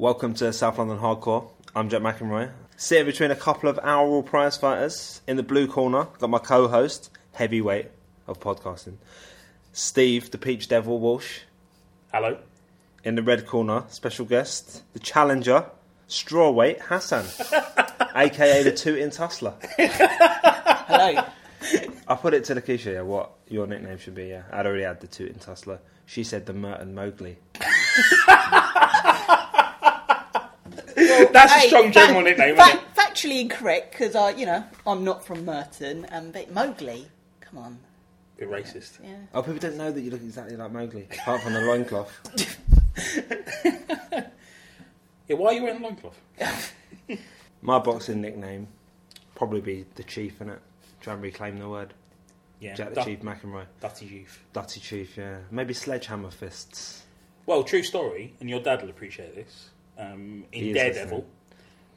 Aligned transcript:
Welcome 0.00 0.32
to 0.36 0.50
South 0.54 0.78
London 0.78 0.96
Hardcore. 0.96 1.50
I'm 1.76 1.90
Jack 1.90 2.00
McEnroy. 2.00 2.50
Sitting 2.78 3.04
between 3.04 3.30
a 3.30 3.36
couple 3.36 3.68
of 3.68 3.78
our 3.82 4.22
prize 4.22 4.56
fighters 4.56 5.20
in 5.26 5.36
the 5.36 5.42
blue 5.42 5.66
corner, 5.66 6.06
got 6.18 6.30
my 6.30 6.38
co-host, 6.38 7.10
heavyweight 7.34 7.90
of 8.26 8.40
podcasting, 8.40 8.94
Steve 9.74 10.30
the 10.30 10.38
Peach 10.38 10.68
Devil 10.68 10.98
Walsh. 10.98 11.40
Hello. 12.14 12.38
In 13.04 13.14
the 13.14 13.22
red 13.22 13.46
corner, 13.46 13.84
special 13.90 14.24
guest, 14.24 14.84
the 14.94 15.00
challenger, 15.00 15.66
strawweight 16.08 16.80
Hassan, 16.80 17.26
aka 18.14 18.62
the 18.62 18.72
Tootin' 18.72 19.10
Tussler. 19.10 19.52
Hello. 19.76 21.26
I 22.08 22.14
put 22.14 22.32
it 22.32 22.44
to 22.44 22.54
Lakeisha, 22.54 22.94
yeah, 22.94 23.02
what 23.02 23.32
your 23.48 23.66
nickname 23.66 23.98
should 23.98 24.14
be, 24.14 24.28
yeah. 24.28 24.44
I'd 24.50 24.64
already 24.64 24.84
had 24.84 25.02
the 25.02 25.08
two 25.08 25.26
Tootin' 25.26 25.40
Tussler. 25.40 25.80
She 26.06 26.24
said 26.24 26.46
the 26.46 26.54
Merton 26.54 26.94
Mowgli. 26.94 27.36
That's 31.50 31.56
a 31.56 31.60
Hey, 31.60 31.68
strong 31.68 31.92
general 31.92 32.22
nickname, 32.22 32.56
fact- 32.56 32.74
isn't 32.76 32.84
it? 32.88 32.94
Factually 32.96 33.40
incorrect 33.40 33.92
because 33.92 34.14
I, 34.14 34.30
you 34.30 34.46
know, 34.46 34.64
I'm 34.86 35.04
not 35.04 35.24
from 35.24 35.44
Merton, 35.44 36.04
and 36.06 36.32
but 36.32 36.50
Mowgli. 36.52 37.08
Come 37.40 37.58
on. 37.58 37.78
Bit 38.36 38.48
racist. 38.50 38.98
Yeah. 39.02 39.16
Oh, 39.34 39.42
people 39.42 39.58
don't 39.58 39.76
know 39.76 39.90
that 39.92 40.00
you 40.00 40.10
look 40.10 40.22
exactly 40.22 40.56
like 40.56 40.70
Mowgli, 40.72 41.06
apart 41.10 41.42
from 41.42 41.52
the 41.54 41.60
loincloth. 41.60 42.10
Yeah, 45.28 45.36
why 45.36 45.50
are 45.50 45.52
you 45.52 45.62
wearing 45.62 45.80
a 45.80 45.86
loincloth? 45.86 46.20
My 47.62 47.78
boxing 47.78 48.20
nickname 48.20 48.66
probably 49.36 49.60
be 49.60 49.86
the 49.94 50.02
Chief, 50.02 50.40
innit? 50.40 50.58
Try 51.00 51.12
and 51.14 51.22
reclaim 51.22 51.58
the 51.60 51.68
word. 51.68 51.94
Yeah, 52.58 52.74
Jack 52.74 52.88
the 52.90 52.94
Dut- 52.96 53.06
Chief 53.06 53.20
McEnroy. 53.20 53.64
Dutty 53.80 54.06
youth. 54.06 54.42
Dutty 54.52 54.80
Chief, 54.80 55.16
yeah. 55.16 55.36
Maybe 55.52 55.72
Sledgehammer 55.72 56.32
Fists. 56.32 57.04
Well, 57.46 57.62
true 57.62 57.84
story, 57.84 58.34
and 58.40 58.50
your 58.50 58.58
dad 58.60 58.82
will 58.82 58.90
appreciate 58.90 59.36
this. 59.36 59.70
Um, 59.96 60.44
in 60.52 60.74
Daredevil, 60.74 61.24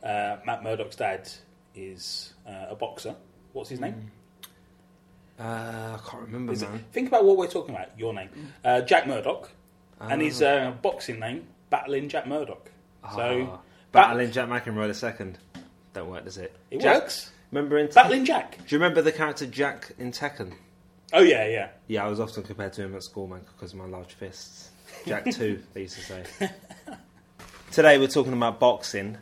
uh, 0.03 0.37
Matt 0.45 0.63
Murdock's 0.63 0.95
dad 0.95 1.29
is 1.75 2.33
uh, 2.47 2.67
a 2.69 2.75
boxer. 2.75 3.15
What's 3.53 3.69
his 3.69 3.79
name? 3.79 4.11
Uh, 5.39 5.97
I 5.97 5.99
can't 6.09 6.23
remember, 6.23 6.53
Is 6.53 6.61
it- 6.61 6.69
man. 6.69 6.85
think 6.91 7.07
about 7.07 7.25
what 7.25 7.37
we're 7.37 7.47
talking 7.47 7.73
about. 7.73 7.97
Your 7.97 8.13
name, 8.13 8.29
uh, 8.63 8.81
Jack 8.81 9.07
Murdock, 9.07 9.49
and 9.99 10.21
his 10.21 10.41
Ah. 10.41 10.45
uh, 10.45 10.71
boxing 10.71 11.19
name, 11.19 11.47
Battling 11.69 12.07
Jack 12.09 12.27
Murdock. 12.27 12.69
So 13.15 13.49
Ah. 13.51 13.59
Battling 13.91 14.31
Jack 14.31 14.47
McEnroy 14.49 14.87
the 14.87 14.93
second. 14.93 15.37
Don't 15.93 16.09
work, 16.09 16.23
does 16.25 16.37
it? 16.37 16.55
It 16.71 16.81
Jack- 16.81 17.01
works. 17.03 17.31
Remember 17.51 17.77
in 17.77 17.87
Battling 17.87 18.25
Jack. 18.25 18.57
Do 18.57 18.63
you 18.75 18.79
remember 18.79 19.01
the 19.01 19.11
character 19.11 19.45
Jack 19.45 19.91
in 19.99 20.11
Tekken? 20.11 20.53
Oh 21.13 21.21
yeah, 21.21 21.47
yeah. 21.47 21.69
Yeah, 21.87 22.05
I 22.05 22.07
was 22.09 22.19
often 22.19 22.41
compared 22.43 22.73
to 22.73 22.83
him 22.83 22.95
at 22.95 23.03
school, 23.03 23.27
man, 23.27 23.41
because 23.55 23.73
of 23.73 23.79
my 23.79 23.85
large 23.85 24.13
fists. 24.13 24.69
Jack 25.05 25.25
2, 25.29 25.61
they 25.73 25.81
used 25.81 25.95
to 25.97 26.01
say. 26.01 26.23
Today 27.71 27.97
we're 27.97 28.07
talking 28.07 28.33
about 28.33 28.59
boxing 28.59 29.17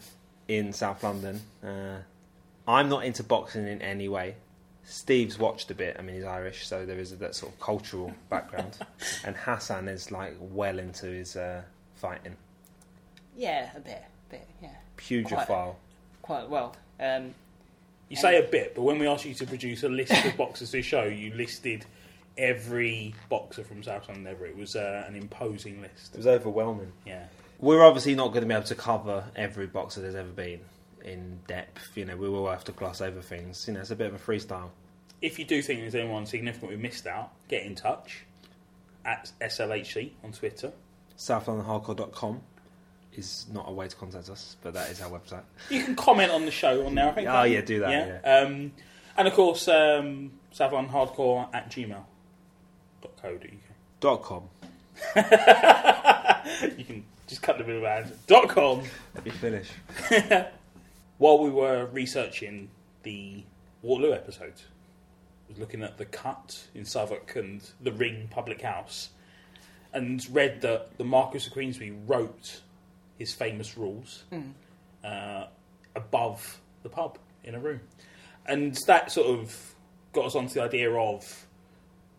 in 0.58 0.74
South 0.74 1.04
London. 1.04 1.40
Uh, 1.64 2.00
I'm 2.68 2.90
not 2.90 3.06
into 3.06 3.24
boxing 3.24 3.68
in 3.68 3.82
any 3.82 4.08
way. 4.10 4.36
Steve's 4.84 5.38
watched 5.40 5.72
a 5.72 5.76
bit. 5.76 5.96
I 5.98 6.02
mean, 6.02 6.16
he's 6.16 6.26
Irish, 6.26 6.68
so 6.68 6.86
there 6.86 7.00
is 7.00 7.16
that 7.18 7.36
sort 7.36 7.54
of 7.54 7.60
cultural 7.60 8.14
background. 8.30 8.78
and 9.24 9.36
Hassan 9.36 9.88
is 9.88 10.12
like 10.12 10.36
well 10.40 10.80
into 10.80 11.06
his 11.08 11.36
uh, 11.36 11.62
fighting. 11.96 12.36
Yeah, 13.38 13.70
a 13.76 13.80
bit, 13.80 14.04
bit, 14.30 14.48
yeah, 14.62 14.76
Pugophile. 14.98 15.76
quite 16.22 16.50
well. 16.50 16.76
Um, 17.00 17.34
You 18.10 18.18
say 18.18 18.38
a 18.46 18.48
bit, 18.50 18.76
but 18.76 18.82
when 18.82 19.00
we 19.00 19.08
asked 19.08 19.24
you 19.26 19.34
to 19.36 19.46
produce 19.46 19.84
a 19.84 19.90
list 19.90 20.26
of 20.26 20.36
boxers 20.36 20.72
to 20.72 20.82
show, 20.82 21.04
you 21.04 21.34
listed 21.34 21.86
every 22.38 23.16
boxer 23.30 23.64
from 23.64 23.84
South 23.84 24.10
London 24.10 24.28
ever. 24.28 24.46
It 24.46 24.58
was 24.58 24.76
uh, 24.76 25.06
an 25.08 25.16
imposing 25.16 25.82
list. 25.82 26.14
It 26.14 26.18
was 26.18 26.28
overwhelming. 26.28 26.92
Yeah. 27.06 27.24
We're 27.62 27.84
obviously 27.84 28.16
not 28.16 28.30
going 28.30 28.42
to 28.42 28.48
be 28.48 28.54
able 28.54 28.66
to 28.66 28.76
cover 28.76 29.24
every 29.36 29.68
boxer 29.68 30.02
there's 30.02 30.16
ever 30.16 30.32
been 30.32 30.62
in 31.06 31.40
depth. 31.48 31.96
You 31.96 32.06
know, 32.06 32.18
we 32.18 32.28
will 32.28 32.50
have 32.50 32.64
to 32.66 32.72
gloss 32.72 33.02
over 33.02 33.22
things. 33.22 33.66
You 33.68 33.74
know, 33.76 33.82
it's 33.82 33.92
a 33.92 33.96
bit 33.96 34.08
of 34.08 34.16
a 34.16 34.20
freestyle. 34.20 34.70
If 35.22 35.38
you 35.38 35.46
do 35.46 35.62
think 35.62 35.82
there's 35.82 35.94
anyone 35.96 36.26
significant 36.26 36.72
we 36.72 36.78
missed 36.78 37.06
out, 37.06 37.32
get 37.48 37.64
in 37.64 37.76
touch 37.76 38.24
at 39.06 39.32
SLHC 39.40 40.12
on 40.24 40.32
Twitter. 40.32 40.72
SouthLondonHardcore.com 41.18 42.42
is 43.14 43.46
not 43.52 43.70
a 43.70 43.72
way 43.72 43.88
to 43.88 43.96
contact 43.96 44.30
us, 44.30 44.58
but 44.64 44.74
that 44.74 44.90
is 44.90 45.02
our 45.02 45.10
website. 45.10 45.44
You 45.70 45.84
can 45.84 45.96
comment 45.96 46.32
on 46.32 46.46
the 46.46 46.52
show 46.52 46.86
on 46.86 46.96
there. 46.96 47.10
I 47.10 47.12
think. 47.12 47.28
Oh, 47.30 47.44
yeah, 47.44 47.62
do 47.62 47.80
that, 47.82 48.26
Um, 48.26 48.72
and 49.18 49.28
of 49.28 49.34
course, 49.34 49.68
um, 49.68 50.32
Hardcore 50.58 51.48
at 51.54 51.70
gmail.co.uk. 51.70 52.02
Dot 54.00 54.24
com. 54.24 54.50
You 56.78 56.84
can 56.84 57.06
just 57.32 57.42
cut 57.42 57.58
the 57.58 57.64
middle 57.64 57.86
out. 57.88 58.04
Dot 58.28 58.50
com. 58.50 58.84
Let 59.16 59.24
me 59.24 59.32
finish. 59.32 59.70
While 61.18 61.40
we 61.40 61.50
were 61.50 61.86
researching 61.86 62.70
the 63.04 63.44
Waterloo 63.82 64.12
episode, 64.12 64.56
I 64.58 65.48
was 65.48 65.58
looking 65.58 65.82
at 65.82 65.98
the 65.98 66.04
cut 66.04 66.62
in 66.76 66.84
Southwark 66.84 67.34
and 67.38 67.62
the 67.80 67.94
Ring 67.94 68.28
Public 68.30 68.62
House, 68.62 69.12
and 69.94 70.22
read 70.30 70.60
that 70.60 70.98
the 70.98 71.06
Marquis 71.06 71.48
of 71.48 71.54
Queensberry 71.54 71.92
wrote 72.06 72.60
his 73.18 73.34
famous 73.34 73.78
rules 73.78 74.26
uh, 75.06 75.46
above 75.96 76.60
the 76.84 76.90
pub 76.90 77.18
in 77.46 77.56
a 77.56 77.60
room, 77.60 77.80
and 78.46 78.78
that 78.88 79.10
sort 79.10 79.28
of 79.28 79.74
got 80.12 80.26
us 80.26 80.36
onto 80.36 80.56
the 80.56 80.64
idea 80.64 80.92
of 80.92 81.46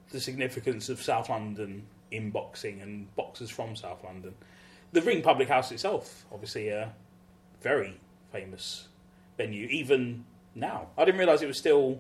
the 0.08 0.20
significance 0.20 0.88
of 0.88 1.02
South 1.02 1.28
London 1.28 1.82
in 2.10 2.30
boxing 2.30 2.80
and 2.80 3.14
boxers 3.14 3.50
from 3.50 3.76
South 3.76 4.02
London. 4.04 4.34
The 4.92 5.02
Ring 5.02 5.22
Public 5.22 5.48
House 5.48 5.72
itself, 5.72 6.24
obviously, 6.32 6.68
a 6.68 6.92
very 7.62 7.98
famous 8.30 8.88
venue, 9.36 9.66
even 9.68 10.24
now. 10.54 10.88
I 10.98 11.04
didn't 11.04 11.18
realise 11.18 11.42
it 11.42 11.46
was 11.46 11.58
still 11.58 11.98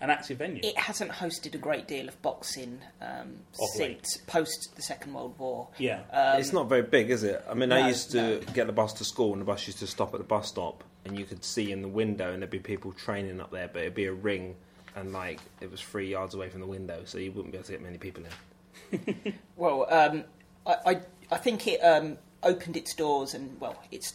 an 0.00 0.10
active 0.10 0.38
venue. 0.38 0.60
it 0.64 0.76
hasn't 0.76 1.12
hosted 1.12 1.54
a 1.54 1.58
great 1.58 1.86
deal 1.86 2.08
of 2.08 2.20
boxing 2.22 2.80
um, 3.00 3.36
since 3.76 4.16
post 4.26 4.72
the 4.74 4.82
Second 4.82 5.14
World 5.14 5.38
War. 5.38 5.68
yeah. 5.78 6.00
Um, 6.12 6.40
it's 6.40 6.52
not 6.52 6.68
very 6.68 6.82
big, 6.82 7.10
is 7.10 7.22
it? 7.22 7.44
I 7.48 7.54
mean, 7.54 7.70
I 7.70 7.86
used 7.86 8.10
to 8.10 8.40
no. 8.40 8.40
get 8.52 8.66
the 8.66 8.72
bus 8.72 8.92
to 8.94 9.04
school, 9.04 9.32
and 9.32 9.40
the 9.40 9.44
bus 9.46 9.66
used 9.66 9.78
to 9.78 9.86
stop 9.86 10.12
at 10.12 10.18
the 10.18 10.26
bus 10.26 10.48
stop, 10.48 10.82
and 11.04 11.16
you 11.16 11.24
could 11.24 11.44
see 11.44 11.70
in 11.70 11.82
the 11.82 11.88
window, 11.88 12.32
and 12.32 12.42
there'd 12.42 12.50
be 12.50 12.58
people 12.58 12.92
training 12.92 13.40
up 13.40 13.52
there, 13.52 13.68
but 13.72 13.82
it'd 13.82 13.94
be 13.94 14.06
a 14.06 14.12
ring, 14.12 14.56
and 14.96 15.12
like 15.12 15.38
it 15.60 15.70
was 15.70 15.80
three 15.80 16.10
yards 16.10 16.34
away 16.34 16.48
from 16.48 16.60
the 16.60 16.66
window, 16.66 17.02
so 17.04 17.18
you 17.18 17.30
wouldn't 17.30 17.52
be 17.52 17.58
able 17.58 17.66
to 17.66 17.72
get 17.72 17.82
many 17.82 17.98
people 17.98 18.24
in. 18.24 19.34
Well, 19.56 19.86
um, 19.90 20.24
I, 20.66 20.76
I, 20.86 21.00
I 21.30 21.36
think 21.36 21.68
it 21.68 21.78
um, 21.78 22.18
opened 22.42 22.76
its 22.76 22.94
doors, 22.94 23.34
and 23.34 23.60
well, 23.60 23.82
it's 23.90 24.14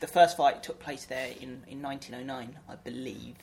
the 0.00 0.06
first 0.06 0.36
fight 0.36 0.62
took 0.62 0.78
place 0.78 1.04
there 1.04 1.28
in, 1.40 1.62
in 1.68 1.82
1909, 1.82 2.58
I 2.68 2.74
believe. 2.76 3.36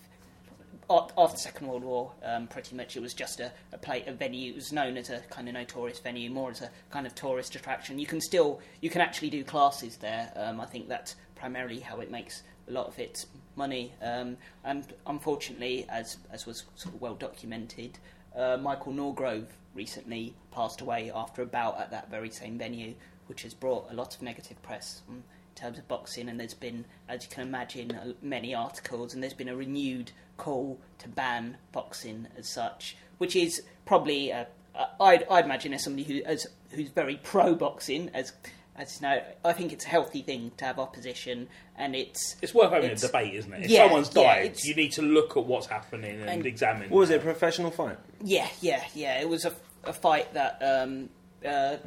After 0.87 1.35
the 1.35 1.37
Second 1.37 1.67
World 1.67 1.83
War, 1.83 2.11
um, 2.23 2.47
pretty 2.47 2.75
much 2.75 2.95
it 2.95 3.01
was 3.01 3.13
just 3.15 3.39
a, 3.39 3.51
a 3.73 3.77
play, 3.77 4.03
a 4.05 4.13
venue. 4.13 4.51
It 4.51 4.55
was 4.55 4.71
known 4.71 4.97
as 4.97 5.09
a 5.09 5.19
kind 5.31 5.47
of 5.47 5.55
notorious 5.55 5.99
venue, 5.99 6.29
more 6.29 6.51
as 6.51 6.61
a 6.61 6.69
kind 6.91 7.07
of 7.07 7.15
tourist 7.15 7.55
attraction. 7.55 7.97
You 7.97 8.05
can 8.05 8.21
still, 8.21 8.59
you 8.81 8.91
can 8.91 9.01
actually 9.01 9.31
do 9.31 9.43
classes 9.43 9.97
there. 9.97 10.31
Um, 10.35 10.61
I 10.61 10.65
think 10.65 10.87
that's 10.87 11.15
primarily 11.35 11.79
how 11.79 12.01
it 12.01 12.11
makes 12.11 12.43
a 12.67 12.71
lot 12.71 12.87
of 12.87 12.99
its 12.99 13.25
money. 13.55 13.93
Um, 14.01 14.37
and 14.63 14.85
unfortunately, 15.07 15.87
as 15.89 16.17
as 16.31 16.45
was 16.45 16.65
sort 16.75 16.93
of 16.93 17.01
well 17.01 17.15
documented, 17.15 17.97
uh, 18.35 18.57
Michael 18.57 18.93
Norgrove 18.93 19.47
recently 19.73 20.35
passed 20.51 20.81
away 20.81 21.11
after 21.13 21.41
a 21.41 21.45
bout 21.45 21.79
at 21.79 21.91
that 21.91 22.09
very 22.09 22.29
same 22.29 22.57
venue, 22.57 22.93
which 23.27 23.43
has 23.43 23.53
brought 23.53 23.89
a 23.91 23.93
lot 23.93 24.15
of 24.15 24.21
negative 24.21 24.61
press 24.63 25.01
um, 25.09 25.15
in 25.55 25.61
terms 25.61 25.77
of 25.77 25.87
boxing. 25.87 26.29
And 26.29 26.39
there's 26.39 26.53
been, 26.53 26.85
as 27.09 27.23
you 27.23 27.29
can 27.29 27.47
imagine, 27.47 28.15
many 28.21 28.53
articles, 28.55 29.13
and 29.13 29.21
there's 29.23 29.33
been 29.33 29.49
a 29.49 29.55
renewed 29.55 30.11
call 30.37 30.79
to 30.99 31.07
ban 31.09 31.57
boxing 31.71 32.27
as 32.37 32.47
such, 32.49 32.97
which 33.17 33.35
is 33.35 33.61
probably, 33.85 34.31
uh, 34.33 34.45
uh, 34.75 34.85
I'd, 34.99 35.25
I'd 35.29 35.45
imagine, 35.45 35.73
as 35.73 35.83
somebody 35.83 36.03
who 36.03 36.23
as, 36.25 36.47
who's 36.71 36.89
very 36.89 37.17
pro 37.23 37.55
boxing, 37.55 38.09
as 38.13 38.33
as 38.77 38.99
you 38.99 39.07
know, 39.07 39.23
I 39.45 39.53
think 39.53 39.71
it's 39.71 39.85
a 39.85 39.87
healthy 39.87 40.21
thing 40.21 40.51
to 40.57 40.65
have 40.65 40.79
opposition, 40.79 41.47
and 41.77 41.95
it's 41.95 42.35
it's 42.41 42.53
worth 42.53 42.71
having 42.73 42.89
it's- 42.91 43.03
a 43.03 43.07
debate, 43.07 43.33
isn't 43.35 43.53
it? 43.53 43.63
If 43.63 43.71
yeah, 43.71 43.83
someone's 43.85 44.09
died, 44.09 44.45
it's- 44.47 44.65
you 44.65 44.75
need 44.75 44.91
to 44.93 45.01
look 45.01 45.37
at 45.37 45.45
what's 45.45 45.67
happening 45.67 46.19
and, 46.19 46.29
And- 46.29 46.45
examine. 46.45 46.89
What 46.89 46.99
was 46.99 47.09
it? 47.09 47.21
A 47.21 47.23
professional 47.23 47.71
fight? 47.71 47.97
Yeah, 48.21 48.49
yeah, 48.59 48.83
yeah. 48.93 49.21
It 49.21 49.29
was 49.29 49.45
a, 49.45 49.53
a 49.85 49.93
fight 49.93 50.33
that 50.33 50.61
um, 50.61 51.07
uh, 51.47 51.77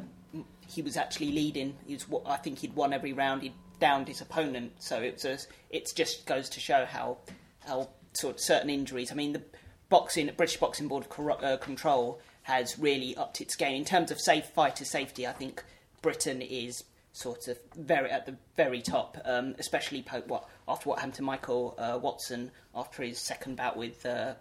he 0.69 0.81
was 0.81 0.97
actually 0.97 1.31
leading. 1.31 1.75
He 1.85 1.93
was, 1.95 2.05
I 2.25 2.37
think 2.37 2.59
he'd 2.59 2.75
won 2.75 2.93
every 2.93 3.13
round. 3.13 3.41
He'd 3.41 3.53
downed 3.79 4.07
his 4.07 4.21
opponent, 4.21 4.73
so 4.79 5.01
it 5.01 5.13
was. 5.13 5.25
A, 5.25 5.37
it 5.75 5.89
just 5.95 6.25
goes 6.25 6.49
to 6.49 6.59
show 6.59 6.85
how 6.85 7.17
how 7.65 7.89
sort 8.13 8.35
of 8.35 8.41
certain 8.41 8.69
injuries. 8.69 9.11
I 9.11 9.15
mean, 9.15 9.33
the 9.33 9.41
boxing 9.89 10.29
British 10.37 10.57
Boxing 10.57 10.87
Board 10.87 11.05
of 11.05 11.43
uh, 11.43 11.57
Control 11.57 12.21
has 12.43 12.77
really 12.79 13.15
upped 13.15 13.41
its 13.41 13.55
game 13.55 13.75
in 13.75 13.85
terms 13.85 14.11
of 14.11 14.19
safe 14.19 14.45
fighter 14.45 14.85
safety. 14.85 15.27
I 15.27 15.33
think 15.33 15.63
Britain 16.01 16.41
is 16.41 16.83
sort 17.11 17.47
of 17.47 17.57
very 17.75 18.09
at 18.11 18.25
the 18.25 18.35
very 18.55 18.81
top, 18.81 19.17
um, 19.25 19.55
especially 19.59 20.03
po- 20.03 20.23
what 20.27 20.47
after 20.67 20.89
what 20.89 20.99
happened 20.99 21.15
to 21.15 21.23
Michael 21.23 21.75
uh, 21.77 21.97
Watson 22.01 22.51
after 22.75 23.03
his 23.03 23.19
second 23.19 23.57
bout 23.57 23.75
with 23.75 24.05
uh, 24.05 24.33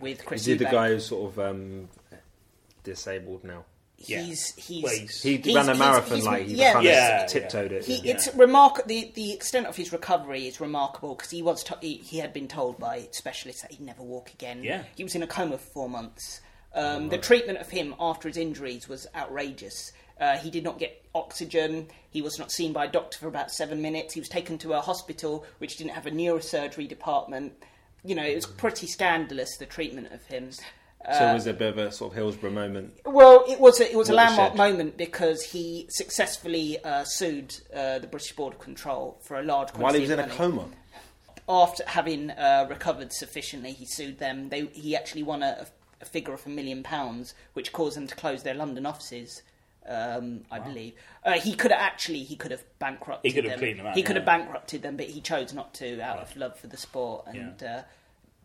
with 0.00 0.24
Chris. 0.24 0.42
Is 0.42 0.46
he 0.46 0.54
the 0.54 0.64
guy 0.66 0.88
who's 0.88 1.06
sort 1.06 1.32
of 1.32 1.38
um, 1.38 1.88
disabled 2.84 3.44
now? 3.44 3.64
Yeah. 4.08 4.22
he's 4.22 4.54
he's 4.56 4.82
Well, 4.84 4.92
he's- 4.94 5.22
He 5.22 5.36
he's- 5.36 5.54
ran 5.56 5.68
a 5.68 5.74
marathon 5.74 6.14
he's- 6.18 6.26
like 6.26 6.46
he 6.46 6.54
yeah, 6.54 6.72
kind 6.72 6.86
of 6.86 6.92
Yeah, 6.92 7.26
tiptoed 7.26 7.72
it. 7.72 7.84
He, 7.84 7.96
Yeah. 7.96 8.14
It's 8.14 8.34
remark 8.34 8.86
the 8.86 9.10
the 9.14 9.32
extent 9.32 9.66
of 9.66 9.76
his 9.76 9.92
recovery 9.92 10.46
is 10.46 10.60
remarkable 10.60 11.14
because 11.14 11.30
he 11.30 11.42
was 11.42 11.62
to- 11.64 11.78
he, 11.80 11.96
he 11.98 12.18
had 12.18 12.32
been 12.32 12.48
told 12.48 12.78
by 12.78 13.08
specialists 13.12 13.62
that 13.62 13.72
he'd 13.72 13.80
never 13.80 14.02
walk 14.02 14.32
again. 14.32 14.62
Yeah. 14.64 14.84
he 14.96 15.04
was 15.04 15.14
in 15.14 15.22
a 15.22 15.26
coma 15.26 15.58
for 15.58 15.70
four 15.72 15.88
months. 15.88 16.40
Um, 16.74 17.08
The 17.10 17.18
treatment 17.18 17.58
of 17.58 17.68
him 17.68 17.94
after 18.00 18.28
his 18.28 18.36
injuries 18.36 18.88
was 18.88 19.06
outrageous. 19.14 19.92
Uh, 20.20 20.36
he 20.38 20.50
did 20.50 20.62
not 20.64 20.78
get 20.78 21.02
oxygen. 21.14 21.88
He 22.10 22.22
was 22.22 22.38
not 22.38 22.52
seen 22.52 22.72
by 22.72 22.84
a 22.84 22.88
doctor 22.88 23.18
for 23.18 23.26
about 23.28 23.50
seven 23.50 23.82
minutes. 23.82 24.14
He 24.14 24.20
was 24.20 24.28
taken 24.28 24.56
to 24.58 24.72
a 24.74 24.80
hospital 24.80 25.44
which 25.58 25.76
didn't 25.76 25.92
have 25.92 26.06
a 26.06 26.10
neurosurgery 26.10 26.88
department. 26.88 27.52
You 28.04 28.14
know, 28.14 28.24
it 28.24 28.34
was 28.34 28.46
pretty 28.46 28.86
scandalous 28.86 29.56
the 29.58 29.66
treatment 29.66 30.12
of 30.12 30.24
him. 30.26 30.50
So 31.06 31.30
it 31.30 31.34
was 31.34 31.46
a 31.46 31.52
bit 31.52 31.70
of 31.70 31.78
a 31.78 31.90
sort 31.92 32.12
of 32.12 32.16
Hillsborough 32.16 32.50
moment. 32.50 32.92
Well, 33.04 33.44
it 33.48 33.58
was 33.58 33.80
a, 33.80 33.90
it 33.90 33.96
was 33.96 34.08
a 34.08 34.14
Watershed. 34.14 34.36
landmark 34.36 34.56
moment 34.56 34.96
because 34.96 35.42
he 35.42 35.86
successfully 35.88 36.78
uh, 36.84 37.04
sued 37.04 37.54
uh, 37.74 37.98
the 37.98 38.06
British 38.06 38.32
Board 38.36 38.54
of 38.54 38.60
Control 38.60 39.18
for 39.22 39.38
a 39.38 39.42
large 39.42 39.70
While 39.70 39.94
he 39.94 40.00
was 40.02 40.10
in 40.10 40.18
a 40.18 40.22
money. 40.22 40.34
coma. 40.34 40.66
After 41.48 41.82
having 41.86 42.30
uh, 42.30 42.66
recovered 42.70 43.12
sufficiently, 43.12 43.72
he 43.72 43.84
sued 43.84 44.18
them. 44.18 44.48
They, 44.48 44.66
he 44.66 44.94
actually 44.96 45.24
won 45.24 45.42
a, 45.42 45.66
a 46.00 46.04
figure 46.04 46.32
of 46.32 46.46
a 46.46 46.48
million 46.48 46.82
pounds, 46.84 47.34
which 47.54 47.72
caused 47.72 47.96
them 47.96 48.06
to 48.06 48.14
close 48.14 48.42
their 48.44 48.54
London 48.54 48.86
offices. 48.86 49.42
Um, 49.84 50.42
I 50.48 50.60
believe 50.60 50.92
uh, 51.24 51.32
he 51.32 51.54
could 51.54 51.72
have 51.72 51.80
actually 51.80 52.22
he 52.22 52.36
could 52.36 52.52
have 52.52 52.62
bankrupted 52.78 53.28
He 53.28 53.34
could 53.34 53.42
have 53.42 53.54
them. 53.54 53.58
cleaned 53.58 53.80
them 53.80 53.86
out, 53.88 53.96
He 53.96 54.04
could 54.04 54.14
yeah. 54.14 54.20
have 54.20 54.26
bankrupted 54.26 54.80
them, 54.82 54.96
but 54.96 55.06
he 55.06 55.20
chose 55.20 55.52
not 55.52 55.74
to 55.74 56.00
out 56.00 56.18
of 56.20 56.36
love 56.36 56.56
for 56.56 56.68
the 56.68 56.76
sport. 56.76 57.24
And 57.26 57.60
uh, 57.60 57.82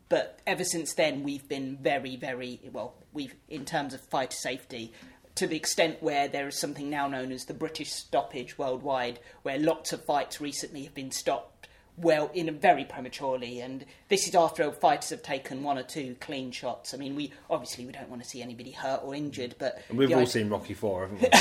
but 0.09 0.39
ever 0.47 0.63
since 0.63 0.93
then, 0.93 1.23
we've 1.23 1.47
been 1.47 1.77
very, 1.81 2.15
very 2.15 2.59
well. 2.71 2.95
We've 3.13 3.35
in 3.49 3.65
terms 3.65 3.93
of 3.93 4.01
fighter 4.01 4.35
safety, 4.35 4.93
to 5.35 5.47
the 5.47 5.55
extent 5.55 6.01
where 6.01 6.27
there 6.27 6.47
is 6.47 6.57
something 6.59 6.89
now 6.89 7.07
known 7.07 7.31
as 7.31 7.45
the 7.45 7.53
British 7.53 7.91
stoppage 7.91 8.57
worldwide, 8.57 9.19
where 9.43 9.59
lots 9.59 9.93
of 9.93 10.03
fights 10.05 10.39
recently 10.41 10.83
have 10.83 10.93
been 10.93 11.11
stopped. 11.11 11.53
Well, 11.99 12.29
in 12.35 12.47
a 12.47 12.51
very 12.51 12.85
prematurely, 12.85 13.59
and 13.59 13.83
this 14.07 14.27
is 14.27 14.35
after 14.35 14.71
fighters 14.71 15.09
have 15.09 15.23
taken 15.23 15.63
one 15.63 15.79
or 15.79 15.83
two 15.83 16.15
clean 16.19 16.51
shots. 16.51 16.93
I 16.93 16.97
mean, 16.97 17.15
we 17.15 17.33
obviously 17.49 17.87
we 17.87 17.91
don't 17.91 18.07
want 18.09 18.21
to 18.21 18.29
see 18.29 18.43
anybody 18.43 18.69
hurt 18.69 19.01
or 19.03 19.15
injured, 19.15 19.55
but 19.57 19.81
And 19.89 19.97
we've 19.97 20.11
all 20.11 20.17
idea- 20.17 20.27
seen 20.27 20.49
Rocky 20.49 20.75
Four, 20.75 21.07
haven't 21.07 21.35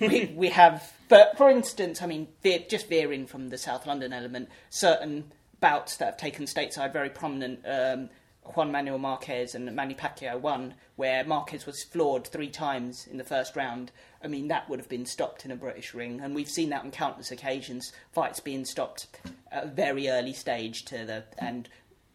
we? 0.00 0.06
we, 0.08 0.24
we 0.36 0.48
have, 0.50 0.92
but 1.08 1.38
for 1.38 1.48
instance, 1.48 2.02
I 2.02 2.06
mean, 2.06 2.28
just 2.68 2.90
veering 2.90 3.26
from 3.26 3.48
the 3.48 3.56
South 3.56 3.86
London 3.86 4.12
element, 4.12 4.50
certain 4.68 5.32
bouts 5.62 5.96
that 5.96 6.04
have 6.04 6.16
taken 6.18 6.44
stateside 6.44 6.92
very 6.92 7.08
prominent. 7.08 7.60
Um, 7.66 8.10
Juan 8.44 8.72
Manuel 8.72 8.98
Marquez 8.98 9.54
and 9.54 9.72
Manny 9.74 9.94
Pacquiao 9.94 10.38
won, 10.38 10.74
where 10.96 11.24
Marquez 11.24 11.64
was 11.64 11.84
floored 11.84 12.26
three 12.26 12.50
times 12.50 13.06
in 13.06 13.16
the 13.16 13.24
first 13.24 13.54
round. 13.54 13.92
I 14.22 14.26
mean, 14.26 14.48
that 14.48 14.68
would 14.68 14.80
have 14.80 14.88
been 14.88 15.06
stopped 15.06 15.44
in 15.44 15.52
a 15.52 15.56
British 15.56 15.94
ring, 15.94 16.20
and 16.20 16.34
we've 16.34 16.48
seen 16.48 16.70
that 16.70 16.82
on 16.82 16.90
countless 16.90 17.30
occasions. 17.30 17.92
Fights 18.10 18.40
being 18.40 18.64
stopped 18.64 19.06
at 19.52 19.64
a 19.64 19.68
very 19.68 20.08
early 20.08 20.32
stage 20.32 20.84
to 20.86 21.04
the 21.06 21.24
and 21.38 21.68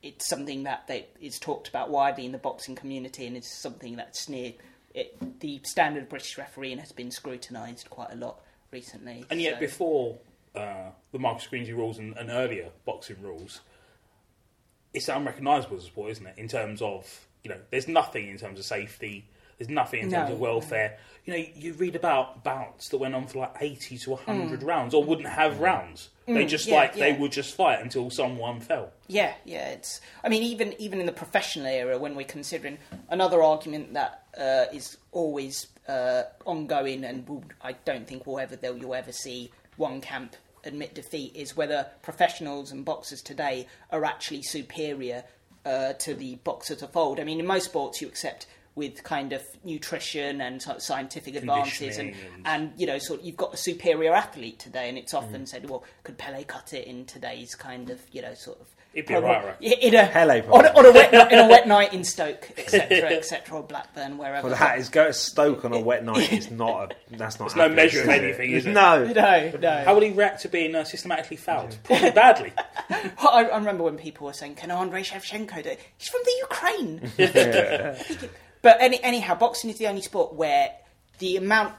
it's 0.03 0.27
something 0.27 0.63
that 0.63 0.85
they, 0.87 1.07
is 1.21 1.39
talked 1.39 1.69
about 1.69 1.89
widely 1.89 2.25
in 2.25 2.33
the 2.33 2.37
boxing 2.37 2.75
community, 2.75 3.25
and 3.25 3.37
it's 3.37 3.57
something 3.57 3.95
that's 3.95 4.27
near 4.27 4.51
it, 4.97 5.39
the 5.39 5.61
standard 5.63 6.09
British 6.09 6.37
refereeing 6.37 6.79
has 6.79 6.91
been 6.91 7.11
scrutinised 7.11 7.89
quite 7.89 8.11
a 8.11 8.15
lot 8.15 8.39
recently. 8.71 9.25
And 9.29 9.39
yet, 9.39 9.55
so- 9.55 9.59
before 9.59 10.17
uh, 10.57 10.91
the 11.11 11.19
Marquis 11.19 11.45
of 11.45 11.49
Queensberry 11.49 11.77
rules 11.77 11.97
and, 11.99 12.15
and 12.17 12.29
earlier 12.29 12.69
boxing 12.85 13.17
rules, 13.21 13.61
it's 14.93 15.07
unrecognisable 15.09 15.77
as 15.77 15.83
a 15.83 15.87
sport, 15.87 16.11
isn't 16.11 16.25
it? 16.27 16.35
In 16.37 16.47
terms 16.47 16.81
of 16.81 17.27
you 17.43 17.49
know, 17.51 17.59
there's 17.69 17.87
nothing 17.87 18.27
in 18.27 18.37
terms 18.37 18.59
of 18.59 18.65
safety. 18.65 19.25
There's 19.57 19.69
nothing 19.69 20.01
in 20.03 20.11
terms 20.11 20.29
No. 20.29 20.35
of 20.35 20.39
welfare. 20.39 20.97
You 21.25 21.33
know, 21.33 21.45
you 21.55 21.73
read 21.73 21.95
about 21.95 22.43
bouts 22.43 22.89
that 22.89 22.97
went 22.97 23.15
on 23.15 23.25
for 23.27 23.39
like 23.39 23.55
eighty 23.61 23.97
to 23.99 24.15
hundred 24.15 24.59
Mm. 24.61 24.67
rounds, 24.67 24.93
or 24.93 25.03
wouldn't 25.03 25.29
have 25.29 25.59
rounds. 25.59 26.09
They 26.27 26.45
just 26.45 26.67
yeah, 26.67 26.75
like 26.75 26.93
they 26.95 27.13
would 27.13 27.31
just 27.31 27.55
fight 27.55 27.79
until 27.81 28.09
someone 28.09 28.59
fell. 28.59 28.91
Yeah, 29.07 29.33
yeah. 29.45 29.69
It's. 29.69 30.01
I 30.23 30.29
mean, 30.29 30.43
even 30.43 30.73
even 30.77 30.99
in 30.99 31.05
the 31.05 31.11
professional 31.13 31.65
era, 31.67 31.97
when 31.97 32.15
we're 32.15 32.25
considering 32.25 32.77
another 33.09 33.41
argument 33.41 33.93
that 33.93 34.25
uh, 34.37 34.65
is 34.75 34.97
always 35.11 35.67
uh, 35.87 36.23
ongoing, 36.45 37.03
and 37.03 37.27
will, 37.27 37.43
I 37.61 37.73
don't 37.73 38.05
think 38.07 38.27
we'll 38.27 38.39
ever 38.39 38.55
that 38.57 38.77
you'll 38.79 38.93
ever 38.95 39.11
see 39.11 39.51
one 39.77 40.01
camp 40.01 40.35
admit 40.63 40.95
defeat 40.95 41.35
is 41.35 41.55
whether 41.55 41.87
professionals 42.01 42.71
and 42.71 42.85
boxers 42.85 43.21
today 43.21 43.67
are 43.91 44.05
actually 44.05 44.41
superior 44.41 45.23
uh, 45.65 45.93
to 45.93 46.13
the 46.13 46.35
boxers 46.43 46.81
of 46.81 46.95
old. 46.95 47.19
I 47.19 47.23
mean, 47.23 47.39
in 47.39 47.45
most 47.45 47.65
sports, 47.65 48.01
you 48.01 48.07
accept 48.07 48.47
with 48.77 49.03
kind 49.03 49.33
of 49.33 49.41
nutrition 49.63 50.39
and 50.39 50.61
sort 50.61 50.77
of 50.77 50.83
scientific 50.83 51.35
advances 51.35 51.97
and, 51.97 52.13
Conditioning 52.13 52.43
and 52.45 52.71
you 52.77 52.85
know 52.85 52.99
sort 52.99 53.19
of 53.19 53.25
you've 53.25 53.35
got 53.35 53.55
a 53.55 53.57
superior 53.57 54.13
athlete 54.13 54.59
today 54.59 54.87
and 54.87 54.99
it's 54.99 55.15
often 55.15 55.47
said 55.47 55.67
well 55.67 55.83
could 56.03 56.15
Pele 56.19 56.43
cut 56.43 56.73
it 56.73 56.85
in 56.85 57.03
today's 57.05 57.55
kind 57.55 57.89
of 57.89 57.99
you 58.11 58.21
know 58.21 58.35
sort 58.35 58.61
of 58.61 58.67
It'd 58.93 59.07
be 59.07 59.13
a 59.13 59.21
right 59.21 59.45
record. 59.45 59.63
in 59.63 59.93
a, 59.93 60.07
Pele, 60.07 60.41
on, 60.47 60.65
a, 60.65 60.69
on 60.69 60.85
a 60.85 60.91
wet 60.91 61.11
night, 61.11 61.31
in 61.31 61.39
a 61.39 61.47
wet 61.47 61.67
night 61.67 61.93
in 61.93 62.03
Stoke, 62.03 62.49
etc., 62.57 63.09
etc., 63.11 63.57
or 63.57 63.63
Blackburn, 63.63 64.17
wherever. 64.17 64.47
Well, 64.47 64.57
that 64.57 64.79
is 64.79 64.89
go 64.89 65.05
to 65.05 65.13
Stoke 65.13 65.65
on 65.65 65.73
a 65.73 65.79
wet 65.79 66.03
night. 66.03 66.31
It's 66.33 66.49
not. 66.51 66.93
A, 67.11 67.17
that's 67.17 67.39
not. 67.39 67.45
It's 67.47 67.55
no 67.55 67.69
measure 67.69 68.01
of 68.01 68.09
anything, 68.09 68.51
is 68.51 68.65
it? 68.65 68.71
No. 68.71 69.05
no, 69.05 69.51
no. 69.59 69.83
How 69.83 69.93
will 69.93 70.01
he 70.01 70.11
react 70.11 70.41
to 70.41 70.49
being 70.49 70.73
uh, 70.73 70.83
systematically 70.83 71.37
fouled? 71.37 71.77
Probably 71.83 72.11
badly. 72.11 72.53
I, 72.89 73.49
I 73.51 73.57
remember 73.57 73.83
when 73.83 73.97
people 73.97 74.25
were 74.25 74.33
saying, 74.33 74.55
"Can 74.55 74.71
Andrei 74.71 75.03
Shevchenko 75.03 75.63
do 75.63 75.69
it?" 75.69 75.79
He's 75.97 76.07
from 76.07 76.21
the 76.23 76.33
Ukraine. 76.41 77.11
but 78.61 78.77
any, 78.79 79.03
anyhow, 79.03 79.35
boxing 79.35 79.69
is 79.69 79.77
the 79.77 79.87
only 79.87 80.01
sport 80.01 80.33
where 80.33 80.71
the 81.19 81.37
amount 81.37 81.75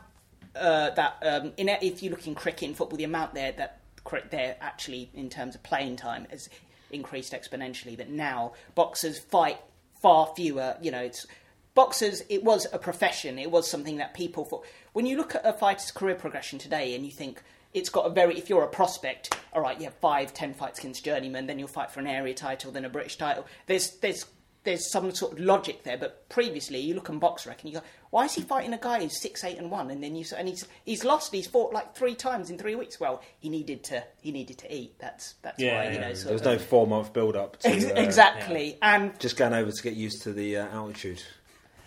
uh, 0.55 0.90
that 0.90 1.16
um, 1.22 1.52
in 1.56 1.69
if 1.69 2.02
you 2.02 2.10
look 2.10 2.26
in 2.26 2.34
cricket 2.34 2.69
and 2.69 2.76
football, 2.76 2.96
the 2.96 3.05
amount 3.05 3.34
there 3.34 3.52
that 3.52 3.81
cri- 4.05 4.22
there 4.31 4.56
actually 4.60 5.10
in 5.14 5.28
terms 5.28 5.55
of 5.55 5.62
playing 5.62 5.96
time 5.96 6.26
has 6.31 6.49
increased 6.90 7.32
exponentially. 7.32 7.96
That 7.96 8.11
now 8.11 8.52
boxers 8.75 9.19
fight 9.19 9.58
far 10.00 10.32
fewer. 10.35 10.76
You 10.81 10.90
know, 10.90 11.00
it's 11.00 11.26
boxers. 11.75 12.23
It 12.29 12.44
was 12.44 12.67
a 12.73 12.79
profession. 12.79 13.38
It 13.38 13.50
was 13.50 13.69
something 13.70 13.96
that 13.99 14.14
people 14.14 14.44
thought. 14.44 14.64
When 14.93 15.06
you 15.06 15.17
look 15.17 15.35
at 15.35 15.46
a 15.46 15.52
fighter's 15.52 15.90
career 15.90 16.14
progression 16.14 16.58
today, 16.58 16.94
and 16.94 17.05
you 17.05 17.12
think. 17.12 17.43
It's 17.75 17.90
got 17.90 18.06
a 18.06 18.11
very. 18.11 18.38
If 18.38 18.49
you're 18.49 18.64
a 18.64 18.69
prospect, 18.69 19.37
all 19.52 19.61
right, 19.61 19.76
you 19.79 19.85
have 19.85 19.94
five, 19.96 20.32
ten 20.32 20.55
fights 20.55 20.79
against 20.79 21.05
journeyman, 21.05 21.46
then 21.46 21.58
you'll 21.58 21.69
fight 21.69 21.91
for 21.91 22.01
an 22.01 22.06
area 22.06 22.32
title, 22.32 22.72
then 22.72 22.86
a 22.86 22.89
British 22.89 23.19
title. 23.19 23.44
There's, 23.67 23.91
there's 23.98 24.24
there's 24.69 24.91
some 24.91 25.13
sort 25.15 25.32
of 25.32 25.39
logic 25.41 25.82
there. 25.84 25.96
But 25.96 26.29
previously, 26.29 26.79
you 26.81 26.94
look 26.94 27.08
on 27.10 27.19
box 27.19 27.46
rec 27.46 27.63
and 27.63 27.72
you 27.72 27.79
go, 27.81 27.84
why 28.10 28.27
is 28.27 28.34
he 28.34 28.43
fighting 28.43 28.72
a 28.75 28.79
guy 28.79 29.01
who's 29.03 29.20
six, 29.20 29.43
eight, 29.44 29.56
and 29.58 29.70
one? 29.70 29.91
And 29.91 30.03
then 30.03 30.15
you 30.15 30.25
and 30.37 30.46
he's 30.46 30.67
he's 30.84 31.05
lost. 31.05 31.32
He's 31.32 31.46
fought 31.46 31.72
like 31.72 31.94
three 31.96 32.15
times 32.15 32.51
in 32.51 32.58
three 32.58 32.75
weeks. 32.75 33.01
Well, 33.01 33.22
he 33.39 33.48
needed 33.48 33.82
to 33.84 34.05
he 34.20 34.31
needed 34.31 34.58
to 34.58 34.75
eat. 34.75 34.98
That's 34.98 35.34
that's 35.43 35.58
Yeah, 35.58 35.84
why 35.84 35.93
you 35.93 35.98
know. 36.01 36.13
Sort 36.15 36.25
There 36.27 36.32
was 36.34 36.43
no 36.43 36.58
four 36.58 36.87
month 36.87 37.13
build 37.13 37.34
up 37.37 37.58
to 37.60 37.69
Ex- 37.69 37.84
uh, 37.87 37.94
exactly. 37.96 38.79
And 38.82 39.19
just 39.19 39.37
going 39.37 39.55
over 39.55 39.72
to 39.72 39.82
get 39.82 39.94
used 39.94 40.22
to 40.22 40.32
the 40.32 40.58
uh, 40.58 40.67
altitude. 40.69 41.22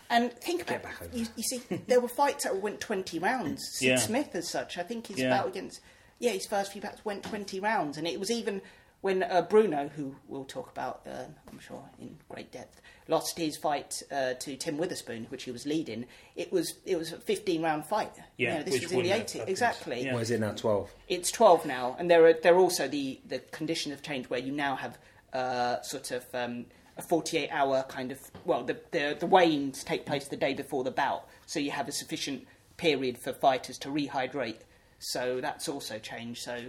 and 0.10 0.32
think 0.34 0.64
about 0.64 0.84
back 0.84 1.02
over. 1.02 1.16
you, 1.18 1.26
you 1.36 1.44
see, 1.44 1.62
there 1.88 2.00
were 2.02 2.08
fights 2.10 2.44
that 2.44 2.56
went 2.62 2.80
twenty 2.80 3.20
rounds. 3.20 3.62
Sid 3.74 3.88
Yeah. 3.88 3.96
Smith, 3.98 4.36
as 4.36 4.50
such, 4.50 4.78
I 4.78 4.84
think 4.84 5.08
his 5.08 5.20
Yeah. 5.20 5.30
bout 5.38 5.48
against 5.48 5.80
yeah, 6.20 6.32
his 6.32 6.46
first 6.46 6.72
few 6.74 6.82
bouts 6.82 7.04
went 7.04 7.24
twenty 7.24 7.60
rounds, 7.60 7.98
and 7.98 8.08
it 8.08 8.20
was 8.20 8.30
even 8.30 8.62
when 9.01 9.24
uh, 9.24 9.41
Bruno, 9.43 9.89
who 9.96 10.15
we'll 10.27 10.46
talk 10.46 10.70
about, 10.72 11.01
uh, 11.08 11.24
I'm 11.51 11.60
sure 11.60 11.84
in 12.00 12.17
great 12.29 12.51
depth, 12.51 12.81
lost 13.08 13.38
his 13.38 13.58
fight 13.58 14.01
uh, 14.12 14.34
to 14.36 14.55
Tim 14.55 14.77
Witherspoon, 14.77 15.25
which 15.29 15.43
he 15.43 15.51
was 15.51 15.65
leading. 15.65 16.05
It 16.36 16.51
was 16.51 16.75
it 16.86 16.98
was 16.98 17.12
a 17.12 17.17
fifteen 17.17 17.62
round 17.63 17.86
fight. 17.86 18.12
You 18.38 18.48
Yeah, 18.48 18.58
know, 18.58 18.63
this 18.63 18.74
which 18.75 18.84
was 18.84 18.91
in 18.91 19.03
the 19.03 19.12
eighties 19.12 19.31
happened. 19.34 19.50
exactly. 19.50 20.05
Yeah. 20.05 20.13
What 20.13 20.22
is 20.24 20.31
it 20.31 20.39
now? 20.39 20.51
Twelve. 20.53 20.91
It's 21.08 21.31
12 21.31 21.65
now, 21.65 21.96
and 22.00 22.10
there 22.12 22.25
are 22.25 22.34
there 22.34 22.53
are 22.55 22.60
also 22.60 22.88
the, 22.88 23.20
the 23.27 23.39
conditions 23.51 23.93
have 23.93 24.03
changed 24.03 24.29
where 24.29 24.39
you 24.39 24.51
now 24.51 24.75
have 24.75 24.98
uh, 25.34 25.81
sort 25.81 26.12
of 26.12 26.24
um, 26.34 26.65
a 26.98 27.01
48 27.01 27.50
hour 27.51 27.84
kind 27.88 28.12
of 28.12 28.20
well 28.46 28.63
the, 28.63 28.79
the 28.91 29.17
the 29.20 29.25
weigh-ins 29.25 29.84
take 29.84 30.05
place 30.05 30.27
the 30.27 30.38
day 30.38 30.53
before 30.53 30.84
the 30.84 30.91
bout, 30.91 31.25
so 31.48 31.60
you 31.60 31.72
have 31.72 31.88
a 31.88 31.91
sufficient 31.91 32.46
period 32.77 33.17
for 33.17 33.34
fighters 33.34 33.77
to 33.79 33.89
rehydrate. 33.89 34.60
So 35.00 35.41
that's 35.41 35.67
also 35.67 35.98
changed. 35.98 36.43
So. 36.43 36.65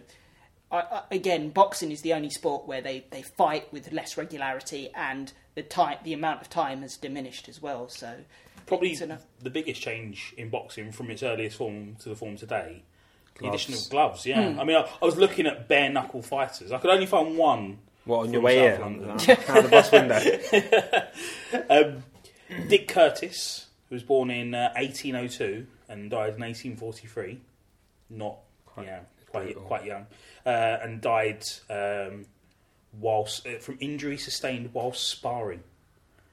I, 0.72 0.78
I, 0.80 1.02
again, 1.10 1.50
boxing 1.50 1.92
is 1.92 2.00
the 2.00 2.14
only 2.14 2.30
sport 2.30 2.66
where 2.66 2.80
they, 2.80 3.04
they 3.10 3.22
fight 3.22 3.70
with 3.72 3.92
less 3.92 4.16
regularity, 4.16 4.90
and 4.94 5.32
the 5.54 5.62
time 5.62 5.98
the 6.02 6.14
amount 6.14 6.40
of 6.40 6.48
time 6.50 6.82
has 6.82 6.96
diminished 6.96 7.48
as 7.48 7.60
well. 7.62 7.88
So 7.88 8.14
Probably 8.66 8.96
enough. 9.00 9.24
the 9.40 9.50
biggest 9.50 9.80
change 9.82 10.34
in 10.36 10.48
boxing 10.48 10.90
from 10.92 11.10
its 11.10 11.22
earliest 11.22 11.56
form 11.58 11.96
to 12.00 12.08
the 12.08 12.16
form 12.16 12.36
today. 12.36 12.82
The 13.34 13.40
Gloves. 13.40 13.54
addition 13.66 13.74
of 13.84 13.90
gloves, 13.90 14.26
yeah. 14.26 14.52
Hmm. 14.52 14.60
I 14.60 14.64
mean, 14.64 14.76
I, 14.76 14.88
I 15.00 15.04
was 15.04 15.16
looking 15.16 15.46
at 15.46 15.68
bare 15.68 15.88
knuckle 15.90 16.22
fighters. 16.22 16.70
I 16.72 16.78
could 16.78 16.90
only 16.90 17.06
find 17.06 17.36
one. 17.36 17.78
What 18.04 18.26
on 18.26 18.32
your 18.32 18.42
way 18.42 18.56
here? 18.58 18.76
South 18.76 18.82
London. 18.84 19.10
Out 19.10 19.62
the 19.62 19.68
bus 19.68 19.92
window. 21.70 21.92
Um, 21.92 22.02
Dick 22.68 22.88
Curtis, 22.88 23.66
who 23.88 23.94
was 23.94 24.02
born 24.02 24.30
in 24.30 24.54
uh, 24.54 24.72
1802 24.76 25.66
and 25.88 26.10
died 26.10 26.34
in 26.34 26.40
1843. 26.42 27.40
Not, 28.10 28.36
yeah, 28.82 29.00
quite 29.30 29.44
brutal. 29.44 29.62
quite 29.62 29.84
young, 29.84 30.06
uh, 30.46 30.48
and 30.82 31.00
died 31.00 31.44
um, 31.70 32.26
whilst 33.00 33.46
uh, 33.46 33.58
from 33.58 33.78
injury 33.80 34.16
sustained 34.18 34.70
whilst 34.72 35.08
sparring. 35.08 35.62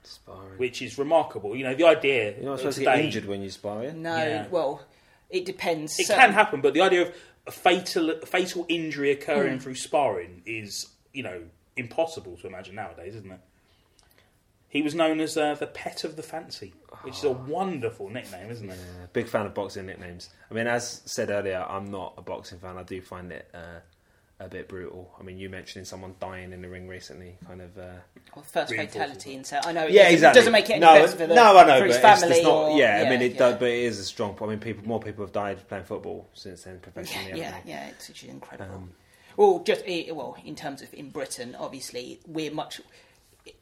Sparring. 0.03 0.57
which 0.57 0.81
is 0.81 0.97
remarkable. 0.97 1.55
You 1.55 1.63
know, 1.65 1.75
the 1.75 1.83
idea 1.85 2.33
You're 2.35 2.45
not 2.45 2.53
of 2.53 2.59
supposed 2.59 2.77
to 2.79 2.83
get 2.85 2.99
injured 2.99 3.25
when 3.25 3.41
you're 3.41 3.51
sparring. 3.51 4.01
No, 4.01 4.15
Yeah. 4.15 4.47
well, 4.47 4.81
it 5.29 5.45
depends. 5.45 5.99
It 5.99 6.07
Certain- 6.07 6.21
can 6.23 6.33
happen, 6.33 6.61
but 6.61 6.73
the 6.73 6.81
idea 6.81 7.03
of 7.03 7.15
a 7.45 7.51
fatal 7.51 8.09
a 8.09 8.25
fatal 8.25 8.65
injury 8.69 9.11
occurring 9.11 9.53
Hmm. 9.55 9.59
through 9.59 9.75
sparring 9.75 10.41
is, 10.45 10.87
you 11.13 11.21
know, 11.21 11.43
impossible 11.75 12.37
to 12.37 12.47
imagine 12.47 12.75
nowadays, 12.75 13.13
isn't 13.15 13.31
it? 13.31 13.39
He 14.69 14.81
was 14.81 14.93
known 14.95 15.19
as 15.19 15.35
uh, 15.37 15.55
the 15.55 15.67
pet 15.67 16.03
of 16.03 16.15
the 16.15 16.23
fancy, 16.23 16.73
which 17.01 17.17
is 17.17 17.23
a 17.23 17.31
wonderful 17.31 18.09
nickname, 18.09 18.49
isn't 18.51 18.69
it? 18.69 18.77
Yeah, 18.79 19.05
big 19.13 19.27
fan 19.27 19.45
of 19.47 19.53
boxing 19.53 19.85
nicknames. 19.87 20.29
I 20.49 20.53
mean, 20.53 20.67
as 20.67 21.01
said 21.05 21.29
earlier, 21.29 21.65
I'm 21.67 21.89
not 21.91 22.13
a 22.17 22.21
boxing 22.21 22.59
fan. 22.59 22.77
I 22.77 22.83
do 22.83 23.01
find 23.01 23.31
it 23.31 23.49
uh, 23.53 23.79
a 24.39 24.47
bit 24.47 24.67
brutal. 24.69 25.13
I 25.19 25.23
mean, 25.23 25.37
you 25.37 25.49
mentioning 25.49 25.85
someone 25.85 26.15
dying 26.19 26.53
in 26.53 26.61
the 26.61 26.69
ring 26.69 26.87
recently, 26.87 27.37
kind 27.45 27.61
of. 27.61 27.77
Uh, 27.77 27.87
Well, 28.35 28.45
first 28.45 28.73
fatality, 28.73 29.35
and 29.35 29.45
so 29.45 29.59
I 29.63 29.73
know. 29.73 29.85
it 29.85 29.91
yeah, 29.91 30.03
doesn't- 30.03 30.13
exactly. 30.13 30.37
It 30.37 30.41
doesn't 30.41 30.53
make 30.53 30.69
it 30.69 30.73
any 30.73 30.79
no, 30.81 30.93
better 30.93 31.07
for, 31.09 31.27
the, 31.27 31.35
no, 31.35 31.57
I 31.57 31.65
know, 31.65 31.79
for 31.79 31.85
his 31.85 31.97
but 31.97 32.11
it's 32.13 32.21
family. 32.21 32.35
just 32.35 32.43
not. 32.43 32.53
or, 32.71 32.77
yeah, 32.77 33.03
I 33.05 33.09
mean, 33.09 33.21
it 33.21 33.33
yeah. 33.33 33.37
does, 33.37 33.55
but 33.55 33.67
it 33.67 33.83
is 33.83 33.99
a 33.99 34.05
strong. 34.05 34.37
I 34.41 34.45
mean, 34.45 34.59
people, 34.59 34.87
more 34.87 34.99
people 34.99 35.25
have 35.25 35.33
died 35.33 35.67
playing 35.67 35.83
football 35.83 36.29
since 36.33 36.63
then 36.63 36.79
professionally. 36.79 37.29
Yeah, 37.29 37.35
yeah, 37.37 37.57
yeah, 37.65 37.87
it's 37.87 38.09
actually 38.09 38.29
incredible. 38.29 38.75
Um, 38.75 38.91
well, 39.35 39.59
just 39.65 39.83
eh, 39.85 40.11
well, 40.11 40.37
in 40.45 40.55
terms 40.55 40.81
of 40.81 40.93
in 40.93 41.09
Britain, 41.09 41.55
obviously 41.59 42.19
we're 42.27 42.51
much. 42.51 42.81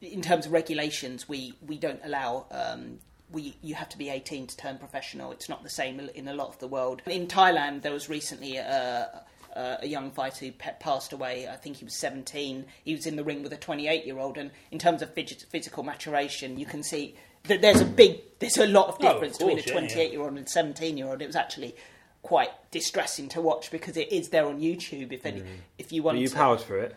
In 0.01 0.21
terms 0.21 0.45
of 0.45 0.51
regulations, 0.51 1.27
we 1.29 1.53
we 1.65 1.77
don't 1.77 2.01
allow. 2.03 2.45
Um, 2.51 2.99
we 3.31 3.55
you 3.61 3.75
have 3.75 3.89
to 3.89 3.97
be 3.97 4.09
18 4.09 4.47
to 4.47 4.57
turn 4.57 4.77
professional. 4.77 5.31
It's 5.31 5.49
not 5.49 5.63
the 5.63 5.69
same 5.69 5.99
in 5.99 6.27
a 6.27 6.33
lot 6.33 6.49
of 6.49 6.59
the 6.59 6.67
world. 6.67 7.01
In 7.05 7.27
Thailand, 7.27 7.81
there 7.81 7.91
was 7.91 8.09
recently 8.09 8.57
a, 8.57 9.21
a, 9.57 9.79
a 9.83 9.87
young 9.87 10.11
fighter 10.11 10.45
who 10.45 10.51
pe- 10.51 10.75
passed 10.79 11.11
away. 11.13 11.47
I 11.47 11.55
think 11.55 11.77
he 11.77 11.85
was 11.85 11.95
17. 11.95 12.65
He 12.83 12.93
was 12.95 13.05
in 13.05 13.15
the 13.15 13.23
ring 13.23 13.43
with 13.43 13.51
a 13.53 13.57
28 13.57 14.05
year 14.05 14.19
old, 14.19 14.37
and 14.37 14.51
in 14.71 14.79
terms 14.79 15.01
of 15.01 15.13
phys- 15.15 15.45
physical 15.47 15.83
maturation, 15.83 16.57
you 16.59 16.65
can 16.65 16.83
see 16.83 17.15
that 17.43 17.61
there's 17.61 17.81
a 17.81 17.85
big, 17.85 18.21
there's 18.39 18.57
a 18.57 18.67
lot 18.67 18.87
of 18.89 18.97
Oh, 19.01 19.07
of 19.07 19.13
difference 19.13 19.37
between 19.37 19.57
a 19.59 19.61
course, 19.61 19.67
yeah, 19.67 19.73
yeah. 19.81 19.87
28 19.89 20.11
year 20.11 20.21
old 20.21 20.33
and 20.33 20.45
a 20.45 20.49
17 20.49 20.97
year 20.97 21.07
old. 21.07 21.21
It 21.21 21.27
was 21.27 21.35
actually 21.35 21.75
quite 22.23 22.49
distressing 22.71 23.29
to 23.29 23.39
watch 23.41 23.71
because 23.71 23.95
it 23.95 24.11
is 24.11 24.29
there 24.29 24.45
on 24.47 24.59
YouTube. 24.59 25.13
If 25.13 25.25
any, 25.25 25.43
if 25.77 25.91
you 25.93 26.03
want, 26.03 26.17
you 26.17 26.27
to, 26.27 26.35
powered 26.35 26.59
for 26.59 26.77
it. 26.79 26.95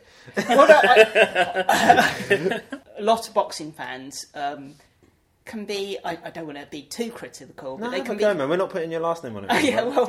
well, 0.48 0.66
no, 0.68 0.80
I- 0.82 2.60
a 2.98 3.02
lot 3.02 3.28
of 3.28 3.34
boxing 3.34 3.70
fans 3.72 4.26
um, 4.34 4.74
can 5.44 5.64
be. 5.66 5.98
I, 6.04 6.18
I 6.24 6.30
don't 6.30 6.46
want 6.46 6.58
to 6.58 6.66
be 6.66 6.82
too 6.82 7.10
critical, 7.12 7.76
but 7.76 7.84
No, 7.86 7.90
they 7.92 8.00
can 8.00 8.16
go, 8.16 8.34
man. 8.34 8.48
We're 8.48 8.56
not 8.56 8.70
putting 8.70 8.90
your 8.90 9.00
last 9.00 9.22
name 9.22 9.36
on 9.36 9.44
it. 9.44 9.50
yeah, 9.64 9.82
well, 9.84 10.06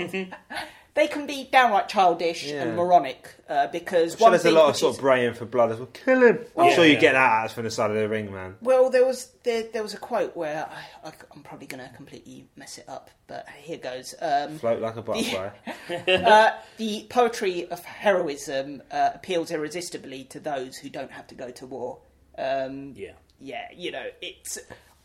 they 0.94 1.08
can 1.08 1.26
be 1.26 1.48
downright 1.52 1.88
childish 1.88 2.44
Yeah. 2.46 2.64
and 2.64 2.76
moronic 2.76 3.30
uh, 3.48 3.68
because 3.68 4.14
I'm 4.14 4.18
sure 4.18 4.26
one 4.26 4.32
there's 4.34 4.46
a 4.46 4.52
lot 4.52 4.64
of 4.64 4.68
which 4.70 4.78
sort 4.78 4.92
is- 4.92 4.98
of 4.98 5.02
braying 5.02 5.34
for 5.36 5.46
blood 5.46 5.72
as 5.72 5.78
well. 5.80 5.88
Kill 5.94 6.22
him. 6.22 6.40
I'm 6.58 6.68
Yeah, 6.68 6.76
sure 6.76 6.86
you 6.86 6.94
yeah. 6.94 7.00
get 7.00 7.14
that 7.14 7.32
out 7.44 7.52
from 7.52 7.64
the 7.64 7.72
side 7.72 7.92
of 7.92 7.98
the 7.98 8.08
ring, 8.10 8.32
man. 8.34 8.58
Well, 8.62 8.90
there 8.90 9.06
was 9.06 9.32
there, 9.44 9.64
there 9.72 9.84
was 9.84 9.94
a 9.94 9.98
quote 9.98 10.36
where 10.36 10.66
I, 10.70 11.08
I, 11.08 11.14
I'm 11.34 11.44
probably 11.44 11.68
going 11.68 11.88
to 11.88 11.96
completely 11.96 12.48
mess 12.56 12.78
it 12.78 12.86
up, 12.90 13.10
but 13.28 13.48
here 13.62 13.78
goes. 13.78 14.14
Um, 14.22 14.58
Float 14.60 14.82
like 14.82 14.96
a 14.98 15.02
butterfly. 15.02 15.50
uh, 16.08 16.52
the 16.78 17.06
poetry 17.10 17.70
of 17.70 17.84
heroism 17.84 18.82
uh, 18.92 19.12
appeals 19.16 19.52
irresistibly 19.52 20.26
to 20.26 20.40
those 20.40 20.78
who 20.78 20.90
don't 20.90 21.12
have 21.12 21.28
to 21.28 21.36
go 21.36 21.52
to 21.52 21.66
war. 21.66 22.00
Um, 22.38 22.94
Yeah. 22.96 23.14
yeah, 23.40 23.68
you 23.76 23.92
know, 23.92 24.08
it's 24.22 24.58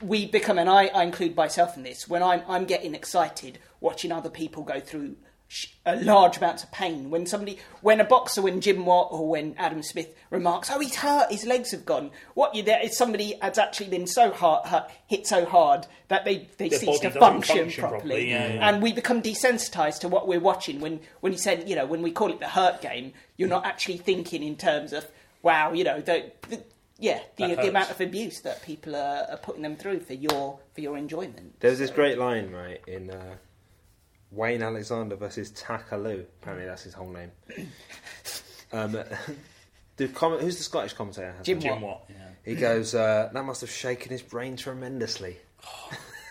we 0.02 0.26
become, 0.26 0.58
and 0.58 0.68
I, 0.68 0.86
I 0.88 1.04
include 1.04 1.34
myself 1.36 1.76
in 1.76 1.82
this. 1.82 2.06
When 2.06 2.22
I'm 2.22 2.42
I'm 2.48 2.66
getting 2.66 2.94
excited 2.94 3.58
watching 3.80 4.12
other 4.12 4.28
people 4.30 4.62
go 4.62 4.78
through 4.78 5.16
sh- 5.16 5.16
a 5.84 5.96
large 5.96 6.38
amounts 6.38 6.64
of 6.64 6.72
pain. 6.72 7.10
When 7.10 7.26
somebody, 7.26 7.58
when 7.80 8.00
a 8.00 8.04
boxer, 8.04 8.42
when 8.42 8.60
Jim 8.60 8.84
Watt 8.84 9.08
or 9.10 9.28
when 9.28 9.54
Adam 9.56 9.82
Smith 9.82 10.14
remarks, 10.30 10.70
"Oh, 10.70 10.80
he's 10.80 10.96
hurt, 10.96 11.30
his 11.30 11.44
legs 11.44 11.70
have 11.70 11.86
gone," 11.86 12.10
what 12.34 12.54
you 12.54 12.62
there 12.62 12.80
is 12.82 12.96
somebody 12.96 13.34
has 13.40 13.56
actually 13.58 13.88
been 13.88 14.06
so 14.06 14.30
hard, 14.32 14.66
hurt, 14.66 14.90
hit 15.06 15.26
so 15.26 15.44
hard 15.44 15.86
that 16.08 16.24
they 16.24 16.48
they 16.58 16.68
Their 16.68 16.78
cease 16.78 17.00
to 17.00 17.10
function, 17.10 17.56
function 17.56 17.80
properly, 17.80 17.98
properly, 18.00 18.30
yeah, 18.30 18.54
yeah. 18.54 18.68
and 18.68 18.82
we 18.82 18.92
become 18.92 19.22
desensitized 19.22 20.00
to 20.00 20.08
what 20.08 20.26
we're 20.26 20.40
watching. 20.40 20.80
When 20.80 21.00
when 21.20 21.32
you 21.32 21.38
said, 21.38 21.68
you 21.68 21.76
know, 21.76 21.86
when 21.86 22.02
we 22.02 22.10
call 22.10 22.32
it 22.32 22.40
the 22.40 22.48
hurt 22.48 22.80
game, 22.80 23.12
you're 23.36 23.48
not 23.48 23.64
actually 23.64 23.98
thinking 23.98 24.42
in 24.42 24.56
terms 24.56 24.92
of, 24.92 25.06
wow, 25.42 25.72
you 25.72 25.84
know, 25.84 26.00
the, 26.00 26.32
the 26.48 26.62
yeah, 26.98 27.20
the, 27.36 27.54
the 27.54 27.68
amount 27.68 27.90
of 27.90 28.00
abuse 28.00 28.40
that 28.40 28.62
people 28.62 28.96
are, 28.96 29.26
are 29.30 29.36
putting 29.36 29.62
them 29.62 29.76
through 29.76 30.00
for 30.00 30.14
your 30.14 30.58
for 30.74 30.80
your 30.80 30.96
enjoyment. 30.96 31.60
There's 31.60 31.78
this 31.78 31.90
great 31.90 32.18
line, 32.18 32.50
right, 32.50 32.80
in 32.86 33.10
uh, 33.10 33.36
Wayne 34.30 34.62
Alexander 34.62 35.16
versus 35.16 35.50
Takaloo. 35.50 36.24
Apparently, 36.42 36.66
that's 36.66 36.82
his 36.82 36.94
whole 36.94 37.10
name. 37.10 37.30
um, 38.72 38.98
the 39.96 40.08
comment, 40.08 40.42
who's 40.42 40.58
the 40.58 40.64
Scottish 40.64 40.92
commentator? 40.92 41.34
Jim 41.42 41.60
Jim 41.60 41.80
Watt. 41.80 41.82
Watt. 41.82 42.04
Yeah. 42.08 42.16
He 42.44 42.54
goes, 42.54 42.94
uh, 42.94 43.30
that 43.32 43.44
must 43.44 43.60
have 43.62 43.70
shaken 43.70 44.10
his 44.10 44.22
brain 44.22 44.56
tremendously. 44.56 45.38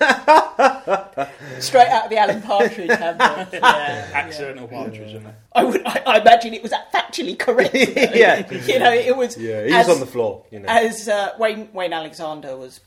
Straight 1.60 1.88
out 1.88 2.06
of 2.06 2.10
the 2.10 2.18
Alan 2.18 2.42
Partridge 2.42 2.90
advert. 2.90 3.54
Yeah, 3.62 4.10
Accidental 4.14 4.68
partridge, 4.68 5.10
isn't 5.10 5.26
it? 5.26 5.36
I 5.54 5.64
would, 5.64 5.86
I, 5.86 6.04
I 6.06 6.20
imagine 6.20 6.54
it 6.54 6.62
was 6.62 6.74
factually 6.94 7.38
correct. 7.40 7.74
Yeah. 7.74 8.50
you 8.54 8.80
know, 8.80 8.94
it 8.94 9.16
was. 9.16 9.38
Yeah, 9.38 9.66
he 9.66 9.72
as, 9.72 9.88
was 9.88 9.96
on 9.96 10.00
the 10.02 10.12
floor, 10.12 10.46
you 10.52 10.60
know. 10.60 10.68
As 10.68 11.08
uh, 11.08 11.32
Wayne 11.40 11.70
Wayne 11.74 11.94
Alexander 11.94 12.58
was 12.58 12.82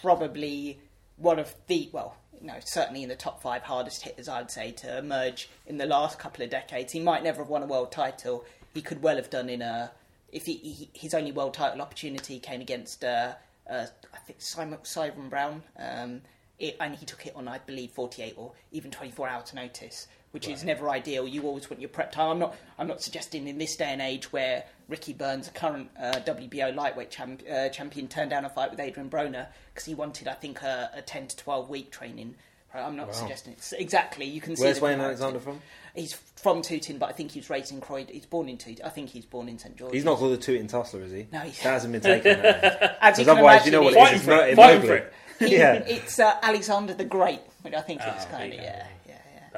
probably 0.00 0.80
one 1.16 1.38
of 1.38 1.54
the 1.66 1.90
well, 1.92 2.16
no, 2.40 2.54
certainly 2.64 3.02
in 3.02 3.08
the 3.08 3.16
top 3.16 3.42
five 3.42 3.62
hardest 3.62 4.02
hitters, 4.02 4.28
I'd 4.28 4.50
say, 4.50 4.70
to 4.72 4.98
emerge 4.98 5.48
in 5.66 5.78
the 5.78 5.86
last 5.86 6.18
couple 6.18 6.44
of 6.44 6.50
decades. 6.50 6.92
He 6.92 7.00
might 7.00 7.22
never 7.22 7.38
have 7.42 7.48
won 7.48 7.62
a 7.62 7.66
world 7.66 7.92
title. 7.92 8.44
He 8.72 8.82
could 8.82 9.02
well 9.02 9.16
have 9.16 9.30
done 9.30 9.48
in 9.48 9.62
a. 9.62 9.92
If 10.32 10.46
he, 10.46 10.54
he 10.54 10.90
his 10.92 11.14
only 11.14 11.32
world 11.32 11.54
title 11.54 11.80
opportunity 11.80 12.38
came 12.40 12.60
against, 12.60 13.04
uh, 13.04 13.34
uh, 13.70 13.86
I 14.12 14.18
think 14.18 14.40
Simon 14.40 14.78
Simon 14.82 15.28
Brown, 15.28 15.62
um, 15.78 16.22
it, 16.58 16.76
and 16.80 16.96
he 16.96 17.06
took 17.06 17.26
it 17.26 17.34
on, 17.36 17.46
I 17.46 17.58
believe, 17.58 17.92
forty 17.92 18.22
eight 18.22 18.34
or 18.36 18.52
even 18.72 18.90
twenty 18.90 19.12
four 19.12 19.28
hours 19.28 19.54
notice, 19.54 20.08
which 20.34 20.48
is 20.48 20.64
never 20.64 20.90
ideal. 20.90 21.26
You 21.26 21.44
always 21.44 21.70
want 21.70 21.80
your 21.80 21.88
prep 21.88 22.12
time. 22.12 22.30
I'm 22.32 22.38
not. 22.40 22.56
I'm 22.78 22.86
not 22.88 23.00
suggesting 23.00 23.46
in 23.48 23.56
this 23.56 23.76
day 23.76 23.86
and 23.92 24.02
age 24.02 24.32
where 24.32 24.64
Ricky 24.88 25.12
Burns, 25.12 25.48
a 25.48 25.52
current 25.52 25.88
uh, 25.98 26.16
WBO 26.26 26.74
lightweight 26.74 27.10
champ, 27.10 27.42
uh, 27.50 27.68
champion, 27.68 28.08
turned 28.08 28.30
down 28.30 28.44
a 28.44 28.50
fight 28.50 28.70
with 28.70 28.80
Adrian 28.80 29.08
Broner 29.08 29.46
because 29.72 29.86
he 29.86 29.94
wanted, 29.94 30.26
I 30.28 30.34
think, 30.34 30.60
a, 30.62 30.90
a 30.94 31.02
ten 31.02 31.28
to 31.28 31.36
twelve 31.36 31.70
week 31.70 31.90
training. 31.92 32.34
Right, 32.74 32.82
I'm 32.84 32.96
not 32.96 33.14
suggesting 33.14 33.52
it's 33.52 33.72
exactly. 33.72 34.26
You 34.26 34.40
can 34.40 34.56
see. 34.56 34.64
Where's 34.64 34.80
the 34.80 34.84
Wayne. 34.86 35.00
Alexander 35.00 35.38
from? 35.38 35.60
He's 35.94 36.12
from 36.12 36.60
Tooting, 36.60 36.98
but 36.98 37.08
I 37.08 37.12
think 37.12 37.30
he 37.30 37.38
was 37.38 37.48
raised 37.48 37.70
in 37.70 37.80
Croydon. 37.80 38.12
He's 38.12 38.26
born 38.26 38.48
in 38.48 38.58
Tooting. 38.58 38.84
I 38.84 38.88
think 38.88 39.10
he's 39.10 39.24
born 39.24 39.48
in 39.48 39.60
St 39.60 39.76
George. 39.76 39.92
He's 39.94 40.04
not 40.04 40.18
called 40.18 40.32
a 40.32 40.36
Tooting 40.36 40.66
Tussler, 40.66 41.02
is 41.02 41.12
he? 41.12 41.28
No, 41.32 41.38
he's- 41.38 41.62
That 41.62 41.74
hasn't 41.74 41.92
been 41.92 42.00
taken. 42.22 42.34
Because 42.36 42.90
As 43.00 43.18
you 43.20 43.24
can 43.24 43.34
otherwise, 43.34 43.64
you 43.64 43.70
know 43.70 43.82
what 43.82 43.92
it 43.92 43.96
Fighting 44.00 44.16
It's 44.16 44.26
not 44.26 44.48
it, 44.48 44.56
fighting 44.56 44.90
it. 44.90 45.12
He- 45.38 45.56
yeah. 45.56 45.74
It's 45.74 46.18
uh, 46.18 46.34
Alexander 46.42 46.94
the 46.94 47.04
Great, 47.04 47.38
which 47.62 47.74
I 47.74 47.80
think 47.80 48.00
Ah, 48.02 48.12
it's 48.16 48.24
kind 48.24 48.52
of 48.52 48.58
yeah, 48.58 48.64
yeah, 48.64 48.70
yeah, 48.76 48.78
That 48.78 48.90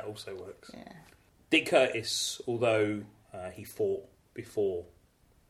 also 0.06 0.34
works. 0.34 0.70
yeah. 0.72 0.92
Dick 1.50 1.66
Curtis, 1.66 2.40
although 2.46 3.02
uh, 3.32 3.50
he 3.50 3.64
fought 3.64 4.04
before 4.34 4.84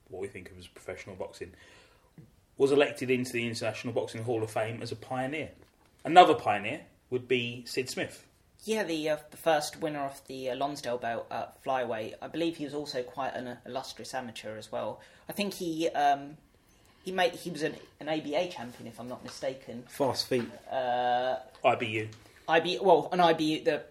what 0.08 0.20
we 0.20 0.28
think 0.28 0.50
of 0.50 0.58
as 0.58 0.66
professional 0.66 1.16
boxing, 1.16 1.52
was 2.58 2.72
elected 2.72 3.10
into 3.10 3.32
the 3.32 3.46
International 3.46 3.92
Boxing 3.92 4.22
Hall 4.22 4.42
of 4.42 4.50
Fame 4.50 4.80
as 4.82 4.92
a 4.92 4.96
pioneer. 4.96 5.50
Another 6.04 6.34
pioneer 6.34 6.82
would 7.10 7.28
be 7.28 7.64
Sid 7.66 7.90
Smith. 7.90 8.24
Yeah, 8.64 8.84
the 8.84 9.10
uh, 9.10 9.16
the 9.30 9.36
first 9.36 9.80
winner 9.80 10.00
of 10.00 10.20
the 10.26 10.50
uh, 10.50 10.56
Lonsdale 10.56 10.98
belt 10.98 11.26
at 11.30 11.62
flyweight. 11.62 12.14
I 12.20 12.28
believe 12.28 12.56
he 12.56 12.64
was 12.64 12.74
also 12.74 13.02
quite 13.02 13.34
an 13.34 13.46
uh, 13.46 13.56
illustrious 13.66 14.14
amateur 14.14 14.56
as 14.56 14.72
well. 14.72 15.00
I 15.28 15.32
think 15.32 15.54
he 15.54 15.88
um, 15.90 16.36
he 17.04 17.12
made 17.12 17.32
he 17.32 17.50
was 17.50 17.62
an, 17.62 17.76
an 18.00 18.08
ABA 18.08 18.48
champion, 18.48 18.88
if 18.88 18.98
I'm 18.98 19.08
not 19.08 19.22
mistaken. 19.22 19.84
Fast 19.88 20.28
feet. 20.28 20.48
Uh, 20.70 21.36
IBU. 21.64 22.08
IB 22.48 22.78
well 22.80 23.08
an 23.12 23.18
IBU 23.18 23.64
the 23.64 23.82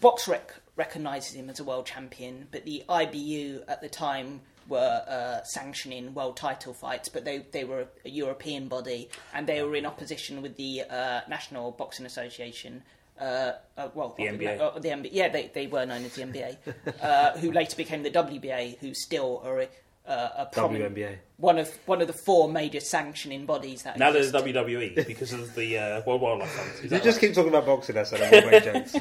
Box 0.00 0.26
Rec 0.28 0.54
recognises 0.76 1.34
him 1.34 1.48
as 1.48 1.60
a 1.60 1.64
world 1.64 1.86
champion, 1.86 2.48
but 2.50 2.64
the 2.64 2.82
IBU 2.88 3.62
at 3.68 3.80
the 3.80 3.88
time 3.88 4.40
were 4.68 5.02
uh, 5.06 5.44
sanctioning 5.44 6.14
world 6.14 6.36
title 6.36 6.72
fights, 6.72 7.08
but 7.08 7.24
they 7.24 7.44
they 7.52 7.64
were 7.64 7.86
a 8.04 8.08
European 8.08 8.66
body 8.68 9.08
and 9.32 9.46
they 9.46 9.62
were 9.62 9.76
in 9.76 9.86
opposition 9.86 10.42
with 10.42 10.56
the 10.56 10.82
uh, 10.88 11.20
National 11.28 11.70
Boxing 11.70 12.06
Association. 12.06 12.82
Uh, 13.20 13.52
uh, 13.76 13.88
well, 13.94 14.12
The 14.18 14.28
uh, 14.28 14.32
NBA. 14.32 14.60
uh, 14.60 14.78
the 14.80 14.88
NBA, 14.88 15.08
yeah, 15.12 15.28
they, 15.28 15.48
they 15.54 15.68
were 15.68 15.86
known 15.86 16.04
as 16.04 16.14
the 16.16 16.22
NBA, 16.22 16.56
uh, 17.00 17.38
who 17.38 17.52
later 17.52 17.76
became 17.76 18.02
the 18.02 18.10
WBA, 18.10 18.78
who 18.78 18.92
still 18.92 19.40
are 19.44 19.60
a, 19.60 19.68
uh, 20.06 20.28
a 20.36 20.46
prominent, 20.46 20.94
WNBA. 20.94 21.16
one 21.38 21.58
of 21.58 21.68
one 21.86 22.00
of 22.00 22.06
the 22.06 22.12
four 22.12 22.48
major 22.48 22.80
sanctioning 22.80 23.46
bodies 23.46 23.82
that 23.84 23.98
Now 23.98 24.10
there's. 24.12 24.32
WWE 24.32 25.06
because 25.06 25.32
of 25.32 25.54
the 25.54 25.78
uh, 25.78 26.02
World 26.06 26.20
Wildlife 26.20 26.50
Fund. 26.50 26.70
You 26.82 26.88
just 27.00 27.04
right? 27.06 27.20
keep 27.20 27.34
talking 27.34 27.48
about 27.50 27.66
boxing, 27.66 27.94
that's 27.94 28.12
I 28.12 28.18
don't 28.18 28.64
jokes. 28.64 28.92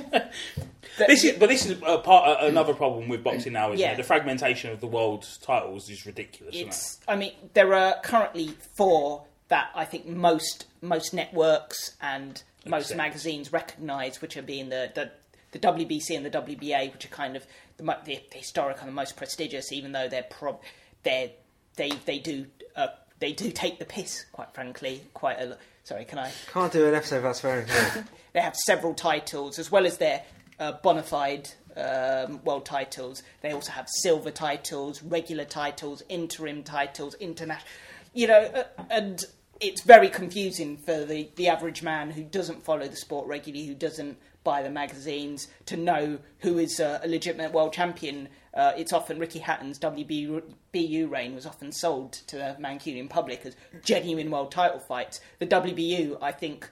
That- 0.97 1.07
This 1.07 1.23
is, 1.23 1.37
but 1.39 1.49
this 1.49 1.65
is 1.65 1.71
a 1.85 1.97
part, 1.97 2.41
uh, 2.43 2.45
another 2.45 2.73
problem 2.75 3.09
with 3.09 3.23
boxing 3.23 3.53
now. 3.53 3.69
Isn't 3.71 3.79
Yeah. 3.79 3.93
it? 3.93 3.97
The 3.97 4.03
fragmentation 4.03 4.71
of 4.71 4.79
the 4.79 4.87
world's 4.87 5.37
titles 5.39 5.89
is 5.89 6.05
ridiculous. 6.05 6.53
Isn't 6.55 6.67
it? 6.67 6.69
it's 6.69 6.99
i 7.07 7.15
mean 7.15 7.33
there 7.53 7.73
are 7.73 7.95
currently 8.03 8.49
four 8.75 9.23
that 9.49 9.69
i 9.75 9.83
think 9.85 10.05
most 10.05 10.67
most 10.81 11.13
networks 11.13 11.95
and 12.01 12.43
most 12.65 12.95
magazines 12.95 13.51
recognize 13.51 14.21
which 14.21 14.37
are 14.37 14.41
being 14.43 14.69
the, 14.69 14.91
the 14.95 15.11
the 15.51 15.59
WBC 15.59 16.15
and 16.17 16.25
the 16.25 16.31
WBA, 16.31 16.91
which 16.93 17.05
are 17.05 17.09
kind 17.09 17.35
of 17.35 17.45
the, 17.77 17.83
the, 17.83 18.19
the 18.31 18.37
historic 18.39 18.79
and 18.79 18.87
the 18.87 18.93
most 18.93 19.15
prestigious, 19.15 19.71
even 19.71 19.91
though 19.91 20.07
they're 20.07 20.23
prob- 20.23 20.59
they're 21.03 21.29
they 21.75 21.91
they 22.05 22.19
do 22.19 22.45
uh, 22.75 22.87
they 23.19 23.33
do 23.33 23.51
take 23.51 23.79
the 23.79 23.85
piss, 23.85 24.25
quite 24.31 24.53
frankly, 24.53 25.01
quite 25.13 25.39
a 25.39 25.45
lot. 25.45 25.59
Sorry, 25.83 26.05
can 26.05 26.19
I? 26.19 26.31
Can't 26.51 26.71
do 26.71 26.87
an 26.87 26.93
episode 26.93 27.21
that's 27.21 27.41
very 27.41 27.65
good. 27.65 28.05
They 28.31 28.39
have 28.39 28.55
several 28.55 28.93
titles, 28.93 29.59
as 29.59 29.71
well 29.71 29.85
as 29.85 29.97
their 29.97 30.23
uh, 30.59 30.73
bona 30.81 31.03
fide 31.03 31.49
um, 31.75 32.43
world 32.43 32.65
titles. 32.65 33.21
They 33.41 33.51
also 33.51 33.71
have 33.71 33.87
silver 33.89 34.31
titles, 34.31 35.03
regular 35.03 35.45
titles, 35.45 36.03
interim 36.09 36.63
titles, 36.63 37.15
international. 37.15 37.67
You 38.13 38.27
know, 38.27 38.39
uh, 38.39 38.63
and 38.89 39.23
it's 39.59 39.81
very 39.81 40.09
confusing 40.09 40.77
for 40.77 41.05
the, 41.05 41.29
the 41.35 41.47
average 41.47 41.83
man 41.83 42.11
who 42.11 42.23
doesn't 42.23 42.63
follow 42.63 42.87
the 42.87 42.95
sport 42.95 43.27
regularly, 43.27 43.67
who 43.67 43.75
doesn't 43.75 44.17
buy 44.43 44.61
the 44.61 44.69
magazines, 44.69 45.47
to 45.65 45.77
know 45.77 46.19
who 46.39 46.57
is 46.57 46.79
a, 46.79 46.99
a 47.03 47.07
legitimate 47.07 47.51
world 47.51 47.73
champion. 47.73 48.29
Uh, 48.53 48.73
it's 48.77 48.93
often 48.93 49.19
Ricky 49.19 49.39
Hatton's 49.39 49.79
WBU 49.79 51.09
reign 51.09 51.35
was 51.35 51.45
often 51.45 51.71
sold 51.71 52.13
to 52.27 52.37
the 52.37 52.55
Mancunian 52.59 53.09
public 53.09 53.45
as 53.45 53.55
genuine 53.83 54.29
world 54.29 54.51
title 54.51 54.79
fights. 54.79 55.19
The 55.39 55.47
WBU, 55.47 56.17
I 56.21 56.31
think, 56.31 56.69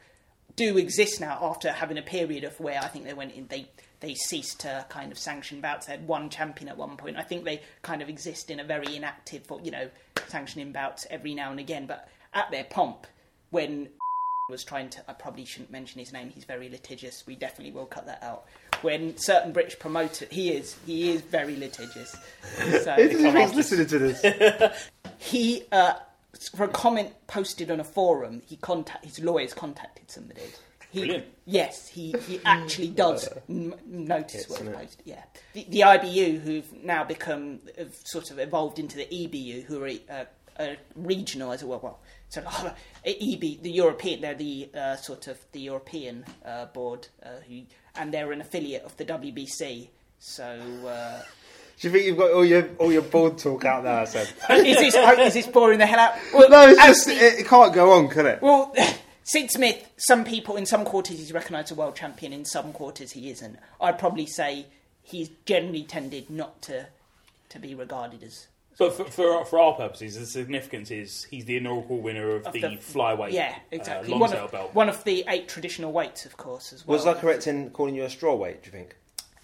do 0.56 0.78
exist 0.78 1.22
now 1.22 1.40
after 1.42 1.72
having 1.72 1.98
a 1.98 2.02
period 2.02 2.44
of 2.44 2.60
where 2.60 2.80
I 2.80 2.88
think 2.88 3.06
they 3.06 3.14
went 3.14 3.34
in 3.34 3.48
they 3.48 3.70
they 4.02 4.16
ceased 4.16 4.62
to 4.62 4.86
kind 4.90 5.12
of 5.12 5.18
sanction 5.18 5.62
bouts. 5.62 5.86
They 5.86 5.94
had 5.94 6.08
one 6.08 6.30
champion 6.30 6.70
at 6.70 6.78
one 6.78 6.98
point. 6.98 7.18
I 7.18 7.22
think 7.22 7.46
they 7.46 7.62
kind 7.84 8.02
of 8.02 8.10
exist 8.10 8.50
in 8.50 8.60
a 8.60 8.64
very 8.64 8.96
inactive, 8.96 9.44
you 9.64 9.72
know, 9.72 9.90
sanctioning 10.28 10.72
bouts 10.72 11.06
every 11.10 11.36
now 11.36 11.52
and 11.52 11.60
again. 11.60 11.86
But 11.86 12.10
at 12.34 12.50
their 12.50 12.64
pomp, 12.64 13.06
when 13.52 13.90
was 14.52 14.64
trying 14.64 14.90
to, 14.90 15.10
I 15.10 15.14
probably 15.14 15.46
shouldn't 15.46 15.72
mention 15.72 16.00
his 16.00 16.14
name. 16.14 16.30
He's 16.30 16.44
very 16.44 16.70
litigious. 16.70 17.26
We 17.26 17.36
definitely 17.36 17.72
will 17.72 17.88
cut 17.88 18.06
that 18.06 18.22
out. 18.22 18.46
When 18.82 19.18
certain 19.18 19.52
British 19.52 19.80
promoter, 19.80 20.28
he 20.30 20.52
is, 20.52 20.76
he 20.86 21.10
is 21.12 21.22
very 21.22 21.56
litigious. 21.56 22.16
So 22.84 22.94
Who 22.94 23.10
do 23.10 23.18
you 23.18 23.32
think's 23.32 23.56
listening 23.56 23.88
to 23.88 24.00
this? 24.00 24.90
he, 25.18 25.64
uh, 25.72 25.94
for 26.56 26.66
a 26.66 26.68
comment 26.68 27.14
posted 27.28 27.72
on 27.72 27.80
a 27.80 27.84
forum, 27.84 28.42
he 28.46 28.58
contact 28.58 29.06
his 29.06 29.20
lawyers 29.20 29.54
contacted 29.54 30.10
somebody. 30.12 30.42
He, 30.92 31.00
Brilliant. 31.00 31.26
Yes, 31.46 31.88
he, 31.88 32.14
he 32.28 32.42
actually 32.44 32.88
does 33.04 33.30
n- 33.50 33.74
notice 33.86 34.50
what 34.50 34.60
he 34.62 34.68
innit? 34.68 34.74
posted. 34.74 35.02
Yeah, 35.06 35.24
the, 35.54 35.66
the 35.70 35.80
IBU, 35.82 36.42
who've 36.42 36.84
now 36.84 37.04
become 37.04 37.60
have 37.78 37.96
sort 38.04 38.30
of 38.32 38.40
evolved 38.40 38.78
into 38.78 38.98
the 38.98 39.06
EBU, 39.06 39.64
who 39.64 39.84
are 39.84 39.90
uh, 40.10 40.26
uh, 40.60 40.76
regional 40.96 41.52
as 41.54 41.64
well. 41.64 41.80
Well, 41.82 42.00
so 42.32 42.42
EB, 43.06 43.62
the 43.62 43.70
European, 43.72 44.22
they're 44.22 44.34
the 44.36 44.70
uh, 44.74 44.96
sort 44.96 45.28
of 45.28 45.38
the 45.52 45.60
European 45.60 46.26
uh, 46.46 46.66
board, 46.68 47.08
uh, 47.24 47.30
who 47.48 47.62
and 47.96 48.14
they're 48.14 48.32
an 48.32 48.40
affiliate 48.42 48.84
of 48.84 48.96
the 48.98 49.06
WBC. 49.06 49.90
So. 50.20 50.44
Uh, 50.88 51.22
Do 51.80 51.88
you 51.88 51.92
think 51.94 52.06
you've 52.06 52.18
got 52.18 52.32
all 52.32 52.46
your 52.46 52.70
all 52.78 52.92
your 52.92 53.02
board 53.02 53.38
talk 53.38 53.66
out 53.66 53.84
there? 53.84 54.00
I 54.00 54.06
said. 54.06 54.28
is 54.50 54.78
this 54.78 54.96
is 54.96 55.34
this 55.34 55.48
boring 55.48 55.80
the 55.80 55.86
hell 55.86 56.00
out? 56.00 56.14
Well, 56.34 56.50
No, 56.50 56.68
it's 56.70 56.80
just 56.86 57.06
the- 57.08 57.14
it, 57.16 57.40
it 57.42 57.48
can't 57.48 57.74
go 57.74 57.92
on, 57.92 58.08
can 58.08 58.26
it? 58.26 58.42
well, 58.42 58.74
Sid 59.24 59.52
Smith. 59.52 59.88
Some 59.98 60.24
people 60.24 60.56
in 60.56 60.66
some 60.66 60.86
quarters 60.86 61.18
he's 61.20 61.34
recognised 61.34 61.72
a 61.72 61.76
world 61.76 61.96
champion. 61.96 62.32
In 62.34 62.46
some 62.46 62.72
quarters 62.72 63.12
he 63.12 63.30
isn't. 63.30 63.58
I'd 63.82 64.00
probably 64.00 64.26
say 64.26 64.68
he's 65.04 65.30
generally 65.46 65.84
tended 65.84 66.30
not 66.30 66.62
to 66.64 66.88
to 67.50 67.60
be 67.60 67.76
regarded 67.76 68.24
as 68.24 68.48
But 68.78 68.94
for, 68.94 69.04
for, 69.06 69.46
for 69.46 69.60
our 69.60 69.74
purposes, 69.74 70.18
the 70.20 70.26
significance 70.26 70.90
is 70.92 71.26
he's 71.30 71.46
the 71.46 71.58
inaugural 71.58 72.00
winner 72.02 72.36
of, 72.36 72.48
Of 72.48 72.54
the, 72.54 72.62
the- 72.62 72.68
flyweight 72.78 73.32
yeah 73.32 73.54
uh, 73.56 73.60
exactly 73.72 74.12
one 74.12 74.22
Lonsdale 74.22 74.46
of, 74.46 74.52
belt. 74.52 74.74
one 74.74 74.90
of 74.90 75.04
the 75.04 75.24
eight 75.28 75.48
traditional 75.48 75.92
weights, 75.92 76.26
of 76.26 76.38
course, 76.38 76.74
as 76.74 76.86
well. 76.88 76.98
Was 76.98 77.06
I 77.06 77.14
correct 77.14 77.48
in 77.48 77.70
calling 77.72 77.96
you 77.96 78.04
a 78.04 78.10
straw 78.10 78.34
weight? 78.36 78.64
Do 78.64 78.68
you 78.68 78.72
think? 78.72 78.96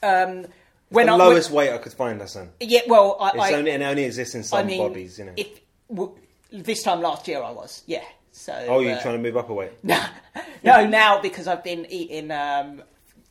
Um, 0.01 0.47
when 0.89 1.07
the 1.07 1.11
I, 1.13 1.15
lowest 1.15 1.51
weight 1.51 1.71
I 1.71 1.77
could 1.77 1.93
find, 1.93 2.19
Hassan. 2.21 2.49
when- 2.59 2.69
yeah, 2.69 2.81
well, 2.87 3.17
I, 3.19 3.29
It's 3.29 3.39
I, 3.39 3.53
only, 3.53 3.71
it 3.71 3.81
only 3.81 4.05
exists 4.05 4.33
in 4.35 4.43
some 4.43 4.59
I 4.59 4.63
mean, 4.63 4.79
bobbies, 4.79 5.19
you 5.19 5.25
know. 5.25 5.33
if 5.35 5.59
w- 5.89 6.15
this 6.51 6.81
time 6.83 7.01
last 7.01 7.27
year 7.27 7.43
I 7.43 7.51
was, 7.51 7.83
yeah. 7.85 8.03
So 8.31 8.53
oh, 8.69 8.79
you're 8.79 8.93
uh, 8.95 9.01
trying 9.01 9.17
to 9.17 9.21
move 9.23 9.35
up 9.35 9.49
a 9.49 9.53
weight? 9.53 9.71
No, 9.83 10.01
no. 10.63 10.87
Now 10.87 11.19
because 11.21 11.47
I've 11.47 11.63
been 11.63 11.85
eating 11.89 12.29
um, 12.31 12.81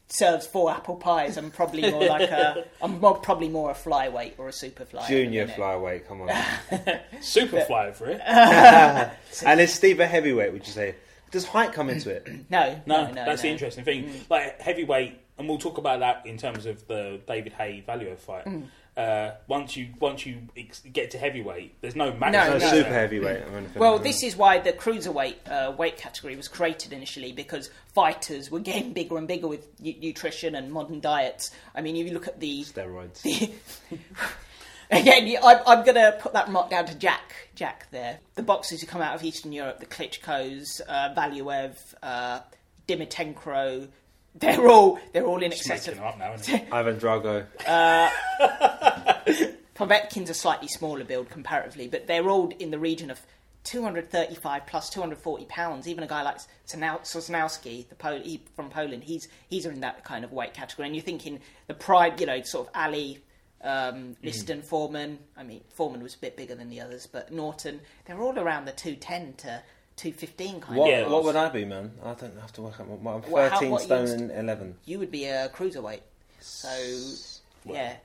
serves 0.09 0.47
four 0.47 0.71
apple 0.71 0.97
pies, 0.97 1.37
I'm 1.37 1.51
probably 1.51 1.91
more 1.91 2.05
like 2.07 2.31
a. 2.31 2.65
I'm 2.83 3.01
more, 3.01 3.17
probably 3.19 3.49
more 3.49 3.71
a 3.71 3.75
flyweight 3.75 4.35
or 4.39 4.49
a 4.49 4.53
super 4.53 4.85
flyweight. 4.85 5.09
Junior 5.09 5.47
flyweight, 5.49 6.07
come 6.07 6.23
on. 6.23 6.31
Super 7.21 7.61
fly 7.63 7.93
for 7.93 8.07
it. 8.09 8.21
and 8.27 9.61
is 9.61 9.73
Steve 9.73 10.01
a 10.01 10.07
heavyweight? 10.07 10.53
Would 10.53 10.67
you 10.67 10.73
say? 10.73 10.95
Does 11.33 11.45
height 11.45 11.73
come 11.73 11.91
into 11.91 12.11
it? 12.11 12.27
No, 12.51 12.81
No, 12.87 13.07
no, 13.07 13.13
no. 13.13 13.25
that's 13.25 13.43
the 13.43 13.49
interesting 13.49 13.85
thing. 13.85 14.11
Like 14.31 14.61
heavyweight, 14.61 15.21
and 15.39 15.49
we'll 15.49 15.59
talk 15.59 15.79
about 15.79 16.01
that 16.01 16.25
in 16.27 16.39
terms 16.39 16.67
of 16.67 16.87
the 16.87 17.21
David 17.27 17.53
Haye 17.55 17.85
Valuev 17.87 18.19
fight. 18.19 18.45
Mm. 18.45 18.69
Uh, 18.97 19.33
once 19.47 19.77
you 19.77 19.89
once 20.01 20.25
you 20.25 20.39
ex- 20.57 20.81
get 20.91 21.11
to 21.11 21.19
heavyweight, 21.19 21.81
there's 21.83 21.95
no 21.97 22.15
match. 22.15 22.33
No, 22.33 22.53
No, 22.53 22.59
no. 22.59 22.67
super 22.71 22.89
heavyweight 22.89 23.43
or 23.43 23.59
anything. 23.59 23.79
Well, 23.79 23.95
like 23.97 24.05
this 24.05 24.23
is 24.23 24.37
why 24.37 24.59
the 24.59 24.73
cruiserweight 24.73 25.35
uh, 25.51 25.73
weight 25.73 25.99
category 25.99 26.35
was 26.35 26.49
created 26.49 26.95
initially 26.95 27.33
because 27.33 27.69
fighters 27.95 28.51
were 28.51 28.61
getting 28.61 28.95
bigger 28.95 29.19
and 29.19 29.29
bigger 29.29 29.49
with 29.49 29.69
nu- 29.81 29.97
nutrition 30.01 30.55
and 30.55 30.73
modern 30.73 31.01
diets. 31.01 31.51
I 31.75 31.83
mean, 31.83 31.95
if 31.97 32.07
you 32.07 32.15
look 32.15 32.27
at 32.27 32.41
the 32.41 32.65
steroids. 32.65 33.23
Again, 34.91 35.37
I'm, 35.43 35.59
I'm 35.67 35.85
going 35.85 35.97
to 35.97 36.17
put 36.21 36.33
that 36.35 36.49
mark 36.51 36.71
down 36.71 36.87
to 36.87 36.95
Jack. 36.95 37.49
Jack 37.57 37.89
there. 37.91 38.21
The 38.37 38.43
boxers 38.45 38.81
who 38.81 38.87
come 38.87 39.03
out 39.03 39.17
of 39.17 39.25
Eastern 39.25 39.53
Europe, 39.53 39.81
the 39.81 39.87
Klitschko's, 39.87 40.81
uh, 40.89 41.13
Valuev, 41.13 41.77
uh, 42.05 42.39
Dimitrenko, 42.87 43.89
they're 44.39 44.69
all 44.69 44.99
they're 45.13 45.25
all 45.27 45.43
in 45.43 45.51
Just 45.51 45.69
excess 45.71 45.87
making 45.89 46.01
of. 46.03 46.07
it 46.07 46.09
up 46.09 46.19
now, 46.19 46.33
isn't 46.35 46.55
it? 46.55 46.73
Ivan 46.73 46.97
Drago. 46.99 47.47
Povetkin's 49.75 50.31
a 50.31 50.35
slightly 50.35 50.69
smaller 50.69 51.05
build 51.05 51.29
comparatively, 51.29 51.87
but 51.89 52.07
they're 52.07 52.29
all 52.29 52.51
in 52.59 52.71
the 52.71 52.79
region 52.79 53.11
of 53.11 53.21
235 53.65 54.67
plus 54.67 54.89
240 54.91 55.45
pounds. 55.47 55.87
Even 55.87 56.03
a 56.03 56.07
guy 56.07 56.23
like 56.23 56.39
Sosnau- 56.67 57.03
Sosnowski, 57.03 57.89
the 57.89 57.95
Pol- 57.95 58.21
he, 58.23 58.43
from 58.55 58.71
Poland, 58.71 59.05
he's 59.05 59.29
he's 59.49 59.67
in 59.67 59.81
that 59.81 60.05
kind 60.05 60.25
of 60.25 60.33
weight 60.33 60.55
category. 60.55 60.87
And 60.87 60.97
you're 60.97 61.05
thinking 61.05 61.41
the 61.67 61.75
pride, 61.75 62.21
you 62.21 62.27
know, 62.27 62.41
sort 62.43 62.69
of 62.69 62.73
Ali, 62.75 63.19
um, 63.63 64.17
Liston, 64.23 64.63
Foreman. 64.63 65.19
I 65.37 65.43
mean, 65.43 65.63
Foreman 65.75 66.03
was 66.03 66.15
a 66.15 66.19
bit 66.19 66.37
bigger 66.37 66.55
than 66.55 66.71
the 66.71 66.81
others, 66.81 67.07
but 67.07 67.31
Norton, 67.33 67.81
they're 68.07 68.21
all 68.21 68.39
around 68.39 68.65
the 68.65 68.73
210 68.73 69.35
to 69.39 69.63
215 69.97 70.61
kind 70.61 70.77
What, 70.79 70.93
of. 70.93 70.99
Yeah. 70.99 71.09
what 71.09 71.25
would 71.25 71.37
I 71.37 71.49
be, 71.49 71.65
man? 71.65 71.93
I 72.05 72.15
don't 72.15 72.39
have 72.41 72.53
to 72.55 72.63
work 72.63 72.79
out. 72.81 72.87
What, 72.87 73.25
I'm 73.25 73.31
Well, 73.31 73.49
how- 73.51 73.57
13 73.57 73.71
what 73.71 73.83
stone 73.83 74.03
used- 74.03 74.15
and 74.21 74.31
11. 74.31 74.77
You 74.85 74.99
would 74.99 75.11
be 75.11 75.25
a 75.27 75.49
cruiserweight, 75.49 76.01
so 76.41 76.69
yeah. 77.65 77.97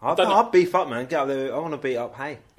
I'll, 0.00 0.16
Don't. 0.16 0.26
I'll 0.28 0.50
beef 0.50 0.74
up, 0.74 0.88
man. 0.88 1.06
Get 1.06 1.20
up 1.20 1.28
there. 1.28 1.54
I 1.54 1.58
want 1.58 1.74
to 1.74 1.78
beat 1.78 1.96
up 1.96 2.16
Haye. 2.16 2.38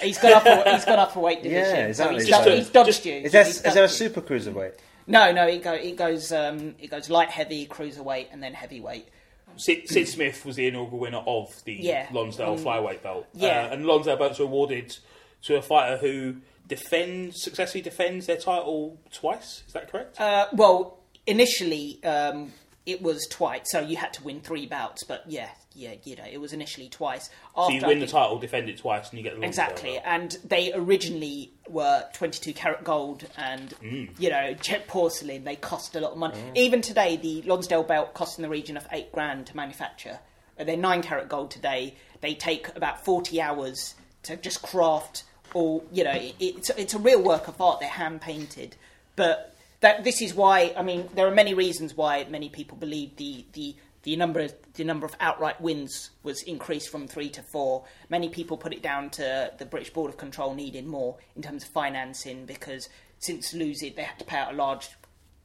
He's 0.00 0.16
gone 0.18 0.32
up. 0.34 0.46
A, 0.46 0.74
he's 0.76 0.84
gone 0.84 0.98
up 1.00 1.16
a 1.16 1.20
weight 1.20 1.42
division. 1.42 1.76
Yeah, 1.88 1.92
So 1.92 2.08
he's, 2.10 2.22
exactly. 2.22 2.50
done- 2.52 2.58
he's 2.58 2.70
dodged 2.70 2.86
just- 2.86 3.04
you. 3.04 3.14
Is 3.14 3.32
there, 3.32 3.44
He's 3.44 3.56
is 3.62 3.74
there 3.74 3.84
a 3.84 3.88
you. 3.88 3.92
super 3.92 4.20
cruiserweight? 4.20 4.74
No, 5.08 5.32
no, 5.32 5.46
it, 5.48 5.62
go, 5.64 5.72
it 5.72 5.96
goes 5.96 6.30
um, 6.30 6.76
it 6.78 6.88
goes 6.88 7.10
light 7.10 7.30
heavy, 7.30 7.66
cruiserweight, 7.66 8.28
and 8.32 8.40
then 8.40 8.54
heavyweight. 8.54 9.08
Sid, 9.56 9.88
Sid 9.88 10.06
Smith 10.06 10.46
was 10.46 10.54
the 10.54 10.68
inaugural 10.68 11.00
winner 11.00 11.22
of 11.26 11.52
the 11.64 11.74
Yeah. 11.74 12.06
Lonsdale 12.12 12.52
Um, 12.52 12.58
flyweight 12.60 13.02
belt. 13.02 13.26
yeah. 13.34 13.66
Uh, 13.68 13.74
and 13.74 13.84
Lonsdale 13.86 14.16
belts 14.16 14.38
were 14.38 14.44
awarded 14.44 14.96
to 15.42 15.56
a 15.56 15.62
fighter 15.62 15.96
who 15.96 16.36
defends 16.70 17.42
successfully 17.42 17.82
defends 17.82 18.24
their 18.26 18.38
title 18.38 18.98
twice. 19.12 19.62
Is 19.66 19.74
that 19.74 19.90
correct? 19.92 20.18
Uh, 20.18 20.46
well, 20.54 21.00
initially 21.26 22.02
um, 22.04 22.52
it 22.86 23.02
was 23.02 23.26
twice, 23.30 23.70
so 23.70 23.80
you 23.80 23.96
had 23.96 24.12
to 24.14 24.22
win 24.24 24.40
three 24.40 24.66
bouts. 24.66 25.04
But 25.04 25.24
yeah, 25.26 25.48
yeah, 25.74 25.94
you 26.04 26.16
know, 26.16 26.24
it 26.30 26.38
was 26.40 26.52
initially 26.52 26.88
twice. 26.88 27.28
so 27.54 27.68
you 27.68 27.82
win 27.86 27.98
the 27.98 28.06
title, 28.06 28.38
defend 28.38 28.68
it 28.70 28.78
twice, 28.78 29.10
and 29.10 29.18
you 29.18 29.22
get 29.24 29.38
the 29.38 29.44
Exactly, 29.46 29.92
belt. 29.92 30.02
and 30.06 30.38
they 30.44 30.72
originally 30.72 31.52
were 31.68 32.04
22 32.14 32.52
karat 32.54 32.82
gold 32.84 33.26
and, 33.36 33.74
you 34.18 34.30
know, 34.30 34.54
jet 34.54 34.88
porcelain. 34.88 35.44
They 35.44 35.56
cost 35.56 35.94
a 35.94 36.00
lot 36.00 36.12
of 36.12 36.18
money. 36.18 36.38
Even 36.54 36.80
today, 36.80 37.16
the 37.16 37.42
Lonsdale 37.42 37.84
belt 37.84 38.14
costs 38.14 38.38
in 38.38 38.42
the 38.42 38.48
region 38.48 38.76
of 38.76 38.86
eight 38.92 39.12
grand 39.12 39.46
to 39.48 39.56
manufacture. 39.56 40.18
Uh, 40.58 40.64
They're 40.64 40.76
9 40.76 41.02
karat 41.02 41.28
gold 41.28 41.50
today. 41.50 41.94
They 42.22 42.34
take 42.34 42.74
about 42.76 43.04
40 43.04 43.40
hours 43.40 43.94
to 44.24 44.36
just 44.36 44.62
craft 44.62 45.22
all, 45.54 45.84
you 45.92 46.04
know, 46.04 46.12
it, 46.12 46.34
it's, 46.38 46.70
it's 46.70 46.94
a 46.94 46.98
real 46.98 47.22
work 47.22 47.48
of 47.48 47.60
art. 47.60 47.80
They're 47.80 47.88
hand 47.88 48.20
painted. 48.20 48.76
But 49.16 49.54
that 49.80 50.04
this 50.04 50.22
is 50.22 50.34
why, 50.34 50.74
I 50.76 50.82
mean, 50.82 51.08
there 51.14 51.26
are 51.26 51.34
many 51.34 51.54
reasons 51.54 51.96
why 51.96 52.26
many 52.28 52.48
people 52.48 52.76
believe 52.76 53.16
the, 53.16 53.44
the 53.52 53.76
the 54.02 54.16
number 54.16 54.48
the 54.74 54.84
number 54.84 55.04
of 55.06 55.14
outright 55.20 55.60
wins 55.60 56.10
was 56.22 56.42
increased 56.42 56.88
from 56.88 57.06
three 57.06 57.28
to 57.30 57.42
four. 57.42 57.84
Many 58.08 58.28
people 58.28 58.56
put 58.56 58.72
it 58.72 58.82
down 58.82 59.10
to 59.10 59.52
the 59.58 59.66
British 59.66 59.92
Board 59.92 60.10
of 60.10 60.16
Control 60.16 60.54
needing 60.54 60.88
more 60.88 61.16
in 61.36 61.42
terms 61.42 61.64
of 61.64 61.68
financing 61.68 62.46
because 62.46 62.88
since 63.18 63.52
losing 63.52 63.94
they 63.94 64.02
had 64.02 64.18
to 64.18 64.24
pay 64.24 64.38
out 64.38 64.54
a 64.54 64.56
large 64.56 64.88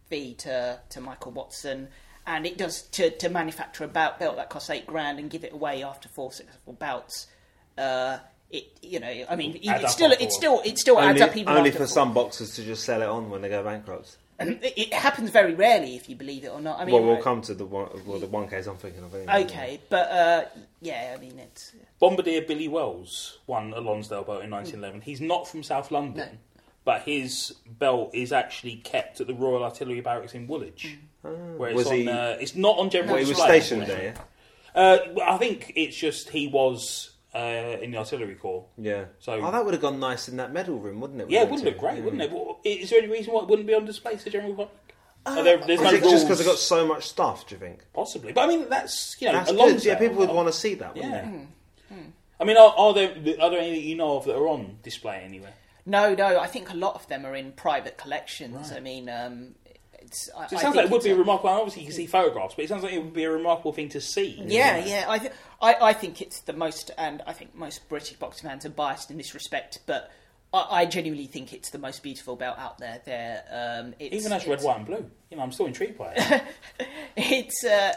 fee 0.10 0.34
to 0.36 0.80
to 0.90 1.02
Michael 1.02 1.32
Watson. 1.32 1.90
And 2.28 2.48
it 2.48 2.58
does 2.58 2.84
to, 2.84 3.12
to 3.12 3.30
manufacture 3.30 3.84
a 3.84 3.88
bout 3.88 4.20
belt 4.20 4.38
that 4.38 4.50
costs 4.50 4.72
eight 4.72 4.88
grand 4.88 5.20
and 5.20 5.30
give 5.30 5.44
it 5.44 5.54
away 5.54 5.84
after 5.84 6.10
four 6.10 6.32
successful 6.32 6.74
bouts. 6.74 7.28
Uh, 7.78 8.18
it 8.52 8.66
you 8.82 9.00
know 9.00 9.26
I 9.30 9.36
mean 9.36 9.60
Add 9.68 9.84
it's 9.84 9.94
still 9.94 10.12
on 10.12 10.18
it's 10.20 10.36
still 10.36 10.62
it 10.64 10.78
still 10.78 11.00
adds 11.00 11.22
up 11.22 11.36
even 11.36 11.54
only 11.54 11.72
for 11.72 11.80
four. 11.80 11.88
some 11.88 12.14
boxers 12.14 12.56
to 12.56 12.64
just 12.64 12.84
sell 12.84 13.02
it 13.02 13.08
on 13.08 13.30
when 13.30 13.42
they 13.42 13.50
go 13.50 13.64
bankrupt. 13.64 14.18
and 14.40 14.64
it, 14.64 14.74
it 14.78 14.94
happens 14.94 15.30
very 15.30 15.54
rarely, 15.56 15.96
if 15.96 16.10
you 16.10 16.16
believe 16.16 16.44
it 16.44 16.50
or 16.50 16.60
not. 16.62 16.80
I 16.80 16.86
mean, 16.86 16.94
well, 16.94 17.04
we'll 17.04 17.22
come 17.22 17.42
to 17.44 17.54
the 17.54 17.66
one, 17.66 17.88
well, 18.06 18.20
the 18.20 18.28
one 18.28 18.48
case 18.50 18.68
I'm 18.68 18.76
thinking 18.78 19.04
of. 19.04 19.16
Anyway. 19.16 19.44
okay, 19.46 19.80
but 19.90 20.12
uh, 20.12 20.46
yeah, 20.82 21.16
I 21.18 21.22
mean, 21.22 21.40
it's 21.40 21.72
Bombardier 22.00 22.42
Billy 22.42 22.68
Wells 22.68 23.40
won 23.48 23.72
a 23.74 23.80
Lonsdale 23.80 24.24
belt 24.26 24.44
in 24.44 24.52
1911. 24.52 25.02
He's 25.02 25.22
not 25.22 25.48
from 25.48 25.64
South 25.64 25.90
London, 25.90 26.18
No. 26.34 26.38
but 26.84 27.02
his 27.04 27.56
belt 27.80 28.12
is 28.14 28.34
actually 28.34 28.76
kept 28.76 29.22
at 29.22 29.28
the 29.28 29.34
Royal 29.34 29.64
Artillery 29.64 30.02
Barracks 30.02 30.34
in 30.36 30.48
Woolwich. 30.48 30.98
Where 31.22 31.70
it's, 31.70 31.78
Was 31.78 31.88
on, 31.88 31.96
he- 31.96 32.08
uh, 32.10 32.30
it's 32.40 32.56
not 32.56 32.78
on 32.78 32.90
general 32.90 33.14
Well, 33.16 33.24
he 33.24 33.30
was 33.30 33.42
stationed 33.42 33.84
there. 33.88 34.14
Uh, 34.76 34.98
I 35.26 35.38
think 35.38 35.72
it's 35.78 35.96
just 35.96 36.30
he 36.30 36.48
was 36.48 37.12
uh, 37.36 37.78
in 37.82 37.92
the 37.92 37.98
artillery 37.98 38.36
corps. 38.36 38.66
Yeah. 38.78 39.06
So- 39.20 39.34
oh, 39.34 39.52
that 39.52 39.66
would 39.66 39.74
have 39.74 39.82
gone 39.82 40.00
nice 40.00 40.30
in 40.30 40.38
that 40.38 40.54
medal 40.54 40.78
room, 40.80 41.02
wouldn't 41.02 41.22
it? 41.22 41.30
Yeah, 41.30 41.44
it 41.44 41.50
would 41.52 41.60
the 41.62 41.66
look 41.66 41.78
great, 41.80 41.98
Yeah. 41.98 42.04
wouldn't 42.06 42.22
it? 42.22 42.32
Well, 42.32 42.60
Is 42.64 42.90
there 42.90 43.00
any 43.00 43.12
reason 43.12 43.34
why 43.34 43.42
it 43.42 43.48
wouldn't 43.48 43.68
be 43.68 43.74
on 43.74 43.86
display 43.86 44.16
to 44.16 44.30
general 44.30 44.54
public? 44.56 44.70
Are 45.26 45.44
there, 45.44 45.58
there's 45.58 45.80
Is 45.80 45.82
no 45.82 45.90
it 45.90 46.04
just 46.04 46.04
because 46.04 46.28
rules, 46.28 46.38
they've 46.38 46.48
got 46.48 46.58
so 46.60 46.86
much 46.86 47.08
stuff? 47.08 47.48
Do 47.48 47.56
you 47.56 47.60
think? 47.60 47.84
possibly. 47.94 48.32
But 48.32 48.42
I 48.42 48.48
mean, 48.48 48.70
that's 48.70 49.16
you 49.20 49.28
know, 49.28 49.34
That's 49.34 49.50
a 49.50 49.54
good. 49.54 49.60
Lonsdale. 49.60 49.94
Yeah, 49.94 50.00
people 50.00 50.18
would 50.18 50.30
want 50.30 50.48
to 50.48 50.54
see 50.54 50.76
that, 50.76 50.94
wouldn't 50.96 51.14
Yeah. 51.14 51.22
they? 51.90 51.96
I 52.40 52.44
mean, 52.44 52.58
are, 52.58 52.74
are 52.78 52.94
there 52.94 53.10
are 53.42 53.50
there 53.50 53.60
any 53.60 53.72
that 53.72 53.82
you 53.82 53.96
know 53.96 54.18
of 54.18 54.26
that 54.26 54.36
are 54.36 54.48
on 54.48 54.78
display 54.84 55.22
anywhere? 55.24 55.54
no, 55.88 56.14
no. 56.16 56.40
I 56.40 56.48
think 56.48 56.70
a 56.72 56.76
lot 56.76 56.96
of 56.96 57.08
them 57.08 57.26
are 57.26 57.36
in 57.36 57.52
private 57.54 57.98
collections. 57.98 58.70
Right. 58.72 58.78
I 58.78 58.80
mean, 58.82 59.10
um, 59.10 59.56
it's. 59.65 59.65
I, 59.65 59.65
So 60.16 60.42
it 60.42 60.54
I 60.54 60.62
sounds 60.62 60.76
like 60.76 60.86
it 60.86 60.92
would 60.92 61.04
be 61.04 61.12
a 61.12 61.16
remarkable. 61.16 61.50
Obviously, 61.50 61.82
you 61.82 61.88
can 61.88 61.96
see 61.96 62.06
photographs, 62.06 62.56
but 62.56 62.66
it 62.66 62.70
sounds 62.70 62.84
like 62.84 62.94
it 62.94 63.04
would 63.04 63.14
be 63.14 63.24
a 63.24 63.32
remarkable 63.32 63.74
thing 63.74 63.90
to 63.90 64.02
see. 64.02 64.42
Yeah, 64.46 64.78
yeah. 64.78 65.06
I, 65.08 65.20
th- 65.20 65.32
I, 65.62 65.76
I 65.76 65.94
think 65.94 66.22
it's 66.22 66.42
the 66.42 66.54
most, 66.54 66.92
and 66.98 67.22
I 67.28 67.34
think 67.34 67.56
most 67.56 67.88
British 67.90 68.14
boxing 68.14 68.50
fans 68.50 68.66
are 68.66 68.70
biased 68.70 69.12
in 69.12 69.18
this 69.18 69.34
respect, 69.34 69.80
but 69.86 70.12
I, 70.54 70.82
I 70.82 70.86
genuinely 70.86 71.28
think 71.28 71.54
it's 71.54 71.70
the 71.70 71.78
most 71.78 72.02
beautiful 72.02 72.36
belt 72.36 72.58
out 72.58 72.78
there. 72.78 73.02
There, 73.06 73.44
um, 73.52 73.94
it's, 74.00 74.16
Even 74.16 74.32
as 74.32 74.48
red, 74.48 74.62
white, 74.62 74.78
and 74.78 74.86
blue. 74.86 75.12
You 75.30 75.38
know, 75.38 75.44
I'm 75.44 75.52
still 75.52 75.66
intrigued 75.66 75.98
by 75.98 76.14
it. 76.16 76.44
It's 77.18 77.64
uh, 77.64 77.94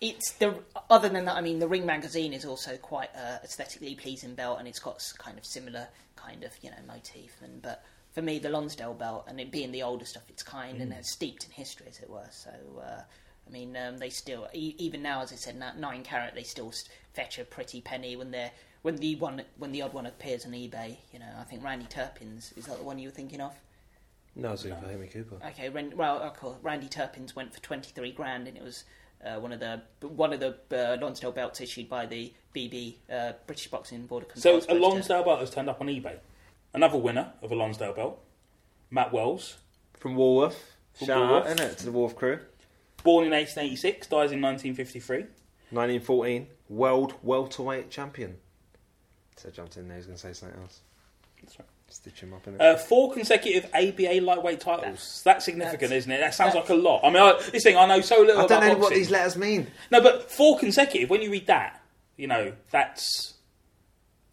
it's 0.00 0.32
the 0.32 0.54
other 0.90 1.08
than 1.08 1.26
that. 1.26 1.36
I 1.36 1.40
mean, 1.40 1.58
the 1.58 1.68
Ring 1.68 1.84
magazine 1.86 2.32
is 2.32 2.44
also 2.44 2.76
quite 2.76 3.10
uh, 3.14 3.38
aesthetically 3.44 3.94
pleasing 3.94 4.34
belt, 4.34 4.58
and 4.58 4.66
it's 4.66 4.78
got 4.78 5.02
kind 5.18 5.38
of 5.38 5.44
similar 5.44 5.88
kind 6.16 6.44
of 6.44 6.52
you 6.62 6.70
know 6.70 6.76
motif. 6.86 7.30
And 7.42 7.60
but 7.60 7.82
for 8.14 8.22
me, 8.22 8.38
the 8.38 8.48
Lonsdale 8.48 8.94
belt, 8.94 9.24
and 9.28 9.38
it 9.40 9.50
being 9.50 9.72
the 9.72 9.82
oldest 9.82 10.16
of 10.16 10.22
its 10.30 10.42
kind, 10.42 10.80
and 10.80 10.92
it's 10.92 11.10
steeped 11.10 11.44
in 11.44 11.50
history, 11.50 11.86
as 11.88 11.98
it 11.98 12.08
were. 12.08 12.28
So. 12.30 12.50
Uh, 12.82 13.02
I 13.46 13.50
mean, 13.50 13.76
um, 13.76 13.98
they 13.98 14.08
still, 14.08 14.48
e- 14.54 14.74
even 14.78 15.02
now, 15.02 15.20
as 15.20 15.30
I 15.30 15.34
said, 15.36 15.58
now, 15.58 15.72
nine 15.76 16.02
carat, 16.02 16.34
they 16.34 16.44
still 16.44 16.72
fetch 17.12 17.38
a 17.38 17.44
pretty 17.44 17.82
penny 17.82 18.16
when 18.16 18.30
they're 18.30 18.50
when 18.80 18.96
the 18.96 19.16
one 19.16 19.42
when 19.58 19.70
the 19.70 19.82
odd 19.82 19.92
one 19.92 20.06
appears 20.06 20.46
on 20.46 20.52
eBay. 20.52 20.96
You 21.12 21.18
know, 21.18 21.28
I 21.38 21.42
think 21.44 21.62
Randy 21.62 21.84
Turpin's 21.84 22.54
is 22.56 22.64
that 22.64 22.78
the 22.78 22.84
one 22.84 22.98
you 22.98 23.08
were 23.08 23.14
thinking 23.14 23.42
of? 23.42 23.52
No, 24.34 24.52
it's 24.52 24.62
for 24.62 24.74
Henry 24.74 25.08
Cooper. 25.08 25.36
Okay, 25.48 25.68
Ren- 25.68 25.94
well, 25.94 26.22
of 26.22 26.34
course, 26.40 26.56
Randy 26.62 26.88
Turpin's 26.88 27.36
went 27.36 27.52
for 27.52 27.60
twenty 27.60 27.90
three 27.94 28.12
grand, 28.12 28.48
and 28.48 28.56
it 28.56 28.62
was 28.62 28.84
uh, 29.22 29.38
one 29.38 29.52
of 29.52 29.60
the 29.60 29.82
one 30.00 30.32
of 30.32 30.40
the 30.40 30.56
uh, 30.72 30.96
Lonsdale 30.98 31.32
belts 31.32 31.60
issued 31.60 31.88
by 31.90 32.06
the 32.06 32.32
BB 32.56 32.94
uh, 33.12 33.32
British 33.46 33.66
Boxing 33.68 34.06
Board 34.06 34.22
of 34.22 34.30
Control. 34.30 34.60
so 34.62 34.66
Control. 34.66 34.90
a 34.90 34.94
Lonsdale 34.94 35.22
belt 35.24 35.40
has 35.40 35.50
turned 35.50 35.68
up 35.68 35.82
on 35.82 35.88
eBay. 35.88 36.16
Another 36.74 36.98
winner 36.98 37.32
of 37.42 37.50
a 37.52 37.54
Lonsdale 37.54 37.92
belt, 37.94 38.20
Matt 38.90 39.12
Wells, 39.12 39.56
From 39.98 40.16
Walworth. 40.16 40.72
From 40.94 41.06
Shout 41.06 41.18
Walworth. 41.30 41.46
out, 41.46 41.56
innit, 41.56 41.76
to 41.78 41.84
the 41.86 41.92
Wolf 41.92 42.14
crew. 42.16 42.38
born 43.02 43.24
in 43.26 43.30
1886, 43.32 44.06
dies 44.08 44.32
in 44.32 44.40
1953. 44.42 45.18
1914, 45.70 46.46
world 46.68 47.14
welterweight 47.22 47.90
champion. 47.90 48.36
So 49.36 49.48
I 49.48 49.52
jumped 49.52 49.76
in 49.76 49.88
there, 49.88 49.96
he's 49.96 50.06
going 50.06 50.16
to 50.16 50.20
say 50.22 50.32
something 50.32 50.60
else. 50.60 50.80
That's 51.42 51.58
right. 51.58 51.68
Stitch 51.88 52.20
him 52.20 52.32
up 52.32 52.46
in 52.48 52.54
it. 52.54 52.60
Uh, 52.60 52.76
four 52.76 53.12
consecutive 53.12 53.66
ABA 53.74 54.20
lightweight 54.24 54.58
titles. 54.60 55.22
That's, 55.24 55.44
significant, 55.44 55.80
that's- 55.82 55.98
isn't 55.98 56.12
it? 56.12 56.18
That 56.20 56.34
sounds 56.34 56.54
like 56.54 56.68
a 56.70 56.74
lot. 56.74 57.02
I 57.04 57.08
mean, 57.10 57.22
I, 57.22 57.40
this 57.52 57.62
thing 57.62 57.76
I 57.76 57.86
know 57.86 58.00
so 58.00 58.20
little 58.20 58.42
I 58.42 58.46
don't 58.46 58.52
about 58.58 58.62
know 58.62 58.68
what 58.74 58.80
boxing. 58.80 58.98
these 58.98 59.10
letters 59.10 59.36
mean. 59.36 59.66
No, 59.92 60.00
but 60.00 60.30
four 60.30 60.58
consecutive. 60.58 61.10
When 61.10 61.22
you 61.22 61.30
read 61.30 61.46
that, 61.46 61.80
you 62.16 62.26
know 62.26 62.52
that's 62.70 63.33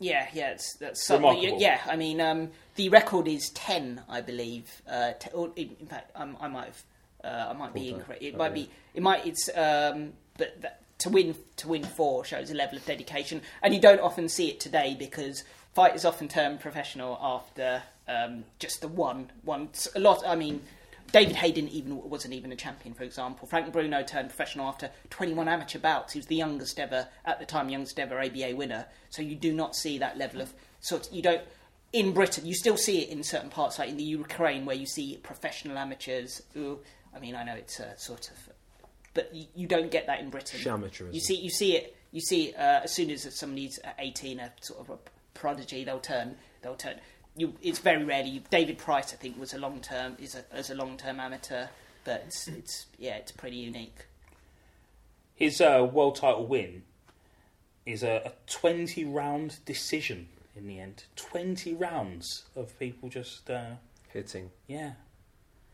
Yeah, 0.02 0.28
yeah, 0.34 0.52
it's, 0.52 0.76
that's 0.78 1.06
something. 1.06 1.60
Yeah, 1.60 1.80
I 1.88 1.96
mean, 1.96 2.20
um, 2.20 2.50
the 2.76 2.90
record 2.90 3.28
is 3.28 3.50
ten, 3.52 4.02
I 4.10 4.22
believe. 4.22 4.82
Uh, 4.90 5.12
t- 5.14 5.30
or 5.32 5.52
in, 5.56 5.76
fact, 5.88 6.12
um, 6.16 6.36
I 6.42 6.48
might 6.48 6.66
have, 6.66 6.84
uh, 7.24 7.50
I 7.52 7.54
might 7.54 7.74
be 7.74 7.90
incorrect. 7.90 8.22
It 8.24 8.34
Oh, 8.34 8.38
might 8.40 8.48
yeah. 8.48 8.54
be, 8.66 8.70
it 8.96 9.04
might. 9.04 9.26
It's 9.28 9.48
um, 9.56 10.14
but 10.38 10.60
that, 10.62 10.82
to 11.00 11.10
win 11.10 11.36
to 11.58 11.68
win 11.68 11.84
four 11.84 12.26
shows 12.26 12.50
a 12.50 12.56
level 12.56 12.78
of 12.78 12.86
dedication, 12.86 13.42
and 13.62 13.74
you 13.76 13.80
don't 13.80 14.02
often 14.02 14.28
see 14.28 14.50
it 14.50 14.60
today 14.60 14.96
because 14.98 15.44
fighters 15.74 16.04
often 16.04 16.28
turn 16.28 16.58
professional 16.58 17.20
after 17.22 17.84
um, 18.08 18.44
just 18.58 18.82
the 18.82 18.88
one 18.88 19.30
one. 19.44 19.70
A 19.96 20.00
lot. 20.00 20.24
I 20.26 20.36
mean. 20.36 20.62
David 21.12 21.36
Hayden 21.36 21.68
even 21.70 21.98
wasn't 22.10 22.34
even 22.34 22.52
a 22.52 22.56
champion, 22.56 22.94
for 22.94 23.04
example. 23.04 23.48
Frank 23.48 23.72
Bruno 23.74 24.04
turned 24.04 24.30
professional 24.30 24.68
after 24.68 24.90
21 25.10 25.48
amateur 25.48 25.80
bouts. 25.80 26.14
He 26.14 26.20
was 26.20 26.28
the 26.28 26.36
youngest 26.36 26.80
ever, 26.80 27.08
at 27.26 27.40
the 27.40 27.46
time, 27.46 27.70
youngest 27.70 28.00
ever 28.00 28.20
ABA 28.20 28.56
winner. 28.56 28.86
So 29.10 29.22
you 29.22 29.36
do 29.36 29.54
not 29.54 29.76
see 29.76 29.98
that 29.98 30.18
level 30.18 30.42
of 30.42 30.54
sort. 30.80 31.12
You 31.12 31.22
don't 31.22 31.42
in 31.94 32.14
Britain. 32.14 32.46
You 32.46 32.54
still 32.54 32.78
see 32.78 33.02
it 33.02 33.10
in 33.10 33.24
certain 33.24 33.50
parts, 33.50 33.80
like 33.80 33.90
in 33.90 33.98
the 33.98 34.04
Ukraine, 34.04 34.66
where 34.66 34.76
you 34.76 34.86
see 34.86 35.18
professional 35.18 35.78
amateurs. 35.78 36.42
Who, 36.54 36.80
I 37.16 37.20
mean, 37.20 37.36
I 37.36 37.44
know 37.44 37.56
it's 37.56 37.80
a 37.80 37.98
sort 37.98 38.32
of, 38.32 38.54
but 39.14 39.34
you, 39.36 39.46
you 39.56 39.68
don't 39.68 39.92
get 39.92 40.08
that 40.08 40.22
in 40.22 40.30
Britain. 40.30 40.60
Amateurism. 40.60 41.14
You 41.14 41.20
see, 41.20 41.36
you 41.36 41.50
see 41.50 41.76
it. 41.76 41.96
You 42.14 42.22
see 42.22 42.50
it, 42.50 42.56
uh, 42.58 42.82
as 42.84 42.94
soon 42.94 43.10
as 43.10 43.28
somebody's 43.38 43.80
18, 43.98 44.40
a 44.40 44.52
sort 44.60 44.82
of 44.82 44.90
a 44.90 44.98
prodigy, 45.34 45.84
they'll 45.84 46.00
turn. 46.00 46.36
They'll 46.62 46.76
turn. 46.76 46.96
You, 47.36 47.54
it's 47.62 47.80
very 47.80 48.04
rarely. 48.04 48.44
David 48.50 48.78
Price, 48.78 49.14
I 49.14 49.16
think, 49.18 49.40
was 49.40 49.54
a 49.54 49.58
long 49.58 49.80
term 49.80 50.18
is 50.20 50.36
a, 50.36 50.44
as 50.52 50.70
a 50.70 50.76
long 50.76 50.98
term 50.98 51.20
amateur, 51.20 51.68
but 52.04 52.24
it's, 52.28 52.48
it's 52.48 52.86
yeah, 53.00 53.16
it's 53.16 53.32
pretty 53.32 53.58
unique. 53.58 54.06
his 55.36 55.62
uh, 55.62 55.88
world 55.92 56.16
title 56.18 56.46
win 56.46 56.84
is 57.86 58.04
a, 58.04 58.22
a 58.26 58.32
twenty 58.52 59.06
round 59.06 59.60
decision 59.66 60.28
in 60.56 60.68
the 60.68 60.80
end. 60.80 61.06
Twenty 61.16 61.74
rounds 61.74 62.44
of 62.56 62.78
people 62.78 63.08
just 63.10 63.50
uh, 63.50 63.76
Hitting. 64.10 64.52
yeah. 64.68 64.92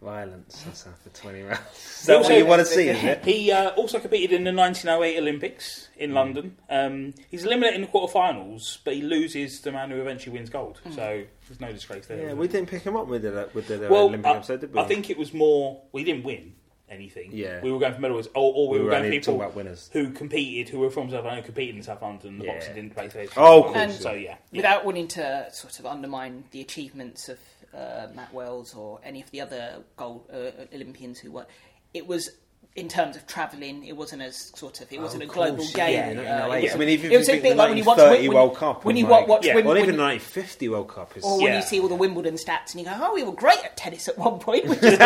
Violence. 0.01 0.61
That's 0.63 0.85
after 0.85 1.09
20 1.09 1.41
rounds. 1.41 1.59
Is 1.73 2.01
He 2.01 2.07
that 2.07 2.17
also- 2.17 2.29
what 2.29 2.37
you 2.37 2.45
want 2.45 2.59
to 2.59 2.65
see, 2.65 2.87
is 2.89 3.03
it? 3.03 3.25
He 3.25 3.51
uh, 3.51 3.71
also 3.71 3.99
competed 3.99 4.31
in 4.31 4.43
the 4.43 4.53
1908 4.53 5.17
Olympics 5.17 5.87
in 5.97 6.13
London. 6.13 6.55
Um, 6.69 7.15
he's 7.31 7.45
eliminated 7.45 7.75
in 7.75 7.81
the 7.81 7.87
quarterfinals, 7.87 8.77
but 8.83 8.93
he 8.93 9.01
loses 9.01 9.59
the 9.61 9.71
man 9.71 9.89
who 9.89 9.99
eventually 9.99 10.37
wins 10.37 10.51
gold. 10.51 10.79
So 10.91 11.23
there's 11.47 11.59
no 11.59 11.71
disgrace 11.71 12.05
there. 12.05 12.17
Yeah, 12.27 12.33
we 12.33 12.45
there? 12.47 12.59
didn't 12.59 12.69
pick 12.69 12.83
him 12.83 12.95
up 12.95 13.07
with 13.07 13.23
the, 13.23 13.49
with 13.55 13.67
the 13.67 13.87
well, 13.89 14.05
Olympic 14.05 14.27
I, 14.31 14.35
episode, 14.35 14.61
did 14.61 14.73
we? 14.73 14.79
I 14.79 14.85
think 14.85 15.09
it 15.09 15.17
was 15.17 15.33
more. 15.33 15.81
We 15.91 16.03
didn't 16.03 16.23
win 16.23 16.53
anything. 16.89 17.31
Yeah. 17.33 17.59
we 17.61 17.71
were 17.71 17.79
going 17.79 17.93
for 17.95 17.99
medals, 17.99 18.27
or, 18.35 18.53
or 18.55 18.69
we, 18.69 18.77
we 18.77 18.79
were 18.79 18.85
were 18.85 18.91
going 18.91 19.01
for 19.01 19.05
only 19.07 19.19
people 19.19 19.35
about 19.35 19.55
winners. 19.55 19.89
who 19.93 20.11
competed, 20.11 20.69
who 20.69 20.79
were 20.79 20.89
from 20.91 21.09
South 21.09 21.25
London, 21.25 21.43
competed 21.43 21.75
in 21.75 21.81
South 21.83 22.01
London. 22.03 22.37
The 22.37 22.45
Yeah. 22.45 22.53
boxing 22.53 22.75
didn't 22.75 22.93
play 22.95 23.09
fair. 23.09 23.27
Oh, 23.35 23.63
of 23.63 23.73
course, 23.73 23.99
so 23.99 24.11
yeah. 24.13 24.35
yeah. 24.51 24.57
without 24.59 24.85
wanting 24.85 25.07
to 25.09 25.47
sort 25.51 25.79
of 25.79 25.85
undermine 25.87 26.43
the 26.51 26.61
achievements 26.61 27.29
of 27.29 27.39
uh, 27.73 28.07
Matt 28.15 28.33
Wells 28.33 28.73
or 28.73 28.99
any 29.03 29.21
of 29.21 29.29
the 29.31 29.41
other 29.41 29.83
gold 29.95 30.29
uh, 30.33 30.65
Olympians 30.73 31.19
who 31.19 31.31
won, 31.31 31.45
it 31.93 32.07
was 32.07 32.29
in 32.75 32.87
terms 32.87 33.15
of 33.15 33.25
travelling. 33.25 33.83
It 33.85 33.97
wasn't 33.97 34.21
as 34.21 34.51
sort 34.55 34.81
of 34.81 34.91
it 34.93 35.01
wasn't 35.01 35.23
Of 35.23 35.29
a 35.29 35.33
global 35.33 35.57
course, 35.57 35.73
game. 35.73 35.93
yeah, 35.93 36.09
in- 36.11 36.19
in 36.19 36.27
uh, 36.27 36.29
a 36.29 36.45
it 36.45 36.49
way. 36.49 36.61
was- 36.63 36.73
I 36.73 36.77
mean, 36.77 36.89
even 36.89 37.11
it 37.11 37.17
was 37.17 37.29
a 37.29 37.39
bit 37.39 37.57
like 37.57 37.69
when 37.69 37.77
you 37.77 37.83
watch 37.83 37.97
1930 37.97 38.27
when, 38.27 38.37
World 38.37 38.55
Cup 38.55 38.85
when 38.85 38.97
you 38.97 39.07
like- 39.07 39.27
watch 39.27 39.45
Yeah. 39.47 39.55
Wim- 39.55 39.65
Well, 39.65 39.77
even 39.77 39.89
you- 39.91 39.97
the 39.97 40.03
1950 40.03 40.69
World 40.69 40.87
Cup 40.89 41.17
is. 41.17 41.23
or 41.23 41.37
when 41.37 41.47
Yeah. 41.47 41.55
you 41.57 41.61
see 41.63 41.79
all 41.79 41.87
the 41.87 41.95
Wimbledon 41.95 42.35
stats 42.35 42.71
and 42.73 42.79
you 42.81 42.85
go, 42.85 42.93
"Oh, 43.01 43.13
we 43.15 43.23
were 43.23 43.31
great 43.31 43.57
at 43.63 43.77
tennis 43.77 44.07
at 44.07 44.17
one 44.19 44.37
point. 44.37 44.65
We 44.69 44.75
just 44.75 44.99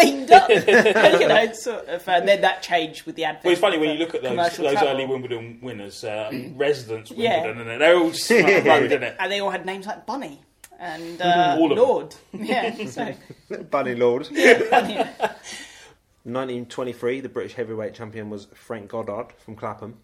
cleaned 0.00 0.32
up." 0.32 0.48
you 1.20 1.28
know, 1.28 1.52
sort 1.52 1.86
of. 1.88 2.08
And 2.08 2.26
then 2.26 2.40
that 2.40 2.62
changed 2.62 3.04
with 3.06 3.14
the 3.14 3.24
advent. 3.24 3.44
Well, 3.44 3.52
it's 3.52 3.60
funny 3.60 3.78
when 3.78 3.90
uh, 3.90 3.92
you 3.92 3.98
look 4.00 4.14
at 4.16 4.22
those, 4.22 4.36
those 4.36 4.72
travel. 4.72 4.88
early 4.88 5.06
Wimbledon 5.06 5.58
winners, 5.62 6.02
uh, 6.02 6.30
residents 6.56 7.12
Yeah. 7.12 7.44
Wimbledon, 7.44 7.68
and 7.70 7.80
they're 7.80 7.96
all 7.96 8.10
front 8.12 8.88
didn't 8.88 9.02
it? 9.04 9.16
and 9.20 9.30
they 9.30 9.40
all 9.40 9.50
had 9.50 9.64
names 9.64 9.86
like 9.86 10.06
Bunny 10.06 10.40
and 10.80 11.20
uh, 11.22 11.56
All 11.60 11.70
of 11.70 11.76
them. 11.78 11.86
Lord. 11.86 12.14
Yeah, 12.32 12.86
so 12.86 13.14
Bunny 13.70 13.94
Lord. 13.94 14.28
Bunny. 14.70 15.04
1923, 16.24 17.20
the 17.20 17.28
British 17.28 17.54
heavyweight 17.54 17.94
champion 17.94 18.28
was 18.30 18.46
Frank 18.54 18.90
Goddard 18.90 19.28
from 19.38 19.56
Clapham. 19.56 19.96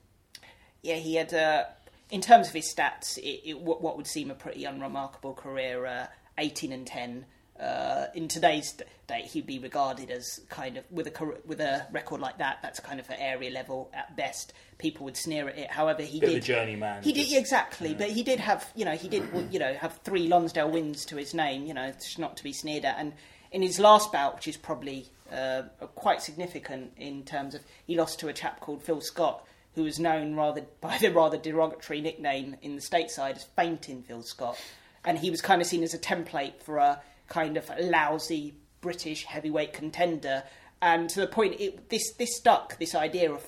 yeah, 0.82 0.94
he 0.96 1.16
had, 1.16 1.34
uh, 1.34 1.64
in 2.10 2.20
terms 2.20 2.48
of 2.48 2.54
his 2.54 2.72
stats, 2.72 3.18
it, 3.18 3.42
it, 3.50 3.60
what, 3.60 3.82
what 3.82 3.96
would 3.96 4.06
seem 4.06 4.30
a 4.30 4.34
pretty 4.34 4.64
unremarkable 4.64 5.34
career, 5.34 5.84
uh, 5.84 6.06
18 6.38 6.72
and 6.72 6.86
10. 6.86 7.26
Uh, 7.60 8.06
in 8.14 8.28
today's 8.28 8.74
day, 9.06 9.22
he'd 9.22 9.46
be 9.46 9.58
regarded 9.58 10.10
as 10.10 10.40
kind 10.48 10.76
of 10.76 10.84
with 10.90 11.06
a 11.06 11.34
with 11.46 11.60
a 11.60 11.86
record 11.90 12.20
like 12.20 12.38
that. 12.38 12.58
That's 12.62 12.80
kind 12.80 13.00
of 13.00 13.10
at 13.10 13.18
area 13.18 13.50
level 13.50 13.90
at 13.94 14.16
best. 14.16 14.52
People 14.78 15.04
would 15.04 15.16
sneer 15.16 15.48
at 15.48 15.58
it. 15.58 15.70
However, 15.70 16.02
he 16.02 16.20
Bit 16.20 16.30
did 16.30 16.42
journeyman. 16.44 17.02
He 17.02 17.12
did 17.12 17.32
exactly, 17.32 17.94
but 17.94 18.10
he 18.10 18.22
did 18.22 18.40
have, 18.40 18.70
you 18.74 18.84
know, 18.84 18.92
he 18.92 19.08
did, 19.08 19.24
you 19.50 19.58
know, 19.58 19.72
have 19.74 19.98
three 20.04 20.28
Lonsdale 20.28 20.70
wins 20.70 21.06
to 21.06 21.16
his 21.16 21.32
name. 21.32 21.64
You 21.64 21.74
know, 21.74 21.84
it's 21.84 22.18
not 22.18 22.36
to 22.36 22.44
be 22.44 22.52
sneered 22.52 22.84
at. 22.84 22.98
And 22.98 23.14
in 23.50 23.62
his 23.62 23.78
last 23.78 24.12
bout, 24.12 24.34
which 24.34 24.48
is 24.48 24.56
probably 24.56 25.06
uh, 25.32 25.62
quite 25.94 26.22
significant 26.22 26.92
in 26.98 27.24
terms 27.24 27.54
of, 27.54 27.62
he 27.86 27.96
lost 27.96 28.20
to 28.20 28.28
a 28.28 28.32
chap 28.32 28.60
called 28.60 28.82
Phil 28.82 29.00
Scott, 29.00 29.46
who 29.74 29.84
was 29.84 29.98
known 29.98 30.34
rather 30.34 30.66
by 30.80 30.98
the 30.98 31.10
rather 31.10 31.38
derogatory 31.38 32.00
nickname 32.00 32.56
in 32.62 32.74
the 32.76 32.82
stateside 32.82 33.36
as 33.36 33.44
Fainting 33.44 34.02
Phil 34.02 34.22
Scott, 34.22 34.60
and 35.04 35.18
he 35.18 35.30
was 35.30 35.40
kind 35.40 35.62
of 35.62 35.68
seen 35.68 35.82
as 35.82 35.94
a 35.94 35.98
template 35.98 36.60
for 36.62 36.78
a 36.78 37.00
kind 37.28 37.56
of 37.56 37.70
lousy 37.80 38.54
British 38.80 39.24
heavyweight 39.24 39.72
contender, 39.72 40.44
and 40.82 41.08
to 41.10 41.20
the 41.20 41.26
point, 41.26 41.60
it, 41.60 41.88
this 41.90 42.12
this 42.12 42.36
stuck. 42.36 42.78
This 42.78 42.94
idea 42.94 43.32
of 43.32 43.46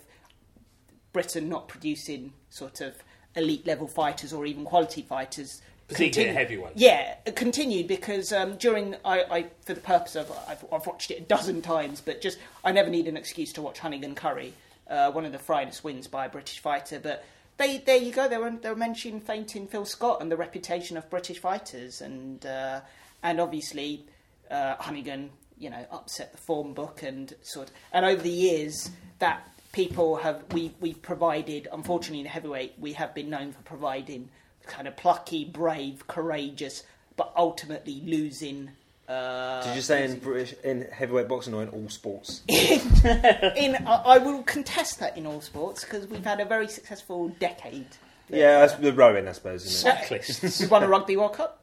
Britain 1.12 1.48
not 1.48 1.68
producing 1.68 2.32
sort 2.50 2.80
of 2.80 2.94
elite 3.34 3.66
level 3.66 3.86
fighters 3.86 4.32
or 4.32 4.46
even 4.46 4.64
quality 4.64 5.02
fighters. 5.02 5.62
Particularly 5.88 6.34
continu- 6.34 6.36
heavyweight. 6.36 6.72
Yeah, 6.76 7.14
continued 7.34 7.88
because 7.88 8.32
um, 8.32 8.56
during 8.56 8.96
I, 9.04 9.22
I, 9.30 9.42
for 9.64 9.72
the 9.72 9.80
purpose 9.80 10.16
of 10.16 10.30
I've, 10.46 10.64
I've 10.70 10.86
watched 10.86 11.10
it 11.10 11.18
a 11.18 11.22
dozen 11.22 11.62
times, 11.62 12.02
but 12.02 12.20
just 12.20 12.38
I 12.62 12.72
never 12.72 12.90
need 12.90 13.08
an 13.08 13.16
excuse 13.16 13.52
to 13.54 13.62
watch 13.62 13.78
Honeyghan 13.78 14.14
Curry, 14.14 14.52
uh, 14.88 15.10
one 15.12 15.24
of 15.24 15.32
the 15.32 15.38
finest 15.38 15.84
wins 15.84 16.06
by 16.06 16.26
a 16.26 16.28
British 16.28 16.58
fighter. 16.58 17.00
But 17.00 17.24
they 17.56 17.78
there 17.78 17.96
you 17.96 18.12
go. 18.12 18.28
They 18.28 18.36
were 18.36 18.50
they 18.50 18.68
were 18.68 18.76
mentioning 18.76 19.20
fainting 19.20 19.66
Phil 19.66 19.86
Scott 19.86 20.20
and 20.20 20.30
the 20.30 20.36
reputation 20.36 20.98
of 20.98 21.08
British 21.08 21.38
fighters, 21.38 22.02
and 22.02 22.44
uh, 22.44 22.80
and 23.22 23.40
obviously 23.40 24.06
uh, 24.50 24.76
Honeyghan, 24.76 25.28
you 25.58 25.70
know, 25.70 25.84
upset 25.90 26.32
the 26.32 26.38
form 26.38 26.74
book 26.74 27.02
and 27.02 27.34
sort. 27.42 27.70
And 27.92 28.04
over 28.04 28.22
the 28.22 28.30
years, 28.30 28.90
that 29.18 29.48
people 29.72 30.16
have 30.16 30.44
we 30.52 30.72
we've 30.80 31.00
provided. 31.02 31.68
Unfortunately, 31.72 32.20
in 32.20 32.26
heavyweight, 32.26 32.74
we 32.78 32.92
have 32.94 33.14
been 33.14 33.30
known 33.30 33.52
for 33.52 33.62
providing 33.62 34.28
kind 34.66 34.86
of 34.86 34.96
plucky, 34.96 35.44
brave, 35.44 36.06
courageous, 36.06 36.82
but 37.16 37.32
ultimately 37.36 38.02
losing. 38.04 38.70
Uh, 39.08 39.64
Did 39.64 39.76
you 39.76 39.82
say 39.82 40.04
in 40.04 40.18
British 40.18 40.54
in 40.62 40.82
heavyweight 40.92 41.28
boxing 41.28 41.54
or 41.54 41.62
in 41.62 41.70
all 41.70 41.88
sports? 41.88 42.42
in 42.48 43.76
I, 43.86 44.02
I 44.04 44.18
will 44.18 44.42
contest 44.42 45.00
that 45.00 45.16
in 45.16 45.26
all 45.26 45.40
sports 45.40 45.84
because 45.84 46.06
we've 46.06 46.24
had 46.24 46.40
a 46.40 46.44
very 46.44 46.68
successful 46.68 47.28
decade. 47.40 47.86
yeah, 48.28 48.60
that's 48.60 48.74
the 48.74 48.92
rowing, 48.92 49.26
I 49.26 49.32
suppose. 49.32 49.64
Isn't 49.64 49.90
it? 49.90 50.06
Cyclists. 50.08 50.60
We 50.60 50.66
won 50.66 50.82
a 50.82 50.88
rugby 50.88 51.16
World 51.16 51.34
Cup, 51.34 51.58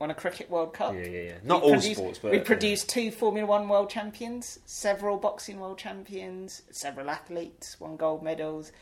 won 0.00 0.10
a 0.10 0.14
cricket 0.14 0.50
World 0.50 0.72
Cup. 0.74 0.94
Yeah, 0.94 1.02
yeah, 1.06 1.20
yeah. 1.22 1.32
Not 1.44 1.60
We 1.62 1.66
all 1.68 1.74
produced- 1.74 1.96
sports, 2.00 2.18
but 2.20 2.32
we 2.32 2.40
produced 2.40 2.88
two 2.88 3.10
Formula 3.12 3.46
One 3.46 3.68
world 3.68 3.90
champions, 3.90 4.58
several 4.64 5.18
boxing 5.18 5.60
world 5.60 5.78
champions, 5.78 6.62
several 6.72 7.10
athletes, 7.10 7.78
won 7.78 7.96
gold 7.96 8.22
medals. 8.22 8.72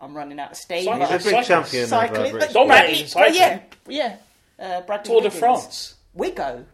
I'm 0.00 0.16
running 0.16 0.40
out 0.40 0.52
of 0.52 0.56
steam. 0.56 0.84
Cycling. 0.84 1.00
He's 1.00 1.10
a 1.10 1.12
big 1.12 1.22
Cycling. 1.22 1.44
champion 1.44 1.84
of 1.84 1.92
uh, 1.92 1.96
Cycling, 2.00 2.30
British. 2.32 2.48
but, 2.48 2.54
Dominating 2.54 3.06
cycling. 3.06 3.60
but 3.84 3.94
yeah, 3.94 4.16
yeah. 4.58 4.66
Uh, 4.76 4.80
Bradley 4.82 5.04
Tour 5.06 5.20
de 5.20 5.24
Wiggins. 5.26 5.38
France. 5.38 5.94
Wiggo. 6.16 6.64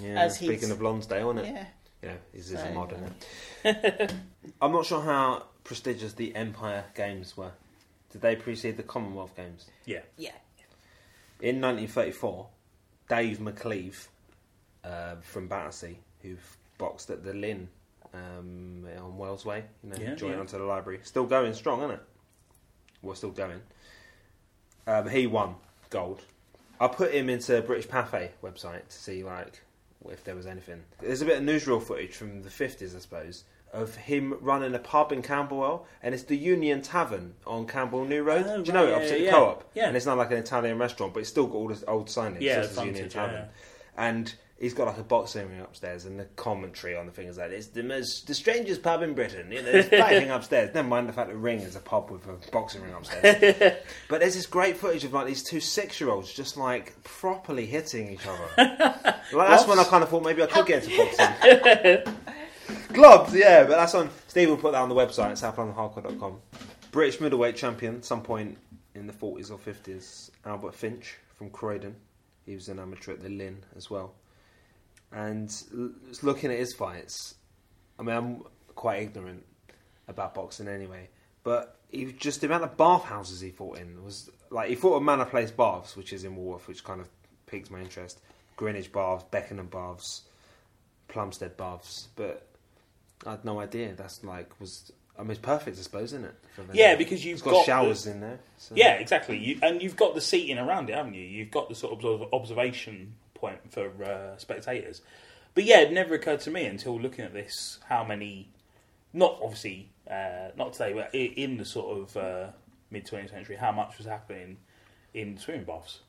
Yeah, 0.00 0.08
as 0.22 0.36
he's- 0.38 0.52
speaking 0.52 0.70
of 0.70 0.80
Lonsdale, 0.80 1.30
isn't 1.30 1.44
it? 1.44 1.52
Yeah. 1.54 1.64
Yeah, 2.00 2.12
he's, 2.32 2.48
he's 2.50 2.60
So, 2.60 2.64
a 2.64 2.72
mod, 2.72 2.94
isn't? 3.64 4.14
I'm 4.62 4.70
not 4.72 4.86
sure 4.86 5.00
how 5.02 5.46
prestigious 5.64 6.12
the 6.12 6.34
Empire 6.36 6.84
Games 6.94 7.36
were. 7.36 7.50
Did 8.12 8.20
they 8.22 8.36
precede 8.36 8.76
the 8.76 8.84
Commonwealth 8.84 9.34
Games? 9.36 9.66
Yeah. 9.84 10.00
Yeah. 10.16 10.30
In 11.40 11.60
1934, 11.60 12.46
Dave 13.08 13.38
McCleave 13.38 14.08
uh, 14.84 15.16
from 15.22 15.48
Battersea, 15.48 15.98
who 16.22 16.36
boxed 16.78 17.10
at 17.10 17.24
the 17.24 17.32
Lynn 17.34 17.68
um, 18.14 18.86
on 19.00 19.16
Wells 19.16 19.44
Way, 19.44 19.64
you 19.82 19.90
know, 19.90 19.96
Yeah, 20.00 20.14
joint 20.14 20.34
yeah. 20.34 20.40
onto 20.40 20.58
the 20.58 20.64
library, 20.64 21.00
still 21.02 21.26
going 21.26 21.54
strong, 21.54 21.80
isn't 21.80 21.92
it? 21.92 22.02
Well, 23.02 23.14
still 23.14 23.30
going. 23.30 23.60
Um, 24.86 25.08
he 25.08 25.26
won 25.26 25.56
gold. 25.90 26.22
I 26.80 26.88
put 26.88 27.12
him 27.12 27.28
into 27.28 27.60
British 27.62 27.88
Pathé 27.88 28.30
website 28.42 28.88
to 28.88 28.96
see 28.96 29.24
like 29.24 29.60
if 30.08 30.24
there 30.24 30.36
was 30.36 30.46
anything. 30.46 30.82
There's 31.00 31.22
a 31.22 31.26
bit 31.26 31.38
of 31.38 31.42
newsreel 31.44 31.82
footage 31.82 32.14
from 32.14 32.42
the 32.42 32.48
50s, 32.48 32.94
I 32.94 33.00
suppose, 33.00 33.44
of 33.72 33.94
him 33.96 34.34
running 34.40 34.74
a 34.74 34.78
pub 34.78 35.12
in 35.12 35.22
Camberwell, 35.22 35.86
and 36.02 36.14
it's 36.14 36.24
the 36.24 36.36
Union 36.36 36.82
Tavern 36.82 37.34
on 37.46 37.66
Camberwell 37.66 38.06
New 38.06 38.22
Road. 38.22 38.46
Oh, 38.48 38.62
Do 38.62 38.66
you 38.66 38.72
know 38.72 38.84
right, 38.84 38.92
it? 38.92 38.96
Opposite 38.96 39.20
yeah. 39.20 39.30
the 39.30 39.36
co-op. 39.36 39.70
Yeah. 39.74 39.88
And 39.88 39.96
it's 39.96 40.06
not 40.06 40.18
like 40.18 40.30
an 40.30 40.38
Italian 40.38 40.78
restaurant, 40.78 41.14
but 41.14 41.20
it's 41.20 41.28
still 41.28 41.46
got 41.46 41.54
all 41.54 41.68
this 41.68 41.84
old 41.86 42.08
signage. 42.08 42.40
Yeah, 42.40 42.60
This 42.60 42.76
Union 42.78 43.08
Tavern. 43.08 43.48
And 43.96 44.32
he's 44.58 44.74
got 44.74 44.86
like 44.86 44.98
a 44.98 45.02
boxing 45.02 45.48
ring 45.48 45.60
upstairs, 45.60 46.04
and 46.04 46.18
the 46.18 46.24
commentary 46.36 46.96
on 46.96 47.06
the 47.06 47.12
thing 47.12 47.28
is 47.28 47.38
like, 47.38 47.50
it's 47.50 47.68
the 47.68 47.82
most, 47.82 48.26
the 48.26 48.34
strangest 48.34 48.82
pub 48.82 49.02
in 49.02 49.14
Britain. 49.14 49.50
You 49.50 49.62
know, 49.62 49.72
there's 49.72 49.88
fighting 49.88 50.30
upstairs. 50.30 50.74
Never 50.74 50.88
mind 50.88 51.08
the 51.08 51.12
fact 51.12 51.28
that 51.28 51.36
Ring 51.36 51.60
is 51.60 51.76
a 51.76 51.80
pub 51.80 52.10
with 52.10 52.26
a 52.26 52.50
boxing 52.50 52.82
ring 52.82 52.94
upstairs. 52.94 53.76
but 54.08 54.20
there's 54.20 54.34
this 54.34 54.46
great 54.46 54.76
footage 54.76 55.04
of 55.04 55.12
like 55.12 55.26
these 55.26 55.42
two 55.42 55.60
six-year-olds 55.60 56.32
just 56.32 56.56
like 56.56 57.02
properly 57.04 57.66
hitting 57.66 58.08
each 58.08 58.26
other. 58.26 58.48
like, 59.32 59.48
that's 59.48 59.66
when 59.66 59.78
I 59.78 59.84
kind 59.84 60.02
of 60.02 60.08
thought 60.08 60.24
maybe 60.24 60.42
I 60.42 60.46
could 60.46 60.66
get 60.66 60.84
into 60.84 60.96
boxing. 60.96 62.14
Gloves, 62.92 63.34
yeah, 63.34 63.64
but 63.64 63.70
that's 63.76 63.94
on. 63.94 64.10
Steve 64.28 64.48
will 64.48 64.56
put 64.56 64.72
that 64.72 64.80
on 64.80 64.88
the 64.88 64.94
website 64.94 65.30
at 65.30 65.56
southlondonhardcore.com. 65.56 66.40
British 66.90 67.20
middleweight 67.20 67.56
champion, 67.56 68.02
some 68.02 68.22
point 68.22 68.56
in 68.94 69.06
the 69.06 69.12
40s 69.12 69.50
or 69.50 69.58
50s, 69.58 70.30
Albert 70.44 70.74
Finch 70.74 71.16
from 71.36 71.50
Croydon. 71.50 71.94
He 72.46 72.54
was 72.54 72.68
an 72.68 72.78
amateur 72.78 73.12
at 73.12 73.22
the 73.22 73.28
Lynn 73.28 73.62
as 73.76 73.90
well. 73.90 74.14
And 75.12 75.50
looking 76.22 76.50
at 76.50 76.58
his 76.58 76.74
fights, 76.74 77.34
I 77.98 78.02
mean, 78.02 78.16
I'm 78.16 78.42
quite 78.74 79.02
ignorant 79.02 79.44
about 80.06 80.34
boxing 80.34 80.68
anyway, 80.68 81.08
but 81.44 81.76
he 81.90 82.12
just 82.12 82.40
the 82.40 82.46
amount 82.46 82.64
of 82.64 82.76
bathhouses 82.76 83.40
he 83.40 83.50
fought 83.50 83.78
in 83.78 84.02
was 84.02 84.30
like 84.50 84.68
he 84.68 84.74
fought 84.74 84.96
at 84.96 85.02
Manor 85.02 85.24
Place 85.24 85.50
Baths, 85.50 85.96
which 85.96 86.12
is 86.12 86.24
in 86.24 86.36
Walworth, 86.36 86.68
which 86.68 86.84
kind 86.84 87.00
of 87.00 87.08
piques 87.46 87.70
my 87.70 87.80
interest. 87.80 88.20
Greenwich 88.56 88.92
Baths, 88.92 89.24
Beckenham 89.30 89.68
Baths, 89.68 90.22
Plumstead 91.08 91.56
Baths, 91.56 92.08
but 92.16 92.48
I 93.26 93.32
had 93.32 93.44
no 93.44 93.60
idea. 93.60 93.94
That's 93.94 94.24
like 94.24 94.58
was 94.60 94.92
I 95.18 95.22
mean, 95.22 95.32
it's 95.32 95.40
perfect, 95.40 95.76
I 95.76 95.82
suppose, 95.82 96.12
isn't 96.12 96.26
it? 96.26 96.34
Yeah, 96.72 96.94
because 96.94 97.24
you've 97.24 97.38
it's 97.38 97.42
got, 97.42 97.52
got 97.52 97.66
showers 97.66 98.06
in 98.06 98.20
there. 98.20 98.38
So. 98.56 98.76
Yeah, 98.76 98.94
exactly. 98.94 99.36
You, 99.36 99.58
and 99.62 99.82
you've 99.82 99.96
got 99.96 100.14
the 100.14 100.20
seating 100.20 100.58
around 100.58 100.88
it, 100.90 100.94
haven't 100.94 101.14
you? 101.14 101.22
You've 101.22 101.50
got 101.50 101.68
the 101.68 101.74
sort 101.74 102.04
of 102.04 102.32
observation 102.32 103.14
point 103.34 103.58
for 103.72 103.90
uh, 104.04 104.36
spectators. 104.38 105.02
But 105.54 105.64
yeah, 105.64 105.80
it 105.80 105.92
never 105.92 106.14
occurred 106.14 106.40
to 106.40 106.52
me 106.52 106.66
until 106.66 107.00
looking 107.00 107.24
at 107.24 107.32
this 107.32 107.80
how 107.88 108.04
many, 108.04 108.50
not 109.12 109.40
obviously, 109.42 109.90
uh, 110.08 110.50
not 110.56 110.74
today, 110.74 110.92
but 110.92 111.12
in 111.12 111.56
the 111.56 111.64
sort 111.64 111.98
of 111.98 112.16
uh, 112.16 112.46
mid 112.92 113.04
20th 113.04 113.30
century, 113.30 113.56
how 113.56 113.72
much 113.72 113.98
was 113.98 114.06
happening 114.06 114.58
in 115.14 115.36
swimming 115.36 115.64
baths. 115.64 116.00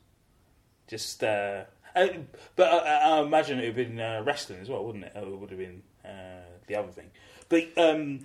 Just, 0.86 1.24
uh, 1.24 1.64
uh, 1.96 2.06
but 2.54 2.72
I, 2.86 3.18
I 3.18 3.22
imagine 3.22 3.58
it 3.58 3.62
would 3.62 3.76
have 3.76 3.88
been 3.88 4.00
uh, 4.00 4.22
wrestling 4.24 4.60
as 4.60 4.68
well, 4.68 4.84
wouldn't 4.84 5.04
it? 5.04 5.12
It 5.16 5.26
would 5.26 5.50
have 5.50 5.58
been 5.58 5.82
uh, 6.04 6.49
the 6.70 6.76
other 6.78 6.92
thing. 6.92 7.10
But 7.48 7.68
um, 7.76 8.20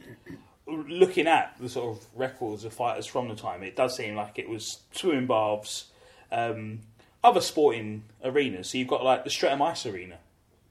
looking 0.67 1.27
at 1.27 1.55
the 1.60 1.67
sort 1.69 1.97
of 1.97 2.05
records 2.15 2.63
of 2.63 2.73
fighters 2.73 3.05
from 3.05 3.27
the 3.27 3.36
time, 3.36 3.63
it 3.63 3.75
does 3.75 3.95
seem 3.95 4.15
like 4.15 4.38
it 4.39 4.47
was 4.49 4.79
swimming 4.91 5.27
baths, 5.27 5.86
um, 6.31 6.79
other 7.23 7.41
sporting 7.41 8.03
arenas. 8.23 8.69
So 8.69 8.77
you've 8.77 8.88
got 8.88 9.03
like 9.03 9.23
the 9.23 9.29
Streatham 9.29 9.62
Ice 9.62 9.86
Arena. 9.86 10.17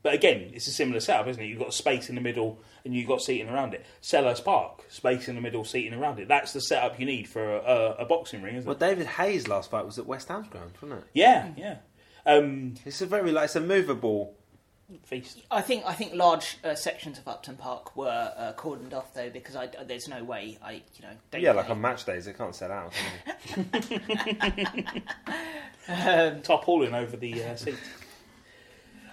But 0.02 0.12
again, 0.14 0.50
it's 0.52 0.66
a 0.68 0.70
similar 0.70 1.00
setup, 1.00 1.28
isn't 1.28 1.42
it? 1.42 1.46
You've 1.46 1.58
got 1.58 1.72
space 1.72 2.10
in 2.10 2.14
the 2.14 2.20
middle 2.20 2.58
and 2.84 2.94
you've 2.94 3.08
got 3.08 3.22
seating 3.22 3.48
around 3.48 3.72
it. 3.72 3.86
Selhurst 4.02 4.44
Park, 4.44 4.84
space 4.90 5.28
in 5.28 5.34
the 5.34 5.40
middle, 5.40 5.64
seating 5.64 5.94
around 5.98 6.18
it. 6.20 6.28
That's 6.28 6.52
the 6.52 6.60
setup 6.60 7.00
you 7.00 7.06
need 7.06 7.26
for 7.26 7.56
a, 7.56 7.58
a, 7.60 7.90
a 8.00 8.04
boxing 8.04 8.42
ring, 8.42 8.56
isn't 8.56 8.66
Well, 8.68 8.76
it? 8.76 8.80
Well, 8.80 8.90
David 8.90 9.06
Haye's 9.06 9.48
last 9.48 9.70
fight 9.70 9.86
was 9.86 9.98
at 9.98 10.06
West 10.06 10.28
Ham's 10.28 10.48
ground, 10.48 10.72
wasn't 10.82 11.00
it? 11.00 11.06
Yeah, 11.14 11.48
yeah. 11.56 11.76
Um, 12.26 12.74
It's 12.84 13.00
a 13.00 13.06
very 13.06 13.32
like 13.32 13.46
it's 13.46 13.56
a 13.56 13.60
movable. 13.62 14.34
Feast. 15.04 15.42
I 15.50 15.60
think 15.60 15.84
I 15.86 15.92
think 15.94 16.14
large 16.14 16.58
uh, 16.64 16.74
sections 16.74 17.18
of 17.18 17.26
Upton 17.28 17.56
Park 17.56 17.96
were 17.96 18.32
uh, 18.36 18.52
cordoned 18.56 18.92
off 18.94 19.12
though 19.14 19.30
because 19.30 19.56
I, 19.56 19.68
there's 19.86 20.08
no 20.08 20.22
way 20.24 20.58
I 20.62 20.72
you 20.72 21.02
know 21.02 21.38
Yeah, 21.38 21.52
like 21.52 21.70
on 21.70 21.80
match 21.80 22.04
days, 22.04 22.26
it 22.26 22.36
can't 22.38 22.54
sell 22.54 22.70
out. 22.72 22.92
Can 23.48 23.66
um, 25.88 26.42
Tarpaulin 26.42 26.94
over 26.94 27.16
the 27.16 27.42
uh, 27.44 27.56
seat. 27.56 27.76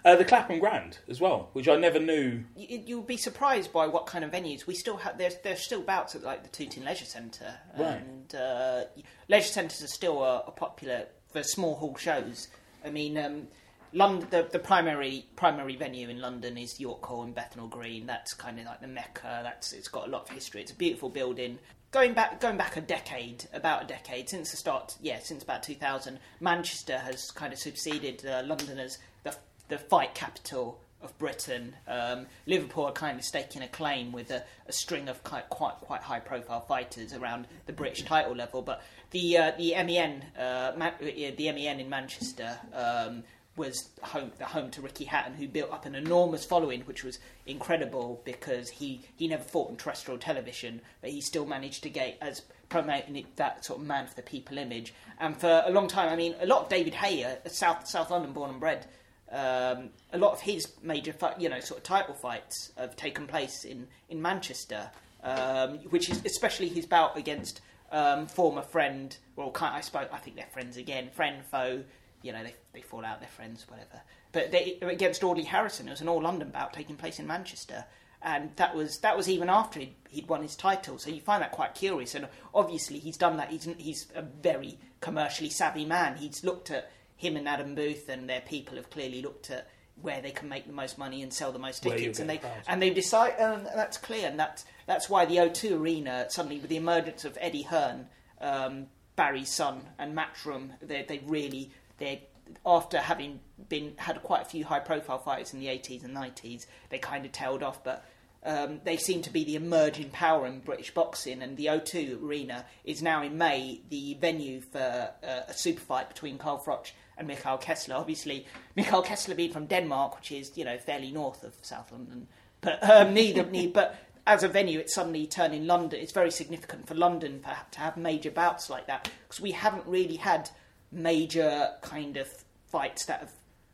Uh, 0.04 0.16
the 0.16 0.26
Clapham 0.26 0.58
Grand 0.58 0.98
as 1.08 1.22
well, 1.22 1.50
which 1.54 1.68
I 1.68 1.76
never 1.76 2.00
knew. 2.00 2.44
you, 2.56 2.82
you'll 2.88 3.04
be 3.04 3.18
surprised 3.18 3.72
by 3.72 3.86
what 3.86 4.08
kind 4.08 4.26
of 4.26 4.32
venues 4.32 4.66
we 4.66 4.74
still 4.74 4.98
have. 4.98 5.18
There's 5.20 5.36
there's 5.44 5.64
still 5.64 5.82
bouts 5.82 6.16
at 6.16 6.24
like 6.24 6.42
the 6.44 6.50
Tooting 6.50 6.84
Leisure 6.84 7.06
Centre, 7.06 7.54
Right. 7.78 8.02
and 8.02 8.34
uh, 8.36 8.84
leisure 9.30 9.48
centres 9.48 9.84
are 9.84 9.88
still 9.88 10.24
a, 10.24 10.40
a 10.48 10.52
popular 10.52 11.06
for 11.32 11.44
small 11.44 11.76
hall 11.76 11.96
shows. 11.98 12.48
I 12.84 12.90
mean, 12.90 13.16
um, 13.16 13.48
London, 13.94 14.28
the, 14.30 14.48
the 14.50 14.60
primary 14.60 15.26
primary 15.36 15.76
venue 15.76 16.10
in 16.10 16.22
London 16.22 16.58
is 16.58 16.80
York 16.80 17.06
Hall 17.06 17.24
and 17.24 17.36
Bethnal 17.36 17.68
Green. 17.68 18.06
That's 18.06 18.34
kind 18.34 18.60
of 18.60 18.66
like 18.66 18.82
the 18.82 18.88
mecca. 18.88 19.42
That's 19.44 19.74
it's 19.74 19.88
got 19.88 20.08
a 20.08 20.12
lot 20.12 20.24
of 20.24 20.30
history. 20.30 20.62
It's 20.62 20.72
a 20.72 20.76
beautiful 20.76 21.10
building. 21.10 21.60
Going 21.92 22.14
back, 22.14 22.40
going 22.40 22.56
back 22.56 22.78
a 22.78 22.82
decade, 22.82 23.46
about 23.54 23.84
a 23.84 23.88
decade 23.88 24.30
since 24.30 24.52
the 24.52 24.58
start, 24.58 24.96
yeah, 25.02 25.20
since 25.20 25.44
about 25.44 25.62
2000, 25.62 26.20
Manchester 26.40 26.98
has 26.98 27.32
kind 27.32 27.52
of 27.52 27.60
succeeded 27.60 28.26
uh, 28.26 28.44
London 28.46 28.80
as 28.80 28.98
the 29.24 29.36
the 29.68 29.78
fight 29.78 30.16
capital 30.16 30.80
of 31.04 31.18
Britain. 31.18 31.76
Um, 31.88 32.28
Liverpool 32.46 32.86
are 32.86 32.92
kind 32.94 33.18
of 33.18 33.26
staking 33.26 33.62
a 33.62 33.68
claim 33.68 34.12
with 34.12 34.32
a, 34.32 34.44
a 34.68 34.72
string 34.72 35.10
of 35.10 35.24
quite 35.24 35.50
quite, 35.50 35.76
quite 35.82 36.02
high 36.02 36.20
profile 36.20 36.62
fighters 36.62 37.14
around 37.14 37.48
the 37.66 37.74
British 37.74 38.04
title 38.04 38.36
level. 38.36 38.62
But 38.62 38.84
the 39.12 39.38
uh, 39.38 39.52
the 39.58 39.74
MEN 39.84 40.24
uh, 40.38 40.74
Ma- 40.78 40.92
the 41.00 41.52
MEN 41.52 41.80
in 41.80 41.90
Manchester. 41.90 42.58
Um, 42.74 43.24
was 43.58 43.90
home 44.02 44.32
the 44.38 44.46
home 44.46 44.72
to 44.72 44.82
Ricky 44.82 45.06
Hatton, 45.06 45.34
who 45.34 45.48
built 45.48 45.72
up 45.72 45.86
an 45.86 45.96
enormous 45.96 46.46
following, 46.46 46.82
which 46.82 47.04
was 47.04 47.20
incredible 47.46 48.22
because 48.24 48.70
he, 48.70 49.02
he 49.18 49.28
never 49.28 49.44
fought 49.44 49.70
on 49.70 49.76
terrestrial 49.76 50.18
television, 50.18 50.82
but 51.02 51.10
he 51.10 51.22
still 51.22 51.46
managed 51.46 51.84
to 51.84 51.90
get 51.90 52.18
as 52.22 52.42
promoting 52.70 53.26
that 53.36 53.66
sort 53.66 53.82
of 53.82 53.86
man 53.86 54.08
for 54.08 54.16
the 54.16 54.22
people 54.22 54.58
image. 54.58 54.94
And 55.20 55.36
for 55.36 55.64
a 55.66 55.72
long 55.72 55.88
time, 55.88 56.10
I 56.10 56.16
mean, 56.16 56.36
a 56.40 56.46
lot 56.46 56.64
of 56.64 56.70
David 56.70 56.94
Haye, 56.94 57.24
uh, 57.24 57.50
South 57.50 57.88
South 57.88 58.10
London 58.10 58.32
born 58.32 58.52
and 58.52 58.60
bred, 58.60 58.88
um, 59.32 59.90
a 60.14 60.18
lot 60.18 60.32
of 60.34 60.42
his 60.42 60.68
major, 60.82 61.14
you 61.38 61.50
know, 61.50 61.60
sort 61.60 61.80
of 61.80 61.84
title 61.84 62.14
fights 62.14 62.72
have 62.78 62.96
taken 62.96 63.28
place 63.28 63.66
in 63.66 63.88
in 64.10 64.22
Manchester, 64.22 64.90
um, 65.24 65.80
which 65.90 66.10
is 66.10 66.24
especially 66.26 66.70
his 66.70 66.86
bout 66.86 67.18
against 67.18 67.62
um, 67.92 68.28
former 68.28 68.62
friend. 68.62 69.18
Well, 69.36 69.52
I 69.60 69.82
suppose 69.82 70.08
I 70.12 70.18
think 70.18 70.38
they're 70.38 70.46
friends 70.48 70.78
again, 70.78 71.10
friend 71.12 71.44
foe. 71.46 71.84
You 72.22 72.34
know, 72.34 72.44
they 72.44 72.56
they 72.74 72.82
fall 72.82 73.06
out, 73.06 73.20
they're 73.20 73.30
friends, 73.30 73.66
whatever. 73.68 74.02
But 74.32 74.52
they, 74.52 74.78
against 74.82 75.24
Audley 75.24 75.44
Harrison, 75.44 75.88
it 75.88 75.92
was 75.92 76.02
an 76.02 76.08
all 76.08 76.22
London 76.22 76.50
bout 76.50 76.74
taking 76.74 76.96
place 76.96 77.20
in 77.20 77.28
Manchester. 77.28 77.86
And 78.24 78.56
that 78.58 78.76
was 78.76 79.00
that 79.00 79.18
was 79.18 79.28
even 79.28 79.50
after 79.50 79.80
he'd, 79.80 79.96
he'd 80.10 80.28
won 80.28 80.44
his 80.44 80.56
title, 80.56 81.00
so 81.00 81.10
you 81.10 81.22
find 81.22 81.42
that 81.42 81.52
quite 81.52 81.74
curious. 81.74 82.14
And 82.14 82.28
obviously, 82.54 83.00
he's 83.00 83.18
done 83.18 83.38
that. 83.38 83.50
He's 83.50 83.68
he's 83.78 84.08
a 84.16 84.22
very 84.22 84.78
commercially 85.00 85.50
savvy 85.50 85.86
man. 85.86 86.18
He's 86.18 86.44
looked 86.44 86.70
at 86.70 86.92
him 87.22 87.38
and 87.38 87.48
Adam 87.48 87.76
Booth 87.76 88.10
and 88.10 88.28
their 88.28 88.42
people 88.42 88.76
have 88.76 88.90
clearly 88.90 89.22
looked 89.22 89.52
at 89.52 89.70
where 90.02 90.22
they 90.22 90.32
can 90.32 90.50
make 90.50 90.66
the 90.66 90.74
most 90.74 90.98
money 90.98 91.22
and 91.22 91.32
sell 91.32 91.52
the 91.52 91.60
most 91.60 91.84
tickets, 91.84 92.20
and 92.20 92.30
they 92.30 92.42
and 92.68 92.82
they've 92.82 92.96
decided. 92.96 93.40
And 93.40 93.68
that's 93.68 93.98
clear, 93.98 94.28
and 94.28 94.40
that's 94.40 94.66
that's 94.88 95.10
why 95.10 95.26
the 95.26 95.38
O2 95.38 95.80
Arena 95.80 96.26
suddenly, 96.30 96.60
with 96.60 96.70
the 96.70 96.78
emergence 96.78 97.26
of 97.26 97.38
Eddie 97.40 97.64
Hearn, 97.64 98.08
um, 98.40 98.88
Barry's 99.16 99.52
son, 99.52 99.84
and 100.00 100.18
Matchroom, 100.18 100.72
they 100.82 101.04
they 101.08 101.22
really 101.26 101.72
they 102.02 102.28
after 102.66 103.00
having 103.00 103.40
been 103.70 103.94
had 103.98 104.22
quite 104.24 104.42
a 104.42 104.46
few 104.46 104.66
high 104.66 104.80
profile 104.80 105.20
fights 105.20 105.54
in 105.54 105.60
the 105.60 105.68
80s 105.68 106.04
and 106.04 106.16
90s, 106.16 106.66
they 106.90 106.98
kind 106.98 107.26
of 107.26 107.32
tailed 107.32 107.64
off, 107.64 107.84
but. 107.84 108.06
Um, 108.44 108.82
they 108.86 108.98
seem 108.98 109.22
to 109.22 109.30
be 109.30 109.44
the 109.44 109.56
emerging 109.56 110.10
power 110.10 110.48
in 110.48 110.62
British 110.62 110.92
boxing, 110.96 111.44
and 111.44 111.58
the 111.58 111.68
O2 111.68 112.24
Arena 112.24 112.66
is 112.84 113.04
now 113.04 113.22
in 113.22 113.38
May 113.38 113.82
the 113.92 114.16
venue 114.16 114.62
for 114.62 115.12
uh, 115.24 115.42
a 115.48 115.54
super 115.54 115.82
fight 115.82 116.10
between 116.10 116.40
Carl 116.40 116.60
Froch 116.66 116.90
and 117.20 117.30
Mikkel 117.30 117.62
Kessler. 117.62 117.94
Obviously, 117.94 118.48
Mikkel 118.76 119.06
Kessler 119.06 119.36
being 119.36 119.54
from 119.54 119.68
Denmark, 119.68 120.16
which 120.16 120.32
is 120.32 120.58
you 120.58 120.66
know 120.66 120.80
fairly 120.80 121.12
north 121.12 121.44
of 121.44 121.54
South 121.62 121.92
London, 121.92 122.28
but 122.62 122.84
um, 122.90 123.14
neither 123.14 123.46
need. 123.46 123.74
But 123.74 123.96
as 124.26 124.44
a 124.44 124.48
venue, 124.48 124.80
it's 124.80 124.96
suddenly 124.96 125.28
turning 125.28 125.68
London. 125.68 126.00
It's 126.00 126.12
very 126.12 126.32
significant 126.32 126.88
for 126.88 126.96
London 126.96 127.44
to 127.72 127.80
have 127.80 127.98
major 127.98 128.32
bouts 128.32 128.70
like 128.72 128.88
that 128.88 129.10
because 129.28 129.42
we 129.42 129.52
haven't 129.52 129.86
really 129.86 130.16
had 130.16 130.50
major 130.92 131.70
kind 131.82 132.18
of 132.18 132.28
fights 132.66 133.06
that 133.06 133.20
have 133.20 133.32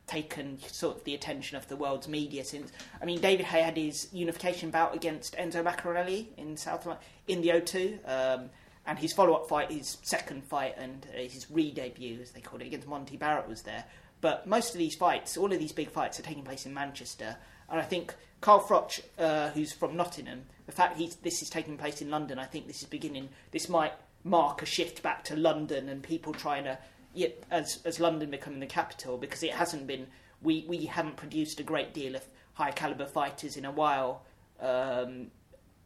taken 0.08 0.58
sort 0.68 0.98
of 0.98 1.04
the 1.04 1.14
attention 1.14 1.58
of 1.58 1.68
the 1.68 1.76
world's 1.76 2.08
media 2.08 2.44
since. 2.44 2.72
I 3.02 3.06
mean, 3.06 3.20
David 3.20 3.46
Haye 3.46 3.62
had 3.62 3.78
his 3.78 4.08
unification 4.14 4.72
bout 4.72 4.96
against 4.96 5.36
Enzo 5.36 5.64
Maccarinelli 5.64 6.28
in 6.38 6.56
South 6.56 6.88
in 7.28 7.42
the 7.42 7.50
O2, 7.50 8.00
um, 8.08 8.50
and 8.86 8.98
his 8.98 9.12
follow-up 9.12 9.50
fight, 9.50 9.70
his 9.70 9.98
second 10.04 10.46
fight, 10.46 10.76
and 10.78 11.06
uh, 11.14 11.18
his 11.20 11.48
re-debut, 11.52 12.20
as 12.22 12.32
they 12.32 12.40
called 12.40 12.62
it, 12.62 12.68
against 12.68 12.88
Monte 12.88 13.18
Barrett 13.18 13.50
was 13.50 13.64
there. 13.64 13.84
But 14.22 14.48
most 14.48 14.74
of 14.74 14.80
these 14.80 14.96
fights, 14.96 15.38
all 15.38 15.52
of 15.52 15.60
these 15.60 15.74
big 15.74 15.92
fights, 15.92 16.20
are 16.20 16.24
taking 16.24 16.44
place 16.44 16.66
in 16.66 16.74
Manchester, 16.74 17.36
and 17.70 17.80
I 17.80 17.84
think 17.84 18.16
Carl 18.40 18.62
Froch, 18.62 19.02
uh, 19.20 19.50
who's 19.50 19.74
from 19.74 19.98
Nottingham, 19.98 20.44
the 20.66 20.72
fact 20.72 20.98
he's, 20.98 21.16
this 21.18 21.42
is 21.42 21.50
taking 21.50 21.78
place 21.78 22.02
in 22.02 22.10
London, 22.10 22.40
I 22.40 22.46
think 22.46 22.68
this 22.68 22.82
is 22.82 22.88
beginning. 22.88 23.30
This 23.52 23.68
might 23.68 23.94
mark 24.24 24.62
a 24.62 24.66
shift 24.66 25.02
back 25.04 25.24
to 25.26 25.36
London 25.36 25.90
and 25.90 26.02
people 26.02 26.34
trying 26.34 26.64
to 26.66 26.78
as 27.52 27.80
as 27.86 28.00
London 28.00 28.30
becoming 28.30 28.60
the 28.60 28.68
capital 28.68 29.18
because 29.18 29.44
it 29.44 29.54
hasn't 29.54 29.88
been 29.88 30.08
we 30.42 30.66
we 30.68 30.86
haven't 30.86 31.18
produced 31.18 31.60
a 31.60 31.64
great 31.64 31.94
deal 31.94 32.16
of 32.16 32.24
high 32.54 32.72
caliber 32.72 33.06
fighters 33.06 33.58
in 33.58 33.66
a 33.66 33.72
while. 33.72 34.24
Um, 34.60 35.32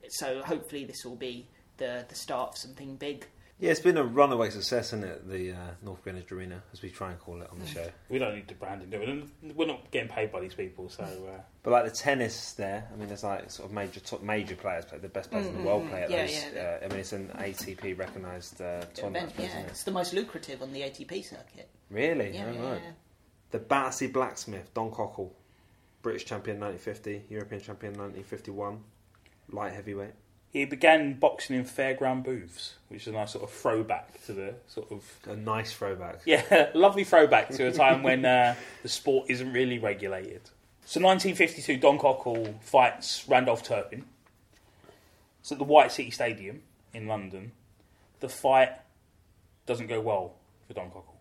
so 0.08 0.42
hopefully 0.42 0.86
this 0.86 1.06
will 1.06 1.16
be 1.16 1.48
the 1.78 2.06
the 2.08 2.16
start 2.16 2.52
of 2.52 2.58
something 2.58 2.96
big. 2.96 3.28
Yeah, 3.62 3.70
it's 3.70 3.80
been 3.80 3.98
a 3.98 4.04
runaway 4.04 4.50
success, 4.50 4.88
isn't 4.88 5.04
it? 5.04 5.30
The 5.30 5.52
uh, 5.52 5.56
North 5.84 6.04
Greenwich 6.04 6.32
Arena, 6.32 6.64
as 6.74 6.82
we 6.82 6.90
try 6.90 7.12
and 7.12 7.20
call 7.20 7.40
it 7.44 7.50
on 7.52 7.60
the 7.60 7.68
show. 7.68 7.88
We 8.10 8.18
don't 8.18 8.34
need 8.34 8.48
to 8.48 8.56
brand 8.56 8.82
and 8.82 8.90
do 8.92 9.00
it. 9.00 9.08
And 9.08 9.30
We're 9.56 9.68
not 9.68 9.92
getting 9.92 10.10
paid 10.10 10.32
by 10.32 10.40
these 10.40 10.56
people, 10.56 10.90
so 10.90 11.04
uh, 11.04 11.40
But 11.62 11.70
like 11.70 11.86
the 11.86 11.92
tennis 11.92 12.54
there, 12.54 12.90
I 12.92 12.98
mean, 12.98 13.08
there's 13.08 13.24
like 13.24 13.52
sort 13.52 13.70
of 13.70 13.74
major 13.76 14.00
top 14.00 14.24
major 14.24 14.56
players 14.56 14.86
play 14.86 14.98
the 14.98 15.10
best 15.10 15.30
players 15.30 15.46
in 15.46 15.56
the 15.56 15.62
world 15.64 15.88
play 15.90 16.02
at 16.02 16.10
Mm, 16.10 16.12
yeah, 16.12 16.22
those. 16.26 16.46
yeah. 16.56 16.78
Uh, 16.82 16.86
I 16.86 16.88
mean, 16.90 17.00
it's 17.00 17.14
an 17.14 17.30
ATP 17.38 17.98
recognised 18.00 18.60
uh, 18.62 18.82
tournament, 18.96 19.32
Event, 19.32 19.34
yeah, 19.38 19.46
isn't 19.46 19.60
it? 19.60 19.68
it's 19.70 19.84
the 19.84 19.92
most 19.92 20.14
lucrative 20.14 20.64
on 20.64 20.74
the 20.74 20.82
ATP 20.82 21.24
circuit. 21.24 21.70
Really? 21.92 22.32
Yeah, 22.34 22.46
Oh, 22.50 22.52
yeah, 22.54 22.72
right. 22.72 22.82
yeah. 22.84 22.92
The 23.52 23.60
Battersea 23.60 24.08
Blacksmith, 24.08 24.74
Don 24.74 24.90
Cockell, 24.90 25.30
British 26.02 26.26
champion 26.26 26.60
1950, 26.60 27.32
European 27.32 27.62
champion 27.62 27.94
1951, 27.94 28.80
light 29.52 29.74
heavyweight. 29.74 30.14
He 30.52 30.66
began 30.66 31.14
boxing 31.14 31.56
in 31.56 31.64
fairground 31.64 32.24
booths, 32.24 32.76
which 32.90 33.04
is 33.04 33.08
a 33.08 33.12
nice 33.12 33.32
sort 33.32 33.46
of 33.46 33.52
throwback 33.52 34.22
to 34.26 34.34
the 34.34 34.56
sort 34.68 34.92
of 34.92 35.04
A 35.28 35.36
nice 35.36 35.72
throwback. 35.72 36.20
Yeah, 36.26 36.70
lovely 36.74 37.06
throwback 37.06 37.50
to 37.52 37.68
a 37.68 37.72
time 37.72 38.04
when 38.04 38.26
uh, 38.26 38.56
the 38.84 38.90
sport 38.90 39.30
isn't 39.30 39.54
really 39.54 39.80
regulated. 39.80 40.42
So 40.84 41.00
1952, 41.00 41.78
Don 41.78 41.98
Cockell 41.98 42.60
fights 42.60 43.24
Randolph 43.30 43.64
Turpin. 43.64 44.04
It's 45.40 45.52
at 45.54 45.58
the 45.58 45.64
White 45.64 45.92
City 45.92 46.12
Stadium 46.12 46.64
in 46.94 47.08
London. 47.08 47.54
The 48.20 48.28
fight 48.28 48.72
doesn't 49.66 49.88
go 49.88 50.02
well 50.02 50.34
for 50.68 50.74
Don 50.74 50.90
Cockell. 50.90 51.16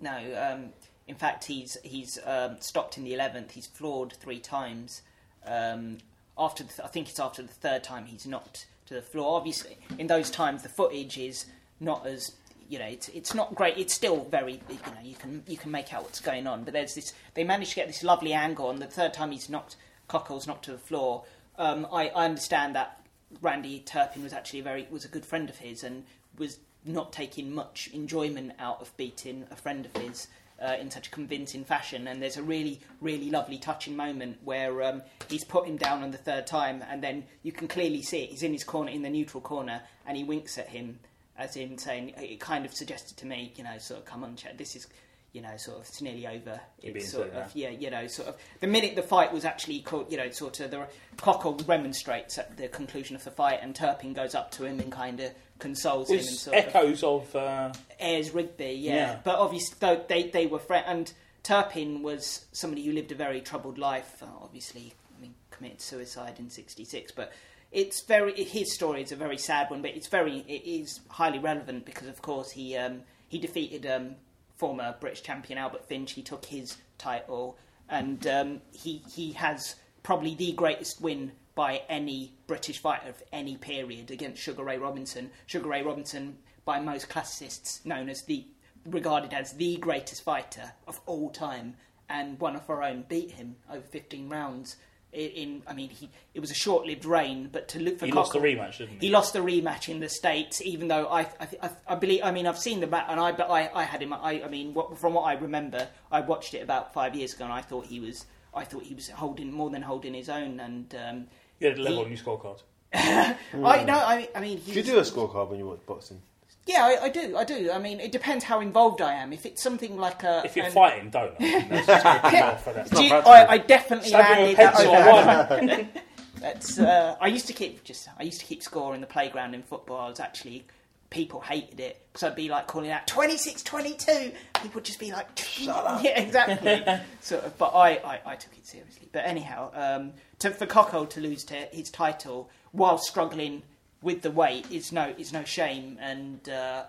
No, 0.00 0.16
um, 0.36 0.72
in 1.06 1.14
fact, 1.14 1.44
he's 1.44 1.76
he's 1.84 2.18
um, 2.24 2.56
stopped 2.58 2.98
in 2.98 3.04
the 3.04 3.14
eleventh. 3.14 3.52
He's 3.52 3.68
floored 3.68 4.12
three 4.14 4.40
times. 4.40 5.02
Um, 5.46 5.98
after 6.38 6.64
the, 6.64 6.84
I 6.84 6.88
think 6.88 7.08
it's 7.08 7.20
after 7.20 7.42
the 7.42 7.48
third 7.48 7.84
time 7.84 8.06
he's 8.06 8.26
knocked 8.26 8.66
to 8.86 8.94
the 8.94 9.02
floor. 9.02 9.36
Obviously, 9.36 9.78
in 9.98 10.06
those 10.06 10.30
times 10.30 10.62
the 10.62 10.68
footage 10.68 11.18
is 11.18 11.46
not 11.80 12.06
as 12.06 12.32
you 12.68 12.78
know 12.78 12.86
it's 12.86 13.08
it's 13.08 13.34
not 13.34 13.54
great. 13.54 13.76
It's 13.76 13.94
still 13.94 14.24
very 14.24 14.60
you 14.68 14.76
know 14.86 15.00
you 15.02 15.14
can 15.14 15.42
you 15.46 15.56
can 15.56 15.70
make 15.70 15.92
out 15.92 16.02
what's 16.02 16.20
going 16.20 16.46
on. 16.46 16.64
But 16.64 16.72
there's 16.72 16.94
this 16.94 17.12
they 17.34 17.44
managed 17.44 17.70
to 17.70 17.76
get 17.76 17.86
this 17.86 18.02
lovely 18.02 18.32
angle. 18.32 18.70
And 18.70 18.78
the 18.78 18.86
third 18.86 19.14
time 19.14 19.30
he's 19.30 19.48
knocked 19.48 19.76
Cockell's 20.08 20.46
knocked 20.46 20.66
to 20.66 20.72
the 20.72 20.78
floor. 20.78 21.24
Um, 21.58 21.86
I, 21.92 22.08
I 22.08 22.24
understand 22.24 22.74
that 22.76 23.00
Randy 23.40 23.80
Turpin 23.80 24.22
was 24.22 24.32
actually 24.32 24.60
a 24.60 24.64
very 24.64 24.86
was 24.90 25.04
a 25.04 25.08
good 25.08 25.24
friend 25.24 25.48
of 25.48 25.58
his 25.58 25.82
and 25.82 26.04
was 26.38 26.58
not 26.84 27.12
taking 27.12 27.54
much 27.54 27.88
enjoyment 27.92 28.52
out 28.58 28.80
of 28.80 28.96
beating 28.96 29.46
a 29.50 29.56
friend 29.56 29.86
of 29.86 29.96
his 30.02 30.26
uh, 30.62 30.76
in 30.80 30.90
such 30.90 31.08
a 31.08 31.10
convincing 31.10 31.64
fashion. 31.64 32.06
And 32.06 32.22
there's 32.22 32.36
a 32.36 32.42
really, 32.42 32.80
really 33.00 33.30
lovely 33.30 33.58
touching 33.58 33.96
moment 33.96 34.38
where 34.44 34.82
um, 34.82 35.02
he's 35.28 35.44
put 35.44 35.66
him 35.66 35.76
down 35.76 36.02
on 36.02 36.10
the 36.10 36.18
third 36.18 36.46
time, 36.46 36.84
and 36.88 37.02
then 37.02 37.24
you 37.42 37.52
can 37.52 37.68
clearly 37.68 38.02
see 38.02 38.22
it. 38.22 38.30
He's 38.30 38.42
in 38.42 38.52
his 38.52 38.64
corner, 38.64 38.90
in 38.90 39.02
the 39.02 39.10
neutral 39.10 39.40
corner, 39.40 39.82
and 40.06 40.16
he 40.16 40.24
winks 40.24 40.58
at 40.58 40.68
him, 40.68 40.98
as 41.36 41.56
in 41.56 41.78
saying, 41.78 42.14
it 42.16 42.40
kind 42.40 42.64
of 42.64 42.72
suggested 42.72 43.16
to 43.18 43.26
me, 43.26 43.52
you 43.56 43.64
know, 43.64 43.78
sort 43.78 44.00
of, 44.00 44.06
come 44.06 44.22
on, 44.24 44.36
Chad, 44.36 44.56
this 44.58 44.76
is. 44.76 44.86
You 45.34 45.40
know, 45.40 45.56
sort 45.56 45.78
of, 45.78 45.84
it's 45.84 46.02
nearly 46.02 46.26
over. 46.26 46.60
It's 46.82 47.10
sort 47.10 47.30
of, 47.30 47.56
yeah, 47.56 47.70
you 47.70 47.88
know, 47.88 48.06
sort 48.06 48.28
of. 48.28 48.36
The 48.60 48.66
minute 48.66 48.96
the 48.96 49.02
fight 49.02 49.32
was 49.32 49.46
actually 49.46 49.80
called, 49.80 50.12
you 50.12 50.18
know, 50.18 50.30
sort 50.30 50.60
of, 50.60 50.70
the 50.70 50.86
Cockell 51.16 51.66
remonstrates 51.66 52.36
at 52.36 52.58
the 52.58 52.68
conclusion 52.68 53.16
of 53.16 53.24
the 53.24 53.30
fight, 53.30 53.60
and 53.62 53.74
Turpin 53.74 54.12
goes 54.12 54.34
up 54.34 54.50
to 54.50 54.66
him 54.66 54.78
and 54.78 54.92
kind 54.92 55.20
of 55.20 55.30
consoles 55.62 56.10
him 56.10 56.18
and 56.18 56.26
sort 56.26 56.56
of 56.58 56.64
echoes 56.66 57.02
of 57.02 57.34
uh, 57.36 57.72
Ayers 58.00 58.32
Rigby, 58.32 58.72
yeah. 58.72 58.94
Yeah. 58.94 59.18
But 59.22 59.38
obviously, 59.38 59.76
though 59.80 60.04
they 60.08 60.24
they 60.24 60.46
were 60.46 60.58
friends, 60.58 60.84
and 60.88 61.12
Turpin 61.42 62.02
was 62.02 62.46
somebody 62.52 62.84
who 62.84 62.92
lived 62.92 63.12
a 63.12 63.14
very 63.14 63.40
troubled 63.40 63.78
life. 63.78 64.22
Uh, 64.22 64.26
obviously, 64.42 64.92
I 65.16 65.22
mean, 65.22 65.34
committed 65.50 65.80
suicide 65.80 66.38
in 66.38 66.50
'66, 66.50 67.12
but 67.12 67.32
it's 67.70 68.04
very 68.04 68.34
his 68.44 68.74
story 68.74 69.02
is 69.02 69.12
a 69.12 69.16
very 69.16 69.38
sad 69.38 69.70
one, 69.70 69.80
but 69.80 69.92
it's 69.92 70.08
very 70.08 70.38
it 70.48 70.68
is 70.68 71.00
highly 71.08 71.38
relevant 71.38 71.86
because, 71.86 72.08
of 72.08 72.20
course, 72.20 72.50
he 72.50 72.76
um, 72.76 73.02
he 73.28 73.38
defeated 73.38 73.86
um, 73.86 74.16
former 74.56 74.96
British 75.00 75.22
champion 75.22 75.58
Albert 75.58 75.86
Finch. 75.86 76.12
He 76.12 76.22
took 76.22 76.44
his 76.44 76.76
title, 76.98 77.56
and 77.88 78.26
um, 78.26 78.60
he 78.72 79.02
he 79.14 79.32
has 79.32 79.76
probably 80.02 80.34
the 80.34 80.52
greatest 80.52 81.00
win 81.00 81.32
by 81.54 81.82
any 81.88 82.32
British 82.46 82.78
fighter 82.78 83.08
of 83.08 83.22
any 83.32 83.56
period 83.56 84.10
against 84.10 84.42
Sugar 84.42 84.64
Ray 84.64 84.78
Robinson. 84.78 85.30
Sugar 85.46 85.68
Ray 85.68 85.82
Robinson, 85.82 86.38
by 86.64 86.80
most 86.80 87.08
classicists, 87.08 87.84
known 87.84 88.08
as 88.08 88.22
the 88.22 88.46
regarded 88.86 89.32
as 89.32 89.52
the 89.52 89.76
greatest 89.76 90.22
fighter 90.22 90.72
of 90.86 91.00
all 91.06 91.30
time, 91.30 91.76
and 92.08 92.38
one 92.40 92.56
of 92.56 92.68
our 92.68 92.82
own 92.82 93.04
beat 93.08 93.32
him 93.32 93.56
over 93.70 93.82
15 93.82 94.28
rounds. 94.28 94.76
In, 95.12 95.30
in 95.30 95.62
I 95.66 95.74
mean, 95.74 95.90
he 95.90 96.08
it 96.34 96.40
was 96.40 96.50
a 96.50 96.54
short-lived 96.54 97.04
reign, 97.04 97.50
but 97.52 97.68
to 97.68 97.80
look 97.80 97.98
for 97.98 98.06
he 98.06 98.12
lost 98.12 98.32
the 98.32 98.38
rematch, 98.38 98.78
didn't 98.78 99.00
he? 99.00 99.06
he 99.06 99.12
lost 99.12 99.34
the 99.34 99.40
rematch 99.40 99.88
in 99.88 100.00
the 100.00 100.08
states, 100.08 100.62
even 100.62 100.88
though 100.88 101.06
I, 101.06 101.20
I, 101.20 101.48
I, 101.62 101.70
I 101.88 101.94
believe. 101.96 102.22
I 102.24 102.30
mean, 102.30 102.46
I've 102.46 102.58
seen 102.58 102.80
the 102.80 102.86
match, 102.86 103.06
and 103.08 103.20
I, 103.20 103.32
but 103.32 103.50
I, 103.50 103.70
I 103.74 103.84
had 103.84 104.02
him. 104.02 104.12
I, 104.12 104.42
I 104.42 104.48
mean, 104.48 104.72
what, 104.72 104.98
from 104.98 105.14
what 105.14 105.22
I 105.22 105.34
remember, 105.34 105.88
I 106.10 106.20
watched 106.20 106.54
it 106.54 106.62
about 106.62 106.94
five 106.94 107.14
years 107.14 107.34
ago, 107.34 107.44
and 107.44 107.52
I 107.52 107.60
thought 107.60 107.86
he 107.86 108.00
was, 108.00 108.24
I 108.54 108.64
thought 108.64 108.84
he 108.84 108.94
was 108.94 109.10
holding 109.10 109.52
more 109.52 109.68
than 109.68 109.82
holding 109.82 110.14
his 110.14 110.30
own. 110.30 110.60
And 110.60 110.94
um, 110.94 111.26
You 111.62 111.68
had 111.68 111.78
a 111.78 111.82
level 111.82 111.98
he- 112.00 112.04
on 112.04 112.10
your 112.10 112.18
scorecard. 112.18 112.62
I 112.94 113.84
no, 113.84 113.94
I, 113.94 114.28
I 114.34 114.40
mean, 114.40 114.58
he 114.58 114.72
Do 114.72 114.78
you 114.80 114.84
do 114.84 114.98
a 114.98 115.02
scorecard 115.02 115.48
when 115.48 115.58
you 115.58 115.66
watch 115.66 115.80
boxing? 115.86 116.20
yeah, 116.66 116.84
I, 116.84 117.04
I 117.04 117.08
do, 117.08 117.36
I 117.36 117.44
do. 117.44 117.70
I 117.72 117.78
mean, 117.78 117.98
it 118.00 118.12
depends 118.12 118.44
how 118.44 118.60
involved 118.60 119.00
I 119.00 119.14
am. 119.14 119.32
If 119.32 119.46
it's 119.46 119.62
something 119.62 119.96
like 119.96 120.22
a, 120.24 120.42
If 120.44 120.56
you're 120.56 120.66
an- 120.66 120.72
fighting, 120.72 121.10
don't. 121.10 121.34
I 121.40 121.42
mean, 121.42 121.68
that's 121.70 121.86
just 121.86 122.04
gonna 122.04 122.58
for 122.58 122.72
that. 122.74 122.90
Do 122.90 123.02
you- 123.04 123.14
I, 123.14 123.50
I 123.52 123.58
definitely 123.58 124.08
Stab 124.10 124.28
you 124.28 124.34
landed 124.44 124.52
a 124.52 124.56
that 124.56 124.74
pencil 124.74 124.94
over. 124.94 125.08
or 125.10 125.76
one. 125.78 125.88
That's 126.42 126.78
uh, 126.80 127.16
I 127.20 127.28
used 127.28 127.46
to 127.46 127.52
keep 127.52 127.84
just 127.84 128.08
I 128.18 128.24
used 128.24 128.40
to 128.40 128.46
keep 128.46 128.64
score 128.64 128.96
in 128.96 129.00
the 129.00 129.06
playground 129.06 129.54
in 129.54 129.62
football. 129.62 130.06
I 130.06 130.08
was 130.08 130.18
actually 130.18 130.64
people 131.12 131.40
hated 131.40 131.78
it 131.78 132.00
because 132.12 132.22
I'd 132.24 132.34
be 132.34 132.48
like 132.48 132.66
calling 132.66 132.90
out 132.90 133.06
26 133.06 133.62
22. 133.62 134.32
People 134.54 134.70
would 134.74 134.84
just 134.84 134.98
be 134.98 135.12
like, 135.12 135.38
Shut 135.38 135.68
up. 135.86 136.02
Yeah, 136.04 136.18
exactly. 136.18 136.84
sort 137.20 137.44
of, 137.44 137.56
but 137.58 137.74
I, 137.74 137.90
I, 137.96 138.20
I 138.26 138.36
took 138.36 138.56
it 138.56 138.66
seriously. 138.66 139.08
But 139.12 139.24
anyhow, 139.26 139.70
um, 139.74 140.12
to, 140.40 140.50
for 140.50 140.66
Cockell 140.66 141.06
to 141.10 141.20
lose 141.20 141.44
to 141.44 141.54
his 141.54 141.90
title 141.90 142.50
while 142.72 142.98
struggling 142.98 143.62
with 144.00 144.22
the 144.22 144.30
weight 144.30 144.70
is 144.72 144.90
no 144.90 145.14
is 145.16 145.32
no 145.32 145.44
shame, 145.44 145.98
and 146.00 146.48
uh, 146.48 146.84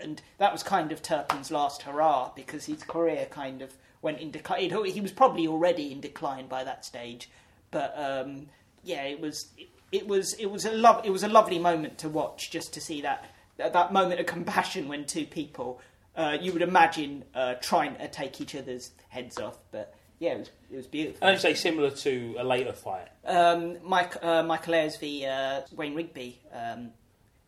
and 0.00 0.20
that 0.38 0.52
was 0.52 0.62
kind 0.62 0.92
of 0.92 1.00
Turpin's 1.00 1.50
last 1.50 1.82
hurrah 1.82 2.32
because 2.34 2.66
his 2.66 2.82
career 2.82 3.26
kind 3.30 3.62
of 3.62 3.72
went 4.02 4.18
in 4.18 4.30
decline. 4.30 4.70
He 4.86 5.00
was 5.00 5.12
probably 5.12 5.46
already 5.46 5.92
in 5.92 6.00
decline 6.00 6.48
by 6.48 6.64
that 6.64 6.84
stage, 6.84 7.30
but 7.70 7.94
um, 7.96 8.48
yeah, 8.82 9.04
it 9.04 9.20
was 9.20 9.46
it 9.92 10.06
was 10.06 10.34
it 10.34 10.50
was 10.50 10.64
a 10.64 10.72
love 10.72 11.06
it 11.06 11.10
was 11.10 11.22
a 11.22 11.28
lovely 11.28 11.58
moment 11.58 11.98
to 11.98 12.08
watch 12.08 12.50
just 12.50 12.74
to 12.74 12.80
see 12.80 13.02
that 13.02 13.24
that 13.60 13.72
that 13.72 13.92
moment 13.92 14.20
of 14.20 14.26
compassion 14.26 14.88
when 14.88 15.04
two 15.04 15.24
people 15.24 15.80
uh, 16.16 16.36
you 16.40 16.52
would 16.52 16.62
imagine 16.62 17.24
uh, 17.34 17.54
trying 17.54 17.96
to 17.96 18.08
take 18.08 18.40
each 18.40 18.54
other's 18.54 18.90
heads 19.08 19.38
off, 19.38 19.58
but 19.70 19.94
yeah, 20.18 20.32
it 20.32 20.38
was 20.38 20.50
it 20.70 20.76
was 20.76 20.86
beautiful. 20.86 21.26
And 21.26 21.34
I'd 21.34 21.40
say 21.40 21.54
similar 21.54 21.90
to 21.90 22.36
a 22.38 22.44
later 22.44 22.72
fight. 22.72 23.08
Um, 23.24 23.78
Mike, 23.82 24.22
uh, 24.22 24.42
Michael 24.42 24.74
Ayers 24.74 24.96
v 24.96 25.24
uh, 25.24 25.62
Wayne 25.74 25.94
Rigby. 25.94 26.40
Um, 26.52 26.90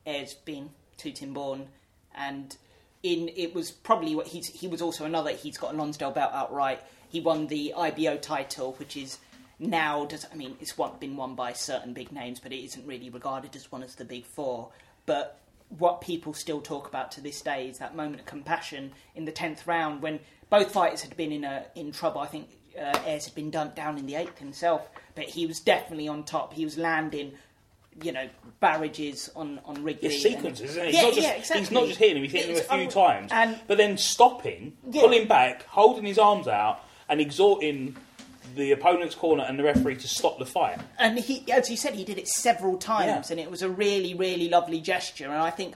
Ayers 0.07 0.35
being 0.35 0.71
Tooting 0.97 1.33
born, 1.33 1.69
and 2.15 2.57
in 3.03 3.29
it 3.37 3.55
was 3.55 3.71
probably 3.71 4.15
what 4.15 4.29
he's 4.29 4.47
he 4.47 4.69
was 4.69 4.81
also 4.81 5.05
another. 5.05 5.31
He's 5.31 5.59
got 5.59 5.75
a 5.75 5.77
Lonsdale 5.77 6.13
belt 6.13 6.33
outright. 6.33 6.81
He 7.09 7.21
won 7.21 7.49
the 7.49 7.75
IBO 7.77 8.17
title, 8.17 8.73
which 8.79 8.97
is 8.97 9.19
now 9.59 10.05
does 10.07 10.27
I 10.33 10.37
mean 10.37 10.57
it's 10.61 10.79
one, 10.79 10.93
been 10.99 11.17
won 11.17 11.35
by 11.35 11.53
certain 11.53 11.93
big 11.93 12.13
names, 12.13 12.41
but 12.41 12.53
it 12.53 12.65
isn't 12.65 12.87
really 12.87 13.11
regarded 13.11 13.55
as 13.57 13.71
one 13.71 13.83
of 13.83 13.97
the 13.97 14.05
big 14.05 14.25
four. 14.25 14.71
But 15.05 15.42
what 15.79 16.01
people 16.01 16.35
still 16.35 16.61
talk 16.61 16.87
about 16.89 17.11
to 17.13 17.21
this 17.21 17.41
day 17.41 17.69
is 17.69 17.79
that 17.79 17.95
moment 17.97 18.21
of 18.21 18.27
compassion 18.27 18.93
in 19.15 19.25
the 19.25 19.33
tenth 19.33 19.67
round 19.67 20.03
when 20.03 20.21
both 20.51 20.71
fighters 20.73 21.01
had 21.03 21.17
been 21.17 21.33
in 21.33 21.45
a 21.45 21.65
in 21.75 21.93
trouble. 21.93 22.21
I 22.21 22.27
think 22.27 22.49
uh, 22.79 22.99
Ayers 23.07 23.25
had 23.25 23.35
been 23.35 23.51
done, 23.51 23.73
down 23.75 23.99
in 23.99 24.07
the 24.07 24.15
eighth 24.17 24.39
himself, 24.39 24.89
but 25.15 25.25
he 25.25 25.47
was 25.47 25.61
definitely 25.61 26.09
on 26.09 26.25
top. 26.25 26.53
He 26.55 26.65
was 26.65 26.77
landing, 26.79 27.33
you 28.03 28.13
know, 28.13 28.29
barrages 28.61 29.31
on 29.35 29.61
on 29.65 29.83
Rigby. 29.83 30.07
It's 30.09 30.25
and- 30.25 30.35
sequences, 30.35 30.71
isn't 30.71 30.83
it? 30.83 30.87
He's, 30.87 30.95
Yeah, 30.97 31.03
not 31.03 31.15
just, 31.15 31.27
yeah, 31.27 31.33
exactly. 31.35 31.61
he's 31.61 31.71
not 31.71 31.87
just 31.87 31.99
hitting 31.99 32.17
him, 32.17 32.23
he's 32.25 32.33
hitting 32.33 32.51
him 32.57 32.59
a 32.59 32.65
few 32.65 32.79
un- 32.85 32.89
times. 32.89 33.31
and- 33.33 33.61
but 33.67 33.79
then 33.79 33.97
stopping, 33.99 34.77
Yeah. 34.91 35.03
pulling 35.03 35.27
back, 35.27 35.65
holding 35.67 36.05
his 36.05 36.19
arms 36.19 36.49
out, 36.49 36.81
and 37.09 37.21
exhorting 37.21 37.97
the 38.55 38.73
opponent's 38.73 39.15
corner 39.15 39.45
and 39.45 39.59
the 39.59 39.63
referee 39.63 39.97
to 39.97 40.09
stop 40.09 40.39
the 40.39 40.47
fight. 40.47 40.79
and 40.99 41.19
he, 41.19 41.51
as 41.53 41.71
you 41.71 41.77
said, 41.77 41.95
he 41.95 42.05
did 42.05 42.19
it 42.19 42.29
several 42.29 42.77
times, 42.79 43.29
Yeah. 43.31 43.35
and 43.35 43.41
it 43.41 43.51
was 43.51 43.63
a 43.63 43.71
really, 43.71 44.15
really 44.15 44.49
lovely 44.49 44.81
gesture. 44.81 45.25
And 45.27 45.35
I 45.43 45.51
think 45.51 45.75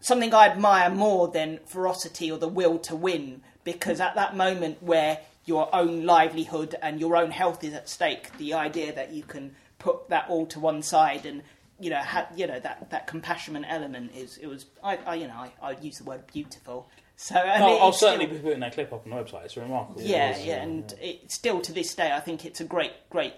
something 0.00 0.32
I 0.34 0.46
admire 0.46 0.90
more 0.90 1.28
than 1.28 1.60
ferocity 1.66 2.30
or 2.30 2.38
the 2.38 2.48
will 2.48 2.78
to 2.80 2.96
win, 2.96 3.42
because 3.64 4.00
at 4.00 4.14
that 4.16 4.36
moment 4.36 4.82
where 4.82 5.18
your 5.44 5.74
own 5.74 6.04
livelihood 6.04 6.74
and 6.82 7.00
your 7.00 7.16
own 7.16 7.30
health 7.30 7.64
is 7.64 7.74
at 7.74 7.88
stake, 7.88 8.36
the 8.38 8.54
idea 8.54 8.92
that 8.92 9.12
you 9.12 9.22
can 9.22 9.54
put 9.78 10.08
that 10.08 10.26
all 10.28 10.46
to 10.46 10.60
one 10.60 10.82
side 10.82 11.26
and 11.26 11.42
you 11.80 11.90
know, 11.90 11.96
ha 11.98 12.26
you 12.36 12.46
know 12.46 12.60
that 12.60 12.90
that 12.90 13.08
compassionate 13.08 13.64
element 13.66 14.12
is 14.14 14.36
it 14.38 14.46
was 14.46 14.66
I, 14.84 14.98
I 15.04 15.14
you 15.16 15.26
know 15.26 15.34
I 15.34 15.50
I 15.60 15.70
use 15.80 15.98
the 15.98 16.04
word 16.04 16.24
beautiful. 16.32 16.88
So 17.16 17.34
No, 17.34 17.40
it- 17.42 17.46
I'll 17.50 17.88
it's 17.88 17.98
still- 17.98 18.08
certainly 18.10 18.26
be 18.26 18.38
putting 18.38 18.60
that 18.60 18.72
clip 18.74 18.92
up 18.92 19.04
on 19.04 19.10
the 19.10 19.16
website. 19.16 19.44
It's 19.44 19.56
remarkable. 19.56 20.00
yeah, 20.02 20.36
yeah, 20.38 20.56
uh, 20.56 20.62
and 20.62 20.94
it, 21.00 21.30
still 21.30 21.60
to 21.60 21.72
this 21.72 21.94
day, 21.94 22.12
I 22.12 22.20
think 22.20 22.44
it's 22.44 22.60
a 22.60 22.64
great, 22.64 22.92
great. 23.10 23.34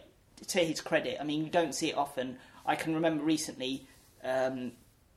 To 0.48 0.58
his 0.58 0.80
credit, 0.80 1.18
I 1.20 1.24
mean, 1.24 1.44
you 1.44 1.50
don't 1.50 1.74
see 1.74 1.90
it 1.90 1.96
often. 1.96 2.38
I 2.66 2.76
can 2.76 2.94
remember 2.94 3.22
recently 3.24 3.86
um, 4.22 4.72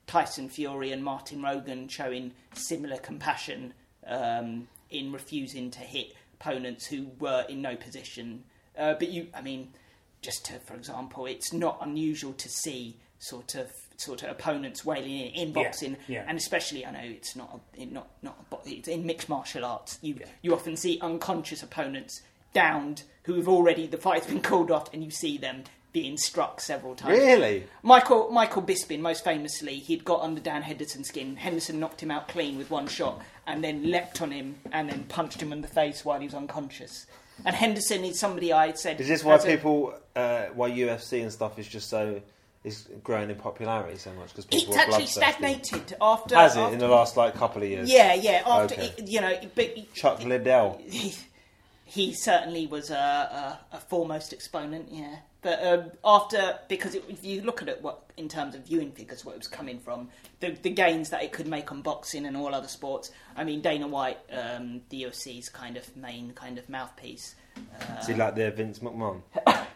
Tyson 0.05 0.47
Fury 0.49 0.91
and 0.91 1.03
Martin 1.03 1.41
Rogan 1.41 1.87
showing 1.87 2.33
similar 2.53 2.97
compassion 2.97 3.73
um, 4.05 4.67
in 4.89 5.11
refusing 5.11 5.69
to 5.71 5.79
hit 5.79 6.13
opponents 6.39 6.85
who 6.85 7.07
were 7.19 7.45
in 7.49 7.61
no 7.61 7.75
position. 7.75 8.43
Uh, 8.77 8.93
but 8.93 9.09
you, 9.09 9.27
I 9.33 9.41
mean, 9.41 9.73
just 10.21 10.45
to, 10.45 10.59
for 10.59 10.75
example, 10.75 11.25
it's 11.25 11.51
not 11.51 11.79
unusual 11.81 12.33
to 12.33 12.47
see 12.49 12.97
sort 13.19 13.55
of 13.55 13.71
sort 13.97 14.23
of 14.23 14.29
opponents 14.29 14.85
wailing 14.85 15.11
in, 15.19 15.27
in 15.33 15.51
boxing, 15.53 15.97
yeah. 16.07 16.23
and 16.27 16.37
especially 16.37 16.85
I 16.85 16.91
know 16.91 16.99
it's 17.03 17.35
not 17.35 17.59
a, 17.77 17.85
not 17.85 18.07
not 18.21 18.37
a, 18.39 18.43
bo- 18.55 18.61
it's 18.65 18.87
in 18.87 19.05
mixed 19.05 19.27
martial 19.29 19.65
arts. 19.65 19.99
You 20.01 20.15
Yeah. 20.19 20.25
you 20.41 20.53
often 20.53 20.77
see 20.77 20.99
unconscious 21.01 21.61
opponents 21.63 22.21
downed 22.53 23.03
who 23.23 23.35
have 23.35 23.47
already 23.47 23.87
the 23.87 23.97
fight's 23.97 24.27
been 24.27 24.41
called 24.41 24.71
off, 24.71 24.93
and 24.93 25.03
you 25.03 25.11
see 25.11 25.37
them 25.37 25.63
being 25.93 26.17
struck 26.17 26.61
several 26.61 26.93
times. 26.95 27.17
Really? 27.17 27.63
Michael 27.81 28.29
Michael 28.29 28.61
Bisping, 28.61 28.99
most 28.99 29.23
famously, 29.23 29.75
he'd 29.79 30.05
got 30.05 30.21
under 30.21 30.39
Dan 30.39 30.61
Henderson's 30.61 31.07
skin. 31.07 31.35
Henderson 31.35 31.79
knocked 31.79 32.01
him 32.01 32.11
out 32.11 32.27
clean 32.27 32.57
with 32.57 32.69
one 32.69 32.87
shot, 32.87 33.21
and 33.47 33.63
then 33.63 33.89
leapt 33.89 34.21
on 34.21 34.31
him 34.31 34.55
and 34.71 34.89
then 34.89 35.05
punched 35.05 35.41
him 35.41 35.51
in 35.51 35.61
the 35.61 35.67
face 35.67 36.05
while 36.05 36.19
he 36.19 36.25
was 36.27 36.35
unconscious. 36.35 37.07
And 37.45 37.55
Henderson 37.55 38.03
is 38.03 38.19
somebody 38.19 38.51
I 38.53 38.67
had 38.67 38.79
said. 38.79 38.99
Is 39.01 39.07
this 39.07 39.23
why 39.23 39.33
has 39.33 39.45
a- 39.45 39.47
people, 39.47 39.93
uh, 40.15 40.45
why 40.53 40.69
UFC 40.71 41.21
and 41.21 41.31
stuff 41.31 41.57
is 41.59 41.67
just 41.67 41.89
so 41.89 42.21
is 42.67 42.87
growing 43.03 43.29
in 43.29 43.35
popularity 43.37 43.97
so 43.97 44.11
much 44.13 44.29
because 44.29 44.45
people 44.45 44.73
It's 44.73 44.77
actually 44.77 45.07
stagnated 45.07 45.95
after. 46.01 46.35
Has 46.35 46.55
it 46.55 46.59
after- 46.59 46.73
in 46.73 46.79
the 46.79 46.87
last 46.87 47.17
like 47.17 47.33
couple 47.35 47.63
of 47.63 47.69
years? 47.69 47.89
Yeah, 47.89 48.13
yeah. 48.13 48.43
After 48.45 48.75
Okay. 48.75 48.93
you 49.05 49.21
know, 49.21 49.39
but 49.55 49.93
Chuck 49.93 50.23
Liddell. 50.23 50.79
he, 50.87 51.13
he 51.85 52.13
certainly 52.13 52.67
was 52.67 52.89
a, 52.91 53.59
a, 53.71 53.77
a 53.77 53.79
foremost 53.79 54.33
exponent, 54.33 54.89
yeah. 54.91 55.17
But 55.41 55.65
um, 55.65 55.91
after, 56.03 56.59
because 56.67 56.95
it, 56.95 57.05
if 57.07 57.23
you 57.23 57.41
look 57.41 57.61
at 57.61 57.69
it, 57.69 57.81
what 57.81 58.03
in 58.17 58.27
terms 58.27 58.55
of 58.55 58.65
viewing 58.65 58.91
figures, 58.91 59.23
what 59.23 59.33
it 59.33 59.37
was 59.37 59.47
coming 59.47 59.79
from, 59.79 60.09
the, 60.39 60.49
the 60.49 60.71
gains 60.71 61.09
that 61.11 61.23
it 61.23 61.31
could 61.31 61.47
make 61.47 61.71
on 61.71 61.81
boxing 61.81 62.25
and 62.25 62.35
all 62.35 62.53
other 62.53 62.67
sports. 62.67 63.11
I 63.35 63.43
mean, 63.43 63.61
Dana 63.61 63.87
White, 63.87 64.17
um, 64.31 64.81
the 64.89 65.03
UFC's 65.03 65.47
kind 65.49 65.77
of 65.77 65.95
main 65.95 66.33
kind 66.33 66.57
of 66.57 66.67
mouthpiece. 66.67 67.35
Uh, 67.55 67.97
Is 67.99 68.07
he 68.07 68.15
like 68.15 68.35
the 68.35 68.51
Vince 68.51 68.79
McMahon? 68.79 69.21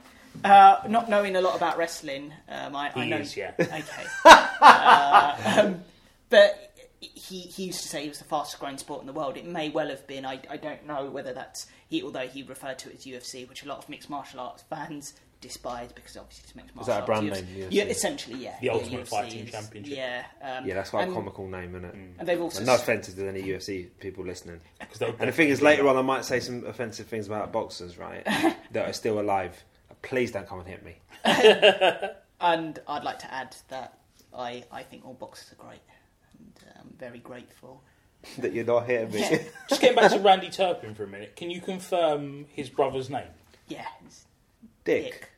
uh, 0.43 0.77
not 0.87 1.09
knowing 1.09 1.35
a 1.35 1.41
lot 1.41 1.55
about 1.55 1.77
wrestling, 1.77 2.33
um, 2.49 2.75
I, 2.75 2.91
I 2.95 3.05
know. 3.07 3.17
is, 3.17 3.35
yeah. 3.37 3.51
Okay. 3.59 4.05
uh, 4.25 5.61
um, 5.61 5.83
but 6.29 6.73
he, 6.99 7.39
he 7.41 7.65
used 7.65 7.81
to 7.81 7.87
say 7.87 8.03
he 8.03 8.09
was 8.09 8.19
the 8.19 8.23
fastest 8.25 8.59
growing 8.59 8.77
sport 8.77 9.01
in 9.01 9.07
the 9.07 9.13
world. 9.13 9.37
It 9.37 9.45
may 9.45 9.69
well 9.69 9.89
have 9.89 10.05
been. 10.07 10.25
I, 10.25 10.39
I 10.49 10.57
don't 10.57 10.85
know 10.87 11.05
whether 11.09 11.33
that's 11.33 11.67
he, 11.87 12.03
although 12.03 12.27
he 12.27 12.43
referred 12.43 12.79
to 12.79 12.89
it 12.89 12.95
as 12.97 13.05
UFC, 13.05 13.47
which 13.49 13.63
a 13.63 13.67
lot 13.67 13.79
of 13.79 13.89
mixed 13.89 14.09
martial 14.09 14.39
arts 14.39 14.63
fans 14.69 15.13
despise 15.41 15.91
because 15.91 16.15
obviously 16.17 16.43
it's 16.45 16.55
mixed 16.55 16.75
martial 16.75 16.93
arts. 16.93 17.01
Is 17.01 17.07
that 17.07 17.13
a 17.17 17.21
brand 17.21 17.29
arts. 17.31 17.41
name, 17.41 17.63
UFC? 17.63 17.67
Yeah, 17.71 17.83
essentially, 17.85 18.37
yeah. 18.43 18.55
The 18.59 18.65
Yeah, 18.67 18.71
Ultimate 18.73 19.01
UFC 19.01 19.07
Fighting 19.07 19.39
is- 19.47 19.51
Championship. 19.51 19.97
Yeah. 19.97 20.23
Um, 20.41 20.65
Yeah, 20.67 20.73
that's 20.75 20.91
quite 20.91 21.03
and, 21.03 21.11
a 21.11 21.15
comical 21.15 21.47
name, 21.47 21.75
isn't 21.75 21.85
it? 21.85 21.95
And 22.19 22.27
they've 22.27 22.39
also 22.41 22.59
And 22.59 22.67
no 22.67 22.75
offences 22.75 23.15
to 23.15 23.27
any 23.27 23.41
UFC 23.41 23.87
people 23.99 24.23
listening. 24.23 24.61
'cause 24.79 24.99
they'll 24.99 25.15
And 25.19 25.27
the 25.27 25.31
thing 25.31 25.49
is, 25.49 25.61
later 25.63 25.87
on, 25.87 25.97
I 25.97 26.03
might 26.03 26.25
say 26.25 26.39
some 26.39 26.63
offensive 26.65 27.07
things 27.07 27.25
about 27.25 27.51
boxers, 27.51 27.97
right? 27.97 28.23
that 28.71 28.87
are 28.87 28.93
still 28.93 29.19
alive. 29.19 29.63
Please 30.01 30.31
don't 30.31 30.47
come 30.47 30.59
and 30.59 30.67
hit 30.67 30.83
me. 30.83 30.97
And 32.43 32.79
I'd 32.87 33.03
like 33.03 33.19
to 33.19 33.31
add 33.31 33.55
that 33.69 33.99
I, 34.35 34.63
I 34.71 34.81
think 34.81 35.05
all 35.05 35.13
boxers 35.13 35.53
are 35.53 35.63
great, 35.63 35.79
and 36.39 36.51
uh, 36.67 36.79
I'm 36.79 36.93
very 36.97 37.19
grateful. 37.19 37.83
that 38.39 38.51
you're 38.51 38.65
not 38.65 38.87
hitting 38.87 39.11
me. 39.11 39.19
Yeah, 39.19 39.43
Just 39.69 39.79
getting 39.79 39.95
back 39.95 40.11
to 40.11 40.17
Randy 40.19 40.49
Turpin 40.49 40.95
for 40.95 41.03
a 41.03 41.07
minute. 41.07 41.35
Can 41.35 41.51
you 41.51 41.61
confirm 41.61 42.45
his 42.49 42.67
brother's 42.69 43.09
name? 43.11 43.27
yeah. 43.67 43.85
it's 44.03 44.25
Dick. 44.83 45.03
Dick. 45.03 45.29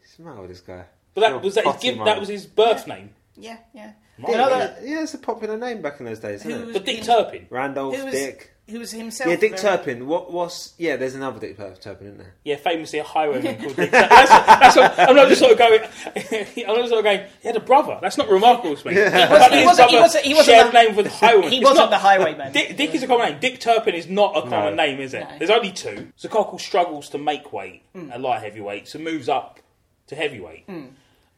What's 0.00 0.16
the 0.16 0.22
matter 0.22 0.40
with 0.40 0.48
this 0.50 0.60
guy? 0.60 0.84
But 1.12 1.20
that 1.20 1.32
Real 1.32 1.40
was 1.40 1.54
that 1.56 1.64
his 1.64 1.72
potty 1.74 1.88
giv- 1.88 1.96
man. 1.98 2.06
that 2.06 2.20
was 2.20 2.28
his 2.30 2.46
birth 2.46 2.86
name. 2.86 3.10
Yeah, 3.36 3.58
yeah. 3.74 3.92
Right. 4.18 4.34
Another 4.34 4.76
Yeah, 4.82 5.02
it's 5.02 5.12
a 5.12 5.18
popular 5.18 5.58
name 5.58 5.82
back 5.82 6.00
in 6.00 6.06
those 6.06 6.20
days, 6.20 6.40
isn't 6.46 6.50
Who 6.50 6.70
it? 6.70 6.72
But 6.72 6.84
Dick 6.86 6.98
Who- 7.00 7.04
Turpin. 7.04 7.46
Randolph, 7.50 7.94
Who 7.94 8.04
was- 8.06 8.14
Dick. 8.14 8.54
Who 8.68 8.78
was 8.78 8.90
himself. 8.92 9.30
Yeah, 9.30 9.36
Dick 9.36 9.52
very- 9.58 9.62
Turpin. 9.62 10.06
What 10.06 10.32
was? 10.32 10.74
Yeah, 10.78 10.96
there's 10.96 11.14
another 11.14 11.40
Dick 11.40 11.56
Turpin, 11.56 12.06
isn't 12.06 12.18
there? 12.18 12.34
Yeah, 12.44 12.56
famously 12.56 12.98
a 12.98 13.04
highwayman 13.04 13.56
called 13.62 13.76
Dick. 13.76 13.90
Turpin. 13.90 14.08
That's, 14.08 14.28
that's 14.30 14.76
what, 14.76 14.98
I'm 15.08 15.16
not 15.16 15.28
just 15.28 15.40
sort 15.40 15.52
of 15.52 15.58
going. 15.58 15.80
I'm 16.06 16.66
not 16.66 16.76
just 16.76 16.88
sort 16.90 16.98
of 16.98 17.04
going. 17.04 17.20
He 17.40 17.48
had 17.48 17.56
a 17.56 17.60
brother. 17.60 17.98
That's 18.02 18.18
not 18.18 18.28
remarkable 18.28 18.76
to 18.76 18.86
me. 18.88 18.94
He 18.98 19.00
wasn't- 19.00 19.54
he 19.54 19.64
wasn't- 19.64 19.90
he 19.90 19.96
wasn't- 19.98 20.24
he 20.24 20.34
wasn't 20.34 20.46
shared 20.56 20.68
the- 20.68 20.72
name 20.82 20.96
with 20.96 21.06
highwayman. 21.06 21.50
He 21.50 21.56
It's 21.58 21.64
wasn't 21.64 21.78
not- 21.84 21.90
the 21.90 21.98
highwayman. 21.98 22.52
Dick, 22.52 22.76
Dick 22.76 22.94
is 22.94 23.02
a 23.02 23.06
common 23.06 23.30
name. 23.30 23.40
Dick 23.40 23.60
Turpin 23.60 23.94
is 23.94 24.06
not 24.08 24.36
a 24.36 24.42
common 24.42 24.76
No. 24.76 24.84
name, 24.84 25.00
is 25.00 25.14
it? 25.14 25.20
No. 25.28 25.38
There's 25.38 25.50
only 25.50 25.72
two. 25.72 26.12
Zakokal 26.20 26.60
struggles 26.60 27.08
to 27.10 27.18
make 27.18 27.52
weight 27.52 27.82
Hmm. 27.94 28.10
at 28.12 28.20
light 28.20 28.42
heavyweight, 28.42 28.88
so 28.88 28.98
moves 28.98 29.28
up 29.28 29.60
to 30.08 30.14
heavyweight 30.16 30.66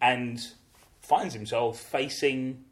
and 0.01 0.41
finds 1.01 1.35
himself 1.35 1.79
facing 1.81 2.65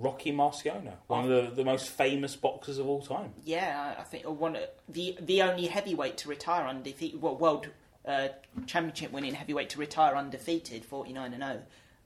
Rocky 0.00 0.32
Marciano, 0.32 0.92
one 1.08 1.30
of 1.30 1.50
the, 1.50 1.54
the 1.56 1.64
most 1.64 1.88
famous 1.90 2.34
boxers 2.36 2.78
of 2.78 2.88
all 2.88 3.02
time. 3.02 3.32
Yeah, 3.44 3.94
I 3.96 4.00
I 4.00 4.04
think 4.04 4.24
one 4.24 4.56
the 4.88 5.16
the 5.20 5.42
only 5.42 5.66
heavyweight 5.66 6.16
to 6.18 6.28
retire 6.28 6.66
undefeated, 6.66 7.20
well, 7.20 7.36
world 7.36 7.68
uh, 8.06 8.28
championship 8.66 9.12
winning 9.12 9.34
heavyweight 9.34 9.68
to 9.70 9.78
retire 9.78 10.16
undefeated, 10.16 10.84
forty 10.84 11.12
nine 11.12 11.32
and 11.34 11.42
zero. 11.42 11.62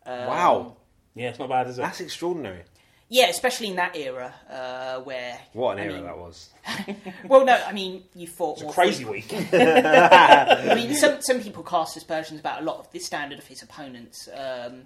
Um, 0.07 0.27
wow, 0.29 0.77
Yeah, 1.15 1.31
it's 1.31 1.39
not 1.39 1.49
bad, 1.49 1.69
is 1.69 1.79
it? 1.79 1.83
that's 1.83 2.01
extraordinary. 2.01 2.63
Yeah, 3.11 3.27
especially 3.29 3.69
in 3.69 3.77
that 3.77 3.95
era 3.97 4.35
uh, 4.51 5.01
where 5.03 5.39
What 5.53 5.79
an 5.79 5.81
I 5.81 5.85
era 5.85 5.95
mean- 5.95 6.05
that 6.05 6.19
was. 6.19 6.51
Well, 7.29 7.45
no, 7.45 7.55
I 7.67 7.73
mean 7.73 8.03
you 8.15 8.27
fought 8.27 8.61
It's 8.61 8.71
a 8.71 8.75
crazy 8.75 9.05
fre- 9.05 9.11
week. 9.13 9.33
I 9.53 10.73
mean, 10.75 10.95
some 10.95 11.21
some 11.23 11.41
people 11.41 11.63
cast 11.63 11.97
aspersions 11.97 12.41
about 12.41 12.63
a 12.63 12.65
lot 12.65 12.79
of 12.79 12.91
the 12.91 12.99
standard 12.99 13.39
of 13.39 13.47
his 13.47 13.63
opponents, 13.63 14.29
um, 14.35 14.83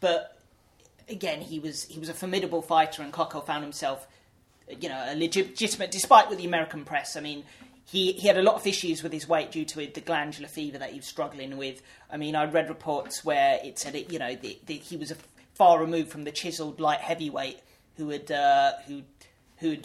but 0.00 0.37
again, 1.08 1.40
he 1.40 1.58
was 1.58 1.84
he 1.84 1.98
was 1.98 2.08
a 2.08 2.14
formidable 2.14 2.62
fighter, 2.62 3.02
and 3.02 3.12
Cockell 3.12 3.44
found 3.44 3.62
himself, 3.62 4.06
you 4.68 4.88
know, 4.88 5.04
a 5.08 5.16
legitimate, 5.16 5.90
despite 5.90 6.28
with 6.28 6.38
the 6.38 6.46
American 6.46 6.84
press. 6.84 7.16
I 7.16 7.20
mean, 7.20 7.44
he, 7.84 8.12
he 8.12 8.28
had 8.28 8.36
a 8.36 8.42
lot 8.42 8.56
of 8.56 8.66
issues 8.66 9.02
with 9.02 9.12
his 9.12 9.26
weight 9.26 9.50
due 9.50 9.64
to 9.64 9.86
the 9.86 10.00
glandular 10.00 10.48
fever 10.48 10.78
that 10.78 10.90
he 10.90 10.96
was 10.96 11.06
struggling 11.06 11.56
with. 11.56 11.80
I 12.10 12.18
mean, 12.18 12.36
I 12.36 12.44
read 12.44 12.68
reports 12.68 13.24
where 13.24 13.58
it 13.64 13.78
said, 13.78 13.94
it, 13.94 14.12
you 14.12 14.18
know, 14.18 14.34
the, 14.34 14.58
the, 14.66 14.74
he 14.74 14.96
was 14.96 15.12
far 15.54 15.80
removed 15.80 16.10
from 16.10 16.24
the 16.24 16.30
chiselled 16.30 16.80
light 16.80 17.00
heavyweight 17.00 17.60
who 17.96 18.10
had 18.10 18.30
uh, 18.30 18.72
who 18.86 19.02
who 19.58 19.70
had 19.70 19.84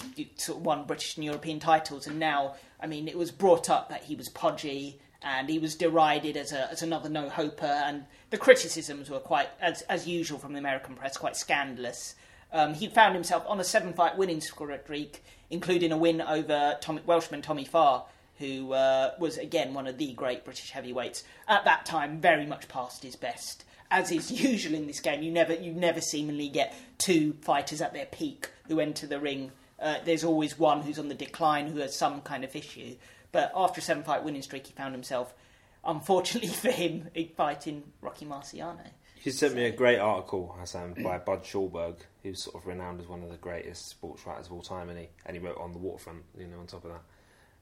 won 0.49 0.86
British 0.86 1.15
and 1.15 1.26
European 1.26 1.59
titles, 1.59 2.05
and 2.05 2.19
now, 2.19 2.55
I 2.80 2.86
mean, 2.86 3.07
it 3.07 3.17
was 3.17 3.32
brought 3.32 3.69
up 3.71 3.89
that 3.89 4.03
he 4.03 4.15
was 4.15 4.30
podgy 4.30 4.99
and 5.24 5.49
he 5.49 5.59
was 5.59 5.76
derided 5.76 6.38
as 6.38 6.51
a, 6.51 6.69
as 6.71 6.82
another 6.82 7.09
no 7.09 7.30
hoper, 7.30 7.65
and 7.65 8.05
the 8.30 8.38
criticisms 8.38 9.09
were 9.09 9.19
quite, 9.19 9.49
as 9.61 9.82
as 9.84 10.07
usual 10.07 10.39
from 10.39 10.53
the 10.53 10.59
American 10.59 10.95
press, 10.95 11.17
quite 11.17 11.36
scandalous. 11.36 12.15
Um, 12.51 12.76
he 12.76 12.88
found 12.88 13.15
himself 13.15 13.43
on 13.47 13.59
a 13.59 13.63
seven 13.63 13.93
fight 13.93 14.17
winning 14.17 14.41
streak, 14.41 15.24
including 15.49 15.91
a 15.91 15.97
win 15.97 16.21
over 16.21 16.78
Tommy, 16.82 17.01
Welshman 17.05 17.41
Tommy 17.41 17.65
Farr, 17.65 18.05
who 18.38 18.74
uh, 18.74 19.11
was 19.19 19.38
again 19.38 19.74
one 19.74 19.88
of 19.88 19.97
the 19.97 20.13
great 20.13 20.45
British 20.45 20.69
heavyweights 20.71 21.24
at 21.47 21.65
that 21.65 21.86
time, 21.86 22.21
very 22.21 22.45
much 22.45 22.67
past 22.67 23.03
his 23.03 23.15
best. 23.15 23.65
As 23.89 24.11
is 24.11 24.32
usual 24.43 24.76
in 24.76 24.88
this 24.88 24.99
game, 24.99 25.24
you 25.24 25.32
never 25.32 25.53
you 25.53 25.74
never 25.74 26.01
seemingly 26.01 26.49
get 26.49 26.76
two 26.97 27.34
fighters 27.41 27.82
at 27.82 27.93
their 27.93 28.05
peak 28.05 28.49
who 28.67 28.80
enter 28.80 29.07
the 29.07 29.19
ring. 29.19 29.51
Uh, 29.80 29.97
there's 30.05 30.24
always 30.24 30.57
one 30.57 30.82
who's 30.82 30.99
on 30.99 31.09
the 31.09 31.15
decline 31.15 31.67
who 31.67 31.80
has 31.80 31.95
some 31.95 32.21
kind 32.21 32.43
of 32.43 32.55
issue. 32.55 32.95
But 33.34 33.51
after 33.53 33.79
a 33.79 33.84
seven 33.84 34.03
fight 34.03 34.23
winning 34.23 34.43
streak, 34.43 34.67
he 34.67 34.73
found 34.73 34.95
himself, 34.95 35.34
unfortunately 35.84 36.47
for 36.63 36.71
him, 36.71 37.09
fighting 37.36 37.84
Rocky 37.99 38.25
Marciano. 38.25 38.88
You 39.23 39.31
sent 39.31 39.55
me 39.55 39.65
a 39.65 39.71
great 39.71 39.99
article, 39.99 40.55
Hassan, 40.59 40.95
by 41.01 41.17
Bud 41.17 41.43
Schulberg, 41.43 41.95
who's 42.23 42.43
sort 42.43 42.57
of 42.57 42.67
renowned 42.67 42.99
as 42.99 43.07
one 43.07 43.23
of 43.23 43.29
the 43.29 43.38
greatest 43.38 43.88
sports 43.88 44.25
writers 44.27 44.47
of 44.47 44.53
all 44.53 44.61
time, 44.61 44.89
and 44.89 44.99
he 44.99 45.07
and 45.25 45.36
he 45.36 45.41
wrote 45.41 45.57
on 45.57 45.71
the 45.71 45.77
waterfront. 45.77 46.23
You 46.38 46.47
know, 46.47 46.59
on 46.59 46.67
top 46.67 46.86
of 46.86 46.91
that, 46.91 47.01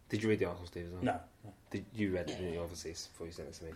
did 0.10 0.24
you 0.24 0.30
read 0.30 0.40
the 0.40 0.46
article, 0.46 0.68
Steve? 0.68 0.88
As 0.88 0.92
well? 0.92 1.04
No. 1.04 1.20
no. 1.46 1.54
Did 1.70 1.86
you 1.94 2.14
read 2.14 2.30
it? 2.30 2.38
Didn't 2.38 2.54
you? 2.54 2.62
Obviously, 2.62 2.92
before 2.92 3.28
you 3.28 3.34
sent 3.34 3.50
it 3.50 3.54
to 3.56 3.66
me. 3.66 3.72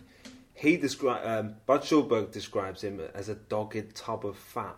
He 0.54 0.76
describe 0.76 1.24
um, 1.24 1.54
Bud 1.64 1.82
Schulberg 1.82 2.32
describes 2.32 2.82
him 2.82 3.00
as 3.14 3.28
a 3.28 3.36
dogged 3.36 3.94
tub 3.94 4.26
of 4.26 4.36
fat 4.36 4.76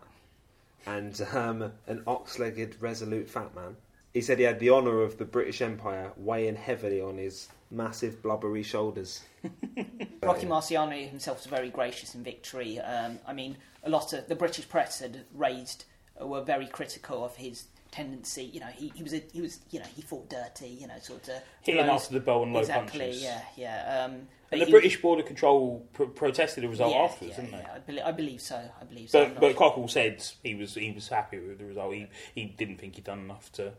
and 0.86 1.20
um, 1.32 1.72
an 1.86 2.02
ox-legged, 2.06 2.76
resolute 2.80 3.28
fat 3.28 3.54
man. 3.54 3.76
He 4.14 4.20
said 4.20 4.38
he 4.38 4.44
had 4.44 4.58
the 4.58 4.70
honour 4.70 5.02
of 5.02 5.18
the 5.18 5.24
British 5.24 5.60
Empire 5.60 6.12
weighing 6.16 6.56
heavily 6.56 7.00
on 7.00 7.18
his 7.18 7.48
massive, 7.70 8.22
blubbery 8.22 8.62
shoulders. 8.62 9.22
Rocky 10.22 10.46
Marciano 10.46 11.08
himself 11.08 11.38
was 11.38 11.46
very 11.46 11.70
gracious 11.70 12.14
in 12.14 12.22
victory. 12.22 12.80
Um, 12.80 13.18
I 13.26 13.32
mean, 13.32 13.56
a 13.84 13.90
lot 13.90 14.12
of 14.12 14.28
the 14.28 14.34
British 14.34 14.68
press 14.68 15.00
had 15.00 15.24
raised, 15.34 15.84
uh, 16.20 16.26
were 16.26 16.42
very 16.42 16.66
critical 16.66 17.24
of 17.24 17.36
his 17.36 17.66
tendency. 17.90 18.44
You 18.44 18.60
know, 18.60 18.66
he, 18.66 18.92
he 18.94 19.02
was 19.02 19.12
a, 19.14 19.22
he 19.32 19.40
was 19.40 19.60
you 19.70 19.78
know 19.78 19.86
he 19.94 20.02
fought 20.02 20.28
dirty. 20.28 20.68
You 20.68 20.86
know, 20.88 20.98
sort 21.00 21.28
of 21.28 21.34
hitting 21.62 21.84
blows. 21.84 22.02
after 22.02 22.14
the 22.14 22.20
bell 22.20 22.42
and 22.42 22.52
low 22.52 22.60
exactly, 22.60 23.00
punches. 23.00 23.22
Yeah, 23.22 23.40
yeah. 23.56 24.04
Um, 24.04 24.28
and 24.50 24.62
the 24.62 24.70
British 24.70 25.00
Border 25.02 25.22
Control 25.22 25.86
pr- 25.92 26.04
protested 26.04 26.64
the 26.64 26.68
result 26.68 26.94
yeah, 26.94 27.02
afterwards, 27.02 27.36
yeah, 27.36 27.44
didn't 27.44 27.58
they? 27.58 27.64
Yeah, 27.64 27.74
I, 27.74 27.78
believe, 27.80 28.02
I 28.06 28.12
believe 28.12 28.40
so. 28.40 28.70
I 28.80 28.84
believe 28.84 29.10
so. 29.10 29.26
But, 29.26 29.40
but 29.40 29.56
Cockell 29.56 29.88
said 29.88 30.24
he 30.42 30.54
was 30.54 30.74
he 30.74 30.90
was 30.90 31.08
happy 31.08 31.38
with 31.38 31.58
the 31.58 31.66
result. 31.66 31.92
He 31.92 32.08
he 32.34 32.44
didn't 32.46 32.78
think 32.78 32.94
he'd 32.94 33.04
done 33.04 33.20
enough 33.20 33.52
to. 33.52 33.72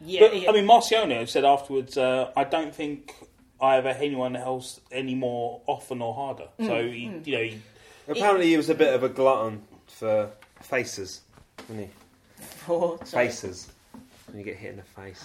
Yeah, 0.00 0.20
but, 0.20 0.40
yeah. 0.40 0.50
I 0.50 0.52
mean, 0.52 0.66
Marciano 0.66 1.28
said 1.28 1.44
afterwards, 1.44 1.96
uh, 1.96 2.30
"I 2.36 2.44
don't 2.44 2.74
think 2.74 3.14
I 3.60 3.76
ever 3.76 3.92
hit 3.92 4.06
anyone 4.06 4.36
else 4.36 4.80
any 4.92 5.14
more 5.14 5.60
often 5.66 6.00
or 6.02 6.14
harder." 6.14 6.48
Mm, 6.60 6.66
so 6.66 6.88
he, 6.88 7.06
mm. 7.06 7.26
you 7.26 7.36
know, 7.36 7.42
he, 7.42 7.62
apparently 8.08 8.46
he 8.48 8.56
was 8.56 8.68
a 8.70 8.74
bit 8.74 8.94
of 8.94 9.02
a 9.02 9.08
glutton 9.08 9.62
for 9.86 10.30
faces, 10.60 11.22
wasn't 11.68 11.86
he? 11.86 11.92
For 12.68 12.98
faces 12.98 13.68
when 14.28 14.38
you 14.38 14.44
get 14.44 14.56
hit 14.56 14.70
in 14.70 14.76
the 14.76 14.82
face, 14.82 15.24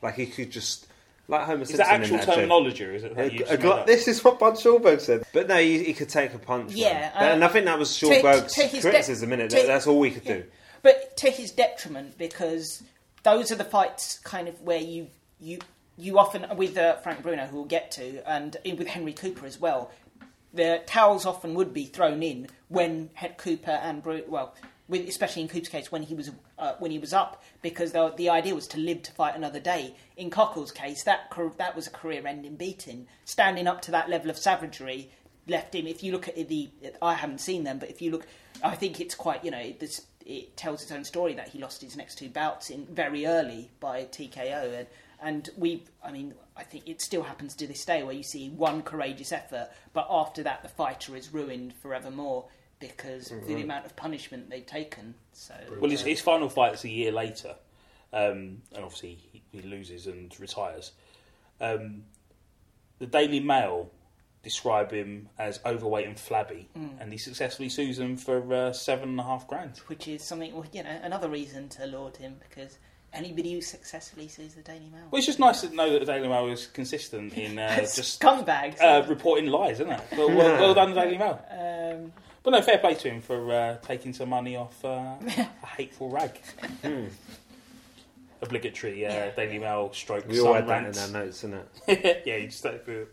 like 0.00 0.14
he 0.14 0.24
could 0.24 0.50
just 0.50 0.86
like 1.30 1.46
Homer 1.46 1.62
Is 1.62 1.68
Simpson 1.68 1.86
that 1.86 2.00
actual 2.00 2.14
in 2.14 2.26
that 2.26 2.34
terminology, 2.34 2.84
or 2.84 2.92
is 2.92 3.04
it? 3.04 3.12
A, 3.12 3.14
that 3.14 3.32
you 3.32 3.44
a 3.44 3.56
gl- 3.56 3.86
this 3.86 4.08
is 4.08 4.22
what 4.24 4.38
Bud 4.38 4.54
Schulberg 4.54 5.00
said. 5.00 5.24
But 5.32 5.48
no, 5.48 5.56
he, 5.56 5.84
he 5.84 5.92
could 5.92 6.08
take 6.08 6.34
a 6.34 6.38
punch. 6.38 6.72
Yeah, 6.72 6.92
man. 6.92 7.12
uh, 7.14 7.34
and 7.34 7.44
I 7.44 7.48
think 7.48 7.66
that 7.66 7.78
was 7.78 7.96
to- 7.98 8.06
Schulberg's 8.06 8.54
to 8.54 8.62
his 8.62 8.82
de- 8.82 8.90
criticism. 8.90 9.32
in 9.32 9.40
it, 9.40 9.50
to- 9.50 9.66
that's 9.66 9.86
all 9.86 10.00
we 10.00 10.10
could 10.10 10.24
do. 10.24 10.44
But 10.82 11.16
to 11.18 11.30
his 11.30 11.52
detriment, 11.52 12.18
because 12.18 12.82
those 13.22 13.50
are 13.50 13.56
the 13.56 13.64
fights 13.64 14.18
kind 14.20 14.48
of 14.48 14.60
where 14.60 14.78
you 14.78 15.08
you 15.38 15.58
you 15.96 16.18
often 16.18 16.46
with 16.56 16.78
uh, 16.78 16.96
Frank 16.96 17.22
Bruno, 17.22 17.46
who 17.46 17.56
we'll 17.56 17.64
get 17.66 17.90
to, 17.92 18.28
and 18.30 18.56
with 18.64 18.88
Henry 18.88 19.12
Cooper 19.12 19.46
as 19.46 19.60
well. 19.60 19.90
The 20.52 20.82
towels 20.86 21.26
often 21.26 21.54
would 21.54 21.72
be 21.72 21.84
thrown 21.84 22.22
in 22.22 22.48
when 22.68 23.10
Cooper 23.36 23.70
and 23.70 24.02
Bru- 24.02 24.24
well, 24.26 24.54
with, 24.88 25.06
especially 25.08 25.42
in 25.42 25.48
Cooper's 25.48 25.68
case 25.68 25.92
when 25.92 26.02
he 26.02 26.14
was 26.14 26.30
uh, 26.58 26.74
when 26.78 26.90
he 26.90 26.98
was 26.98 27.12
up, 27.12 27.42
because 27.62 27.92
the, 27.92 28.12
the 28.16 28.30
idea 28.30 28.54
was 28.54 28.66
to 28.68 28.78
live 28.78 29.02
to 29.02 29.12
fight 29.12 29.36
another 29.36 29.60
day. 29.60 29.94
In 30.16 30.28
Cockell's 30.30 30.72
case, 30.72 31.04
that 31.04 31.32
that 31.58 31.76
was 31.76 31.86
a 31.86 31.90
career-ending 31.90 32.56
beating. 32.56 33.06
Standing 33.24 33.68
up 33.68 33.80
to 33.82 33.90
that 33.92 34.08
level 34.08 34.30
of 34.30 34.38
savagery 34.38 35.10
left 35.46 35.74
him. 35.74 35.86
If 35.86 36.02
you 36.02 36.12
look 36.12 36.28
at 36.28 36.48
the, 36.48 36.70
I 37.00 37.14
haven't 37.14 37.40
seen 37.40 37.64
them, 37.64 37.78
but 37.78 37.90
if 37.90 38.02
you 38.02 38.10
look, 38.10 38.26
I 38.62 38.74
think 38.74 39.00
it's 39.00 39.14
quite 39.14 39.44
you 39.44 39.50
know 39.50 39.72
this, 39.78 40.06
it 40.30 40.56
tells 40.56 40.82
its 40.82 40.92
own 40.92 41.04
story 41.04 41.34
that 41.34 41.48
he 41.48 41.58
lost 41.58 41.82
his 41.82 41.96
next 41.96 42.16
two 42.16 42.28
bouts 42.28 42.70
in 42.70 42.86
very 42.86 43.26
early 43.26 43.70
by 43.80 44.04
TKO 44.04 44.78
and. 44.78 44.86
And 45.22 45.50
we, 45.58 45.84
I 46.02 46.10
mean, 46.10 46.32
I 46.56 46.62
think 46.62 46.88
it 46.88 47.02
still 47.02 47.22
happens 47.22 47.54
to 47.56 47.66
this 47.66 47.84
day 47.84 48.02
where 48.02 48.14
you 48.14 48.22
see 48.22 48.48
one 48.48 48.80
courageous 48.80 49.32
effort, 49.32 49.68
but 49.92 50.06
after 50.08 50.42
that, 50.44 50.62
the 50.62 50.70
fighter 50.70 51.14
is 51.14 51.30
ruined 51.30 51.74
forevermore 51.74 52.46
because 52.78 53.30
of 53.30 53.46
the 53.46 53.60
amount 53.60 53.84
of 53.84 53.94
punishment 53.96 54.48
they've 54.48 54.64
taken. 54.64 55.14
So, 55.34 55.54
Well, 55.78 55.90
his, 55.90 56.00
his 56.00 56.22
final 56.22 56.48
fight's 56.48 56.84
a 56.84 56.88
year 56.88 57.12
later, 57.12 57.54
um, 58.14 58.62
and 58.74 58.82
obviously 58.82 59.18
he, 59.30 59.42
he 59.52 59.60
loses 59.60 60.06
and 60.06 60.34
retires. 60.40 60.92
Um, 61.60 62.04
the 62.98 63.06
Daily 63.06 63.40
Mail 63.40 63.90
describe 64.42 64.90
him 64.90 65.28
as 65.38 65.60
overweight 65.66 66.06
and 66.06 66.18
flabby, 66.18 66.68
and 67.00 67.12
he 67.12 67.18
successfully 67.18 67.68
sues 67.68 67.96
them 67.98 68.16
for 68.16 68.52
uh, 68.54 68.72
seven 68.72 69.10
and 69.10 69.20
a 69.20 69.22
half 69.22 69.46
grand. 69.46 69.78
which 69.88 70.08
is 70.08 70.22
something, 70.22 70.52
well, 70.54 70.64
you 70.72 70.82
know, 70.82 70.98
another 71.02 71.28
reason 71.28 71.68
to 71.68 71.86
laud 71.86 72.16
him 72.16 72.36
because 72.48 72.78
anybody 73.12 73.52
who 73.52 73.60
successfully 73.60 74.28
sues 74.28 74.54
the 74.54 74.62
Daily 74.62 74.88
Mail, 74.90 75.02
Well, 75.10 75.18
it's 75.18 75.26
just 75.26 75.38
nice 75.40 75.60
to 75.62 75.74
know 75.74 75.90
that 75.92 75.98
the 75.98 76.06
Daily 76.06 76.28
Mail 76.28 76.46
is 76.48 76.66
consistent 76.68 77.34
in 77.36 77.58
uh, 77.58 77.76
just 77.80 78.20
scumbags. 78.20 78.80
uh, 78.80 79.04
reporting 79.08 79.46
lies, 79.48 79.80
isn't 79.80 79.90
it? 79.92 80.00
Well, 80.16 80.28
well, 80.28 80.60
well 80.60 80.74
done, 80.74 80.94
Daily 80.94 81.18
Mail. 81.18 81.44
um, 81.50 82.12
But 82.42 82.52
no, 82.52 82.62
fair 82.62 82.78
play 82.78 82.94
to 82.94 83.10
him 83.10 83.20
for 83.20 83.52
uh, 83.52 83.76
taking 83.82 84.14
some 84.14 84.30
money 84.30 84.56
off 84.56 84.82
uh, 84.84 84.88
a 85.62 85.66
hateful 85.66 86.08
rag. 86.08 86.40
Obligatory 88.42 89.04
uh, 89.06 89.30
Daily 89.36 89.58
Mail 89.58 89.92
stroke 89.92 90.26
We 90.26 90.40
all 90.40 90.46
sun 90.54 90.54
had 90.54 90.68
that 90.68 90.96
in 90.96 91.14
our 91.14 91.22
notes, 91.24 91.38
isn't 91.44 91.62
it? 91.86 92.22
yeah, 92.26 92.36
you 92.36 92.46
just 92.46 92.62
take 92.62 92.88
it. 92.88 93.08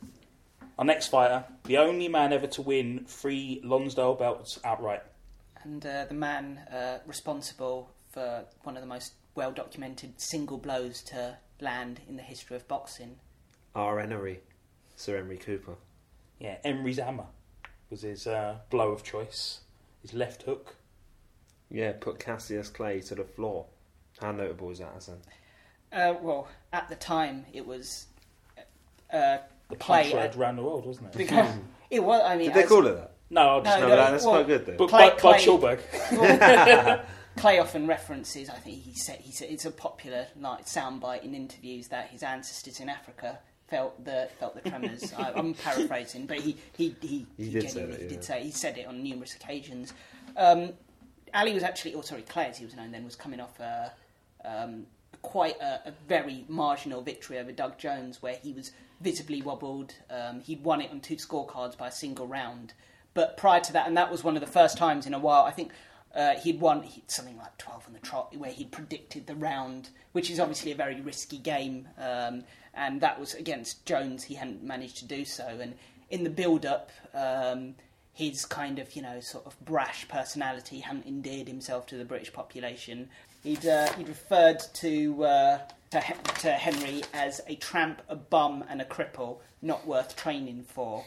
Our 0.78 0.86
next 0.86 1.08
fighter, 1.08 1.44
the 1.64 1.78
only 1.78 2.08
man 2.08 2.32
ever 2.34 2.48
to 2.48 2.62
win 2.62 3.06
three 3.08 3.62
Lonsdale 3.64 4.14
belts 4.16 4.60
outright. 4.64 5.02
and 5.64 5.84
uh, 5.86 6.06
the 6.06 6.14
man 6.14 6.60
uh, 6.72 7.00
responsible 7.06 7.90
for 8.10 8.46
one 8.64 8.76
of 8.78 8.82
the 8.82 8.88
most 8.88 9.14
well 9.36 9.52
documented 9.52 10.20
single 10.22 10.58
blows 10.58 11.02
to 11.04 11.38
land 11.60 12.02
in 12.08 12.16
the 12.16 12.22
history 12.24 12.56
of 12.56 12.68
boxing. 12.68 13.16
R. 13.76 14.00
Henry, 14.00 14.40
Sir 14.96 15.18
Henry 15.18 15.38
Cooper. 15.38 15.76
Yeah, 16.40 16.58
Henry's 16.64 16.98
hammer 17.00 17.26
was 17.90 18.02
his 18.04 18.28
uh, 18.28 18.58
blow 18.70 18.92
of 18.92 19.04
choice. 19.04 19.62
His 20.02 20.14
left 20.14 20.44
hook. 20.44 20.76
Yeah, 21.72 21.94
put 22.00 22.20
Cassius 22.20 22.70
Clay 22.70 23.02
to 23.02 23.16
the 23.16 23.24
floor. 23.24 23.66
How 24.22 24.32
notable 24.32 24.70
is 24.72 24.80
that, 24.80 24.92
Hassan? 24.94 25.18
Uh, 25.92 26.14
well, 26.22 26.48
at 26.72 26.88
the 26.90 26.96
time, 26.96 27.46
it 27.54 27.66
was 27.66 28.08
uh, 29.12 29.38
The 29.70 29.76
play. 29.76 30.12
punch 30.12 30.36
around 30.36 30.56
the 30.58 30.64
world, 30.64 30.86
wasn't 30.86 31.08
it? 31.08 31.18
because 31.18 31.50
it 31.90 32.02
was. 32.04 32.22
I 32.24 32.36
mean, 32.38 32.48
Did 32.48 32.56
they 32.56 32.64
as- 32.64 32.70
call 32.70 32.86
it 32.88 32.96
that? 32.96 33.14
No, 33.30 33.42
I'll 33.42 33.62
just 33.62 33.78
No, 33.80 33.82
No, 33.84 33.90
no, 33.90 33.96
that- 33.98 34.12
that's 34.12 34.24
well, 34.26 34.34
quite 34.36 34.48
good 34.48 34.66
though. 34.66 34.78
But 34.78 34.90
Clay- 34.90 35.10
Bud, 35.10 35.22
Bud 35.22 35.22
Clay- 35.22 35.46
Schulberg. 35.46 37.02
Clay 37.38 37.60
often 37.60 37.86
references. 37.86 38.50
I 38.50 38.56
think 38.56 38.82
he 38.82 38.94
said 38.96 39.20
he 39.20 39.32
said 39.32 39.50
it's 39.52 39.66
a 39.66 39.72
popular 39.72 40.28
like 40.40 40.66
soundbite 40.66 41.24
in 41.24 41.36
interviews 41.36 41.88
that 41.90 42.08
his 42.10 42.24
ancestors 42.24 42.80
in 42.80 42.90
Africa 42.90 43.40
felt 43.68 44.04
the 44.06 44.30
felt 44.40 44.56
the 44.62 44.68
tremors. 44.70 45.14
I, 45.14 45.32
I'm 45.34 45.54
paraphrasing, 45.54 46.26
but 46.26 46.40
he 46.40 46.58
he 46.76 46.96
he, 47.02 47.28
He 47.38 47.50
did 47.52 47.64
say 47.70 47.82
genuinely 47.82 47.98
that, 48.04 48.10
did 48.10 48.16
yeah. 48.16 48.22
say 48.22 48.44
he 48.44 48.52
said 48.52 48.78
it 48.78 48.88
on 48.88 49.04
numerous 49.04 49.36
occasions. 49.36 49.94
Um, 50.36 50.74
Ali 51.34 51.54
was 51.54 51.62
actually, 51.64 51.94
or 51.94 52.04
sorry, 52.04 52.22
Clay 52.24 52.46
as 52.46 52.58
he 52.58 52.66
was 52.66 52.76
known 52.76 52.92
then, 52.92 53.04
was 53.04 53.16
coming 53.18 53.40
off 53.42 53.60
a, 53.60 53.92
um, 54.46 54.88
quite 55.28 55.60
a, 55.60 55.90
a 55.90 55.94
very 56.08 56.46
marginal 56.48 57.02
victory 57.02 57.38
over 57.38 57.52
Doug 57.52 57.78
Jones, 57.78 58.22
where 58.22 58.38
he 58.42 58.54
was 58.54 58.72
visibly 59.02 59.42
wobbled. 59.42 59.94
Um, 60.10 60.40
he'd 60.40 60.64
won 60.64 60.80
it 60.80 60.90
on 60.90 61.02
two 61.02 61.18
scorecards 61.18 61.78
by 61.78 61.90
a 61.90 61.92
single 61.92 62.28
round. 62.28 62.74
But 63.14 63.36
prior 63.36 63.60
to 63.60 63.74
that, 63.74 63.88
and 63.88 63.98
that 63.98 64.10
was 64.10 64.24
one 64.24 64.36
of 64.36 64.42
the 64.42 64.48
first 64.48 64.78
times 64.78 65.06
in 65.06 65.14
a 65.14 65.20
while, 65.20 65.44
I 65.44 65.52
think 65.52 65.74
uh, 66.16 66.36
he'd 66.36 66.62
won 66.62 66.84
he'd, 66.84 67.12
something 67.12 67.38
like 67.38 67.58
12 67.58 67.88
on 67.88 67.94
the 67.94 68.00
trot, 68.00 68.36
where 68.38 68.52
he'd 68.52 68.72
predicted 68.72 69.28
the 69.28 69.36
round, 69.36 69.90
which 70.14 70.32
is 70.32 70.40
obviously 70.40 70.72
a 70.72 70.76
very 70.76 71.02
risky 71.02 71.38
game. 71.38 71.90
Um, 71.98 72.46
and 72.74 73.02
that 73.02 73.20
was 73.20 73.34
against 73.34 73.86
Jones, 73.86 74.24
he 74.24 74.36
hadn't 74.36 74.64
managed 74.64 74.98
to 75.00 75.06
do 75.06 75.26
so. 75.26 75.46
And 75.60 75.76
in 76.10 76.24
the 76.24 76.30
build 76.30 76.66
up, 76.66 76.92
um, 77.14 77.76
his 78.18 78.46
kind 78.46 78.80
of 78.80 78.96
you 78.96 79.02
know 79.04 79.20
sort 79.20 79.46
of 79.46 79.60
brash 79.64 80.08
personality 80.08 80.80
hadn't 80.80 81.06
endeared 81.06 81.48
himself 81.48 81.86
to 81.86 81.98
the 81.98 82.06
British 82.06 82.34
population. 82.34 83.10
He'd 83.44 83.66
uh, 83.66 83.92
he'd 83.94 84.08
referred 84.08 84.60
to, 84.76 85.24
uh, 85.24 85.60
to 85.92 86.00
He- 86.02 86.14
to 86.42 86.52
Henry 86.52 87.04
as 87.14 87.42
a 87.48 87.56
tramp, 87.56 88.02
a 88.10 88.16
bum, 88.16 88.64
and 88.70 88.82
a 88.82 88.86
cripple, 88.86 89.38
not 89.62 89.88
worth 89.88 90.16
training 90.16 90.64
for. 90.68 91.04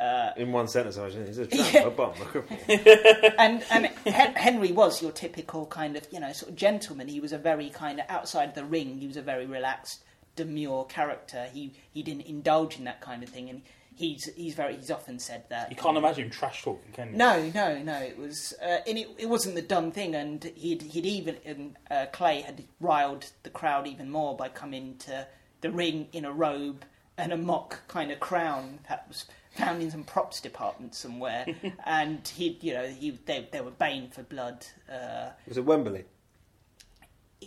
Uh, 0.00 0.30
In 0.36 0.52
one 0.52 0.68
sentence, 0.68 0.96
I 0.98 1.04
was 1.04 1.14
he's 1.14 1.38
a 1.38 1.46
tramp, 1.46 1.72
Yeah. 1.74 1.82
a 1.86 1.90
bum, 1.90 2.10
a 2.12 2.24
cripple. 2.24 3.34
and 3.38 3.62
and 3.70 3.86
Hen- 4.06 4.34
Henry 4.34 4.72
was 4.72 5.02
your 5.02 5.12
typical 5.12 5.66
kind 5.66 5.96
of 5.96 6.06
you 6.10 6.20
know 6.20 6.32
sort 6.32 6.50
of 6.50 6.56
gentleman. 6.56 7.08
He 7.08 7.20
was 7.20 7.32
a 7.32 7.38
very 7.38 7.68
kind 7.70 8.00
of 8.00 8.06
outside 8.08 8.54
the 8.54 8.64
ring. 8.64 8.98
He 8.98 9.06
was 9.06 9.16
a 9.16 9.22
very 9.22 9.46
relaxed, 9.46 10.02
demure 10.36 10.84
character. 10.86 11.46
He 11.52 11.72
he 11.92 12.02
didn't 12.02 12.26
indulge 12.26 12.78
in 12.78 12.84
that 12.84 13.00
kind 13.00 13.22
of 13.22 13.28
thing, 13.28 13.50
and 13.50 13.62
he's 13.94 14.30
he's 14.34 14.54
very 14.54 14.76
he's 14.76 14.90
often 14.90 15.18
said 15.18 15.44
that 15.50 15.70
You 15.70 15.76
can't 15.76 15.96
imagine 15.96 16.30
trash 16.30 16.62
talking, 16.62 16.92
can 16.92 17.12
you? 17.12 17.16
No, 17.16 17.50
no, 17.54 17.82
no. 17.82 17.98
It 17.98 18.18
was, 18.18 18.54
uh, 18.62 18.78
and 18.86 18.98
it, 18.98 19.08
it 19.18 19.28
wasn't 19.28 19.54
the 19.54 19.62
done 19.62 19.92
thing. 19.92 20.14
And 20.14 20.42
he'd 20.56 20.82
he'd 20.82 21.06
even 21.06 21.36
and, 21.44 21.76
uh, 21.90 22.06
Clay 22.12 22.40
had 22.40 22.64
riled 22.80 23.30
the 23.42 23.50
crowd 23.50 23.86
even 23.86 24.10
more 24.10 24.36
by 24.36 24.48
coming 24.48 24.96
to 24.98 25.26
the 25.60 25.70
ring 25.70 26.08
in 26.12 26.24
a 26.24 26.32
robe 26.32 26.84
and 27.18 27.32
a 27.32 27.36
mock 27.36 27.86
kind 27.88 28.10
of 28.10 28.18
crown 28.20 28.80
that 28.88 29.06
was 29.08 29.26
found 29.50 29.82
in 29.82 29.90
some 29.90 30.02
props 30.04 30.40
department 30.40 30.94
somewhere. 30.94 31.46
and 31.86 32.26
he, 32.26 32.58
you 32.62 32.72
know, 32.74 32.86
he 32.88 33.18
they 33.26 33.48
they 33.52 33.60
were 33.60 33.70
baying 33.70 34.08
for 34.08 34.22
blood. 34.22 34.66
Uh, 34.90 35.30
Was 35.46 35.58
it 35.58 35.64
Wembley? 35.64 36.04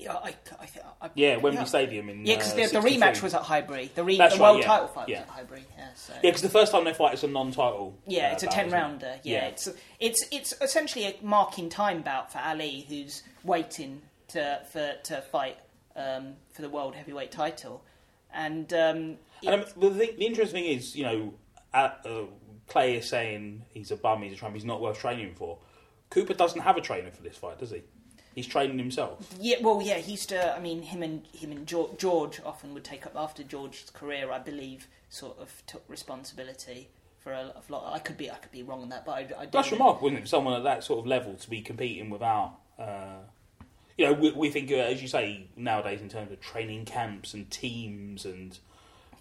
Yeah, 0.01 0.13
I, 0.13 0.35
I, 0.59 0.67
I, 1.01 1.09
Yeah, 1.15 1.37
Wembley 1.37 1.59
yeah. 1.61 1.63
Stadium 1.63 2.09
in 2.09 2.25
Yeah, 2.25 2.35
because 2.35 2.53
uh, 2.53 2.55
the, 2.55 2.81
the 2.81 2.89
rematch 2.89 3.21
was 3.21 3.33
at 3.33 3.41
Highbury. 3.43 3.91
The, 3.95 4.03
re- 4.03 4.17
the 4.17 4.23
right, 4.23 4.39
world 4.39 4.59
yeah. 4.59 4.67
title 4.67 4.87
fight 4.87 5.09
Yeah. 5.09 5.21
was 5.21 5.29
at 5.29 5.35
Highbury. 5.35 5.63
Yeah, 5.77 5.87
so. 5.95 6.13
Yeah, 6.13 6.19
because 6.23 6.41
the 6.41 6.49
first 6.49 6.71
time 6.71 6.83
they 6.83 6.93
fight, 6.93 7.13
is 7.13 7.23
a 7.23 7.27
non-title. 7.27 7.97
Yeah, 8.05 8.29
uh, 8.29 8.33
it's 8.33 8.43
a 8.43 8.47
ten 8.47 8.69
rounder. 8.71 9.15
Yeah, 9.23 9.45
it's 9.45 9.69
it's 9.99 10.23
it's 10.31 10.53
essentially 10.61 11.05
a 11.05 11.15
marking 11.21 11.69
time 11.69 12.01
bout 12.01 12.31
for 12.31 12.39
Ali, 12.39 12.85
who's 12.89 13.23
waiting 13.43 14.01
to 14.29 14.61
for 14.71 14.93
to 15.03 15.21
fight 15.21 15.57
um, 15.95 16.33
for 16.51 16.61
the 16.61 16.69
world 16.69 16.95
heavyweight 16.95 17.31
title, 17.31 17.83
and 18.33 18.71
um, 18.73 19.17
And 19.45 19.61
um, 19.61 19.65
the, 19.77 19.89
thing, 19.91 20.15
the 20.17 20.25
interesting 20.25 20.63
thing 20.63 20.77
is, 20.77 20.95
you 20.95 21.03
know, 21.03 21.33
uh, 21.73 21.89
uh, 22.05 22.21
Clay 22.67 22.97
is 22.97 23.07
saying 23.07 23.63
he's 23.73 23.91
a 23.91 23.95
bum, 23.95 24.23
he's 24.23 24.33
a 24.33 24.35
tramp, 24.35 24.55
he's 24.55 24.65
not 24.65 24.81
worth 24.81 24.99
training 24.99 25.33
for. 25.35 25.59
Cooper 26.09 26.33
doesn't 26.33 26.61
have 26.61 26.77
a 26.77 26.81
trainer 26.81 27.11
for 27.11 27.23
this 27.23 27.35
fight, 27.37 27.59
does 27.59 27.71
he? 27.71 27.83
He's 28.35 28.45
training 28.45 28.77
himself. 28.77 29.33
yeah, 29.39 29.55
well, 29.61 29.81
yeah, 29.81 29.97
he 29.97 30.11
used 30.11 30.29
to. 30.29 30.55
I 30.55 30.59
mean, 30.59 30.81
him 30.81 31.01
and 31.01 31.25
him 31.33 31.53
and 31.53 31.65
George, 31.65 31.97
George 31.97 32.41
often 32.45 32.73
would 32.73 32.83
take 32.83 33.05
up 33.05 33.15
after 33.15 33.43
George's 33.43 33.89
career. 33.89 34.29
I 34.29 34.39
believe 34.39 34.87
sort 35.09 35.39
of 35.39 35.63
took 35.65 35.83
responsibility 35.87 36.89
for 37.19 37.31
a, 37.31 37.53
a 37.55 37.71
lot. 37.71 37.93
I 37.93 37.99
could 37.99 38.17
be 38.17 38.29
I 38.29 38.35
could 38.35 38.51
be 38.51 38.61
wrong 38.61 38.81
on 38.81 38.89
that, 38.89 39.05
but 39.05 39.13
I, 39.13 39.27
I 39.39 39.45
That's 39.45 39.71
remarkable, 39.71 40.09
isn't 40.09 40.23
it? 40.23 40.27
Someone 40.27 40.53
at 40.53 40.63
that 40.63 40.83
sort 40.83 40.99
of 40.99 41.07
level 41.07 41.33
to 41.35 41.49
be 41.49 41.61
competing 41.61 42.09
without. 42.09 42.57
Uh, 42.77 43.19
you 43.97 44.05
know, 44.05 44.13
we, 44.13 44.31
we 44.31 44.49
think, 44.49 44.69
uh, 44.71 44.75
as 44.75 45.01
you 45.01 45.07
say, 45.07 45.47
nowadays 45.55 46.01
in 46.01 46.09
terms 46.09 46.31
of 46.31 46.41
training 46.41 46.85
camps 46.85 47.33
and 47.33 47.49
teams 47.49 48.25
and. 48.25 48.59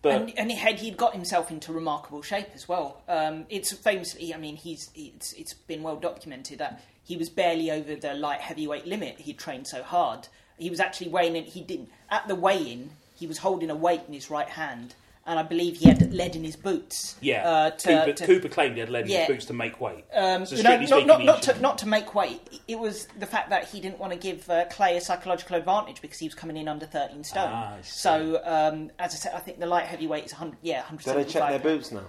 But 0.02 0.20
and, 0.20 0.38
and 0.38 0.50
he 0.50 0.56
had 0.58 0.80
he'd 0.80 0.96
got 0.98 1.14
himself 1.14 1.50
into 1.50 1.72
remarkable 1.72 2.20
shape 2.20 2.48
as 2.54 2.68
well. 2.68 3.02
Um, 3.08 3.46
it's 3.48 3.72
famously, 3.72 4.34
I 4.34 4.36
mean, 4.36 4.56
he's 4.56 4.90
it's 4.94 5.32
it's 5.32 5.54
been 5.54 5.82
well 5.82 5.96
documented 5.96 6.58
that 6.58 6.82
he 7.05 7.16
was 7.16 7.28
barely 7.28 7.70
over 7.70 7.94
the 7.94 8.14
light 8.14 8.40
heavyweight 8.40 8.86
limit. 8.86 9.20
He 9.20 9.32
trained 9.32 9.66
so 9.66 9.82
hard. 9.82 10.26
He 10.59 10.70
was 10.70 10.80
actually 10.80 11.09
weighing 11.11 11.36
in. 11.36 11.44
He 11.44 11.61
didn't 11.61 11.90
at 12.11 12.26
the 12.28 12.34
weigh-in. 12.34 12.90
He 13.14 13.26
was 13.26 13.38
holding 13.38 13.70
a 13.70 13.74
weight 13.76 14.02
in 14.09 14.14
his 14.14 14.30
right 14.30 14.48
hand, 14.48 14.94
and 15.26 15.38
I 15.38 15.42
believe 15.42 15.76
he 15.76 15.88
had 15.88 16.12
lead 16.12 16.34
in 16.34 16.42
his 16.44 16.57
boots. 16.57 17.16
yeah, 17.20 17.48
uh, 17.48 17.70
to, 17.70 17.88
Cooper, 17.88 18.12
to- 18.12 18.26
Cooper 18.26 18.48
claimed 18.48 18.74
he 18.74 18.80
had 18.80 18.88
lead 18.90 19.05
in 19.05 19.11
Yeah. 19.12 19.18
his 19.20 19.28
boots 19.28 19.44
to 19.46 19.52
make 19.52 19.80
weight. 19.80 20.05
um, 20.12 20.44
So 20.46 20.57
no, 20.57 20.62
strictly 20.62 20.86
not, 20.86 21.07
not, 21.07 21.24
not, 21.24 21.42
to, 21.42 21.61
not 21.61 21.78
to 21.78 21.88
make 21.88 22.14
weight. 22.14 22.40
It 22.66 22.78
was 22.78 23.07
the 23.18 23.26
fact 23.26 23.50
that 23.50 23.68
he 23.68 23.80
didn't 23.80 23.98
want 23.98 24.12
to 24.12 24.18
give 24.18 24.48
uh, 24.50 24.64
Clay 24.70 24.96
a 24.96 25.00
psychological 25.00 25.57
advantage 25.57 26.00
because 26.00 26.18
he 26.18 26.26
was 26.26 26.34
coming 26.34 26.57
in 26.57 26.66
under 26.68 26.86
13 26.86 27.22
stone. 27.24 27.50
Ah, 27.52 27.74
so, 27.82 28.40
um, 28.44 28.90
as 28.98 29.12
I 29.12 29.16
said, 29.16 29.32
I 29.34 29.38
think 29.40 29.61
the 29.61 29.66
light 29.66 29.84
heavyweight 29.86 30.24
is 30.26 30.32
100, 30.32 30.57
yeah, 30.62 30.80
Do 30.82 30.96
175 30.96 31.26
they 31.26 31.32
check 31.32 31.48
their 31.50 31.59
boots 31.76 31.92
now? 31.92 32.05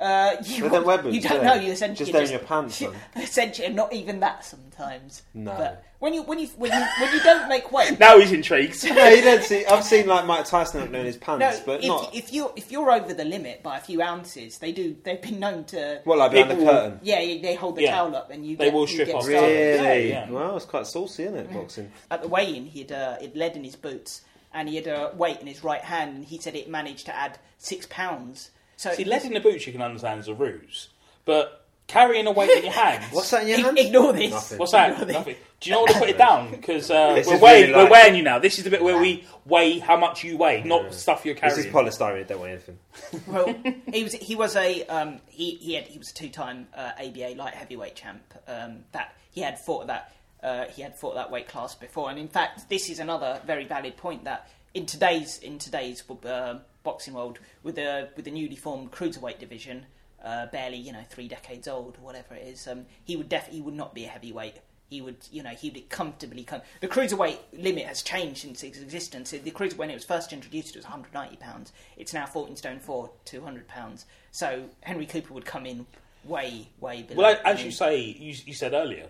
Uh, 0.00 0.36
you, 0.44 0.64
They 0.64 0.68
don't 0.70 1.12
you 1.14 1.20
do 1.20 1.28
don't 1.28 1.38
they? 1.40 1.46
know. 1.46 1.54
You 1.54 1.70
essentially 1.72 2.10
Just 2.10 2.12
down 2.12 2.30
your 2.38 2.46
pants, 2.46 2.80
man. 2.80 2.92
Essentially, 3.16 3.68
not 3.68 3.92
even 3.92 4.18
that 4.20 4.44
sometimes. 4.44 5.22
No. 5.34 5.54
But 5.56 5.84
when 6.00 6.12
you 6.12 6.24
when 6.24 6.40
you 6.40 6.48
when 6.56 6.72
you 6.72 6.84
when 7.00 7.12
you 7.14 7.20
don't 7.22 7.48
make 7.48 7.70
weight, 7.70 7.96
Now 8.00 8.18
he's 8.18 8.32
intrigued. 8.32 8.82
no, 8.92 9.08
you 9.08 9.22
don't 9.22 9.42
see. 9.44 9.64
I've 9.66 9.84
seen 9.84 10.08
like 10.08 10.26
Mike 10.26 10.46
Tyson 10.46 10.82
opening 10.82 11.04
his 11.06 11.16
pants, 11.16 11.58
no. 11.60 11.62
but 11.64 11.80
If, 11.80 11.86
not. 11.86 12.12
if 12.14 12.32
you 12.32 12.50
if 12.56 12.72
you're 12.72 12.90
over 12.90 13.14
the 13.14 13.24
limit 13.24 13.62
by 13.62 13.78
a 13.78 13.80
few 13.80 14.02
ounces, 14.02 14.58
they 14.58 14.72
do. 14.72 14.96
They've 15.04 15.22
been 15.22 15.38
known 15.38 15.62
to. 15.66 16.00
what 16.02 16.18
like 16.18 16.32
behind 16.32 16.50
the 16.50 16.54
People 16.56 16.66
will- 16.66 16.80
curtain? 16.80 17.00
Yeah, 17.04 17.18
they 17.18 17.54
hold 17.54 17.76
the 17.76 17.82
Yeah. 17.82 17.92
towel 17.92 18.16
up 18.16 18.30
and 18.32 18.44
you. 18.44 18.56
They 18.56 18.64
get, 18.66 18.74
will 18.74 18.80
you 18.82 18.86
strip 18.88 19.06
get 19.06 19.14
off. 19.16 19.22
started. 19.24 19.46
Really? 19.48 20.08
Yeah, 20.08 20.24
yeah. 20.26 20.30
Well, 20.30 20.56
it's 20.56 20.66
quite 20.66 20.88
saucy, 20.88 21.22
isn't 21.22 21.36
it, 21.36 21.52
boxing? 21.52 21.92
At 22.10 22.20
the 22.22 22.28
weigh-in, 22.28 22.66
he'd 22.66 22.90
uh, 22.90 23.18
he'd 23.20 23.36
lead 23.36 23.54
in 23.56 23.62
his 23.62 23.76
boots 23.76 24.22
and 24.52 24.68
he 24.68 24.74
had 24.76 24.86
a 24.88 25.12
weight 25.16 25.40
in 25.40 25.46
his 25.46 25.62
right 25.64 25.82
hand, 25.82 26.16
and 26.16 26.24
he 26.24 26.38
said 26.38 26.54
it 26.56 26.68
managed 26.68 27.06
to 27.06 27.16
add 27.16 27.38
six 27.58 27.86
pounds. 27.88 28.50
So 28.76 28.92
See, 28.92 29.04
lead 29.04 29.24
in 29.24 29.32
the 29.34 29.40
boots 29.40 29.66
you 29.66 29.72
can 29.72 29.82
understand 29.82 30.20
as 30.20 30.28
a 30.28 30.34
ruse, 30.34 30.88
but 31.24 31.60
carrying 31.86 32.26
a 32.26 32.30
weight 32.32 32.50
in 32.50 32.64
your 32.64 32.72
hands. 32.84 33.04
What's 33.12 33.30
that 33.30 33.42
in 33.42 33.48
your 33.48 33.58
Ig- 33.58 33.64
hand? 33.64 33.78
Ignore 33.78 34.12
this. 34.14 34.30
Nothing. 34.30 34.58
What's 34.58 34.72
that? 34.72 34.90
Ignore 34.92 35.04
this. 35.06 35.14
Nothing. 35.16 35.36
Do 35.60 35.70
you 35.70 35.76
know 35.76 35.82
what 35.82 35.92
to 35.92 35.98
put 35.98 36.08
it 36.08 36.18
down? 36.28 36.50
Because 36.50 36.90
uh, 36.90 37.14
This 37.14 37.26
we're, 37.26 37.34
is 37.36 37.40
weighing, 37.40 37.62
really 37.70 37.74
we're 37.74 37.82
light. 37.84 37.92
weighing 37.92 38.14
you 38.16 38.22
now. 38.22 38.38
This 38.38 38.58
is 38.58 38.64
the 38.64 38.70
bit 38.70 38.82
where 38.82 38.98
we 38.98 39.24
weigh 39.46 39.78
how 39.78 39.96
much 39.96 40.24
you 40.24 40.36
weigh, 40.36 40.62
not 40.64 40.84
Yeah. 40.84 40.90
stuff 40.90 41.24
you're 41.24 41.34
carrying. 41.34 41.56
This 41.56 41.66
is 41.66 41.72
polystyrene. 41.72 42.26
Don't 42.26 42.40
weigh 42.40 42.52
anything. 42.52 42.78
well, 43.26 43.54
he 43.92 44.02
was 44.02 44.12
he 44.14 44.34
was 44.34 44.56
a 44.56 44.84
um, 44.86 45.20
he 45.28 45.54
he 45.56 45.74
had 45.74 45.86
he 45.86 45.98
was 45.98 46.10
a 46.10 46.14
two 46.14 46.28
time 46.28 46.68
uh, 46.74 46.90
ABA 46.98 47.34
light 47.36 47.54
heavyweight 47.54 47.94
champ. 47.94 48.22
Um, 48.48 48.78
that 48.92 49.14
he 49.30 49.40
had 49.42 49.58
fought 49.58 49.86
that 49.86 50.12
uh, 50.42 50.64
he 50.66 50.82
had 50.82 50.96
fought 50.98 51.14
that 51.14 51.30
weight 51.30 51.48
class 51.48 51.74
before, 51.74 52.10
and 52.10 52.18
in 52.18 52.28
fact, 52.28 52.68
this 52.68 52.88
is 52.90 52.98
another 52.98 53.40
very 53.46 53.64
valid 53.64 53.96
point 53.96 54.24
that 54.24 54.48
in 54.74 54.84
today's 54.86 55.38
in 55.38 55.58
today's 55.58 56.02
uh, 56.26 56.56
boxing 56.84 57.14
world, 57.14 57.40
with 57.64 57.74
the 57.74 58.10
with 58.14 58.24
the 58.24 58.30
newly 58.30 58.54
formed 58.54 58.92
cruiserweight 58.92 59.40
division, 59.40 59.86
uh, 60.24 60.46
barely 60.46 60.76
you 60.76 60.92
know 60.92 61.02
three 61.10 61.26
decades 61.26 61.66
old 61.66 61.96
or 61.98 62.04
whatever 62.04 62.34
it 62.34 62.46
is, 62.46 62.68
um, 62.68 62.86
he 63.04 63.16
would 63.16 63.28
definitely 63.28 63.62
would 63.62 63.74
not 63.74 63.94
be 63.94 64.04
a 64.04 64.08
heavyweight. 64.08 64.58
He 64.90 65.00
would, 65.00 65.16
you 65.32 65.42
know, 65.42 65.50
he 65.50 65.70
would 65.70 65.88
comfortably 65.88 66.44
come. 66.44 66.60
The 66.80 66.86
cruiserweight 66.86 67.38
limit 67.54 67.86
has 67.86 68.02
changed 68.02 68.42
since 68.42 68.62
its 68.62 68.78
existence. 68.78 69.30
The 69.30 69.50
cruiser, 69.50 69.76
when 69.76 69.90
it 69.90 69.94
was 69.94 70.04
first 70.04 70.32
introduced, 70.32 70.76
it 70.76 70.78
was 70.78 70.84
190 70.84 71.36
pounds. 71.38 71.72
It's 71.96 72.12
now 72.12 72.26
14 72.26 72.54
stone 72.54 72.78
four, 72.78 73.10
200 73.24 73.66
pounds. 73.66 74.04
So 74.30 74.64
Henry 74.82 75.06
Cooper 75.06 75.32
would 75.32 75.46
come 75.46 75.64
in 75.64 75.86
way, 76.22 76.68
way 76.80 77.02
below. 77.02 77.22
well, 77.22 77.40
as 77.44 77.64
you 77.64 77.70
say, 77.70 77.98
you, 77.98 78.36
you 78.44 78.52
said 78.52 78.74
earlier, 78.74 79.08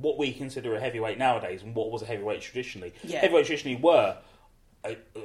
what 0.00 0.16
we 0.16 0.32
consider 0.32 0.74
a 0.74 0.80
heavyweight 0.80 1.18
nowadays 1.18 1.62
and 1.62 1.74
what 1.74 1.90
was 1.90 2.02
a 2.02 2.06
heavyweight 2.06 2.40
traditionally. 2.40 2.92
Yeah. 3.02 3.18
Heavyweight 3.20 3.46
traditionally 3.46 3.80
were, 3.80 4.16
uh, 4.84 4.88
uh, 5.16 5.20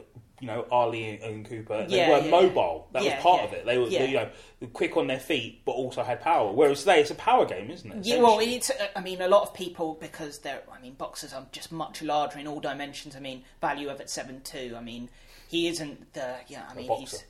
you 0.46 0.52
know, 0.52 0.66
Ali 0.72 1.10
and, 1.10 1.24
and 1.24 1.50
Cooper. 1.50 1.88
They 1.90 1.98
Yeah, 1.98 2.10
were 2.12 2.24
yeah, 2.24 2.30
mobile. 2.30 2.88
That 2.92 3.04
yeah, 3.04 3.16
was 3.16 3.24
part 3.24 3.42
yeah, 3.42 3.48
of 3.48 3.54
it. 3.54 3.66
They 3.66 3.78
were, 3.80 3.88
yeah. 3.88 4.00
they, 4.00 4.08
you 4.10 4.16
know, 4.18 4.30
quick 4.74 4.96
on 4.96 5.08
their 5.08 5.20
feet, 5.20 5.66
but 5.66 5.72
also 5.72 6.04
had 6.04 6.22
power. 6.22 6.52
Whereas 6.52 6.82
today, 6.82 7.02
it's 7.02 7.10
a 7.10 7.16
power 7.16 7.46
game, 7.46 7.72
isn't 7.72 7.92
it? 7.92 8.06
Yeah, 8.06 8.22
well, 8.22 8.38
it's. 8.40 8.70
uh, 8.70 8.88
I 8.96 9.02
mean, 9.02 9.22
a 9.22 9.28
lot 9.28 9.42
of 9.42 9.56
people 9.56 9.98
because 10.00 10.40
they're. 10.40 10.62
I 10.72 10.80
mean, 10.80 10.94
boxers 10.94 11.34
are 11.34 11.48
just 11.52 11.72
much 11.72 12.04
larger 12.04 12.38
in 12.38 12.46
all 12.46 12.60
dimensions. 12.60 13.16
I 13.16 13.20
mean, 13.20 13.44
Valuev 13.62 14.00
at 14.00 14.10
seven 14.10 14.42
two. 14.42 14.76
I 14.78 14.82
mean, 14.82 15.10
he 15.48 15.68
isn't 15.68 16.14
the. 16.14 16.36
Yeah, 16.48 16.64
I 16.70 16.76
mean, 16.76 16.88
boxer. 16.88 17.18
he's. 17.18 17.26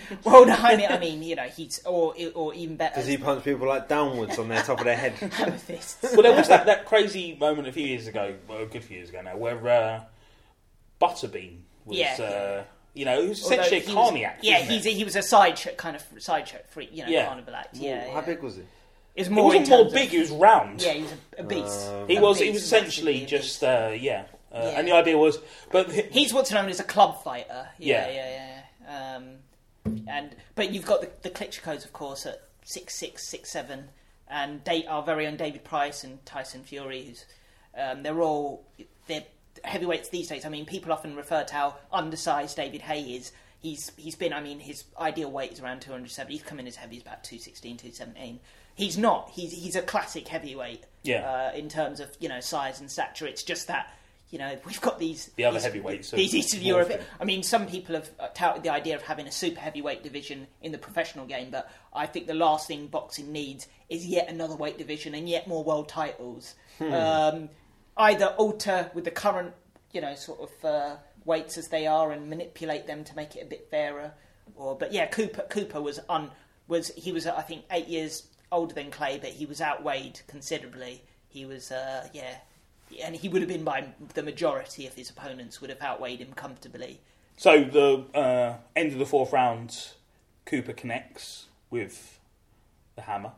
well, 0.24 0.46
no, 0.46 0.54
I 0.54 0.76
mean, 0.76 0.86
I 0.90 0.98
mean, 0.98 1.22
you 1.22 1.36
know, 1.36 1.44
he's 1.44 1.80
or 1.84 2.14
or 2.34 2.54
even 2.54 2.76
better. 2.76 2.96
Does 2.96 3.06
he 3.06 3.18
punch 3.18 3.44
people 3.44 3.68
like 3.68 3.88
downwards 3.88 4.36
on 4.36 4.48
their 4.48 4.62
top 4.64 4.78
of 4.80 4.84
their 4.84 4.96
head? 4.96 5.14
well, 6.12 6.22
there 6.22 6.36
was 6.36 6.48
that, 6.48 6.66
that 6.66 6.86
crazy 6.86 7.36
moment 7.38 7.68
a 7.68 7.72
few 7.72 7.86
years 7.86 8.08
ago, 8.08 8.34
well, 8.48 8.62
a 8.62 8.66
good 8.66 8.82
few 8.82 8.96
years 8.96 9.10
ago 9.10 9.20
now, 9.22 9.36
where 9.36 9.68
uh, 9.68 10.04
Butterbean 11.00 11.58
was, 11.88 11.98
Yeah, 11.98 12.16
uh, 12.20 12.64
you 12.94 13.04
know, 13.04 13.20
he 13.22 13.28
was 13.28 13.42
Although 13.42 13.54
essentially 13.56 13.80
a 13.80 13.80
he 13.82 13.94
was- 13.94 14.04
carny 14.08 14.24
act. 14.24 14.44
Yeah, 14.44 14.52
wasn't 14.60 14.70
he's 14.72 14.86
a, 14.86 14.90
he 14.90 15.04
was 15.04 15.16
a 15.16 15.22
side 15.22 15.58
show, 15.58 15.72
kind 15.72 15.96
of 15.96 16.04
side 16.22 16.48
show 16.48 16.58
freak, 16.70 16.90
you 16.92 17.02
know, 17.04 17.08
Yeah. 17.10 17.26
carnival 17.26 17.54
act. 17.54 17.74
Well, 17.74 17.82
Yeah, 17.84 18.06
How 18.08 18.14
yeah. 18.14 18.20
big 18.22 18.42
was 18.42 18.56
he? 18.56 18.62
It 18.62 18.66
was 19.22 19.26
He 19.28 19.34
wasn't 19.34 19.68
more 19.68 19.84
big; 19.90 20.04
Of, 20.06 20.10
he 20.10 20.18
was 20.18 20.30
round. 20.30 20.80
yeah, 20.82 20.92
he 20.92 21.02
was 21.02 21.12
a, 21.12 21.40
a 21.40 21.44
beast. 21.44 21.88
Um, 21.88 22.08
he 22.08 22.16
A 22.16 22.20
was. 22.20 22.38
He 22.38 22.50
was 22.50 22.62
essentially 22.62 23.26
just 23.26 23.62
uh, 23.64 23.92
yeah. 23.98 24.24
Uh, 24.52 24.60
Yeah. 24.62 24.78
And 24.78 24.88
the 24.88 24.92
idea 24.92 25.18
was, 25.18 25.38
but 25.72 25.88
the- 25.88 26.02
He's 26.10 26.32
what's 26.32 26.50
known 26.52 26.68
as 26.68 26.78
a 26.80 26.84
club 26.84 27.22
fighter. 27.24 27.68
Yeah, 27.78 28.08
Yeah. 28.08 28.14
yeah, 28.14 28.62
yeah. 28.86 29.16
Um, 29.16 29.24
and 30.08 30.36
but 30.54 30.70
you've 30.72 30.86
got 30.86 31.00
the, 31.00 31.10
the 31.22 31.30
Klitschko's, 31.30 31.84
of 31.84 31.92
course, 31.92 32.26
at 32.26 32.42
six 32.64 32.94
six 32.94 33.24
six 33.26 33.50
seven, 33.50 33.88
and 34.30 34.62
they, 34.64 34.86
our 34.86 35.02
very 35.02 35.26
own 35.26 35.36
David 35.36 35.64
Price 35.64 36.04
and 36.04 36.24
Tyson 36.24 36.62
Fury, 36.62 37.04
who's 37.04 37.24
um, 37.76 38.02
they're 38.04 38.20
all 38.22 38.64
they're 39.08 39.24
heavyweights 39.64 40.08
these 40.08 40.28
days. 40.28 40.44
I 40.44 40.48
mean, 40.48 40.66
people 40.66 40.92
often 40.92 41.16
refer 41.16 41.44
to 41.44 41.54
how 41.54 41.76
undersized 41.92 42.56
David 42.56 42.82
Haye 42.82 43.02
is. 43.02 43.32
He's 43.60 43.90
he's 43.96 44.14
been. 44.14 44.32
I 44.32 44.40
mean, 44.40 44.60
his 44.60 44.84
ideal 44.98 45.30
weight 45.30 45.52
is 45.52 45.60
around 45.60 45.80
270. 45.80 46.32
He's 46.32 46.42
come 46.42 46.60
in 46.60 46.66
as 46.66 46.76
heavy 46.76 46.96
as 46.96 47.02
about 47.02 47.24
216, 47.24 47.76
217. 47.78 48.40
He's 48.74 48.96
not. 48.96 49.30
He's 49.30 49.52
he's 49.52 49.74
a 49.74 49.82
classic 49.82 50.28
heavyweight. 50.28 50.84
Yeah. 51.02 51.28
Uh, 51.28 51.56
in 51.56 51.68
terms 51.68 52.00
of 52.00 52.10
you 52.20 52.28
know 52.28 52.40
size 52.40 52.80
and 52.80 52.90
stature, 52.90 53.26
it's 53.26 53.42
just 53.42 53.66
that 53.66 53.92
you 54.30 54.38
know, 54.38 54.58
we've 54.66 54.80
got 54.80 54.98
these 54.98 55.30
The 55.36 55.44
other 55.44 55.54
these, 55.54 55.64
heavyweights 55.64 56.10
These 56.10 56.34
Eastern 56.34 56.62
Europe. 56.62 57.00
I 57.18 57.24
mean, 57.24 57.42
some 57.42 57.66
people 57.66 57.94
have 57.94 58.10
uh, 58.20 58.28
touted 58.34 58.62
the 58.62 58.68
idea 58.68 58.94
of 58.94 59.02
having 59.02 59.26
a 59.26 59.32
super 59.32 59.58
heavyweight 59.58 60.02
division 60.02 60.46
in 60.60 60.70
the 60.70 60.78
professional 60.78 61.24
game, 61.24 61.50
but 61.50 61.70
I 61.94 62.06
think 62.06 62.26
the 62.26 62.34
last 62.34 62.68
thing 62.68 62.88
boxing 62.88 63.32
needs 63.32 63.66
is 63.88 64.06
yet 64.06 64.28
another 64.28 64.54
weight 64.54 64.76
division 64.76 65.14
and 65.14 65.28
yet 65.28 65.48
more 65.48 65.64
world 65.64 65.88
titles. 65.88 66.54
Um, 66.80 67.48
either 67.98 68.26
alter 68.38 68.90
with 68.94 69.04
the 69.04 69.10
current, 69.10 69.52
you 69.92 70.00
know, 70.00 70.14
sort 70.14 70.40
of 70.40 70.64
uh, 70.64 70.96
weights 71.24 71.58
as 71.58 71.68
they 71.68 71.86
are 71.86 72.12
and 72.12 72.28
manipulate 72.28 72.86
them 72.86 73.04
to 73.04 73.16
make 73.16 73.36
it 73.36 73.42
a 73.42 73.46
bit 73.46 73.68
fairer, 73.70 74.12
or 74.56 74.76
but 74.76 74.92
yeah, 74.92 75.06
Cooper 75.06 75.42
Cooper 75.50 75.80
was 75.80 76.00
un 76.08 76.30
was 76.66 76.88
he 76.96 77.12
was 77.12 77.26
I 77.26 77.42
think 77.42 77.64
eight 77.70 77.88
years 77.88 78.28
older 78.50 78.74
than 78.74 78.90
Clay, 78.90 79.18
but 79.20 79.30
he 79.30 79.46
was 79.46 79.60
outweighed 79.60 80.20
considerably. 80.26 81.02
He 81.28 81.44
was 81.44 81.70
uh, 81.70 82.08
yeah, 82.12 82.36
and 83.02 83.14
he 83.14 83.28
would 83.28 83.42
have 83.42 83.48
been 83.48 83.64
by 83.64 83.88
the 84.14 84.22
majority 84.22 84.86
of 84.86 84.94
his 84.94 85.10
opponents 85.10 85.60
would 85.60 85.70
have 85.70 85.82
outweighed 85.82 86.20
him 86.20 86.32
comfortably. 86.32 87.00
So 87.36 87.62
the 87.62 88.04
uh, 88.18 88.56
end 88.74 88.92
of 88.92 88.98
the 88.98 89.06
fourth 89.06 89.32
round, 89.32 89.92
Cooper 90.46 90.72
connects 90.72 91.46
with 91.70 92.18
the 92.96 93.02
hammer. 93.02 93.32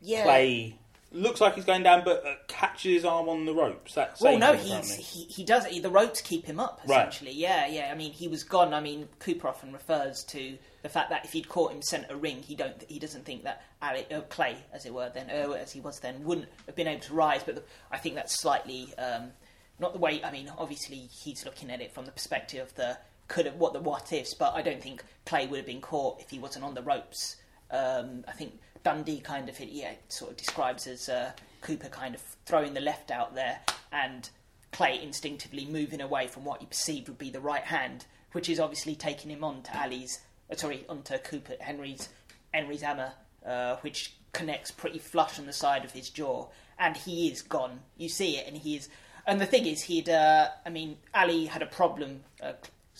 Yeah. 0.00 0.24
Clay 0.24 0.78
looks 1.12 1.40
like 1.40 1.54
he's 1.54 1.64
going 1.64 1.82
down, 1.82 2.02
but 2.04 2.24
uh, 2.26 2.34
catches 2.48 2.92
his 2.94 3.04
arm 3.04 3.28
on 3.28 3.44
the 3.44 3.54
ropes. 3.54 3.94
That's 3.94 4.20
Well, 4.20 4.38
no, 4.38 4.54
he's, 4.54 4.94
he 4.94 5.24
he 5.24 5.44
does 5.44 5.64
the 5.64 5.90
ropes 5.90 6.20
keep 6.20 6.46
him 6.46 6.60
up 6.60 6.80
Right. 6.86 7.08
essentially. 7.08 7.32
Yeah, 7.32 7.66
yeah. 7.66 7.90
I 7.92 7.96
mean, 7.96 8.12
he 8.12 8.28
was 8.28 8.44
gone. 8.44 8.72
I 8.74 8.80
mean, 8.80 9.08
Cooper 9.18 9.48
often 9.48 9.72
refers 9.72 10.24
to 10.24 10.58
the 10.82 10.88
fact 10.88 11.10
that 11.10 11.24
if 11.24 11.32
he'd 11.32 11.48
caught 11.48 11.72
him 11.72 11.82
centre 11.82 12.16
ring, 12.16 12.42
he 12.42 12.54
don't 12.54 12.82
he 12.88 12.98
doesn't 12.98 13.24
think 13.24 13.44
that 13.44 13.62
Ali, 13.82 14.06
uh, 14.12 14.20
Clay, 14.22 14.56
as 14.72 14.86
it 14.86 14.94
were, 14.94 15.10
then 15.12 15.30
uh, 15.30 15.52
as 15.52 15.72
he 15.72 15.80
was 15.80 16.00
then, 16.00 16.22
wouldn't 16.24 16.48
have 16.66 16.76
been 16.76 16.88
able 16.88 17.02
to 17.02 17.14
rise. 17.14 17.42
But 17.42 17.56
the, 17.56 17.62
I 17.90 17.98
think 17.98 18.14
that's 18.14 18.40
slightly 18.40 18.92
um, 18.96 19.32
not 19.78 19.92
the 19.92 19.98
way. 19.98 20.22
I 20.22 20.30
mean, 20.30 20.50
obviously 20.58 21.08
he's 21.22 21.44
looking 21.44 21.70
at 21.70 21.80
it 21.80 21.92
from 21.92 22.06
the 22.06 22.12
perspective 22.12 22.66
of 22.66 22.74
the 22.74 22.98
could 23.28 23.46
have 23.46 23.56
what 23.56 23.72
the 23.72 23.80
what 23.80 24.12
ifs, 24.12 24.34
but 24.34 24.54
I 24.54 24.62
don't 24.62 24.82
think 24.82 25.04
Clay 25.24 25.46
would 25.46 25.56
have 25.56 25.66
been 25.66 25.80
caught 25.80 26.20
if 26.20 26.30
he 26.30 26.38
wasn't 26.38 26.64
on 26.64 26.74
the 26.74 26.82
ropes. 26.82 27.36
Um, 27.70 28.24
I 28.26 28.32
think 28.32 28.58
Dundee 28.82 29.20
kind 29.20 29.48
of 29.48 29.58
yeah 29.60 29.92
sort 30.08 30.32
of 30.32 30.36
describes 30.36 30.86
as 30.86 31.08
uh, 31.08 31.32
Cooper 31.60 31.88
kind 31.88 32.14
of 32.14 32.22
throwing 32.46 32.74
the 32.74 32.80
left 32.80 33.10
out 33.10 33.34
there 33.34 33.60
and 33.92 34.28
Clay 34.72 35.00
instinctively 35.02 35.66
moving 35.66 36.00
away 36.00 36.26
from 36.26 36.44
what 36.44 36.60
he 36.60 36.66
perceived 36.66 37.08
would 37.08 37.18
be 37.18 37.30
the 37.30 37.40
right 37.40 37.64
hand, 37.64 38.06
which 38.32 38.48
is 38.48 38.60
obviously 38.60 38.94
taking 38.94 39.30
him 39.30 39.44
on 39.44 39.62
to 39.62 39.80
Ali's 39.80 40.20
uh, 40.50 40.56
sorry 40.56 40.84
onto 40.88 41.16
Cooper 41.18 41.54
Henry's 41.60 42.08
Henry's 42.52 42.82
hammer, 42.82 43.12
uh, 43.46 43.76
which 43.76 44.14
connects 44.32 44.70
pretty 44.70 44.98
flush 44.98 45.38
on 45.38 45.46
the 45.46 45.52
side 45.52 45.84
of 45.84 45.92
his 45.92 46.10
jaw, 46.10 46.46
and 46.78 46.96
he 46.96 47.28
is 47.28 47.42
gone. 47.42 47.80
You 47.96 48.08
see 48.08 48.36
it, 48.36 48.46
and 48.46 48.56
he 48.56 48.76
is. 48.76 48.88
And 49.26 49.40
the 49.40 49.46
thing 49.46 49.66
is, 49.66 49.82
he'd. 49.82 50.08
Uh, 50.08 50.48
I 50.64 50.70
mean, 50.70 50.96
Ali 51.14 51.46
had 51.46 51.62
a 51.62 51.66
problem. 51.66 52.24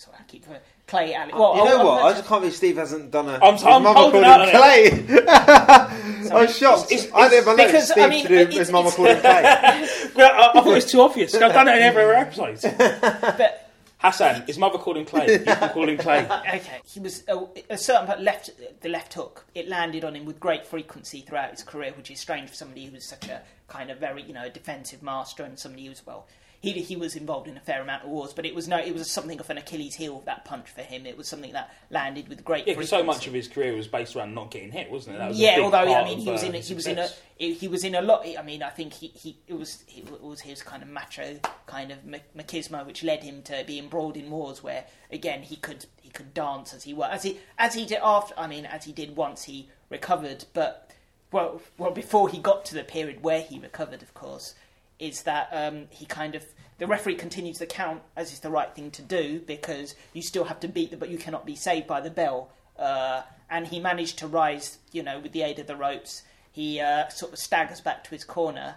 Uh, 0.01 0.05
sorry, 0.05 0.17
I 0.19 0.23
keep 0.23 0.45
Clay 0.87 1.15
Ali. 1.15 1.31
Well, 1.33 1.55
You 1.57 1.65
know 1.65 1.77
I'll- 1.79 1.85
what? 1.85 2.01
I'll- 2.01 2.07
I 2.07 2.13
just 2.13 2.27
can't 2.27 2.41
believe 2.41 2.55
Steve 2.55 2.77
hasn't 2.77 3.11
done 3.11 3.29
a. 3.29 3.33
I'm- 3.39 3.53
his 3.53 3.63
I'm 3.63 3.83
mama 3.83 3.93
holding 3.93 4.23
called 4.23 4.41
him 4.41 4.41
on 4.41 4.49
Clay. 4.49 5.05
I 6.31 6.41
was 6.41 6.57
shocked. 6.57 6.91
It's- 6.91 7.09
I 7.13 7.29
did 7.29 7.45
my 7.45 7.53
notes. 7.53 7.71
because, 7.71 7.91
I 7.91 7.93
Steve 7.93 8.09
mean, 8.09 8.21
to 8.23 8.27
do 8.29 8.35
it's- 8.35 8.57
his 8.57 8.71
mama 8.71 8.87
it's- 8.89 8.95
called 8.95 9.09
him 9.09 9.21
Clay. 9.21 9.87
Well, 10.15 10.31
I, 10.33 10.49
I 10.49 10.53
thought 10.53 10.67
it 10.67 10.73
was 10.73 10.91
too 10.91 11.01
obvious. 11.01 11.33
I've 11.35 11.53
done 11.53 11.67
it 11.69 11.77
in 11.77 11.83
every 11.83 12.03
episode. 12.03 12.59
but 12.77 13.69
Hassan, 13.99 14.43
his 14.47 14.57
mother 14.57 14.77
called 14.77 14.97
him 14.97 15.05
Clay. 15.05 15.31
You 15.33 15.39
can 15.39 15.69
call 15.69 15.87
him 15.87 15.97
Clay. 15.97 16.25
Okay, 16.25 16.81
he 16.85 16.99
was 16.99 17.23
a, 17.27 17.39
a 17.69 17.77
certain 17.77 18.07
part 18.07 18.19
left 18.19 18.49
the 18.81 18.89
left 18.89 19.13
hook. 19.13 19.45
It 19.55 19.67
landed 19.69 20.03
on 20.03 20.15
him 20.15 20.25
with 20.25 20.39
great 20.39 20.65
frequency 20.65 21.21
throughout 21.21 21.51
his 21.51 21.63
career, 21.63 21.93
which 21.95 22.09
is 22.11 22.19
strange 22.19 22.49
for 22.49 22.55
somebody 22.55 22.85
who 22.85 22.93
was 22.93 23.05
such 23.05 23.27
a 23.29 23.41
kind 23.67 23.89
of 23.89 23.99
very 23.99 24.21
you 24.23 24.33
know 24.33 24.49
defensive 24.49 25.01
master 25.03 25.43
and 25.43 25.57
somebody 25.57 25.83
who 25.85 25.91
was 25.91 26.05
well. 26.05 26.27
He, 26.61 26.73
he 26.73 26.95
was 26.95 27.15
involved 27.15 27.47
in 27.47 27.57
a 27.57 27.59
fair 27.59 27.81
amount 27.81 28.03
of 28.03 28.09
wars, 28.09 28.33
but 28.33 28.45
it 28.45 28.53
was 28.53 28.67
no, 28.67 28.77
it 28.77 28.93
was 28.93 29.09
something 29.09 29.39
of 29.39 29.49
an 29.49 29.57
Achilles 29.57 29.95
heel 29.95 30.21
that 30.27 30.45
punch 30.45 30.69
for 30.69 30.81
him. 30.81 31.07
It 31.07 31.17
was 31.17 31.27
something 31.27 31.53
that 31.53 31.75
landed 31.89 32.27
with 32.27 32.45
great. 32.45 32.67
Yeah, 32.67 32.79
so 32.81 33.03
much 33.03 33.25
of 33.25 33.33
his 33.33 33.47
career 33.47 33.75
was 33.75 33.87
based 33.87 34.15
around 34.15 34.35
not 34.35 34.51
getting 34.51 34.71
hit, 34.71 34.91
wasn't 34.91 35.15
it? 35.15 35.19
That 35.19 35.29
was 35.29 35.39
yeah, 35.39 35.57
although 35.59 35.79
I 35.79 36.03
mean 36.05 36.19
he 36.19 36.29
was 36.29 36.43
uh, 36.43 36.47
in 36.47 36.55
a, 36.55 36.59
he 36.59 36.73
was 36.75 36.85
in 36.85 36.99
a 36.99 37.09
he 37.39 37.67
was 37.67 37.83
in 37.83 37.95
a 37.95 38.01
lot. 38.01 38.27
I 38.37 38.43
mean, 38.43 38.61
I 38.61 38.69
think 38.69 38.93
he, 38.93 39.07
he 39.07 39.37
it 39.47 39.55
was 39.55 39.83
it 39.87 40.21
was 40.21 40.41
his 40.41 40.61
kind 40.61 40.83
of 40.83 40.89
macho 40.89 41.39
kind 41.65 41.91
of 41.91 41.97
machismo 42.37 42.85
which 42.85 43.03
led 43.03 43.23
him 43.23 43.41
to 43.43 43.63
be 43.65 43.79
embroiled 43.79 44.15
in 44.15 44.29
wars 44.29 44.61
where 44.61 44.85
again 45.11 45.41
he 45.41 45.55
could 45.55 45.87
he 45.99 46.09
could 46.09 46.31
dance 46.33 46.75
as 46.75 46.83
he 46.83 46.93
was 46.93 47.09
as 47.11 47.23
he 47.23 47.39
as 47.57 47.73
he 47.73 47.85
did 47.87 47.99
after. 48.03 48.35
I 48.37 48.45
mean, 48.45 48.67
as 48.67 48.85
he 48.85 48.91
did 48.91 49.15
once 49.15 49.45
he 49.45 49.69
recovered, 49.89 50.45
but 50.53 50.91
well 51.31 51.59
well 51.79 51.91
before 51.91 52.29
he 52.29 52.37
got 52.37 52.65
to 52.65 52.75
the 52.75 52.83
period 52.83 53.23
where 53.23 53.41
he 53.41 53.57
recovered, 53.57 54.03
of 54.03 54.13
course, 54.13 54.53
is 55.01 55.23
that 55.23 55.49
um, 55.51 55.87
he 55.89 56.05
kind 56.05 56.35
of 56.35 56.45
the 56.77 56.87
referee 56.87 57.15
continues 57.15 57.57
the 57.59 57.65
count 57.65 58.01
as 58.15 58.31
is 58.31 58.39
the 58.39 58.49
right 58.49 58.73
thing 58.73 58.89
to 58.91 59.01
do 59.01 59.39
because 59.45 59.95
you 60.13 60.21
still 60.21 60.45
have 60.45 60.59
to 60.61 60.67
beat 60.67 60.91
the 60.91 60.97
but 60.97 61.09
you 61.09 61.17
cannot 61.17 61.45
be 61.45 61.55
saved 61.55 61.87
by 61.87 61.99
the 62.01 62.09
bell. 62.09 62.49
Uh, 62.79 63.21
and 63.49 63.67
he 63.67 63.79
managed 63.79 64.17
to 64.19 64.27
rise, 64.27 64.77
you 64.91 65.03
know, 65.03 65.19
with 65.19 65.33
the 65.33 65.41
aid 65.43 65.59
of 65.59 65.67
the 65.67 65.75
ropes. 65.75 66.23
He 66.51 66.79
uh, 66.79 67.09
sort 67.09 67.33
of 67.33 67.39
staggers 67.39 67.81
back 67.81 68.03
to 68.05 68.09
his 68.11 68.23
corner, 68.23 68.75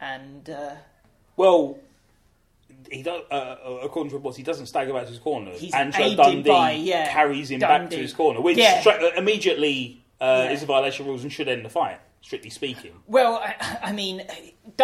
and 0.00 0.48
uh, 0.48 0.74
Well, 1.36 1.78
he 2.90 3.02
does, 3.02 3.22
uh, 3.30 3.56
according 3.82 4.10
to 4.10 4.16
reports, 4.16 4.36
he 4.36 4.42
doesn't 4.42 4.66
stagger 4.66 4.92
back 4.92 5.04
to 5.04 5.10
his 5.10 5.18
corner. 5.18 5.50
He's 5.52 5.72
Dundee 5.72 6.42
by, 6.42 6.72
yeah, 6.72 7.10
carries 7.12 7.50
him 7.50 7.60
back 7.60 7.90
to 7.90 7.96
his 7.96 8.12
corner, 8.12 8.40
which 8.40 8.56
Yeah. 8.58 8.80
stra- 8.80 9.02
uh, 9.02 9.10
immediately 9.16 10.02
uh, 10.20 10.44
Yeah. 10.46 10.52
is 10.52 10.62
a 10.62 10.66
violation 10.66 11.04
of 11.04 11.08
rules 11.08 11.22
and 11.22 11.32
should 11.32 11.48
end 11.48 11.64
the 11.64 11.70
fight, 11.70 11.98
strictly 12.20 12.50
speaking. 12.50 12.92
well, 13.06 13.36
I, 13.42 13.78
I 13.84 13.92
mean, 13.92 14.22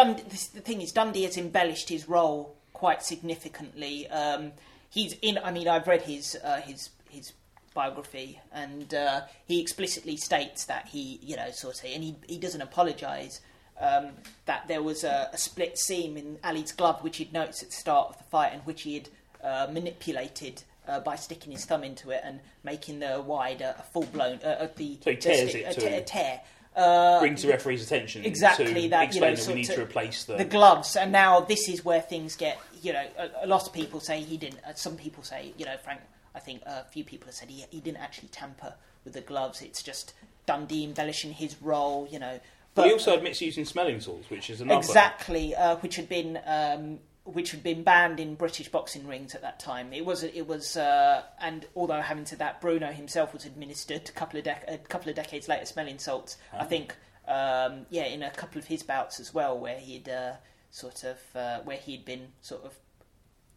The 0.04 0.60
thing 0.60 0.82
is, 0.82 0.92
Dundee 0.92 1.24
has 1.24 1.36
embellished 1.36 1.88
his 1.88 2.08
role 2.08 2.56
quite 2.72 3.02
significantly. 3.02 4.06
Um, 4.08 4.52
he's 4.90 5.14
in. 5.22 5.38
I 5.38 5.50
mean, 5.50 5.68
I've 5.68 5.86
read 5.86 6.02
his 6.02 6.36
uh, 6.44 6.60
his 6.60 6.90
his 7.08 7.32
biography, 7.74 8.40
and 8.52 8.92
uh, 8.92 9.22
he 9.46 9.60
explicitly 9.60 10.16
states 10.16 10.64
that 10.66 10.88
he, 10.88 11.18
you 11.22 11.36
know, 11.36 11.50
sort 11.50 11.82
of, 11.82 11.90
and 11.90 12.04
he 12.04 12.16
he 12.28 12.38
doesn't 12.38 12.60
apologise. 12.62 13.40
Um, 13.78 14.12
that 14.46 14.68
there 14.68 14.82
was 14.82 15.04
a, 15.04 15.28
a 15.34 15.36
split 15.36 15.76
seam 15.76 16.16
in 16.16 16.38
Ali's 16.42 16.72
glove, 16.72 17.04
which 17.04 17.18
he'd 17.18 17.30
noticed 17.30 17.62
at 17.62 17.68
the 17.68 17.76
start 17.76 18.08
of 18.08 18.18
the 18.18 18.24
fight, 18.24 18.54
and 18.54 18.62
which 18.62 18.82
he 18.82 18.94
had 18.94 19.08
uh, 19.44 19.66
manipulated 19.70 20.62
uh, 20.88 21.00
by 21.00 21.16
sticking 21.16 21.52
his 21.52 21.64
thumb 21.64 21.84
into 21.84 22.10
it 22.10 22.20
and 22.24 22.40
making 22.64 23.00
the 23.00 23.20
wide 23.20 23.62
uh, 23.62 23.74
a 23.78 23.82
full 23.82 24.04
blown 24.04 24.38
uh, 24.44 24.48
uh, 24.48 24.68
the 24.76 24.98
So 25.02 25.10
he 25.10 25.16
tears 25.16 25.52
the, 25.52 25.68
it 25.68 25.76
a, 25.76 25.80
te- 25.80 25.86
a 25.86 26.00
tear. 26.02 26.40
Uh, 26.76 27.20
Brings 27.20 27.40
the 27.42 27.48
referee's 27.48 27.82
attention 27.82 28.24
exactly 28.24 28.66
to 28.66 28.88
that, 28.90 29.14
you 29.14 29.20
know, 29.22 29.34
that 29.34 29.46
we 29.48 29.54
need 29.54 29.64
to 29.64 29.80
replace 29.80 30.24
the. 30.24 30.36
the 30.36 30.44
gloves, 30.44 30.94
and 30.94 31.10
now 31.10 31.40
this 31.40 31.68
is 31.68 31.84
where 31.84 32.02
things 32.02 32.36
get. 32.36 32.58
You 32.82 32.92
know, 32.92 33.06
a, 33.18 33.44
a 33.44 33.46
lot 33.46 33.66
of 33.66 33.72
people 33.72 33.98
say 33.98 34.20
he 34.20 34.36
didn't. 34.36 34.60
Uh, 34.62 34.74
some 34.74 34.96
people 34.96 35.22
say, 35.22 35.52
you 35.56 35.64
know, 35.64 35.76
Frank. 35.82 36.00
I 36.34 36.38
think 36.38 36.60
a 36.66 36.84
few 36.84 37.02
people 37.02 37.26
have 37.26 37.34
said 37.34 37.48
he 37.48 37.64
he 37.70 37.80
didn't 37.80 38.02
actually 38.02 38.28
tamper 38.28 38.74
with 39.04 39.14
the 39.14 39.22
gloves. 39.22 39.62
It's 39.62 39.82
just 39.82 40.12
Dundee 40.44 40.84
embellishing 40.84 41.32
his 41.32 41.56
role. 41.62 42.06
You 42.10 42.18
know, 42.18 42.40
but 42.74 42.86
he 42.86 42.92
also 42.92 43.16
admits 43.16 43.40
using 43.40 43.64
smelling 43.64 44.00
salts, 44.00 44.28
which 44.28 44.50
is 44.50 44.60
another. 44.60 44.78
exactly, 44.78 45.54
uh, 45.56 45.76
which 45.76 45.96
had 45.96 46.10
been 46.10 46.38
um, 46.44 46.98
which 47.26 47.50
had 47.50 47.62
been 47.62 47.82
banned 47.82 48.20
in 48.20 48.36
British 48.36 48.68
boxing 48.68 49.06
rings 49.06 49.34
at 49.34 49.42
that 49.42 49.58
time. 49.58 49.92
It 49.92 50.04
was 50.04 50.22
it 50.22 50.46
was, 50.46 50.76
uh, 50.76 51.22
and 51.40 51.66
although 51.74 52.00
having 52.00 52.24
said 52.24 52.38
that, 52.38 52.60
Bruno 52.60 52.92
himself 52.92 53.32
was 53.32 53.44
administered 53.44 54.08
a 54.08 54.12
couple 54.12 54.38
of 54.38 54.44
dec- 54.44 54.72
a 54.72 54.78
couple 54.78 55.10
of 55.10 55.16
decades 55.16 55.48
later 55.48 55.66
smelling 55.66 55.98
salts. 55.98 56.36
I 56.52 56.64
think, 56.64 56.94
um, 57.26 57.86
yeah, 57.90 58.04
in 58.04 58.22
a 58.22 58.30
couple 58.30 58.58
of 58.58 58.66
his 58.66 58.82
bouts 58.82 59.18
as 59.18 59.34
well, 59.34 59.58
where 59.58 59.78
he'd 59.78 60.08
uh, 60.08 60.34
sort 60.70 61.04
of 61.04 61.18
uh, 61.34 61.58
where 61.64 61.78
he'd 61.78 62.04
been 62.04 62.28
sort 62.40 62.64
of 62.64 62.74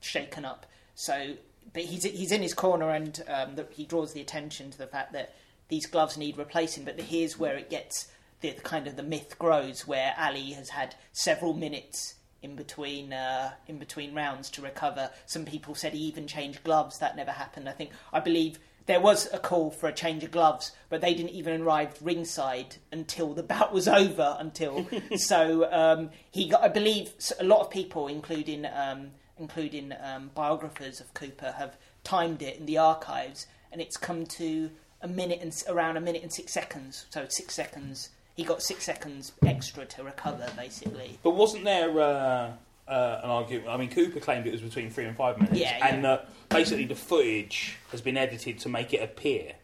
shaken 0.02 0.46
up. 0.46 0.66
So, 0.96 1.36
but 1.72 1.84
he's 1.84 2.04
he's 2.04 2.32
in 2.32 2.42
his 2.42 2.56
corner, 2.56 2.90
and 2.90 3.22
um, 3.28 3.56
the, 3.56 3.68
he 3.72 3.86
draws 3.86 4.14
the 4.14 4.22
attention 4.22 4.72
to 4.72 4.78
the 4.78 4.88
fact 4.88 5.14
that 5.14 5.36
these 5.68 5.86
gloves 5.86 6.18
need 6.18 6.38
replacing. 6.38 6.86
But 6.86 7.00
here's 7.00 7.38
where 7.38 7.56
it 7.56 7.70
gets 7.70 8.08
the, 8.42 8.52
the 8.52 8.62
kind 8.62 8.88
of 8.88 8.96
the 8.96 9.04
myth 9.04 9.38
grows, 9.38 9.88
where 9.88 10.16
Ali 10.18 10.52
has 10.54 10.70
had 10.70 10.96
several 11.12 11.54
minutes 11.54 12.16
in 12.42 12.56
between 12.56 13.14
uh, 13.14 13.52
in 13.68 13.78
between 13.78 14.14
rounds 14.14 14.50
to 14.52 14.62
recover. 14.62 15.12
Some 15.26 15.46
people 15.46 15.76
said 15.76 15.94
he 15.94 16.00
even 16.00 16.28
changed 16.28 16.64
gloves. 16.64 17.00
That 17.00 17.16
never 17.16 17.32
happened. 17.32 17.70
I 17.70 17.74
think 17.74 17.92
I 18.14 18.20
believe. 18.20 18.60
There 18.86 19.00
was 19.00 19.32
a 19.32 19.38
call 19.38 19.70
for 19.70 19.88
a 19.88 19.94
change 19.94 20.24
of 20.24 20.32
gloves, 20.32 20.72
but 20.90 21.00
they 21.00 21.14
didn't 21.14 21.34
even 21.34 21.62
arrive 21.62 21.96
ringside 22.02 22.78
until 22.92 23.36
the 23.36 23.44
bout 23.54 23.72
was 23.72 23.88
over. 23.88 24.36
Until 24.40 24.88
so, 25.16 25.72
um, 25.72 26.10
he 26.32 26.50
got. 26.50 26.64
I 26.64 26.70
believe 26.70 27.14
a 27.40 27.44
lot 27.44 27.62
of 27.62 27.70
people, 27.70 28.08
including 28.08 28.66
um, 28.66 29.12
including 29.38 29.94
um, 30.02 30.32
biographers 30.34 31.00
of 31.00 31.14
Cooper, 31.14 31.54
have 31.58 31.78
timed 32.04 32.42
it 32.42 32.58
in 32.58 32.66
the 32.66 32.78
archives, 32.78 33.46
and 33.72 33.80
it's 33.80 33.98
come 33.98 34.26
to 34.26 34.72
a 35.02 35.08
minute 35.08 35.40
and 35.42 35.64
around 35.68 35.98
a 35.98 36.02
minute 36.02 36.24
and 36.24 36.34
six 36.34 36.52
seconds. 36.52 37.06
So 37.10 37.26
six 37.30 37.54
seconds. 37.54 38.10
He 38.40 38.46
got 38.46 38.64
six 38.64 38.86
seconds 38.86 39.34
extra 39.46 39.86
to 39.86 40.04
recover, 40.04 40.50
basically. 40.56 41.20
But 41.24 41.32
wasn't 41.32 41.66
there 41.66 41.90
uh, 42.00 42.54
uh, 42.88 43.20
an 43.22 43.30
argument? 43.30 43.68
I 43.68 43.76
mean, 43.76 43.90
Cooper 43.90 44.22
claimed 44.22 44.48
it 44.48 44.54
was 44.54 44.62
between 44.62 44.90
three 44.90 45.04
and 45.04 45.18
five 45.18 45.38
minutes, 45.38 45.60
Yeah, 45.60 45.78
yeah. 45.78 45.88
and 45.88 46.06
uh, 46.06 46.20
basically 46.48 46.86
the 46.86 46.96
footage 46.96 47.76
has 47.92 48.00
been 48.00 48.16
edited 48.16 48.60
to 48.60 48.70
make 48.70 48.94
it 48.94 49.04
appear. 49.04 49.56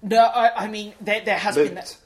No, 0.00 0.22
I, 0.24 0.64
I 0.64 0.68
mean 0.68 0.94
there, 1.02 1.20
there 1.22 1.36
has 1.36 1.54
been 1.54 1.74
Looped. 1.74 1.98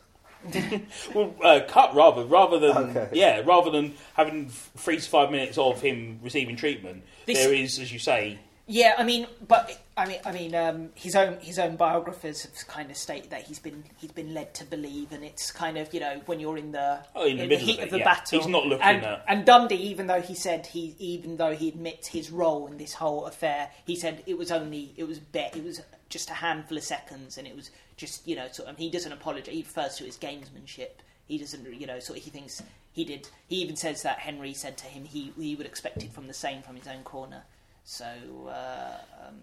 well, 1.14 1.34
uh, 1.44 1.60
cut 1.68 1.94
rather 1.94 2.24
rather 2.24 2.58
than 2.58 2.76
Okay. 2.96 3.10
yeah, 3.12 3.42
rather 3.44 3.70
than 3.70 3.94
having 4.14 4.46
f- 4.46 4.72
three 4.76 4.96
to 4.98 5.08
five 5.08 5.30
minutes 5.30 5.56
of 5.56 5.80
him 5.80 6.18
receiving 6.20 6.56
treatment. 6.56 7.04
This- 7.26 7.38
there 7.38 7.54
is, 7.54 7.78
as 7.78 7.92
you 7.92 8.00
say, 8.00 8.40
Yeah, 8.66 8.96
I 8.98 9.04
mean, 9.04 9.28
but 9.46 9.80
I 9.98 10.06
mean, 10.06 10.18
I 10.24 10.32
mean, 10.32 10.54
um, 10.54 10.90
his 10.94 11.16
own 11.16 11.38
his 11.40 11.58
own 11.58 11.74
biographers 11.76 12.42
have 12.42 12.54
kind 12.68 12.90
of 12.90 12.96
stated 12.96 13.30
that 13.30 13.42
he's 13.42 13.58
been 13.58 13.82
he's 13.96 14.12
been 14.12 14.32
led 14.32 14.54
to 14.54 14.64
believe, 14.64 15.10
and 15.12 15.24
it's 15.24 15.50
kind 15.50 15.76
of 15.76 15.92
you 15.92 15.98
know 16.00 16.20
when 16.26 16.38
you're 16.38 16.56
in 16.56 16.70
the 16.72 17.00
Oh, 17.16 17.26
in 17.26 17.36
the 17.38 17.46
middle 17.48 17.66
heat 17.66 17.78
of 17.80 17.84
of, 17.86 17.90
the 17.90 17.98
yeah. 17.98 18.04
battle, 18.04 18.38
He's 18.38 18.46
not 18.48 18.64
looking 18.66 18.84
and, 18.86 19.04
at- 19.04 19.24
and 19.26 19.44
Dundee, 19.44 19.74
even 19.74 20.06
though 20.06 20.20
he 20.20 20.34
said 20.34 20.66
he 20.66 20.94
even 21.00 21.36
though 21.36 21.52
he 21.54 21.68
admits 21.68 22.06
his 22.08 22.30
role 22.30 22.68
in 22.68 22.78
this 22.78 22.94
whole 22.94 23.26
affair, 23.26 23.70
he 23.86 23.96
said 23.96 24.22
it 24.26 24.38
was 24.38 24.52
only 24.52 24.94
it 24.96 25.04
was 25.08 25.18
bet 25.18 25.56
it 25.56 25.64
was 25.64 25.80
just 26.08 26.30
a 26.30 26.34
handful 26.34 26.78
of 26.78 26.84
seconds, 26.84 27.36
and 27.36 27.46
it 27.48 27.56
was 27.56 27.70
just 27.96 28.26
you 28.26 28.36
know 28.36 28.46
sort 28.52 28.68
of 28.68 28.76
he 28.78 28.88
doesn't 28.90 29.12
apologise. 29.12 29.52
He 29.52 29.62
refers 29.62 29.96
to 29.96 30.04
his 30.04 30.16
gamesmanship. 30.16 30.90
He 31.26 31.38
doesn't 31.38 31.70
you 31.74 31.86
know 31.88 31.98
sort 31.98 32.18
of 32.20 32.24
he 32.24 32.30
thinks 32.30 32.62
he 32.92 33.04
did. 33.04 33.28
He 33.48 33.56
even 33.56 33.74
says 33.74 34.02
that 34.04 34.20
Henry 34.20 34.54
said 34.54 34.78
to 34.78 34.86
him 34.86 35.04
he 35.04 35.32
he 35.36 35.56
would 35.56 35.66
expect 35.66 36.04
it 36.04 36.12
from 36.12 36.28
the 36.28 36.34
same 36.34 36.62
from 36.62 36.76
his 36.76 36.86
own 36.86 37.02
corner. 37.02 37.42
So 37.84 38.04
uh, 38.48 39.26
um, 39.26 39.34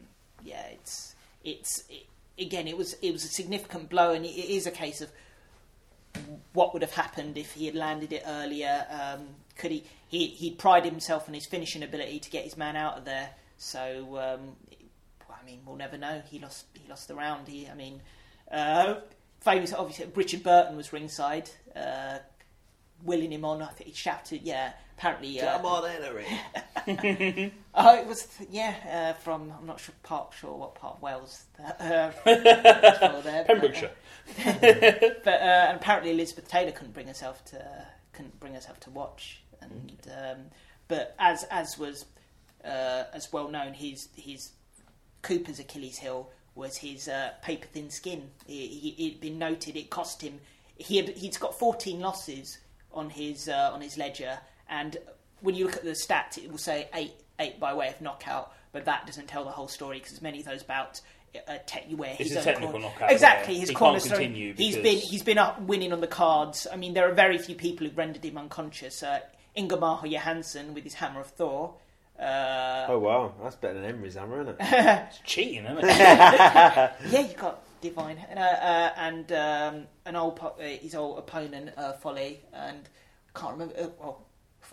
yeah, 0.46 0.66
it's 0.72 1.16
it's 1.44 1.84
it, 1.90 2.06
again 2.40 2.68
it 2.68 2.78
was 2.78 2.94
it 3.02 3.12
was 3.12 3.24
a 3.24 3.28
significant 3.28 3.90
blow, 3.90 4.14
and 4.14 4.26
it 4.26 4.30
is 4.30 4.68
a 4.68 4.72
case 4.72 5.02
of 5.02 5.12
what 6.54 6.72
would 6.74 6.82
have 6.82 6.94
happened 6.94 7.38
if 7.38 7.54
he 7.54 7.66
had 7.66 7.76
landed 7.76 8.14
it 8.14 8.24
earlier. 8.26 8.86
Um, 8.90 9.28
could 9.58 9.72
he 9.72 9.84
he 10.08 10.28
he 10.28 10.52
prided 10.52 10.92
himself 10.92 11.28
on 11.28 11.34
his 11.34 11.46
finishing 11.46 11.84
ability 11.84 12.20
to 12.20 12.30
get 12.30 12.44
his 12.44 12.56
man 12.56 12.76
out 12.76 12.98
of 12.98 13.06
there. 13.06 13.32
So 13.58 14.18
um, 14.18 14.56
I 15.30 15.46
mean, 15.46 15.60
we'll 15.66 15.76
never 15.76 15.98
know. 15.98 16.22
He 16.30 16.40
lost 16.40 16.66
he 16.74 16.88
lost 16.90 17.08
the 17.08 17.16
round. 17.16 17.48
He 17.48 17.68
I 17.68 17.76
mean, 17.76 18.02
uh, 18.52 18.96
famous 19.42 19.74
obviously 19.74 20.08
Richard 20.14 20.44
Burton 20.44 20.78
was 20.78 20.94
ringside. 20.94 21.50
Uh, 21.76 22.20
Willing 23.06 23.32
him 23.32 23.46
on, 23.46 23.62
I 23.62 23.68
think 23.68 23.90
he 23.90 23.96
shouted, 23.96 24.42
"Yeah!" 24.42 24.74
Apparently, 24.98 25.42
uh, 25.42 25.58
Come 25.58 25.66
on, 25.66 25.90
Henry. 25.90 27.52
Oh, 27.78 27.96
it 27.98 28.08
was 28.08 28.28
yeah 28.50 28.74
uh, 28.90 29.20
from 29.22 29.52
I'm 29.58 29.66
not 29.66 29.80
sure 29.82 29.94
part 30.04 30.34
sure 30.40 30.56
what 30.56 30.76
part 30.76 30.96
of 30.96 31.02
Wales 31.02 31.44
that, 31.58 31.82
uh, 31.82 32.12
that's 32.26 33.02
well 33.02 33.22
there, 33.22 33.44
but, 33.46 33.48
Pembrokeshire. 33.48 33.92
uh, 34.40 34.54
but 35.24 35.42
uh, 35.42 35.66
and 35.70 35.78
apparently 35.78 36.12
Elizabeth 36.12 36.48
Taylor 36.48 36.72
couldn't 36.72 36.94
bring 36.94 37.08
herself 37.08 37.44
to 37.46 37.88
couldn't 38.14 38.40
bring 38.40 38.54
herself 38.54 38.80
to 38.82 38.90
watch, 38.92 39.42
and 39.62 39.92
um, 40.18 40.38
but 40.88 41.16
as 41.20 41.44
as 41.52 41.78
was 41.78 42.06
uh, 42.64 43.04
as 43.14 43.34
well 43.34 43.50
known, 43.50 43.74
his 43.74 44.08
his 44.16 44.52
Cooper's 45.22 45.60
Achilles 45.60 45.98
heel 45.98 46.30
was 46.56 46.78
his 46.78 47.08
uh, 47.10 47.32
paper 47.42 47.68
thin 47.74 47.90
skin. 47.90 48.30
He, 48.48 48.68
he, 48.68 49.08
it'd 49.08 49.20
been 49.20 49.38
noted 49.38 49.76
it 49.76 49.90
cost 49.90 50.22
him. 50.22 50.40
He 50.78 50.98
had, 50.98 51.10
he's 51.10 51.38
got 51.38 51.58
14 51.58 52.00
losses 52.00 52.60
on 52.96 53.10
his 53.10 53.48
uh, 53.50 53.72
on 53.74 53.82
his 53.82 53.98
ledger, 53.98 54.38
and 54.70 54.98
when 55.42 55.56
you 55.56 55.66
look 55.66 55.76
at 55.76 55.84
the 55.84 55.92
stats, 55.92 56.38
it 56.38 56.50
will 56.50 56.58
say 56.58 56.90
eight 56.94 57.14
eight 57.40 57.60
by 57.60 57.74
way 57.74 57.90
of 57.90 58.00
knockout, 58.02 58.54
but 58.72 58.86
that 58.86 59.06
doesn't 59.06 59.28
tell 59.28 59.44
the 59.44 59.52
whole 59.52 59.68
story 59.68 60.00
because 60.00 60.22
many 60.22 60.40
of 60.40 60.46
those 60.46 60.64
bouts. 60.64 61.02
Uh, 61.50 61.58
te- 61.66 61.94
where 61.96 62.16
It's 62.18 62.32
a 62.32 62.38
own 62.38 62.44
technical 62.46 62.72
corner- 62.72 62.86
knockout, 62.86 63.12
Exactly, 63.12 63.56
yeah. 63.56 63.60
his 63.60 63.68
He 63.70 63.76
can't 63.76 63.80
cornerstone. 63.80 64.12
continue 64.20 64.54
He's 64.54 64.78
because- 64.78 64.90
been 64.90 65.02
he's 65.02 65.24
been 65.24 65.38
up 65.38 65.60
winning 65.60 65.92
on 65.92 66.00
the 66.00 66.08
cards. 66.08 66.66
I 66.72 66.78
mean, 66.78 66.94
there 66.94 67.10
are 67.10 67.14
very 67.14 67.38
few 67.38 67.56
people 67.56 67.86
who've 67.86 67.98
rendered 67.98 68.24
him 68.24 68.38
unconscious. 68.38 69.04
Uh, 69.04 69.20
Ingemar 69.54 70.00
Johansson 70.08 70.74
with 70.74 70.86
his 70.86 70.94
Hammer 70.94 71.20
of 71.20 71.28
Thor. 71.28 71.74
Uh, 72.18 72.86
Oh 72.88 73.00
wow, 73.00 73.34
that's 73.44 73.58
better 73.58 73.74
than 73.74 73.84
Henry's 73.84 74.16
hammer, 74.16 74.44
isn't 74.44 74.56
it? 74.62 74.62
It's 75.10 75.20
cheating, 75.26 75.66
isn't 75.66 75.78
it? 75.80 75.84
yeah, 75.98 76.92
you 77.12 77.34
got 77.36 77.62
divine 77.82 78.18
and, 78.30 78.40
uh, 78.40 78.42
uh, 78.42 78.94
and 78.98 79.32
um, 79.32 79.88
an 80.06 80.16
old 80.16 80.36
po- 80.36 80.56
uh, 80.60 80.64
his 80.64 80.96
old 80.96 81.20
opponent 81.20 81.72
uh, 81.78 81.94
Folly 81.94 82.40
and 82.54 82.90
can't 83.36 83.54
remember. 83.54 83.76
Uh, 83.80 83.88
well, 84.00 84.22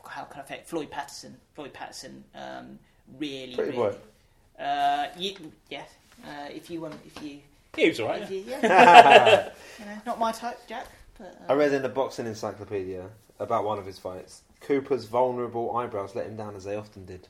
how 0.07 0.24
can 0.24 0.42
I 0.42 0.48
say? 0.48 0.61
Floyd 0.64 0.90
Patterson? 0.90 1.36
Floyd 1.55 1.72
Patterson 1.72 2.24
um, 2.34 2.78
really, 3.18 3.55
Pretty 3.55 3.76
really. 3.76 3.92
boy. 3.92 4.62
Uh, 4.62 5.07
you, 5.18 5.34
yes, 5.70 5.88
uh, 6.24 6.48
if 6.50 6.70
you 6.70 6.80
want, 6.80 6.94
if 7.07 7.22
you, 7.22 7.38
he 7.76 7.88
was 7.88 8.00
alright. 8.00 8.22
if 8.22 8.30
yeah, 8.46 9.48
you 9.78 9.84
know, 9.84 9.92
not 10.07 10.18
my 10.18 10.32
type, 10.32 10.59
Jack. 10.68 10.86
But, 11.18 11.38
uh, 11.48 11.53
I 11.53 11.55
read 11.57 11.72
in 11.72 11.82
the 11.82 11.88
boxing 11.88 12.26
encyclopedia 12.26 13.09
about 13.38 13.64
one 13.64 13.78
of 13.78 13.86
his 13.86 13.98
fights. 13.98 14.42
Cooper's 14.61 15.07
vulnerable 15.07 15.76
eyebrows 15.76 16.14
let 16.14 16.26
him 16.26 16.36
down 16.36 16.55
as 16.55 16.64
they 16.64 16.76
often 16.76 17.05
did, 17.05 17.28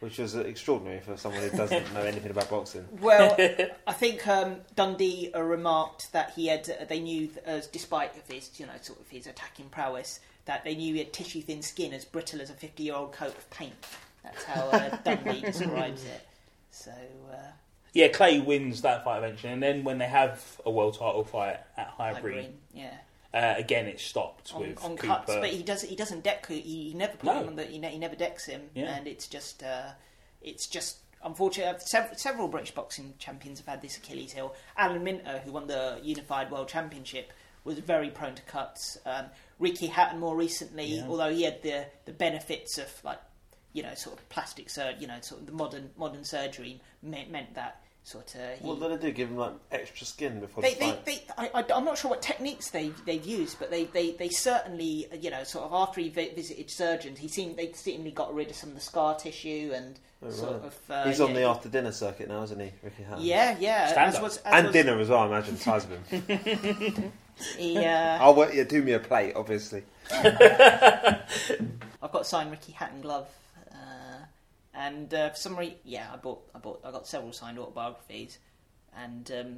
which 0.00 0.18
was 0.18 0.34
extraordinary 0.34 1.00
for 1.00 1.16
someone 1.16 1.42
who 1.42 1.56
doesn't 1.56 1.92
know 1.94 2.02
anything 2.02 2.30
about 2.30 2.48
boxing. 2.50 2.86
Well, 3.00 3.36
I 3.86 3.92
think 3.92 4.26
um, 4.28 4.56
Dundee 4.76 5.30
uh, 5.34 5.42
remarked 5.42 6.12
that 6.12 6.30
he 6.30 6.46
had. 6.46 6.68
Uh, 6.68 6.84
they 6.84 7.00
knew, 7.00 7.26
th- 7.26 7.38
as 7.44 7.66
despite 7.66 8.16
of 8.16 8.26
his, 8.32 8.58
you 8.60 8.66
know, 8.66 8.72
sort 8.80 9.00
of 9.00 9.08
his 9.08 9.26
attacking 9.26 9.68
prowess, 9.70 10.20
that 10.44 10.64
they 10.64 10.74
knew 10.74 10.92
he 10.94 10.98
had 11.00 11.12
tissue 11.12 11.42
thin 11.42 11.62
skin 11.62 11.92
as 11.92 12.04
brittle 12.04 12.40
as 12.40 12.50
a 12.50 12.54
fifty-year-old 12.54 13.12
coat 13.12 13.36
of 13.36 13.50
paint. 13.50 13.74
That's 14.22 14.44
how 14.44 14.66
uh, 14.68 14.96
Dundee 15.04 15.40
describes 15.40 16.04
it. 16.04 16.26
So 16.70 16.92
uh, 17.32 17.36
Yeah, 17.92 18.08
Clay 18.08 18.40
wins 18.40 18.82
that 18.82 19.04
fight 19.04 19.18
eventually, 19.18 19.52
and 19.52 19.62
then 19.62 19.84
when 19.84 19.98
they 19.98 20.06
have 20.08 20.60
a 20.64 20.70
world 20.70 20.94
title 20.94 21.24
fight 21.24 21.58
at 21.76 21.88
High 21.88 22.12
Highbury, 22.12 22.50
yeah, 22.72 22.94
uh, 23.34 23.54
again 23.56 23.86
it's 23.86 24.02
stopped 24.02 24.52
on, 24.54 24.60
with 24.62 24.82
on 24.84 24.96
Cooper. 24.96 25.06
cuts, 25.14 25.34
but 25.36 25.50
he 25.50 25.62
does. 25.62 25.82
He 25.82 25.96
doesn't 25.96 26.22
deck. 26.24 26.46
He, 26.46 26.60
he 26.60 26.94
never 26.94 27.12
put 27.16 27.24
No. 27.26 27.40
him 27.40 27.48
on 27.48 27.56
the. 27.56 27.64
He, 27.64 27.78
ne- 27.78 27.90
he 27.90 27.98
never 27.98 28.16
decks 28.16 28.46
him, 28.46 28.62
Yeah. 28.74 28.94
and 28.96 29.06
it's 29.06 29.26
just. 29.26 29.62
Uh, 29.62 29.90
it's 30.42 30.66
just. 30.66 30.98
Unfortunately, 31.24 31.80
several, 31.80 32.16
several 32.16 32.46
British 32.48 32.70
boxing 32.70 33.12
champions 33.18 33.58
have 33.58 33.66
had 33.66 33.82
this 33.82 33.96
Achilles 33.96 34.30
heel. 34.32 34.54
Alan 34.76 35.02
Minter, 35.02 35.40
who 35.44 35.50
won 35.50 35.66
the 35.66 35.98
Unified 36.02 36.48
World 36.50 36.68
Championship, 36.68 37.32
was 37.64 37.76
very 37.80 38.08
prone 38.08 38.36
to 38.36 38.42
cuts. 38.42 38.98
Um, 39.04 39.24
Ricky 39.58 39.88
Hatton, 39.88 40.20
more 40.20 40.36
recently, 40.36 40.84
Yeah. 40.86 41.08
although 41.08 41.30
he 41.32 41.42
had 41.42 41.60
the, 41.62 41.86
the 42.04 42.12
benefits 42.12 42.78
of 42.78 42.86
like, 43.02 43.18
you 43.72 43.82
know, 43.82 43.94
sort 43.96 44.16
of 44.16 44.28
plastic 44.28 44.70
surgery, 44.70 45.00
you 45.00 45.06
know, 45.08 45.18
sort 45.20 45.40
of 45.40 45.46
the 45.48 45.52
modern 45.52 45.90
modern 45.96 46.22
surgery 46.22 46.80
meant, 47.02 47.32
meant 47.32 47.52
that 47.56 47.82
sort 48.08 48.34
of. 48.34 48.58
He, 48.58 48.66
What 48.66 48.80
did 48.80 49.00
they 49.00 49.06
do? 49.08 49.12
Give 49.12 49.28
him 49.28 49.36
like 49.36 49.52
extra 49.70 50.06
skin 50.06 50.40
before 50.40 50.62
they, 50.62 50.74
the 50.74 50.80
fight? 50.80 51.04
they, 51.04 51.22
I, 51.36 51.50
I, 51.54 51.64
I'm 51.74 51.84
not 51.84 51.98
sure 51.98 52.10
what 52.10 52.22
techniques 52.22 52.70
they, 52.70 52.90
they've 53.06 53.24
used, 53.24 53.58
but 53.58 53.70
they, 53.70 53.84
they, 53.84 54.12
they 54.12 54.28
certainly, 54.28 55.06
you 55.20 55.30
know, 55.30 55.44
sort 55.44 55.64
of 55.66 55.72
after 55.72 56.00
he 56.00 56.08
vi- 56.08 56.32
visited 56.34 56.70
surgeons, 56.70 57.18
he 57.18 57.28
seemed 57.28 57.56
they 57.56 57.72
seemingly 57.72 58.10
got 58.12 58.34
rid 58.34 58.50
of 58.50 58.56
some 58.56 58.70
of 58.70 58.74
the 58.74 58.80
scar 58.80 59.14
tissue 59.16 59.72
and 59.74 59.98
Oh, 60.20 60.30
sort 60.30 60.54
right. 60.54 60.64
of. 60.64 60.76
Uh, 60.90 61.04
He's 61.06 61.20
yeah, 61.20 61.26
on 61.26 61.32
the 61.32 61.42
after 61.44 61.68
dinner 61.68 61.92
circuit 61.92 62.26
now, 62.26 62.42
isn't 62.42 62.58
he, 62.58 62.72
Ricky 62.82 63.04
Hatton? 63.04 63.24
Yeah, 63.24 63.56
yeah. 63.60 63.86
Stand 63.86 64.16
as 64.16 64.20
was, 64.20 64.38
as 64.38 64.52
And 64.52 64.66
was, 64.66 64.72
dinner 64.72 64.98
as 64.98 65.08
well, 65.10 65.20
I 65.20 65.26
imagine. 65.26 65.54
the 65.54 65.60
Size 65.60 65.84
of 65.84 66.08
him. 66.08 67.12
He, 67.56 67.76
uh, 67.78 68.18
I'll 68.20 68.34
wait. 68.34 68.52
Yeah, 68.52 68.64
do 68.64 68.82
me 68.82 68.94
a 68.94 68.98
plate, 68.98 69.34
obviously. 69.36 69.84
I've 70.10 71.22
got 72.12 72.22
a 72.22 72.24
signed 72.24 72.50
Ricky 72.50 72.72
Hatton 72.72 73.00
glove, 73.00 73.28
and 74.78 75.12
uh, 75.12 75.30
for 75.30 75.36
some 75.36 75.58
reason, 75.58 75.74
yeah, 75.84 76.06
I 76.12 76.16
bought, 76.16 76.48
I 76.54 76.58
bought, 76.58 76.80
I 76.84 76.92
got 76.92 77.06
several 77.06 77.32
signed 77.32 77.58
autobiographies, 77.58 78.38
and 78.96 79.28
um, 79.32 79.56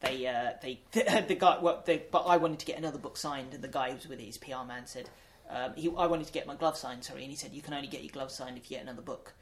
they, 0.00 0.26
uh, 0.26 0.52
they, 0.60 0.80
the, 0.92 1.34
guy, 1.34 1.58
well, 1.58 1.82
the, 1.86 2.02
but 2.10 2.20
I 2.20 2.36
wanted 2.36 2.58
to 2.58 2.66
get 2.66 2.76
another 2.76 2.98
book 2.98 3.16
signed, 3.16 3.54
and 3.54 3.64
the 3.64 3.68
guy 3.68 3.88
who 3.88 3.94
was 3.94 4.06
with 4.06 4.20
it, 4.20 4.26
his 4.26 4.36
PR 4.36 4.64
man 4.68 4.86
said, 4.86 5.08
um, 5.48 5.72
he, 5.74 5.88
I 5.96 6.06
wanted 6.06 6.26
to 6.26 6.32
get 6.34 6.46
my 6.46 6.54
glove 6.54 6.76
signed, 6.76 7.02
sorry, 7.02 7.22
and 7.22 7.30
he 7.30 7.36
said 7.36 7.54
you 7.54 7.62
can 7.62 7.72
only 7.72 7.88
get 7.88 8.02
your 8.02 8.12
glove 8.12 8.30
signed 8.30 8.58
if 8.58 8.70
you 8.70 8.76
get 8.76 8.82
another 8.82 9.00
book. 9.00 9.32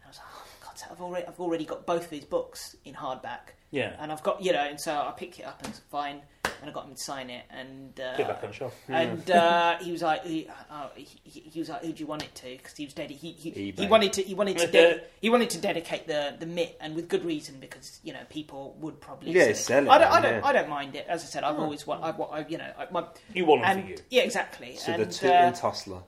And 0.00 0.06
I 0.06 0.08
was 0.08 0.18
like, 0.18 0.26
oh 0.34 0.66
God, 0.66 0.78
so 0.78 0.86
I've 0.90 1.00
already, 1.00 1.26
I've 1.28 1.40
already 1.40 1.64
got 1.64 1.86
both 1.86 2.06
of 2.06 2.10
his 2.10 2.24
books 2.24 2.74
in 2.84 2.94
hardback, 2.94 3.54
yeah, 3.70 3.94
and 4.00 4.10
I've 4.10 4.24
got, 4.24 4.42
you 4.42 4.52
know, 4.52 4.66
and 4.66 4.80
so 4.80 4.92
I 4.92 5.12
picked 5.16 5.38
it 5.38 5.44
up 5.44 5.60
and 5.60 5.68
it's 5.68 5.78
fine, 5.92 6.22
and 6.60 6.70
I 6.70 6.72
got 6.72 6.86
him 6.86 6.94
to 6.94 7.00
sign 7.00 7.30
it, 7.30 7.44
and 7.50 7.98
uh, 8.00 8.16
get 8.16 8.28
back 8.28 8.42
on 8.42 8.50
the 8.50 8.54
shelf. 8.54 8.74
and 8.88 9.30
uh, 9.30 9.78
he 9.78 9.92
was 9.92 10.02
like, 10.02 10.24
he, 10.24 10.48
uh, 10.70 10.88
he, 10.94 11.06
he- 11.24 11.40
he 11.50 11.58
was 11.60 11.68
like, 11.68 11.82
who 11.84 11.92
do 11.92 12.00
you 12.00 12.06
want 12.06 12.22
it 12.22 12.34
to? 12.36 12.46
Because 12.50 12.76
he 12.76 12.84
was 12.84 12.94
dead. 12.94 13.10
He, 13.10 13.32
he, 13.32 13.70
he 13.76 13.86
wanted 13.86 14.12
to 14.14 14.22
he 14.22 14.34
wanted 14.34 14.58
to 14.58 14.66
de- 14.66 15.00
he 15.20 15.30
wanted 15.30 15.50
to 15.50 15.58
dedicate 15.58 16.06
the 16.06 16.34
the 16.38 16.46
mitt, 16.46 16.76
and 16.80 16.94
with 16.94 17.08
good 17.08 17.24
reason 17.24 17.56
because 17.60 18.00
you 18.04 18.12
know 18.12 18.20
people 18.28 18.76
would 18.80 19.00
probably 19.00 19.32
Yeah, 19.32 19.44
say- 19.46 19.54
sell 19.54 19.84
it, 19.86 19.88
I 19.90 19.98
don't 19.98 20.12
I 20.12 20.20
don't 20.20 20.32
yeah. 20.34 20.46
I 20.46 20.52
don't 20.52 20.68
mind 20.68 20.94
it. 20.96 21.06
As 21.08 21.22
I 21.22 21.26
said, 21.26 21.44
I've 21.44 21.58
always 21.58 21.86
want 21.86 22.02
I, 22.04 22.10
what 22.12 22.30
I 22.32 22.44
you 22.48 22.58
know 22.58 22.70
I, 22.78 22.86
my, 22.90 23.04
You 23.34 23.44
want 23.46 23.62
them 23.62 23.70
and 23.78 23.84
for 23.84 23.90
you. 23.90 23.96
yeah 24.10 24.22
exactly. 24.22 24.76
So 24.76 24.92
and 24.92 25.02
the 25.02 25.12
two 25.12 25.28
uh, 25.28 25.46
in 25.48 25.52
Tussler 25.54 26.00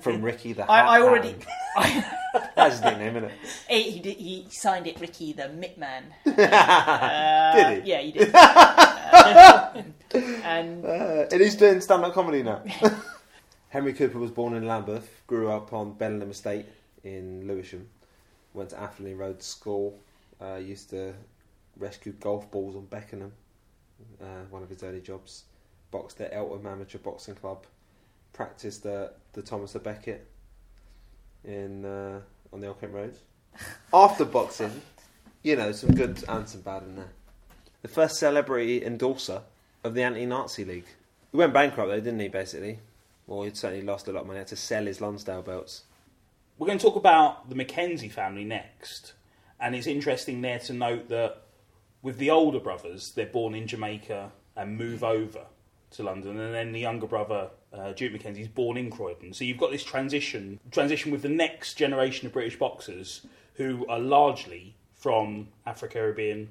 from 0.00 0.22
Ricky 0.22 0.52
the 0.54 0.62
Hat 0.62 0.70
I, 0.88 0.98
I 0.98 1.00
already 1.02 1.34
I, 1.76 2.04
That's 2.56 2.76
his 2.76 2.84
nickname, 2.84 3.16
isn't 3.16 3.24
it? 3.30 3.32
he, 3.68 3.90
he, 3.90 4.00
did, 4.00 4.16
he 4.16 4.46
signed 4.50 4.86
it 4.86 5.00
Ricky 5.00 5.32
the 5.32 5.48
Mitt 5.48 5.78
Man. 5.78 6.04
Uh, 6.26 7.56
Did 7.56 7.84
he? 7.84 7.90
Yeah, 7.90 7.98
he 8.00 8.12
did. 8.12 8.30
And 10.44 10.84
Uh, 10.84 11.26
and 11.30 11.40
he's 11.40 11.56
doing 11.56 11.80
stand-up 11.80 12.14
comedy 12.14 12.42
now. 12.42 12.62
Henry 13.68 13.92
Cooper 13.92 14.18
was 14.18 14.30
born 14.30 14.54
in 14.54 14.66
Lambeth, 14.66 15.22
grew 15.26 15.50
up 15.50 15.72
on 15.72 15.92
Bellingham 15.92 16.30
Estate 16.30 16.66
in 17.04 17.46
Lewisham, 17.46 17.86
went 18.54 18.70
to 18.70 18.80
Atherley 18.80 19.14
Road 19.14 19.42
School, 19.42 19.98
uh, 20.40 20.56
used 20.56 20.88
to 20.90 21.12
rescue 21.76 22.12
golf 22.12 22.50
balls 22.50 22.76
on 22.76 22.86
Beckenham, 22.86 23.32
uh, 24.20 24.44
one 24.50 24.62
of 24.62 24.70
his 24.70 24.82
early 24.82 25.00
jobs, 25.00 25.44
boxed 25.90 26.20
at 26.22 26.32
Eltham 26.32 26.66
Amateur 26.66 26.98
Boxing 26.98 27.34
Club, 27.34 27.66
practiced 28.32 28.86
at 28.86 29.18
the 29.34 29.42
Thomas 29.42 29.74
a 29.74 29.80
Beckett 29.80 30.26
in 31.44 31.84
uh, 31.84 32.20
on 32.52 32.60
the 32.60 32.68
Old 32.68 32.80
Kent 32.80 32.92
Road. 32.92 33.14
After 33.92 34.24
boxing, 34.24 34.80
you 35.42 35.56
know, 35.56 35.72
some 35.72 35.94
good 35.94 36.22
and 36.28 36.48
some 36.48 36.60
bad 36.62 36.82
in 36.84 36.96
there. 36.96 37.12
The 37.82 37.88
first 37.88 38.16
celebrity 38.16 38.84
endorser 38.84 39.42
of 39.84 39.94
the 39.94 40.02
Anti-Nazi 40.02 40.64
League. 40.64 40.86
He 41.30 41.36
went 41.36 41.52
bankrupt 41.52 41.88
though, 41.90 42.00
didn't 42.00 42.20
he? 42.20 42.28
Basically, 42.28 42.80
well, 43.26 43.42
he'd 43.42 43.56
certainly 43.56 43.84
lost 43.84 44.08
a 44.08 44.12
lot 44.12 44.22
of 44.22 44.26
money. 44.26 44.38
He 44.38 44.40
had 44.40 44.48
to 44.48 44.56
sell 44.56 44.86
his 44.86 45.00
Lonsdale 45.00 45.42
belts. 45.42 45.84
We're 46.58 46.66
going 46.66 46.78
to 46.78 46.84
talk 46.84 46.96
about 46.96 47.48
the 47.48 47.54
McKenzie 47.54 48.10
family 48.10 48.44
next, 48.44 49.12
and 49.60 49.76
it's 49.76 49.86
interesting 49.86 50.40
there 50.40 50.58
to 50.60 50.72
note 50.72 51.08
that 51.08 51.42
with 52.02 52.18
the 52.18 52.30
older 52.30 52.58
brothers, 52.58 53.12
they're 53.12 53.26
born 53.26 53.54
in 53.54 53.66
Jamaica 53.66 54.32
and 54.56 54.76
move 54.76 55.04
over 55.04 55.42
to 55.90 56.02
London, 56.02 56.38
and 56.38 56.54
then 56.54 56.72
the 56.72 56.80
younger 56.80 57.06
brother, 57.06 57.48
uh, 57.72 57.92
Duke 57.92 58.12
McKenzie, 58.12 58.40
is 58.40 58.48
born 58.48 58.76
in 58.76 58.90
Croydon. 58.90 59.32
So 59.32 59.44
you've 59.44 59.58
got 59.58 59.70
this 59.70 59.84
transition 59.84 60.58
transition 60.70 61.12
with 61.12 61.22
the 61.22 61.28
next 61.28 61.74
generation 61.74 62.26
of 62.26 62.32
British 62.32 62.58
boxers 62.58 63.24
who 63.54 63.86
are 63.88 63.98
largely 63.98 64.74
from 64.94 65.48
Afro 65.64 65.88
Caribbean 65.88 66.48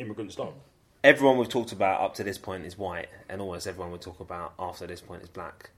immigrant 0.00 0.32
stock. 0.32 0.54
Everyone 1.02 1.38
we've 1.38 1.48
talked 1.48 1.72
about 1.72 2.00
up 2.00 2.14
to 2.14 2.24
this 2.24 2.38
point 2.38 2.66
is 2.66 2.76
white, 2.76 3.08
and 3.28 3.40
almost 3.40 3.66
everyone 3.66 3.92
we 3.92 3.98
talk 3.98 4.20
about 4.20 4.54
after 4.58 4.86
this 4.86 5.00
point 5.00 5.22
is 5.22 5.28
black. 5.28 5.70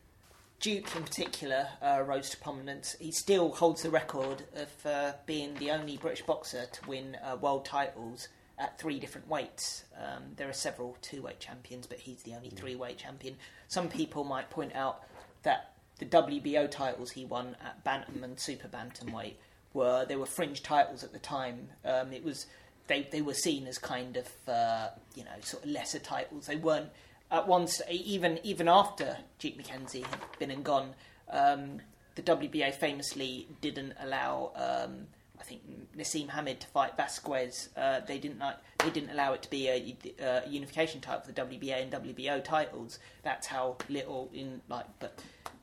Duke, 0.59 0.95
in 0.97 1.03
particular, 1.03 1.69
uh, 1.81 2.03
rose 2.07 2.31
to 2.31 2.37
prominence. 2.37 2.97
He 3.01 3.11
still 3.11 3.51
holds 3.51 3.83
the 3.83 3.91
record 3.91 4.45
of 4.55 4.87
uh, 4.87 5.13
being 5.27 5.55
the 5.55 5.71
only 5.73 5.97
British 5.97 6.23
boxer 6.23 6.67
to 6.71 6.89
win 6.89 7.17
uh, 7.25 7.37
world 7.37 7.65
titles 7.65 8.29
at 8.59 8.79
three 8.79 9.01
different 9.01 9.29
weights. 9.29 9.85
Um, 9.97 10.23
there 10.37 10.49
are 10.49 10.53
several 10.53 10.97
two-weight 11.03 11.41
champions, 11.41 11.87
but 11.87 11.99
he's 11.99 12.23
the 12.23 12.35
only 12.35 12.51
three-weight 12.51 12.99
champion. 12.99 13.37
Some 13.67 13.89
people 13.89 14.23
might 14.23 14.51
point 14.51 14.75
out 14.75 15.03
that 15.43 15.73
the 15.99 16.07
WBO 16.07 16.71
titles 16.71 17.11
he 17.11 17.25
won 17.25 17.57
at 17.65 17.83
bantam 17.85 18.23
and 18.23 18.39
super 18.39 18.69
bantamweight 18.69 19.35
were 19.75 20.05
they 20.05 20.17
were 20.17 20.27
fringe 20.27 20.63
titles 20.63 21.03
at 21.03 21.13
the 21.13 21.19
time. 21.19 21.69
Um, 21.85 22.13
it 22.13 22.25
was 22.25 22.47
they 22.87 23.09
they 23.11 23.23
were 23.23 23.35
seen 23.35 23.67
as 23.67 23.79
kind 23.79 24.17
of 24.17 24.29
uh, 24.49 24.89
you 25.15 25.25
know 25.25 25.31
sort 25.43 25.65
of 25.65 25.71
lesser 25.71 25.99
titles. 25.99 26.47
They 26.47 26.57
weren't 26.57 26.91
at 27.31 27.47
once 27.49 27.81
even 27.91 28.39
even 28.43 28.69
after 28.69 29.19
Duke 29.39 29.57
McKenzie 29.57 30.05
had 30.07 30.21
been 30.39 30.51
and 30.51 30.65
gone. 30.65 30.95
Um, 31.31 31.81
the 32.15 32.23
WBA 32.23 32.75
famously 32.75 33.49
didn't 33.61 33.95
allow. 34.01 34.53
Um, 34.55 35.07
I 35.41 35.45
think 35.45 35.63
Naseem 35.97 36.29
Hamed 36.29 36.61
to 36.61 36.67
fight 36.69 36.97
Vasquez. 36.97 37.71
Uh, 37.77 38.01
they 38.01 38.19
didn't 38.19 38.39
like, 38.39 38.59
they 38.79 38.91
didn't 38.91 39.11
allow 39.11 39.33
it 39.33 39.43
to 39.43 39.51
be 39.51 39.69
a, 39.69 39.97
a 40.25 40.49
unification 40.49 41.01
title 41.01 41.23
for 41.23 41.33
the 41.33 41.43
WBA 41.43 41.83
and 41.83 41.91
WBO 41.91 42.45
titles. 42.45 43.01
That's 43.25 43.49
how 43.49 43.77
little 43.89 44.31
in 44.33 44.61
like. 44.69 44.87
But 45.01 45.19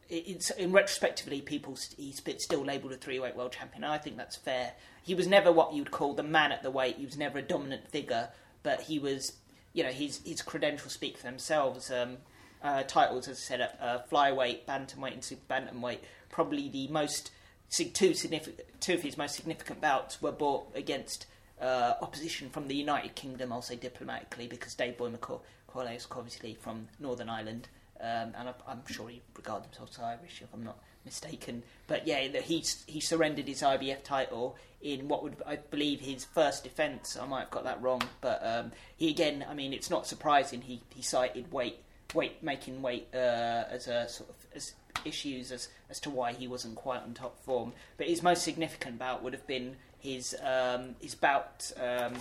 it's 0.09 0.49
in 0.51 0.71
retrospectively, 0.71 1.41
people 1.41 1.77
he's 1.97 2.21
still 2.39 2.65
labelled 2.65 2.93
a 2.93 2.97
three 2.97 3.19
weight 3.19 3.35
world 3.35 3.51
champion. 3.51 3.83
I 3.83 3.97
think 3.99 4.17
that's 4.17 4.35
fair. 4.35 4.73
He 5.09 5.15
was 5.15 5.25
never 5.25 5.51
what 5.51 5.73
you'd 5.73 5.89
call 5.89 6.13
the 6.13 6.21
man 6.21 6.51
at 6.51 6.61
the 6.61 6.69
weight. 6.69 6.97
He 6.97 7.05
was 7.07 7.17
never 7.17 7.39
a 7.39 7.41
dominant 7.41 7.87
figure, 7.87 8.29
but 8.61 8.81
he 8.81 8.99
was. 8.99 9.33
You 9.73 9.81
know, 9.83 9.89
his 9.89 10.21
his 10.23 10.43
credentials 10.43 10.93
speak 10.93 11.17
for 11.17 11.23
themselves. 11.23 11.89
Um, 11.89 12.17
uh, 12.61 12.83
titles, 12.83 13.27
as 13.27 13.37
I 13.37 13.39
said, 13.39 13.69
uh, 13.81 13.99
flyweight, 14.11 14.65
bantamweight, 14.67 15.13
and 15.13 15.23
super 15.23 15.51
bantamweight. 15.51 16.01
Probably 16.29 16.69
the 16.69 16.89
most 16.89 17.31
two 17.71 18.13
significant, 18.13 18.61
two 18.81 18.93
of 18.93 19.01
his 19.01 19.17
most 19.17 19.33
significant 19.33 19.81
bouts 19.81 20.21
were 20.21 20.31
bought 20.31 20.67
against 20.75 21.25
uh, 21.59 21.95
opposition 22.03 22.51
from 22.51 22.67
the 22.67 22.75
United 22.75 23.15
Kingdom. 23.15 23.51
I'll 23.51 23.63
say 23.63 23.77
diplomatically 23.77 24.45
because 24.45 24.75
Dave 24.75 24.95
Boy 24.95 25.09
McAuley 25.09 25.95
is 25.95 26.05
obviously 26.11 26.53
from 26.53 26.87
Northern 26.99 27.29
Ireland, 27.29 27.67
um, 27.99 28.35
and 28.37 28.49
I, 28.49 28.71
am 28.71 28.83
sure 28.87 29.09
he 29.09 29.23
regards 29.35 29.65
himself 29.65 29.89
as 29.89 29.99
Irish, 30.03 30.43
if 30.43 30.53
I'm 30.53 30.63
not 30.63 30.77
mistaken. 31.05 31.63
But 31.87 32.07
yeah, 32.07 32.19
he 32.19 32.63
he 32.87 32.99
surrendered 32.99 33.47
his 33.47 33.61
IBF 33.61 34.03
title 34.03 34.57
in 34.81 35.07
what 35.07 35.23
would 35.23 35.35
I 35.45 35.57
believe 35.57 36.01
his 36.01 36.25
first 36.25 36.63
defence. 36.63 37.17
I 37.19 37.25
might 37.25 37.41
have 37.41 37.51
got 37.51 37.63
that 37.65 37.81
wrong, 37.81 38.01
but 38.21 38.45
um, 38.45 38.71
he 38.95 39.09
again. 39.09 39.45
I 39.49 39.53
mean, 39.53 39.73
it's 39.73 39.89
not 39.89 40.07
surprising 40.07 40.61
he 40.61 40.81
he 40.89 41.01
cited 41.01 41.51
weight 41.51 41.83
weight 42.13 42.41
making 42.41 42.81
weight 42.81 43.07
uh, 43.13 43.65
as 43.69 43.87
a 43.87 44.07
sort 44.07 44.29
of 44.29 44.35
as 44.55 44.73
issues 45.05 45.51
as, 45.51 45.69
as 45.89 45.99
to 46.01 46.09
why 46.09 46.33
he 46.33 46.47
wasn't 46.47 46.75
quite 46.75 47.01
on 47.01 47.13
top 47.13 47.41
form. 47.43 47.73
But 47.97 48.07
his 48.07 48.23
most 48.23 48.43
significant 48.43 48.99
bout 48.99 49.23
would 49.23 49.33
have 49.33 49.47
been 49.47 49.75
his 49.99 50.35
um, 50.43 50.95
his 51.01 51.15
bout 51.15 51.71
um, 51.77 52.13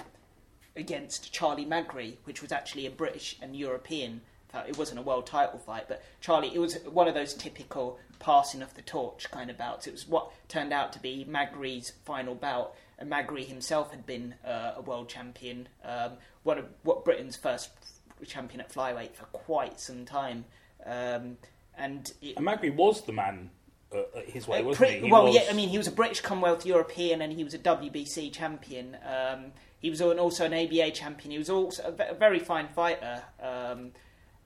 against 0.77 1.33
Charlie 1.33 1.67
Magri, 1.67 2.17
which 2.25 2.43
was 2.43 2.53
actually 2.53 2.87
a 2.87 2.91
British 2.91 3.37
and 3.41 3.57
European. 3.57 4.21
It 4.67 4.79
wasn't 4.79 4.99
a 4.99 5.03
world 5.03 5.27
title 5.27 5.59
fight, 5.59 5.85
but 5.89 6.03
Charlie. 6.21 6.51
It 6.55 6.59
was 6.59 6.77
one 6.91 7.09
of 7.09 7.15
those 7.15 7.35
typical 7.35 7.99
passing 8.19 8.63
of 8.63 8.75
the 8.75 8.83
torch 8.83 9.31
kind 9.31 9.51
of 9.51 9.59
bouts. 9.59 9.87
It 9.87 9.93
was 9.93 10.09
what 10.09 10.33
turned 10.49 10.73
out 10.73 10.93
to 10.95 10.99
be 10.99 11.27
Magri's 11.29 11.93
final 12.05 12.35
bout, 12.35 12.75
and 12.99 13.11
Magri 13.11 13.47
himself 13.47 13.91
had 13.91 14.07
been 14.07 14.35
uh, 14.45 14.75
a 14.77 14.83
world 14.83 15.09
champion, 15.09 15.69
um, 15.85 16.13
one 16.43 16.59
of 16.59 16.67
what 16.83 17.05
Britain's 17.05 17.37
first 17.37 17.71
champion 18.27 18.61
at 18.61 18.73
flyweight 18.73 19.15
for 19.15 19.27
quite 19.27 19.81
some 19.81 20.05
time. 20.05 20.45
Um, 20.85 21.37
and, 21.77 22.13
it, 22.21 22.37
and 22.37 22.47
Magri 22.47 22.75
was 22.75 23.03
the 23.03 23.13
man 23.13 23.51
uh, 23.93 24.03
his 24.27 24.49
way, 24.49 24.61
uh, 24.61 24.65
wasn't 24.65 24.91
he? 24.91 24.99
he 25.01 25.11
well, 25.11 25.27
was... 25.27 25.35
yeah, 25.35 25.43
I 25.49 25.53
mean, 25.53 25.69
he 25.69 25.79
was 25.79 25.87
a 25.87 25.93
British 25.93 26.21
Commonwealth 26.21 26.67
European 26.67 27.23
and 27.23 27.33
he 27.33 27.45
was 27.45 27.55
a 27.55 27.59
WBC 27.59 28.33
champion. 28.33 28.97
Um, 29.05 29.53
he 29.81 29.91
was 29.91 30.03
also 30.03 30.45
an 30.45 30.55
ABA 30.55 30.91
champion. 30.91 31.31
He 31.31 31.39
was 31.39 31.51
also 31.51 31.95
a 31.99 32.15
very 32.15 32.41
fine 32.41 32.69
fighter. 32.69 33.23
Um, 33.41 33.93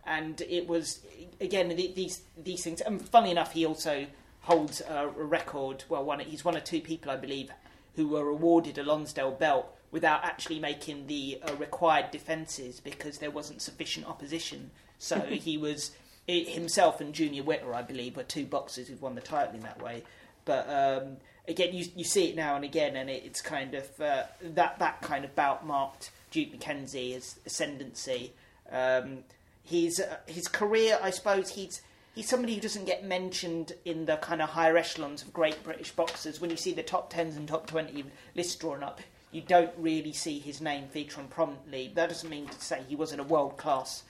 and 0.07 0.41
it 0.43 0.67
was, 0.69 1.01
again, 1.41 1.69
these, 1.69 2.23
these 2.37 2.63
things. 2.65 2.81
And 2.81 3.07
funny 3.09 3.31
enough, 3.31 3.53
he 3.53 3.65
also 3.65 4.07
holds 4.41 4.81
a 4.81 5.09
record. 5.09 5.85
Well, 5.89 6.05
one, 6.05 6.21
he's 6.21 6.45
one 6.45 6.57
of 6.57 6.65
two 6.65 6.81
people, 6.81 7.11
I 7.11 7.17
believe, 7.17 7.51
who 7.97 8.09
were 8.09 8.29
awarded 8.29 8.79
a 8.79 8.83
Lonsdale 8.83 9.33
belt 9.33 9.75
without 9.91 10.25
actually 10.25 10.59
making 10.59 11.07
the 11.07 11.39
uh, 11.47 11.55
required 11.57 12.11
defences 12.11 12.81
because 12.81 13.19
there 13.19 13.31
wasn't 13.31 13.63
sufficient 13.63 14.07
opposition. 14.07 14.71
So 14.99 15.21
he 15.21 15.57
was 15.57 15.93
it, 16.27 16.49
himself 16.49 17.01
and 17.01 17.15
Junior 17.15 17.43
Witter, 17.43 17.75
I 17.75 17.83
believe, 17.83 18.17
were 18.17 18.23
two 18.23 18.47
boxers 18.47 18.89
who've 18.89 19.03
won 19.03 19.15
the 19.15 19.21
title 19.21 19.55
in 19.55 19.61
that 19.61 19.81
way. 19.83 20.03
But 20.45 20.69
um, 20.69 21.17
again, 21.47 21.75
you 21.75 21.87
you 21.95 22.05
see 22.05 22.29
it 22.31 22.37
now 22.37 22.57
and 22.57 22.65
again, 22.65 22.97
and 22.97 23.09
it, 23.09 23.23
it's 23.25 23.41
kind 23.41 23.75
of 23.75 24.01
uh, 24.01 24.25
that 24.43 24.79
that 24.79 25.01
kind 25.03 25.25
of 25.25 25.35
bout 25.35 25.67
marked 25.67 26.11
Duke 26.31 26.53
McKenzie 26.59 27.17
as 27.17 27.39
ascendancy. 27.47 28.33
Um, 28.71 29.19
his 29.63 30.01
uh, 30.01 30.17
his 30.27 30.49
career, 30.49 30.99
I 31.03 31.11
suppose, 31.11 31.51
he's 31.51 31.83
he's 32.15 32.29
somebody 32.29 32.55
who 32.55 32.61
doesn't 32.61 32.85
get 32.85 33.05
mentioned 33.05 33.73
in 33.85 34.07
the 34.07 34.17
kind 34.17 34.43
of 34.43 34.51
higher 34.51 34.77
echelons 34.77 35.23
of 35.23 35.33
great 35.33 35.63
British 35.63 35.93
boxers. 35.93 36.41
When 36.41 36.51
you 36.51 36.57
see 36.57 36.73
the 36.73 36.83
top 36.83 37.11
tens 37.11 37.37
and 37.37 37.49
top 37.49 37.67
twenty 37.67 38.05
lists 38.35 38.57
drawn 38.57 38.83
up, 38.83 39.01
you 39.31 39.41
don't 39.41 39.73
really 39.79 40.13
see 40.13 40.39
his 40.39 40.61
name 40.61 40.89
featuring 40.89 41.29
prominently. 41.29 41.93
That 41.95 42.09
doesn't 42.09 42.29
mean 42.29 42.49
to 42.49 42.61
say 42.61 42.83
he 42.89 42.97
wasn't 42.97 43.21
a 43.21 43.25
world 43.25 43.57
class 43.57 44.03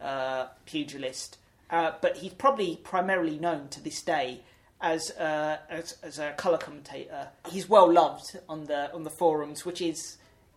uh, 0.00 0.46
pugilist. 0.64 1.36
Uh, 1.68 1.92
but 2.00 2.16
he's 2.16 2.32
probably 2.32 2.80
primarily 2.82 3.38
known 3.38 3.68
to 3.68 3.80
this 3.80 4.02
day 4.02 4.40
as, 4.80 5.12
uh, 5.12 5.58
as, 5.68 5.96
as 6.02 6.18
a 6.18 6.32
colour 6.32 6.58
commentator. 6.58 7.28
He's 7.48 7.68
well 7.68 7.92
loved 7.92 8.38
on 8.48 8.64
the 8.64 8.92
on 8.92 9.04
the 9.04 9.10
forums, 9.10 9.64
which 9.64 9.80
is 9.80 10.16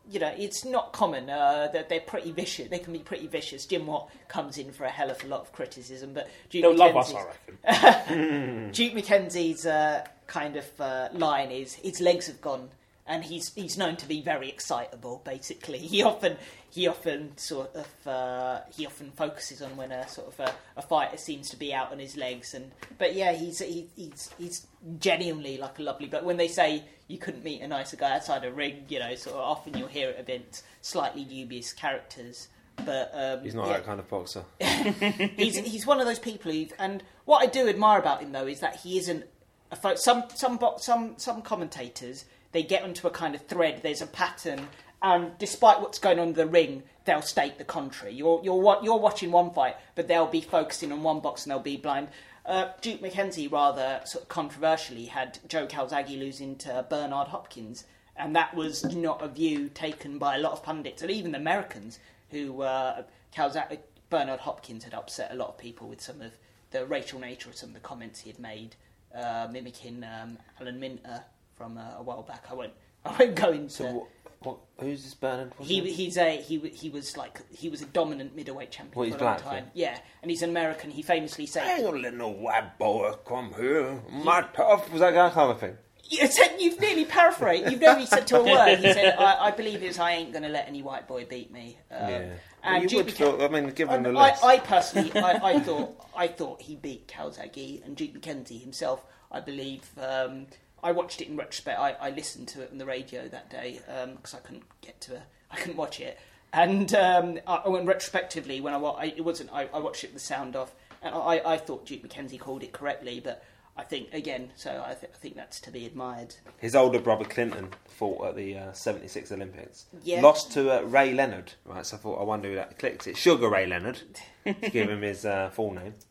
you 0.10 0.20
know 0.20 0.34
it's 0.38 0.66
not 0.66 0.94
common. 0.94 1.30
Uh, 1.30 1.70
they're, 1.72 1.86
they're 1.88 2.00
pretty 2.00 2.32
vicious. 2.32 2.70
They 2.70 2.80
can 2.80 2.94
be 2.94 3.00
pretty 3.00 3.28
vicious. 3.28 3.66
Jim 3.66 3.88
Watt 3.88 4.10
comes 4.28 4.58
in 4.58 4.72
for 4.72 4.86
a 4.86 4.90
hell 4.90 5.10
of 5.10 5.24
a 5.24 5.28
lot 5.28 5.42
of 5.42 5.52
criticism, 5.52 6.14
but 6.14 6.30
Duke 6.50 6.64
they'll 6.64 6.76
love 6.76 6.96
us, 6.98 7.14
I 7.14 7.26
reckon. 7.26 8.72
Duke 8.74 8.94
McKenzie's 8.94 9.66
uh, 9.66 10.06
kind 10.28 10.56
of 10.56 10.82
uh, 10.82 11.10
line 11.14 11.52
is 11.52 11.74
his 11.74 12.02
legs 12.02 12.28
have 12.28 12.42
gone 12.42 12.70
and 13.06 13.24
he's 13.24 13.54
he's 13.54 13.78
known 13.78 13.96
to 13.98 14.08
be 14.08 14.22
very 14.22 14.50
excitable. 14.50 15.22
Basically, 15.26 15.80
he 15.80 16.04
often 16.04 16.38
he 16.70 16.88
often 16.88 17.38
sort 17.38 17.76
of 17.76 18.08
uh, 18.08 18.62
he 18.76 18.86
often 18.86 19.12
focuses 19.12 19.62
on 19.62 19.76
when 19.76 19.92
a 19.92 20.08
sort 20.08 20.28
of 20.28 20.40
a, 20.40 20.54
a, 20.78 20.82
fighter 20.82 21.18
seems 21.18 21.50
to 21.50 21.58
be 21.58 21.74
out 21.74 21.92
on 21.92 22.00
his 22.00 22.16
legs. 22.16 22.54
And 22.54 22.72
but 22.98 23.14
yeah, 23.14 23.34
he's 23.34 23.60
he, 23.60 23.88
he's 23.96 24.30
he's 24.38 24.68
genuinely 25.00 25.58
like 25.58 25.80
a 25.80 25.82
lovely. 25.82 26.08
But 26.08 26.24
when 26.24 26.38
they 26.38 26.48
say 26.48 26.84
you 27.08 27.18
couldn't 27.18 27.44
meet 27.44 27.62
a 27.62 27.68
nicer 27.68 27.98
guy 27.98 28.16
outside 28.16 28.44
a 28.44 28.52
ring, 28.52 28.86
you 28.90 29.00
know, 29.00 29.16
sort 29.16 29.36
of 29.36 29.42
often 29.42 29.78
you'll 29.78 29.88
hear 29.88 30.10
it 30.10 30.20
against 30.20 30.64
slightly 30.82 31.24
dubious 31.24 31.74
characters. 31.74 32.48
But 32.86 33.12
um, 33.14 33.44
he's 33.44 33.54
not 33.54 33.68
yeah. 33.68 33.74
that 33.74 33.86
kind 33.86 34.00
of 34.00 34.10
boxer. 34.10 34.44
he's 34.60 35.58
he's 35.58 35.86
one 35.86 36.00
of 36.00 36.06
those 36.08 36.20
people 36.20 36.52
who. 36.52 36.66
And 36.80 37.04
what 37.26 37.44
I 37.44 37.46
do 37.46 37.68
admire 37.68 38.00
about 38.00 38.22
him 38.22 38.32
though 38.32 38.48
is 38.48 38.60
that 38.62 38.78
he 38.78 38.98
isn't. 38.98 39.26
A 39.72 39.76
fo- 39.76 39.96
some 39.96 40.26
some 40.36 40.60
some 40.78 41.14
some 41.18 41.42
commentators 41.42 42.26
they 42.54 42.64
get 42.64 42.84
onto 42.84 43.08
a 43.08 43.10
kind 43.10 43.36
of 43.36 43.46
thread. 43.48 43.82
There's 43.84 44.02
a 44.02 44.08
pattern, 44.08 44.68
and 45.04 45.38
despite 45.38 45.82
what's 45.82 46.00
going 46.00 46.18
on 46.18 46.30
in 46.30 46.34
the 46.34 46.48
ring, 46.48 46.84
they'll 47.06 47.22
state 47.22 47.58
the 47.58 47.66
contrary. 47.66 48.14
You're 48.14 48.42
you're 48.44 48.80
you're 48.82 48.98
watching 48.98 49.32
one 49.32 49.52
fight, 49.52 49.76
but 49.96 50.08
they'll 50.08 50.26
be 50.26 50.42
focusing 50.42 50.92
on 50.92 51.04
one 51.04 51.20
box 51.20 51.44
and 51.44 51.52
they'll 51.52 51.60
be 51.60 51.78
blind. 51.78 52.08
Uh, 52.46 52.70
Duke 52.82 53.02
McKenzie, 53.02 53.52
rather 53.52 54.02
sort 54.06 54.24
of 54.24 54.30
controversially 54.30 55.06
had 55.06 55.40
Joe 55.48 55.68
Calzaghe 55.68 56.18
losing 56.18 56.56
to 56.58 56.86
Bernard 56.90 57.28
Hopkins, 57.28 57.86
and 58.16 58.36
that 58.36 58.56
was 58.56 58.84
not 58.96 59.22
a 59.22 59.28
view 59.28 59.70
taken 59.70 60.18
by 60.18 60.36
a 60.36 60.40
lot 60.40 60.54
of 60.54 60.64
pundits 60.64 61.02
and 61.02 61.12
even 61.12 61.32
the 61.32 61.38
Americans 61.38 62.00
who 62.32 62.62
uh, 62.62 63.04
Calzaghe, 63.34 63.80
Bernard 64.10 64.42
Hopkins 64.42 64.84
had 64.84 64.94
upset 64.94 65.32
a 65.32 65.36
lot 65.36 65.50
of 65.50 65.58
people 65.58 65.88
with 65.88 66.02
some 66.02 66.22
of 66.22 66.32
the 66.72 66.86
racial 66.86 67.20
nature 67.20 67.50
of 67.50 67.56
some 67.56 67.70
of 67.70 67.76
the 67.76 67.82
comments 67.82 68.20
he 68.20 68.30
had 68.30 68.40
made, 68.40 68.76
uh, 69.16 69.48
mimicking 69.52 70.04
um, 70.04 70.38
Alan 70.60 70.80
Minter 70.80 71.24
from 71.56 71.78
uh, 71.78 71.98
a 71.98 72.04
while 72.04 72.24
back. 72.24 72.46
I 72.50 72.54
won't. 72.54 72.74
I 73.06 73.16
won't 73.18 73.36
go 73.36 73.52
into. 73.52 73.70
So 73.70 74.08
What, 74.44 74.58
who's 74.80 75.04
this 75.04 75.14
Bernard? 75.14 75.54
What's 75.58 75.70
He 75.70 75.78
his 75.80 75.86
name? 75.86 75.94
he's 75.96 76.18
a 76.18 76.42
he 76.42 76.60
he 76.70 76.90
was 76.90 77.18
like 77.18 77.42
he 77.52 77.70
was 77.70 77.82
a 77.82 77.86
dominant 77.86 78.36
middleweight 78.36 78.72
champion 78.72 78.96
Well, 78.98 79.06
he's 79.06 79.16
for 79.16 79.22
a 79.24 79.28
long 79.28 79.36
black, 79.38 79.46
time. 79.46 79.72
Yeah, 79.74 79.98
and 80.22 80.30
he's 80.32 80.42
an 80.42 80.50
American. 80.50 80.92
He 80.92 81.02
famously 81.02 81.44
I 81.46 81.48
said, 81.48 81.68
ain't 81.68 81.84
gonna 81.86 82.00
let 82.00 82.14
no 82.16 82.30
white 82.30 82.78
boy 82.78 83.14
come 83.26 83.54
here. 83.58 84.02
My 84.12 84.42
tough 84.54 84.92
was 84.92 85.00
that 85.02 85.14
guy 85.14 85.30
kind 85.30 85.52
of 85.52 85.60
thing. 85.60 85.78
You 86.10 86.28
said 86.28 86.58
you've 86.60 86.80
nearly 86.82 87.06
paraphrased. 87.06 87.72
You've 87.72 87.80
nearly 87.80 88.06
said 88.06 88.28
to 88.28 88.40
a 88.40 88.44
word. 88.52 88.76
He 88.80 88.92
said, 88.92 89.16
"I, 89.18 89.46
I 89.48 89.52
believe 89.52 89.82
it 89.82 89.88
was 89.88 90.00
I 90.00 90.12
ain't 90.12 90.34
going 90.34 90.44
to 90.44 90.50
let 90.50 90.68
any 90.68 90.84
white 90.84 91.08
boy 91.08 91.26
beat 91.26 91.50
me." 91.50 91.78
Um, 91.90 92.10
yeah, 92.10 92.30
And 92.62 92.84
you 92.84 92.90
Duke 92.90 93.06
would 93.06 93.16
McKen- 93.16 93.18
feel, 93.38 93.42
I 93.42 93.48
mean, 93.48 93.70
given 93.70 94.04
the 94.04 94.10
I, 94.10 94.30
list. 94.32 94.44
I 94.44 94.58
personally, 94.60 95.12
I, 95.16 95.40
I 95.42 95.60
thought, 95.62 95.96
I 96.16 96.28
thought 96.28 96.62
he 96.62 96.76
beat 96.76 97.08
Calzaghe 97.08 97.84
and 97.86 97.96
Duke 97.96 98.14
McKenzie 98.20 98.62
himself. 98.62 99.06
I 99.32 99.40
believe. 99.40 99.90
Um, 99.98 100.48
I 100.84 100.92
watched 100.92 101.22
it 101.22 101.28
in 101.28 101.38
retrospect. 101.38 101.80
I, 101.80 101.94
I 101.94 102.10
listened 102.12 102.48
to 102.50 102.62
it 102.62 102.70
on 102.72 102.78
the 102.78 102.86
radio 102.86 103.28
that 103.30 103.50
day 103.50 103.80
because 104.16 104.34
I 104.34 104.40
couldn't 104.40 104.64
get 104.82 105.00
to, 105.02 105.16
a, 105.16 105.24
I 105.50 105.58
couldn't 105.58 105.78
watch 105.78 106.00
it. 106.00 106.20
And 106.52 106.94
um, 106.94 107.40
I, 107.48 107.68
went 107.68 107.88
retrospectively 107.88 108.62
when 108.62 108.74
I, 108.74 108.78
I 108.78 109.06
it 109.06 109.26
wasn't. 109.26 109.52
I, 109.52 109.68
I 109.74 109.80
watched 109.80 110.04
it 110.04 110.14
with 110.14 110.22
the 110.22 110.26
sound 110.26 110.56
off, 110.56 110.76
and 111.02 111.16
I, 111.16 111.42
I 111.44 111.58
thought 111.58 111.88
Duke 111.88 112.04
McKenzie 112.04 112.40
called 112.40 112.64
it 112.64 112.72
correctly, 112.72 113.20
but. 113.24 113.44
I 113.76 113.82
think 113.82 114.14
again, 114.14 114.52
so 114.56 114.84
I, 114.86 114.94
th- 114.94 115.12
I 115.12 115.18
think 115.18 115.36
that's 115.36 115.60
to 115.62 115.72
be 115.72 115.88
admired. 115.88 116.36
His 116.60 116.76
older 116.76 117.00
brother 117.00 117.26
Clinton 117.26 117.70
fought 117.88 118.28
at 118.28 118.36
the 118.36 118.56
uh, 118.56 118.72
76 118.72 119.32
Olympics. 119.32 119.86
Yeah. 120.04 120.22
Lost 120.22 120.52
to 120.52 120.70
uh, 120.70 120.82
Ray 120.84 121.12
Leonard. 121.12 121.54
Right, 121.66 121.84
so 121.84 121.98
I 121.98 122.00
thought, 122.00 122.22
I 122.22 122.24
wonder 122.24 122.50
who 122.50 122.54
that 122.54 122.78
clicked. 122.78 123.08
It's 123.08 123.18
Sugar 123.18 123.50
Ray 123.50 123.66
Leonard. 123.66 124.00
to 124.46 124.54
give 124.54 124.92
him 124.92 125.02
his 125.02 125.26
uh, 125.26 125.50
full 125.50 125.74
name. 125.74 125.96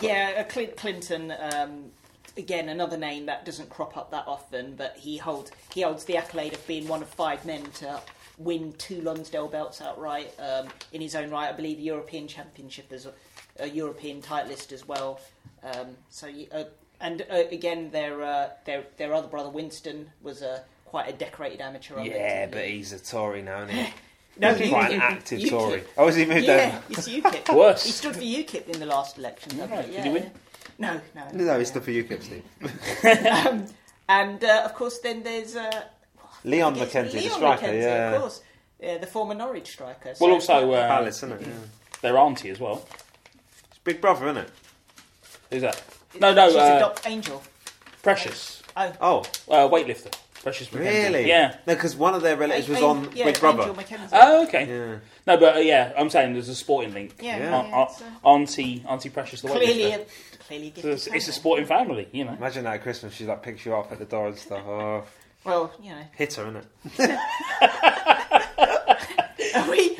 Yeah, 0.00 0.36
uh, 0.38 0.44
Clint, 0.44 0.78
Clinton. 0.78 1.34
Um, 1.38 1.90
again, 2.36 2.68
another 2.68 2.96
name 2.96 3.26
that 3.26 3.44
doesn't 3.44 3.68
crop 3.70 3.96
up 3.96 4.10
that 4.10 4.24
often, 4.26 4.74
but 4.76 4.96
he 4.96 5.16
holds 5.16 5.50
he 5.74 5.82
holds 5.82 6.04
the 6.04 6.16
accolade 6.16 6.52
of 6.52 6.66
being 6.66 6.88
one 6.88 7.02
of 7.02 7.08
five 7.08 7.44
men 7.44 7.62
to 7.72 8.00
win 8.38 8.72
two 8.78 9.00
Lonsdale 9.02 9.48
belts 9.48 9.80
outright 9.80 10.32
um, 10.38 10.68
in 10.92 11.00
his 11.00 11.14
own 11.14 11.30
right. 11.30 11.48
I 11.48 11.52
believe 11.52 11.76
the 11.76 11.84
European 11.84 12.26
Championship 12.26 12.92
as 12.92 13.06
a, 13.06 13.12
a 13.58 13.66
European 13.66 14.22
titleist 14.22 14.72
as 14.72 14.88
well. 14.88 15.20
Um, 15.62 15.88
so, 16.08 16.28
uh, 16.52 16.64
and 17.00 17.22
uh, 17.30 17.44
again, 17.50 17.90
their 17.90 18.22
uh, 18.22 18.50
their 18.64 18.84
their 18.96 19.14
other 19.14 19.28
brother 19.28 19.50
Winston 19.50 20.10
was 20.22 20.42
a 20.42 20.62
quite 20.86 21.08
a 21.08 21.12
decorated 21.12 21.60
amateur. 21.60 22.00
Yeah, 22.00 22.46
but 22.46 22.64
he's 22.64 22.92
a 22.92 22.98
Tory 22.98 23.42
now, 23.42 23.64
isn't 23.64 23.76
he? 23.76 23.92
no, 24.38 24.54
he's 24.54 24.70
quite 24.70 24.92
an 24.92 25.00
active 25.00 25.40
UKIP. 25.40 25.50
Tory. 25.50 25.82
Oh, 25.96 26.06
has 26.06 26.16
he 26.16 26.26
moved 26.26 26.46
Yeah, 26.46 26.80
over? 26.90 26.98
it's 26.98 27.08
UKIP. 27.08 27.54
Worse. 27.56 27.84
He 27.84 27.92
stood 27.92 28.16
for 28.16 28.22
UKIP 28.22 28.68
in 28.68 28.80
the 28.80 28.86
last 28.86 29.18
election. 29.18 29.56
Yeah. 29.56 29.82
did 29.82 30.04
he 30.04 30.10
win? 30.10 30.30
No, 30.80 31.00
no. 31.14 31.28
No, 31.32 31.58
he's 31.58 31.68
still 31.68 31.82
for 31.82 31.90
UKIP, 31.90 32.22
Steve. 32.22 33.26
um, 33.46 33.66
and 34.08 34.42
uh, 34.42 34.62
of 34.64 34.74
course, 34.74 34.98
then 34.98 35.22
there's 35.22 35.54
uh, 35.54 35.82
Leon 36.44 36.74
I 36.74 36.78
guess 36.78 36.92
McKenzie, 36.94 37.12
the 37.12 37.28
striker, 37.28 37.66
McKenzie, 37.66 37.82
yeah. 37.82 38.10
of 38.12 38.20
course, 38.20 38.42
yeah, 38.80 38.98
the 38.98 39.06
former 39.06 39.34
Norwich 39.34 39.70
striker. 39.70 40.14
Well, 40.20 40.32
also 40.32 40.72
uh, 40.72 40.88
Palace, 40.88 41.18
isn't 41.18 41.32
it? 41.32 41.40
Yeah. 41.42 41.52
their 42.00 42.18
auntie 42.18 42.48
as 42.50 42.58
well. 42.58 42.86
It's 43.68 43.78
Big 43.84 44.00
Brother, 44.00 44.26
isn't 44.28 44.44
it? 44.44 44.50
Who's 45.50 45.62
that? 45.62 45.82
No, 46.18 46.32
no, 46.32 46.48
she's 46.48 46.56
uh, 46.56 46.74
a 46.76 46.80
doc- 46.80 47.02
angel. 47.06 47.42
Precious 48.02 48.62
Oh, 48.76 48.92
Oh, 49.00 49.18
uh, 49.52 49.68
weightlifter. 49.68 50.14
Precious 50.42 50.68
McKenzie. 50.68 50.78
really? 50.80 51.28
Yeah. 51.28 51.56
No, 51.66 51.74
because 51.74 51.94
one 51.96 52.14
of 52.14 52.22
their 52.22 52.36
relatives 52.36 52.68
was 52.68 52.80
on 52.82 53.10
yeah, 53.14 53.26
Big 53.26 53.38
Brother. 53.40 53.62
Angel 53.64 53.74
McKenzie. 53.74 54.08
Oh, 54.12 54.44
okay. 54.46 54.66
Yeah. 54.66 54.96
No, 55.26 55.36
but 55.36 55.56
uh, 55.56 55.60
yeah, 55.60 55.92
I'm 55.98 56.08
saying 56.08 56.32
there's 56.32 56.48
a 56.48 56.54
sporting 56.54 56.94
link. 56.94 57.14
yeah, 57.20 57.36
yeah. 57.38 57.68
yeah, 57.68 57.76
Au- 57.76 57.94
uh, 58.24 58.28
auntie, 58.28 58.82
Auntie 58.88 59.10
Precious, 59.10 59.42
the 59.42 59.48
clearly, 59.48 59.82
weightlifter. 59.92 60.06
a, 60.34 60.38
clearly 60.38 60.68
a 60.68 60.70
So 60.70 60.74
gifted 60.74 60.92
It's, 60.92 61.06
it's 61.06 61.08
a 61.08 61.10
talent. 61.18 61.34
sporting 61.34 61.66
family, 61.66 62.08
you 62.12 62.24
know. 62.24 62.32
Imagine 62.32 62.64
that 62.64 62.74
at 62.74 62.82
Christmas, 62.82 63.12
she 63.14 63.26
like 63.26 63.42
picks 63.42 63.66
you 63.66 63.74
up 63.74 63.92
at 63.92 63.98
the 63.98 64.04
door 64.06 64.28
and 64.28 64.38
stuff. 64.38 64.62
Oh, 64.66 65.04
Well, 65.44 65.72
you 65.82 65.90
know, 65.90 66.02
hit 66.16 66.32
her, 66.34 66.44
innit? 66.44 66.64
are 69.54 69.70
we? 69.70 69.96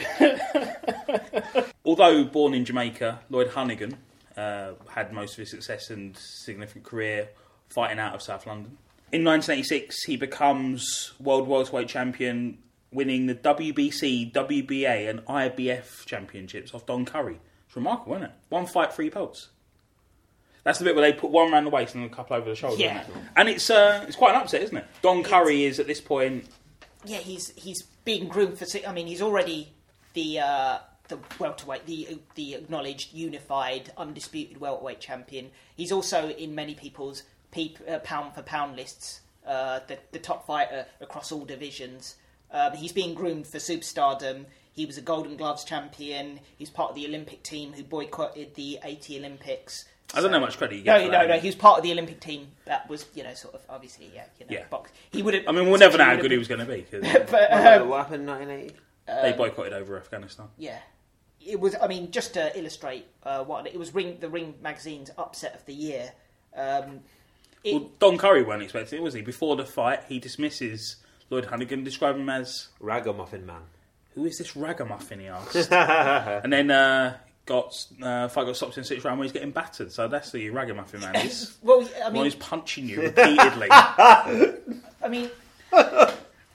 Although 1.85 2.25
born 2.25 2.55
in 2.55 2.65
Jamaica, 2.65 3.21
Lloyd 3.31 3.51
Honeyghan 3.51 3.95
uh, 4.37 4.73
had 4.89 5.13
most 5.13 5.33
of 5.33 5.39
his 5.39 5.51
success 5.51 5.91
and 5.91 6.17
significant 6.17 6.85
career 6.85 7.29
fighting 7.69 7.99
out 7.99 8.15
of 8.15 8.23
South 8.23 8.47
London. 8.47 8.77
In 9.13 9.25
1986, 9.25 10.05
he 10.05 10.17
becomes 10.17 11.13
world 11.19 11.49
welterweight 11.49 11.89
champion, 11.89 12.59
winning 12.93 13.27
the 13.27 13.35
WBC, 13.35 14.33
WBA, 14.33 15.11
and 15.11 15.21
IBF 15.27 16.07
championships 16.07 16.73
off 16.73 16.87
Don 16.87 17.05
Curry. 17.05 17.41
It's 17.67 17.75
remarkable, 17.75 18.15
isn't 18.15 18.27
it? 18.27 18.33
One 18.51 18.67
fight, 18.67 18.93
three 18.93 19.09
belts. 19.09 19.49
That's 20.63 20.79
the 20.79 20.85
bit 20.85 20.95
where 20.95 21.11
they 21.11 21.17
put 21.17 21.31
one 21.31 21.53
around 21.53 21.65
the 21.65 21.71
waist 21.71 21.95
and 21.95 22.05
a 22.05 22.09
couple 22.09 22.37
over 22.37 22.49
the 22.49 22.55
shoulder. 22.55 22.81
Yeah. 22.81 23.05
And 23.37 23.49
it's 23.49 23.71
uh, 23.71 24.05
it's 24.07 24.17
quite 24.17 24.35
an 24.35 24.43
upset, 24.43 24.63
isn't 24.63 24.77
it? 24.77 24.87
Don 25.03 25.23
Curry 25.23 25.65
is 25.65 25.81
at 25.81 25.87
this 25.87 26.01
point 26.01 26.47
Yeah, 27.05 27.19
he's 27.19 27.51
he's 27.57 27.83
being 28.05 28.29
groomed 28.29 28.59
for. 28.59 28.67
I 28.87 28.93
mean, 28.93 29.07
he's 29.07 29.23
already 29.23 29.73
the 30.15 30.41
uh, 30.41 30.79
the 31.09 31.19
welterweight, 31.39 31.87
the 31.87 32.19
the 32.35 32.55
acknowledged, 32.55 33.13
unified, 33.15 33.93
undisputed 33.97 34.61
welterweight 34.61 35.01
champion. 35.01 35.51
He's 35.77 35.93
also 35.93 36.29
in 36.29 36.55
many 36.55 36.75
people's 36.75 37.23
peep, 37.51 37.79
uh, 37.89 37.99
pound 38.01 38.35
for 38.35 38.43
pound 38.43 38.77
lists, 38.77 39.21
uh, 39.47 39.81
the 39.89 39.99
the 40.13 40.19
top 40.19 40.47
fighter 40.47 40.87
across 41.01 41.33
all 41.33 41.45
divisions. 41.45 42.17
Um, 42.53 42.73
he's 42.73 42.93
being 42.93 43.15
groomed 43.15 43.47
for 43.47 43.59
superstardom. 43.59 44.47
He 44.73 44.87
was 44.87 44.99
a 44.99 45.03
Golden 45.03 45.37
Gloves 45.37 45.65
champion. 45.65 46.41
He's 46.57 46.71
part 46.71 46.91
of 46.91 46.97
the 46.97 47.07
Olympic 47.07 47.43
team 47.43 47.73
who 47.73 47.83
boycotted 47.85 48.55
the 48.55 48.79
80 48.83 49.19
Olympics. 49.19 49.85
I 50.15 50.21
don't 50.21 50.33
know 50.33 50.39
how 50.41 50.47
much 50.47 50.59
credit 50.59 50.77
you 50.79 50.85
No, 50.85 50.99
get. 50.99 51.07
for 51.07 51.13
no, 51.13 51.19
that. 51.19 51.29
no. 51.29 51.39
He 51.39 51.47
was 51.49 51.55
part 51.55 51.79
of 51.79 51.85
the 51.85 51.93
Olympic 51.93 52.19
team 52.21 52.49
that 52.65 52.89
was, 52.89 53.07
you 53.15 53.23
know, 53.23 53.35
sort 53.35 53.55
of 53.55 53.61
obviously, 53.69 54.11
yeah, 54.13 54.25
you 54.41 54.47
know, 54.47 54.53
Yeah. 54.53 54.65
box. 54.69 54.91
He 55.13 55.23
would 55.23 55.35
have. 55.35 55.45
I 55.49 55.53
mean, 55.53 55.69
we'll 55.71 55.79
never 55.79 55.97
know 55.99 56.05
how 56.05 56.17
good 56.17 56.33
he 56.33 56.39
was 56.39 56.49
going 56.49 56.61
to 56.61 56.67
be 56.67 56.81
because 56.89 57.03
But 57.31 57.53
Uh, 57.53 57.83
um, 57.83 57.89
what 57.89 57.99
happened 57.99 58.23
in 58.23 58.27
1980? 58.27 58.75
they 59.07 59.33
boycotted 59.37 59.73
over 59.73 59.97
Afghanistan. 59.97 60.49
Yeah, 60.59 60.79
it 61.45 61.61
was. 61.61 61.77
I 61.81 61.87
mean, 61.87 62.11
just 62.11 62.35
to 62.35 62.57
illustrate 62.59 63.07
uh, 63.23 63.45
what 63.45 63.67
it 63.69 63.79
was, 63.79 63.95
Ring 63.95 64.19
the 64.21 64.29
Ring 64.29 64.55
magazine's 64.61 65.11
upset 65.19 65.55
of 65.55 65.65
the 65.67 65.75
year. 65.75 66.13
Um, 66.57 67.01
it, 67.65 67.75
Well, 67.75 67.91
Don 67.99 68.19
Curry 68.19 68.43
weren't 68.43 68.63
expecting 68.63 68.99
it, 68.99 69.03
was 69.03 69.15
he? 69.15 69.23
Before 69.23 69.57
the 69.57 69.65
fight, 69.65 70.05
he 70.09 70.19
dismisses 70.19 70.97
Lloyd 71.29 71.47
Honeyghan, 71.47 71.85
describing 71.85 72.23
him 72.23 72.31
as, 72.31 72.69
Ragamuffin 72.81 73.47
Man. 73.47 73.63
"Who 74.15 74.25
is 74.25 74.39
this 74.39 74.57
ragamuffin?" 74.57 75.21
He 75.21 75.29
asked, 75.29 75.71
and 75.73 76.53
then 76.53 76.71
uh, 76.71 77.17
got 77.47 77.87
uh, 78.03 78.29
fight 78.29 78.47
got 78.47 78.57
stopped 78.57 78.79
in 78.79 78.85
six 78.85 79.05
round 79.05 79.19
where 79.19 79.25
he's 79.25 79.33
getting 79.33 79.51
battered. 79.51 79.93
So 79.93 80.09
that's 80.09 80.33
the 80.33 80.51
ragamuffin 80.51 81.01
man. 81.01 81.17
Is 81.17 81.57
well, 81.63 81.87
I 81.99 82.05
one 82.05 82.13
mean, 82.15 82.25
who's 82.25 82.35
punching 82.35 82.89
you 82.89 83.03
repeatedly. 83.03 83.69
I 83.71 85.09
mean, 85.09 85.31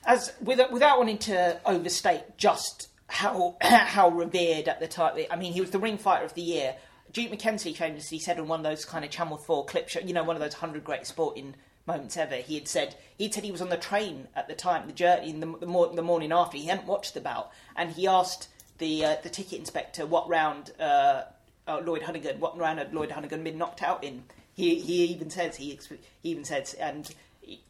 as 0.06 0.34
without, 0.42 0.72
without 0.72 0.98
wanting 0.98 1.18
to 1.20 1.60
overstate 1.66 2.38
just 2.38 2.90
how 3.08 3.58
how 3.62 4.10
revered 4.10 4.68
at 4.68 4.80
the 4.80 4.88
time. 4.88 5.18
I 5.30 5.36
mean, 5.36 5.54
he 5.54 5.62
was 5.62 5.72
the 5.72 5.80
ring 5.80 5.98
fighter 5.98 6.26
of 6.26 6.34
the 6.34 6.42
year. 6.42 6.76
Duke 7.12 7.32
McKenzie 7.32 7.76
famously 7.76 8.20
said 8.20 8.40
on 8.40 8.48
one 8.48 8.60
of 8.60 8.64
those 8.64 8.86
kind 8.86 9.06
of 9.06 9.12
Channel 9.12 9.38
Four 9.38 9.66
clip 9.66 9.90
show, 9.90 10.00
you 10.00 10.14
know, 10.14 10.24
one 10.24 10.36
of 10.36 10.42
those 10.42 10.56
hundred 10.56 10.84
great 10.84 11.08
sporting 11.08 11.56
moments 11.86 12.18
ever. 12.18 12.36
He 12.36 12.56
had 12.56 12.68
said 12.68 12.96
he 13.18 13.32
said 13.32 13.44
he 13.44 13.52
was 13.52 13.62
on 13.62 13.70
the 13.70 13.78
train 13.78 14.28
at 14.36 14.48
the 14.48 14.56
time, 14.56 14.88
the 14.88 14.94
journey 14.94 15.30
in 15.30 15.40
the 15.40 15.48
the, 15.48 15.92
the 15.96 16.02
morning 16.02 16.32
after. 16.32 16.58
He 16.58 16.66
hadn't 16.66 16.88
watched 16.88 17.14
the 17.14 17.22
bout, 17.22 17.52
and 17.76 17.92
he 17.92 18.08
asked 18.08 18.50
the 18.78 19.06
uh, 19.06 19.16
the 19.24 19.30
ticket 19.30 19.60
inspector 19.60 20.06
what 20.06 20.28
round 20.28 20.72
uh, 20.80 21.24
uh, 21.68 21.82
Lloyd 21.84 22.02
Honeyghan, 22.02 22.40
what 22.40 22.58
round 22.58 22.80
had 22.80 22.94
Lloyd 22.94 23.10
Honeyghan 23.10 23.44
been 23.44 23.58
knocked 23.58 23.82
out 23.82 24.04
in. 24.04 24.24
He 24.54 24.80
he 24.80 25.06
even 25.06 25.30
says 25.30 25.58
he 25.58 25.80
he 26.22 26.30
even 26.30 26.46
says 26.46 26.74
and 26.76 27.14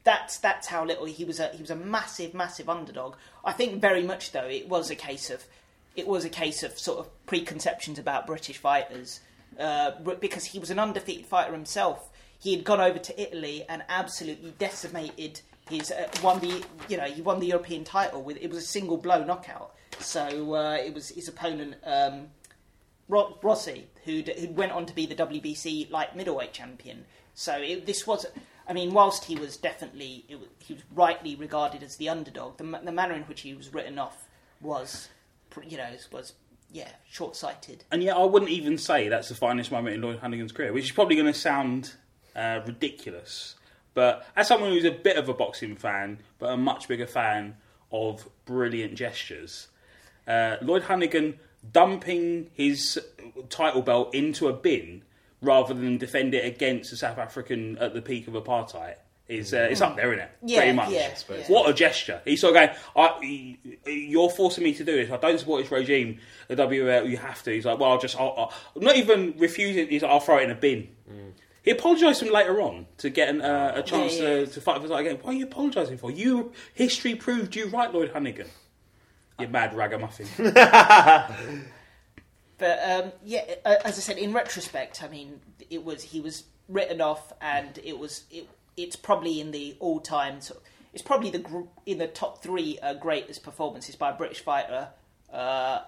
that's 0.03 0.37
that's 0.37 0.67
how 0.67 0.85
little 0.85 1.05
he 1.05 1.25
was 1.25 1.39
a 1.39 1.49
he 1.49 1.61
was 1.61 1.71
a 1.71 1.75
massive 1.75 2.33
massive 2.33 2.69
underdog. 2.69 3.15
I 3.43 3.51
think 3.51 3.81
very 3.81 4.03
much 4.03 4.31
though 4.31 4.47
it 4.47 4.69
was 4.69 4.89
a 4.89 4.95
case 4.95 5.29
of 5.29 5.45
it 5.95 6.07
was 6.07 6.25
a 6.25 6.29
case 6.29 6.63
of 6.63 6.77
sort 6.77 6.99
of 6.99 7.25
preconceptions 7.25 7.99
about 7.99 8.27
British 8.27 8.57
fighters 8.57 9.21
uh, 9.59 9.91
because 10.19 10.45
he 10.45 10.59
was 10.59 10.69
an 10.69 10.79
undefeated 10.79 11.25
fighter 11.25 11.53
himself. 11.53 12.09
He 12.37 12.55
had 12.55 12.63
gone 12.63 12.81
over 12.81 12.99
to 12.99 13.21
Italy 13.21 13.65
and 13.69 13.83
absolutely 13.89 14.53
decimated 14.57 15.41
his 15.69 15.91
uh, 15.91 16.07
won 16.21 16.39
the 16.39 16.63
you 16.87 16.97
know 16.97 17.05
he 17.05 17.21
won 17.21 17.39
the 17.39 17.47
European 17.47 17.83
title 17.83 18.21
with 18.21 18.37
it 18.37 18.49
was 18.49 18.59
a 18.59 18.67
single 18.67 18.97
blow 18.97 19.23
knockout. 19.23 19.73
So 19.99 20.55
uh, 20.55 20.73
it 20.73 20.93
was 20.93 21.09
his 21.09 21.27
opponent. 21.27 21.75
Um, 21.83 22.27
Ro- 23.07 23.37
Rosi, 23.41 23.85
who 24.03 24.21
who 24.21 24.49
went 24.49 24.71
on 24.71 24.85
to 24.85 24.93
be 24.93 25.05
the 25.05 25.15
WBC 25.15 25.91
light 25.91 26.15
middleweight 26.15 26.53
champion. 26.53 27.05
So 27.33 27.53
it, 27.57 27.85
this 27.85 28.07
was, 28.07 28.25
I 28.67 28.73
mean, 28.73 28.93
whilst 28.93 29.25
he 29.25 29.35
was 29.35 29.57
definitely 29.57 30.25
it 30.27 30.39
he 30.59 30.73
was 30.73 30.83
rightly 30.93 31.35
regarded 31.35 31.83
as 31.83 31.97
the 31.97 32.09
underdog, 32.09 32.57
the, 32.57 32.63
the 32.83 32.91
manner 32.91 33.13
in 33.13 33.23
which 33.23 33.41
he 33.41 33.53
was 33.53 33.73
written 33.73 33.99
off 33.99 34.27
was, 34.61 35.09
you 35.63 35.77
know, 35.77 35.89
was 36.11 36.33
yeah 36.71 36.89
short 37.09 37.35
sighted. 37.35 37.83
and 37.91 38.03
yet, 38.03 38.17
I 38.17 38.23
wouldn't 38.23 38.51
even 38.51 38.77
say 38.77 39.07
that's 39.07 39.29
the 39.29 39.35
finest 39.35 39.71
moment 39.71 39.95
in 39.95 40.01
Lloyd 40.01 40.21
Honeyghan's 40.21 40.51
career, 40.51 40.73
which 40.73 40.85
is 40.85 40.91
probably 40.91 41.15
going 41.15 41.31
to 41.31 41.39
sound 41.39 41.93
uh, 42.35 42.61
ridiculous. 42.65 43.55
But 43.93 44.27
as 44.35 44.47
someone 44.47 44.71
who's 44.71 44.83
a 44.83 44.91
bit 44.91 45.15
of 45.17 45.29
a 45.29 45.33
boxing 45.33 45.75
fan, 45.75 46.19
but 46.37 46.51
a 46.51 46.57
much 46.57 46.87
bigger 46.87 47.07
fan 47.07 47.55
of 47.91 48.27
brilliant 48.45 48.95
gestures, 48.95 49.67
uh, 50.27 50.57
Lloyd 50.61 50.83
Honeyghan 50.83 51.37
dumping 51.71 52.49
his 52.53 52.99
title 53.49 53.81
belt 53.81 54.13
into 54.13 54.47
a 54.47 54.53
bin 54.53 55.03
rather 55.41 55.73
than 55.73 55.97
defend 55.97 56.33
it 56.33 56.45
against 56.45 56.91
the 56.91 56.97
South 56.97 57.17
African 57.17 57.77
at 57.77 57.93
the 57.93 58.01
peak 58.01 58.27
of 58.27 58.33
apartheid 58.33 58.95
is 59.27 59.53
uh, 59.53 59.67
it's 59.71 59.81
up 59.81 59.95
there, 59.95 60.13
isn't 60.13 60.23
it? 60.23 60.31
Yeah, 60.43 60.59
Pretty 60.59 60.73
much. 60.73 60.89
yeah, 60.91 61.15
yeah. 61.29 61.43
What 61.47 61.69
a 61.69 61.73
gesture! 61.73 62.21
He's 62.25 62.41
sort 62.41 62.55
of 62.55 62.61
going, 62.61 62.77
I, 62.95 63.19
he- 63.23 63.79
"You're 64.11 64.29
forcing 64.29 64.63
me 64.63 64.73
to 64.75 64.83
do 64.83 64.95
this. 64.95 65.09
I 65.11 65.17
don't 65.17 65.39
support 65.39 65.63
this 65.63 65.71
regime. 65.71 66.19
The 66.47 66.55
WL, 66.55 67.09
you 67.09 67.17
have 67.17 67.41
to." 67.43 67.51
He's 67.51 67.65
like, 67.65 67.79
"Well, 67.79 67.91
I'll 67.91 67.99
just, 67.99 68.15
I'll, 68.19 68.33
I'll 68.75 68.81
not 68.81 68.95
even 68.97 69.33
refusing. 69.37 69.87
He's 69.87 70.03
like, 70.03 70.11
I'll 70.11 70.19
throw 70.19 70.37
it 70.37 70.43
in 70.43 70.51
a 70.51 70.55
bin." 70.55 70.89
He 71.63 71.71
apologised 71.71 72.19
to 72.19 72.27
him 72.27 72.33
later 72.33 72.61
on 72.61 72.85
to 72.99 73.09
get 73.09 73.29
an, 73.29 73.41
uh, 73.41 73.73
a 73.77 73.81
chance 73.81 74.17
Yeah, 74.19 74.21
yeah. 74.21 74.35
To, 74.45 74.47
to 74.47 74.61
fight 74.61 74.81
for 74.83 74.87
that 74.89 74.97
again. 74.97 75.17
What 75.23 75.31
are 75.33 75.37
you 75.37 75.45
apologising 75.45 75.97
for? 75.97 76.11
You 76.11 76.51
history 76.75 77.15
proved 77.15 77.55
you 77.55 77.65
right, 77.69 77.91
Lloyd 77.91 78.13
Honeyghan. 78.13 78.47
You 79.39 79.47
mad 79.47 79.73
ragamuffin. 79.73 80.27
But 82.57 82.79
um, 82.89 83.11
yeah, 83.25 83.43
uh, 83.65 83.75
as 83.83 83.97
I 83.97 84.01
said, 84.01 84.17
in 84.17 84.31
retrospect, 84.31 85.03
I 85.03 85.09
mean, 85.09 85.41
it 85.69 85.83
was 85.83 86.03
he 86.03 86.21
was 86.21 86.43
written 86.69 87.01
off, 87.01 87.33
and 87.41 87.77
it 87.83 87.99
was 87.99 88.23
it, 88.31 88.47
it's 88.77 88.95
probably 88.95 89.39
in 89.39 89.51
the 89.51 89.75
all-time. 89.79 90.41
Sort 90.41 90.59
of, 90.59 90.65
it's 90.93 91.03
probably 91.03 91.29
the 91.29 91.39
gr- 91.39 91.69
in 91.85 91.97
the 91.97 92.07
top 92.07 92.41
three 92.41 92.79
uh, 92.81 92.93
greatest 92.93 93.43
performances 93.43 93.95
by 93.95 94.11
a 94.11 94.13
British 94.13 94.41
fighter 94.41 94.89
uh, 95.31 95.81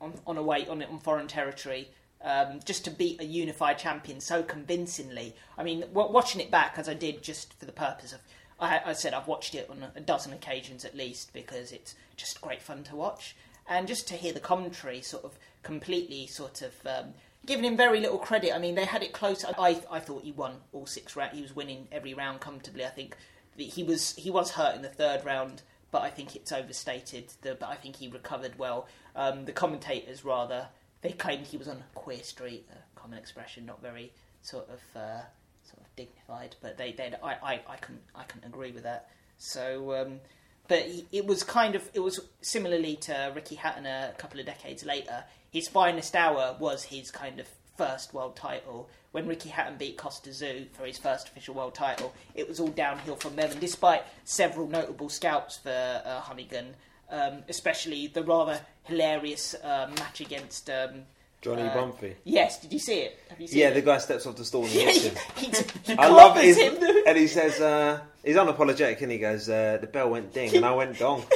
on 0.00 0.14
on 0.26 0.36
a 0.36 0.42
weight 0.42 0.68
on 0.68 0.82
on 0.82 0.98
foreign 0.98 1.26
territory. 1.26 1.88
Um, 2.22 2.60
just 2.66 2.84
to 2.84 2.90
beat 2.90 3.18
a 3.18 3.24
unified 3.24 3.78
champion 3.78 4.20
so 4.20 4.42
convincingly. 4.42 5.34
I 5.56 5.62
mean, 5.62 5.80
w- 5.80 6.12
watching 6.12 6.42
it 6.42 6.50
back 6.50 6.74
as 6.76 6.86
I 6.86 6.92
did 6.92 7.22
just 7.22 7.54
for 7.54 7.64
the 7.64 7.72
purpose 7.72 8.12
of, 8.12 8.20
I, 8.60 8.82
I 8.84 8.92
said 8.92 9.14
I've 9.14 9.26
watched 9.26 9.54
it 9.54 9.70
on 9.70 9.82
a, 9.82 9.92
a 9.96 10.00
dozen 10.02 10.34
occasions 10.34 10.84
at 10.84 10.94
least 10.94 11.32
because 11.32 11.72
it's 11.72 11.94
just 12.18 12.42
great 12.42 12.60
fun 12.60 12.84
to 12.84 12.94
watch 12.94 13.36
and 13.70 13.88
just 13.88 14.06
to 14.08 14.14
hear 14.16 14.34
the 14.34 14.40
commentary 14.40 15.00
sort 15.00 15.24
of 15.24 15.38
completely 15.62 16.26
sort 16.26 16.60
of 16.60 16.74
um, 16.84 17.14
giving 17.46 17.64
him 17.64 17.76
very 17.76 18.00
little 18.00 18.18
credit. 18.18 18.54
I 18.54 18.58
mean, 18.58 18.74
they 18.74 18.84
had 18.84 19.02
it 19.02 19.12
close. 19.12 19.44
I 19.44 19.80
I 19.90 20.00
thought 20.00 20.22
he 20.22 20.32
won 20.32 20.56
all 20.72 20.86
six 20.86 21.16
rounds. 21.16 21.36
He 21.36 21.42
was 21.42 21.54
winning 21.54 21.88
every 21.90 22.14
round 22.14 22.40
comfortably. 22.40 22.84
I 22.84 22.90
think 22.90 23.16
he 23.56 23.82
was 23.82 24.14
he 24.16 24.30
was 24.30 24.52
hurt 24.52 24.76
in 24.76 24.82
the 24.82 24.88
third 24.88 25.24
round, 25.24 25.62
but 25.90 26.02
I 26.02 26.10
think 26.10 26.36
it's 26.36 26.52
overstated. 26.52 27.32
The, 27.42 27.54
but 27.54 27.68
I 27.68 27.74
think 27.74 27.96
he 27.96 28.08
recovered 28.08 28.58
well. 28.58 28.86
Um, 29.16 29.44
the 29.44 29.52
commentators 29.52 30.24
rather 30.24 30.68
they 31.02 31.12
claimed 31.12 31.46
he 31.46 31.56
was 31.56 31.68
on 31.68 31.82
queer 31.94 32.22
street, 32.22 32.66
a 32.72 33.00
common 33.00 33.18
expression, 33.18 33.66
not 33.66 33.80
very 33.82 34.12
sort 34.42 34.68
of 34.68 34.80
uh, 34.94 35.22
sort 35.64 35.80
of 35.80 35.96
dignified. 35.96 36.56
But 36.60 36.78
they 36.78 36.92
they 36.92 37.12
I 37.22 37.32
I, 37.32 37.60
I 37.68 37.76
couldn't 37.76 38.04
I 38.14 38.24
couldn't 38.24 38.48
agree 38.48 38.72
with 38.72 38.84
that. 38.84 39.08
So. 39.38 39.94
Um, 39.94 40.20
but 40.68 40.86
it 41.10 41.26
was 41.26 41.42
kind 41.42 41.74
of 41.74 41.90
it 41.94 41.98
was 41.98 42.20
similarly 42.42 42.94
to 42.94 43.32
Ricky 43.34 43.56
Hatton 43.56 43.86
a 43.86 44.14
couple 44.18 44.38
of 44.38 44.46
decades 44.46 44.84
later. 44.86 45.24
His 45.50 45.68
finest 45.68 46.14
hour 46.14 46.56
was 46.58 46.84
his 46.84 47.10
kind 47.10 47.40
of 47.40 47.48
first 47.76 48.12
world 48.12 48.36
title 48.36 48.88
when 49.12 49.26
Ricky 49.26 49.48
Hatton 49.48 49.76
beat 49.78 49.96
Kostya 49.96 50.32
Tszyu 50.32 50.70
for 50.72 50.84
his 50.84 50.98
first 50.98 51.28
official 51.28 51.54
world 51.54 51.74
title. 51.74 52.14
It 52.34 52.46
was 52.46 52.60
all 52.60 52.68
downhill 52.68 53.16
from 53.16 53.36
there, 53.36 53.50
and 53.50 53.58
despite 53.60 54.04
several 54.24 54.68
notable 54.68 55.08
scalps 55.08 55.56
for 55.56 56.02
uh, 56.04 56.20
um, 57.10 57.42
especially 57.48 58.06
the 58.06 58.22
rather 58.22 58.60
hilarious 58.84 59.54
um, 59.62 59.94
match 59.94 60.20
against. 60.20 60.70
Um, 60.70 61.02
Johnny 61.42 61.62
uh, 61.62 61.72
Bumphus. 61.74 62.16
Yes, 62.24 62.60
did 62.60 62.72
you 62.72 62.78
see 62.78 63.00
it? 63.00 63.18
Have 63.30 63.40
you 63.40 63.46
seen 63.46 63.58
Yeah, 63.60 63.68
it? 63.68 63.74
the 63.74 63.82
guy 63.82 63.96
steps 63.98 64.26
off 64.26 64.36
the 64.36 64.44
stool 64.44 64.64
and 64.64 64.70
hits 64.72 65.04
him. 65.04 65.14
he, 65.36 65.46
he 65.84 65.98
I 65.98 66.08
love 66.08 66.36
his, 66.36 66.58
him. 66.58 66.76
and 67.06 67.16
he 67.16 67.26
says 67.26 67.58
uh, 67.60 68.00
he's 68.24 68.36
unapologetic, 68.36 69.00
and 69.00 69.10
he 69.10 69.18
goes, 69.18 69.48
uh, 69.48 69.78
"The 69.80 69.86
bell 69.86 70.10
went 70.10 70.32
ding, 70.34 70.54
and 70.54 70.64
I 70.66 70.72
went 70.74 70.98
dong." 70.98 71.24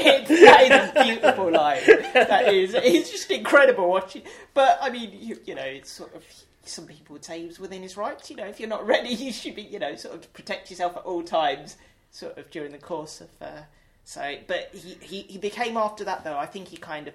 It- 0.00 0.28
that 0.28 0.62
is 0.62 0.90
a 0.90 1.04
beautiful 1.04 1.52
line. 1.52 1.80
That 2.14 2.52
is, 2.52 2.74
it's 2.74 3.10
just 3.10 3.30
incredible 3.30 3.88
watching. 3.88 4.22
But 4.54 4.78
I 4.80 4.90
mean, 4.90 5.10
you, 5.20 5.38
you 5.44 5.54
know, 5.54 5.62
it's 5.62 5.90
sort 5.90 6.14
of. 6.14 6.24
Some 6.64 6.86
people 6.86 7.14
would 7.14 7.24
say 7.24 7.40
he 7.40 7.46
was 7.46 7.58
within 7.58 7.82
his 7.82 7.96
rights. 7.96 8.28
You 8.28 8.36
know, 8.36 8.44
if 8.46 8.60
you're 8.60 8.68
not 8.68 8.86
ready, 8.86 9.08
you 9.14 9.32
should 9.32 9.54
be, 9.56 9.62
you 9.62 9.78
know, 9.78 9.94
sort 9.96 10.14
of 10.16 10.30
protect 10.34 10.70
yourself 10.70 10.96
at 10.96 11.02
all 11.04 11.22
times, 11.22 11.76
sort 12.10 12.36
of 12.36 12.50
during 12.50 12.72
the 12.72 12.78
course 12.78 13.20
of. 13.22 13.28
Uh, 13.40 13.62
so, 14.04 14.36
but 14.46 14.70
he, 14.74 14.96
he 15.00 15.22
he 15.22 15.38
became 15.38 15.76
after 15.76 16.04
that 16.04 16.24
though. 16.24 16.36
I 16.36 16.46
think 16.46 16.68
he 16.68 16.76
kind 16.76 17.08
of 17.08 17.14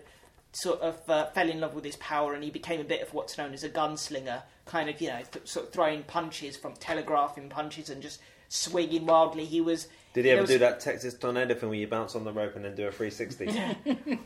sort 0.54 0.80
of 0.82 0.98
uh, 1.10 1.26
fell 1.32 1.50
in 1.50 1.60
love 1.60 1.74
with 1.76 1.84
his 1.84 1.96
power, 1.98 2.34
and 2.34 2.44
he 2.44 2.50
became 2.52 2.80
a 2.80 2.84
bit 2.86 3.02
of 3.02 3.14
what's 3.14 3.38
known 3.38 3.54
as 3.54 3.64
a 3.64 3.70
gunslinger, 3.70 4.44
kind 4.66 4.90
of, 4.90 5.02
you 5.02 5.10
know, 5.10 5.20
th- 5.32 5.48
sort 5.48 5.66
of 5.68 5.74
throwing 5.74 6.04
punches 6.04 6.56
from 6.56 6.74
telegraphing 6.76 7.50
punches 7.50 7.90
and 7.90 8.02
just 8.02 8.20
swinging 8.50 9.06
wildly. 9.06 9.46
He 9.46 9.60
was. 9.62 9.88
Did 10.14 10.26
he 10.26 10.32
ever 10.32 10.42
was- 10.42 10.50
do 10.52 10.60
that 10.60 10.80
Texas 10.80 11.16
tornado 11.16 11.56
thing 11.56 11.70
where 11.70 11.78
you 11.78 11.88
bounce 11.88 12.16
on 12.16 12.24
the 12.24 12.32
rope 12.32 12.56
and 12.56 12.64
then 12.64 12.76
do 12.76 12.88
a 12.88 12.92
360? 12.92 13.50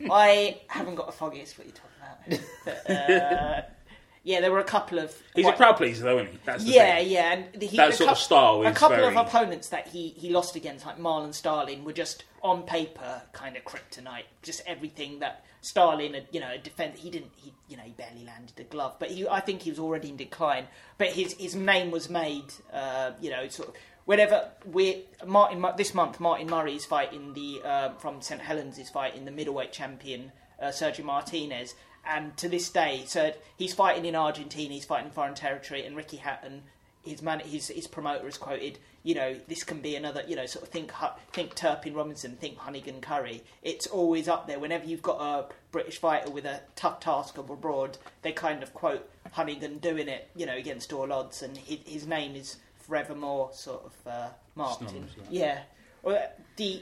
I 0.11 0.59
haven't 0.67 0.95
got 0.95 1.07
a 1.09 1.13
foggiest 1.13 1.57
what 1.57 1.67
you're 1.67 1.75
talking 1.75 2.39
about. 2.39 2.45
But, 2.65 2.89
uh, 2.93 3.61
yeah, 4.23 4.41
there 4.41 4.51
were 4.51 4.59
a 4.59 4.65
couple 4.65 4.99
of. 4.99 5.15
He's 5.33 5.45
quite- 5.45 5.53
a 5.53 5.57
crowd 5.57 5.77
pleaser, 5.77 6.03
though, 6.03 6.17
isn't 6.19 6.33
he? 6.33 6.39
That's 6.45 6.63
the 6.65 6.71
Yeah, 6.71 6.97
thing. 6.97 7.09
yeah, 7.09 7.33
and 7.53 7.61
he, 7.61 7.77
That 7.77 7.89
a 7.91 7.93
sort 7.93 8.09
of 8.09 8.17
cou- 8.17 8.21
style 8.23 8.65
A 8.65 8.73
couple 8.73 8.97
very- 8.97 9.07
of 9.07 9.15
opponents 9.15 9.69
that 9.69 9.87
he, 9.87 10.09
he 10.09 10.29
lost 10.29 10.57
against, 10.57 10.85
like 10.85 10.99
Marlon 10.99 11.33
Starling, 11.33 11.85
were 11.85 11.93
just 11.93 12.25
on 12.43 12.63
paper 12.63 13.21
kind 13.31 13.55
of 13.55 13.63
kryptonite. 13.63 14.23
Just 14.43 14.61
everything 14.67 15.19
that 15.19 15.45
Starling, 15.67 16.13
had, 16.13 16.27
you 16.31 16.39
know, 16.39 16.55
defend. 16.61 16.95
He 16.95 17.09
didn't. 17.09 17.31
He 17.35 17.53
you 17.67 17.75
know 17.75 17.83
he 17.83 17.91
barely 17.91 18.23
landed 18.23 18.57
a 18.59 18.63
glove, 18.63 18.95
but 18.99 19.11
he 19.11 19.27
I 19.27 19.41
think 19.41 19.63
he 19.63 19.69
was 19.69 19.79
already 19.79 20.09
in 20.09 20.15
decline. 20.15 20.67
But 20.97 21.09
his 21.09 21.33
his 21.33 21.55
name 21.55 21.91
was 21.91 22.09
made. 22.09 22.53
Uh, 22.71 23.11
you 23.21 23.29
know, 23.29 23.47
sort 23.49 23.69
of. 23.69 23.75
Whenever 24.05 24.49
we 24.71 25.03
Martin 25.25 25.65
this 25.75 25.93
month, 25.93 26.21
Martin 26.21 26.49
Murray 26.49 26.75
is 26.75 26.85
fighting 26.85 27.33
the 27.33 27.61
uh, 27.65 27.89
from 27.95 28.21
St 28.21 28.39
Helens 28.39 28.77
is 28.77 28.89
fighting 28.89 29.25
the 29.25 29.31
middleweight 29.31 29.73
champion 29.73 30.31
uh, 30.61 30.67
Sergio 30.67 31.03
Martinez, 31.03 31.75
and 32.05 32.35
to 32.37 32.47
this 32.47 32.69
day, 32.69 33.03
so 33.05 33.33
he's 33.57 33.73
fighting 33.73 34.05
in 34.05 34.15
Argentina, 34.15 34.73
he's 34.73 34.85
fighting 34.85 35.07
in 35.07 35.11
foreign 35.11 35.35
territory, 35.35 35.85
and 35.85 35.95
Ricky 35.95 36.17
Hatton, 36.17 36.63
his 37.07 37.21
man, 37.21 37.39
his 37.39 37.69
his 37.69 37.87
promoter 37.87 38.27
is 38.27 38.37
quoted, 38.37 38.77
you 39.03 39.15
know, 39.15 39.35
this 39.47 39.63
can 39.63 39.79
be 39.81 39.95
another, 39.95 40.23
you 40.27 40.35
know, 40.35 40.45
sort 40.45 40.63
of 40.63 40.69
think 40.69 40.91
think 41.31 41.55
Turpin 41.55 41.93
Robinson, 41.93 42.35
think 42.35 42.57
Honeyghan 42.57 43.01
Curry. 43.01 43.43
It's 43.63 43.87
always 43.87 44.27
up 44.27 44.47
there. 44.47 44.59
Whenever 44.59 44.85
you've 44.85 45.01
got 45.01 45.19
a 45.21 45.53
British 45.71 45.97
fighter 45.97 46.29
with 46.29 46.45
a 46.45 46.61
tough 46.75 46.99
task 46.99 47.37
of 47.37 47.49
abroad, 47.49 47.97
they 48.21 48.31
kind 48.31 48.61
of 48.63 48.73
quote 48.73 49.09
Honeyghan 49.35 49.81
doing 49.81 50.07
it, 50.07 50.29
you 50.35 50.45
know, 50.45 50.55
against 50.55 50.91
all 50.93 51.11
odds, 51.11 51.41
and 51.41 51.57
his, 51.57 51.79
his 51.85 52.07
name 52.07 52.35
is 52.35 52.57
forevermore 52.79 53.49
sort 53.53 53.85
of 53.85 53.93
uh, 54.11 54.27
marked. 54.55 54.91
In, 54.91 55.07
yeah, 55.29 55.61
well, 56.03 56.31
the. 56.57 56.81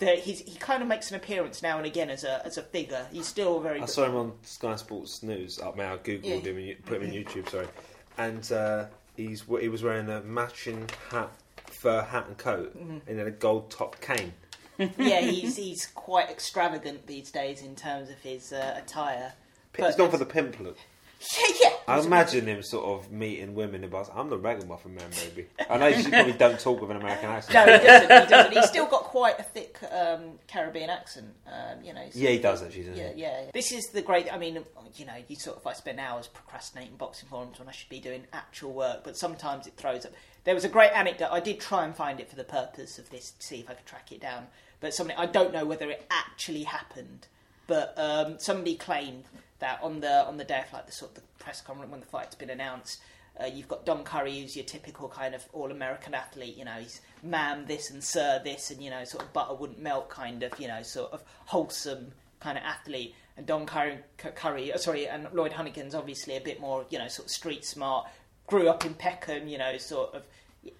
The, 0.00 0.16
he's, 0.16 0.40
he 0.40 0.56
kind 0.58 0.82
of 0.82 0.88
makes 0.88 1.10
an 1.12 1.16
appearance 1.16 1.62
now 1.62 1.76
and 1.76 1.86
again 1.86 2.10
as 2.10 2.24
a 2.24 2.44
as 2.44 2.58
a 2.58 2.62
figure. 2.64 3.06
He's 3.12 3.28
still 3.28 3.60
very. 3.60 3.80
I 3.80 3.86
saw 3.86 4.06
him 4.06 4.16
on 4.16 4.32
Sky 4.42 4.74
Sports 4.74 5.22
News. 5.22 5.60
Up, 5.60 5.76
man, 5.76 5.92
I 5.92 5.96
googled 5.98 6.24
Yeah. 6.24 6.50
him, 6.50 6.56
and 6.58 6.84
put 6.84 7.00
him 7.00 7.12
in 7.12 7.24
YouTube. 7.24 7.48
Sorry, 7.48 7.68
and 8.16 8.50
uh, 8.50 8.86
he's 9.26 9.44
he 9.60 9.68
was 9.68 9.82
wearing 9.82 10.08
a 10.08 10.20
matching 10.22 10.88
hat, 11.10 11.30
fur 11.66 12.02
hat 12.02 12.26
and 12.28 12.38
coat, 12.38 12.76
Mm-hmm. 12.78 12.98
and 13.06 13.18
then 13.18 13.26
a 13.26 13.30
gold 13.30 13.70
top 13.70 14.00
cane. 14.00 14.32
yeah, 14.78 15.20
he's 15.20 15.56
he's 15.56 15.86
quite 15.86 16.30
extravagant 16.30 17.06
these 17.06 17.30
days 17.30 17.62
in 17.62 17.74
terms 17.74 18.08
of 18.10 18.18
his 18.20 18.52
uh, 18.52 18.74
attire. 18.82 19.32
But 19.72 19.86
He's 19.86 19.96
gone 19.96 20.10
for 20.10 20.16
the 20.18 20.24
pimp 20.26 20.58
look. 20.60 20.78
Yeah. 21.60 21.70
I 21.88 21.98
imagine 22.00 22.46
him 22.46 22.62
sort 22.62 22.84
of 22.84 23.10
meeting 23.10 23.54
women 23.54 23.82
and 23.82 23.90
bars. 23.90 24.08
I'm 24.14 24.28
the 24.28 24.36
ragamuffin 24.36 24.94
man, 24.94 25.08
baby. 25.10 25.46
I 25.70 25.78
know 25.78 25.86
you 25.86 26.06
probably 26.08 26.34
don't 26.34 26.60
talk 26.60 26.80
with 26.82 26.90
an 26.90 26.98
American 26.98 27.30
accent. 27.30 27.54
No, 27.54 27.78
he 27.78 27.86
doesn't. 27.86 28.02
He 28.24 28.28
doesn't. 28.28 28.52
He's 28.52 28.68
still 28.68 28.86
got 28.86 29.04
quite 29.04 29.38
a 29.40 29.42
thick 29.42 29.78
um, 29.90 30.38
Caribbean 30.46 30.90
accent. 30.90 31.28
Um, 31.46 31.82
you 31.82 31.94
know. 31.94 32.04
so- 32.10 32.18
Yeah, 32.18 32.30
he 32.30 32.38
does 32.38 32.62
actually. 32.62 32.82
Doesn't 32.84 32.96
Yeah, 32.98 33.12
he? 33.14 33.20
yeah. 33.22 33.50
This 33.54 33.72
is 33.72 33.86
the 33.86 34.02
great. 34.02 34.30
I 34.32 34.36
mean, 34.36 34.62
you 34.96 35.06
know, 35.06 35.14
you 35.28 35.36
sort 35.36 35.56
of 35.56 35.66
I 35.66 35.72
spend 35.72 35.98
hours 35.98 36.26
procrastinating 36.28 36.96
boxing 36.96 37.28
forums 37.30 37.58
when 37.58 37.68
I 37.68 37.72
should 37.72 37.88
be 37.88 38.00
doing 38.00 38.24
actual 38.34 38.72
work, 38.74 39.02
but 39.02 39.16
sometimes 39.16 39.66
it 39.66 39.72
throws 39.78 40.04
up. 40.04 40.12
There 40.44 40.54
was 40.54 40.64
a 40.64 40.68
great 40.68 40.92
anecdote. 40.92 41.30
I 41.32 41.40
did 41.40 41.58
try 41.58 41.84
and 41.86 41.96
find 41.96 42.20
it 42.20 42.28
for 42.28 42.36
the 42.36 42.44
purpose 42.44 42.98
of 42.98 43.08
this 43.10 43.30
to 43.30 43.46
see 43.46 43.60
if 43.60 43.70
I 43.70 43.74
could 43.74 43.86
track 43.86 44.12
it 44.12 44.20
down, 44.20 44.48
but 44.80 44.92
something 44.92 45.16
I 45.16 45.24
don't 45.26 45.54
know 45.54 45.64
whether 45.64 45.90
it 45.90 46.06
actually 46.10 46.64
happened. 46.64 47.28
But 47.66 47.94
um, 47.96 48.38
somebody 48.38 48.76
claimed 48.76 49.24
that 49.60 49.80
on 49.82 50.00
the 50.00 50.26
on 50.26 50.36
the 50.36 50.44
day 50.44 50.62
of 50.66 50.72
like 50.72 50.86
the 50.86 50.92
sort 50.92 51.12
of 51.12 51.16
the 51.16 51.22
press 51.38 51.60
conference 51.60 51.90
when 51.90 52.00
the 52.00 52.06
fight's 52.06 52.34
been 52.34 52.50
announced, 52.50 53.00
uh, 53.40 53.46
you've 53.46 53.68
got 53.68 53.84
Don 53.84 54.04
Curry, 54.04 54.40
who's 54.40 54.56
your 54.56 54.64
typical 54.64 55.08
kind 55.08 55.34
of 55.34 55.46
all 55.52 55.70
American 55.70 56.14
athlete. 56.14 56.56
You 56.56 56.64
know, 56.64 56.74
he's 56.78 57.00
ma'am 57.22 57.66
this 57.66 57.90
and 57.90 58.02
sir 58.02 58.40
this, 58.42 58.70
and 58.70 58.82
you 58.82 58.90
know, 58.90 59.04
sort 59.04 59.24
of 59.24 59.32
butter 59.32 59.54
wouldn't 59.54 59.80
melt 59.80 60.08
kind 60.08 60.42
of, 60.42 60.58
you 60.58 60.68
know, 60.68 60.82
sort 60.82 61.12
of 61.12 61.22
wholesome 61.46 62.12
kind 62.40 62.58
of 62.58 62.64
athlete. 62.64 63.14
And 63.36 63.46
Don 63.46 63.66
Curry, 63.66 63.98
Curry 64.16 64.72
uh, 64.72 64.78
sorry, 64.78 65.06
and 65.06 65.28
Lloyd 65.32 65.52
Honeyghan's 65.52 65.94
obviously 65.94 66.36
a 66.36 66.40
bit 66.40 66.60
more, 66.60 66.84
you 66.90 66.98
know, 66.98 67.08
sort 67.08 67.26
of 67.26 67.30
street 67.30 67.64
smart. 67.64 68.08
Grew 68.46 68.68
up 68.68 68.84
in 68.84 68.94
Peckham, 68.94 69.46
you 69.46 69.58
know, 69.58 69.76
sort 69.76 70.14
of. 70.14 70.24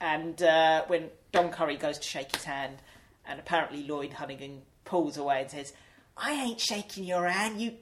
And 0.00 0.42
uh, 0.42 0.84
when 0.88 1.10
Don 1.32 1.50
Curry 1.50 1.76
goes 1.76 1.98
to 1.98 2.06
shake 2.06 2.34
his 2.34 2.44
hand, 2.44 2.78
and 3.24 3.38
apparently 3.38 3.86
Lloyd 3.86 4.10
Honeyghan 4.12 4.60
pulls 4.84 5.16
away 5.16 5.42
and 5.42 5.50
says, 5.50 5.72
"I 6.16 6.32
ain't 6.32 6.60
shaking 6.60 7.04
your 7.04 7.28
hand, 7.28 7.60
you." 7.60 7.78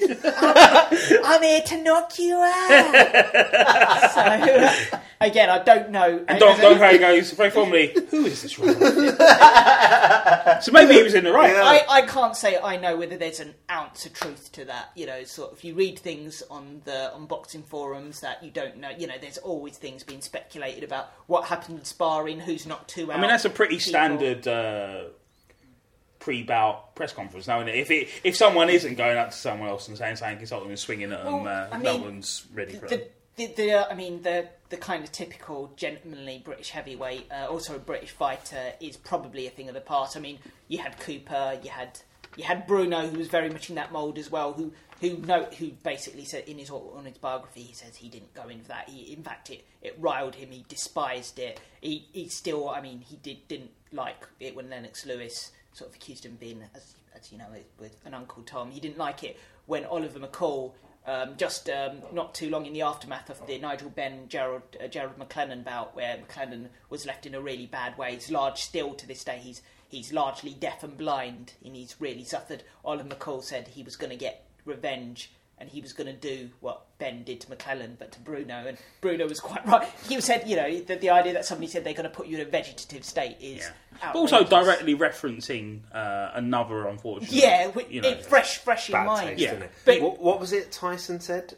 I'm 0.00 1.42
here 1.42 1.60
to 1.60 1.82
knock 1.82 2.18
you 2.18 2.36
out. 2.36 4.10
so, 4.14 4.98
again, 5.20 5.50
I 5.50 5.62
don't 5.62 5.90
know. 5.90 6.24
And 6.26 6.38
Don, 6.40 6.58
Don 6.58 6.76
Harry 6.78 6.98
goes 6.98 7.32
very 7.32 7.50
formally, 7.50 7.94
"Who 8.10 8.24
is 8.26 8.42
this?" 8.42 8.58
Robot? 8.58 8.76
so 10.62 10.72
maybe 10.72 10.94
he 10.94 11.02
was 11.02 11.14
in 11.14 11.24
the 11.24 11.32
right. 11.32 11.52
Yeah. 11.52 11.62
I, 11.62 11.84
I 11.98 12.02
can't 12.02 12.36
say 12.36 12.58
I 12.58 12.76
know 12.76 12.96
whether 12.96 13.16
there's 13.16 13.40
an 13.40 13.54
ounce 13.70 14.06
of 14.06 14.14
truth 14.14 14.52
to 14.52 14.64
that. 14.66 14.90
You 14.94 15.06
know, 15.06 15.24
sort 15.24 15.52
of 15.52 15.62
you 15.62 15.74
read 15.74 15.98
things 15.98 16.42
on 16.50 16.80
the 16.84 17.12
on 17.12 17.26
boxing 17.26 17.62
forums 17.62 18.20
that 18.20 18.42
you 18.42 18.50
don't 18.50 18.78
know. 18.78 18.90
You 18.90 19.06
know, 19.06 19.18
there's 19.20 19.38
always 19.38 19.76
things 19.76 20.02
being 20.02 20.22
speculated 20.22 20.84
about 20.84 21.12
what 21.26 21.44
happened 21.44 21.78
in 21.80 21.84
sparring, 21.84 22.40
who's 22.40 22.66
knocked 22.66 22.88
two 22.88 23.12
out. 23.12 23.18
I 23.18 23.20
mean, 23.20 23.30
that's 23.30 23.44
a 23.44 23.50
pretty 23.50 23.76
people. 23.76 23.90
standard 23.90 24.48
uh, 24.48 25.04
pre-bout 26.24 26.94
press 26.94 27.12
conference 27.12 27.46
now, 27.46 27.58
isn't 27.58 27.68
it? 27.68 27.76
If 27.76 27.90
it, 27.90 28.08
if 28.24 28.34
someone 28.34 28.70
isn't 28.70 28.94
going 28.94 29.18
up 29.18 29.30
to 29.30 29.36
someone 29.36 29.68
else 29.68 29.88
and 29.88 29.98
saying 29.98 30.16
something 30.16 30.40
insulting 30.40 30.70
and 30.70 30.78
swinging 30.78 31.12
at 31.12 31.22
them, 31.22 31.44
Well, 31.44 31.68
uh, 31.70 31.76
I 31.76 31.78
no 31.82 31.98
one's 31.98 32.46
ready 32.54 32.72
for 32.72 32.86
it. 32.86 32.88
The, 33.36 33.46
the, 33.46 33.54
the, 33.54 33.72
uh, 33.72 33.86
I 33.90 33.94
mean, 33.94 34.22
the 34.22 34.48
the 34.70 34.78
kind 34.78 35.04
of 35.04 35.12
typical 35.12 35.70
gentlemanly 35.76 36.40
British 36.42 36.70
heavyweight, 36.70 37.30
uh, 37.30 37.48
also 37.50 37.76
a 37.76 37.78
British 37.78 38.10
fighter, 38.12 38.72
is 38.80 38.96
probably 38.96 39.46
a 39.46 39.50
thing 39.50 39.68
of 39.68 39.74
the 39.74 39.82
past. 39.82 40.16
I 40.16 40.20
mean, 40.20 40.38
you 40.66 40.78
had 40.78 40.98
Cooper, 40.98 41.58
you 41.62 41.68
had 41.68 42.00
you 42.36 42.44
had 42.44 42.66
Bruno, 42.66 43.06
who 43.06 43.18
was 43.18 43.28
very 43.28 43.50
much 43.50 43.68
in 43.68 43.76
that 43.76 43.92
mould 43.92 44.16
as 44.16 44.30
well. 44.30 44.54
Who 44.54 44.72
who 45.02 45.18
know 45.18 45.44
who 45.58 45.72
basically 45.82 46.24
said 46.24 46.44
in 46.48 46.56
his 46.56 46.70
on 46.70 47.04
his 47.04 47.18
biography, 47.18 47.60
he 47.60 47.74
says 47.74 47.96
he 47.96 48.08
didn't 48.08 48.32
go 48.32 48.48
in 48.48 48.62
for 48.62 48.68
that. 48.68 48.88
He, 48.88 49.12
in 49.12 49.22
fact, 49.22 49.50
it, 49.50 49.66
it 49.82 49.94
riled 50.00 50.36
him. 50.36 50.50
He 50.50 50.64
despised 50.70 51.38
it. 51.38 51.60
He 51.82 52.08
he 52.12 52.28
still, 52.30 52.70
I 52.70 52.80
mean, 52.80 53.00
he 53.00 53.16
did 53.16 53.46
didn't 53.46 53.72
like 53.92 54.26
it 54.40 54.56
when 54.56 54.70
Lennox 54.70 55.04
Lewis 55.04 55.52
sort 55.74 55.90
of 55.90 55.96
accused 55.96 56.24
him 56.24 56.32
of 56.32 56.40
being, 56.40 56.62
as 56.74 56.94
as 57.14 57.30
you 57.30 57.38
know, 57.38 57.46
with 57.78 57.96
an 58.04 58.14
Uncle 58.14 58.42
Tom. 58.44 58.70
He 58.70 58.80
didn't 58.80 58.98
like 58.98 59.22
it 59.22 59.38
when 59.66 59.84
Oliver 59.84 60.18
McCall 60.18 60.72
um, 61.06 61.34
just 61.36 61.68
um, 61.68 61.98
not 62.12 62.34
too 62.34 62.48
long 62.48 62.64
in 62.66 62.72
the 62.72 62.82
aftermath 62.82 63.28
of 63.28 63.46
the 63.46 63.58
Nigel 63.58 63.90
Benn 63.90 64.26
Gerald 64.28 64.62
uh, 64.82 64.86
Gerald 64.86 65.18
McClellan 65.18 65.62
bout, 65.62 65.94
where 65.94 66.16
McClellan 66.16 66.70
was 66.88 67.04
left 67.04 67.26
in 67.26 67.34
a 67.34 67.40
really 67.40 67.66
bad 67.66 67.98
way. 67.98 68.14
He's 68.14 68.30
large 68.30 68.62
still 68.62 68.94
to 68.94 69.06
this 69.06 69.22
day. 69.22 69.38
He's 69.42 69.60
he's 69.88 70.12
largely 70.12 70.54
deaf 70.54 70.82
and 70.82 70.96
blind, 70.96 71.52
and 71.64 71.76
he's 71.76 71.96
really 72.00 72.24
suffered. 72.24 72.62
Oliver 72.84 73.08
McCall 73.08 73.42
said 73.42 73.68
he 73.68 73.82
was 73.82 73.96
going 73.96 74.10
to 74.10 74.16
get 74.16 74.44
revenge. 74.64 75.30
And 75.56 75.68
he 75.70 75.80
was 75.80 75.92
going 75.92 76.08
to 76.08 76.12
do 76.12 76.50
what 76.58 76.82
Benn 76.98 77.22
did 77.22 77.40
to 77.42 77.48
McClellan, 77.48 77.94
but 77.96 78.10
to 78.10 78.20
Bruno. 78.20 78.66
And 78.66 78.76
Bruno 79.00 79.28
was 79.28 79.38
quite 79.38 79.64
right. 79.68 79.88
He 80.08 80.20
said, 80.20 80.48
you 80.48 80.56
know, 80.56 80.80
that 80.80 81.00
the 81.00 81.10
idea 81.10 81.32
that 81.32 81.44
somebody 81.44 81.68
said 81.68 81.84
they're 81.84 81.94
going 81.94 82.10
to 82.10 82.14
put 82.14 82.26
you 82.26 82.38
in 82.38 82.42
a 82.46 82.50
vegetative 82.50 83.04
state 83.04 83.36
is 83.40 83.58
Yeah. 83.60 83.70
But 84.00 84.14
also 84.16 84.44
directly 84.44 84.94
referencing 84.94 85.80
uh, 85.94 86.30
another 86.34 86.86
unfortunate. 86.88 87.32
Yeah, 87.32 87.66
wi- 87.66 87.90
you 87.90 88.00
know, 88.00 88.08
it, 88.10 88.26
fresh, 88.26 88.58
fresh 88.58 88.88
in 88.88 88.92
Bad 88.94 89.06
mind. 89.06 89.28
taste, 89.30 89.40
Yeah. 89.40 89.48
isn't 89.52 89.62
it? 89.62 89.70
But- 89.84 90.00
what, 90.00 90.20
what 90.20 90.40
was 90.40 90.52
it 90.52 90.72
Tyson 90.72 91.20
said? 91.20 91.54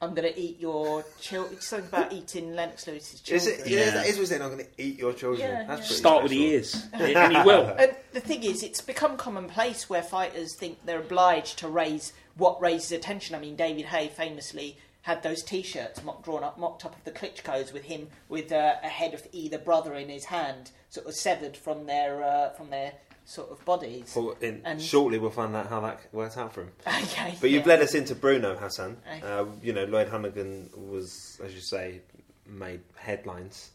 I'm 0.00 0.14
going 0.14 0.32
to 0.32 0.36
eat 0.36 0.58
your 0.58 1.04
children. 1.20 1.60
Something 1.60 1.88
about 1.88 2.12
eating 2.12 2.56
Lennox 2.56 2.88
Lewis's 2.88 3.14
Is 3.14 3.20
children. 3.20 3.54
it? 3.60 3.66
Yeah, 3.70 3.78
Yeah. 3.84 3.90
that 3.92 4.06
is 4.06 4.18
what 4.18 4.26
saying. 4.26 4.42
I'm 4.42 4.50
going 4.50 4.64
to 4.64 4.82
eat 4.82 4.98
your 4.98 5.12
children. 5.12 5.48
Yeah, 5.48 5.58
That's 5.58 5.68
yeah. 5.68 5.76
pretty 5.76 5.94
start 5.94 6.22
with 6.24 6.32
the 6.32 6.58
special. 6.58 6.80
ears, 7.00 7.14
and 7.14 7.36
he 7.36 7.42
will. 7.44 7.66
And 7.78 7.94
the 8.12 8.18
thing 8.18 8.42
is, 8.42 8.64
it's 8.64 8.80
become 8.80 9.16
commonplace 9.16 9.88
where 9.88 10.02
fighters 10.02 10.54
think 10.56 10.78
they're 10.84 10.98
obliged 10.98 11.60
to 11.60 11.68
raise 11.68 12.12
what 12.36 12.60
raises 12.60 12.90
attention. 12.90 13.36
I 13.36 13.38
mean, 13.38 13.54
David 13.54 13.84
Haye 13.84 14.08
famously 14.08 14.76
had 15.02 15.22
those 15.22 15.42
T-shirts 15.42 16.02
mock, 16.04 16.24
drawn 16.24 16.42
up, 16.44 16.58
mocked 16.58 16.84
up 16.84 16.96
of 16.96 17.04
the 17.04 17.10
Klitschko's 17.10 17.72
with 17.72 17.84
him 17.84 18.08
with 18.28 18.52
uh, 18.52 18.74
a 18.82 18.88
head 18.88 19.14
of 19.14 19.26
either 19.32 19.58
brother 19.58 19.94
in 19.94 20.08
his 20.08 20.24
hand, 20.26 20.70
sort 20.90 21.06
of 21.06 21.14
severed 21.14 21.56
from 21.56 21.86
their 21.86 22.22
uh, 22.22 22.50
from 22.50 22.70
their 22.70 22.92
sort 23.24 23.50
of 23.50 23.64
bodies. 23.64 24.12
Well, 24.16 24.36
in, 24.40 24.62
And- 24.64 24.80
shortly 24.82 25.18
we'll 25.18 25.30
find 25.30 25.54
out 25.54 25.68
how 25.68 25.80
that 25.80 26.00
worked 26.12 26.36
out 26.36 26.52
for 26.52 26.62
him. 26.62 26.70
okay, 26.86 27.36
But 27.40 27.50
you've 27.50 27.62
yeah. 27.62 27.68
led 27.74 27.80
us 27.82 27.94
into 27.94 28.14
Bruno 28.14 28.56
Hassan. 28.56 28.96
Okay. 29.16 29.22
Uh, 29.26 29.46
you 29.62 29.72
know, 29.72 29.84
Lloyd 29.84 30.08
Honeyghan 30.08 30.76
was, 30.76 31.40
as 31.44 31.54
you 31.54 31.60
say, 31.60 32.00
made 32.46 32.80
headlines. 32.96 33.70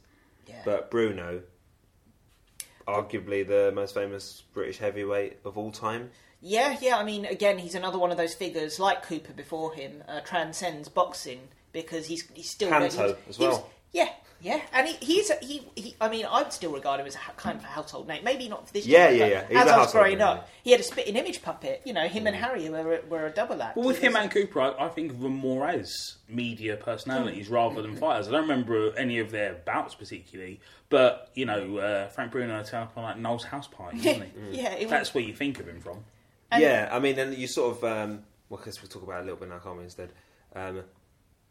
Yeah. 0.47 0.61
But 0.65 0.91
Bruno, 0.91 1.41
arguably 2.87 3.45
the 3.47 3.71
most 3.73 3.93
famous 3.93 4.43
British 4.53 4.77
heavyweight 4.77 5.37
of 5.45 5.57
all 5.57 5.71
time. 5.71 6.09
Yeah, 6.41 6.77
yeah. 6.81 6.97
I 6.97 7.03
mean, 7.03 7.25
again, 7.25 7.57
he's 7.57 7.75
another 7.75 7.97
one 7.97 8.11
of 8.11 8.17
those 8.17 8.33
figures 8.33 8.79
like 8.79 9.03
Cooper 9.03 9.33
before 9.33 9.73
him, 9.73 10.03
uh, 10.07 10.19
transcends 10.21 10.87
boxing 10.89 11.39
because 11.73 12.05
he's 12.07 12.27
he's 12.33 12.49
still 12.49 12.69
Kanto 12.69 12.89
he 12.89 13.01
was- 13.01 13.15
as 13.29 13.37
he 13.37 13.45
was- 13.47 13.55
well. 13.55 13.69
yeah, 13.91 14.09
yeah, 14.39 14.61
and 14.71 14.87
he, 14.87 14.93
he's 15.03 15.31
a, 15.31 15.35
he, 15.41 15.63
he. 15.75 15.95
I 15.99 16.09
mean, 16.09 16.25
I'd 16.29 16.53
still 16.53 16.71
regard 16.71 16.99
him 16.99 17.07
as 17.07 17.15
a 17.15 17.19
kind 17.37 17.57
of 17.57 17.63
a 17.63 17.67
household 17.67 18.07
name. 18.07 18.23
Maybe 18.23 18.47
not 18.47 18.67
for 18.67 18.73
this. 18.73 18.85
Yeah, 18.85 19.09
generation, 19.09 19.29
yeah, 19.31 19.41
but 19.41 19.51
yeah. 19.53 19.59
He's 19.61 19.67
As 19.67 19.73
I 19.73 19.77
was 19.79 19.91
growing 19.91 20.17
name, 20.19 20.27
up, 20.27 20.49
he 20.63 20.71
had 20.71 20.79
a 20.79 20.83
spitting 20.83 21.15
image 21.15 21.41
puppet. 21.41 21.81
You 21.85 21.93
know, 21.93 22.07
him 22.07 22.25
Mm. 22.25 22.27
and 22.27 22.35
Harry 22.35 22.69
were 22.69 23.01
were 23.09 23.25
a 23.25 23.31
double 23.31 23.59
act. 23.63 23.75
Well, 23.77 23.87
with 23.87 23.97
him 23.97 24.15
and 24.15 24.29
Cooper, 24.29 24.61
I, 24.61 24.85
I 24.85 24.89
think 24.89 25.11
of 25.11 25.19
them 25.21 25.33
more 25.35 25.67
as 25.67 26.17
media 26.29 26.77
personalities 26.77 27.49
rather 27.49 27.81
than 27.81 27.95
fighters. 27.95 28.27
I 28.27 28.31
don't 28.31 28.41
remember 28.41 28.95
any 28.95 29.17
of 29.17 29.31
their 29.31 29.55
bouts 29.55 29.95
particularly, 29.95 30.59
but 30.89 31.31
you 31.33 31.45
know, 31.47 31.77
uh, 31.79 32.07
Frank 32.09 32.31
Bruno 32.31 32.61
turned 32.61 32.83
up 32.83 32.93
on 32.95 33.03
like 33.05 33.17
Noel's 33.17 33.43
house 33.45 33.67
party, 33.67 33.97
didn't 33.97 34.31
he? 34.51 34.51
yeah, 34.61 34.73
it 34.73 34.81
was, 34.83 34.91
That's 34.91 35.13
where 35.15 35.23
you 35.23 35.33
think 35.33 35.59
of 35.59 35.67
him 35.67 35.81
from. 35.81 36.03
And- 36.51 36.61
yeah, 36.63 36.89
I 36.91 36.99
mean, 36.99 37.17
and 37.19 37.33
you 37.35 37.47
sort 37.47 37.77
of, 37.77 37.83
um, 37.83 38.23
well, 38.49 38.57
because 38.57 38.81
we'll 38.81 38.89
talk 38.89 39.03
about 39.03 39.19
it 39.19 39.21
a 39.21 39.23
little 39.23 39.39
bit 39.39 39.49
now, 39.49 39.59
can't 39.59 39.77
we, 39.77 39.83
instead? 39.83 40.11
Um, 40.55 40.83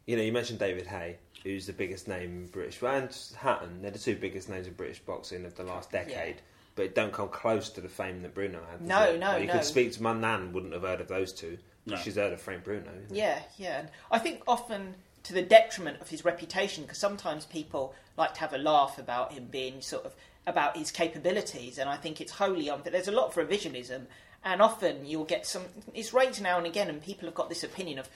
you 0.05 0.15
know, 0.15 0.23
you 0.23 0.31
mentioned 0.31 0.59
David 0.59 0.87
Haye, 0.87 1.17
who's 1.43 1.67
the 1.67 1.73
biggest 1.73 2.07
name 2.07 2.31
in 2.31 2.47
British, 2.47 2.81
and 2.81 3.15
Hatton, 3.37 3.81
they're 3.81 3.91
the 3.91 3.99
two 3.99 4.15
biggest 4.15 4.49
names 4.49 4.67
in 4.67 4.73
British 4.73 4.99
boxing 4.99 5.45
of 5.45 5.55
the 5.55 5.63
last 5.63 5.91
decade. 5.91 6.37
But 6.75 6.85
it 6.85 6.95
don't 6.95 7.11
come 7.11 7.29
close 7.29 7.69
to 7.71 7.81
the 7.81 7.89
fame 7.89 8.21
that 8.21 8.33
Bruno 8.35 8.59
had. 8.69 8.81
No, 8.81 9.03
it? 9.03 9.19
no, 9.19 9.27
Like, 9.29 9.41
you 9.41 9.47
no. 9.47 9.53
could 9.53 9.63
speak 9.65 9.91
to 9.93 10.03
my 10.03 10.13
nan, 10.13 10.53
wouldn't 10.53 10.73
have 10.73 10.83
heard 10.83 11.01
of 11.01 11.07
those 11.07 11.33
two. 11.33 11.57
No. 11.87 11.95
She's 11.97 12.15
heard 12.15 12.33
of 12.33 12.39
Frank 12.41 12.63
Bruno. 12.63 12.89
isn't 12.89 13.15
it? 13.15 13.17
Yeah, 13.17 13.39
yeah. 13.57 13.79
And 13.79 13.89
I 14.11 14.19
think 14.19 14.43
often 14.47 14.95
to 15.23 15.33
the 15.33 15.41
detriment 15.41 15.99
of 16.01 16.09
his 16.09 16.23
reputation, 16.23 16.83
because 16.83 16.99
sometimes 16.99 17.45
people 17.45 17.95
like 18.15 18.33
to 18.35 18.39
have 18.41 18.53
a 18.53 18.57
laugh 18.59 18.97
about 18.99 19.33
him 19.33 19.47
being 19.49 19.81
sort 19.81 20.05
of 20.05 20.15
about 20.45 20.77
his 20.77 20.91
capabilities, 20.91 21.77
and 21.79 21.89
I 21.89 21.97
think 21.97 22.21
it's 22.21 22.33
wholly 22.33 22.69
unfair. 22.69 22.91
There's 22.91 23.07
a 23.07 23.11
lot 23.11 23.27
of 23.27 23.35
revisionism, 23.35 24.05
and 24.43 24.61
often 24.61 25.05
you'll 25.05 25.25
get 25.25 25.45
some. 25.45 25.63
It's 25.93 26.13
raised 26.13 26.41
now 26.41 26.57
and 26.57 26.67
again, 26.67 26.89
and 26.89 27.01
people 27.01 27.27
have 27.27 27.35
got 27.35 27.49
this 27.49 27.63
opinion 27.63 27.99
of 27.99 28.09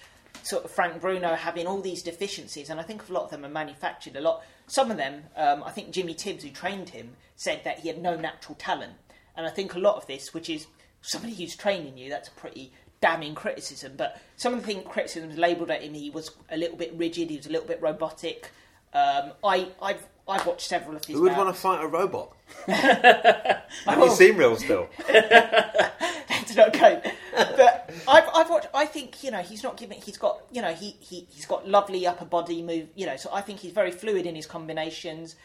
sort 0.44 0.66
of 0.66 0.72
Frank 0.72 1.02
Bruno 1.02 1.36
having 1.36 1.68
all 1.68 1.82
these 1.82 2.04
deficiencies, 2.04 2.70
and 2.70 2.80
I 2.80 2.84
think 2.84 3.08
a 3.08 3.14
lot 3.14 3.26
of 3.26 3.32
them 3.32 3.46
are 3.46 3.50
manufactured. 3.50 4.16
A 4.16 4.22
lot, 4.22 4.44
some 4.68 4.92
of 4.92 4.98
them, 4.98 5.24
um, 5.36 5.64
I 5.64 5.72
think 5.72 5.92
Jimmy 5.92 6.14
Tibbs, 6.14 6.44
who 6.44 6.50
trained 6.50 6.90
him, 6.90 7.16
said 7.36 7.62
that 7.64 7.80
he 7.80 7.88
had 7.88 8.02
no 8.02 8.16
natural 8.16 8.56
talent, 8.56 8.94
and 9.36 9.46
I 9.46 9.50
think 9.50 9.76
a 9.76 9.80
lot 9.80 9.98
of 9.98 10.08
this, 10.08 10.34
which 10.34 10.50
is 10.50 10.68
somebody 11.02 11.34
who's 11.34 11.56
training 11.56 11.98
you, 11.98 12.10
that's 12.10 12.30
a 12.30 12.32
pretty 12.32 12.72
damning 13.02 13.36
criticism. 13.36 13.94
But 13.98 14.22
some 14.38 14.54
of 14.54 14.62
the 14.62 14.68
thing 14.68 14.84
criticisms 14.84 15.38
labelled 15.38 15.72
at 15.72 15.84
him, 15.84 15.94
he 15.94 16.10
was 16.10 16.32
a 16.50 16.58
little 16.58 16.78
bit 16.78 16.94
rigid, 16.96 17.30
he 17.30 17.38
was 17.38 17.48
a 17.48 17.52
little 17.52 17.68
bit 17.68 17.82
robotic. 17.82 18.52
Um, 18.94 19.32
I, 19.44 19.70
I've 19.82 20.06
I've 20.28 20.46
watched 20.46 20.68
several 20.68 20.96
of 20.96 21.06
these. 21.06 21.16
Who 21.16 21.24
would 21.24 21.36
want 21.36 21.54
to 21.54 21.60
fight 21.60 21.84
a 21.84 21.88
robot? 21.88 22.36
Have 22.68 23.64
you 23.98 24.12
seen 24.12 24.38
real 24.38 24.56
still? 24.56 24.88
Let's 25.10 26.56
not 26.56 26.74
go. 26.74 27.02
But 27.34 27.92
I've, 28.08 28.30
I've 28.34 28.50
watched. 28.50 28.68
I 28.74 28.86
think 28.86 29.24
you 29.24 29.32
know 29.32 29.40
he's 29.40 29.64
not 29.64 29.78
giving. 29.78 30.00
He's 30.02 30.18
got 30.18 30.42
you 30.52 30.62
know 30.62 30.74
he, 30.74 30.96
he 31.00 31.28
he's 31.30 31.46
got 31.46 31.68
lovely 31.68 32.06
upper 32.06 32.26
body 32.26 32.62
move. 32.62 32.90
You 32.96 33.06
know, 33.06 33.18
so 33.18 33.30
I 33.34 33.42
think 33.42 33.60
he's 33.60 33.72
very 33.72 33.92
fluid 33.92 34.26
in 34.26 34.36
his 34.36 34.46
combinations. 34.46 35.36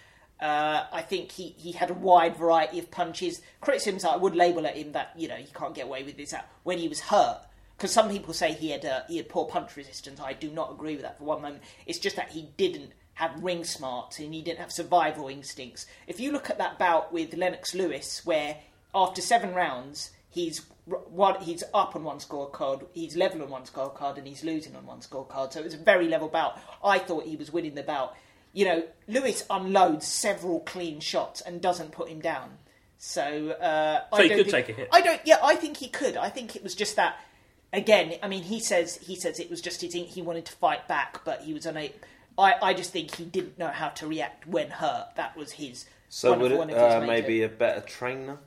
Uh, 0.40 0.84
I 0.92 1.00
think 1.00 1.32
he, 1.32 1.54
he 1.56 1.72
had 1.72 1.88
a 1.88 1.94
wide 1.94 2.36
variety 2.36 2.78
of 2.78 2.90
punches. 2.90 3.40
Criticisms 3.62 4.04
I 4.04 4.16
would 4.16 4.36
label 4.36 4.66
at 4.66 4.76
him 4.76 4.92
that 4.92 5.12
you 5.16 5.28
know 5.28 5.36
he 5.36 5.48
can't 5.54 5.74
get 5.74 5.86
away 5.86 6.02
with 6.02 6.16
this 6.16 6.30
that 6.30 6.50
when 6.62 6.78
he 6.78 6.88
was 6.88 7.00
hurt. 7.00 7.40
Because 7.76 7.92
some 7.92 8.08
people 8.08 8.32
say 8.32 8.52
he 8.52 8.70
had 8.70 8.84
uh, 8.84 9.00
he 9.08 9.16
had 9.16 9.28
poor 9.28 9.46
punch 9.46 9.76
resistance. 9.76 10.20
I 10.20 10.32
do 10.32 10.50
not 10.50 10.72
agree 10.72 10.94
with 10.94 11.02
that 11.02 11.18
for 11.18 11.24
one 11.24 11.42
moment. 11.42 11.62
It's 11.86 11.98
just 11.98 12.16
that 12.16 12.30
he 12.30 12.48
didn't 12.56 12.92
have 13.16 13.42
ring 13.42 13.64
smarts 13.64 14.18
and 14.18 14.32
he 14.32 14.40
didn't 14.42 14.58
have 14.60 14.72
survival 14.72 15.28
instincts. 15.28 15.84
If 16.06 16.20
you 16.20 16.32
look 16.32 16.48
at 16.48 16.58
that 16.58 16.78
bout 16.78 17.12
with 17.12 17.34
Lennox 17.34 17.74
Lewis, 17.74 18.22
where 18.24 18.56
after 18.94 19.20
seven 19.20 19.52
rounds 19.54 20.10
he's 20.30 20.62
one, 20.84 21.40
he's 21.42 21.64
up 21.74 21.96
on 21.96 22.04
one 22.04 22.18
scorecard, 22.18 22.86
he's 22.92 23.16
level 23.16 23.42
on 23.42 23.50
one 23.50 23.62
scorecard, 23.64 24.18
and 24.18 24.26
he's 24.26 24.44
losing 24.44 24.76
on 24.76 24.86
one 24.86 25.00
scorecard. 25.00 25.52
So 25.52 25.60
it 25.60 25.64
was 25.64 25.74
a 25.74 25.78
very 25.78 26.08
level 26.08 26.28
bout. 26.28 26.58
I 26.84 26.98
thought 26.98 27.24
he 27.24 27.36
was 27.36 27.52
winning 27.52 27.74
the 27.74 27.82
bout. 27.82 28.14
You 28.52 28.64
know, 28.66 28.84
Lewis 29.08 29.44
unloads 29.50 30.06
several 30.06 30.60
clean 30.60 31.00
shots 31.00 31.40
and 31.40 31.60
doesn't 31.60 31.92
put 31.92 32.08
him 32.08 32.20
down. 32.20 32.58
So, 32.98 33.50
uh, 33.50 34.02
So 34.10 34.16
I 34.18 34.22
he 34.22 34.28
don't 34.28 34.36
could 34.38 34.46
think- 34.50 34.66
take 34.66 34.68
a 34.76 34.78
hit. 34.78 34.88
I 34.92 35.00
don't. 35.00 35.20
Yeah, 35.24 35.38
I 35.42 35.56
think 35.56 35.76
he 35.78 35.88
could. 35.88 36.16
I 36.16 36.28
think 36.30 36.54
it 36.56 36.62
was 36.62 36.74
just 36.74 36.96
that. 36.96 37.18
Again, 37.72 38.14
I 38.22 38.28
mean, 38.28 38.42
he 38.44 38.60
says 38.60 38.96
he 38.98 39.16
says 39.16 39.38
it 39.40 39.50
was 39.50 39.60
just 39.60 39.80
his, 39.82 39.92
he 39.92 40.22
wanted 40.22 40.44
to 40.46 40.52
fight 40.52 40.86
back, 40.86 41.22
but 41.24 41.42
he 41.42 41.52
was 41.52 41.66
unable. 41.66 41.94
I, 42.38 42.54
I 42.62 42.74
just 42.74 42.92
think 42.92 43.14
he 43.14 43.24
didn't 43.24 43.58
know 43.58 43.68
how 43.68 43.88
to 43.88 44.06
react 44.06 44.46
when 44.46 44.70
hurt. 44.70 45.08
That 45.16 45.36
was 45.36 45.52
his. 45.52 45.86
So 46.08 46.36
would 46.38 46.52
it, 46.52 46.58
one 46.58 46.70
of 46.70 46.76
his 46.76 46.94
uh, 46.94 47.04
maybe 47.06 47.42
a 47.42 47.48
better 47.48 47.80
trainer? 47.80 48.38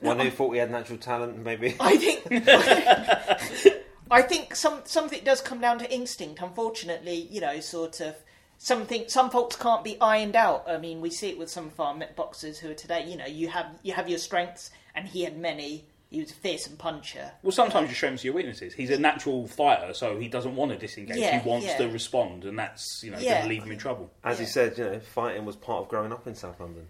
One 0.00 0.18
who 0.18 0.30
thought 0.30 0.52
he 0.52 0.58
had 0.58 0.70
natural 0.70 0.98
talent, 0.98 1.38
maybe. 1.38 1.76
I 1.80 1.96
think. 1.96 3.82
I 4.10 4.20
think 4.20 4.54
some 4.54 4.80
something 4.84 5.22
does 5.24 5.40
come 5.40 5.60
down 5.60 5.78
to 5.78 5.90
instinct. 5.90 6.42
Unfortunately, 6.42 7.28
you 7.30 7.40
know, 7.40 7.60
sort 7.60 8.00
of 8.00 8.16
something. 8.58 9.04
Some 9.08 9.30
faults 9.30 9.56
can't 9.56 9.84
be 9.84 9.98
ironed 10.00 10.36
out. 10.36 10.64
I 10.68 10.78
mean, 10.78 11.00
we 11.00 11.10
see 11.10 11.30
it 11.30 11.38
with 11.38 11.48
some 11.50 11.68
of 11.68 11.80
our 11.80 11.96
boxers 12.16 12.58
who 12.58 12.70
are 12.70 12.74
today. 12.74 13.08
You 13.08 13.16
know, 13.16 13.26
you 13.26 13.48
have 13.48 13.78
you 13.82 13.92
have 13.92 14.08
your 14.08 14.18
strengths, 14.18 14.70
and 14.94 15.06
he 15.06 15.22
had 15.22 15.38
many. 15.38 15.86
He 16.12 16.20
was 16.20 16.30
a 16.30 16.34
fearsome 16.34 16.76
puncher. 16.76 17.32
Well, 17.42 17.52
sometimes 17.52 17.88
you 17.88 17.94
show 17.94 18.08
him 18.08 18.16
to 18.18 18.24
your 18.24 18.34
weaknesses. 18.34 18.74
He's 18.74 18.90
a 18.90 18.98
natural 18.98 19.46
fighter, 19.48 19.94
so 19.94 20.18
he 20.18 20.28
doesn't 20.28 20.54
want 20.54 20.70
to 20.72 20.78
disengage. 20.78 21.16
Yeah, 21.16 21.40
he 21.40 21.48
wants 21.48 21.66
yeah. 21.66 21.78
to 21.78 21.88
respond, 21.88 22.44
and 22.44 22.58
that's 22.58 23.02
you 23.02 23.10
know 23.10 23.18
Yeah. 23.18 23.32
going 23.38 23.42
to 23.44 23.48
leave 23.48 23.62
him 23.64 23.72
in 23.72 23.78
trouble. 23.78 24.10
As 24.22 24.36
Yeah. 24.38 24.42
you 24.42 24.46
said, 24.48 24.78
you 24.78 24.84
know, 24.84 25.00
fighting 25.00 25.44
was 25.44 25.56
part 25.56 25.82
of 25.82 25.88
growing 25.88 26.12
up 26.12 26.26
in 26.26 26.34
South 26.34 26.60
London. 26.60 26.86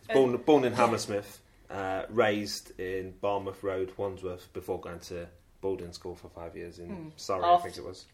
He's 0.00 0.10
Uh, 0.10 0.14
born, 0.14 0.36
born 0.38 0.64
in 0.64 0.72
yeah. 0.72 0.78
Hammersmith, 0.78 1.40
uh, 1.70 2.04
raised 2.08 2.78
in 2.80 3.12
Barmouth 3.22 3.62
Road, 3.62 3.92
Wandsworth, 3.96 4.52
before 4.52 4.80
going 4.80 5.00
to 5.00 5.28
boarding 5.60 5.92
school 5.92 6.16
for 6.16 6.28
five 6.30 6.56
years 6.56 6.78
in 6.78 6.88
Hmm. 6.88 7.08
Surrey, 7.16 7.44
After- 7.44 7.68
I 7.68 7.70
think 7.70 7.76
it 7.76 7.88
was. 7.88 8.06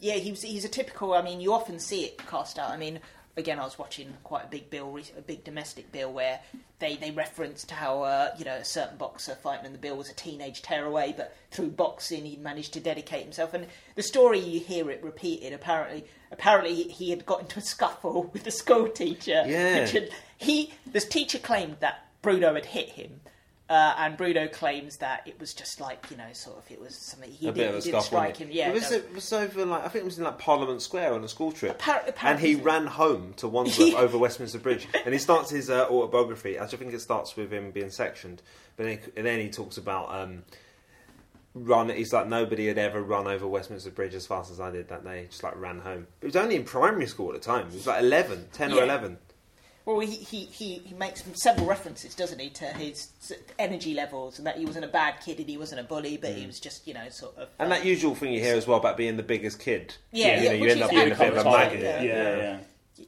Yeah, 0.00 0.14
he 0.14 0.30
was, 0.30 0.42
he's 0.42 0.64
a 0.64 0.68
typical. 0.68 1.12
I 1.14 1.22
mean, 1.22 1.40
you 1.40 1.52
often 1.52 1.80
see 1.80 2.04
it 2.04 2.18
cast 2.28 2.58
out. 2.58 2.70
I 2.70 2.76
mean, 2.76 3.00
again, 3.36 3.58
I 3.58 3.64
was 3.64 3.78
watching 3.78 4.12
quite 4.24 4.44
a 4.44 4.48
big 4.48 4.70
bill, 4.70 4.98
a 5.16 5.20
big 5.22 5.44
domestic 5.44 5.90
bill, 5.92 6.12
where 6.12 6.40
they 6.78 6.96
they 6.96 7.10
referenced 7.10 7.70
how 7.70 8.02
uh, 8.02 8.30
you 8.38 8.44
know 8.44 8.54
a 8.54 8.64
certain 8.64 8.96
boxer 8.96 9.34
fighting 9.34 9.66
in 9.66 9.72
the 9.72 9.78
bill 9.78 9.96
was 9.96 10.10
a 10.10 10.14
teenage 10.14 10.62
tearaway, 10.62 11.14
but 11.16 11.36
through 11.50 11.70
boxing 11.70 12.24
he'd 12.24 12.42
managed 12.42 12.72
to 12.74 12.80
dedicate 12.80 13.22
himself. 13.22 13.54
And 13.54 13.66
the 13.94 14.02
story 14.02 14.38
you 14.38 14.60
hear 14.60 14.90
it 14.90 15.02
repeated. 15.02 15.52
Apparently, 15.52 16.04
apparently 16.32 16.82
he 16.84 17.10
had 17.10 17.26
got 17.26 17.40
into 17.40 17.58
a 17.58 17.62
scuffle 17.62 18.24
with 18.32 18.46
a 18.46 18.50
school 18.52 18.88
teacher. 18.88 19.44
Yeah. 19.46 19.80
which 19.80 19.92
had- 19.92 20.10
he 20.36 20.72
the 20.90 21.00
teacher 21.00 21.38
claimed 21.38 21.76
that 21.80 22.06
Bruno 22.22 22.54
had 22.54 22.66
hit 22.66 22.90
him. 22.90 23.20
Uh, 23.68 23.94
and 23.98 24.16
Bruno 24.16 24.48
claims 24.48 24.96
that 24.96 25.26
it 25.26 25.38
was 25.38 25.52
just 25.52 25.78
like 25.78 26.06
you 26.10 26.16
know, 26.16 26.32
sort 26.32 26.56
of, 26.56 26.70
it 26.70 26.80
was 26.80 26.96
something 26.96 27.30
he, 27.30 27.48
a 27.48 27.52
did, 27.52 27.54
bit 27.54 27.68
of 27.68 27.74
a 27.74 27.78
he 27.78 27.90
didn't 27.90 28.02
scuffle. 28.02 28.06
strike 28.06 28.36
him. 28.38 28.48
Yeah, 28.50 28.70
it 28.70 28.74
was, 28.74 28.90
no. 28.90 28.96
it 28.96 29.14
was 29.14 29.32
over 29.32 29.66
like 29.66 29.84
I 29.84 29.88
think 29.88 30.02
it 30.02 30.06
was 30.06 30.16
in 30.16 30.24
like 30.24 30.38
Parliament 30.38 30.80
Square 30.80 31.12
on 31.12 31.22
a 31.22 31.28
school 31.28 31.52
trip, 31.52 31.78
Appar- 31.80 32.14
and 32.22 32.40
he 32.40 32.54
ran 32.54 32.86
home 32.86 33.34
to 33.36 33.48
Wandsworth 33.48 33.94
over 33.96 34.16
Westminster 34.16 34.58
Bridge, 34.58 34.88
and 35.04 35.12
he 35.12 35.18
starts 35.18 35.50
his 35.50 35.68
uh, 35.68 35.86
autobiography. 35.90 36.58
I 36.58 36.66
think 36.66 36.94
it 36.94 37.00
starts 37.00 37.36
with 37.36 37.52
him 37.52 37.70
being 37.70 37.90
sectioned, 37.90 38.40
but 38.76 38.84
then, 38.84 38.98
and 39.16 39.26
then 39.26 39.38
he 39.38 39.50
talks 39.50 39.76
about 39.76 40.14
um, 40.14 40.44
run. 41.54 41.90
He's 41.90 42.12
like 42.12 42.26
nobody 42.26 42.68
had 42.68 42.78
ever 42.78 43.02
run 43.02 43.26
over 43.26 43.46
Westminster 43.46 43.90
Bridge 43.90 44.14
as 44.14 44.26
fast 44.26 44.50
as 44.50 44.60
I 44.60 44.70
did 44.70 44.88
that 44.88 45.04
day. 45.04 45.26
Just 45.28 45.42
like 45.42 45.60
ran 45.60 45.80
home. 45.80 46.06
But 46.20 46.26
he 46.26 46.28
was 46.28 46.36
only 46.36 46.56
in 46.56 46.64
primary 46.64 47.06
school 47.06 47.28
at 47.28 47.34
the 47.34 47.40
time. 47.46 47.68
He 47.68 47.76
was 47.76 47.86
like 47.86 48.00
11, 48.00 48.48
10 48.52 48.72
or 48.72 48.82
eleven. 48.82 49.18
Well, 49.88 50.00
he, 50.00 50.16
he, 50.16 50.44
he, 50.44 50.74
he 50.84 50.94
makes 50.94 51.24
several 51.32 51.66
references, 51.66 52.14
doesn't 52.14 52.38
he, 52.38 52.50
to 52.50 52.66
his 52.66 53.10
energy 53.58 53.94
levels 53.94 54.36
and 54.36 54.46
that 54.46 54.58
he 54.58 54.66
wasn't 54.66 54.84
a 54.84 54.88
bad 54.88 55.14
kid 55.24 55.38
and 55.40 55.48
he 55.48 55.56
wasn't 55.56 55.80
a 55.80 55.84
bully, 55.84 56.18
but 56.18 56.34
he 56.34 56.44
was 56.44 56.60
just, 56.60 56.86
you 56.86 56.92
know, 56.92 57.08
sort 57.08 57.38
of. 57.38 57.48
Mm. 57.48 57.52
And 57.60 57.72
that 57.72 57.86
usual 57.86 58.14
thing 58.14 58.34
you 58.34 58.40
hear 58.42 58.54
as 58.54 58.66
well 58.66 58.76
about 58.76 58.98
being 58.98 59.16
the 59.16 59.22
biggest 59.22 59.58
kid. 59.58 59.94
Yeah, 60.12 60.42
you, 60.42 60.48
know, 60.50 60.54
you 60.56 60.70
end 60.72 60.82
up 60.82 60.90
being 60.90 61.10
a 61.10 61.14
bit 61.16 61.32
of 61.32 61.46
a 61.46 61.48
actually- 61.48 61.52
maggot. 61.52 61.80
Yeah. 61.80 62.02
yeah, 62.02 62.36
yeah. 62.36 63.04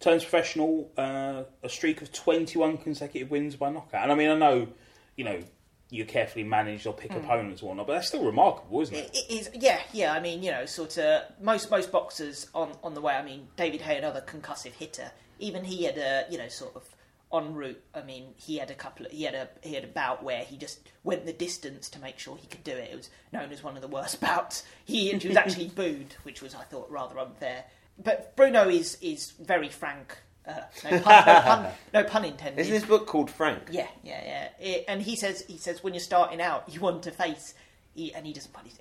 Turns 0.00 0.24
professional, 0.24 0.90
uh, 0.98 1.44
a 1.62 1.68
streak 1.68 2.02
of 2.02 2.10
21 2.12 2.78
consecutive 2.78 3.30
wins 3.30 3.54
by 3.54 3.70
knockout. 3.70 4.02
And 4.02 4.10
I 4.10 4.16
mean, 4.16 4.30
I 4.30 4.34
know, 4.34 4.66
you 5.14 5.22
know, 5.22 5.44
you 5.90 6.04
carefully 6.06 6.42
manage 6.42 6.86
or 6.86 6.92
pick 6.92 7.12
opponents 7.12 7.62
or 7.62 7.66
whatnot, 7.68 7.86
but 7.86 7.92
that's 7.92 8.08
still 8.08 8.24
remarkable, 8.24 8.80
isn't 8.80 8.96
it? 8.96 9.10
It 9.14 9.16
it 9.16 9.32
is, 9.32 9.50
yeah, 9.54 9.78
yeah. 9.92 10.12
I 10.12 10.18
mean, 10.18 10.42
you 10.42 10.50
know, 10.50 10.66
sort 10.66 10.98
of 10.98 11.22
most 11.40 11.70
most 11.70 11.92
boxers 11.92 12.48
on 12.52 12.72
on 12.82 12.94
the 12.94 13.00
way. 13.00 13.14
I 13.14 13.22
mean, 13.22 13.46
David 13.56 13.82
Haye, 13.82 13.98
another 13.98 14.22
concussive 14.22 14.72
hitter. 14.72 15.12
Even 15.42 15.64
he 15.64 15.84
had 15.84 15.98
a, 15.98 16.24
you 16.30 16.38
know, 16.38 16.48
sort 16.48 16.76
of 16.76 16.84
en 17.34 17.54
route. 17.54 17.82
I 17.94 18.02
mean, 18.02 18.34
he 18.36 18.58
had 18.58 18.70
a 18.70 18.74
couple. 18.74 19.06
Of, 19.06 19.12
he 19.12 19.24
had 19.24 19.34
a 19.34 19.48
he 19.62 19.74
had 19.74 19.84
a 19.84 19.88
bout 19.88 20.22
where 20.22 20.40
he 20.44 20.56
just 20.56 20.80
went 21.04 21.26
the 21.26 21.32
distance 21.32 21.88
to 21.90 21.98
make 22.00 22.18
sure 22.18 22.36
he 22.36 22.46
could 22.46 22.64
do 22.64 22.72
it. 22.72 22.90
It 22.92 22.96
was 22.96 23.10
known 23.32 23.50
as 23.52 23.62
one 23.62 23.76
of 23.76 23.82
the 23.82 23.88
worst 23.88 24.20
bouts. 24.26 24.64
He, 24.84 25.10
and 25.10 25.20
he 25.20 25.28
was 25.28 25.36
actually 25.36 25.68
booed, 25.74 26.14
which 26.22 26.42
was 26.42 26.54
I 26.54 26.62
thought 26.64 26.90
rather 26.90 27.18
unfair. 27.18 27.64
But 28.02 28.36
Bruno 28.36 28.68
is 28.68 28.98
is 29.00 29.32
very 29.32 29.68
frank. 29.68 30.16
Uh, 30.46 30.54
no, 30.82 30.98
pun, 31.00 31.24
no, 31.26 31.40
pun, 31.42 31.66
no 31.94 32.04
pun 32.04 32.24
intended. 32.32 32.60
Isn't 32.60 32.72
this 32.74 32.84
book 32.84 33.06
called 33.06 33.30
Frank? 33.30 33.68
Yeah, 33.70 33.86
yeah, 34.02 34.20
yeah. 34.24 34.48
It- 34.66 34.84
and 34.88 35.00
he 35.00 35.14
says, 35.14 35.44
he 35.46 35.56
says, 35.56 35.84
when 35.84 35.94
you're 35.94 36.00
starting 36.00 36.40
out, 36.40 36.64
you 36.68 36.80
want 36.80 37.04
to 37.04 37.12
face, 37.12 37.54
he, 37.94 38.12
and 38.12 38.26
he 38.26 38.32
doesn't 38.32 38.52
put 38.52 38.64
his, 38.66 38.76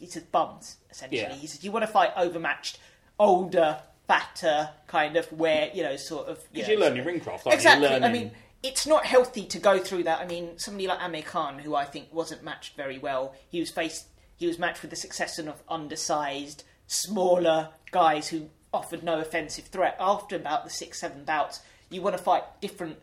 he 0.00 0.06
says 0.06 0.24
bums 0.24 0.78
essentially. 0.90 1.20
Yeah. 1.20 1.32
He 1.34 1.46
says 1.46 1.62
you 1.62 1.70
want 1.70 1.84
to 1.84 1.90
fight 1.92 2.10
overmatched, 2.16 2.78
older, 3.20 3.78
fatter, 4.06 4.70
kind 4.86 5.16
of 5.16 5.26
where 5.32 5.70
you 5.74 5.82
know, 5.82 5.96
sort 5.96 6.28
of. 6.28 6.38
Because 6.52 6.68
you 6.68 6.74
you 6.74 6.80
know, 6.80 6.86
learn 6.86 6.96
your 6.96 7.04
ring 7.04 7.20
craft, 7.20 7.46
Exactly. 7.46 7.88
I 7.88 8.10
mean, 8.10 8.30
it's 8.62 8.86
not 8.86 9.04
healthy 9.04 9.44
to 9.46 9.58
go 9.58 9.78
through 9.78 10.04
that. 10.04 10.20
I 10.20 10.26
mean, 10.26 10.58
somebody 10.58 10.86
like 10.86 10.98
Amir 11.00 11.22
Khan, 11.22 11.58
who 11.58 11.74
I 11.74 11.84
think 11.84 12.12
wasn't 12.12 12.42
matched 12.42 12.76
very 12.76 12.98
well, 12.98 13.34
he 13.48 13.60
was 13.60 13.70
faced. 13.70 14.06
He 14.36 14.46
was 14.46 14.58
matched 14.58 14.82
with 14.82 14.90
the 14.90 14.96
succession 14.96 15.48
of 15.48 15.62
undersized, 15.68 16.64
smaller 16.86 17.68
guys 17.92 18.28
who 18.28 18.48
offered 18.72 19.02
no 19.02 19.20
offensive 19.20 19.66
threat. 19.66 19.96
After 20.00 20.34
about 20.34 20.64
the 20.64 20.70
six, 20.70 21.00
seven 21.00 21.24
bouts, 21.24 21.60
you 21.90 22.02
want 22.02 22.16
to 22.16 22.22
fight 22.22 22.42
different 22.60 22.98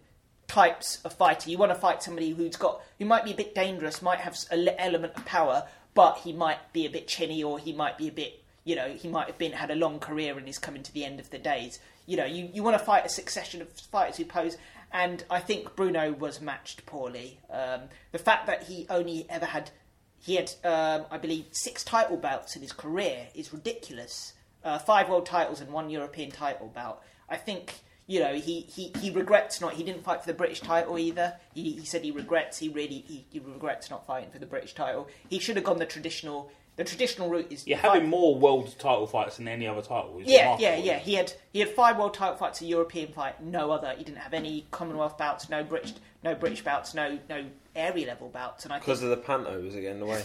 types 0.48 1.00
of 1.06 1.14
fighter. 1.14 1.50
You 1.50 1.58
want 1.58 1.72
to 1.72 1.78
fight 1.78 2.04
somebody 2.04 2.32
who's 2.32 2.58
got 2.58 2.82
who 3.00 3.06
might 3.06 3.24
be 3.24 3.32
a 3.32 3.36
bit 3.36 3.56
dangerous, 3.56 4.02
might 4.02 4.20
have 4.20 4.38
an 4.52 4.68
element 4.78 5.14
of 5.16 5.26
power, 5.26 5.68
but 5.94 6.18
he 6.18 6.34
might 6.34 6.74
be 6.74 6.86
a 6.86 6.90
bit 6.90 7.08
chinny, 7.08 7.44
or 7.44 7.58
he 7.58 7.72
might 7.72 7.98
be 7.98 8.08
a 8.08 8.12
bit, 8.12 8.41
you 8.64 8.76
know, 8.76 8.90
he 8.90 9.08
might 9.08 9.28
have 9.28 9.38
been 9.38 9.54
had 9.54 9.72
a 9.72 9.76
long 9.76 10.00
career 10.00 10.38
and 10.38 10.48
is 10.48 10.60
coming 10.60 10.84
to 10.84 10.94
the 10.94 11.06
end 11.06 11.20
of 11.20 11.30
the 11.30 11.38
days. 11.38 11.80
You 12.06 12.18
know, 12.18 12.26
you, 12.26 12.50
you 12.54 12.64
want 12.64 12.78
to 12.78 12.84
fight 12.84 13.06
a 13.06 13.10
succession 13.10 13.62
of 13.62 13.70
fighters 13.72 14.18
who 14.18 14.26
pose. 14.26 14.58
And 14.92 15.24
I 15.30 15.40
think 15.40 15.76
Bruno 15.76 16.12
was 16.12 16.42
matched 16.42 16.86
poorly. 16.86 17.40
Um, 17.50 17.82
the 18.12 18.20
fact 18.20 18.48
that 18.48 18.64
he 18.64 18.86
only 18.90 19.26
ever 19.30 19.46
had, 19.46 19.72
he 20.20 20.36
had, 20.36 20.52
um, 20.64 21.06
I 21.10 21.18
believe, 21.18 21.46
six 21.52 21.84
title 21.84 22.18
bouts 22.18 22.56
in 22.56 22.62
his 22.62 22.74
career 22.74 23.28
is 23.34 23.54
ridiculous. 23.54 24.34
Uh, 24.64 24.78
five 24.78 25.10
world 25.10 25.26
titles 25.26 25.62
and 25.62 25.72
one 25.72 25.90
European 25.90 26.30
title 26.30 26.68
bout. 26.68 27.02
I 27.30 27.38
think 27.38 27.82
you 28.12 28.20
know, 28.20 28.34
he, 28.34 28.62
he, 28.62 28.92
he 29.00 29.10
regrets 29.10 29.62
not. 29.62 29.74
He 29.74 29.84
didn't 29.84 30.04
fight 30.04 30.20
for 30.20 30.28
the 30.28 30.34
British 30.34 30.60
title 30.60 31.00
either. 31.00 31.36
He, 31.54 31.72
he 31.72 31.86
said 31.86 32.04
he 32.04 32.12
regrets. 32.12 32.58
He 32.58 32.68
really 32.68 33.06
he, 33.08 33.26
he 33.30 33.40
regrets 33.40 33.90
not 33.90 34.06
fighting 34.06 34.30
for 34.30 34.38
the 34.38 34.46
British 34.46 34.74
title. 34.74 35.08
He 35.30 35.40
should 35.40 35.56
have 35.56 35.64
gone 35.64 35.80
the 35.80 35.86
traditional. 35.86 36.52
The 36.78 36.84
traditional 36.86 37.30
route 37.30 37.48
is 37.52 37.68
You're 37.68 37.78
fight- 37.78 37.94
having 37.96 38.10
more 38.10 38.36
world 38.40 38.74
title 38.80 39.06
fights 39.06 39.38
than 39.38 39.48
any 39.48 39.68
other 39.68 39.82
title. 39.82 40.18
is 40.20 40.28
Yeah, 40.28 40.42
remarkable, 40.56 40.64
yeah, 40.64 40.78
yeah. 40.78 41.00
He 41.00 41.14
had 41.16 41.34
he 41.52 41.60
had 41.60 41.70
five 41.70 41.98
world 41.98 42.14
title 42.14 42.38
fights, 42.38 42.62
a 42.62 42.66
European 42.66 43.12
fight, 43.12 43.44
no 43.44 43.72
other. 43.72 43.94
He 43.98 44.04
didn't 44.04 44.20
have 44.20 44.34
any 44.34 44.68
Commonwealth 44.72 45.18
bouts, 45.18 45.50
no 45.50 45.64
British, 45.64 45.94
no 46.24 46.34
British 46.34 46.64
bouts, 46.64 46.94
no 46.94 47.20
no 47.30 47.46
area 47.76 48.08
level 48.08 48.30
bouts. 48.30 48.64
And 48.64 48.74
I 48.74 48.78
think 48.78 48.86
Because 48.86 49.04
of 49.04 49.10
the 49.10 49.18
panto, 49.18 49.62
was 49.62 49.76
it 49.76 49.82
getting 49.82 50.00
in 50.00 50.00
the 50.00 50.06
way? 50.06 50.24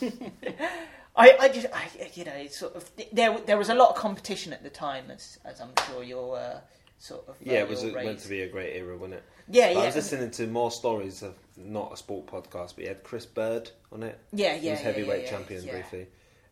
I, 1.16 1.36
I 1.38 1.48
just, 1.48 1.66
I, 1.72 1.84
you 2.14 2.24
know, 2.24 2.32
it's 2.32 2.56
sort 2.58 2.74
of 2.74 2.90
there. 3.12 3.38
There 3.46 3.56
was 3.58 3.68
a 3.68 3.74
lot 3.74 3.90
of 3.90 3.96
competition 3.96 4.52
at 4.52 4.62
the 4.64 4.70
time, 4.70 5.10
as 5.10 5.38
as 5.44 5.60
I'm 5.60 5.70
sure 5.86 6.02
you're 6.02 6.36
uh, 6.36 6.60
sort 7.04 7.28
of. 7.28 7.36
Yeah, 7.42 7.60
it 7.60 7.68
was 7.68 7.82
you're 7.84 7.92
meant 7.94 8.18
to 8.20 8.28
be 8.28 8.42
a 8.42 8.48
great 8.48 8.74
era, 8.76 8.96
wasn't 8.96 9.14
it? 9.14 9.24
Yeah, 9.48 9.68
But 9.68 9.74
yeah, 9.74 9.82
I 9.82 9.86
was 9.86 9.94
listening 9.96 10.30
to 10.32 10.46
more 10.46 10.70
stories 10.70 11.22
of 11.22 11.34
not 11.56 11.92
a 11.92 11.96
sport 11.96 12.26
podcast, 12.26 12.74
but 12.74 12.78
he 12.82 12.86
had 12.86 13.02
Chris 13.04 13.26
Byrd 13.26 13.70
on 13.92 14.02
it. 14.02 14.18
yeah, 14.32 14.54
He 14.54 14.66
yeah. 14.66 14.72
was 14.72 14.80
yeah, 14.80 14.86
heavyweight 14.86 15.18
yeah, 15.18 15.24
yeah, 15.24 15.30
champion 15.30 15.64
yeah. 15.64 15.72
briefly, 15.72 16.06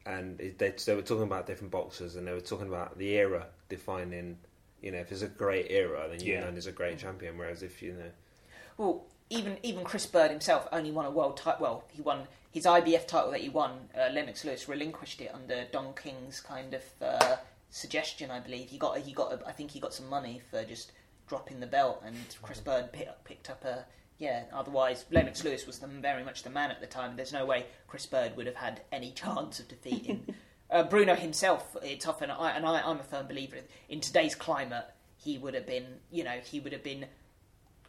and 0.07 0.39
they 0.39 0.75
they 0.85 0.95
were 0.95 1.03
talking 1.03 1.23
about 1.25 1.47
different 1.47 1.71
boxers, 1.71 2.17
and 2.17 2.27
they 2.27 2.33
were 2.33 2.41
talking 2.41 2.69
about 2.69 2.99
the 2.99 3.09
era 3.17 3.47
defining. 3.69 4.39
You 4.83 4.91
know, 4.91 4.99
if 4.99 5.11
it's 5.13 5.23
a 5.23 5.29
great 5.29 5.69
era, 5.71 6.07
then 6.11 6.21
you're 6.21 6.37
Yeah. 6.39 6.45
known 6.45 6.57
as 6.57 6.67
a 6.67 6.73
great 6.73 6.99
champion. 6.99 7.39
Whereas 7.39 7.63
if 7.63 7.81
you 7.83 7.93
know, 7.93 8.11
Well, 8.77 9.05
even 9.31 9.57
even 9.63 9.85
Chris 9.85 10.07
Byrd 10.07 10.31
himself 10.31 10.69
only 10.73 10.91
won 10.91 11.07
a 11.07 11.11
world 11.11 11.37
title. 11.39 11.63
Well, 11.63 11.85
he 11.93 12.03
won 12.03 12.27
his 12.51 12.67
IBF 12.67 13.07
title 13.07 13.31
that 13.31 13.41
he 13.41 13.49
won. 13.49 13.89
Uh, 13.97 14.11
Lennox 14.13 14.45
Lewis 14.45 14.69
relinquished 14.69 15.21
it 15.23 15.31
under 15.33 15.65
Don 15.73 15.95
King's 15.95 16.41
kind 16.41 16.75
of 16.75 16.83
uh, 17.01 17.37
suggestion, 17.73 18.31
I 18.31 18.39
believe. 18.39 18.69
He 18.69 18.79
got 18.79 18.97
he 18.99 19.13
got 19.13 19.33
a, 19.33 19.49
I 19.49 19.51
think 19.51 19.73
he 19.73 19.81
got 19.81 19.93
some 19.93 20.09
money 20.09 20.41
for 20.51 20.63
just 20.63 20.93
dropping 21.27 21.59
the 21.59 21.67
belt, 21.67 22.03
and 22.07 22.17
Chris 22.43 22.61
Byrd 22.61 22.93
pick, 22.93 23.09
picked 23.25 23.51
up 23.51 23.65
a 23.65 23.85
yeah. 24.19 24.45
Otherwise, 24.53 25.07
Lennox 25.11 25.43
Lewis 25.43 25.67
was 25.67 25.81
the, 25.81 25.89
very 25.89 26.23
much 26.23 26.45
the 26.45 26.51
man 26.51 26.71
at 26.71 26.81
the 26.81 26.87
time. 26.87 27.17
There's 27.17 27.33
no 27.33 27.45
way 27.45 27.67
Chris 27.89 28.07
Byrd 28.07 28.37
would 28.37 28.47
have 28.47 28.57
had 28.57 28.83
any 28.93 29.11
chance 29.17 29.59
of 29.59 29.67
defeating 29.67 30.35
uh, 30.71 30.85
Bruno 30.85 31.17
himself. 31.17 31.77
It's 31.83 32.07
often 32.07 32.31
I, 32.31 32.53
and 32.53 32.65
I, 32.65 32.83
I'm 32.83 33.01
a 33.01 33.05
firm 33.05 33.27
believer 33.27 33.57
in, 33.89 34.01
today's 34.01 34.37
climate. 34.37 34.85
He 35.17 35.39
would 35.39 35.55
have 35.55 35.67
been, 35.67 35.87
you 36.11 36.25
know, 36.25 36.39
he 36.45 36.61
would 36.61 36.73
have 36.73 36.83
been 36.85 37.07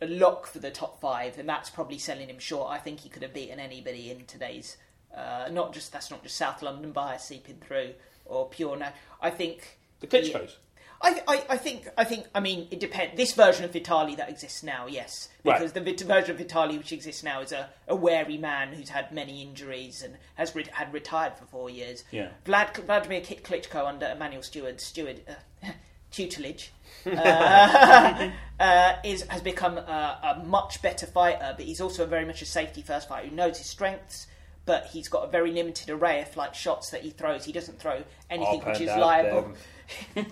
a 0.01 0.07
lock 0.07 0.47
for 0.47 0.59
the 0.59 0.71
top 0.71 1.01
five, 1.01 1.37
and 1.37 1.47
that's 1.47 1.69
probably 1.69 1.97
selling 1.97 2.29
him 2.29 2.39
short. 2.39 2.71
I 2.71 2.77
think 2.77 3.01
he 3.01 3.09
could 3.09 3.23
have 3.23 3.33
beaten 3.33 3.59
anybody 3.59 4.09
in 4.09 4.25
today's. 4.25 4.77
Uh, 5.15 5.47
not 5.51 5.73
just 5.73 5.91
that's 5.91 6.09
not 6.09 6.23
just 6.23 6.35
South 6.35 6.63
London 6.63 6.91
bias 6.91 7.23
seeping 7.25 7.57
through 7.57 7.93
or 8.25 8.49
pure. 8.49 8.75
No, 8.77 8.87
I 9.23 9.29
think 9.31 9.79
The 10.01 10.07
Klitschko's. 10.07 10.57
I, 11.05 11.21
I, 11.27 11.45
I 11.49 11.57
think 11.57 11.89
I 11.97 12.05
think 12.05 12.27
I 12.33 12.39
mean 12.39 12.67
it 12.71 12.79
depends. 12.79 13.17
This 13.17 13.33
version 13.33 13.65
of 13.65 13.73
Vitali 13.73 14.15
that 14.15 14.29
exists 14.29 14.63
now, 14.63 14.87
yes, 14.87 15.27
Right. 15.43 15.59
because 15.59 15.73
the 15.73 15.81
version 16.05 16.31
of 16.31 16.37
Vitali 16.37 16.77
which 16.77 16.93
exists 16.93 17.23
now 17.23 17.41
is 17.41 17.51
a, 17.51 17.69
a 17.89 17.95
wary 17.95 18.37
man 18.37 18.71
who's 18.71 18.87
had 18.89 19.11
many 19.11 19.41
injuries 19.41 20.01
and 20.01 20.15
has 20.35 20.55
re- 20.55 20.65
had 20.71 20.93
retired 20.93 21.35
for 21.37 21.43
four 21.45 21.69
years. 21.69 22.05
Yeah. 22.11 22.29
Vlad, 22.45 22.73
Vladimir 22.85 23.19
Klitschko 23.19 23.85
under 23.85 24.07
Emmanuel 24.07 24.43
Stewart 24.43 24.79
steward 24.79 25.19
uh, 25.27 25.71
tutelage 26.11 26.71
uh, 27.05 28.29
uh, 28.61 28.93
is 29.03 29.23
has 29.23 29.41
become 29.41 29.77
a, 29.77 30.37
a 30.41 30.45
much 30.45 30.81
better 30.81 31.05
fighter, 31.05 31.53
but 31.57 31.65
he's 31.65 31.81
also 31.81 32.05
very 32.05 32.23
much 32.25 32.41
a 32.41 32.45
safety 32.45 32.81
first 32.81 33.09
fighter 33.09 33.27
who 33.27 33.35
knows 33.35 33.57
his 33.57 33.67
strengths. 33.67 34.27
But 34.65 34.85
he's 34.87 35.09
got 35.09 35.25
a 35.25 35.27
very 35.27 35.51
limited 35.51 35.89
array 35.89 36.21
of 36.21 36.37
like 36.37 36.55
shots 36.55 36.89
that 36.91 37.01
he 37.01 37.09
throws. 37.09 37.43
He 37.43 37.51
doesn't 37.51 37.79
throw 37.79 38.01
anything 38.29 38.61
Up 38.61 38.67
which 38.67 38.81
is 38.81 38.87
liable. 38.87 39.51
and 40.15 40.25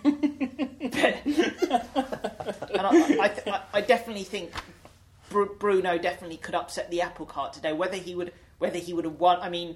I, 2.76 3.18
I, 3.20 3.52
I, 3.52 3.62
I 3.74 3.82
definitely 3.82 4.24
think 4.24 4.52
Bru- 5.30 5.56
Bruno 5.60 5.98
definitely 5.98 6.38
could 6.38 6.56
upset 6.56 6.90
the 6.92 7.02
apple 7.02 7.26
cart 7.26 7.54
today. 7.54 7.74
Whether 7.74 7.98
he 7.98 8.16
would, 8.16 8.32
whether 8.60 8.78
he 8.80 8.94
would 8.94 9.06
have 9.06 9.20
won, 9.20 9.40
I 9.42 9.50
mean, 9.50 9.76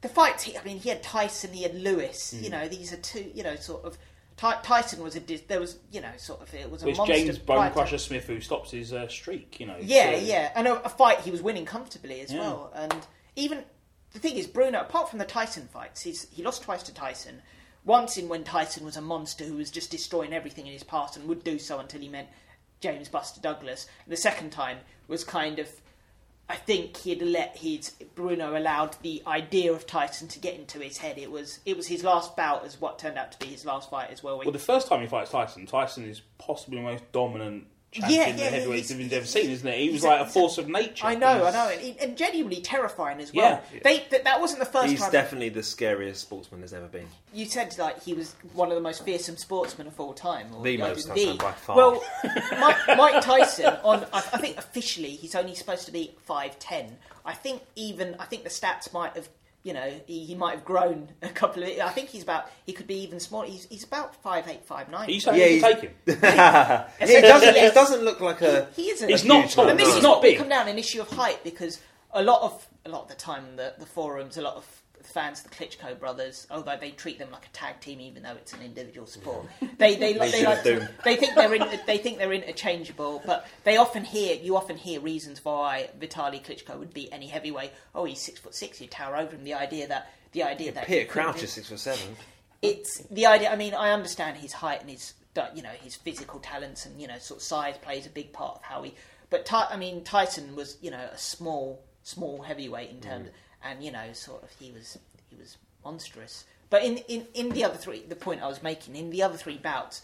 the 0.00 0.08
fights. 0.08 0.44
He, 0.44 0.56
I 0.56 0.62
mean, 0.64 0.78
he 0.78 0.88
had 0.88 1.02
Tyson, 1.02 1.52
he 1.52 1.62
had 1.62 1.74
Lewis. 1.74 2.32
Hmm. 2.36 2.44
You 2.44 2.50
know, 2.50 2.68
these 2.68 2.92
are 2.92 2.96
two. 2.98 3.30
You 3.34 3.42
know, 3.42 3.56
sort 3.56 3.84
of. 3.84 3.98
Ty- 4.36 4.60
Tyson 4.62 5.02
was 5.02 5.16
a. 5.16 5.20
dis- 5.20 5.40
There 5.42 5.60
was, 5.60 5.78
you 5.90 6.00
know, 6.02 6.12
sort 6.18 6.42
of. 6.42 6.52
It 6.54 6.70
was 6.70 6.82
a 6.82 6.88
it's 6.88 6.98
monster. 6.98 7.14
James 7.16 7.38
Bone. 7.38 7.70
Crusher 7.72 7.98
Smith 7.98 8.26
who 8.26 8.40
stops 8.40 8.70
his 8.70 8.92
uh, 8.92 9.08
streak, 9.08 9.58
you 9.58 9.66
know. 9.66 9.76
Yeah, 9.80 10.12
so- 10.12 10.24
yeah, 10.24 10.52
and 10.54 10.68
a, 10.68 10.84
a 10.84 10.88
fight 10.88 11.20
he 11.20 11.30
was 11.30 11.42
winning 11.42 11.64
comfortably 11.64 12.20
as 12.20 12.32
Yeah. 12.32 12.40
well. 12.40 12.70
And 12.74 12.94
even 13.36 13.64
the 14.12 14.18
thing 14.18 14.36
is, 14.36 14.46
Bruno, 14.46 14.80
apart 14.80 15.10
from 15.10 15.18
the 15.18 15.24
Tyson 15.24 15.68
fights, 15.68 16.02
he's, 16.02 16.26
he 16.30 16.42
lost 16.42 16.62
twice 16.62 16.82
to 16.84 16.94
Tyson. 16.94 17.42
Once 17.84 18.16
in 18.16 18.28
when 18.28 18.42
Tyson 18.42 18.84
was 18.84 18.96
a 18.96 19.02
monster 19.02 19.44
who 19.44 19.56
was 19.56 19.70
just 19.70 19.90
destroying 19.90 20.32
everything 20.32 20.66
in 20.66 20.72
his 20.72 20.82
path 20.82 21.16
and 21.16 21.28
would 21.28 21.44
do 21.44 21.58
so 21.58 21.78
until 21.78 22.00
he 22.00 22.08
met 22.08 22.32
James 22.80 23.08
Buster 23.08 23.40
Douglas. 23.40 23.86
And 24.04 24.12
the 24.12 24.16
second 24.16 24.50
time 24.50 24.78
was 25.06 25.22
kind 25.22 25.58
of, 25.58 25.68
I 26.48 26.56
think 26.56 26.96
he'd 26.96 27.22
let 27.22 27.58
his 27.58 27.90
Bruno 28.14 28.58
allowed 28.58 28.96
the 29.02 29.22
idea 29.26 29.72
of 29.72 29.86
Tyson 29.86 30.28
to 30.28 30.38
get 30.38 30.54
into 30.54 30.80
his 30.80 30.98
head. 30.98 31.18
It 31.18 31.30
was 31.30 31.60
it 31.64 31.76
was 31.76 31.86
his 31.86 32.02
last 32.02 32.36
bout 32.36 32.64
as 32.64 32.80
what 32.80 32.98
turned 32.98 33.18
out 33.18 33.32
to 33.32 33.38
be 33.38 33.46
his 33.46 33.64
last 33.64 33.90
fight 33.90 34.10
as 34.10 34.22
well. 34.22 34.38
Well, 34.38 34.50
the 34.50 34.58
first 34.58 34.88
time 34.88 35.00
he 35.00 35.08
fights 35.08 35.30
Tyson, 35.30 35.66
Tyson 35.66 36.08
is 36.08 36.22
possibly 36.38 36.78
the 36.78 36.84
most 36.84 37.10
dominant 37.12 37.66
champion 38.00 38.20
Yeah, 38.20 38.26
yeah, 38.28 38.32
the 38.32 38.38
yeah, 38.42 38.48
heavyweight 38.50 38.76
he's- 38.76 38.88
division's 38.88 39.12
ever 39.12 39.26
seen, 39.26 39.50
isn't 39.50 39.68
it? 39.68 39.78
He 39.78 39.90
was 39.90 40.02
like 40.04 40.20
a 40.20 40.26
force 40.26 40.58
of 40.58 40.68
nature. 40.68 41.06
I 41.06 41.14
know, 41.14 41.44
I 41.44 41.50
know, 41.50 41.68
and, 41.68 41.96
and 41.98 42.16
genuinely 42.16 42.60
terrifying 42.60 43.20
as 43.20 43.32
well. 43.34 43.62
Yeah. 43.72 43.80
They, 43.82 44.04
that, 44.10 44.24
that 44.24 44.40
wasn't 44.40 44.60
the 44.60 44.66
first 44.66 44.88
He's 44.90 45.00
time. 45.00 45.12
definitely 45.12 45.48
the 45.50 45.62
scariest 45.62 46.20
sportsman 46.22 46.60
there's 46.60 46.72
ever 46.72 46.86
been. 46.88 47.06
you 47.32 47.46
said 47.46 47.76
like 47.78 48.02
he 48.02 48.14
was 48.14 48.34
one 48.52 48.68
of 48.68 48.74
the 48.74 48.80
most 48.80 49.04
fearsome 49.04 49.36
sportsmen 49.36 49.86
of 49.86 49.98
all 50.00 50.12
time. 50.14 50.48
Or, 50.54 50.62
The 50.62 50.76
most, 50.76 51.12
the- 51.14 51.36
by 51.38 51.52
far. 51.52 51.76
Well, 51.76 52.04
Mike, 52.60 52.76
Mike 52.96 53.22
Tyson 53.22 53.74
on 53.84 54.04
I, 54.12 54.18
I 54.18 54.38
think 54.38 54.56
officially 54.58 55.10
he's 55.10 55.34
only 55.34 55.54
supposed 55.54 55.86
to 55.86 55.92
be 55.92 56.12
five 56.24 56.58
ten. 56.58 56.96
I 57.24 57.34
think 57.34 57.62
even 57.74 58.16
I 58.18 58.24
think 58.26 58.44
the 58.44 58.50
stats 58.50 58.92
might 58.92 59.14
have. 59.16 59.28
You 59.66 59.72
know, 59.72 59.90
he, 60.06 60.24
he 60.24 60.34
might 60.36 60.52
have 60.54 60.64
grown 60.64 61.08
a 61.22 61.28
couple 61.28 61.64
of. 61.64 61.68
I 61.68 61.88
think 61.88 62.08
he's 62.08 62.22
about. 62.22 62.48
He 62.66 62.72
could 62.72 62.86
be 62.86 63.00
even 63.02 63.18
smaller. 63.18 63.46
He's, 63.46 63.64
he's 63.68 63.82
about 63.82 64.14
five 64.22 64.46
eight, 64.46 64.64
five 64.64 64.88
nine. 64.88 65.08
Are 65.08 65.10
you 65.10 65.20
Yeah, 65.26 65.32
he's- 65.46 65.62
take 65.62 65.80
him? 65.80 65.94
Yeah, 66.06 66.88
it 67.00 67.22
doesn't. 67.22 67.56
It 67.56 67.74
doesn't 67.74 68.02
look 68.04 68.20
like 68.20 68.42
a. 68.42 68.68
he 68.76 68.90
isn't. 68.90 69.08
He's 69.08 69.24
not 69.24 69.50
tall. 69.50 69.68
And 69.68 69.76
this 69.78 69.88
He's 69.88 69.96
is 69.96 70.02
not 70.04 70.22
big. 70.22 70.38
come 70.38 70.48
down 70.48 70.68
an 70.68 70.78
issue 70.78 71.00
of 71.00 71.08
height 71.08 71.42
because 71.42 71.80
a 72.12 72.22
lot 72.22 72.42
of 72.42 72.66
a 72.84 72.88
lot 72.88 73.02
of 73.02 73.08
the 73.08 73.16
time 73.16 73.56
the, 73.56 73.74
the 73.78 73.86
forums, 73.86 74.36
a 74.36 74.42
lot 74.42 74.54
of 74.54 74.82
fans, 75.10 75.44
of 75.44 75.50
the 75.50 75.56
Klitschko 75.56 75.98
brothers, 75.98 76.46
although 76.50 76.76
they 76.78 76.90
treat 76.90 77.18
them 77.18 77.30
like 77.30 77.46
a 77.46 77.48
tag 77.50 77.80
team, 77.80 78.00
even 78.00 78.22
though 78.22 78.32
it's 78.34 78.52
an 78.52 78.62
individual 78.62 79.06
sport, 79.06 79.46
they 79.78 79.96
they, 79.96 80.12
they, 80.14 80.30
should 80.30 80.44
like 80.44 80.62
to, 80.62 80.88
they 81.04 81.16
think 81.16 81.34
they're 81.34 81.54
in, 81.54 81.80
they 81.86 81.98
think 81.98 82.18
they're 82.18 82.32
interchangeable. 82.32 83.22
But 83.24 83.46
they 83.64 83.76
often 83.76 84.04
hear 84.04 84.36
you 84.36 84.56
often 84.56 84.76
hear 84.76 85.00
reasons 85.00 85.44
why 85.44 85.90
Vitaly 85.98 86.44
Klitschko 86.44 86.78
would 86.78 86.94
beat 86.94 87.10
any 87.12 87.26
heavyweight. 87.26 87.72
Oh, 87.94 88.04
he's 88.04 88.20
six 88.20 88.40
foot 88.40 88.54
six, 88.54 88.80
you 88.80 88.86
tower 88.86 89.16
over 89.16 89.34
him. 89.34 89.44
The 89.44 89.54
idea 89.54 89.88
that 89.88 90.12
the 90.32 90.42
idea 90.42 90.72
that 90.72 90.86
Peter 90.86 91.06
Crouch 91.06 91.42
is 91.42 91.52
six 91.52 91.68
foot 91.68 91.78
seven. 91.78 92.16
it's 92.62 93.02
the 93.10 93.26
idea. 93.26 93.50
I 93.50 93.56
mean, 93.56 93.74
I 93.74 93.92
understand 93.92 94.36
his 94.36 94.52
height 94.52 94.80
and 94.80 94.90
his 94.90 95.14
you 95.54 95.62
know 95.62 95.70
his 95.82 95.94
physical 95.96 96.40
talents 96.40 96.86
and 96.86 97.00
you 97.00 97.06
know 97.06 97.18
sort 97.18 97.38
of 97.38 97.42
size 97.42 97.76
plays 97.78 98.06
a 98.06 98.10
big 98.10 98.32
part 98.32 98.56
of 98.56 98.62
how 98.62 98.82
he. 98.82 98.94
But 99.28 99.52
I 99.52 99.76
mean, 99.76 100.04
Tyson 100.04 100.54
was 100.54 100.76
you 100.80 100.90
know 100.90 101.08
a 101.12 101.18
small 101.18 101.82
small 102.02 102.42
heavyweight 102.42 102.90
in 102.90 103.00
terms, 103.00 103.28
mm. 103.28 103.32
And 103.70 103.82
you 103.82 103.90
know 103.92 104.12
sort 104.12 104.42
of 104.42 104.50
he 104.58 104.70
was 104.72 104.98
he 105.28 105.36
was 105.36 105.56
monstrous. 105.84 106.44
But 106.70 106.84
in, 106.84 106.98
in 107.08 107.26
in 107.34 107.50
the 107.50 107.64
other 107.64 107.76
three, 107.76 108.02
the 108.08 108.16
point 108.16 108.42
I 108.42 108.48
was 108.48 108.62
making 108.62 108.96
in 108.96 109.10
the 109.10 109.22
other 109.22 109.36
three 109.36 109.58
bouts, 109.58 110.02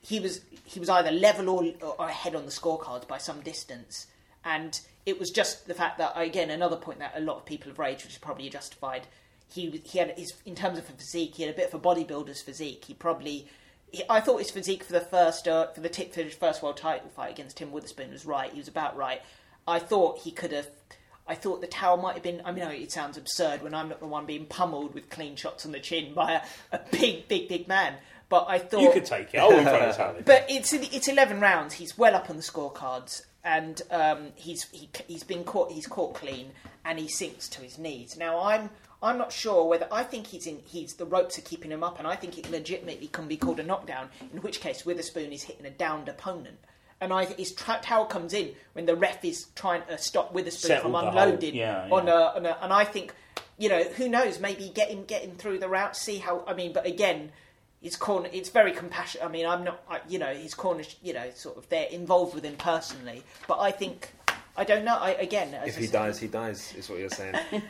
he 0.00 0.20
was 0.20 0.40
he 0.64 0.80
was 0.80 0.88
either 0.88 1.10
level 1.10 1.48
or, 1.50 1.64
or 1.98 2.08
ahead 2.08 2.34
on 2.34 2.44
the 2.46 2.50
scorecards 2.50 3.06
by 3.06 3.18
some 3.18 3.40
distance, 3.40 4.06
and 4.44 4.80
it 5.06 5.18
was 5.18 5.30
just 5.30 5.66
the 5.66 5.74
fact 5.74 5.98
that 5.98 6.12
again 6.16 6.50
another 6.50 6.76
point 6.76 6.98
that 7.00 7.12
a 7.16 7.20
lot 7.20 7.36
of 7.36 7.44
people 7.44 7.70
have 7.70 7.78
raised, 7.78 8.04
which 8.04 8.12
is 8.14 8.18
probably 8.18 8.48
justified. 8.48 9.06
He 9.52 9.82
he 9.84 9.98
had 9.98 10.18
his 10.18 10.34
in 10.46 10.54
terms 10.54 10.78
of 10.78 10.86
physique, 10.86 11.34
he 11.36 11.42
had 11.42 11.52
a 11.54 11.56
bit 11.56 11.68
of 11.72 11.74
a 11.74 11.78
bodybuilder's 11.78 12.40
physique. 12.42 12.84
He 12.86 12.94
probably. 12.94 13.46
he- 13.92 14.04
I 14.08 14.20
thought 14.20 14.38
his 14.38 14.50
physique 14.50 14.82
for 14.84 14.92
the 14.94 15.00
first 15.00 15.46
uh, 15.46 15.68
for 15.68 15.80
the 15.80 15.88
tip 15.90 16.14
for 16.14 16.22
his 16.22 16.34
first 16.34 16.62
world 16.62 16.78
title 16.78 17.10
fight 17.14 17.30
against 17.32 17.58
Tim 17.58 17.70
Witherspoon 17.70 18.10
was 18.10 18.24
right. 18.24 18.50
He 18.50 18.58
was 18.58 18.68
about 18.68 18.96
right. 18.96 19.20
I 19.68 19.78
thought 19.78 20.18
he 20.20 20.30
could 20.30 20.52
have. 20.52 20.68
I 21.26 21.34
thought 21.34 21.60
the 21.60 21.66
towel 21.66 21.96
might 21.96 22.14
have 22.14 22.22
been. 22.22 22.42
I 22.44 22.52
mean, 22.52 22.64
it 22.64 22.92
sounds 22.92 23.16
absurd 23.16 23.62
when 23.62 23.74
I'm 23.74 23.88
not 23.88 24.00
the 24.00 24.06
one 24.06 24.26
being 24.26 24.44
pummeled 24.46 24.94
with 24.94 25.08
clean 25.08 25.36
shots 25.36 25.64
on 25.64 25.72
the 25.72 25.80
chin 25.80 26.12
by 26.12 26.32
a, 26.32 26.42
a 26.76 26.80
big, 26.90 27.28
big, 27.28 27.48
big 27.48 27.66
man. 27.66 27.94
But 28.28 28.46
I 28.48 28.58
thought 28.58 28.82
You 28.82 28.92
could 28.92 29.04
take 29.06 29.32
it. 29.34 29.38
I 29.38 29.46
wouldn't 29.46 29.68
throw 29.68 30.12
there. 30.12 30.22
but 30.24 30.44
it's 30.48 30.72
it's 30.72 31.08
eleven 31.08 31.40
rounds. 31.40 31.74
He's 31.74 31.96
well 31.96 32.14
up 32.14 32.28
on 32.30 32.36
the 32.36 32.42
scorecards, 32.42 33.22
and 33.44 33.80
um, 33.90 34.28
he's 34.34 34.64
he, 34.70 34.88
he's 35.06 35.22
been 35.24 35.44
caught. 35.44 35.72
He's 35.72 35.86
caught 35.86 36.14
clean, 36.14 36.50
and 36.84 36.98
he 36.98 37.08
sinks 37.08 37.48
to 37.50 37.60
his 37.62 37.78
knees. 37.78 38.16
Now 38.16 38.40
I'm 38.42 38.70
I'm 39.02 39.18
not 39.18 39.32
sure 39.32 39.66
whether 39.68 39.86
I 39.92 40.02
think 40.04 40.26
he's 40.28 40.46
in. 40.46 40.60
He's 40.66 40.94
the 40.94 41.04
ropes 41.06 41.38
are 41.38 41.42
keeping 41.42 41.70
him 41.70 41.84
up, 41.84 41.98
and 41.98 42.08
I 42.08 42.16
think 42.16 42.38
it 42.38 42.50
legitimately 42.50 43.08
can 43.08 43.28
be 43.28 43.36
called 43.36 43.60
a 43.60 43.62
knockdown. 43.62 44.08
In 44.32 44.40
which 44.40 44.60
case, 44.60 44.84
Witherspoon 44.84 45.32
is 45.32 45.42
hitting 45.44 45.66
a 45.66 45.70
downed 45.70 46.08
opponent. 46.08 46.58
And 47.04 47.12
I 47.12 47.26
his 47.26 47.52
tra- 47.52 47.80
towel 47.82 48.06
comes 48.06 48.32
in 48.32 48.54
when 48.72 48.86
the 48.86 48.96
ref 48.96 49.22
is 49.24 49.48
trying 49.54 49.82
to 49.88 49.98
stop 49.98 50.32
Witherspoon 50.32 50.68
Settle 50.68 50.90
from 50.90 50.92
the 50.92 51.10
unloading 51.10 51.54
yeah, 51.54 51.86
on, 51.90 52.06
yeah. 52.06 52.12
A, 52.12 52.36
on 52.36 52.46
a. 52.46 52.58
And 52.62 52.72
I 52.72 52.84
think, 52.84 53.14
you 53.58 53.68
know, 53.68 53.84
who 53.84 54.08
knows? 54.08 54.40
Maybe 54.40 54.70
get 54.74 54.88
him 54.88 55.04
get 55.04 55.22
him 55.22 55.36
through 55.36 55.58
the 55.58 55.68
route. 55.68 55.96
See 55.96 56.16
how. 56.16 56.42
I 56.46 56.54
mean, 56.54 56.72
but 56.72 56.86
again, 56.86 57.30
his 57.82 57.96
corner 57.96 58.30
it's 58.32 58.48
very 58.48 58.72
compassionate 58.72 59.26
i 59.26 59.30
mean 59.30 59.44
i'm 59.44 59.62
not 59.62 59.82
I, 59.90 60.00
you 60.08 60.18
know 60.18 60.32
his 60.32 60.54
corner 60.54 60.84
you 61.02 61.12
know 61.12 61.30
sort 61.34 61.58
of 61.58 61.68
they're 61.68 61.88
involved 61.90 62.34
with 62.34 62.42
him 62.42 62.56
personally 62.56 63.22
but 63.46 63.58
i 63.60 63.70
think 63.72 64.10
i 64.56 64.64
don't 64.64 64.86
know 64.86 64.96
I, 64.96 65.10
again 65.10 65.52
as 65.52 65.68
If 65.68 65.76
I 65.76 65.80
he 65.80 65.86
said- 65.88 65.92
dies, 65.92 66.18
he 66.18 66.28
dies. 66.28 66.74
Is 66.78 66.88
what 66.88 66.98
you're 66.98 67.10
saying. 67.10 67.34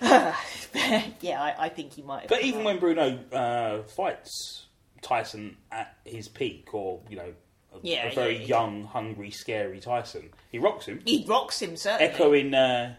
yeah 0.00 1.42
I, 1.42 1.54
I 1.58 1.68
think 1.68 1.94
he 1.94 2.02
might 2.02 2.20
have 2.20 2.28
But 2.28 2.42
even 2.42 2.62
when 2.62 2.78
Bruno 2.78 3.18
uh, 3.32 3.82
fights 3.82 4.66
Tyson 5.04 5.56
at 5.70 5.96
his 6.04 6.28
peak, 6.28 6.72
or 6.74 7.00
you 7.08 7.16
know, 7.16 7.32
a, 7.74 7.78
Yeah, 7.82 8.06
a 8.06 8.14
very 8.14 8.38
yeah. 8.38 8.46
young, 8.46 8.84
hungry, 8.84 9.30
scary 9.30 9.80
Tyson, 9.80 10.30
he 10.50 10.58
rocks 10.58 10.86
him. 10.86 11.00
he 11.04 11.24
rocks 11.28 11.60
him 11.60 11.76
certainly 11.76 12.12
Echoing 12.12 12.54
uh, 12.54 12.94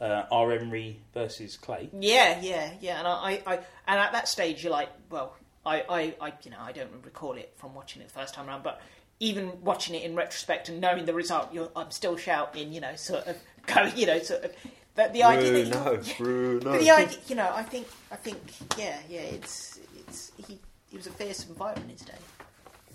uh, 0.00 0.24
R. 0.30 0.52
Emery 0.52 1.00
versus 1.14 1.56
Clay. 1.56 1.88
yeah 1.98 2.38
yeah 2.42 2.70
yeah 2.80 2.98
and 2.98 3.08
I, 3.08 3.12
I, 3.46 3.54
I 3.54 3.54
and 3.88 3.98
at 4.00 4.12
that 4.12 4.28
stage 4.28 4.62
you're 4.62 4.72
like 4.72 4.90
well 5.10 5.34
I, 5.64 5.84
I, 5.88 6.14
I 6.20 6.32
you 6.42 6.50
know 6.50 6.58
i 6.60 6.70
don't 6.72 6.90
recall 7.02 7.32
it 7.32 7.52
from 7.56 7.74
watching 7.74 8.02
it 8.02 8.08
the 8.08 8.14
first 8.14 8.34
time 8.34 8.46
around 8.48 8.62
but 8.62 8.80
even 9.20 9.62
watching 9.62 9.94
it 9.94 10.02
in 10.02 10.14
retrospect 10.14 10.68
and 10.68 10.80
knowing 10.82 11.06
the 11.06 11.14
result 11.14 11.48
you're, 11.52 11.70
i'm 11.74 11.90
still 11.90 12.16
shouting 12.18 12.72
you 12.74 12.80
know 12.82 12.94
sort 12.96 13.26
of 13.26 13.36
going 13.66 13.96
you 13.96 14.04
know 14.06 14.18
sort 14.18 14.44
of 14.44 14.52
the, 14.96 15.10
the 15.12 15.22
idea 15.22 15.64
that 15.64 15.72
Bruno, 15.84 16.02
he, 16.02 16.14
Bruno. 16.22 16.70
But 16.72 16.80
the 16.80 16.90
idea, 16.90 17.18
you 17.28 17.34
know, 17.36 17.50
I 17.54 17.62
think, 17.62 17.86
I 18.10 18.16
think, 18.16 18.38
yeah, 18.78 18.98
yeah, 19.08 19.20
it's, 19.20 19.78
it's, 19.98 20.32
he, 20.46 20.58
he 20.90 20.96
was 20.96 21.06
a 21.06 21.10
fearsome 21.10 21.54
fighter 21.54 21.82
in 21.82 21.90
his 21.90 22.00
day. 22.00 22.14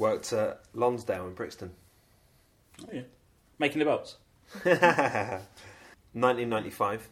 Worked 0.01 0.33
at 0.33 0.61
Lonsdale 0.73 1.27
in 1.27 1.33
Brixton. 1.35 1.71
Oh, 2.81 2.87
yeah. 2.91 3.01
Making 3.59 3.79
the 3.79 3.85
belts. 3.85 4.15
1995. 4.63 7.07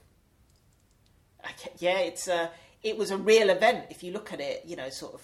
Okay, 1.45 1.71
yeah, 1.77 1.99
it's, 1.99 2.27
uh, 2.27 2.47
it 2.83 2.97
was 2.97 3.11
a 3.11 3.17
real 3.17 3.51
event 3.51 3.85
if 3.91 4.01
you 4.03 4.11
look 4.11 4.33
at 4.33 4.41
it, 4.41 4.63
you 4.65 4.75
know, 4.75 4.89
sort 4.89 5.13
of 5.13 5.21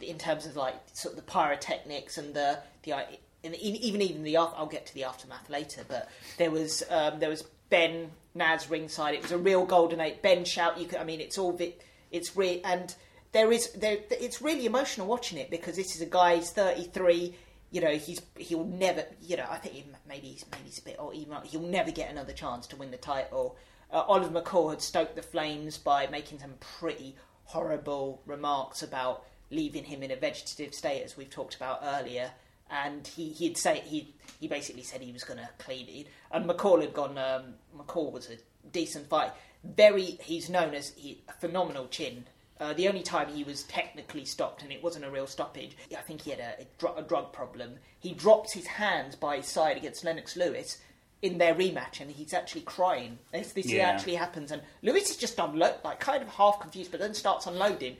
in 0.00 0.18
terms 0.18 0.44
of 0.46 0.56
like 0.56 0.74
sort 0.92 1.16
of 1.16 1.24
the 1.24 1.30
pyrotechnics 1.30 2.18
and 2.18 2.34
the 2.34 2.58
the 2.82 2.92
i- 2.92 3.18
and 3.44 3.54
even 3.54 4.02
even 4.02 4.24
the 4.24 4.36
I'll 4.36 4.66
get 4.66 4.84
to 4.86 4.94
the 4.94 5.04
aftermath 5.04 5.48
later, 5.48 5.84
but 5.86 6.10
there 6.38 6.50
was 6.50 6.82
um, 6.90 7.20
there 7.20 7.30
was 7.30 7.42
Benn 7.70 8.10
Naz 8.34 8.68
ringside. 8.68 9.14
It 9.14 9.22
was 9.22 9.30
a 9.32 9.38
real 9.38 9.64
golden 9.64 10.00
eight. 10.00 10.20
Benn 10.22 10.44
shout. 10.44 10.78
You 10.78 10.86
could, 10.86 10.98
I 10.98 11.04
mean, 11.04 11.20
it's 11.20 11.38
all 11.38 11.52
vi- 11.52 11.76
it's 12.10 12.36
real 12.36 12.60
and 12.64 12.92
there 13.36 13.52
is 13.52 13.70
there. 13.72 13.98
It's 14.10 14.40
really 14.40 14.64
emotional 14.64 15.06
watching 15.06 15.36
it 15.36 15.50
because 15.50 15.76
this 15.76 15.94
is 15.94 16.00
a 16.00 16.06
guy. 16.06 16.36
He's 16.36 16.50
thirty 16.50 16.84
three. 16.84 17.34
You 17.70 17.82
know, 17.82 17.90
he's 17.92 18.22
he'll 18.38 18.64
never. 18.64 19.04
You 19.20 19.36
know, 19.36 19.46
I 19.50 19.58
think 19.58 19.74
he, 19.74 19.84
maybe 20.08 20.28
he's 20.28 20.46
maybe 20.50 20.64
he's 20.64 20.78
a 20.78 20.82
bit 20.82 20.96
or 20.98 21.12
even 21.12 21.36
he'll 21.44 21.60
never 21.60 21.90
get 21.90 22.10
another 22.10 22.32
chance 22.32 22.66
to 22.68 22.76
win 22.76 22.90
the 22.90 22.96
title. 22.96 23.56
Uh, 23.92 24.00
Oliver 24.08 24.40
McCall 24.40 24.70
had 24.70 24.80
stoked 24.80 25.16
the 25.16 25.22
flames 25.22 25.76
by 25.76 26.06
making 26.06 26.38
some 26.38 26.54
pretty 26.60 27.14
horrible 27.44 28.22
remarks 28.26 28.82
about 28.82 29.24
leaving 29.50 29.84
him 29.84 30.02
in 30.02 30.10
a 30.10 30.16
vegetative 30.16 30.74
state, 30.74 31.02
as 31.04 31.16
we've 31.16 31.30
talked 31.30 31.54
about 31.54 31.80
earlier. 31.82 32.30
And 32.68 33.06
he, 33.06 33.28
he'd 33.28 33.58
say 33.58 33.80
he 33.80 34.14
he 34.40 34.48
basically 34.48 34.82
said 34.82 35.02
he 35.02 35.12
was 35.12 35.24
going 35.24 35.40
to 35.40 35.48
clean 35.58 35.86
it. 35.88 36.06
And 36.30 36.48
McCall 36.48 36.80
had 36.80 36.94
gone. 36.94 37.18
Um, 37.18 37.54
McCall 37.76 38.12
was 38.12 38.30
a 38.30 38.38
decent 38.72 39.08
fight. 39.08 39.32
Very, 39.62 40.18
he's 40.22 40.48
known 40.48 40.74
as 40.74 40.94
he, 40.96 41.22
a 41.28 41.32
phenomenal 41.32 41.88
chin. 41.88 42.24
Uh, 42.58 42.72
the 42.72 42.88
only 42.88 43.02
time 43.02 43.28
he 43.28 43.44
was 43.44 43.64
technically 43.64 44.24
stopped, 44.24 44.62
and 44.62 44.72
it 44.72 44.82
wasn't 44.82 45.04
a 45.04 45.10
real 45.10 45.26
stoppage, 45.26 45.76
I 45.92 46.00
think 46.00 46.22
he 46.22 46.30
had 46.30 46.40
a, 46.40 46.62
a, 46.62 46.66
dr- 46.78 46.96
a 46.98 47.02
drug 47.02 47.32
problem. 47.32 47.74
He 48.00 48.14
drops 48.14 48.52
his 48.54 48.66
hands 48.66 49.14
by 49.14 49.36
his 49.38 49.46
side 49.46 49.76
against 49.76 50.04
Lennox 50.04 50.36
Lewis 50.36 50.78
in 51.20 51.36
their 51.38 51.54
rematch, 51.54 52.00
and 52.00 52.10
he's 52.10 52.32
actually 52.32 52.62
crying. 52.62 53.18
This, 53.32 53.52
this 53.52 53.66
Yeah. 53.70 53.88
actually 53.90 54.14
happens, 54.14 54.52
and 54.52 54.62
Lewis 54.82 55.10
is 55.10 55.16
just 55.18 55.38
unload, 55.38 55.76
like 55.84 56.00
kind 56.00 56.22
of 56.22 56.28
half 56.30 56.58
confused, 56.60 56.90
but 56.90 57.00
then 57.00 57.12
starts 57.14 57.46
unloading, 57.46 57.96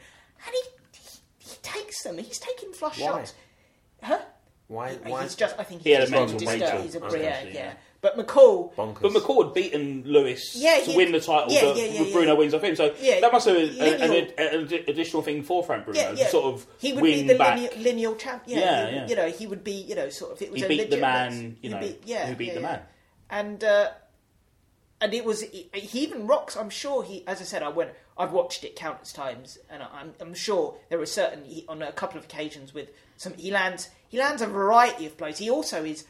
and 0.47 0.55
he 0.55 0.63
he, 1.01 1.19
he 1.51 1.57
takes 1.63 2.03
them. 2.03 2.17
He's 2.19 2.39
taking 2.39 2.73
flush 2.73 2.99
Why? 2.99 3.07
shots. 3.09 3.35
Huh? 4.03 4.21
Why? 4.69 4.93
He- 4.93 4.97
Why? 5.11 5.23
he's 5.23 5.35
just. 5.35 5.59
I 5.59 5.65
think 5.65 5.83
He 5.83 5.91
had 5.91 6.01
he's 6.03 6.09
a 6.09 6.13
just 6.13 6.31
mental 6.33 6.39
disturbed. 6.39 6.83
He's 6.85 6.95
a 6.97 7.19
yeah, 7.19 7.43
yeah. 7.45 7.53
yeah. 7.53 7.73
But 8.03 8.17
McCall, 8.19 8.75
bonkers. 8.75 9.01
But 9.01 9.13
McCall 9.13 9.45
had 9.47 9.55
beaten 9.55 10.03
Lewis 10.07 10.55
Yeah, 10.55 10.77
to 10.81 10.91
he- 10.91 10.97
win 10.97 11.13
the 11.13 11.21
title, 11.21 11.47
yeah, 11.51 11.61
but 11.63 11.77
yeah, 11.77 11.85
yeah, 11.87 12.01
with 12.03 12.13
Bruno 12.13 12.33
yeah. 12.33 12.39
wins 12.39 12.55
off 12.55 12.63
him. 12.63 12.77
So 12.77 12.95
Yeah, 13.01 13.21
that 13.21 13.33
must 13.33 13.47
have 13.49 13.57
been 13.57 13.69
an, 13.81 14.01
an, 14.03 14.11
lineal- 14.11 14.33
an 14.39 14.67
addi- 14.69 14.89
additional 14.89 15.23
thing 15.23 15.43
for 15.43 15.65
Frank 15.65 15.85
Bruno 15.87 15.99
yeah, 16.01 16.13
yeah. 16.13 16.25
to 16.25 16.31
sort 16.31 16.55
of 16.55 16.67
he 16.79 16.93
would 16.93 17.03
win 17.03 17.27
be 17.27 17.33
the 17.33 17.39
back. 17.39 17.57
lineal, 17.59 17.73
lineal 17.83 18.17
champ. 18.17 18.43
Yeah, 18.47 18.59
Yeah, 18.59 18.89
he- 18.91 18.97
yeah. 18.97 19.09
You 19.09 19.17
know, 19.17 19.29
he 19.31 19.47
would 19.47 19.65
be. 19.65 19.73
You 19.73 19.95
know, 19.97 20.09
sort 20.11 20.33
of. 20.33 20.43
It 20.43 20.53
was 20.53 20.61
He 20.61 20.65
a 20.67 20.69
beat 20.69 20.77
the 20.91 20.97
legitimate- 20.97 21.01
man, 21.01 21.57
you 21.63 21.69
he 21.71 21.75
know, 21.75 21.81
beat- 21.81 22.03
yeah, 22.05 22.27
who 22.27 22.35
beat 22.37 22.49
yeah, 22.49 22.55
the 22.55 22.61
yeah. 22.61 22.67
man. 22.67 22.81
and 23.31 23.65
uh, 23.65 23.89
and 25.01 25.13
it 25.13 25.25
was 25.25 25.43
he, 25.43 25.69
he 25.75 26.01
even 26.01 26.27
rocks. 26.27 26.57
I'm 26.57 26.71
sure 26.71 27.03
he, 27.03 27.23
as 27.27 27.41
I 27.41 27.45
said, 27.45 27.63
I 27.63 27.69
went. 27.69 27.91
I've 28.19 28.33
watched 28.33 28.65
it 28.65 28.77
countless 28.77 29.13
times, 29.13 29.59
and 29.69 29.83
I'm, 29.83 30.15
I'm 30.21 30.33
sure 30.33 30.77
there 30.89 30.99
are 31.01 31.05
certain 31.07 31.45
he, 31.45 31.67
on 31.69 31.83
a 31.83 31.93
couple 31.93 32.19
of 32.19 32.25
occasions 32.25 32.73
with 32.73 32.91
some 33.19 33.35
he 33.35 33.51
lands 33.51 33.91
he 34.09 34.19
lands 34.19 34.41
a 34.41 34.47
variety 34.47 35.05
of 35.07 35.17
blows. 35.19 35.39
He 35.39 35.51
also 35.51 35.85
is 35.85 36.05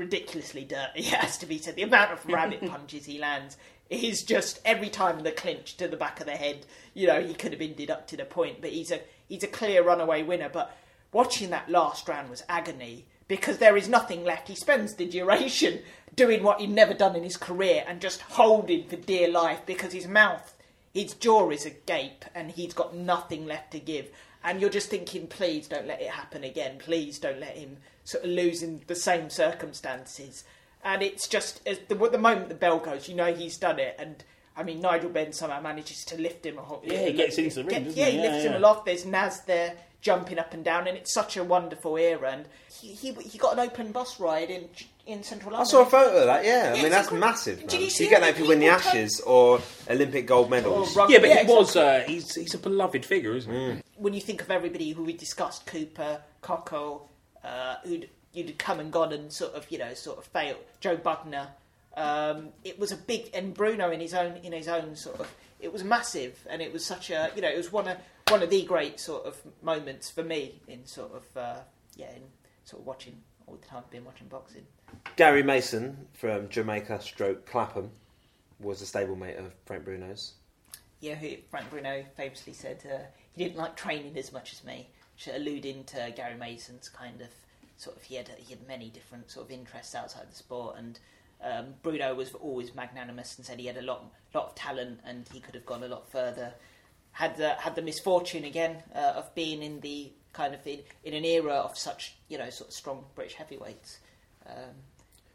ridiculously 0.00 0.64
dirty. 0.64 0.90
It 1.00 1.04
has 1.06 1.38
to 1.38 1.46
be 1.46 1.58
said. 1.58 1.76
The 1.76 1.82
amount 1.82 2.12
of 2.12 2.26
rabbit 2.26 2.66
punches 2.66 3.06
he 3.06 3.18
lands 3.18 3.56
is 3.88 4.22
just 4.22 4.60
every 4.64 4.88
time 4.88 5.20
the 5.20 5.30
clinch 5.30 5.76
to 5.76 5.86
the 5.86 5.96
back 5.96 6.18
of 6.20 6.26
the 6.26 6.32
head. 6.32 6.66
You 6.94 7.06
know, 7.06 7.20
he 7.20 7.34
could 7.34 7.52
have 7.52 7.58
been 7.58 7.74
deducted 7.74 8.18
a 8.18 8.24
point, 8.24 8.60
but 8.60 8.70
he's 8.70 8.90
a 8.90 9.00
he's 9.28 9.44
a 9.44 9.48
clear 9.48 9.84
runaway 9.84 10.22
winner. 10.22 10.48
But 10.48 10.76
watching 11.12 11.50
that 11.50 11.70
last 11.70 12.08
round 12.08 12.30
was 12.30 12.42
agony 12.48 13.06
because 13.28 13.58
there 13.58 13.76
is 13.76 13.88
nothing 13.88 14.24
left. 14.24 14.48
He 14.48 14.56
spends 14.56 14.94
the 14.94 15.06
duration 15.06 15.82
doing 16.16 16.42
what 16.42 16.60
he'd 16.60 16.70
never 16.70 16.94
done 16.94 17.14
in 17.14 17.22
his 17.22 17.36
career 17.36 17.84
and 17.86 18.00
just 18.00 18.20
holding 18.22 18.88
for 18.88 18.96
dear 18.96 19.28
life 19.28 19.60
because 19.66 19.92
his 19.92 20.08
mouth, 20.08 20.54
his 20.92 21.14
jaw 21.14 21.50
is 21.50 21.64
agape 21.64 22.24
and 22.34 22.50
he's 22.50 22.74
got 22.74 22.96
nothing 22.96 23.46
left 23.46 23.70
to 23.72 23.78
give. 23.78 24.10
And 24.42 24.60
you're 24.60 24.70
just 24.70 24.88
thinking, 24.88 25.26
please 25.26 25.68
don't 25.68 25.86
let 25.86 26.00
it 26.00 26.08
happen 26.10 26.44
again. 26.44 26.76
Please 26.78 27.18
don't 27.18 27.40
let 27.40 27.56
him 27.56 27.76
sort 28.04 28.24
of 28.24 28.30
lose 28.30 28.62
in 28.62 28.80
the 28.86 28.94
same 28.94 29.28
circumstances. 29.30 30.44
And 30.82 31.02
it's 31.02 31.28
just 31.28 31.60
as 31.66 31.78
the, 31.88 31.94
the 31.94 32.18
moment 32.18 32.48
the 32.48 32.54
bell 32.54 32.78
goes, 32.78 33.08
you 33.08 33.14
know 33.14 33.32
he's 33.34 33.58
done 33.58 33.78
it. 33.78 33.96
And 33.98 34.24
I 34.56 34.62
mean, 34.62 34.80
Nigel 34.80 35.10
Benn 35.10 35.32
somehow 35.32 35.60
manages 35.60 36.04
to 36.06 36.16
lift 36.20 36.44
him. 36.46 36.58
a- 36.58 36.78
Yeah, 36.84 37.06
he 37.06 37.12
gets 37.12 37.36
into 37.38 37.56
the 37.56 37.64
ring, 37.64 37.84
doesn't 37.84 37.98
yeah, 37.98 38.06
he? 38.06 38.12
he 38.12 38.16
Yeah, 38.18 38.30
lifts 38.30 38.44
him 38.44 38.52
yeah. 38.52 38.58
aloft. 38.58 38.86
There's 38.86 39.04
Naz 39.04 39.42
there 39.42 39.74
jumping 40.00 40.38
up 40.38 40.54
and 40.54 40.64
down, 40.64 40.88
and 40.88 40.96
it's 40.96 41.12
such 41.12 41.36
a 41.36 41.44
wonderful 41.44 41.98
era. 41.98 42.30
And 42.32 42.46
he 42.80 42.94
he, 42.94 43.12
he 43.12 43.36
got 43.36 43.52
an 43.52 43.58
open 43.60 43.92
bus 43.92 44.18
ride 44.18 44.48
in 44.50 44.70
in 45.06 45.22
central 45.22 45.56
I 45.56 45.64
saw 45.64 45.82
a 45.82 45.86
photo 45.86 46.18
of 46.20 46.26
that. 46.26 46.44
Yeah, 46.44 46.50
I 46.50 46.54
Yeah, 46.54 46.72
mean 46.74 46.84
it's 46.86 46.94
that's 46.94 47.06
incredible. 47.08 47.28
massive. 47.28 47.58
Did 47.60 47.70
Man. 47.72 47.78
you 47.80 47.84
You, 47.84 47.90
see 47.90 48.08
get 48.08 48.14
how 48.20 48.26
that 48.26 48.30
if 48.30 48.38
you 48.38 48.44
many 48.44 48.48
win 48.48 48.60
the 48.60 48.66
people 48.76 48.90
came- 48.92 49.00
Ashes 49.02 49.20
or 49.20 49.60
Olympic 49.88 50.26
gold 50.26 50.50
medals. 50.50 50.96
Or 50.96 51.00
rugby- 51.00 51.12
Yeah, 51.14 51.18
but 51.20 51.28
yeah, 51.28 51.42
he 51.44 51.52
was. 51.52 51.76
Uh, 51.76 52.04
he's 52.06 52.34
he's 52.34 52.54
a 52.54 52.58
beloved 52.58 53.04
figure, 53.04 53.32
isn't 53.36 53.52
he? 53.52 53.82
when 53.96 54.14
you 54.14 54.20
think 54.20 54.40
of 54.42 54.50
everybody 54.50 54.90
who 54.92 55.02
we 55.04 55.12
discussed, 55.12 55.66
Cooper, 55.66 56.22
Cockell, 56.42 57.02
uh, 57.44 57.76
who'd 57.84 58.08
you'd 58.32 58.58
come 58.58 58.78
and 58.80 58.92
gone 58.92 59.12
and 59.12 59.32
sort 59.32 59.54
of 59.54 59.70
you 59.70 59.78
know 59.78 59.92
sort 59.94 60.18
of 60.18 60.24
failed, 60.26 60.58
Joe 60.80 60.96
Bugner. 60.96 61.48
Um, 61.96 62.50
it 62.64 62.78
was 62.78 62.92
a 62.92 62.96
big 62.96 63.30
and 63.34 63.52
Bruno 63.52 63.90
in 63.90 64.00
his 64.00 64.14
own 64.14 64.36
in 64.42 64.52
his 64.52 64.68
own 64.68 64.94
sort 64.96 65.18
of. 65.20 65.34
It 65.58 65.72
was 65.72 65.82
massive, 65.84 66.46
and 66.48 66.62
it 66.62 66.72
was 66.72 66.84
such 66.86 67.10
a 67.10 67.30
you 67.34 67.42
know 67.42 67.48
it 67.48 67.56
was 67.56 67.72
one 67.72 67.88
of 67.88 67.96
one 68.28 68.42
of 68.42 68.48
the 68.50 68.62
great 68.62 69.00
sort 69.00 69.26
of 69.26 69.36
moments 69.62 70.08
for 70.08 70.22
me 70.22 70.60
in 70.68 70.86
sort 70.86 71.12
of 71.12 71.36
uh, 71.36 71.56
yeah 71.96 72.10
in 72.12 72.22
sort 72.64 72.80
of 72.82 72.86
watching 72.86 73.20
all 73.46 73.56
the 73.56 73.66
time 73.66 73.78
I've 73.84 73.90
been 73.90 74.04
watching 74.04 74.28
boxing. 74.28 74.64
Gary 75.16 75.42
Mason 75.42 76.06
from 76.14 76.48
Jamaica, 76.48 77.00
stroke 77.00 77.46
Clapham, 77.46 77.90
was 78.58 78.82
a 78.82 78.84
stablemate 78.84 79.38
of 79.38 79.52
Frank 79.66 79.84
Bruno's. 79.84 80.34
Yeah, 81.00 81.14
who 81.14 81.36
Frank 81.50 81.70
Bruno 81.70 82.04
famously 82.16 82.52
said 82.52 82.82
uh, 82.84 83.04
he 83.32 83.44
didn't 83.44 83.58
like 83.58 83.76
training 83.76 84.16
as 84.18 84.32
much 84.32 84.52
as 84.52 84.64
me, 84.64 84.88
which 85.14 85.34
alluding 85.34 85.84
to 85.84 86.12
Gary 86.14 86.36
Mason's 86.36 86.88
kind 86.88 87.20
of 87.20 87.28
sort 87.76 87.96
of 87.96 88.02
he 88.02 88.16
had 88.16 88.30
he 88.36 88.52
had 88.52 88.66
many 88.68 88.90
different 88.90 89.30
sort 89.30 89.46
of 89.46 89.52
interests 89.52 89.94
outside 89.94 90.30
the 90.30 90.34
sport, 90.34 90.76
and 90.78 90.98
um, 91.42 91.74
Bruno 91.82 92.14
was 92.14 92.34
always 92.34 92.74
magnanimous 92.74 93.36
and 93.38 93.46
said 93.46 93.58
he 93.58 93.66
had 93.66 93.78
a 93.78 93.82
lot 93.82 94.04
lot 94.34 94.48
of 94.48 94.54
talent 94.54 95.00
and 95.04 95.26
he 95.32 95.40
could 95.40 95.54
have 95.54 95.66
gone 95.66 95.82
a 95.82 95.88
lot 95.88 96.10
further. 96.10 96.52
Had 97.12 97.36
the 97.36 97.54
had 97.54 97.74
the 97.74 97.82
misfortune 97.82 98.44
again 98.44 98.82
uh, 98.94 99.14
of 99.16 99.34
being 99.34 99.62
in 99.62 99.80
the 99.80 100.12
kind 100.32 100.54
of 100.54 100.66
in, 100.66 100.80
in 101.04 101.14
an 101.14 101.24
era 101.24 101.54
of 101.54 101.76
such 101.76 102.14
you 102.28 102.38
know 102.38 102.50
sort 102.50 102.68
of 102.68 102.74
strong 102.74 103.04
British 103.14 103.34
heavyweights. 103.34 103.98
Um, 104.46 104.74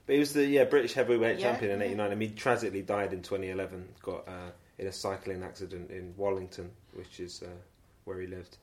But 0.06 0.14
he 0.14 0.20
was 0.20 0.34
the 0.34 0.46
yeah 0.46 0.66
British 0.66 0.94
heavyweight 0.94 1.40
Yeah, 1.40 1.52
champion 1.52 1.72
in 1.72 1.80
yeah. 1.80 1.86
'89. 1.88 2.12
I 2.12 2.16
mean, 2.16 2.30
he 2.30 2.36
tragically 2.36 2.82
died 2.82 3.14
in 3.14 3.22
2011. 3.22 3.88
Got 4.04 4.28
uh, 4.28 4.52
in 4.78 4.88
a 4.88 4.92
cycling 4.92 5.44
accident 5.44 5.90
in 5.90 6.14
Wallington, 6.18 6.72
which 6.94 7.20
is 7.20 7.42
uh, 7.44 7.48
where 8.04 8.20
he 8.20 8.28
lived. 8.28 8.58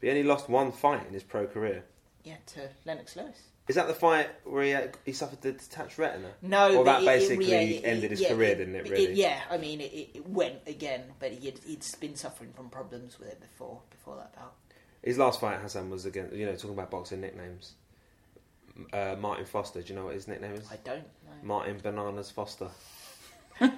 But 0.00 0.06
he 0.06 0.10
only 0.10 0.22
lost 0.22 0.48
one 0.48 0.72
fight 0.72 1.06
in 1.06 1.12
his 1.12 1.22
pro 1.22 1.46
career. 1.46 1.84
yeah, 2.24 2.36
to 2.54 2.68
Lennox 2.84 3.16
Lewis. 3.16 3.38
Is 3.68 3.74
that 3.74 3.88
the 3.88 3.94
fight 3.94 4.28
where 4.44 4.62
he, 4.62 4.70
had, 4.70 4.96
he 5.04 5.12
suffered 5.12 5.42
the 5.42 5.50
detached 5.50 5.98
retina? 5.98 6.28
No, 6.40 6.78
Or 6.78 6.84
that 6.84 7.00
it- 7.00 7.02
it- 7.02 7.06
basically 7.06 7.50
yeah, 7.50 7.60
it- 7.78 7.84
ended 7.84 8.10
his 8.12 8.20
yeah, 8.20 8.28
career, 8.28 8.54
didn't 8.54 8.76
it, 8.76 8.88
really? 8.88 9.12
yeah, 9.14 9.40
I 9.50 9.56
mean, 9.56 9.80
it, 9.80 10.24
went 10.28 10.60
again, 10.68 11.02
but 11.18 11.32
he'd, 11.32 11.58
he'd 11.66 11.84
been 11.98 12.14
suffering 12.14 12.52
from 12.52 12.68
problems 12.68 13.18
with 13.18 13.26
it 13.28 13.40
before 13.40 13.80
before 13.90 14.14
that 14.18 14.32
bout. 14.36 14.52
His 15.02 15.18
last 15.18 15.40
fight, 15.40 15.58
Hassan, 15.58 15.90
was 15.90 16.06
against 16.06 16.32
you 16.36 16.46
know 16.46 16.52
talking 16.54 16.70
about 16.78 16.92
boxing 16.92 17.20
nicknames. 17.20 17.74
Uh, 18.92 19.16
Martin 19.18 19.46
Foster. 19.46 19.80
Do 19.82 19.88
you 19.92 19.98
know 19.98 20.06
what 20.06 20.14
his 20.14 20.28
nickname 20.28 20.54
is? 20.54 20.70
I 20.70 20.76
don't 20.84 20.98
know. 21.24 21.32
Martin 21.42 21.78
Bananas 21.82 22.30
Foster. 22.30 22.68
Did 23.60 23.72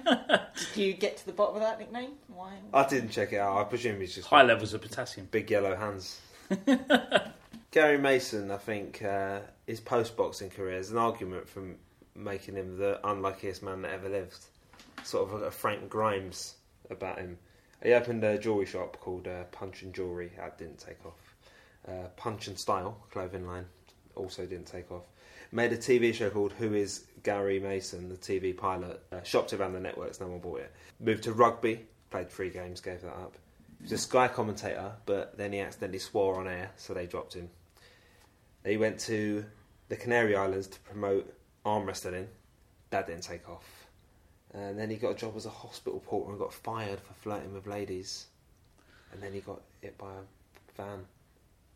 you 0.75 0.93
get 0.93 1.17
to 1.17 1.25
the 1.25 1.31
bottom 1.31 1.55
of 1.55 1.61
that 1.61 1.79
nickname? 1.79 2.11
Why? 2.27 2.53
I 2.73 2.85
didn't 2.87 3.09
check 3.09 3.31
it 3.31 3.37
out. 3.37 3.57
I 3.57 3.63
presume 3.63 3.99
he's 4.01 4.15
just 4.15 4.27
High 4.27 4.43
levels 4.43 4.73
of 4.73 4.81
potassium. 4.81 5.27
big 5.31 5.49
yellow 5.49 5.75
hands. 5.75 6.19
Gary 7.71 7.97
Mason, 7.97 8.51
I 8.51 8.57
think, 8.57 9.01
uh, 9.03 9.39
his 9.67 9.79
post 9.79 10.17
boxing 10.17 10.49
career 10.49 10.77
is 10.77 10.91
an 10.91 10.97
argument 10.97 11.47
for 11.47 11.63
making 12.15 12.55
him 12.55 12.77
the 12.77 12.99
unluckiest 13.07 13.63
man 13.63 13.83
that 13.83 13.91
ever 13.91 14.09
lived. 14.09 14.37
Sort 15.03 15.29
of 15.31 15.41
a, 15.41 15.45
a 15.45 15.51
Frank 15.51 15.87
Grimes 15.89 16.55
about 16.89 17.19
him. 17.19 17.37
He 17.81 17.93
opened 17.93 18.23
a 18.25 18.37
jewellery 18.37 18.65
shop 18.65 18.97
called 18.99 19.27
uh, 19.27 19.43
Punch 19.51 19.83
and 19.83 19.93
Jewellery. 19.93 20.31
That 20.35 20.57
didn't 20.57 20.79
take 20.79 21.05
off. 21.05 21.35
Uh, 21.87 22.07
Punch 22.17 22.47
and 22.47 22.59
Style 22.59 22.97
clothing 23.11 23.47
line 23.47 23.65
also 24.19 24.45
didn't 24.45 24.67
take 24.67 24.91
off. 24.91 25.03
Made 25.51 25.73
a 25.73 25.77
TV 25.77 26.13
show 26.13 26.29
called 26.29 26.53
Who 26.53 26.73
Is 26.73 27.05
Gary 27.23 27.59
Mason, 27.59 28.09
the 28.09 28.15
TV 28.15 28.55
pilot. 28.55 29.01
Uh, 29.11 29.23
shopped 29.23 29.53
around 29.53 29.73
the 29.73 29.79
networks, 29.79 30.19
no 30.19 30.27
one 30.27 30.39
bought 30.39 30.59
it. 30.59 30.71
Moved 30.99 31.23
to 31.23 31.33
rugby, 31.33 31.85
played 32.11 32.29
three 32.29 32.49
games, 32.49 32.81
gave 32.81 33.01
that 33.01 33.13
up. 33.13 33.35
He 33.79 33.83
was 33.83 33.91
a 33.93 33.97
Sky 33.97 34.27
commentator, 34.27 34.91
but 35.05 35.37
then 35.37 35.53
he 35.53 35.59
accidentally 35.59 35.99
swore 35.99 36.39
on 36.39 36.47
air, 36.47 36.71
so 36.75 36.93
they 36.93 37.07
dropped 37.07 37.33
him. 37.33 37.49
He 38.65 38.77
went 38.77 38.99
to 39.01 39.45
the 39.87 39.95
Canary 39.95 40.35
Islands 40.35 40.67
to 40.67 40.79
promote 40.81 41.33
arm 41.65 41.85
wrestling. 41.85 42.27
That 42.91 43.07
didn't 43.07 43.23
take 43.23 43.47
off. 43.49 43.87
And 44.53 44.77
then 44.77 44.89
he 44.89 44.97
got 44.97 45.11
a 45.11 45.15
job 45.15 45.33
as 45.35 45.45
a 45.45 45.49
hospital 45.49 45.99
porter 46.05 46.31
and 46.31 46.39
got 46.39 46.53
fired 46.53 46.99
for 46.99 47.13
flirting 47.13 47.53
with 47.53 47.67
ladies. 47.67 48.27
And 49.11 49.21
then 49.21 49.33
he 49.33 49.39
got 49.39 49.61
hit 49.81 49.97
by 49.97 50.11
a 50.11 50.75
van 50.75 51.05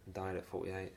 and 0.06 0.14
died 0.14 0.36
at 0.36 0.46
48. 0.46 0.92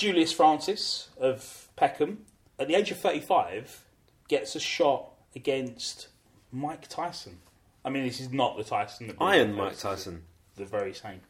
Julius 0.00 0.32
Francis 0.32 1.10
of 1.18 1.68
Peckham, 1.76 2.24
at 2.58 2.68
the 2.68 2.74
age 2.74 2.90
of 2.90 2.96
35, 2.96 3.84
gets 4.28 4.56
a 4.56 4.60
shot 4.60 5.10
against 5.36 6.08
Mike 6.50 6.88
Tyson. 6.88 7.38
I 7.84 7.90
mean, 7.90 8.04
this 8.04 8.18
is 8.18 8.32
not 8.32 8.56
the 8.56 8.64
Tyson 8.64 9.08
that 9.08 9.16
Iron 9.20 9.52
Mike 9.52 9.76
Tyson. 9.76 10.22
The 10.56 10.64
very 10.64 10.94
same. 10.94 11.20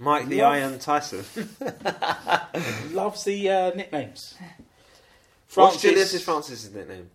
Mike 0.00 0.26
the 0.26 0.40
Love- 0.40 0.52
Iron 0.52 0.78
Tyson. 0.80 1.24
Loves 2.92 3.22
the 3.22 3.48
uh, 3.50 3.70
nicknames. 3.76 4.34
What's 5.54 5.80
Julius 5.80 6.20
Francis' 6.24 6.68
nickname? 6.72 7.10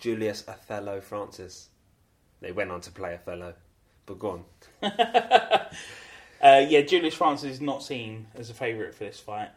Julius 0.00 0.44
Othello 0.48 1.00
Francis. 1.00 1.68
They 2.40 2.50
went 2.50 2.72
on 2.72 2.80
to 2.80 2.90
play 2.90 3.14
Othello. 3.14 3.54
But 4.04 4.18
go 4.18 4.42
on. 4.82 5.62
Uh, 6.42 6.64
yeah, 6.66 6.80
Julius 6.80 7.14
Francis 7.14 7.50
is 7.52 7.60
not 7.60 7.82
seen 7.82 8.26
as 8.34 8.48
a 8.48 8.54
favourite 8.54 8.94
for 8.94 9.04
this 9.04 9.20
fight. 9.20 9.50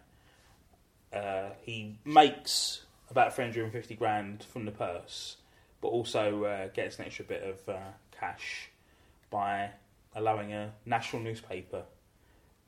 Uh, 1.14 1.50
he 1.62 1.96
makes 2.06 2.82
about 3.10 3.36
350 3.36 3.96
grand 3.96 4.44
from 4.44 4.66
the 4.66 4.72
purse, 4.72 5.38
but 5.82 5.90
also 5.90 6.44
uh, 6.46 6.68
gets 6.74 6.98
an 7.00 7.06
extra 7.06 7.26
bit 7.26 7.44
of 7.44 7.74
uh, 7.74 7.80
cash 8.20 8.70
by 9.30 9.70
allowing 10.16 10.54
a 10.54 10.72
national 10.86 11.22
newspaper 11.22 11.84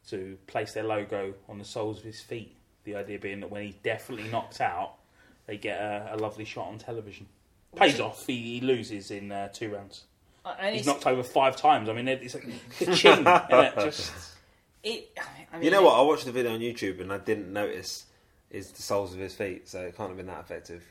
to 0.09 0.37
place 0.47 0.73
their 0.73 0.83
logo 0.83 1.33
on 1.49 1.57
the 1.57 1.65
soles 1.65 1.97
of 1.99 2.03
his 2.03 2.21
feet. 2.21 2.55
The 2.83 2.95
idea 2.95 3.17
being 3.17 3.39
that 3.39 3.49
when 3.49 3.63
he's 3.63 3.75
definitely 3.75 4.29
knocked 4.29 4.61
out, 4.61 4.93
they 5.47 5.57
get 5.57 5.79
a, 5.79 6.11
a 6.13 6.17
lovely 6.17 6.45
shot 6.45 6.67
on 6.67 6.77
television. 6.77 7.27
Pays 7.75 7.99
off. 7.99 8.25
He, 8.25 8.59
he 8.59 8.61
loses 8.61 9.11
in 9.11 9.31
uh, 9.31 9.49
two 9.49 9.73
rounds. 9.73 10.03
Uh, 10.45 10.53
and 10.59 10.75
He's 10.75 10.81
it's, 10.81 10.87
knocked 10.87 11.07
over 11.07 11.23
five 11.23 11.55
times. 11.55 11.89
I 11.89 11.93
mean, 11.93 12.07
it's 12.07 12.35
like 12.35 12.47
the 12.79 12.95
chin. 12.95 13.23
innit? 13.23 13.75
Just 13.83 14.13
it, 14.83 15.11
I 15.51 15.55
mean, 15.57 15.65
You 15.65 15.71
know 15.71 15.81
what? 15.81 15.97
I 15.97 16.01
watched 16.01 16.25
the 16.25 16.31
video 16.31 16.53
on 16.53 16.59
YouTube 16.59 17.01
and 17.01 17.11
I 17.11 17.17
didn't 17.17 17.51
notice 17.51 18.05
is 18.55 18.71
the 18.71 18.81
soles 18.81 19.13
of 19.13 19.19
his 19.19 19.35
feet, 19.35 19.67
so 19.67 19.81
it 19.81 19.97
can't 19.97 20.09
have 20.09 20.17
been 20.17 20.27
that 20.27 20.39
effective. 20.39 20.83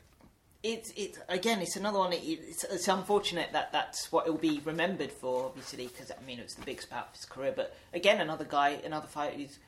It's 0.61 0.93
it's 0.95 1.19
again. 1.29 1.61
It's 1.61 1.75
another 1.75 1.99
one. 1.99 2.13
It, 2.13 2.23
it's, 2.23 2.63
it's 2.63 2.87
unfortunate 2.87 3.49
that 3.53 3.71
that's 3.71 4.11
what 4.11 4.25
it'll 4.25 4.39
be 4.39 4.61
remembered 4.63 5.11
for, 5.11 5.45
obviously, 5.45 5.87
because 5.87 6.11
I 6.11 6.23
mean 6.25 6.39
it 6.39 6.43
was 6.43 6.55
the 6.55 6.65
big 6.65 6.81
spout 6.81 7.09
of 7.09 7.15
his 7.15 7.25
career. 7.25 7.53
But 7.55 7.75
again, 7.93 8.21
another 8.21 8.45
guy, 8.45 8.79
another 8.83 9.07
fighter 9.07 9.37
who's 9.37 9.59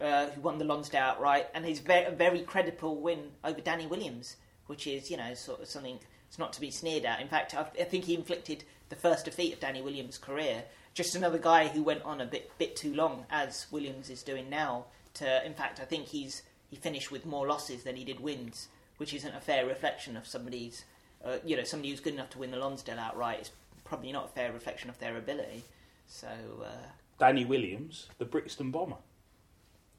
uh, 0.00 0.26
who 0.26 0.40
won 0.40 0.58
the 0.58 0.64
Lonsdale 0.64 1.00
outright, 1.00 1.48
and 1.54 1.64
his 1.64 1.80
very, 1.80 2.14
very 2.14 2.40
credible 2.40 3.00
win 3.00 3.30
over 3.44 3.60
Danny 3.60 3.86
Williams, 3.86 4.36
which 4.66 4.86
is 4.86 5.10
you 5.10 5.16
know 5.16 5.34
sort 5.34 5.60
of 5.60 5.68
something 5.68 5.98
it's 6.28 6.38
not 6.38 6.52
to 6.54 6.60
be 6.60 6.70
sneered 6.70 7.04
at. 7.04 7.20
In 7.20 7.28
fact, 7.28 7.54
I, 7.54 7.66
I 7.80 7.84
think 7.84 8.04
he 8.04 8.14
inflicted 8.14 8.64
the 8.88 8.96
first 8.96 9.24
defeat 9.24 9.52
of 9.52 9.60
Danny 9.60 9.82
Williams' 9.82 10.18
career. 10.18 10.64
Just 10.94 11.14
another 11.14 11.38
guy 11.38 11.68
who 11.68 11.82
went 11.82 12.02
on 12.02 12.20
a 12.20 12.26
bit 12.26 12.50
bit 12.58 12.76
too 12.76 12.94
long, 12.94 13.26
as 13.30 13.66
Williams 13.70 14.10
is 14.10 14.22
doing 14.22 14.48
now. 14.48 14.86
To 15.14 15.44
in 15.44 15.54
fact, 15.54 15.80
I 15.80 15.84
think 15.84 16.06
he's 16.06 16.42
he 16.68 16.76
finished 16.76 17.10
with 17.10 17.26
more 17.26 17.46
losses 17.46 17.84
than 17.84 17.96
he 17.96 18.04
did 18.04 18.20
wins, 18.20 18.68
which 18.96 19.14
isn't 19.14 19.34
a 19.34 19.40
fair 19.40 19.66
reflection 19.66 20.16
of 20.16 20.26
somebody's 20.26 20.84
uh, 21.24 21.38
you 21.44 21.56
know 21.56 21.64
somebody 21.64 21.90
who's 21.90 22.00
good 22.00 22.14
enough 22.14 22.30
to 22.30 22.38
win 22.38 22.50
the 22.50 22.56
Lonsdale 22.58 22.98
outright. 22.98 23.40
It's 23.40 23.50
probably 23.84 24.12
not 24.12 24.26
a 24.26 24.28
fair 24.28 24.52
reflection 24.52 24.90
of 24.90 24.98
their 24.98 25.16
ability. 25.16 25.64
So. 26.06 26.28
Uh, 26.64 26.86
Danny 27.18 27.44
Williams, 27.44 28.08
the 28.18 28.26
Brixton 28.26 28.70
Bomber. 28.70 28.96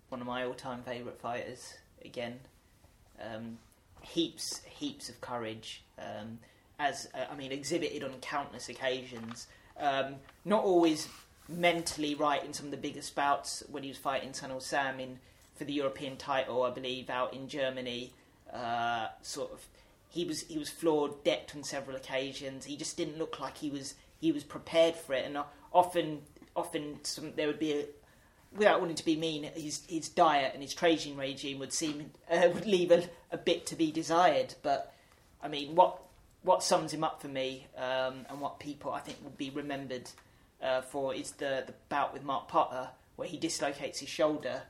one 0.10 0.22
of 0.22 0.28
my 0.28 0.46
all-time 0.46 0.84
favourite 0.84 1.20
fighters. 1.20 1.74
Again, 2.06 2.40
um, 3.20 3.58
heaps, 4.02 4.62
heaps 4.66 5.10
of 5.10 5.20
courage. 5.20 5.84
Um, 5.98 6.40
as 6.80 7.10
uh, 7.14 7.26
I 7.32 7.36
mean, 7.36 7.52
exhibited 7.52 8.04
on 8.04 8.12
countless 8.22 8.70
occasions. 8.70 9.48
Um, 9.80 10.16
not 10.46 10.64
always 10.64 11.08
mentally 11.50 12.14
right 12.16 12.44
in 12.44 12.54
some 12.54 12.66
of 12.66 12.72
the 12.72 12.78
biggest 12.78 13.16
bouts 13.16 13.64
when 13.70 13.84
he 13.84 13.90
was 13.90 13.98
fighting 13.98 14.32
Sunil 14.32 14.62
Sam 14.62 15.00
in 15.00 15.20
for 15.58 15.66
the 15.66 15.74
European 15.74 16.18
title, 16.18 16.64
I 16.64 16.70
believe, 16.72 17.10
out 17.10 17.34
in 17.34 17.48
Germany. 17.48 18.14
Uh, 18.54 19.08
sort 19.22 19.52
of, 19.52 19.66
he 20.10 20.24
was 20.26 20.42
he 20.44 20.58
was 20.58 20.70
flawed, 20.70 21.24
decked 21.24 21.56
on 21.56 21.64
several 21.64 21.96
occasions. 21.98 22.66
He 22.66 22.78
just 22.78 22.98
didn't 22.98 23.18
look 23.18 23.40
like 23.40 23.58
he 23.58 23.70
was 23.70 23.96
he 24.20 24.32
was 24.32 24.44
prepared 24.44 24.96
for 24.96 25.14
it, 25.14 25.26
and 25.26 25.38
often 25.74 26.22
often 26.56 27.00
some, 27.04 27.34
there 27.36 27.48
would 27.48 27.60
be 27.60 27.74
a, 27.74 27.86
without 28.56 28.80
wanting 28.80 28.96
to 28.96 29.06
be 29.06 29.16
mean, 29.16 29.44
his 29.56 29.82
his 29.88 30.10
diet 30.10 30.52
and 30.54 30.62
his 30.64 30.74
training 30.74 31.18
regime 31.18 31.60
would 31.60 31.74
seem 31.74 32.12
uh, 32.32 32.50
would 32.54 32.66
leave 32.66 32.92
a, 32.92 33.04
a 33.32 33.38
bit 33.38 33.66
to 33.68 33.76
be 33.76 33.92
desired. 33.92 34.56
But 34.64 34.94
I 35.42 35.48
mean, 35.48 35.76
what 35.76 36.02
what 36.44 36.64
sums 36.64 36.94
him 36.94 37.04
up 37.04 37.22
for 37.22 37.28
me, 37.28 37.68
um, 37.78 38.26
and 38.30 38.40
what 38.40 38.60
people 38.60 38.92
I 38.92 39.00
think 39.00 39.18
will 39.24 39.32
be 39.32 39.50
remembered 39.50 40.10
uh, 40.62 40.82
for 40.82 41.14
is 41.14 41.32
the 41.32 41.64
the 41.68 41.74
bout 41.90 42.14
with 42.14 42.24
Mark 42.24 42.48
Potter, 42.48 42.90
where 43.16 43.28
he 43.28 43.38
dislocates 43.38 44.00
his 44.00 44.10
shoulder, 44.10 44.64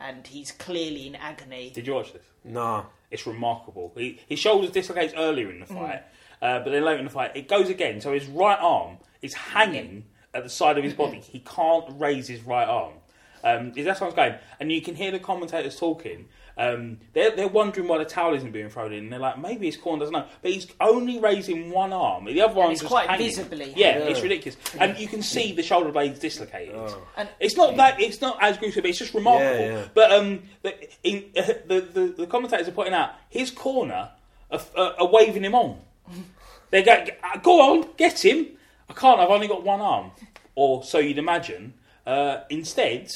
and 0.00 0.26
he's 0.26 0.52
clearly 0.52 1.06
in 1.06 1.14
agony. 1.16 1.70
Did 1.74 1.86
you 1.86 1.94
watch 1.94 2.12
this? 2.12 2.22
Nah. 2.44 2.84
It's 3.10 3.26
remarkable. 3.26 3.92
He, 3.96 4.20
his 4.28 4.38
shoulders 4.38 4.70
dislocates 4.70 5.14
earlier 5.16 5.50
in 5.50 5.60
the 5.60 5.66
fight, 5.66 6.02
uh, 6.42 6.58
but 6.60 6.70
then 6.70 6.84
later 6.84 6.98
in 6.98 7.04
the 7.06 7.10
fight 7.10 7.34
it 7.34 7.48
goes 7.48 7.70
again. 7.70 8.00
So 8.00 8.12
his 8.12 8.26
right 8.26 8.58
arm 8.60 8.98
is 9.22 9.34
hanging 9.34 10.04
at 10.34 10.42
the 10.44 10.50
side 10.50 10.76
of 10.76 10.84
his 10.84 10.94
body. 10.94 11.20
He 11.20 11.40
can't 11.40 11.86
raise 11.98 12.28
his 12.28 12.42
right 12.42 12.68
arm. 12.68 12.94
Um, 13.42 13.72
that's 13.72 14.00
what 14.00 14.02
I 14.02 14.04
was 14.06 14.14
going, 14.14 14.34
and 14.60 14.70
you 14.70 14.82
can 14.82 14.94
hear 14.94 15.10
the 15.10 15.18
commentators 15.18 15.76
talking. 15.76 16.28
Um, 16.58 16.98
they're, 17.12 17.30
they're 17.36 17.46
wondering 17.46 17.86
why 17.86 17.98
the 17.98 18.04
towel 18.04 18.34
isn't 18.34 18.50
being 18.50 18.68
thrown 18.68 18.92
in. 18.92 19.04
And 19.04 19.12
they're 19.12 19.20
like, 19.20 19.38
maybe 19.38 19.66
his 19.66 19.76
corner 19.76 20.00
doesn't 20.00 20.12
know, 20.12 20.26
but 20.42 20.50
he's 20.50 20.66
only 20.80 21.20
raising 21.20 21.70
one 21.70 21.92
arm. 21.92 22.24
The 22.24 22.40
other 22.40 22.54
one's 22.54 22.72
it's 22.72 22.80
just 22.80 22.90
quite 22.90 23.08
hanging. 23.08 23.26
visibly 23.26 23.72
Yeah, 23.76 23.92
hanging. 23.92 24.08
it's 24.08 24.20
ridiculous, 24.22 24.58
and 24.78 24.98
you 24.98 25.06
can 25.06 25.22
see 25.22 25.52
the 25.52 25.62
shoulder 25.62 25.92
blades 25.92 26.18
dislocated. 26.18 26.74
Oh. 26.74 27.00
And 27.16 27.28
It's 27.38 27.56
not 27.56 27.76
that 27.76 28.00
it's 28.00 28.20
not 28.20 28.38
as 28.42 28.58
gruesome. 28.58 28.84
It's 28.86 28.98
just 28.98 29.14
remarkable. 29.14 29.60
Yeah, 29.60 29.78
yeah. 29.78 29.84
But 29.94 30.10
um, 30.12 30.42
the, 30.62 30.74
in, 31.04 31.26
uh, 31.36 31.42
the, 31.66 31.80
the 31.92 32.14
the 32.18 32.26
commentators 32.26 32.66
are 32.66 32.72
pointing 32.72 32.94
out 32.94 33.12
his 33.28 33.52
corner 33.52 34.10
are, 34.50 34.60
are, 34.76 34.94
are 35.00 35.06
waving 35.08 35.44
him 35.44 35.54
on. 35.54 35.80
They 36.70 36.82
go, 36.82 37.02
go 37.42 37.62
on, 37.62 37.88
get 37.96 38.22
him. 38.22 38.46
I 38.90 38.92
can't. 38.92 39.18
I've 39.18 39.30
only 39.30 39.48
got 39.48 39.62
one 39.64 39.80
arm, 39.80 40.10
or 40.54 40.84
so 40.84 40.98
you'd 40.98 41.16
imagine. 41.16 41.72
Uh, 42.06 42.40
instead, 42.50 43.10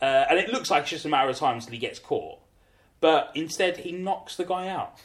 uh, 0.00 0.24
and 0.30 0.38
it 0.38 0.48
looks 0.50 0.70
like 0.70 0.82
it's 0.84 0.90
just 0.90 1.04
a 1.04 1.08
matter 1.10 1.28
of 1.28 1.36
time 1.36 1.56
until 1.56 1.72
he 1.72 1.78
gets 1.78 1.98
caught. 1.98 2.38
But 3.00 3.30
instead, 3.34 3.78
he 3.78 3.92
knocks 3.92 4.36
the 4.36 4.44
guy 4.44 4.68
out. 4.68 4.98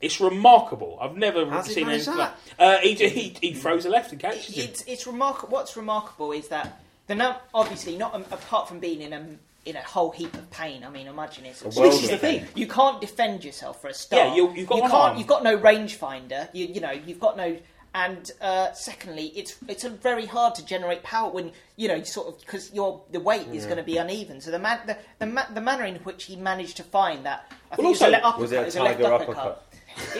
it's 0.00 0.20
remarkable. 0.20 0.98
I've 1.00 1.16
never 1.16 1.48
How's 1.48 1.68
he 1.68 1.74
seen 1.74 1.88
anything 1.88 2.16
like 2.16 2.32
uh, 2.58 2.78
he, 2.78 2.94
he, 2.94 3.36
he 3.40 3.54
throws 3.54 3.86
a 3.86 3.88
left 3.90 4.10
and 4.12 4.20
catches 4.20 4.56
him. 4.56 4.64
it's 4.64 4.82
it's 4.86 5.06
remarkable. 5.06 5.52
What's 5.52 5.76
remarkable 5.76 6.32
is 6.32 6.48
that 6.48 6.80
the 7.06 7.14
num- 7.14 7.36
obviously 7.54 7.96
not 7.96 8.14
um, 8.14 8.24
apart 8.32 8.66
from 8.68 8.80
being 8.80 9.00
in 9.00 9.12
a 9.12 9.24
in 9.64 9.76
a 9.76 9.82
whole 9.82 10.10
heap 10.10 10.34
of 10.34 10.50
pain. 10.50 10.82
I 10.84 10.90
mean, 10.90 11.06
imagine 11.06 11.44
it's 11.46 11.62
A 11.62 11.66
Well, 11.68 11.72
this 11.72 11.78
world 11.78 12.02
is 12.04 12.10
the 12.10 12.18
thing. 12.18 12.46
You 12.56 12.66
can't 12.68 13.00
defend 13.00 13.44
yourself 13.44 13.80
for 13.80 13.88
a 13.88 13.94
start. 13.94 14.28
Yeah, 14.30 14.34
you- 14.36 14.52
you've 14.54 14.68
got 14.68 14.76
you 14.76 14.82
one 14.82 14.90
can't. 14.90 15.02
arm. 15.10 15.18
You've 15.18 15.26
got 15.28 15.42
no 15.44 15.56
rangefinder. 15.56 16.48
You 16.52 16.66
you 16.66 16.80
know 16.80 16.90
you've 16.92 17.20
got 17.20 17.36
no. 17.36 17.56
And 17.96 18.30
uh, 18.42 18.72
secondly, 18.74 19.32
it's 19.34 19.56
it's 19.68 19.84
a 19.84 19.88
very 19.88 20.26
hard 20.26 20.54
to 20.56 20.66
generate 20.66 21.02
power 21.02 21.30
when 21.32 21.52
you 21.76 21.88
know 21.88 21.94
you 21.94 22.04
sort 22.04 22.28
of 22.28 22.38
because 22.40 22.70
your 22.74 23.00
the 23.10 23.20
weight 23.20 23.46
is 23.48 23.64
going 23.64 23.78
to 23.78 23.82
be 23.82 23.96
uneven. 23.96 24.42
So 24.42 24.50
the 24.50 24.58
man 24.58 24.80
the 24.86 24.98
the, 25.18 25.24
ma- 25.26 25.48
the 25.54 25.62
manner 25.62 25.84
in 25.84 25.94
which 26.04 26.24
he 26.24 26.36
managed 26.36 26.76
to 26.76 26.82
find 26.82 27.24
that 27.24 27.50
I 27.72 27.76
think 27.76 27.78
Well, 27.78 27.86
it 27.86 27.90
was 27.92 28.00
a 28.02 28.04
also- 28.04 28.10
le- 28.10 28.18
uppercut, 28.18 28.40
Was 28.42 28.52
it 28.52 28.56
a 28.60 28.64
was 28.66 28.76
a 28.76 28.82
left 28.82 29.00
tiger 29.00 29.14
uppercut. 29.14 29.36
uppercut? 29.38 29.62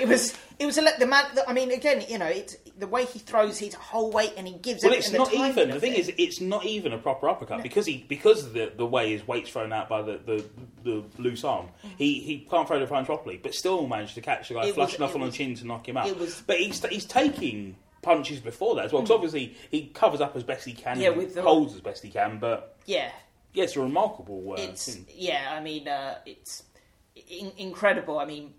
It 0.00 0.08
was 0.08 0.34
it 0.58 0.64
was 0.64 0.78
a 0.78 0.82
le- 0.82 0.98
the 0.98 1.06
man. 1.06 1.24
The, 1.34 1.46
I 1.46 1.52
mean, 1.52 1.70
again, 1.70 2.02
you 2.08 2.16
know, 2.16 2.24
it's 2.26 2.56
the 2.78 2.86
way 2.86 3.04
he 3.06 3.18
throws 3.18 3.58
his 3.58 3.74
whole 3.74 4.10
weight 4.10 4.34
and 4.36 4.46
he 4.46 4.54
gives. 4.54 4.84
It. 4.84 4.88
Well, 4.88 4.96
it's 4.98 5.10
not 5.12 5.30
the 5.30 5.36
even. 5.38 5.70
The 5.70 5.80
thing 5.80 5.92
it. 5.94 5.98
is, 6.00 6.12
it's 6.18 6.40
not 6.40 6.64
even 6.64 6.92
a 6.92 6.98
proper 6.98 7.28
uppercut 7.28 7.62
because 7.62 7.86
he 7.86 8.04
because 8.08 8.44
of 8.44 8.52
the 8.52 8.72
the 8.76 8.86
way 8.86 9.12
his 9.12 9.26
weight's 9.26 9.50
thrown 9.50 9.72
out 9.72 9.88
by 9.88 10.02
the, 10.02 10.18
the, 10.24 10.44
the 10.84 11.04
loose 11.18 11.44
arm. 11.44 11.68
He 11.96 12.20
he 12.20 12.40
can't 12.50 12.66
throw 12.68 12.78
the 12.78 12.86
punch 12.86 13.06
properly, 13.06 13.38
but 13.42 13.54
still 13.54 13.86
managed 13.86 14.14
to 14.16 14.20
catch 14.20 14.48
the 14.48 14.54
guy 14.54 14.66
It 14.66 14.74
flush 14.74 14.90
was- 14.92 14.96
enough 15.00 15.14
on 15.14 15.22
the 15.22 15.30
chin 15.30 15.54
to 15.56 15.66
knock 15.66 15.88
him 15.88 15.96
out. 15.96 16.06
it 16.08 16.18
was- 16.18 16.42
but 16.46 16.58
he's 16.58 16.84
he's 16.86 17.04
taking 17.06 17.76
punches 18.02 18.38
before 18.40 18.76
that 18.76 18.84
as 18.86 18.92
well. 18.92 19.02
Because 19.02 19.14
obviously 19.14 19.56
he 19.70 19.86
covers 19.86 20.20
up 20.20 20.36
as 20.36 20.44
best 20.44 20.64
he 20.64 20.72
can, 20.74 21.00
Yeah, 21.00 21.08
and 21.08 21.16
with 21.16 21.34
the- 21.34 21.42
holds 21.42 21.74
as 21.74 21.80
best 21.80 22.02
he 22.02 22.10
can. 22.10 22.38
But 22.38 22.76
yeah, 22.86 23.10
yeah, 23.54 23.64
it's 23.64 23.74
a 23.76 23.80
remarkable 23.80 24.52
uh, 24.52 24.56
it's 24.60 24.94
thing. 24.94 25.06
yeah. 25.14 25.48
I 25.50 25.60
mean, 25.60 25.88
uh, 25.88 26.18
it's 26.26 26.62
in- 27.28 27.52
incredible. 27.56 28.18
I 28.18 28.26
mean, 28.26 28.52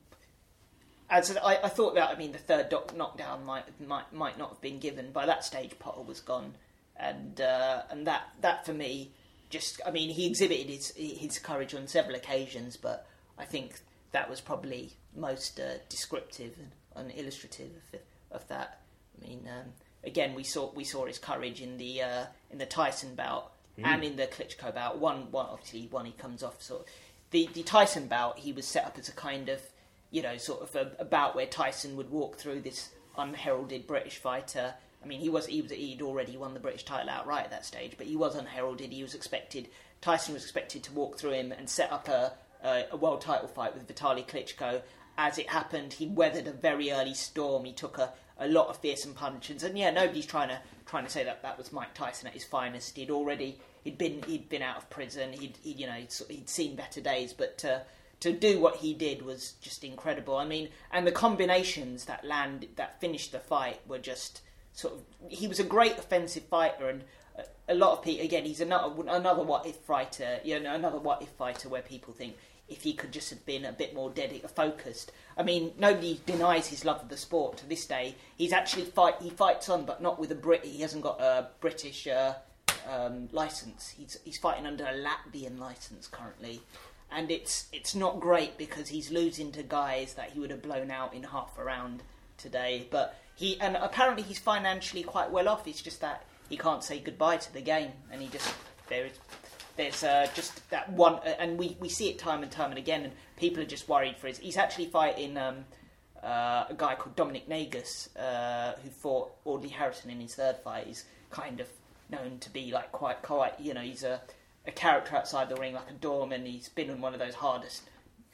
as 1.09 1.35
I, 1.37 1.59
I 1.63 1.69
thought 1.69 1.95
that. 1.95 2.09
I 2.09 2.17
mean, 2.17 2.31
the 2.31 2.37
third 2.37 2.69
doc- 2.69 2.95
knockdown 2.95 3.45
might 3.45 3.65
might 3.85 4.11
might 4.13 4.37
not 4.37 4.49
have 4.49 4.61
been 4.61 4.79
given 4.79 5.11
by 5.11 5.25
that 5.25 5.43
stage. 5.43 5.77
Potter 5.79 6.01
was 6.01 6.19
gone, 6.19 6.53
and 6.95 7.39
uh, 7.39 7.83
and 7.89 8.07
that 8.07 8.29
that 8.41 8.65
for 8.65 8.73
me, 8.73 9.11
just 9.49 9.81
I 9.85 9.91
mean, 9.91 10.09
he 10.09 10.27
exhibited 10.27 10.67
his 10.67 10.93
his 10.95 11.39
courage 11.39 11.73
on 11.73 11.87
several 11.87 12.15
occasions, 12.15 12.77
but 12.77 13.07
I 13.37 13.45
think 13.45 13.79
that 14.11 14.29
was 14.29 14.41
probably 14.41 14.93
most 15.15 15.59
uh, 15.59 15.79
descriptive 15.89 16.53
and, 16.57 17.09
and 17.09 17.19
illustrative 17.19 17.71
of, 17.93 17.99
of 18.31 18.47
that. 18.47 18.81
I 19.17 19.27
mean, 19.27 19.47
um, 19.47 19.73
again, 20.03 20.35
we 20.35 20.43
saw 20.43 20.71
we 20.73 20.83
saw 20.83 21.05
his 21.05 21.19
courage 21.19 21.61
in 21.61 21.77
the 21.77 22.01
uh, 22.01 22.25
in 22.51 22.57
the 22.57 22.65
Tyson 22.65 23.15
bout 23.15 23.51
and 23.83 24.03
in 24.03 24.15
the 24.15 24.27
Klitschko 24.27 24.73
bout. 24.73 24.99
One, 24.99 25.31
one 25.31 25.47
obviously, 25.49 25.87
one 25.91 26.05
he 26.05 26.11
comes 26.11 26.43
off 26.43 26.61
sort. 26.61 26.81
Of, 26.81 26.87
the 27.31 27.49
the 27.53 27.63
Tyson 27.63 28.07
bout, 28.07 28.39
he 28.39 28.51
was 28.51 28.65
set 28.65 28.85
up 28.85 28.97
as 28.97 29.09
a 29.09 29.13
kind 29.13 29.49
of, 29.49 29.61
you 30.11 30.21
know, 30.21 30.37
sort 30.37 30.61
of 30.61 30.75
a, 30.75 30.91
a 30.99 31.05
bout 31.05 31.35
where 31.35 31.45
Tyson 31.45 31.95
would 31.97 32.09
walk 32.09 32.37
through 32.37 32.61
this 32.61 32.89
unheralded 33.17 33.87
British 33.87 34.17
fighter. 34.17 34.73
I 35.03 35.07
mean, 35.07 35.19
he 35.19 35.29
was 35.29 35.45
he 35.45 35.61
was 35.61 35.71
he'd 35.71 36.01
already 36.01 36.37
won 36.37 36.53
the 36.53 36.59
British 36.59 36.83
title 36.83 37.09
outright 37.09 37.45
at 37.45 37.51
that 37.51 37.65
stage, 37.65 37.93
but 37.97 38.07
he 38.07 38.15
was 38.15 38.35
unheralded. 38.35 38.91
He 38.91 39.03
was 39.03 39.15
expected. 39.15 39.69
Tyson 40.01 40.33
was 40.33 40.43
expected 40.43 40.83
to 40.83 40.93
walk 40.93 41.17
through 41.17 41.31
him 41.31 41.51
and 41.51 41.69
set 41.69 41.91
up 41.91 42.07
a 42.07 42.33
a, 42.63 42.85
a 42.91 42.97
world 42.97 43.21
title 43.21 43.47
fight 43.47 43.73
with 43.73 43.87
Vitali 43.87 44.23
Klitschko. 44.23 44.81
As 45.17 45.37
it 45.37 45.49
happened, 45.49 45.93
he 45.93 46.07
weathered 46.07 46.47
a 46.47 46.51
very 46.51 46.91
early 46.91 47.13
storm. 47.13 47.65
He 47.65 47.73
took 47.73 47.97
a, 47.97 48.13
a 48.39 48.47
lot 48.47 48.67
of 48.67 48.77
fearsome 48.77 49.13
punches, 49.13 49.63
and 49.63 49.77
yeah, 49.77 49.89
nobody's 49.89 50.25
trying 50.25 50.49
to 50.49 50.59
trying 50.85 51.03
to 51.03 51.09
say 51.09 51.23
that 51.23 51.41
that 51.41 51.57
was 51.57 51.73
Mike 51.73 51.93
Tyson 51.93 52.27
at 52.27 52.33
his 52.33 52.43
finest. 52.43 52.95
He'd 52.95 53.11
already 53.11 53.59
he'd 53.83 53.97
been 53.97 54.21
he'd 54.23 54.49
been 54.49 54.61
out 54.61 54.77
of 54.77 54.89
prison. 54.89 55.33
He'd, 55.33 55.57
he'd 55.63 55.79
you 55.79 55.87
know 55.87 55.93
he'd, 55.93 56.13
he'd 56.29 56.49
seen 56.49 56.75
better 56.75 57.01
days, 57.01 57.33
but 57.33 57.57
to 57.59 57.83
to 58.19 58.31
do 58.31 58.59
what 58.59 58.77
he 58.77 58.93
did 58.93 59.21
was 59.21 59.53
just 59.61 59.83
incredible. 59.83 60.37
I 60.37 60.45
mean, 60.45 60.69
and 60.91 61.05
the 61.05 61.11
combinations 61.11 62.05
that 62.05 62.25
land 62.25 62.67
that 62.75 62.99
finished 62.99 63.31
the 63.31 63.39
fight 63.39 63.79
were 63.87 63.99
just 63.99 64.41
sort 64.73 64.95
of. 64.95 65.01
He 65.29 65.47
was 65.47 65.59
a 65.59 65.63
great 65.63 65.97
offensive 65.97 66.43
fighter, 66.43 66.89
and 66.89 67.03
a, 67.67 67.75
lot 67.75 67.91
of 67.91 68.03
people 68.03 68.25
again 68.25 68.45
he's 68.45 68.61
another 68.61 68.93
another 69.07 69.43
what 69.43 69.65
if 69.65 69.75
fighter. 69.77 70.39
You 70.43 70.59
know, 70.59 70.73
another 70.73 70.99
what 70.99 71.21
if 71.21 71.29
fighter 71.29 71.69
where 71.69 71.81
people 71.81 72.13
think 72.13 72.35
if 72.67 72.83
he 72.83 72.93
could 72.93 73.11
just 73.11 73.29
have 73.29 73.45
been 73.45 73.65
a 73.65 73.71
bit 73.71 73.93
more 73.93 74.09
dedicated, 74.09 74.49
focused. 74.49 75.11
I 75.37 75.43
mean, 75.43 75.71
nobody 75.77 76.19
denies 76.25 76.67
his 76.67 76.83
love 76.83 77.01
of 77.01 77.09
the 77.09 77.17
sport 77.17 77.57
to 77.57 77.65
this 77.65 77.85
day. 77.85 78.15
He's 78.37 78.51
actually 78.51 78.85
fight. 78.85 79.15
He 79.21 79.29
fights 79.29 79.69
on, 79.69 79.85
but 79.85 80.01
not 80.01 80.19
with 80.19 80.31
a 80.31 80.35
Brit. 80.35 80.65
He 80.65 80.81
hasn't 80.81 81.03
got 81.03 81.21
a 81.21 81.49
British 81.61 82.07
uh, 82.07 82.33
um, 82.89 83.29
license. 83.31 83.93
He's 83.97 84.17
he's 84.25 84.37
fighting 84.37 84.65
under 84.65 84.85
a 84.85 84.93
Latvian 84.93 85.59
license 85.59 86.07
currently, 86.07 86.61
and 87.11 87.31
it's 87.31 87.67
it's 87.71 87.95
not 87.95 88.19
great 88.19 88.57
because 88.57 88.89
he's 88.89 89.11
losing 89.11 89.51
to 89.53 89.63
guys 89.63 90.13
that 90.15 90.31
he 90.31 90.39
would 90.39 90.51
have 90.51 90.61
blown 90.61 90.91
out 90.91 91.13
in 91.13 91.23
half 91.23 91.57
a 91.57 91.63
round 91.63 92.03
today. 92.37 92.87
But 92.89 93.15
he 93.35 93.59
and 93.59 93.75
apparently 93.75 94.23
he's 94.23 94.39
financially 94.39 95.03
quite 95.03 95.31
well 95.31 95.47
off. 95.47 95.67
It's 95.67 95.81
just 95.81 96.01
that 96.01 96.25
he 96.49 96.57
can't 96.57 96.83
say 96.83 96.99
goodbye 96.99 97.37
to 97.37 97.53
the 97.53 97.61
game, 97.61 97.91
and 98.11 98.21
he 98.21 98.27
just 98.27 98.53
there 98.89 99.05
is 99.05 99.13
there's 99.77 100.03
uh, 100.03 100.27
just 100.33 100.67
that 100.71 100.91
one, 100.91 101.15
uh, 101.15 101.35
and 101.39 101.57
we, 101.57 101.77
we 101.79 101.87
see 101.87 102.09
it 102.09 102.17
time 102.17 102.43
and 102.43 102.51
time 102.51 102.71
and 102.71 102.79
again, 102.79 103.03
and 103.03 103.13
people 103.37 103.61
are 103.61 103.67
just 103.67 103.87
worried 103.87 104.17
for 104.17 104.27
his. 104.27 104.39
He's 104.39 104.57
actually 104.57 104.87
fighting 104.87 105.37
um, 105.37 105.65
uh, 106.21 106.65
a 106.69 106.75
guy 106.75 106.95
called 106.95 107.15
Dominic 107.15 107.47
Negus, 107.47 108.09
uh, 108.17 108.73
who 108.83 108.89
fought 108.89 109.31
Audley 109.45 109.69
Harrison 109.69 110.09
in 110.09 110.19
his 110.19 110.35
third 110.35 110.57
fight. 110.63 110.87
He's 110.87 111.05
kind 111.29 111.59
of 111.59 111.67
known 112.09 112.39
to 112.39 112.49
be 112.49 112.71
like 112.71 112.91
quite 112.91 113.21
quite, 113.21 113.59
you 113.59 113.73
know, 113.73 113.81
he's 113.81 114.03
a 114.03 114.19
a 114.67 114.71
character 114.71 115.15
outside 115.15 115.49
the 115.49 115.55
ring, 115.55 115.73
like 115.73 115.89
a 115.89 115.93
doorman. 115.93 116.45
He's 116.45 116.69
been 116.69 116.89
in 116.89 117.01
one 117.01 117.13
of 117.13 117.19
those 117.19 117.35
hardest, 117.35 117.83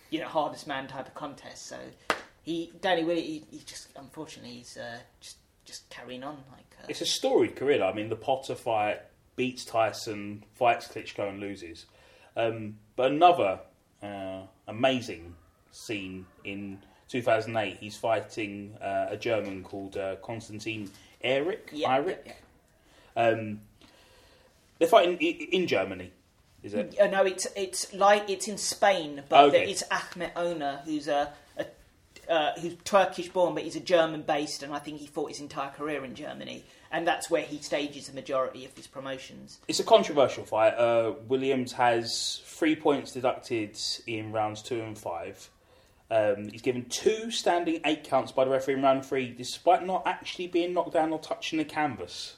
you 0.09 0.19
know, 0.19 0.27
hardest 0.27 0.67
man 0.67 0.87
type 0.87 1.07
of 1.07 1.13
contests. 1.13 1.61
So 1.65 1.77
he, 2.41 2.71
Danny 2.81 3.03
Willie, 3.03 3.21
he, 3.21 3.43
he 3.51 3.59
just 3.65 3.89
unfortunately 3.95 4.51
he's 4.55 4.77
uh, 4.77 4.97
just 5.21 5.37
just 5.65 5.89
carrying 5.89 6.23
on 6.23 6.37
like. 6.51 6.75
Uh, 6.81 6.85
It's 6.89 7.01
a 7.01 7.05
storied 7.05 7.55
career. 7.55 7.83
I 7.83 7.93
mean, 7.93 8.09
the 8.09 8.15
Potter 8.15 8.55
fight 8.55 9.01
beats 9.35 9.63
Tyson, 9.65 10.43
fights 10.55 10.87
Klitschko 10.87 11.29
and 11.29 11.39
loses. 11.39 11.85
Um, 12.35 12.77
but 12.95 13.11
another 13.11 13.59
uh, 14.01 14.41
amazing 14.67 15.35
scene 15.71 16.25
in 16.43 16.79
2008, 17.09 17.77
he's 17.79 17.95
fighting 17.95 18.75
uh, 18.81 19.07
a 19.09 19.17
German 19.17 19.63
called 19.63 19.97
uh, 19.97 20.15
Konstantin 20.17 20.89
Airich. 21.23 21.69
Yeah, 21.71 21.97
Airich. 21.99 22.17
yeah, 22.25 22.33
Um, 23.15 23.61
they're 24.79 24.87
fighting 24.87 25.17
in 25.17 25.67
Germany, 25.67 26.11
is 26.63 26.73
it? 26.73 26.97
Uh, 26.99 27.07
no, 27.07 27.23
it's 27.23 27.45
it's 27.55 27.93
like 27.93 28.29
it's 28.29 28.47
in 28.47 28.57
Spain, 28.57 29.23
but 29.29 29.45
Okay. 29.49 29.69
it's 29.69 29.83
Ahmet 29.91 30.33
Öner, 30.35 30.81
who's 30.83 31.07
a, 31.07 31.31
a 31.57 31.65
uh, 32.31 32.53
who's 32.59 32.75
Turkish 32.83 33.29
born, 33.29 33.53
but 33.53 33.63
he's 33.63 33.75
a 33.75 33.79
German 33.81 34.21
based, 34.21 34.63
and 34.63 34.73
I 34.73 34.79
think 34.79 34.99
he 34.99 35.07
fought 35.07 35.29
his 35.29 35.39
entire 35.41 35.69
career 35.71 36.05
in 36.05 36.15
Germany, 36.15 36.63
and 36.91 37.05
that's 37.05 37.29
where 37.29 37.41
he 37.43 37.57
stages 37.59 38.07
the 38.07 38.13
majority 38.13 38.63
of 38.65 38.75
his 38.77 38.87
promotions. 38.87 39.59
It's 39.67 39.79
a 39.79 39.83
controversial 39.83 40.45
fight. 40.45 40.73
Uh, 40.75 41.13
Williams 41.27 41.73
has 41.73 42.41
three 42.45 42.75
points 42.75 43.11
deducted 43.11 43.77
in 44.07 44.31
rounds 44.31 44.61
two 44.61 44.81
and 44.81 44.97
five. 44.97 45.49
Um, 46.11 46.49
he's 46.49 46.61
given 46.61 46.85
two 46.89 47.31
standing 47.31 47.81
eight 47.85 48.03
counts 48.03 48.31
by 48.31 48.45
the 48.45 48.51
referee 48.51 48.75
in 48.75 48.83
round 48.83 49.03
three, 49.05 49.31
despite 49.31 49.83
not 49.85 50.03
actually 50.05 50.47
being 50.47 50.73
knocked 50.73 50.93
down 50.93 51.11
or 51.11 51.17
touching 51.19 51.57
the 51.57 51.65
canvas, 51.65 52.35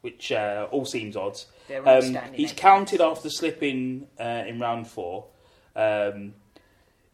which 0.00 0.32
uh, 0.32 0.66
all 0.70 0.84
seems 0.84 1.16
odd. 1.16 1.38
They're 1.66 1.86
all 1.86 1.96
Um, 1.98 2.02
standing 2.02 2.34
he's 2.34 2.52
counted 2.52 3.00
after 3.00 3.28
slipping 3.30 4.06
uh, 4.18 4.44
in 4.46 4.58
round 4.60 4.86
four. 4.88 5.26
Um, 5.76 6.34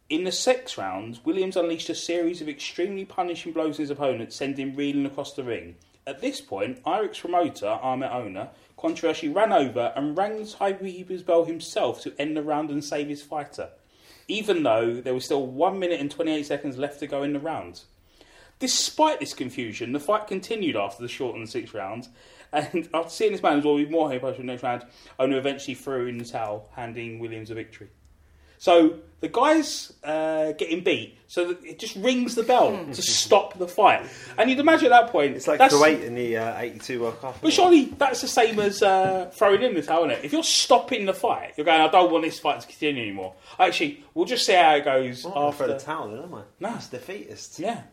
in 0.09 0.23
the 0.23 0.31
sixth 0.31 0.77
round, 0.77 1.19
Williams 1.25 1.57
unleashed 1.57 1.89
a 1.89 1.95
series 1.95 2.41
of 2.41 2.47
extremely 2.47 3.05
punishing 3.05 3.53
blows 3.53 3.77
on 3.77 3.83
his 3.83 3.89
opponent, 3.89 4.33
sending 4.33 4.69
him 4.69 4.75
reeling 4.75 5.05
across 5.05 5.33
the 5.33 5.43
ring. 5.43 5.75
At 6.07 6.21
this 6.21 6.39
point, 6.41 6.83
Airich's 6.85 7.19
promoter, 7.19 7.67
Ahmet 7.67 8.11
Öner, 8.11 8.49
controversially 8.77 9.31
ran 9.31 9.51
over 9.51 9.91
and 9.95 10.15
rang 10.15 10.37
the 10.37 10.45
timekeeper's 10.47 11.23
bell 11.23 11.45
himself 11.45 12.01
to 12.03 12.13
end 12.19 12.37
the 12.37 12.43
round 12.43 12.69
and 12.69 12.83
save 12.83 13.07
his 13.07 13.23
fighter, 13.23 13.69
even 14.27 14.61
though 14.61 15.01
there 15.01 15.15
was 15.15 15.25
still 15.25 15.47
1 15.47 15.79
minute 15.79 15.99
and 15.99 16.11
28 16.11 16.45
seconds 16.45 16.77
left 16.77 16.99
to 16.99 17.07
go 17.07 17.23
in 17.23 17.33
the 17.33 17.39
round. 17.39 17.81
Despite 18.59 19.19
this 19.19 19.33
confusion, 19.33 19.91
the 19.91 19.99
fight 19.99 20.27
continued 20.27 20.75
after 20.75 21.01
the 21.01 21.09
shortened 21.09 21.49
sixth 21.49 21.73
round, 21.73 22.07
and 22.55 22.89
after 22.93 23.09
seeing 23.09 23.31
this 23.31 23.43
man 23.43 23.57
as 23.59 23.65
well 23.65 23.77
be 23.77 23.85
more 23.87 24.09
hit 24.11 24.23
in 24.23 24.37
the 24.37 24.43
next 24.43 24.63
round, 24.63 24.85
Öner 25.19 25.37
eventually 25.37 25.75
threw 25.75 26.07
in 26.07 26.17
the 26.17 26.25
towel, 26.25 26.69
handing 26.73 27.19
Williams 27.19 27.51
a 27.51 27.53
victory. 27.53 27.89
So 28.57 28.99
the 29.19 29.27
guy's 29.27 29.91
uh, 30.03 30.53
getting 30.53 30.81
beat, 30.83 31.17
so 31.27 31.49
that 31.49 31.63
it 31.63 31.77
just 31.77 31.95
rings 31.97 32.35
the 32.35 32.43
bell 32.43 32.71
to 32.93 33.01
stop 33.01 33.57
the 33.59 33.67
fight. 33.67 34.07
And 34.37 34.49
you'd 34.49 34.59
imagine 34.59 34.85
at 34.91 35.01
that 35.01 35.11
point, 35.11 35.35
It's 35.35 35.47
like 35.47 35.59
that's, 35.59 35.73
Kuwait 35.73 36.03
in 36.03 36.15
the 36.15 36.37
uh, 36.37 36.59
82 36.59 37.01
World 37.01 37.19
Cup. 37.19 37.37
But 37.41 37.51
surely 37.51 37.85
that's 37.85 38.21
the 38.21 38.27
same 38.29 38.59
as 38.59 38.81
uh, 38.81 39.29
throwing 39.33 39.61
in 39.61 39.75
the 39.75 39.81
towel, 39.81 40.05
isn't 40.05 40.19
it? 40.19 40.25
If 40.25 40.31
you're 40.31 40.41
stopping 40.43 41.05
the 41.05 41.13
fight, 41.13 41.53
you're 41.57 41.65
going, 41.65 41.81
I 41.81 41.89
don't 41.89 42.11
want 42.11 42.23
this 42.23 42.39
fight 42.39 42.61
to 42.61 42.67
continue 42.67 43.01
anymore. 43.03 43.33
Actually, 43.59 44.03
we'll 44.13 44.25
just 44.25 44.45
see 44.45 44.53
how 44.53 44.75
it 44.75 44.85
goes 44.85 45.25
I'm 45.25 45.31
not 45.31 45.47
after. 45.49 45.63
for 45.65 45.73
the 45.73 45.79
towel, 45.79 46.09
then, 46.09 46.23
am 46.23 46.33
I? 46.33 46.41
No. 46.61 46.71
That's 46.71 46.87
defeatist. 46.87 47.59
Yeah. 47.59 47.83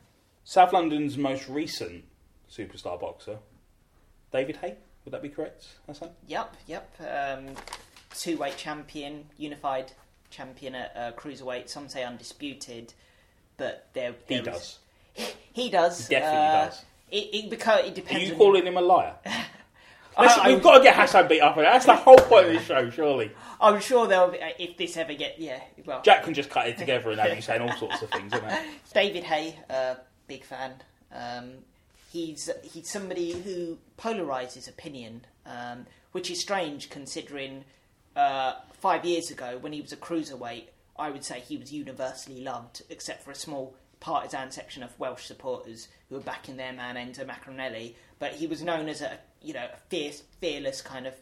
South 0.45 0.73
London's 0.73 1.19
most 1.19 1.49
recent 1.49 2.05
superstar 2.51 3.01
boxer, 3.01 3.39
David 4.33 4.57
Haye. 4.57 4.77
Would 5.05 5.13
that 5.13 5.23
be 5.23 5.29
correct, 5.29 5.67
Hassan? 5.87 6.11
Yep, 6.29 6.57
yep. 6.67 6.91
Um, 7.01 7.55
two 8.17 8.37
weight 8.39 8.57
champion, 8.57 9.25
unified 9.37 9.93
champion 10.31 10.75
at 10.77 10.97
uh, 10.97 11.13
cruiserweight. 11.13 11.69
Some 11.69 11.89
say 11.89 12.05
undisputed, 12.05 12.95
but 13.57 13.89
there, 13.95 14.15
He 14.29 14.35
there 14.37 14.45
does. 14.45 14.79
is- 15.17 15.35
He 15.53 15.71
does. 15.71 16.07
He 16.09 16.15
definitely 16.15 16.39
uh, 16.39 16.65
does. 16.67 16.85
It, 17.11 17.35
it, 17.35 17.51
because 17.51 17.85
it 17.87 17.95
depends. 17.95 18.23
Are 18.25 18.33
you 18.33 18.35
calling 18.37 18.65
him 18.67 18.77
a 18.77 18.81
liar? 18.81 19.15
I- 20.17 20.53
we've 20.53 20.63
got 20.63 20.79
to 20.79 20.85
get 20.85 20.95
Hassan 20.95 21.27
beat 21.27 21.41
up. 21.41 21.57
That's 21.57 21.87
the 21.87 21.97
whole 21.97 22.17
point 22.19 22.47
of 22.47 22.53
this 22.53 22.65
show, 22.65 22.89
surely. 22.91 23.33
I'm 23.61 23.81
sure 23.81 24.07
they'll. 24.07 24.31
be, 24.31 24.41
uh, 24.41 24.51
if 24.59 24.77
this 24.77 24.97
ever 24.97 25.15
get 25.15 25.39
yeah. 25.41 25.61
Well, 25.85 26.03
Jack 26.03 26.25
can 26.25 26.35
just 26.35 26.51
cut 26.51 26.69
it 26.69 26.79
together 26.79 27.11
and 27.11 27.21
have 27.21 27.35
you 27.35 27.43
saying 27.43 27.63
all 27.63 27.77
sorts 27.77 28.03
of 28.03 28.11
things, 28.11 28.33
isn't 28.33 28.45
it? 28.49 28.61
David 28.95 29.25
Haye, 29.25 29.59
uh, 29.71 29.95
big 30.27 30.45
fan. 30.45 30.75
Um, 31.13 31.53
he's 32.13 32.51
he's 32.63 32.91
somebody 32.91 33.33
who 33.33 33.79
polarizes 33.99 34.69
opinion, 34.69 35.25
um, 35.47 35.87
which 36.13 36.31
is 36.31 36.41
strange 36.41 36.91
considering 36.91 37.65
uh, 38.15 38.55
five 38.81 39.05
years 39.05 39.31
ago 39.31 39.59
when 39.61 39.73
he 39.73 39.81
was 39.81 39.93
a 39.93 39.97
cruiserweight, 39.97 40.65
I 40.99 41.11
would 41.11 41.25
say 41.25 41.41
he 41.41 41.57
was 41.57 41.73
universally 41.73 42.43
loved, 42.43 42.83
except 42.91 43.25
for 43.25 43.31
a 43.31 43.35
small 43.35 43.75
partisan 44.01 44.51
section 44.51 44.83
of 44.83 44.99
Welsh 44.99 45.25
supporters 45.25 45.89
who 46.09 46.17
were 46.17 46.21
backing 46.21 46.57
their 46.57 46.73
man 46.73 46.97
Enzo 46.97 47.27
Maccarinelli. 47.27 47.95
But 48.19 48.35
he 48.35 48.47
was 48.47 48.63
known 48.63 48.89
as 48.89 49.01
a 49.01 49.19
you 49.41 49.55
know 49.55 49.67
a 49.73 49.77
fierce, 49.89 50.23
fearless 50.41 50.83
kind 50.83 51.07
of. 51.07 51.15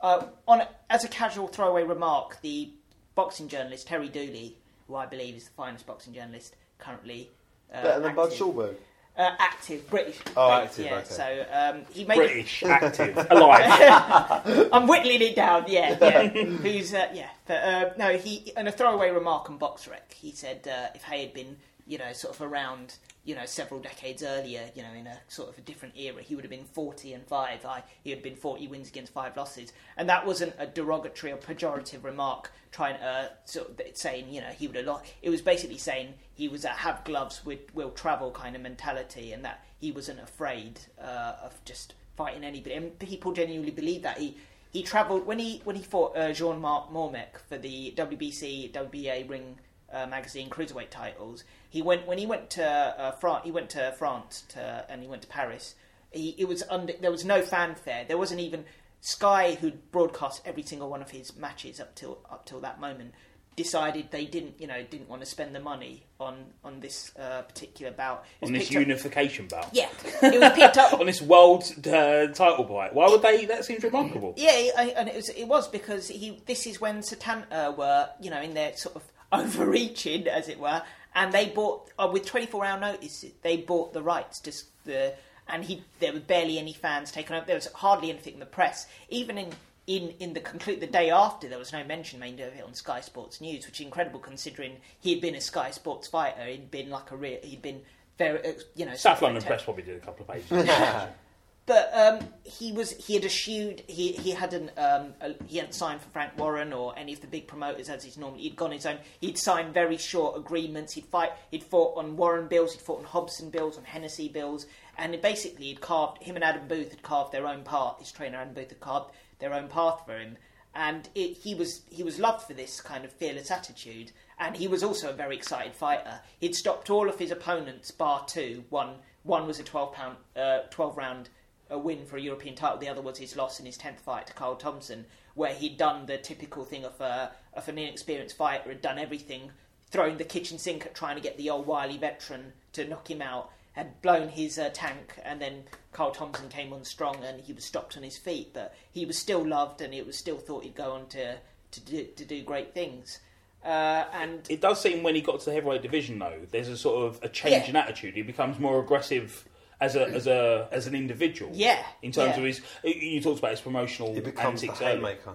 Uh, 0.00 0.26
on 0.46 0.60
a, 0.60 0.68
as 0.90 1.04
a 1.04 1.08
casual 1.08 1.48
throwaway 1.48 1.82
remark, 1.82 2.40
the 2.42 2.70
boxing 3.14 3.48
journalist 3.48 3.86
Terry 3.86 4.08
Dooley, 4.08 4.58
who 4.86 4.96
I 4.96 5.06
believe 5.06 5.34
is 5.36 5.44
the 5.44 5.52
finest 5.52 5.86
boxing 5.86 6.12
journalist 6.12 6.54
currently. 6.78 7.30
Uh, 7.72 7.82
Better 7.82 8.00
than 8.00 8.14
Bud 8.14 8.24
active. 8.24 8.38
Schulberg. 8.38 8.76
Uh, 9.16 9.30
active, 9.38 9.88
British. 9.90 10.18
Oh, 10.36 10.58
British, 10.58 10.70
active, 10.70 10.84
Yeah, 10.86 10.96
okay. 10.96 11.04
so 11.04 11.46
um, 11.52 11.82
he 11.92 12.04
made. 12.04 12.16
British, 12.16 12.62
active, 12.66 13.16
alive. 13.30 14.68
I'm 14.72 14.88
whittling 14.88 15.22
it 15.22 15.36
down. 15.36 15.66
Yeah, 15.68 15.96
yeah. 16.00 16.26
Who's 16.28 16.92
uh, 16.92 17.08
yeah? 17.14 17.28
But 17.46 17.62
uh, 17.62 17.90
no, 17.96 18.16
he 18.18 18.52
in 18.56 18.66
a 18.66 18.72
throwaway 18.72 19.10
remark 19.10 19.48
on 19.50 19.58
BoxRec, 19.58 20.12
he 20.14 20.32
said 20.32 20.66
uh, 20.66 20.88
if 20.96 21.04
Haye 21.04 21.26
had 21.26 21.32
been, 21.32 21.56
you 21.86 21.98
know, 21.98 22.12
sort 22.12 22.34
of 22.34 22.42
around, 22.42 22.96
you 23.24 23.34
know, 23.34 23.44
several 23.44 23.80
decades 23.80 24.22
earlier, 24.22 24.70
you 24.74 24.82
know, 24.82 24.92
in 24.92 25.06
a 25.06 25.18
sort 25.28 25.50
of 25.50 25.58
a 25.58 25.60
different 25.60 25.96
era, 25.96 26.22
he 26.22 26.34
would 26.34 26.44
have 26.44 26.50
been 26.50 26.64
40 26.64 27.12
and 27.12 27.26
five. 27.26 27.64
I, 27.64 27.82
he 28.02 28.10
had 28.10 28.22
been 28.22 28.36
40 28.36 28.68
wins 28.68 28.88
against 28.88 29.12
five 29.12 29.36
losses, 29.36 29.72
and 29.96 30.08
that 30.08 30.26
wasn't 30.26 30.54
a 30.58 30.66
derogatory 30.66 31.32
or 31.32 31.36
pejorative 31.36 32.04
remark. 32.04 32.52
Trying 32.72 32.96
uh, 32.96 33.28
sort 33.44 33.68
of 33.68 33.80
saying, 33.94 34.30
you 34.30 34.40
know, 34.40 34.48
he 34.48 34.66
would 34.66 34.76
have 34.76 34.86
lost. 34.86 35.12
It 35.22 35.30
was 35.30 35.42
basically 35.42 35.78
saying 35.78 36.14
he 36.34 36.48
was 36.48 36.64
a 36.64 36.68
have 36.68 37.04
gloves 37.04 37.44
with 37.44 37.74
will 37.74 37.90
travel 37.90 38.30
kind 38.30 38.56
of 38.56 38.62
mentality, 38.62 39.32
and 39.32 39.44
that 39.44 39.64
he 39.78 39.92
wasn't 39.92 40.20
afraid 40.20 40.80
uh, 41.00 41.34
of 41.42 41.62
just 41.64 41.94
fighting 42.16 42.44
anybody. 42.44 42.74
And 42.74 42.98
people 42.98 43.32
genuinely 43.32 43.70
believe 43.70 44.02
that 44.02 44.18
he 44.18 44.36
he 44.72 44.82
travelled 44.82 45.24
when 45.24 45.38
he 45.38 45.60
when 45.64 45.76
he 45.76 45.82
fought 45.82 46.16
uh, 46.16 46.32
Jean 46.32 46.60
Marc 46.60 46.90
Mormeck 46.90 47.38
for 47.48 47.58
the 47.58 47.94
WBC 47.96 48.72
WBA 48.72 49.28
Ring 49.30 49.56
uh, 49.92 50.06
magazine 50.06 50.50
cruiserweight 50.50 50.90
titles. 50.90 51.44
He 51.74 51.82
went 51.82 52.06
when 52.06 52.18
he 52.18 52.24
went 52.24 52.50
to 52.50 52.64
uh, 52.64 53.10
France. 53.16 53.42
He 53.44 53.50
went 53.50 53.68
to 53.70 53.92
France 53.98 54.44
to, 54.50 54.86
and 54.88 55.02
he 55.02 55.08
went 55.08 55.22
to 55.22 55.28
Paris. 55.28 55.74
He 56.12 56.36
it 56.38 56.46
was 56.46 56.62
under 56.70 56.92
there 57.00 57.10
was 57.10 57.24
no 57.24 57.42
fanfare. 57.42 58.04
There 58.06 58.16
wasn't 58.16 58.38
even 58.38 58.64
Sky, 59.00 59.58
who'd 59.60 59.90
broadcast 59.90 60.40
every 60.44 60.62
single 60.62 60.88
one 60.88 61.02
of 61.02 61.10
his 61.10 61.36
matches 61.36 61.80
up 61.80 61.96
till 61.96 62.20
up 62.30 62.46
till 62.46 62.60
that 62.60 62.78
moment, 62.78 63.12
decided 63.56 64.12
they 64.12 64.24
didn't 64.24 64.60
you 64.60 64.68
know 64.68 64.84
didn't 64.88 65.08
want 65.08 65.20
to 65.22 65.26
spend 65.26 65.52
the 65.52 65.58
money 65.58 66.04
on 66.20 66.44
on 66.62 66.78
this 66.78 67.10
uh, 67.18 67.42
particular 67.42 67.90
bout. 67.90 68.24
On 68.40 68.52
this 68.52 68.68
picked 68.68 68.76
up- 68.76 68.86
unification 68.86 69.48
bout. 69.48 69.68
yeah, 69.72 69.88
it 70.22 70.40
was 70.40 70.52
picked 70.52 70.78
up 70.78 70.92
On 71.00 71.06
this 71.06 71.20
world 71.20 71.64
uh, 71.88 72.28
title 72.28 72.68
fight. 72.68 72.94
Why 72.94 73.08
would 73.08 73.20
they? 73.22 73.46
That 73.46 73.64
seems 73.64 73.82
remarkable. 73.82 74.34
Yeah, 74.36 74.70
I, 74.78 74.94
and 74.96 75.08
it 75.08 75.16
was 75.16 75.28
it 75.30 75.48
was 75.48 75.66
because 75.66 76.06
he. 76.06 76.40
This 76.46 76.68
is 76.68 76.80
when 76.80 77.00
Setanta 77.00 77.76
were 77.76 78.10
you 78.20 78.30
know 78.30 78.40
in 78.40 78.54
their 78.54 78.76
sort 78.76 78.94
of 78.94 79.02
overreaching, 79.32 80.28
as 80.28 80.48
it 80.48 80.60
were, 80.60 80.80
and 81.14 81.32
they 81.32 81.46
bought 81.46 81.90
uh, 81.98 82.08
with 82.12 82.26
twenty 82.26 82.46
four 82.46 82.64
hour 82.64 82.78
notice. 82.78 83.24
They 83.42 83.58
bought 83.58 83.92
the 83.92 84.02
rights. 84.02 84.40
Just 84.40 84.66
the 84.84 85.14
and 85.48 85.64
he 85.64 85.82
there 86.00 86.12
were 86.12 86.20
barely 86.20 86.58
any 86.58 86.72
fans 86.72 87.12
taken 87.12 87.36
up. 87.36 87.46
There 87.46 87.56
was 87.56 87.66
hardly 87.72 88.10
anything 88.10 88.34
in 88.34 88.40
the 88.40 88.46
press. 88.46 88.86
Even 89.08 89.38
in 89.38 89.52
in 89.86 90.14
in 90.18 90.32
the 90.32 90.40
conclude 90.40 90.80
the 90.80 90.86
day 90.86 91.10
after, 91.10 91.48
there 91.48 91.58
was 91.58 91.72
no 91.72 91.84
mention 91.84 92.18
made 92.20 92.40
of 92.40 92.54
it 92.54 92.64
on 92.64 92.74
Sky 92.74 93.00
Sports 93.00 93.40
News, 93.40 93.66
which 93.66 93.80
is 93.80 93.86
incredible 93.86 94.20
considering 94.20 94.76
he 95.00 95.12
had 95.12 95.20
been 95.20 95.34
a 95.34 95.40
Sky 95.40 95.70
Sports 95.70 96.08
fighter. 96.08 96.44
He'd 96.46 96.70
been 96.70 96.90
like 96.90 97.10
a 97.10 97.16
real. 97.16 97.38
He'd 97.42 97.62
been 97.62 97.82
very 98.18 98.38
uh, 98.46 98.52
you 98.74 98.86
know 98.86 98.94
South 98.94 99.18
sort 99.18 99.30
of 99.30 99.34
London 99.34 99.42
a- 99.42 99.46
Press 99.46 99.64
probably 99.64 99.82
did 99.82 99.96
a 99.96 100.00
couple 100.00 100.24
of 100.26 100.28
pages. 100.28 100.68
but 101.66 101.90
um, 101.94 102.28
he 102.42 102.72
was 102.72 102.92
he 102.92 103.14
had 103.14 103.24
eschewed 103.24 103.82
he 103.86 104.12
he 104.12 104.30
hadn't 104.32 104.70
um, 104.78 105.14
uh, 105.20 105.30
he 105.46 105.58
hadn't 105.58 105.72
signed 105.72 106.00
for 106.00 106.08
Frank 106.10 106.36
Warren 106.38 106.72
or 106.72 106.96
any 106.98 107.12
of 107.12 107.20
the 107.20 107.26
big 107.26 107.46
promoters 107.46 107.88
as 107.88 108.04
he's 108.04 108.18
normally 108.18 108.42
he'd 108.42 108.56
gone 108.56 108.72
his 108.72 108.86
own 108.86 108.98
he'd 109.20 109.38
signed 109.38 109.72
very 109.72 109.96
short 109.96 110.36
agreements 110.36 110.92
he'd 110.92 111.06
fight 111.06 111.32
he'd 111.50 111.62
fought 111.62 111.96
on 111.96 112.16
Warren 112.16 112.48
bills 112.48 112.72
he'd 112.72 112.82
fought 112.82 112.98
on 112.98 113.04
Hobson 113.04 113.50
bills 113.50 113.78
on 113.78 113.84
Hennessy 113.84 114.28
bills 114.28 114.66
and 114.98 115.20
basically 115.22 115.66
he'd 115.66 115.80
carved 115.80 116.22
him 116.22 116.36
and 116.36 116.44
Adam 116.44 116.68
Booth 116.68 116.90
had 116.90 117.02
carved 117.02 117.32
their 117.32 117.46
own 117.46 117.62
path 117.62 117.98
his 117.98 118.12
trainer 118.12 118.38
Adam 118.38 118.54
Booth 118.54 118.68
had 118.68 118.80
carved 118.80 119.10
their 119.38 119.54
own 119.54 119.68
path 119.68 120.02
for 120.04 120.18
him 120.18 120.36
and 120.74 121.08
it, 121.14 121.36
he 121.38 121.54
was 121.54 121.82
he 121.88 122.02
was 122.02 122.18
loved 122.18 122.46
for 122.46 122.52
this 122.54 122.80
kind 122.80 123.04
of 123.04 123.12
fearless 123.12 123.50
attitude 123.50 124.10
and 124.38 124.56
he 124.56 124.68
was 124.68 124.82
also 124.82 125.10
a 125.10 125.12
very 125.12 125.36
excited 125.36 125.72
fighter. 125.74 126.20
He'd 126.40 126.56
stopped 126.56 126.90
all 126.90 127.08
of 127.08 127.18
his 127.18 127.30
opponents 127.30 127.90
bar 127.90 128.24
two 128.26 128.64
one 128.70 128.96
one 129.22 129.46
was 129.46 129.58
a 129.58 129.62
12 129.62 129.92
pound 129.92 130.16
uh, 130.36 130.60
12 130.70 130.96
round 130.96 131.28
a 131.70 131.78
win 131.78 132.04
for 132.04 132.16
a 132.16 132.20
European 132.20 132.54
title. 132.54 132.78
The 132.78 132.88
other 132.88 133.02
was 133.02 133.18
his 133.18 133.36
loss 133.36 133.58
in 133.60 133.66
his 133.66 133.76
tenth 133.76 134.00
fight 134.00 134.26
to 134.28 134.32
Carl 134.34 134.56
Thompson, 134.56 135.06
where 135.34 135.54
he'd 135.54 135.76
done 135.76 136.06
the 136.06 136.18
typical 136.18 136.64
thing 136.64 136.84
of 136.84 137.00
a 137.00 137.32
of 137.54 137.68
an 137.68 137.78
inexperienced 137.78 138.36
fighter, 138.36 138.68
had 138.68 138.82
done 138.82 138.98
everything, 138.98 139.50
throwing 139.90 140.16
the 140.18 140.24
kitchen 140.24 140.58
sink 140.58 140.84
at 140.86 140.94
trying 140.94 141.16
to 141.16 141.22
get 141.22 141.36
the 141.36 141.50
old 141.50 141.66
wily 141.66 141.96
veteran 141.96 142.52
to 142.72 142.86
knock 142.86 143.10
him 143.10 143.22
out, 143.22 143.50
had 143.72 144.00
blown 144.02 144.28
his 144.28 144.58
uh, 144.58 144.70
tank, 144.74 145.14
and 145.24 145.40
then 145.40 145.64
Carl 145.92 146.10
Thompson 146.10 146.48
came 146.48 146.72
on 146.72 146.84
strong 146.84 147.22
and 147.24 147.40
he 147.40 147.52
was 147.52 147.64
stopped 147.64 147.96
on 147.96 148.02
his 148.02 148.16
feet, 148.18 148.52
but 148.52 148.74
he 148.92 149.04
was 149.06 149.16
still 149.18 149.46
loved 149.46 149.80
and 149.80 149.94
it 149.94 150.06
was 150.06 150.16
still 150.16 150.38
thought 150.38 150.64
he'd 150.64 150.74
go 150.74 150.92
on 150.92 151.06
to 151.08 151.36
to 151.70 151.80
do, 151.80 152.04
to 152.16 152.24
do 152.24 152.42
great 152.42 152.72
things. 152.74 153.18
Uh, 153.64 154.04
and 154.12 154.48
It 154.50 154.60
does 154.60 154.80
seem 154.80 155.02
when 155.02 155.14
he 155.14 155.22
got 155.22 155.40
to 155.40 155.46
the 155.46 155.52
heavyweight 155.54 155.80
division, 155.82 156.18
though, 156.18 156.40
there's 156.50 156.68
a 156.68 156.76
sort 156.76 157.06
of 157.06 157.18
a 157.22 157.28
change 157.28 157.64
Yeah. 157.64 157.70
in 157.70 157.76
attitude. 157.76 158.14
He 158.14 158.22
becomes 158.22 158.58
more 158.60 158.78
aggressive 158.78 159.48
as 159.80 159.96
a 159.96 160.06
as 160.08 160.26
a 160.26 160.68
as 160.72 160.86
an 160.86 160.94
individual. 160.94 161.50
Yeah, 161.54 161.82
In 162.02 162.12
terms 162.12 162.32
yeah. 162.34 162.38
of 162.38 162.44
his, 162.44 162.60
you 162.84 163.20
talked 163.20 163.38
about 163.40 163.50
his 163.52 163.60
promotional 163.60 164.14
He 164.14 164.20
becomes 164.20 164.60
the 164.60 164.68
antics 164.68 164.82
earlier. 164.82 164.96
haymaker. 164.96 165.34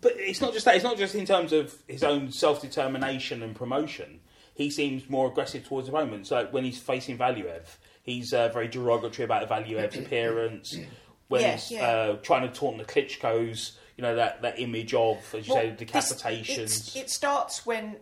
But 0.00 0.14
it's 0.16 0.40
not 0.40 0.52
just 0.52 0.64
that. 0.64 0.74
It's 0.74 0.84
not 0.84 0.96
just 0.96 1.14
in 1.14 1.26
terms 1.26 1.52
of 1.52 1.74
his 1.88 2.02
own 2.02 2.30
self 2.32 2.60
determination 2.60 3.42
and 3.42 3.54
promotion. 3.54 4.20
He 4.54 4.70
seems 4.70 5.08
more 5.08 5.28
aggressive 5.28 5.66
towards 5.66 5.88
opponents. 5.88 6.30
Like 6.30 6.52
when 6.52 6.64
he's 6.64 6.78
facing 6.78 7.16
Valuev, 7.18 7.62
he's 8.02 8.32
uh, 8.32 8.48
very 8.50 8.68
derogatory 8.68 9.24
about 9.24 9.48
Valuev's 9.48 9.96
appearance. 9.96 10.76
When 11.28 11.40
Yeah, 11.40 11.52
he's 11.52 11.70
yeah. 11.70 11.88
Uh, 11.88 12.16
trying 12.16 12.46
to 12.46 12.54
taunt 12.54 12.76
the 12.76 12.84
Klitschko's, 12.84 13.78
you 13.96 14.02
know 14.02 14.16
that, 14.16 14.42
that 14.42 14.60
image 14.60 14.92
of, 14.92 15.16
as 15.34 15.48
you 15.48 15.54
Well, 15.54 15.62
say, 15.62 15.70
this- 15.70 15.90
decapitations. 15.90 16.58
it's- 16.58 16.96
it 16.96 17.08
starts 17.08 17.64
when 17.64 17.96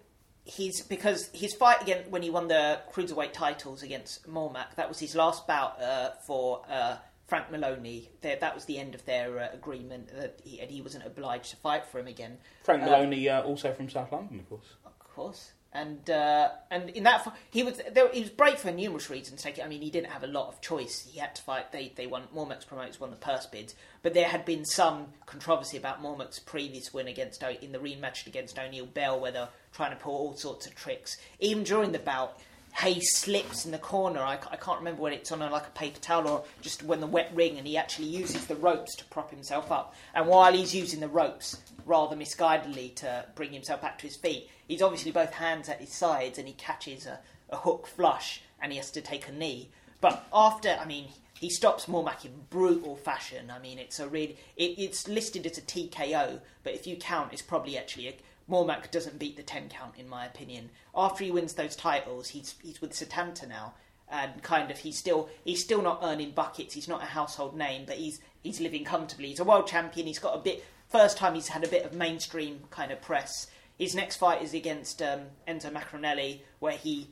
he's 0.45 0.83
because 0.83 1.31
his 1.33 1.55
fight 1.55 1.83
again 1.83 2.05
when 2.11 2.23
he 2.23 2.31
won 2.31 2.49
the 2.49 2.81
cruiserweight 2.93 3.33
titles 3.33 3.83
against 3.83 4.27
Mormeck. 4.27 4.75
That 4.77 4.89
was 4.89 4.99
his 4.99 5.15
last 5.15 5.47
bout 5.47 5.81
uh, 5.81 6.11
for 6.27 6.63
uh, 6.69 6.97
Frank 7.27 7.51
Maloney. 7.51 8.11
There, 8.21 8.37
that 8.37 8.55
was 8.55 8.65
the 8.65 8.79
end 8.79 8.95
of 8.95 9.05
their 9.05 9.39
uh, 9.39 9.49
agreement 9.53 10.09
that 10.17 10.41
he, 10.45 10.61
and 10.61 10.71
he 10.71 10.83
wasn't 10.83 11.07
obliged 11.07 11.51
to 11.51 11.57
fight 11.57 11.87
for 11.87 11.99
him 11.99 12.07
again. 12.07 12.39
Frank 12.65 12.83
uh, 12.83 12.87
Maloney, 12.87 13.29
uh, 13.29 13.43
also 13.43 13.73
from 13.73 13.89
South 13.89 14.13
London, 14.13 14.41
of 14.41 14.49
course. 14.49 14.75
Of 14.85 14.99
course. 14.99 15.53
And 15.73 16.11
uh, 16.11 16.49
and 16.69 16.91
in 16.91 17.05
that 17.05 17.33
he 17.51 17.63
was 17.63 17.81
there, 17.93 18.09
he 18.09 18.23
was 18.23 18.31
brave 18.31 18.59
for 18.59 18.73
numerous 18.73 19.09
reasons. 19.09 19.41
Take 19.41 19.59
it. 19.59 19.65
I 19.65 19.69
mean, 19.69 19.83
he 19.83 19.91
didn't 19.91 20.11
have 20.11 20.25
a 20.25 20.27
lot 20.27 20.49
of 20.49 20.61
choice. 20.61 21.09
He 21.09 21.21
had 21.21 21.37
to 21.37 21.43
fight. 21.43 21.71
They 21.71 21.93
they 21.95 22.09
won. 22.09 22.25
Mormeck's 22.35 22.65
promoters 22.65 22.99
won 22.99 23.11
the 23.11 23.17
purse 23.17 23.47
bids, 23.47 23.77
but 24.03 24.13
there 24.13 24.27
had 24.27 24.45
been 24.45 24.65
some 24.65 25.07
controversy 25.27 25.77
about 25.77 26.03
Mormeck's 26.03 26.41
previous 26.41 26.93
win 26.93 27.07
against 27.07 27.45
in 27.63 27.71
the 27.71 27.79
rematch 27.79 28.27
against 28.27 28.59
O'Neill 28.59 28.87
Bell, 28.87 29.21
where 29.21 29.31
they're 29.31 29.49
trying 29.73 29.93
to 29.93 29.97
pull 29.97 30.15
all 30.15 30.37
sorts 30.37 30.67
of 30.67 30.75
tricks. 30.75 31.19
Even 31.39 31.63
during 31.63 31.93
the 31.93 32.01
bout, 32.01 32.41
Hayes 32.75 33.17
slips 33.17 33.65
in 33.65 33.73
the 33.73 33.79
corner. 33.79 34.21
I, 34.21 34.39
I 34.51 34.57
can't 34.57 34.79
remember 34.79 35.03
whether 35.03 35.17
it's 35.17 35.33
on 35.33 35.43
a, 35.43 35.51
like 35.51 35.67
a 35.67 35.71
paper 35.71 36.01
towel 36.01 36.29
or 36.29 36.45
just 36.63 36.83
when 36.83 37.01
the 37.01 37.07
wet 37.07 37.31
ring, 37.35 37.59
and 37.59 37.67
he 37.67 37.77
actually 37.77 38.09
uses 38.09 38.47
the 38.47 38.57
ropes 38.57 38.97
to 38.97 39.05
prop 39.07 39.31
himself 39.31 39.71
up. 39.71 39.95
And 40.15 40.27
while 40.27 40.53
he's 40.53 40.75
using 40.75 41.01
the 41.01 41.09
ropes 41.09 41.59
rather 41.85 42.17
misguidedly 42.17 42.95
to 42.97 43.27
bring 43.35 43.53
himself 43.53 43.83
back 43.83 43.99
to 43.99 44.07
his 44.07 44.17
feet, 44.17 44.49
he's 44.69 44.83
obviously 44.83 45.11
both 45.11 45.33
hands 45.33 45.69
at 45.69 45.81
his 45.81 45.93
sides, 45.93 46.39
and 46.39 46.47
he 46.47 46.55
catches 46.55 47.07
a, 47.07 47.19
a 47.51 47.57
hook 47.57 47.87
flush, 47.87 48.43
and 48.63 48.73
he 48.73 48.79
has 48.79 48.91
to 48.93 49.01
take 49.01 49.29
a 49.29 49.33
knee. 49.33 49.69
But 50.01 50.27
after, 50.33 50.71
I 50.81 50.87
mean, 50.87 51.09
he 51.41 51.49
stops 51.49 51.89
Mormeck 51.89 52.25
in 52.25 52.33
brutal 52.51 52.97
fashion. 52.97 53.51
I 53.51 53.59
mean, 53.59 53.79
it's 53.79 53.99
a 53.99 54.07
really, 54.07 54.37
it, 54.57 54.79
it's 54.79 55.09
listed 55.09 55.47
as 55.47 55.59
a 55.59 55.63
TKO, 55.63 56.41
but 56.63 56.75
if 56.75 56.87
you 56.87 56.97
count, 56.97 57.33
it's 57.33 57.43
probably 57.43 57.79
actually 57.79 58.09
a, 58.09 58.15
Mormeck 58.51 58.91
doesn't 58.91 59.19
beat 59.19 59.37
the 59.37 59.43
10 59.43 59.69
count, 59.69 59.95
in 59.97 60.09
my 60.09 60.27
opinion. 60.27 60.71
After 60.95 61.25
he 61.25 61.31
wins 61.31 61.55
those 61.55 61.77
titles, 61.77 62.29
he's 62.29 62.57
he's 62.63 62.81
with 62.81 62.93
Setanta 62.93 63.49
now, 63.49 63.75
and 64.11 64.43
kind 64.43 64.71
of 64.71 64.79
he's 64.79 64.99
still 64.99 65.29
he's 65.45 65.63
still 65.63 65.83
not 65.83 66.01
earning 66.03 66.33
buckets. 66.33 66.75
He's 66.75 66.89
not 66.89 67.03
a 67.03 67.07
household 67.07 67.57
name, 67.57 67.85
but 67.87 67.97
he's 67.97 68.21
he's 68.43 68.61
living 68.61 68.85
comfortably. 68.85 69.29
He's 69.29 69.41
a 69.41 69.45
world 69.45 69.67
champion. 69.67 70.07
He's 70.07 70.19
got 70.19 70.35
a 70.35 70.41
bit 70.41 70.65
first 70.89 71.17
time 71.17 71.35
he's 71.35 71.49
had 71.49 71.65
a 71.65 71.69
bit 71.69 71.85
of 71.85 71.95
mainstream 71.95 72.61
kind 72.71 72.91
of 72.91 73.01
press. 73.01 73.47
His 73.79 73.95
next 73.95 74.17
fight 74.17 74.43
is 74.43 74.53
against 74.53 75.01
um, 75.01 75.21
Enzo 75.49 75.73
Maccarinelli, 75.73 76.41
where 76.59 76.77
he 76.77 77.09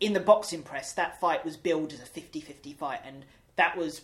in 0.00 0.12
the 0.12 0.20
boxing 0.20 0.62
press, 0.62 0.92
that 0.94 1.20
fight 1.20 1.44
was 1.44 1.56
billed 1.56 1.92
as 1.92 2.00
a 2.00 2.02
50-50 2.02 2.74
fight, 2.74 3.00
and 3.06 3.24
that 3.56 3.76
was 3.76 4.00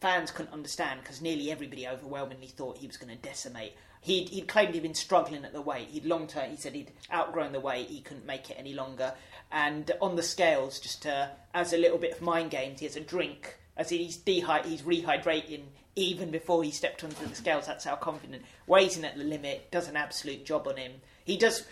fans 0.00 0.30
couldn't 0.30 0.52
understand 0.52 1.00
because 1.00 1.20
nearly 1.20 1.50
everybody 1.50 1.86
overwhelmingly 1.86 2.46
thought 2.46 2.78
he 2.78 2.86
was 2.86 2.96
going 2.96 3.14
to 3.14 3.22
decimate. 3.22 3.74
He'd, 4.02 4.30
he'd 4.30 4.48
claimed 4.48 4.74
he'd 4.74 4.82
been 4.82 4.94
struggling 4.94 5.44
at 5.44 5.52
the 5.52 5.60
weight. 5.60 5.88
He'd 5.88 6.06
long 6.06 6.26
term. 6.26 6.50
He 6.50 6.56
said 6.56 6.74
he'd 6.74 6.92
outgrown 7.12 7.52
the 7.52 7.60
weight. 7.60 7.88
He 7.88 8.00
couldn't 8.00 8.24
make 8.26 8.50
it 8.50 8.56
any 8.58 8.72
longer. 8.72 9.12
And 9.52 9.90
on 10.00 10.16
the 10.16 10.22
scales, 10.22 10.78
just 10.80 11.06
uh, 11.06 11.28
as 11.52 11.72
a 11.72 11.78
little 11.78 11.98
bit 11.98 12.12
of 12.12 12.22
mind 12.22 12.50
games, 12.50 12.80
he 12.80 12.86
has 12.86 12.96
a 12.96 13.00
drink. 13.00 13.58
As 13.76 13.90
he's 13.90 14.16
dehy- 14.16 14.64
he's 14.64 14.82
rehydrating 14.82 15.64
even 15.96 16.30
before 16.30 16.62
he 16.62 16.70
stepped 16.70 17.04
onto 17.04 17.26
the 17.26 17.34
scales. 17.34 17.66
That's 17.66 17.84
how 17.84 17.96
confident. 17.96 18.42
Weighs 18.66 18.96
in 18.96 19.04
at 19.04 19.16
the 19.18 19.24
limit. 19.24 19.70
Does 19.70 19.88
an 19.88 19.96
absolute 19.96 20.44
job 20.46 20.66
on 20.66 20.76
him. 20.76 20.92
He 21.24 21.36
does. 21.36 21.64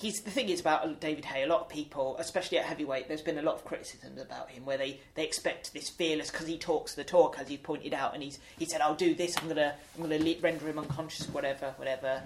He's 0.00 0.22
the 0.22 0.30
thing 0.30 0.48
is 0.48 0.60
about 0.60 0.98
David 0.98 1.26
Haye. 1.26 1.42
A 1.42 1.46
lot 1.46 1.60
of 1.60 1.68
people, 1.68 2.16
especially 2.18 2.56
at 2.58 2.64
heavyweight, 2.64 3.06
there's 3.06 3.20
been 3.20 3.36
a 3.36 3.42
lot 3.42 3.56
of 3.56 3.66
criticisms 3.66 4.18
about 4.18 4.48
him 4.50 4.64
where 4.64 4.78
they, 4.78 4.98
they 5.14 5.24
expect 5.24 5.74
this 5.74 5.90
fearless 5.90 6.30
because 6.30 6.46
he 6.46 6.56
talks 6.56 6.94
the 6.94 7.04
talk, 7.04 7.36
as 7.38 7.48
he 7.48 7.58
pointed 7.58 7.92
out, 7.92 8.14
and 8.14 8.22
he's 8.22 8.38
he 8.58 8.64
said, 8.64 8.80
"I'll 8.80 8.94
do 8.94 9.14
this. 9.14 9.36
I'm 9.36 9.48
gonna 9.48 9.74
I'm 9.96 10.02
gonna 10.02 10.18
le- 10.18 10.40
render 10.40 10.66
him 10.68 10.78
unconscious, 10.78 11.28
whatever, 11.28 11.74
whatever." 11.76 12.22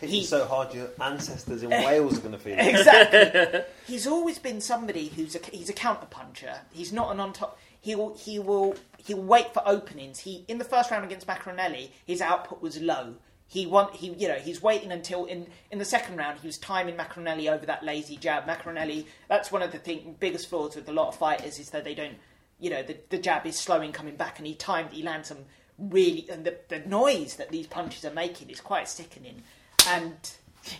Hit 0.00 0.10
He- 0.10 0.24
so 0.24 0.44
hard 0.44 0.74
your 0.74 0.88
ancestors 1.00 1.62
in 1.62 1.70
Wales 1.70 2.18
are 2.18 2.20
going 2.20 2.32
to 2.32 2.38
feel 2.38 2.58
it. 2.58 2.66
exactly. 2.74 3.60
he's 3.86 4.06
always 4.06 4.38
been 4.38 4.60
somebody 4.60 5.08
who's 5.08 5.34
a 5.34 5.40
he's 5.50 5.70
a 5.70 5.74
counter 5.74 6.06
puncher. 6.06 6.60
He's 6.72 6.92
not 6.92 7.10
an 7.10 7.20
on 7.20 7.32
top. 7.32 7.58
He 7.80 7.94
will 7.94 8.14
he 8.18 8.38
will 8.38 8.76
he'll 8.98 9.22
wait 9.22 9.52
for 9.54 9.62
openings. 9.66 10.18
He 10.20 10.44
in 10.48 10.58
the 10.58 10.64
first 10.64 10.90
round 10.90 11.04
against 11.06 11.26
Maccarinelli, 11.26 11.88
his 12.06 12.20
output 12.20 12.60
was 12.60 12.80
low. 12.80 13.14
He 13.46 13.66
want 13.66 13.96
he 13.96 14.08
you 14.08 14.28
know 14.28 14.34
he's 14.34 14.62
waiting 14.62 14.90
until 14.90 15.26
in 15.26 15.46
in 15.70 15.78
the 15.78 15.84
second 15.84 16.16
round 16.16 16.40
he 16.40 16.46
was 16.46 16.58
timing 16.58 16.96
Maccarinelli 16.96 17.50
over 17.50 17.66
that 17.66 17.84
lazy 17.84 18.16
jab. 18.16 18.46
Maccarinelli 18.46 19.06
that's 19.28 19.52
one 19.52 19.62
of 19.62 19.72
the 19.72 19.78
thing, 19.78 20.16
biggest 20.18 20.48
flaws 20.48 20.74
with 20.74 20.88
a 20.88 20.92
lot 20.92 21.08
of 21.08 21.16
fighters 21.16 21.58
is 21.58 21.70
that 21.70 21.84
they 21.84 21.94
don't 21.94 22.16
you 22.58 22.70
know 22.70 22.82
the 22.82 22.96
the 23.10 23.18
jab 23.18 23.46
is 23.46 23.58
slowing 23.58 23.92
coming 23.92 24.16
back 24.16 24.38
and 24.38 24.46
he 24.46 24.54
timed 24.54 24.92
he 24.92 25.02
lands 25.02 25.28
some 25.28 25.38
really 25.78 26.26
and 26.30 26.44
the 26.44 26.56
the 26.68 26.80
noise 26.80 27.36
that 27.36 27.50
these 27.50 27.66
punches 27.66 28.04
are 28.04 28.14
making 28.14 28.50
is 28.50 28.60
quite 28.60 28.88
sickening. 28.88 29.42
And 29.88 30.16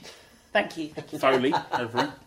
thank 0.52 0.76
you, 0.76 0.88
thank 0.88 1.12
you. 1.12 1.18
Foley, 1.18 1.52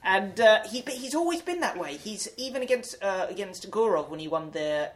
And 0.04 0.40
uh, 0.40 0.64
he, 0.68 0.82
but 0.82 0.94
he's 0.94 1.16
always 1.16 1.42
been 1.42 1.62
that 1.62 1.78
way. 1.78 1.98
He's 1.98 2.30
even 2.38 2.62
against 2.62 3.02
uh, 3.02 3.28
against 3.30 3.70
Gurov 3.72 4.10
when 4.10 4.20
he 4.20 4.28
won 4.28 4.52
the 4.52 4.92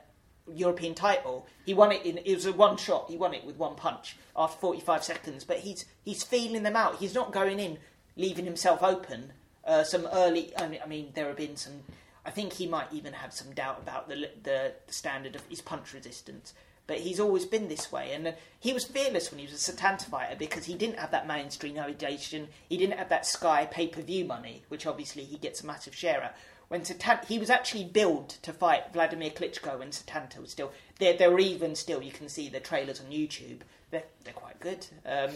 European 0.48 0.96
title. 0.96 1.48
He 1.66 1.74
won 1.74 1.92
it 1.92 2.06
in 2.06 2.18
it 2.20 2.36
was 2.36 2.46
a 2.46 2.54
one 2.54 2.78
shot. 2.78 3.10
He 3.10 3.18
won 3.18 3.34
it 3.34 3.46
with 3.46 3.58
one 3.58 3.76
punch 3.76 4.18
after 4.36 4.60
45 4.60 5.04
seconds. 5.04 5.44
But 5.44 5.60
he's 5.60 5.86
he's 6.04 6.24
feeling 6.24 6.64
them 6.64 6.76
out. 6.76 6.98
He's 6.98 7.16
not 7.16 7.32
going 7.32 7.60
in, 7.60 7.78
leaving 8.16 8.46
himself 8.46 8.84
open. 8.84 9.34
Uh, 9.64 9.84
some 9.84 10.08
early. 10.12 10.52
I 10.58 10.86
mean, 10.88 11.12
there 11.14 11.28
have 11.28 11.38
been 11.38 11.56
some. 11.56 11.84
I 12.26 12.32
think 12.32 12.54
he 12.54 12.68
might 12.68 12.92
even 12.92 13.14
have 13.14 13.34
some 13.34 13.54
doubt 13.54 13.80
about 13.82 14.10
the 14.10 14.30
the, 14.44 14.74
standard 14.88 15.36
of 15.36 15.46
his 15.48 15.62
punch 15.62 15.94
resistance. 15.94 16.54
But 16.88 17.00
he's 17.00 17.20
always 17.20 17.46
been 17.46 17.70
this 17.70 17.92
way, 17.92 18.12
and 18.12 18.28
uh, 18.28 18.32
he 18.60 18.74
was 18.74 18.84
fearless 18.84 19.32
when 19.32 19.40
he 19.40 19.46
was 19.46 19.54
a 19.54 19.72
Setanta 19.72 20.06
fighter 20.06 20.36
because 20.36 20.66
he 20.66 20.74
didn't 20.74 21.00
have 21.00 21.12
that 21.12 21.28
mainstream 21.28 21.76
validation. 21.76 22.48
He 22.68 22.76
didn't 22.76 22.98
have 22.98 23.10
that 23.10 23.26
Sky 23.26 23.68
pay 23.70 23.88
per 23.88 24.02
view 24.02 24.26
money, 24.26 24.64
which 24.68 24.88
obviously 24.88 25.24
he 25.24 25.38
gets 25.38 25.62
a 25.62 25.68
massive 25.68 25.96
share 25.96 26.22
at. 26.24 26.38
When 26.72 26.84
Setanta, 26.84 27.26
he 27.26 27.38
was 27.38 27.50
actually 27.50 27.84
billed 27.84 28.30
to 28.44 28.54
fight 28.54 28.94
Vladimir 28.94 29.30
Klitschko, 29.30 29.82
and 29.82 29.92
Setanta 29.92 30.40
was 30.40 30.52
still 30.52 30.72
there. 31.00 31.18
There 31.18 31.30
were 31.30 31.42
even 31.42 31.76
still 31.76 32.02
you 32.02 32.14
can 32.14 32.30
see 32.30 32.48
the 32.48 32.62
trailers 32.62 33.02
on 33.02 33.08
YouTube. 33.08 33.60
They're 33.90 34.04
they're 34.24 34.34
quite 34.34 34.58
good. 34.62 34.88
Um, 35.06 35.32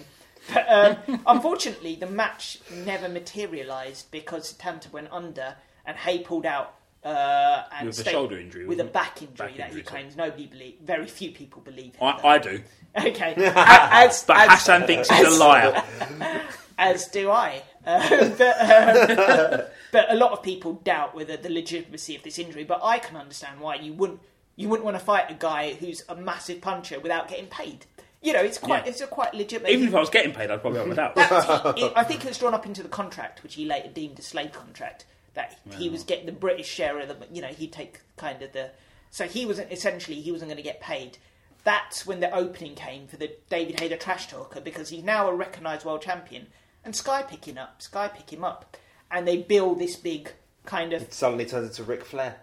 but 0.53 0.65
um, 0.69 1.19
unfortunately, 1.27 1.95
the 1.95 2.07
match 2.07 2.59
never 2.73 3.09
materialised 3.09 4.09
because 4.11 4.53
Setanta 4.53 4.89
went 4.93 5.09
under 5.11 5.55
and 5.85 5.97
Haye 5.97 6.19
pulled 6.19 6.45
out. 6.45 6.75
Uh, 7.03 7.65
and 7.77 7.87
With 7.87 7.99
a 8.07 8.09
shoulder 8.09 8.39
injury, 8.39 8.65
with 8.65 8.79
a 8.79 8.83
wasn't 8.83 8.93
back 8.93 9.21
injury 9.21 9.35
Back 9.35 9.57
that 9.57 9.63
injury, 9.67 9.81
he 9.81 9.85
sorry. 9.85 10.01
claims 10.03 10.15
nobody 10.15 10.45
believe. 10.47 10.75
Very 10.85 11.07
few 11.07 11.31
people 11.31 11.61
believe. 11.61 11.95
Him, 11.95 12.15
I. 12.23 12.27
I 12.27 12.37
do. 12.37 12.61
Okay, 12.97 13.33
as, 13.37 14.23
But 14.23 14.37
as, 14.37 14.49
Hassan 14.51 14.87
thinks 14.87 15.09
he's 15.09 15.27
a 15.27 15.31
liar. 15.31 15.83
as 16.77 17.09
do 17.09 17.29
I. 17.29 17.61
Uh, 17.85 18.29
but, 18.37 19.51
um, 19.51 19.61
but 19.91 20.11
a 20.11 20.15
lot 20.15 20.31
of 20.31 20.41
people 20.43 20.73
doubt 20.83 21.15
whether 21.15 21.37
the 21.37 21.49
legitimacy 21.49 22.15
of 22.15 22.23
this 22.23 22.37
injury. 22.39 22.63
But 22.63 22.81
I 22.83 22.99
can 22.99 23.15
understand 23.17 23.59
why 23.59 23.75
you 23.75 23.93
wouldn't 23.93 24.19
you 24.55 24.69
wouldn't 24.69 24.85
want 24.85 24.97
to 24.97 25.03
fight 25.03 25.29
a 25.29 25.33
guy 25.33 25.73
who's 25.73 26.03
a 26.07 26.15
massive 26.15 26.61
puncher 26.61 26.99
without 26.99 27.27
getting 27.27 27.47
paid. 27.47 27.85
You 28.21 28.33
know, 28.33 28.39
it's 28.41 28.57
quite 28.57 28.85
Yeah. 28.85 28.91
it's 28.91 29.01
a 29.01 29.07
quite 29.07 29.33
legitimate. 29.33 29.69
Even 29.71 29.87
if 29.89 29.95
I 29.95 29.99
was 29.99 30.09
getting 30.09 30.33
paid, 30.33 30.49
I'd 30.49 30.61
probably 30.61 30.79
have 30.79 30.89
a 30.89 30.95
doubt. 30.95 31.15
That's- 31.15 31.91
I 31.95 32.03
think 32.03 32.23
it 32.23 32.27
was 32.29 32.37
drawn 32.37 32.53
up 32.53 32.65
into 32.65 32.81
the 32.81 32.89
contract, 32.89 33.43
which 33.43 33.55
he 33.55 33.65
later 33.65 33.89
deemed 33.89 34.17
a 34.17 34.21
slave 34.21 34.51
contract. 34.53 35.05
That 35.33 35.59
he 35.77 35.89
was 35.89 36.03
getting 36.03 36.25
the 36.25 36.31
British 36.31 36.67
share 36.67 36.97
of 36.99 37.09
the, 37.09 37.17
you 37.29 37.41
know, 37.41 37.49
he'd 37.49 37.73
take 37.73 37.99
kind 38.15 38.41
of 38.41 38.53
the. 38.53 38.71
So 39.11 39.25
he 39.27 39.45
wasn't 39.45 39.71
essentially 39.71 40.21
he 40.21 40.31
wasn't 40.31 40.49
going 40.49 40.57
to 40.57 40.63
get 40.63 40.79
paid. 40.79 41.17
That's 41.65 42.05
when 42.05 42.19
the 42.21 42.33
opening 42.33 42.75
came 42.75 43.07
for 43.07 43.17
the 43.17 43.31
David 43.49 43.79
Hayter 43.79 43.97
trash 43.97 44.27
talker 44.27 44.61
because 44.61 44.89
he's 44.89 45.03
now 45.03 45.27
a 45.27 45.33
recognised 45.35 45.83
world 45.85 46.01
champion, 46.01 46.47
and 46.85 46.95
Sky 46.95 47.21
pick 47.23 47.45
him 47.45 47.57
up, 47.57 47.81
Sky 47.81 48.07
pick 48.07 48.31
him 48.31 48.43
up, 48.45 48.77
and 49.11 49.27
they 49.27 49.37
build 49.37 49.79
this 49.79 49.95
big 49.95 50.31
kind 50.65 50.93
of 50.93 51.03
It 51.03 51.13
suddenly 51.13 51.45
turns 51.45 51.69
into 51.69 51.83
Ric 51.83 52.03
Flair. 52.03 52.37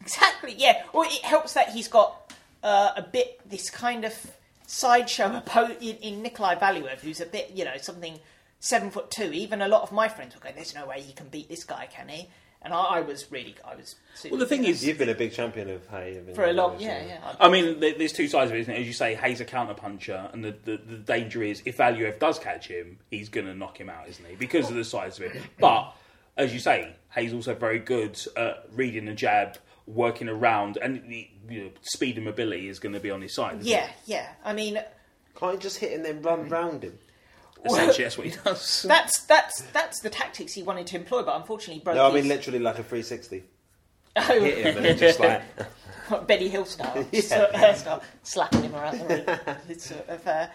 Exactly, 0.00 0.54
yeah. 0.56 0.84
Well, 0.92 1.08
it 1.08 1.22
helps 1.22 1.54
that 1.54 1.70
he's 1.70 1.88
got 1.88 2.32
uh, 2.62 2.92
a 2.96 3.02
bit 3.02 3.40
this 3.48 3.70
kind 3.70 4.04
of 4.04 4.14
sideshow 4.66 5.42
in, 5.80 5.96
in 5.96 6.22
Nikolai 6.22 6.54
Valuev, 6.54 7.00
who's 7.00 7.20
a 7.20 7.26
bit, 7.26 7.50
you 7.54 7.64
know, 7.64 7.76
something 7.78 8.18
seven 8.60 8.90
foot 8.90 9.10
two. 9.10 9.32
Even 9.32 9.62
a 9.62 9.68
lot 9.68 9.82
of 9.82 9.92
my 9.92 10.08
friends 10.08 10.34
were 10.34 10.40
going, 10.40 10.54
"There's 10.54 10.74
no 10.74 10.86
way 10.86 11.00
he 11.00 11.12
can 11.12 11.28
beat 11.28 11.48
this 11.48 11.64
guy, 11.64 11.86
can 11.86 12.08
he?" 12.08 12.28
And 12.62 12.74
I, 12.74 12.78
I 12.78 13.00
was 13.00 13.30
really, 13.32 13.54
I 13.64 13.74
was. 13.74 13.96
Super, 14.14 14.34
Well, 14.34 14.40
the 14.40 14.46
thing 14.46 14.60
you 14.60 14.68
know, 14.68 14.72
is, 14.72 14.84
You've 14.84 14.98
been 14.98 15.08
a 15.08 15.14
big 15.14 15.32
champion 15.32 15.70
of 15.70 15.86
Haye. 15.88 16.14
haven't 16.16 16.34
for 16.34 16.44
a 16.44 16.48
you? 16.48 16.52
long, 16.54 16.78
yeah, 16.78 17.02
yeah. 17.06 17.34
I 17.40 17.48
mean, 17.48 17.80
there- 17.80 17.94
there's 17.94 18.12
two 18.12 18.28
sides 18.28 18.50
of 18.50 18.56
it, 18.56 18.60
isn't 18.60 18.74
it? 18.74 18.80
As 18.80 18.86
you 18.86 18.92
say, 18.92 19.14
Haye's 19.14 19.40
a 19.40 19.46
counter 19.46 19.72
puncher, 19.74 20.28
and 20.32 20.44
the, 20.44 20.54
the, 20.64 20.76
the 20.76 20.96
danger 20.96 21.42
is 21.42 21.62
if 21.64 21.78
Valuev 21.78 22.18
does 22.18 22.38
catch 22.38 22.68
him, 22.68 22.98
he's 23.10 23.30
going 23.30 23.46
to 23.46 23.54
knock 23.54 23.80
him 23.80 23.88
out, 23.88 24.08
isn't 24.08 24.26
he? 24.26 24.34
Because 24.36 24.68
of 24.68 24.76
the 24.76 24.84
size 24.84 25.18
of 25.18 25.24
it. 25.24 25.40
But 25.58 25.94
as 26.36 26.52
you 26.52 26.60
say, 26.60 26.92
Haye's 27.14 27.32
also 27.32 27.54
very 27.54 27.78
good 27.78 28.20
at 28.36 28.66
reading 28.74 29.06
the 29.06 29.14
jab, 29.14 29.56
working 29.86 30.28
around, 30.28 30.76
and 30.82 31.02
the 31.08 31.28
you 31.48 31.64
know, 31.64 31.70
speed 31.80 32.16
and 32.16 32.26
mobility 32.26 32.68
is 32.68 32.78
going 32.78 32.92
to 32.94 33.00
be 33.00 33.10
on 33.10 33.22
his 33.22 33.34
side. 33.34 33.54
isn't 33.60 33.66
yeah, 33.66 33.88
yeah. 34.04 34.28
I 34.44 34.52
mean, 34.52 34.78
Can't 35.34 35.54
you 35.54 35.58
just 35.60 35.78
hit 35.78 35.92
and 35.94 36.04
then 36.04 36.20
run 36.20 36.46
mm. 36.46 36.50
round 36.50 36.84
him? 36.84 36.98
It? 37.64 37.70
Essentially, 37.72 38.04
that's 38.04 38.18
what 38.18 38.26
he 38.26 38.32
does. 38.44 38.82
that's 38.88 39.20
that's 39.24 39.62
that's 39.72 40.00
the 40.00 40.10
tactics 40.10 40.52
he 40.52 40.62
wanted 40.62 40.86
to 40.88 40.96
employ, 40.96 41.22
but 41.22 41.36
unfortunately, 41.36 41.82
broke. 41.82 41.96
No, 41.96 42.04
I 42.04 42.08
mean 42.08 42.24
his- 42.24 42.26
literally 42.28 42.58
like 42.58 42.78
a 42.78 42.82
360. 42.82 43.44
Oh, 44.16 44.22
Hit 44.40 44.58
him 44.66 44.76
and 44.76 44.84
then 44.86 44.98
just 44.98 45.20
like 45.20 45.42
Benny 46.26 46.48
Hill 46.48 46.64
style, 46.64 47.06
Yeah. 47.12 47.20
sort 47.20 47.54
of 47.54 47.76
style, 47.76 48.02
slapping 48.24 48.62
him 48.62 48.74
around 48.74 48.98
the 48.98 49.46
ring. 49.68 49.78
Sort 49.78 50.08
of, 50.08 50.26
uh, 50.26 50.48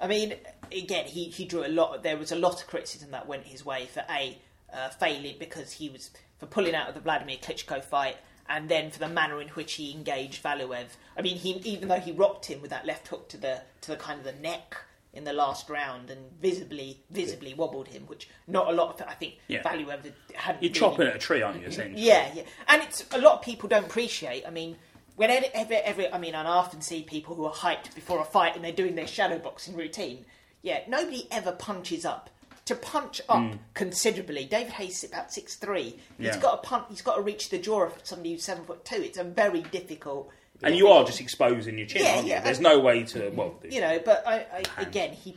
I 0.00 0.06
mean, 0.06 0.34
again, 0.70 1.06
he, 1.06 1.24
he 1.24 1.44
drew 1.44 1.66
a 1.66 1.68
lot. 1.68 2.02
There 2.04 2.16
was 2.16 2.30
a 2.30 2.36
lot 2.36 2.60
of 2.60 2.68
criticism 2.68 3.10
that 3.10 3.26
went 3.26 3.44
his 3.44 3.64
way 3.66 3.86
for 3.92 4.04
a 4.08 4.38
uh, 4.72 4.90
failing 4.90 5.34
because 5.40 5.72
he 5.72 5.88
was 5.88 6.10
for 6.38 6.46
pulling 6.46 6.74
out 6.76 6.88
of 6.88 6.94
the 6.94 7.00
Vladimir 7.00 7.36
Klitschko 7.38 7.82
fight, 7.82 8.16
and 8.48 8.68
then 8.68 8.90
for 8.92 9.00
the 9.00 9.08
manner 9.08 9.40
in 9.40 9.48
which 9.48 9.72
he 9.74 9.90
engaged 9.92 10.42
Valuev. 10.42 10.86
I 11.18 11.22
mean, 11.22 11.36
he 11.36 11.50
even 11.64 11.88
though 11.88 11.98
he 11.98 12.12
rocked 12.12 12.46
him 12.46 12.60
with 12.62 12.70
that 12.70 12.86
left 12.86 13.08
hook 13.08 13.28
to 13.30 13.36
the 13.36 13.62
to 13.80 13.90
the 13.90 13.96
kind 13.96 14.18
of 14.20 14.24
the 14.24 14.40
neck 14.40 14.76
in 15.12 15.24
the 15.24 15.32
last 15.32 15.68
round 15.68 16.08
and 16.10 16.20
visibly 16.40 17.02
visibly 17.10 17.52
wobbled 17.54 17.88
him, 17.88 18.02
which 18.06 18.28
not 18.46 18.68
a 18.68 18.72
lot 18.72 19.00
of 19.00 19.06
I 19.08 19.14
think 19.14 19.34
Yeah. 19.48 19.62
Valuev 19.62 19.88
had, 20.04 20.12
hadn't. 20.34 20.62
You're 20.62 20.70
really 20.70 20.72
chopping 20.72 21.06
at 21.08 21.16
a 21.16 21.18
tree, 21.18 21.42
aren't 21.42 21.60
you, 21.60 21.66
essentially? 21.66 22.00
yeah, 22.02 22.30
yeah, 22.34 22.42
and 22.68 22.82
it's 22.82 23.04
a 23.12 23.18
lot 23.18 23.34
of 23.34 23.42
people 23.42 23.68
don't 23.68 23.86
appreciate. 23.86 24.46
I 24.46 24.50
mean, 24.50 24.76
when 25.16 25.30
ever, 25.30 25.46
ever, 25.52 25.80
ever 25.84 26.08
I 26.12 26.18
mean, 26.18 26.34
I 26.34 26.44
often 26.44 26.80
see 26.80 27.02
people 27.02 27.34
who 27.34 27.44
are 27.44 27.52
hyped 27.52 27.94
before 27.94 28.20
a 28.20 28.24
fight 28.24 28.54
and 28.56 28.64
they're 28.64 28.72
doing 28.72 28.94
their 28.94 29.06
shadow 29.06 29.38
boxing 29.38 29.76
routine. 29.76 30.24
Yeah, 30.62 30.80
nobody 30.88 31.26
ever 31.30 31.52
punches 31.52 32.04
up. 32.04 32.30
To 32.66 32.76
punch 32.76 33.20
up 33.28 33.42
hmm. 33.42 33.56
considerably, 33.74 34.44
David 34.44 34.72
Haye's 34.74 35.02
is 35.02 35.10
about 35.10 35.32
six 35.32 35.56
three. 35.56 35.98
He's 36.18 36.26
Yeah. 36.26 36.38
got 36.38 36.62
to 36.62 36.68
punch. 36.68 36.86
He's 36.88 37.02
got 37.02 37.16
to 37.16 37.22
reach 37.22 37.48
the 37.50 37.58
jaw 37.58 37.82
of 37.84 37.94
somebody 38.04 38.32
who's 38.32 38.44
seven 38.44 38.64
foot 38.64 38.84
two. 38.84 39.02
It's 39.02 39.18
a 39.18 39.24
very 39.24 39.62
difficult. 39.62 40.30
And 40.62 40.76
you 40.76 40.88
are 40.88 41.04
just 41.04 41.20
exposing 41.20 41.78
your 41.78 41.86
chin, 41.86 42.02
Yeah, 42.02 42.10
aren't 42.14 42.24
you? 42.26 42.30
yeah. 42.32 42.40
There's 42.42 42.60
no 42.60 42.78
way 42.80 43.04
to. 43.04 43.30
Well, 43.30 43.58
you 43.68 43.80
know. 43.80 43.98
But 44.04 44.24
I, 44.26 44.46
I 44.76 44.82
again, 44.82 45.12
he, 45.12 45.36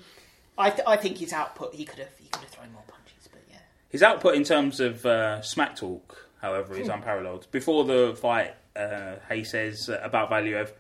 I, 0.58 0.70
th- 0.70 0.84
I 0.88 0.98
think 0.98 1.18
his 1.18 1.32
output. 1.34 1.74
He 1.74 1.86
could 1.86 2.00
have, 2.00 2.10
he 2.20 2.28
could 2.30 2.42
have 2.42 2.50
thrown 2.52 2.72
more 2.74 2.84
punches. 2.88 3.30
But 3.32 3.42
yeah, 3.50 3.58
His 3.90 4.04
output 4.04 4.36
in 4.36 4.44
terms 4.44 4.80
of 4.80 5.06
uh, 5.06 5.42
smack 5.42 5.76
talk, 5.76 6.30
however, 6.42 6.76
is 6.78 6.90
unparalleled. 6.90 7.48
Before 7.52 7.84
the 7.86 8.16
fight, 8.20 8.54
uh, 8.76 9.16
Haye 9.30 9.44
says 9.44 9.90
uh, 9.90 10.00
about 10.04 10.30
Valuev, 10.30 10.72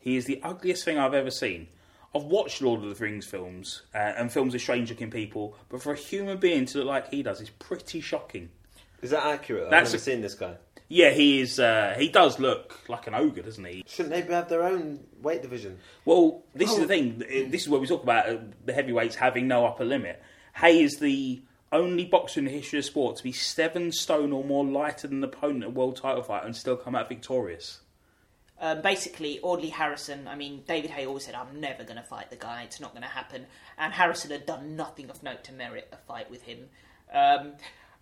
he 0.00 0.16
is 0.16 0.24
the 0.26 0.40
ugliest 0.42 0.84
thing 0.84 0.98
I've 0.98 1.14
ever 1.14 1.30
seen. 1.30 1.68
I've 2.14 2.24
watched 2.24 2.60
Lord 2.60 2.82
of 2.84 2.88
the 2.98 3.02
Rings 3.02 3.24
films 3.24 3.82
uh, 3.94 3.98
and 3.98 4.30
films 4.30 4.54
of 4.54 4.60
strange 4.60 4.90
looking 4.90 5.10
people, 5.10 5.56
but 5.70 5.80
for 5.80 5.92
a 5.92 5.96
human 5.96 6.36
being 6.36 6.66
to 6.66 6.78
look 6.78 6.86
like 6.88 7.10
he 7.10 7.22
does 7.22 7.40
is 7.40 7.48
pretty 7.50 8.00
shocking. 8.02 8.50
Is 9.00 9.10
that 9.12 9.24
accurate? 9.24 9.64
I've 9.64 9.70
That's 9.70 9.90
never 9.92 9.96
a- 9.96 10.04
seen 10.04 10.20
this 10.20 10.34
guy. 10.34 10.56
Yeah, 10.94 11.08
he 11.08 11.40
is. 11.40 11.58
Uh, 11.58 11.94
he 11.96 12.08
does 12.10 12.38
look 12.38 12.78
like 12.86 13.06
an 13.06 13.14
ogre, 13.14 13.40
doesn't 13.40 13.64
he? 13.64 13.82
Shouldn't 13.86 14.10
they 14.14 14.20
have 14.34 14.50
their 14.50 14.62
own 14.62 15.00
weight 15.22 15.40
division? 15.40 15.78
Well, 16.04 16.42
this 16.54 16.70
is 16.70 16.76
Oh. 16.76 16.80
the 16.82 16.86
thing. 16.86 17.18
This 17.50 17.62
is 17.62 17.68
where 17.70 17.80
we 17.80 17.86
talk 17.86 18.02
about 18.02 18.28
uh, 18.28 18.36
the 18.66 18.74
heavyweights 18.74 19.14
having 19.16 19.48
no 19.48 19.64
upper 19.64 19.86
limit. 19.86 20.22
Haye 20.56 20.82
is 20.82 20.98
the 20.98 21.40
only 21.72 22.04
boxer 22.04 22.40
in 22.40 22.44
the 22.44 22.50
history 22.52 22.78
of 22.78 22.84
sport 22.84 23.16
to 23.16 23.22
be 23.22 23.32
seven 23.32 23.90
stone 23.90 24.32
or 24.34 24.44
more 24.44 24.66
lighter 24.66 25.08
than 25.08 25.22
the 25.22 25.28
opponent 25.28 25.62
at 25.62 25.68
a 25.68 25.72
world 25.72 25.96
title 25.96 26.22
fight 26.22 26.44
and 26.44 26.54
still 26.54 26.76
come 26.76 26.94
out 26.94 27.08
victorious. 27.08 27.80
um, 28.60 28.82
basically, 28.82 29.40
Audley 29.40 29.70
Harrison. 29.70 30.28
I 30.28 30.36
mean, 30.36 30.62
David 30.68 30.90
Haye 30.90 31.06
always 31.06 31.24
said, 31.24 31.34
"I'm 31.34 31.58
never 31.58 31.84
going 31.84 31.96
to 31.96 32.02
fight 32.02 32.28
the 32.28 32.36
guy. 32.36 32.64
It's 32.64 32.80
not 32.80 32.90
going 32.92 33.02
to 33.02 33.08
happen." 33.08 33.46
And 33.78 33.94
Harrison 33.94 34.30
had 34.30 34.44
done 34.44 34.76
nothing 34.76 35.08
of 35.08 35.22
note 35.22 35.42
to 35.44 35.52
merit 35.54 35.88
a 35.90 35.96
fight 35.96 36.30
with 36.30 36.42
him. 36.42 36.68
Um, 37.12 37.54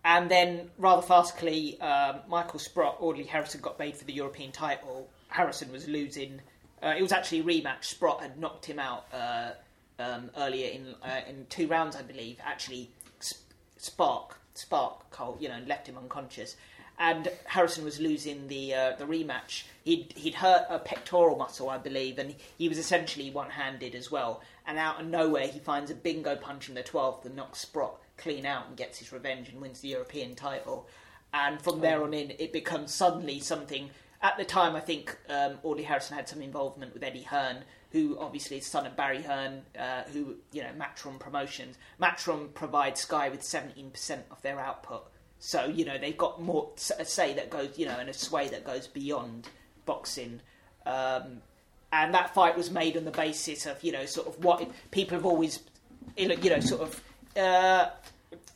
and 0.04 0.30
then, 0.30 0.70
rather 0.78 1.06
farcically, 1.06 1.80
um, 1.82 2.20
Michael 2.28 2.58
Sprott, 2.58 2.96
Audley 3.00 3.24
Harrison 3.24 3.60
got 3.60 3.78
made 3.78 3.96
for 3.96 4.04
the 4.04 4.12
European 4.14 4.50
title. 4.50 5.08
Harrison 5.28 5.70
was 5.70 5.86
losing. 5.88 6.40
Uh, 6.82 6.94
it 6.96 7.02
was 7.02 7.12
actually 7.12 7.40
a 7.40 7.44
rematch. 7.44 7.84
Sprott 7.84 8.22
had 8.22 8.38
knocked 8.38 8.64
him 8.64 8.78
out 8.78 9.06
uh, 9.12 9.50
um, 9.98 10.30
earlier 10.38 10.70
in 10.70 10.94
uh, 11.02 11.20
in 11.28 11.46
two 11.50 11.66
rounds, 11.66 11.96
I 11.96 12.02
believe. 12.02 12.38
Actually, 12.42 12.90
sp- 13.20 13.44
spark 13.76 14.38
spark 14.54 15.10
Cole, 15.10 15.36
you 15.40 15.48
know, 15.48 15.60
left 15.66 15.86
him 15.86 15.96
unconscious. 15.98 16.56
And 16.98 17.30
Harrison 17.46 17.84
was 17.84 17.98
losing 17.98 18.48
the 18.48 18.74
uh, 18.74 18.96
the 18.96 19.04
rematch. 19.04 19.64
He'd 19.84 20.12
he'd 20.16 20.34
hurt 20.34 20.66
a 20.68 20.78
pectoral 20.78 21.36
muscle, 21.36 21.68
I 21.68 21.78
believe, 21.78 22.18
and 22.18 22.34
he 22.58 22.68
was 22.68 22.78
essentially 22.78 23.30
one 23.30 23.50
handed 23.50 23.94
as 23.94 24.10
well. 24.10 24.42
And 24.66 24.78
out 24.78 25.00
of 25.00 25.06
nowhere, 25.06 25.46
he 25.46 25.58
finds 25.58 25.90
a 25.90 25.94
bingo 25.94 26.36
punch 26.36 26.68
in 26.68 26.74
the 26.74 26.82
twelfth 26.82 27.24
and 27.24 27.36
knocks 27.36 27.60
Sprott 27.60 27.98
clean 28.20 28.46
out 28.46 28.68
and 28.68 28.76
gets 28.76 28.98
his 28.98 29.12
revenge 29.12 29.48
and 29.48 29.60
wins 29.60 29.80
the 29.80 29.88
European 29.88 30.34
title. 30.34 30.88
And 31.32 31.60
from 31.60 31.80
there 31.80 32.02
on 32.02 32.12
in, 32.12 32.32
it 32.38 32.52
becomes 32.52 32.92
suddenly 32.92 33.40
something. 33.40 33.90
At 34.22 34.36
the 34.36 34.44
time, 34.44 34.76
I 34.76 34.80
think 34.80 35.16
um, 35.28 35.58
Audley 35.62 35.84
Harrison 35.84 36.16
had 36.16 36.28
some 36.28 36.42
involvement 36.42 36.92
with 36.92 37.02
Eddie 37.02 37.22
Hearn, 37.22 37.64
who 37.92 38.18
obviously 38.18 38.58
is 38.58 38.66
son 38.66 38.86
of 38.86 38.96
Barry 38.96 39.22
Hearn, 39.22 39.62
uh, 39.78 40.02
who 40.12 40.36
you 40.52 40.62
know 40.62 40.70
Matchroom 40.78 41.18
Promotions. 41.18 41.76
Matchroom 42.00 42.52
provides 42.52 43.00
Sky 43.00 43.28
with 43.28 43.42
seventeen 43.42 43.90
percent 43.90 44.26
of 44.30 44.42
their 44.42 44.60
output, 44.60 45.10
so 45.38 45.64
you 45.64 45.84
know 45.84 45.96
they've 45.98 46.18
got 46.18 46.42
more 46.42 46.70
a 46.98 47.04
say 47.04 47.32
that 47.34 47.48
goes, 47.48 47.78
you 47.78 47.86
know, 47.86 47.96
and 47.98 48.10
a 48.10 48.12
sway 48.12 48.48
that 48.48 48.64
goes 48.64 48.86
beyond 48.86 49.48
boxing. 49.86 50.40
Um, 50.84 51.40
and 51.92 52.14
that 52.14 52.34
fight 52.34 52.56
was 52.56 52.70
made 52.70 52.96
on 52.96 53.04
the 53.04 53.10
basis 53.10 53.66
of 53.66 53.82
you 53.82 53.92
know 53.92 54.04
sort 54.04 54.26
of 54.28 54.44
what 54.44 54.68
people 54.90 55.16
have 55.16 55.26
always, 55.26 55.60
you 56.16 56.28
know, 56.28 56.60
sort 56.60 56.82
of. 56.82 57.02
Uh, 57.36 57.88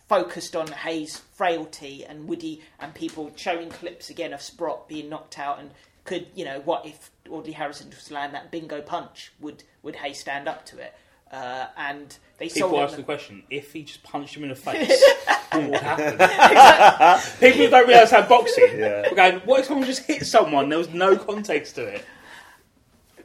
focused 0.08 0.54
on 0.54 0.66
Haye's 0.66 1.18
frailty 1.34 2.04
and 2.04 2.28
Woody 2.28 2.60
and 2.78 2.94
people 2.94 3.32
showing 3.36 3.70
clips 3.70 4.10
again 4.10 4.32
of 4.32 4.42
Sprott 4.42 4.88
being 4.88 5.08
knocked 5.08 5.38
out 5.38 5.58
and 5.58 5.70
could 6.04 6.26
you 6.34 6.44
know 6.44 6.60
what 6.60 6.84
if 6.84 7.10
Audley 7.30 7.52
Harrison 7.52 7.90
just 7.90 8.10
land 8.10 8.34
that 8.34 8.50
bingo 8.50 8.82
punch 8.82 9.32
would 9.40 9.64
would 9.82 9.96
Hayes 9.96 10.18
stand 10.18 10.46
up 10.46 10.66
to 10.66 10.78
it 10.78 10.94
uh, 11.34 11.66
and 11.76 12.16
they 12.38 12.48
People 12.48 12.70
sold 12.70 12.80
ask 12.82 12.94
it 12.94 12.98
the 12.98 13.02
question: 13.02 13.42
if 13.50 13.72
he 13.72 13.82
just 13.82 14.02
punched 14.04 14.36
him 14.36 14.44
in 14.44 14.50
the 14.50 14.54
face, 14.54 15.02
what 15.50 15.70
would 15.70 15.80
happen? 15.80 17.30
People 17.40 17.70
don't 17.70 17.88
realise 17.88 18.10
how 18.10 18.22
boxing. 18.22 18.78
Yeah. 18.78 19.08
We're 19.10 19.16
going, 19.16 19.40
what 19.40 19.60
if 19.60 19.66
someone 19.66 19.86
just 19.86 20.04
hit 20.04 20.26
someone? 20.26 20.68
There 20.68 20.78
was 20.78 20.90
no 20.90 21.16
context 21.16 21.74
to 21.76 21.86
it. 21.86 22.04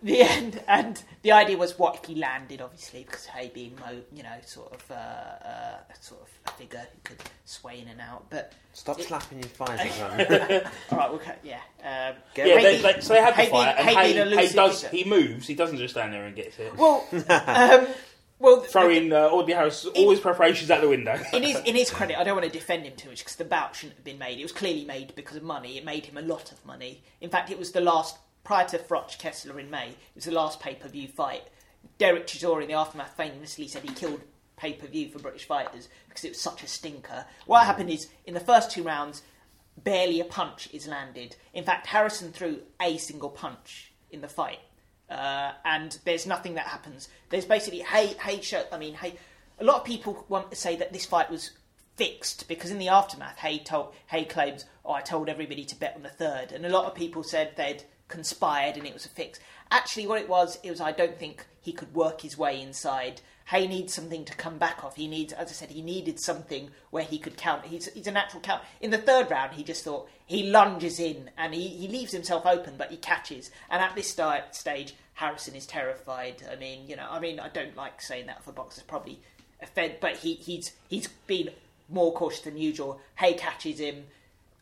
The 0.02 0.22
end 0.22 0.62
and 0.68 1.02
the 1.24 1.32
idea 1.34 1.58
was 1.58 1.78
what 1.78 1.96
if 1.96 2.06
he 2.06 2.16
landed 2.16 2.62
obviously 2.62 3.04
because 3.04 3.26
Haye 3.26 3.52
being 3.54 3.76
mo- 3.80 4.02
you 4.14 4.24
know 4.24 4.36
sort 4.46 4.74
of 4.74 4.92
uh, 4.92 4.94
uh, 4.94 5.78
sort 6.00 6.22
of 6.22 6.28
a 6.48 6.52
figure 6.58 6.80
who 6.94 7.00
could 7.04 7.18
sway 7.46 7.80
in 7.82 7.88
and 7.90 8.00
out 8.00 8.26
but 8.30 8.54
Stop 8.74 9.00
It- 9.00 9.08
slapping 9.08 9.40
your 9.40 9.48
thighs 9.50 9.92
all 10.92 10.98
right 10.98 11.10
okay 11.12 11.36
yeah 11.44 11.60
um, 11.84 12.16
Get 12.34 12.48
Yeah, 12.48 12.56
Haye 12.58 12.64
they, 12.64 12.72
being- 12.82 12.84
they, 12.96 13.02
so 13.02 13.14
they 13.14 13.22
have 13.22 13.36
the 13.36 13.42
Haye 13.44 13.50
fight, 13.50 13.76
being- 13.76 13.88
and 13.88 13.90
Haye 13.90 13.96
Haye, 13.96 14.14
being 14.14 14.28
a 14.28 14.36
Hay 14.36 14.42
loose 14.44 14.54
does. 14.54 14.84
figure. 14.84 15.04
He 15.04 15.10
moves. 15.10 15.48
He 15.48 15.56
doesn't 15.56 15.78
just 15.78 15.94
stand 15.96 16.14
there 16.14 16.26
and 16.26 16.36
gets 16.36 16.58
it. 16.60 16.76
well 16.78 17.06
um, 17.12 17.88
well 18.40 18.62
the- 18.62 18.68
Throwing 18.70 19.12
uh, 19.12 19.28
Audley 19.30 19.54
Harris 19.54 19.84
all 19.86 20.12
his 20.12 20.20
preparations 20.22 20.72
out 20.72 20.80
the 20.82 20.88
window. 20.88 21.20
in 21.34 21.44
his 21.44 21.58
in 21.60 21.76
his 21.76 21.90
credit, 21.92 22.18
I 22.18 22.24
don't 22.24 22.36
want 22.38 22.46
to 22.52 22.58
defend 22.58 22.86
him 22.86 22.94
too 22.96 23.10
much 23.10 23.20
because 23.20 23.36
the 23.36 23.44
bout 23.46 23.76
shouldn't 23.76 23.98
have 23.98 24.06
been 24.06 24.18
made. 24.20 24.40
It 24.40 24.44
was 24.44 24.54
clearly 24.54 24.86
made 24.86 25.14
because 25.16 25.36
of 25.36 25.44
money. 25.44 25.78
It 25.78 25.84
made 25.84 26.06
him 26.06 26.18
a 26.18 26.22
lot 26.22 26.52
of 26.54 26.66
money. 26.66 27.04
In 27.20 27.30
fact, 27.30 27.52
it 27.52 27.60
was 27.60 27.74
the 27.74 27.82
last 27.82 28.18
prior 28.50 28.68
to 28.68 28.80
Froch 28.80 29.16
Kessler 29.20 29.60
in 29.60 29.70
May. 29.70 29.90
It 29.90 30.16
was 30.16 30.26
the 30.26 30.32
last 30.32 30.60
pay 30.60 30.74
per 30.74 30.88
view 30.88 31.08
fight. 31.08 31.44
Derek 32.00 32.26
Chisora 32.26 32.64
in 32.64 32.68
the 32.68 32.74
aftermath 32.74 33.16
famously 33.16 33.68
said 33.68 33.84
he 33.84 33.94
killed 33.94 34.22
pay 34.58 34.74
per 34.74 34.88
view 34.88 35.08
for 35.08 35.20
British 35.20 35.46
fighters 35.46 35.88
because 36.08 36.26
it 36.26 36.30
was 36.30 36.42
such 36.42 36.64
a 36.64 36.68
stinker. 36.68 37.26
What 37.46 37.68
happened 37.68 37.92
is 37.92 38.10
in 38.26 38.34
the 38.34 38.40
first 38.40 38.72
two 38.72 38.82
rounds, 38.82 39.22
barely 39.78 40.20
a 40.20 40.26
punch 40.26 40.68
is 40.74 40.88
landed. 40.88 41.36
In 41.54 41.64
fact, 41.64 41.86
Harrison 41.86 42.32
threw 42.32 42.62
a 42.82 42.98
single 42.98 43.30
punch 43.30 43.94
in 44.10 44.22
the 44.22 44.28
fight. 44.28 44.62
Uh, 45.08 45.52
and 45.64 46.00
there's 46.06 46.26
nothing 46.26 46.56
that 46.56 46.66
happens. 46.66 47.08
There's 47.30 47.46
basically 47.46 47.82
hey 47.82 48.16
hey 48.20 48.42
show. 48.42 48.66
I 48.72 48.80
mean 48.80 48.96
hey, 48.96 49.14
a 49.60 49.64
lot 49.64 49.78
of 49.78 49.84
people 49.84 50.26
want 50.28 50.50
to 50.50 50.58
say 50.58 50.76
that 50.78 50.92
this 50.92 51.06
fight 51.06 51.30
was 51.30 51.52
fixed 51.98 52.48
because 52.48 52.72
in 52.72 52.80
the 52.80 52.90
aftermath, 52.90 53.38
Haye 53.38 53.60
told 53.60 53.94
Haye 54.08 54.26
claims, 54.26 54.66
"Oh, 54.84 54.94
I 54.94 55.02
told 55.02 55.30
everybody 55.30 55.66
to 55.66 55.76
bet 55.76 55.94
on 55.96 56.02
the 56.02 56.10
third. 56.10 56.52
and 56.52 56.66
a 56.66 56.70
lot 56.70 56.86
of 56.86 56.96
people 56.96 57.22
said 57.22 57.56
they'd 57.56 57.84
conspired 58.10 58.76
and 58.76 58.86
it 58.86 58.94
was 58.94 59.06
a 59.06 59.10
fix. 59.10 59.40
Actually, 59.72 60.08
what 60.08 60.22
it 60.22 60.28
was, 60.28 60.60
it 60.64 60.70
was 60.70 60.82
I 60.82 60.92
don't 60.92 61.18
think 61.18 61.46
he 61.62 61.72
could 61.72 61.94
work 61.94 62.22
his 62.22 62.38
way 62.38 62.62
inside. 62.62 63.22
Haye 63.48 63.68
needs 63.68 63.94
something 63.94 64.26
to 64.26 64.36
come 64.36 64.58
back 64.58 64.84
off. 64.84 64.96
He 64.96 65.08
needs, 65.08 65.34
as 65.34 65.50
I 65.50 65.54
said, 65.54 65.72
he 65.72 65.82
needed 65.82 66.20
something 66.20 66.70
where 66.92 67.04
he 67.04 67.18
could 67.18 67.38
count. 67.38 67.66
He's, 67.66 67.92
he's 67.94 68.06
a 68.06 68.12
natural 68.12 68.42
count. 68.42 68.62
In 68.80 68.92
the 68.92 68.98
third 69.00 69.32
round, 69.32 69.54
he 69.54 69.64
just 69.64 69.84
thought 69.84 70.08
he 70.26 70.52
lunges 70.52 71.00
in 71.00 71.32
and 71.38 71.54
he, 71.54 71.68
he 71.68 71.88
leaves 71.88 72.12
himself 72.12 72.46
open, 72.46 72.76
but 72.78 72.92
he 72.92 72.98
catches. 72.98 73.50
And 73.70 73.82
at 73.82 73.96
this 73.96 74.10
stage, 74.10 74.94
Harrison 75.14 75.56
is 75.56 75.66
terrified. 75.66 76.44
I 76.52 76.58
mean, 76.58 76.88
you 76.88 76.96
know, 76.96 77.08
I 77.10 77.20
mean, 77.20 77.40
I 77.40 77.50
don't 77.50 77.76
like 77.76 78.02
saying 78.02 78.28
that 78.28 78.44
for 78.44 78.52
boxers, 78.52 78.84
probably 78.84 79.20
offend, 79.62 79.96
but 80.00 80.18
he, 80.18 80.36
he's 80.36 80.72
he's 80.88 81.08
been 81.28 81.50
more 81.90 82.14
cautious 82.14 82.42
than 82.42 82.58
usual. 82.58 83.02
Haye 83.18 83.34
catches 83.34 83.80
him, 83.80 84.06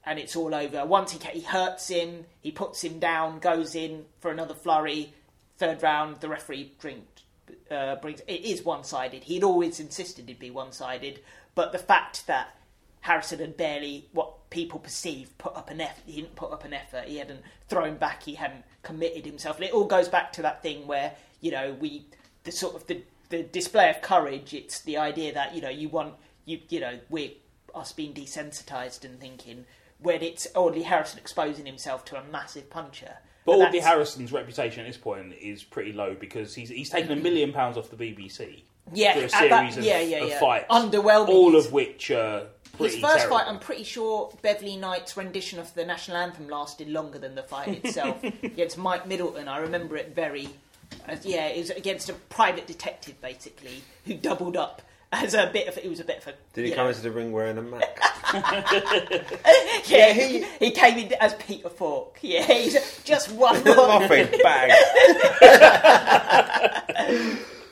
and 0.08 0.18
it's 0.18 0.36
all 0.36 0.56
over. 0.56 0.86
Once 0.86 1.12
he 1.12 1.20
he 1.30 1.42
hurts 1.42 1.90
him, 1.90 2.26
he 2.42 2.50
puts 2.50 2.84
him 2.84 2.98
down, 2.98 3.40
goes 3.40 3.76
in 3.76 4.06
for 4.20 4.32
another 4.32 4.54
flurry. 4.54 5.14
Third 5.58 5.84
round, 5.84 6.22
the 6.22 6.30
referee 6.30 6.72
drink, 6.80 7.06
uh, 7.70 7.98
brings 7.98 8.22
it 8.22 8.46
is 8.46 8.64
one 8.64 8.86
sided. 8.86 9.26
He'd 9.26 9.44
always 9.44 9.80
insisted 9.80 10.30
it'd 10.30 10.40
be 10.40 10.50
one 10.50 10.72
sided, 10.72 11.20
but 11.56 11.74
the 11.74 11.78
fact 11.78 12.26
that 12.28 12.56
Harrison 13.02 13.40
had 13.40 13.58
barely 13.58 14.08
what 14.14 14.50
people 14.50 14.80
perceive 14.80 15.38
put 15.38 15.56
up 15.56 15.70
an 15.70 15.82
effort. 15.82 16.04
He 16.06 16.22
didn't 16.22 16.36
put 16.36 16.52
up 16.52 16.64
an 16.64 16.74
effort. 16.74 17.06
He 17.06 17.18
hadn't 17.18 17.42
thrown 17.68 17.98
back. 17.98 18.24
He 18.24 18.36
hadn't 18.36 18.64
committed 18.84 19.26
himself. 19.26 19.58
And 19.58 19.66
it 19.66 19.74
all 19.74 19.86
goes 19.86 20.08
back 20.08 20.32
to 20.34 20.42
that 20.44 20.64
thing 20.64 20.88
where 20.88 21.14
you 21.42 21.52
know 21.52 21.76
we 21.80 22.06
the 22.46 22.52
sort 22.52 22.76
of 22.76 22.88
the 22.88 23.02
the 23.30 23.44
display 23.44 23.90
of 23.90 24.02
courage. 24.02 24.54
It's 24.54 24.82
the 24.82 24.98
idea 24.98 25.34
that 25.34 25.54
you 25.54 25.62
know 25.62 25.70
you 25.70 25.90
want 25.90 26.14
you 26.46 26.60
you 26.70 26.80
know 26.80 26.98
we're 27.10 27.32
us 27.76 27.92
being 27.92 28.14
desensitized 28.14 29.04
and 29.04 29.20
thinking 29.20 29.66
when 30.00 30.22
it's 30.22 30.48
Audley 30.56 30.84
Harrison 30.84 31.20
exposing 31.20 31.66
himself 31.66 32.06
to 32.06 32.18
a 32.18 32.24
massive 32.32 32.70
puncher. 32.70 33.18
But 33.46 33.58
But 33.60 33.68
Audley 33.68 33.80
Harrison's 33.80 34.32
reputation 34.32 34.82
at 34.82 34.88
this 34.88 34.98
point 34.98 35.34
is 35.40 35.64
pretty 35.64 35.94
low 35.94 36.16
because 36.20 36.54
he's 36.54 36.70
he's 36.70 36.90
taken 36.90 37.12
a 37.12 37.16
million 37.16 37.54
pounds 37.54 37.78
off 37.78 37.90
the 37.90 37.96
BBC 37.96 38.64
yeah, 38.94 39.14
for 39.14 39.26
a 39.26 39.30
series 39.30 39.50
that- 39.50 39.78
of, 39.78 39.84
yeah, 39.84 40.00
yeah, 40.02 40.18
of 40.24 40.30
yeah. 40.30 40.40
fights, 40.40 40.66
underwhelming. 40.70 41.30
all 41.30 41.56
of 41.56 41.72
which 41.72 42.12
are 42.12 42.44
pretty 42.78 42.96
His 42.96 43.04
first 43.04 43.18
terrible. 43.20 43.38
fight, 43.40 43.48
I'm 43.48 43.60
pretty 43.60 43.84
sure 43.84 44.32
Beverly 44.42 44.76
Knight's 44.78 45.16
rendition 45.18 45.60
of 45.60 45.74
the 45.74 45.86
national 45.86 46.18
anthem 46.18 46.48
lasted 46.50 46.90
longer 46.90 47.18
than 47.20 47.36
the 47.36 47.44
fight 47.44 47.84
itself 47.86 48.22
against 48.44 48.78
Mike 48.78 49.08
Middleton. 49.08 49.48
I 49.48 49.60
remember 49.60 49.96
it 49.98 50.14
very, 50.14 50.50
as 51.08 51.26
yeah, 51.26 51.48
it 51.48 51.58
was 51.58 51.70
against 51.72 52.10
a 52.10 52.14
private 52.14 52.68
detective 52.68 53.20
basically 53.22 53.82
who 54.06 54.14
doubled 54.16 54.56
up 54.58 54.82
as 55.12 55.34
a 55.34 55.50
bit 55.52 55.68
of. 55.68 55.78
It 55.78 55.90
was 55.90 56.00
a 56.00 56.04
bit 56.04 56.18
of 56.18 56.28
a. 56.28 56.34
Did 56.54 56.66
he 56.66 56.72
come 56.72 56.86
know- 56.86 56.90
into 56.90 57.02
the 57.02 57.12
ring 57.12 57.32
wearing 57.32 57.58
a 57.58 57.62
Mac? 57.62 58.00
yeah, 59.88 60.12
he, 60.14 60.44
he 60.60 60.72
came 60.72 60.98
in 60.98 61.14
as 61.22 61.34
Peter 61.36 61.70
Falk. 61.70 62.18
Yeah, 62.22 62.44
he's 62.44 63.02
just 63.04 63.32
one 63.32 63.56
more. 63.64 63.76
Nothing, 64.00 64.28
bag. 64.44 64.72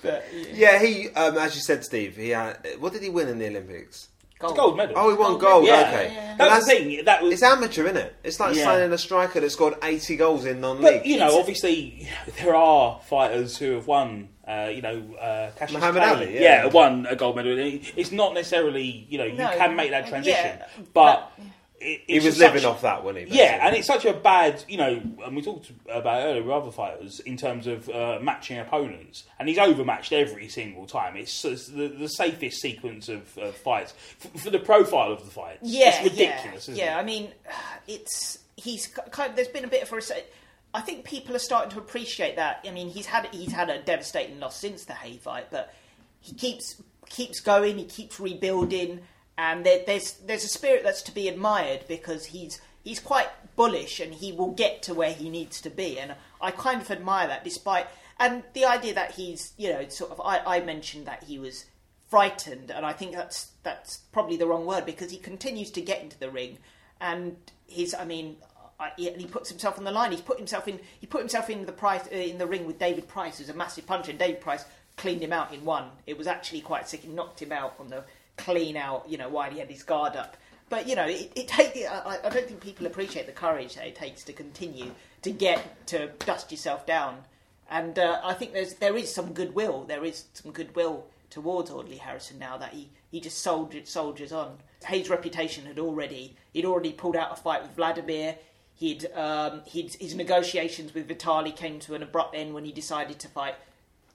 but, 0.02 0.24
yeah. 0.34 0.44
Yeah, 0.53 0.80
he, 0.84 1.10
um, 1.10 1.38
as 1.38 1.56
you 1.56 1.62
said, 1.62 1.84
Steve, 1.84 2.16
he 2.16 2.30
had. 2.30 2.57
What 2.80 2.94
did 2.94 3.03
he 3.03 3.10
win 3.10 3.28
in 3.28 3.40
the 3.40 3.48
Olympics? 3.48 4.10
It's 4.41 4.52
a 4.52 4.56
gold 4.56 4.76
medal. 4.78 4.95
Oh, 4.98 5.10
he 5.10 5.16
won 5.18 5.32
Gold 5.32 5.41
gold. 5.41 5.66
medal. 5.66 5.88
Okay, 5.94 6.14
Yeah, 6.14 6.36
But 6.38 6.49
that 6.49 6.56
was 6.57 6.66
the 6.66 6.72
that's- 6.74 6.88
thing. 6.95 7.06
That 7.06 7.24
was 7.24 7.34
It's 7.34 7.44
amateur, 7.44 7.84
isn't 7.86 7.98
it? 7.98 8.16
It's 8.24 8.40
like 8.40 8.53
Yeah. 8.56 8.64
signing 8.66 8.91
a 8.91 8.98
striker 8.98 9.40
that 9.40 9.49
scored 9.49 9.76
80 9.82 10.18
goals 10.18 10.45
in 10.45 10.60
non-league. 10.62 10.84
But 10.84 11.06
you 11.06 11.18
know, 11.20 11.40
obviously, 11.40 12.07
there 12.41 12.53
are 12.53 12.99
fighters 13.06 13.57
who 13.57 13.72
have 13.74 13.88
won. 13.88 14.30
Uh, 14.48 14.70
you 14.72 14.82
know, 14.82 15.02
uh, 15.16 15.50
Cassius 15.58 15.80
Muhammad 15.80 16.04
Clay, 16.04 16.12
Ali, 16.12 16.40
yeah. 16.40 16.66
won 16.68 17.08
a 17.08 17.16
gold 17.16 17.36
medal. 17.36 17.58
It's 17.58 18.12
not 18.12 18.34
necessarily, 18.36 19.08
you 19.10 19.18
know, 19.18 19.24
you 19.26 19.38
No, 19.38 19.50
can 19.58 19.76
make 19.76 19.90
that 19.90 20.04
yeah, 20.04 20.10
transition, 20.10 20.60
but- 20.94 21.32
but, 21.38 21.46
it, 21.80 22.02
he 22.08 22.20
was 22.20 22.38
living 22.40 22.62
such- 22.62 22.70
off 22.70 22.82
that, 22.84 23.04
wasn't 23.04 23.28
he? 23.28 23.38
Yeah, 23.38 23.66
and 23.66 23.76
it's 23.76 23.88
such 23.88 24.06
a 24.06 24.14
bad, 24.14 24.64
you 24.68 24.78
know, 24.78 25.02
and 25.26 25.36
we 25.36 25.42
talked 25.42 25.72
about 25.90 26.22
it 26.22 26.26
earlier 26.26 26.44
with 26.44 26.52
other 26.52 26.72
fighters 26.72 27.20
in 27.22 27.38
terms 27.38 27.68
of 27.68 27.90
uh, 27.90 28.20
matching 28.22 28.60
opponents, 28.60 29.24
and 29.40 29.50
he's 29.50 29.58
overmatched 29.58 30.14
every 30.14 30.48
single 30.48 30.86
time. 30.86 31.18
It's, 31.18 31.44
it's 31.44 31.68
the, 31.68 31.88
the 31.88 32.08
safest 32.08 32.62
sequence 32.62 33.10
of, 33.10 33.38
of 33.38 33.56
fights 33.58 33.94
for, 34.20 34.38
for 34.38 34.50
the 34.52 34.60
profile 34.60 35.12
of 35.12 35.26
the 35.26 35.32
fights. 35.32 35.60
Yeah, 35.64 35.90
it's 35.90 36.04
ridiculous, 36.12 36.68
yeah, 36.68 36.74
isn't 36.74 36.76
yeah. 36.78 36.98
it? 36.98 37.02
I 37.02 37.04
mean, 37.04 37.32
it's 37.88 38.40
he's 38.56 38.88
kind 38.88 39.32
of. 39.32 39.36
There's 39.36 39.48
been 39.50 39.66
a 39.66 39.70
bit 39.70 39.84
of 39.84 39.92
a. 39.92 40.02
I 40.76 40.82
think 40.82 41.06
people 41.06 41.34
are 41.38 41.40
starting 41.40 41.72
to 41.72 41.80
appreciate 41.80 42.36
that. 42.36 42.60
I 42.68 42.72
mean, 42.72 42.90
he's 42.90 43.06
had 43.06 43.28
he's 43.32 43.54
had 43.54 43.70
a 43.70 43.82
devastating 43.82 44.42
loss 44.42 44.60
since 44.60 44.84
the 44.84 44.94
Haye 44.94 45.16
fight, 45.16 45.48
but 45.50 45.74
he 46.20 46.36
keeps 46.36 46.82
keeps 47.10 47.40
going. 47.40 47.78
He 47.78 47.86
keeps 47.86 48.20
rebuilding, 48.20 49.00
and 49.38 49.66
there, 49.66 49.84
there's 49.86 50.14
there's 50.26 50.44
a 50.44 50.50
spirit 50.50 50.84
that's 50.84 51.02
to 51.04 51.14
be 51.14 51.30
admired 51.30 51.86
because 51.88 52.26
he's 52.26 52.60
he's 52.84 53.00
quite 53.00 53.30
bullish 53.56 54.02
and 54.02 54.14
he 54.14 54.34
will 54.34 54.52
get 54.52 54.82
to 54.84 54.94
where 54.94 55.14
he 55.14 55.30
needs 55.30 55.62
to 55.62 55.70
be, 55.70 55.98
and 55.98 56.14
I 56.42 56.52
kind 56.52 56.82
of 56.82 56.92
admire 56.92 57.28
that. 57.28 57.46
Despite 57.46 57.88
and 58.20 58.44
the 58.52 58.66
idea 58.66 58.94
that 58.96 59.12
he's 59.12 59.54
you 59.58 59.72
know 59.72 59.88
sort 59.88 60.12
of 60.12 60.20
I, 60.20 60.42
I 60.46 60.60
mentioned 60.60 61.06
that 61.06 61.24
he 61.24 61.40
was 61.40 61.64
frightened, 62.10 62.70
and 62.70 62.86
I 62.86 62.92
think 62.92 63.14
that's 63.14 63.52
that's 63.64 64.00
probably 64.12 64.36
the 64.36 64.46
wrong 64.46 64.66
word 64.66 64.86
because 64.86 65.10
he 65.10 65.20
continues 65.20 65.72
to 65.72 65.82
get 65.82 66.02
into 66.04 66.20
the 66.20 66.30
ring, 66.30 66.58
and 67.00 67.38
his 67.66 67.96
I 67.96 68.04
mean. 68.04 68.36
He 68.98 69.10
he 69.12 69.26
puts 69.26 69.50
himself 69.50 69.78
on 69.78 69.84
the 69.84 69.92
line. 69.92 70.12
He's 70.12 70.22
put 70.22 70.38
himself 70.38 70.68
in. 70.68 70.80
He 71.00 71.08
put 71.08 71.22
himself 71.22 71.50
in 71.50 71.66
the 71.66 71.72
price 71.72 72.08
uh, 72.12 72.16
in 72.16 72.38
the 72.38 72.48
ring 72.48 72.66
with 72.66 72.80
David 72.80 73.08
Price, 73.08 73.38
who's 73.38 73.50
a 73.50 73.54
massive 73.54 73.86
puncher. 73.86 74.12
And 74.12 74.20
David 74.20 74.42
Price 74.42 74.66
cleaned 74.98 75.22
him 75.22 75.34
out 75.34 75.54
in 75.54 75.64
one. 75.64 75.90
It 76.06 76.18
was 76.18 76.28
actually 76.28 76.62
quite 76.62 76.88
sick. 76.90 77.02
He 77.02 77.08
knocked 77.08 77.42
him 77.42 77.52
out 77.52 77.76
on 77.80 77.90
the 77.90 78.04
clean 78.38 78.76
out. 78.76 79.06
You 79.08 79.18
know, 79.18 79.30
while 79.30 79.50
he 79.50 79.60
had 79.60 79.70
his 79.70 79.84
guard 79.84 80.16
up. 80.16 80.38
But 80.70 80.88
you 80.88 80.96
know, 80.96 81.06
it, 81.06 81.32
it 81.36 81.52
I, 81.58 82.18
I 82.24 82.30
don't 82.30 82.48
think 82.48 82.60
people 82.60 82.88
appreciate 82.88 83.28
the 83.28 83.32
courage 83.32 83.76
that 83.76 83.88
it 83.88 83.96
takes 83.96 84.24
to 84.24 84.34
continue 84.34 84.92
to 85.22 85.32
get 85.32 85.88
to 85.88 86.08
dust 86.26 86.52
yourself 86.52 86.86
down. 86.86 87.24
And 87.70 87.98
uh, 87.98 88.20
I 88.24 88.34
think 88.34 88.54
there's 88.54 88.76
there 88.76 88.98
is 88.98 89.14
some 89.14 89.34
goodwill. 89.34 89.86
There 89.88 90.04
is 90.04 90.26
some 90.34 90.52
goodwill 90.52 91.08
towards 91.30 91.70
Audley 91.70 91.98
Harrison 91.98 92.40
now 92.40 92.58
that 92.58 92.74
he, 92.74 92.90
he 93.12 93.20
just 93.20 93.40
soldiers 93.40 93.90
soldiers 93.90 94.32
on. 94.32 94.58
Haye's 94.86 95.10
reputation 95.10 95.66
had 95.66 95.80
already 95.80 96.36
he'd 96.54 96.66
already 96.66 96.92
pulled 96.92 97.16
out 97.16 97.32
a 97.32 97.36
fight 97.36 97.62
with 97.62 97.76
Vladimir. 97.76 98.36
He'd 98.76 99.10
um, 99.14 99.62
he'd 99.66 99.96
his 99.96 100.16
negotiations 100.16 100.94
with 100.94 101.08
Vitali 101.08 101.52
came 101.52 101.80
to 101.82 101.96
an 101.96 102.04
abrupt 102.04 102.36
end 102.36 102.54
when 102.54 102.66
he 102.66 102.72
decided 102.72 103.20
to 103.20 103.28
fight 103.30 103.56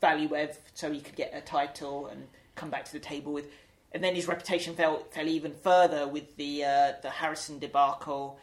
Valuev 0.02 0.56
so 0.74 0.92
he 0.92 1.00
could 1.00 1.16
get 1.16 1.32
a 1.34 1.40
title 1.40 2.06
and 2.06 2.28
come 2.56 2.70
back 2.70 2.84
to 2.84 2.92
the 2.92 3.00
table 3.00 3.32
with. 3.32 3.46
And 3.92 4.04
then 4.04 4.14
his 4.14 4.28
reputation 4.28 4.74
fell 4.74 5.04
fell 5.10 5.26
even 5.26 5.52
further 5.52 6.06
with 6.06 6.36
the 6.36 6.64
uh, 6.64 6.92
the 7.02 7.10
Harrison 7.10 7.58
debacle, 7.58 8.38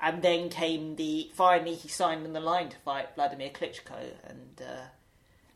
and 0.00 0.22
then 0.22 0.50
came 0.50 0.96
the 0.96 1.30
finally 1.34 1.74
he 1.74 1.88
signed 1.88 2.26
on 2.26 2.34
the 2.34 2.40
line 2.40 2.68
to 2.68 2.76
fight 2.76 3.14
Vladimir 3.14 3.50
Klitschko, 3.50 4.12
and 4.28 4.62
uh, 4.62 4.82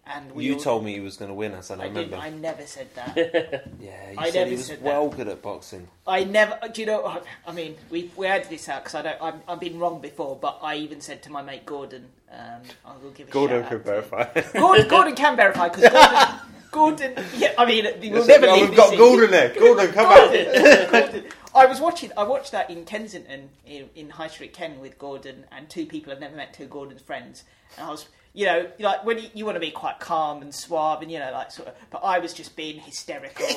and 0.06 0.30
we 0.32 0.44
You 0.46 0.54
all- 0.54 0.60
told 0.60 0.84
me 0.84 0.92
he 0.94 1.00
was 1.00 1.16
going 1.16 1.30
to 1.30 1.34
win, 1.34 1.52
as 1.52 1.70
I 1.70 1.74
I 1.74 1.78
remember. 1.86 2.02
didn't. 2.16 2.20
I 2.22 2.30
never 2.30 2.66
said 2.66 2.88
that. 2.94 3.16
Yeah, 3.80 4.10
you 4.12 4.16
I 4.18 4.24
said 4.30 4.34
never 4.34 4.50
he 4.50 4.56
was 4.56 4.66
said 4.66 4.78
that. 4.78 4.84
well 4.84 5.08
good 5.08 5.28
at 5.28 5.42
boxing. 5.42 5.88
I 6.06 6.24
never. 6.24 6.58
Do 6.72 6.80
you 6.80 6.86
know? 6.86 7.04
I- 7.04 7.20
I 7.46 7.52
mean, 7.52 7.76
we 7.90 8.10
we 8.16 8.26
had 8.26 8.48
this 8.48 8.68
out 8.68 8.84
because 8.84 8.94
I 8.94 9.02
don't. 9.02 9.20
I'm, 9.22 9.40
I've 9.48 9.60
been 9.60 9.78
wrong 9.78 10.00
before, 10.00 10.36
but 10.40 10.58
I 10.62 10.76
even 10.76 11.00
said 11.00 11.22
to 11.24 11.30
my 11.32 11.42
mate 11.42 11.66
Gordon. 11.66 12.06
Um, 12.30 12.62
I 12.84 12.96
will 13.02 13.10
give 13.10 13.28
a 13.28 13.30
Gordon 13.30 13.62
shout 13.62 13.70
could 13.70 13.78
out 13.80 13.84
verify. 14.10 14.42
Gordon, 14.58 14.88
Gordon 14.88 15.14
can 15.14 15.36
verify 15.36 15.68
because 15.68 15.90
Gordon, 15.90 16.34
Gordon. 17.16 17.24
Yeah, 17.36 17.54
I 17.56 17.64
mean, 17.66 17.84
we'll 17.84 18.26
Yes, 18.26 18.26
never 18.26 18.46
oh, 18.48 18.54
leave 18.56 18.68
we've 18.70 18.76
got. 18.76 18.96
Gordon 18.96 19.30
there. 19.30 19.54
Gordon, 19.54 19.92
come 19.92 20.06
out. 20.06 20.30
Gordon, 20.32 20.90
Gordon. 20.90 21.24
I 21.54 21.66
was 21.66 21.80
watching. 21.80 22.10
I 22.16 22.24
watched 22.24 22.52
that 22.52 22.68
in 22.70 22.84
Kensington 22.84 23.48
in, 23.66 23.88
in 23.94 24.10
High 24.10 24.28
Street 24.28 24.52
Ken 24.52 24.78
with 24.80 24.98
Gordon 24.98 25.44
and 25.52 25.68
two 25.70 25.86
people 25.86 26.12
I've 26.12 26.20
never 26.20 26.36
met, 26.36 26.52
two 26.52 26.64
of 26.64 26.70
Gordon's 26.70 27.00
friends, 27.02 27.44
and 27.78 27.86
I 27.86 27.90
was. 27.90 28.06
You 28.36 28.44
know, 28.44 28.66
like 28.78 29.02
when 29.04 29.18
you, 29.18 29.28
you 29.32 29.44
want 29.46 29.56
to 29.56 29.60
be 29.60 29.70
quite 29.70 29.98
calm 29.98 30.42
and 30.42 30.54
suave, 30.54 31.00
and 31.00 31.10
you 31.10 31.18
know, 31.18 31.32
like 31.32 31.50
sort 31.50 31.68
of. 31.68 31.74
But 31.90 32.04
I 32.04 32.18
was 32.18 32.34
just 32.34 32.54
being 32.54 32.78
hysterical. 32.78 33.46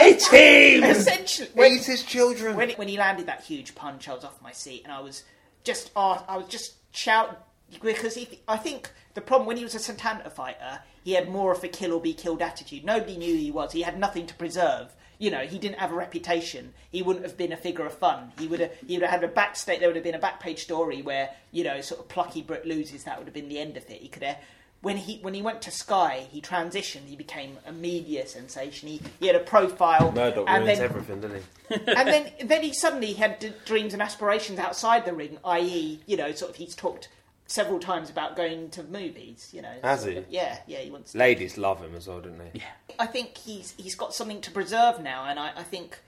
It's 0.00 0.28
him! 0.28 0.82
Essentially, 0.90 1.50
when, 1.52 1.72
Eat 1.72 1.84
his 1.84 2.02
children. 2.02 2.56
when, 2.56 2.70
when 2.70 2.88
he 2.88 2.96
landed 2.96 3.26
that 3.26 3.42
huge 3.42 3.74
punch, 3.74 4.08
I 4.08 4.14
was 4.14 4.24
off 4.24 4.40
my 4.40 4.52
seat 4.52 4.82
and 4.84 4.92
I 4.92 5.00
was 5.00 5.24
just, 5.62 5.90
uh, 5.94 6.22
I 6.26 6.38
was 6.38 6.46
just 6.48 6.74
shouting 6.92 7.36
because 7.82 8.14
he, 8.14 8.40
I 8.48 8.56
think 8.56 8.90
the 9.14 9.20
problem 9.20 9.46
when 9.46 9.56
he 9.56 9.64
was 9.64 9.74
a 9.74 9.78
Setanta 9.78 10.32
fighter, 10.32 10.80
he 11.04 11.12
had 11.12 11.28
more 11.28 11.52
of 11.52 11.62
a 11.62 11.68
kill 11.68 11.92
or 11.92 12.00
be 12.00 12.14
killed 12.14 12.40
attitude. 12.40 12.84
Nobody 12.84 13.16
knew 13.16 13.32
who 13.32 13.38
he 13.38 13.50
was. 13.50 13.72
He 13.72 13.82
had 13.82 13.98
nothing 13.98 14.26
to 14.26 14.34
preserve. 14.34 14.94
You 15.18 15.30
know, 15.30 15.40
he 15.40 15.58
didn't 15.58 15.78
have 15.78 15.92
a 15.92 15.96
reputation. 15.96 16.74
He 16.90 17.02
wouldn't 17.02 17.24
have 17.24 17.36
been 17.36 17.52
a 17.52 17.56
figure 17.56 17.84
of 17.84 17.92
fun. 17.92 18.32
He 18.38 18.46
would 18.46 18.60
have, 18.60 18.72
he 18.86 18.94
would 18.94 19.02
have 19.02 19.20
had 19.20 19.24
a 19.24 19.32
backstage. 19.32 19.80
There 19.80 19.88
would 19.88 19.96
have 19.96 20.04
been 20.04 20.14
a 20.14 20.20
back 20.20 20.40
page 20.40 20.62
story 20.62 21.02
where 21.02 21.30
you 21.52 21.64
know, 21.64 21.80
sort 21.80 22.00
of 22.00 22.08
plucky 22.08 22.42
Brit 22.42 22.66
loses. 22.66 23.04
That 23.04 23.18
would 23.18 23.26
have 23.26 23.34
been 23.34 23.48
the 23.48 23.58
end 23.58 23.76
of 23.76 23.84
it. 23.90 24.00
He 24.00 24.08
could 24.08 24.22
have. 24.22 24.38
When 24.80 24.96
he 24.96 25.18
when 25.22 25.34
he 25.34 25.42
went 25.42 25.60
to 25.62 25.72
Sky, 25.72 26.28
he 26.30 26.40
transitioned. 26.40 27.06
He 27.06 27.16
became 27.16 27.58
a 27.66 27.72
media 27.72 28.28
sensation. 28.28 28.88
He, 28.88 29.00
he 29.18 29.26
had 29.26 29.34
a 29.34 29.40
profile. 29.40 30.12
Murdoch 30.12 30.44
and 30.48 30.64
ruins 30.64 30.78
then, 30.78 30.84
everything, 30.88 31.20
doesn't 31.20 31.42
he? 31.68 31.74
and 31.96 32.08
then 32.08 32.30
then 32.44 32.62
he 32.62 32.72
suddenly 32.72 33.14
had 33.14 33.40
d- 33.40 33.52
dreams 33.64 33.92
and 33.92 34.00
aspirations 34.00 34.60
outside 34.60 35.04
the 35.04 35.12
ring, 35.12 35.38
i.e., 35.44 36.00
you 36.06 36.16
know, 36.16 36.30
sort 36.30 36.52
of 36.52 36.56
he's 36.56 36.76
talked 36.76 37.08
several 37.48 37.80
times 37.80 38.10
about 38.10 38.36
going 38.36 38.70
to 38.70 38.84
movies. 38.84 39.50
You 39.52 39.62
know, 39.62 39.74
Has 39.82 40.04
he? 40.04 40.16
of- 40.16 40.26
yeah, 40.30 40.60
yeah, 40.68 40.78
he 40.78 40.90
wants. 40.90 41.14
Ladies 41.16 41.58
love 41.58 41.80
him 41.80 41.96
as 41.96 42.06
well, 42.06 42.20
don't 42.20 42.38
they? 42.38 42.50
Yeah, 42.60 42.62
I 43.00 43.06
think 43.06 43.36
he's 43.36 43.74
he's 43.76 43.96
got 43.96 44.14
something 44.14 44.40
to 44.42 44.50
preserve 44.52 45.02
now, 45.02 45.24
and 45.24 45.38
I, 45.40 45.52
I 45.56 45.62
think 45.64 45.98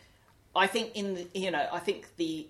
I 0.55 0.69
think 0.69 0.95
in 0.95 1.15
the, 1.15 1.27
you 1.35 1.51
know 1.51 1.67
I 1.73 1.81
think 1.81 2.17
the 2.17 2.47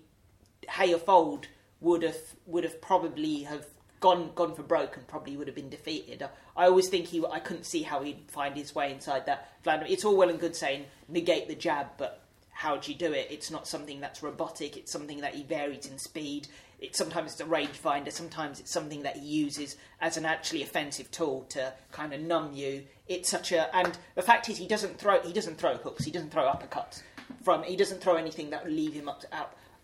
Haye 0.69 0.91
of 0.93 1.09
old 1.09 1.47
would 1.79 2.03
have 2.03 2.17
would 2.45 2.63
have 2.63 2.79
probably 2.79 3.43
have 3.43 3.65
gone 3.99 4.31
gone 4.35 4.53
for 4.55 4.63
broke 4.63 4.97
and 4.97 5.07
probably 5.07 5.37
would 5.37 5.47
have 5.47 5.55
been 5.55 5.69
defeated. 5.69 6.23
I 6.55 6.65
always 6.65 6.89
think 6.89 7.07
he. 7.07 7.23
I 7.25 7.39
couldn't 7.39 7.63
see 7.65 7.83
how 7.83 8.01
he'd 8.03 8.29
find 8.29 8.55
his 8.55 8.75
way 8.75 8.91
inside 8.91 9.25
that 9.25 9.49
Vladimir. 9.63 9.91
It's 9.91 10.05
all 10.05 10.15
well 10.15 10.29
and 10.29 10.39
good 10.39 10.55
saying 10.55 10.85
negate 11.07 11.47
the 11.47 11.55
jab, 11.55 11.87
but 11.97 12.21
how 12.51 12.77
do 12.77 12.91
you 12.91 12.97
do 12.97 13.11
it? 13.11 13.27
It's 13.31 13.49
not 13.49 13.67
something 13.67 14.01
that's 14.01 14.21
robotic. 14.21 14.77
It's 14.77 14.91
something 14.91 15.21
that 15.21 15.33
he 15.33 15.43
varies 15.43 15.87
in 15.87 15.97
speed. 15.97 16.47
Sometimes 16.91 17.33
it's 17.33 17.41
a 17.41 17.45
rangefinder. 17.45 18.11
Sometimes 18.11 18.59
it's 18.59 18.71
something 18.71 19.03
that 19.03 19.17
he 19.17 19.25
uses 19.25 19.77
as 19.99 20.17
an 20.17 20.25
actually 20.25 20.63
offensive 20.63 21.11
tool 21.11 21.45
to 21.49 21.73
kind 21.91 22.13
of 22.13 22.21
numb 22.21 22.53
you. 22.53 22.83
It's 23.07 23.29
such 23.29 23.51
a 23.51 23.73
and 23.75 23.97
the 24.15 24.21
fact 24.21 24.49
is 24.49 24.57
he 24.57 24.67
doesn't 24.67 24.97
throw 24.97 25.21
he 25.21 25.33
doesn't 25.33 25.57
throw 25.57 25.77
hooks. 25.77 26.03
He 26.03 26.11
doesn't 26.11 26.31
throw 26.31 26.43
uppercuts 26.43 27.01
from. 27.43 27.63
He 27.63 27.75
doesn't 27.75 28.01
throw 28.01 28.15
anything 28.15 28.49
that 28.49 28.65
will 28.65 28.71
leave 28.71 28.93
him 28.93 29.09
up 29.09 29.23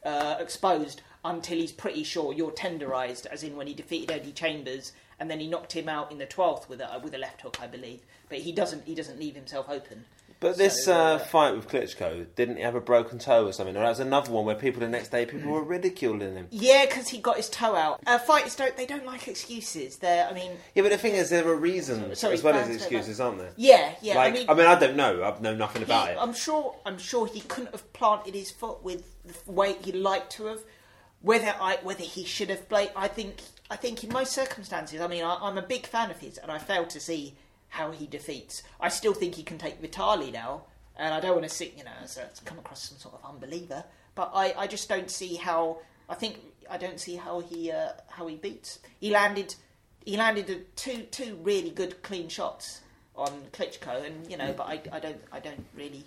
uh, 0.04 0.36
exposed 0.40 1.02
until 1.26 1.58
he's 1.58 1.72
pretty 1.72 2.04
sure 2.04 2.34
you're 2.34 2.52
tenderized, 2.52 3.26
as 3.26 3.44
in 3.44 3.56
when 3.56 3.68
he 3.68 3.74
defeated 3.74 4.12
Eddie 4.12 4.32
Chambers, 4.32 4.94
and 5.20 5.30
then 5.30 5.40
he 5.40 5.48
knocked 5.48 5.74
him 5.74 5.90
out 5.90 6.12
in 6.12 6.18
the 6.18 6.26
twelfth 6.26 6.70
with 6.70 6.80
a 6.80 7.00
with 7.04 7.14
a 7.14 7.18
left 7.18 7.42
hook, 7.42 7.58
I 7.62 7.68
believe. 7.68 8.02
But 8.30 8.40
he 8.40 8.52
doesn't 8.52 8.86
he 8.86 8.96
doesn't 8.96 9.20
leave 9.20 9.36
himself 9.36 9.68
open. 9.70 10.06
But 10.40 10.58
this 10.58 10.86
So, 10.86 10.94
uh, 10.94 11.16
uh, 11.16 11.20
fight 11.20 11.56
with 11.56 11.68
Klitschko, 11.68 12.28
didn't 12.36 12.58
he 12.58 12.62
have 12.62 12.76
a 12.76 12.82
broken 12.82 13.18
toe 13.18 13.48
or 13.48 13.54
something? 13.54 13.76
Or 13.76 13.80
that 13.80 13.90
was 13.90 14.00
another 14.00 14.32
one 14.32 14.46
where 14.46 14.56
people 14.56 14.82
the 14.82 14.88
next 14.88 15.10
day 15.10 15.26
people 15.26 15.52
were 15.52 15.64
ridiculing 15.64 16.36
him. 16.36 16.48
Yeah, 16.52 16.86
because 16.86 17.08
he 17.08 17.18
got 17.18 17.38
his 17.38 17.50
toe 17.50 17.76
out. 17.76 18.02
Uh, 18.06 18.20
fighters 18.20 18.56
don't 18.56 18.76
they 18.78 18.86
don't 18.86 19.06
like 19.06 19.28
excuses. 19.28 19.98
They're 19.98 20.28
I 20.28 20.34
mean 20.34 20.52
Yeah, 20.76 20.84
but 20.84 20.92
the 20.92 20.98
thing 20.98 21.14
is, 21.14 21.32
there 21.32 21.48
are 21.48 21.56
reasons 21.56 22.20
Sorry, 22.20 22.36
as 22.36 22.44
well 22.44 22.56
as 22.56 22.70
excuses, 22.70 23.20
aren't 23.20 23.40
there? 23.40 23.52
yeah 23.56 23.96
yeah 24.02 24.16
like, 24.16 24.34
I 24.48 24.54
mean. 24.54 24.68
I 24.68 24.80
don't 24.80 24.96
know. 24.96 25.24
I've 25.24 25.42
know 25.42 25.56
nothing 25.56 25.82
about 25.82 26.08
he- 26.08 26.14
it. 26.14 26.18
I'm 26.20 26.34
sure. 26.34 26.76
I'm 26.86 27.00
sure 27.00 27.26
he 27.26 27.42
couldn't 27.42 27.72
have 27.72 27.92
planted 27.94 28.36
his 28.36 28.52
foot 28.52 28.84
with 28.84 29.04
the 29.26 29.52
way 29.52 29.74
he'd 29.84 29.96
like 29.96 30.30
to 30.32 30.46
have. 30.46 30.60
Whether 31.22 31.56
I 31.60 31.78
whether 31.82 32.04
he 32.04 32.24
should 32.26 32.50
have 32.50 32.70
played, 32.70 32.92
I 32.96 33.08
think. 33.08 33.42
I 33.70 33.76
think 33.76 34.02
in 34.04 34.14
most 34.14 34.32
circumstances, 34.32 35.02
I 35.02 35.08
mean, 35.08 35.24
I, 35.26 35.40
I'm 35.42 35.58
a 35.58 35.62
big 35.62 35.88
fan 35.88 36.10
of 36.10 36.20
his, 36.20 36.38
and 36.38 36.50
I 36.50 36.58
fail 36.58 36.86
to 36.86 37.00
see 37.02 37.36
how 37.70 37.92
he 37.92 38.08
defeats. 38.08 38.64
I 38.80 38.90
still 38.90 39.14
think 39.14 39.36
he 39.36 39.44
can 39.44 39.58
take 39.58 39.80
Vitali 39.80 40.32
now, 40.32 40.64
and 40.96 41.14
I 41.14 41.20
don't 41.20 41.34
want 41.36 41.44
to 41.44 41.54
sit, 41.54 41.78
you 41.78 41.84
know, 41.84 41.92
as 42.02 42.18
a, 42.18 42.30
come 42.46 42.60
across 42.60 42.90
some 42.90 42.98
sort 42.98 43.16
of 43.16 43.30
unbeliever. 43.30 43.84
But 44.16 44.32
I, 44.34 44.54
I 44.58 44.68
just 44.68 44.90
don't 44.90 45.12
see 45.12 45.36
how. 45.36 45.80
I 46.10 46.16
think 46.16 46.38
I 46.70 46.78
don't 46.78 47.00
see 47.00 47.16
how 47.16 47.40
he 47.40 47.72
uh, 47.72 47.92
how 48.10 48.28
he 48.28 48.36
beats. 48.36 48.80
He 49.00 49.12
landed 49.12 49.56
he 50.06 50.16
landed 50.16 50.50
a 50.50 50.60
two 50.76 51.04
two 51.12 51.38
really 51.44 51.70
good 51.70 52.02
clean 52.02 52.30
shots 52.30 52.82
on 53.16 53.30
Klitschko, 53.52 54.06
and 54.06 54.30
you 54.32 54.38
know, 54.38 54.54
but 54.54 54.68
I, 54.68 54.82
I 54.92 55.00
don't 55.00 55.22
I 55.32 55.40
don't 55.40 55.66
really 55.76 56.06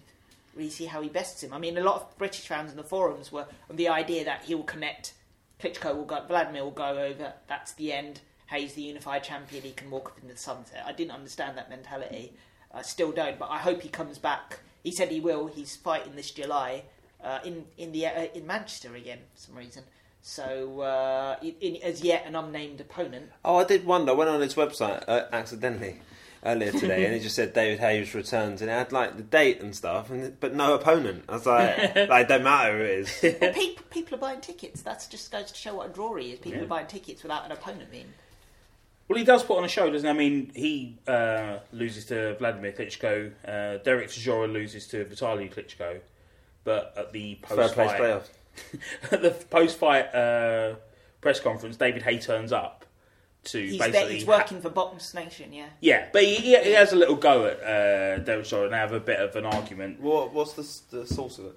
really 0.55 0.71
see 0.71 0.87
how 0.87 1.01
he 1.03 1.09
bests 1.09 1.43
him. 1.43 1.53
I 1.53 1.59
mean, 1.59 1.77
a 1.79 1.83
lot 1.83 1.97
of 1.97 2.19
British 2.19 2.47
fans 2.47 2.71
in 2.71 2.77
the 2.77 2.83
forums 2.83 3.31
were 3.31 3.47
on 3.69 3.77
the 3.77 3.89
idea 3.89 4.25
that 4.25 4.45
he 4.45 4.55
will 4.55 4.65
connect. 4.65 5.15
Klitschko 5.61 5.95
will 5.95 6.05
go, 6.05 6.25
Vladimir 6.27 6.65
will 6.65 6.71
go 6.71 6.99
over. 6.99 7.35
That's 7.49 7.73
the 7.75 7.93
end. 7.93 8.21
Hayes, 8.51 8.75
the 8.75 8.83
unified 8.83 9.23
champion, 9.25 9.63
he 9.63 9.71
can 9.73 9.91
walk 9.91 10.09
up 10.11 10.19
into 10.21 10.35
the 10.35 10.39
sunset. 10.39 10.83
I 10.87 10.93
didn't 10.93 11.13
understand 11.13 11.57
that 11.57 11.71
mentality. 11.71 12.33
I 12.73 12.83
still 12.83 13.13
don't, 13.13 13.39
but 13.39 13.49
I 13.51 13.59
hope 13.59 13.83
he 13.83 13.89
comes 13.89 14.19
back. 14.19 14.61
He 14.83 14.91
said 14.91 15.09
he 15.11 15.21
will. 15.21 15.47
He's 15.47 15.77
fighting 15.77 16.17
this 16.17 16.31
July 16.31 16.85
uh, 17.23 17.39
in 17.45 17.67
in 17.79 17.93
the 17.93 18.07
uh, 18.07 18.27
in 18.35 18.47
Manchester 18.47 18.95
again 18.95 19.19
for 19.35 19.41
some 19.41 19.55
reason. 19.57 19.85
So 20.23 20.81
uh, 20.81 21.37
in, 21.43 21.55
in, 21.61 21.83
as 21.83 22.03
yet 22.03 22.27
an 22.27 22.37
unnamed 22.37 22.81
opponent. 22.81 23.31
Oh, 23.45 23.57
I 23.57 23.65
did 23.65 23.85
wonder. 23.87 24.13
I 24.13 24.15
went 24.15 24.31
on 24.31 24.41
his 24.41 24.55
website 24.55 25.05
uh, 25.09 25.27
accidentally 25.33 26.01
earlier 26.45 26.73
today, 26.73 27.05
and 27.07 27.15
it 27.15 27.21
just 27.21 27.37
said 27.37 27.53
David 27.53 27.81
Hayes 27.81 28.15
returns, 28.15 28.61
and 28.63 28.71
it 28.71 28.75
had 28.75 28.93
like 28.93 29.17
the 29.17 29.23
date 29.23 29.61
and 29.61 29.75
stuff, 29.75 30.11
and 30.11 30.39
but 30.41 30.55
no 30.55 30.75
opponent. 30.75 31.25
I 31.29 31.33
was 31.33 31.47
like, 31.47 31.97
like 32.09 32.29
don't 32.29 32.43
matter 32.45 32.77
who 32.79 32.85
it 32.85 32.91
is. 32.91 33.39
well, 33.41 33.53
people, 33.53 33.85
people 33.91 34.15
are 34.17 34.19
buying 34.19 34.41
tickets. 34.41 34.83
That's 34.83 35.07
just 35.07 35.31
goes 35.31 35.51
to 35.53 35.57
show 35.59 35.75
what 35.77 35.91
a 35.91 35.93
draw 35.93 36.15
he 36.17 36.33
is. 36.33 36.39
People 36.39 36.59
Yeah. 36.59 36.65
are 36.65 36.69
buying 36.69 36.87
tickets 36.87 37.23
without 37.23 37.45
an 37.47 37.53
opponent 37.53 37.91
being. 37.91 38.13
Well, 39.11 39.19
he 39.19 39.25
does 39.25 39.43
put 39.43 39.59
on 39.59 39.65
a 39.65 39.69
show, 39.69 39.91
doesn't 39.91 40.07
he? 40.07 40.09
I 40.09 40.17
mean, 40.17 40.53
he 40.55 40.97
uh, 41.09 41.59
loses 41.73 42.05
to 42.07 42.37
Vladimir 42.37 42.71
Klitschko. 42.71 43.33
Uh, 43.45 43.83
Derek 43.83 44.07
Chisora 44.07 44.51
loses 44.51 44.87
to 44.87 45.05
Vitaly 45.05 45.53
Klitschko. 45.53 45.99
But 46.63 46.95
at 46.97 47.13
the 47.13 47.35
post-fight, 47.43 48.01
playoff. 48.01 48.29
at 49.11 49.21
the 49.21 49.33
post-fight 49.33 50.15
uh, 50.15 50.77
press 51.21 51.41
conference, 51.41 51.77
David 51.77 52.03
Haye 52.03 52.21
turns 52.21 52.53
up 52.53 52.85
to 53.47 53.59
He's 53.59 53.79
basically 53.79 53.99
there, 53.99 54.11
he's 54.11 54.27
working 54.27 54.61
for 54.61 54.71
BoxNation, 54.71 55.49
yeah. 55.51 55.67
yeah, 55.81 56.07
but 56.13 56.23
he, 56.23 56.37
he, 56.37 56.63
he 56.63 56.73
has 56.75 56.93
a 56.93 56.97
little 56.97 57.17
go 57.17 57.47
at 57.47 57.61
uh, 57.65 58.23
Derek 58.23 58.45
Chisora 58.45 58.67
and 58.67 58.75
they 58.75 58.77
have 58.77 58.93
a 58.93 59.01
bit 59.01 59.19
of 59.19 59.35
an 59.35 59.45
argument. 59.45 59.99
What, 60.01 60.33
what's 60.33 60.53
the, 60.53 60.99
the 60.99 61.07
source 61.09 61.39
of 61.39 61.47
it? 61.47 61.57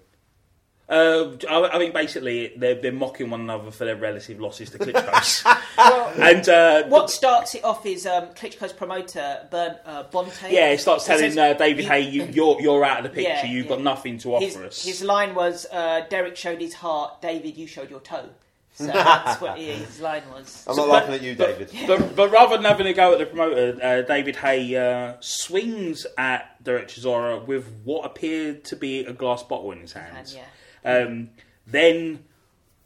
Uh, 0.90 1.32
I, 1.50 1.70
I 1.76 1.78
think 1.78 1.94
basically 1.94 2.54
they're, 2.58 2.76
they're 2.76 2.92
mocking 2.92 3.30
one 3.30 3.40
another 3.42 3.72
for 3.72 3.86
their 3.86 3.96
relative 3.96 4.40
losses 4.42 4.70
to 4.72 4.78
Klitschko's. 4.80 5.44
Well, 5.78 6.14
and 6.22 6.48
uh, 6.50 6.84
what 6.88 7.10
starts 7.10 7.56
it 7.56 7.64
off 7.64 7.86
is 7.86 8.06
um, 8.06 8.28
Klitschko's 8.36 8.74
promoter, 8.74 9.48
Bernd, 9.50 9.78
uh, 9.86 10.04
Bönte. 10.12 10.52
Yeah, 10.52 10.72
he 10.72 10.78
starts 10.78 11.06
telling 11.06 11.32
says, 11.32 11.38
uh, 11.38 11.54
David 11.54 11.86
you- 11.86 11.90
Haye, 11.90 12.10
you, 12.10 12.26
you're 12.26 12.62
you're 12.62 12.84
out 12.84 12.98
of 12.98 13.04
the 13.06 13.10
picture. 13.10 13.30
Yeah, 13.32 13.46
You've 13.46 13.66
yeah. 13.66 13.70
got 13.70 13.82
nothing 13.82 14.18
to 14.20 14.36
offer 14.36 14.46
his, 14.46 14.58
us. 14.58 14.84
his 14.84 15.02
line 15.04 15.34
was, 15.36 15.66
uh, 15.72 16.02
Derek 16.10 16.36
showed 16.36 16.60
his 16.60 16.74
heart, 16.74 17.22
David, 17.22 17.56
you 17.58 17.66
showed 17.66 17.90
your 17.90 18.02
toe. 18.02 18.30
So 18.76 18.88
that's 18.88 19.40
what 19.40 19.58
his 19.58 20.02
line 20.02 20.24
was. 20.34 20.66
I'm 20.68 20.76
So- 20.76 20.86
not 20.86 20.88
but- 20.88 20.92
laughing 21.10 21.14
at 21.16 21.22
you, 21.22 21.36
but- 21.36 21.60
David. 21.60 21.88
But, 21.88 22.16
but 22.18 22.30
rather 22.30 22.58
than 22.58 22.66
having 22.66 22.88
a 22.88 22.94
go 22.94 23.14
at 23.14 23.20
the 23.20 23.26
promoter, 23.26 23.80
uh, 23.82 24.02
David 24.02 24.36
Haye 24.36 24.76
uh, 24.76 25.14
swings 25.22 26.06
at 26.18 26.62
Derek 26.62 26.90
Chisora 26.90 27.46
with 27.48 27.72
what 27.86 28.06
appeared 28.06 28.66
to 28.66 28.76
be 28.76 29.06
a 29.06 29.14
glass 29.14 29.44
bottle 29.44 29.72
in 29.72 29.80
his 29.80 29.94
And, 29.96 30.04
hands. 30.14 30.36
yeah. 30.36 30.44
Um, 30.86 31.30
then 31.68 32.24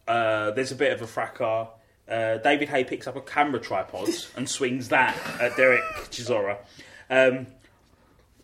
uh, 0.07 0.51
there's 0.51 0.71
a 0.71 0.75
bit 0.75 0.93
of 0.93 1.01
a 1.01 1.07
fracas. 1.07 1.67
Uh, 2.07 2.37
David 2.37 2.69
Haye 2.69 2.85
picks 2.85 3.05
up 3.07 3.15
a 3.17 3.21
camera 3.21 3.59
tripod 3.59 4.07
and 4.37 4.49
swings 4.49 4.89
that 4.89 5.17
at 5.41 5.57
Derek 5.57 5.83
Chisora. 6.09 6.57
Um, 7.09 7.47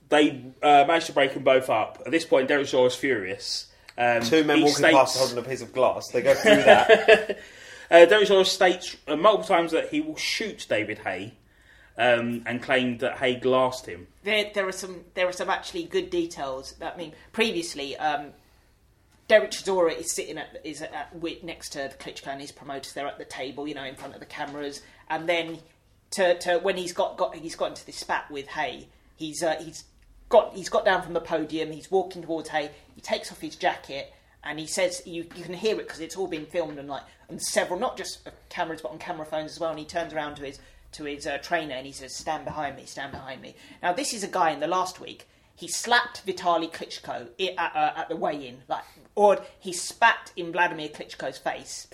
they 0.10 0.44
uh, 0.62 0.86
manage 0.88 1.06
to 1.06 1.14
break 1.14 1.34
them 1.34 1.44
both 1.44 1.70
up. 1.70 2.02
At 2.06 2.12
this 2.12 2.26
point, 2.26 2.48
Derek 2.48 2.68
Chisora 2.68 2.88
is 2.88 2.96
furious. 2.96 3.68
Um, 3.98 4.22
Two 4.22 4.44
men 4.44 4.58
he 4.58 4.64
walking 4.64 4.78
states- 4.78 4.96
past 4.98 5.18
holding 5.18 5.38
a 5.38 5.42
piece 5.44 5.62
of 5.62 5.72
glass. 5.72 6.10
They 6.10 6.22
go 6.22 6.34
through 6.34 6.56
that. 6.64 7.40
uh, 7.92 8.06
Derek 8.06 8.28
Chisora 8.28 8.46
states 8.46 8.98
uh, 9.08 9.16
multiple 9.16 9.56
times 9.56 9.72
that 9.72 9.90
he 9.90 10.02
will 10.02 10.18
shoot 10.18 10.66
David 10.68 11.00
Haye 11.00 11.34
um, 11.98 12.44
and 12.46 12.62
claimed 12.62 13.00
that 13.00 13.18
Haye 13.18 13.36
glassed 13.36 13.86
him. 13.86 14.08
There, 14.24 14.52
there 14.54 14.68
are 14.68 14.72
some, 14.74 15.06
there 15.14 15.28
are 15.28 15.34
some 15.34 15.50
actually 15.50 15.86
good 15.86 16.10
details. 16.10 16.74
That 16.74 16.96
I 16.96 16.98
mean, 16.98 17.14
previously, 17.32 17.96
um, 17.98 18.32
Derek 19.28 19.52
Chisora 19.52 19.98
is 19.98 20.12
sitting 20.12 20.38
at 20.38 20.60
is 20.64 20.82
at, 20.82 21.14
wi- 21.14 21.40
next 21.44 21.70
to 21.70 21.80
the 21.80 22.04
Klitschko 22.04 22.28
and 22.28 22.42
his 22.42 22.52
promoters. 22.52 22.94
They're 22.94 23.08
at 23.08 23.18
the 23.18 23.26
table, 23.26 23.68
you 23.68 23.74
know, 23.74 23.84
in 23.84 23.96
front 23.96 24.14
of 24.14 24.20
the 24.20 24.26
cameras. 24.26 24.82
And 25.10 25.28
then, 25.30 25.60
to, 26.12 26.38
to 26.40 26.60
when 26.60 26.78
he's 26.78 26.94
got, 26.94 27.18
got 27.18 27.36
he's 27.36 27.56
got 27.56 27.70
into 27.70 27.86
this 27.86 27.98
spat 27.98 28.30
with 28.30 28.48
Haye, 28.48 28.88
he's 29.16 29.42
uh, 29.42 29.56
he's 29.64 29.86
got 30.30 30.54
he's 30.56 30.70
got 30.70 30.86
down 30.86 31.02
from 31.02 31.14
the 31.14 31.22
podium. 31.22 31.72
He's 31.72 31.90
walking 31.90 32.22
towards 32.22 32.50
Haye. 32.50 32.72
He 32.96 33.02
takes 33.02 33.32
off 33.32 33.40
his 33.40 33.56
jacket 33.56 34.14
and 34.44 34.60
he 34.60 34.68
says, 34.68 35.02
"You 35.06 35.26
you 35.36 35.44
can 35.44 35.54
hear 35.54 35.76
it 35.80 35.88
because 35.88 36.02
it's 36.02 36.18
all 36.18 36.28
been 36.28 36.46
filmed 36.46 36.78
on 36.80 36.88
like 36.88 37.04
on 37.30 37.40
several, 37.40 37.80
not 37.80 37.98
just 37.98 38.28
cameras, 38.50 38.82
but 38.82 38.92
on 38.92 39.00
camera 39.00 39.26
phones 39.26 39.52
as 39.52 39.60
well." 39.60 39.70
And 39.70 39.80
he 39.80 39.86
turns 39.86 40.14
around 40.14 40.36
to 40.36 40.44
his 40.44 40.60
to 40.94 41.06
his 41.06 41.26
uh, 41.26 41.38
trainer 41.38 41.76
and 41.76 41.86
he 41.86 41.94
says, 41.94 42.16
"Stand 42.16 42.46
behind 42.46 42.76
me, 42.76 42.86
stand 42.86 43.12
behind 43.12 43.42
me." 43.42 43.56
Now 43.82 43.94
this 43.94 44.14
is 44.14 44.24
a 44.24 44.28
guy 44.28 44.52
in 44.52 44.60
the 44.60 44.68
last 44.68 45.00
week. 45.00 45.28
He 45.56 45.68
slapped 45.68 46.26
Vitaly 46.26 46.72
Klitschko 46.72 47.30
at, 47.58 47.76
uh, 47.76 47.94
at 47.96 48.10
the 48.10 48.16
weigh-in, 48.16 48.64
like, 48.68 48.84
or 49.16 49.42
he 49.60 49.72
spat 49.72 50.32
in 50.36 50.52
Vladimir 50.52 50.90
Klitschko's 50.90 51.38
face. 51.38 51.88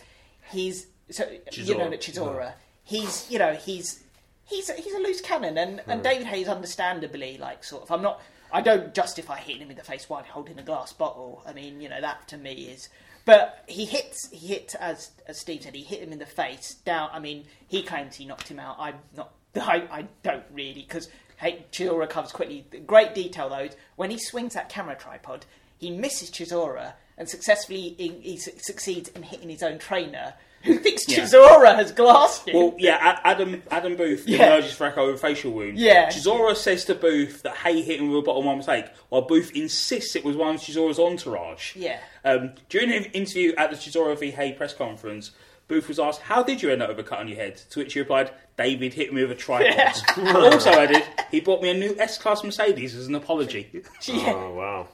He's 0.51 0.87
so 1.09 1.29
you 1.51 1.77
know 1.77 1.89
Chisora. 1.89 1.99
Chisora. 1.99 2.53
He's 2.83 3.29
you 3.29 3.37
know 3.37 3.53
he's 3.53 4.03
he's 4.49 4.69
a, 4.69 4.73
he's 4.73 4.93
a 4.93 4.99
loose 4.99 5.21
cannon, 5.21 5.57
and, 5.57 5.81
and 5.87 6.03
David 6.03 6.27
Haye's, 6.27 6.47
understandably, 6.47 7.37
like 7.37 7.63
sort 7.63 7.83
of, 7.83 7.91
I'm 7.91 8.01
not, 8.01 8.21
I 8.51 8.61
don't 8.61 8.93
justify 8.93 9.37
hitting 9.37 9.61
him 9.61 9.71
in 9.71 9.77
the 9.77 9.83
face 9.83 10.09
while 10.09 10.23
holding 10.23 10.57
a 10.59 10.63
glass 10.63 10.91
bottle. 10.91 11.43
I 11.45 11.53
mean, 11.53 11.79
you 11.81 11.89
know, 11.89 12.01
that 12.01 12.27
to 12.29 12.37
me 12.37 12.53
is, 12.53 12.89
but 13.25 13.63
he 13.67 13.85
hits, 13.85 14.29
he 14.31 14.47
hit 14.47 14.75
as 14.79 15.11
as 15.27 15.39
Steve 15.39 15.63
said, 15.63 15.75
he 15.75 15.83
hit 15.83 16.01
him 16.01 16.11
in 16.11 16.19
the 16.19 16.25
face 16.25 16.75
down. 16.85 17.09
I 17.13 17.19
mean, 17.19 17.45
he 17.67 17.83
claims 17.83 18.15
he 18.15 18.25
knocked 18.25 18.47
him 18.47 18.59
out. 18.59 18.77
I'm 18.79 18.95
not, 19.15 19.33
I, 19.55 19.87
I 19.91 20.05
don't 20.23 20.45
really 20.51 20.81
because 20.87 21.09
hey, 21.39 21.65
Chisora 21.71 21.99
recovers 21.99 22.31
quickly. 22.31 22.65
Great 22.85 23.13
detail 23.15 23.49
though, 23.49 23.69
when 23.95 24.11
he 24.11 24.17
swings 24.19 24.53
that 24.53 24.69
camera 24.69 24.95
tripod, 24.95 25.45
he 25.77 25.89
misses 25.91 26.29
Chisora 26.29 26.93
and 27.17 27.27
successfully 27.29 27.95
in, 27.97 28.21
he 28.21 28.37
su- 28.37 28.51
succeeds 28.57 29.09
in 29.09 29.23
hitting 29.23 29.49
his 29.49 29.63
own 29.63 29.77
trainer. 29.79 30.33
Who 30.63 30.77
thinks 30.77 31.07
Yeah. 31.07 31.19
Chisora 31.19 31.75
has 31.75 31.93
glassed 31.93 32.49
him? 32.49 32.57
Well, 32.57 32.75
yeah, 32.77 33.19
Adam 33.23 33.63
Adam 33.71 33.95
Booth 33.95 34.27
Yeah. 34.27 34.47
emerges 34.57 34.73
Fracco 34.77 35.05
with 35.07 35.15
a 35.15 35.17
facial 35.17 35.51
wound. 35.53 35.77
Yeah. 35.79 36.07
Chisora 36.09 36.53
says 36.53 36.83
to 36.85 36.95
Booth 36.95 37.43
that 37.43 37.55
Haye 37.55 37.81
hit 37.81 38.01
him 38.01 38.09
with 38.09 38.19
a 38.19 38.21
bottle 38.25 38.43
by 38.43 38.55
mistake, 38.55 38.85
while 39.07 39.21
Booth 39.21 39.51
insists 39.55 40.17
it 40.17 40.25
was 40.25 40.35
one 40.35 40.55
of 40.55 40.61
Chisora's 40.61 40.99
entourage. 40.99 41.77
Yeah. 41.77 41.99
Um, 42.25 42.55
during 42.67 42.91
an 42.91 43.05
interview 43.05 43.53
at 43.57 43.69
the 43.71 43.77
Chisora 43.77 44.19
v 44.19 44.31
Haye 44.31 44.51
press 44.51 44.73
conference, 44.73 45.31
Booth 45.69 45.87
was 45.87 45.99
asked, 45.99 46.21
"How 46.21 46.41
did 46.43 46.61
you 46.61 46.71
end 46.71 46.81
up 46.81 46.89
with 46.89 46.99
a 46.99 47.03
cut 47.03 47.19
on 47.19 47.27
your 47.29 47.37
head?" 47.37 47.55
To 47.69 47.79
which 47.79 47.93
he 47.93 47.99
replied, 47.99 48.31
"David 48.57 48.93
hit 48.95 49.13
me 49.13 49.21
with 49.21 49.31
a 49.31 49.35
tripod." 49.35 50.03
also 50.35 50.71
added, 50.71 51.03
"He 51.31 51.39
bought 51.39 51.61
me 51.61 51.69
a 51.69 51.73
new 51.75 51.95
S-Class 51.97 52.43
Mercedes 52.43 52.95
as 52.95 53.07
an 53.07 53.15
apology." 53.15 53.83
Yeah. 54.03 54.33
Oh 54.33 54.53
wow! 54.55 54.87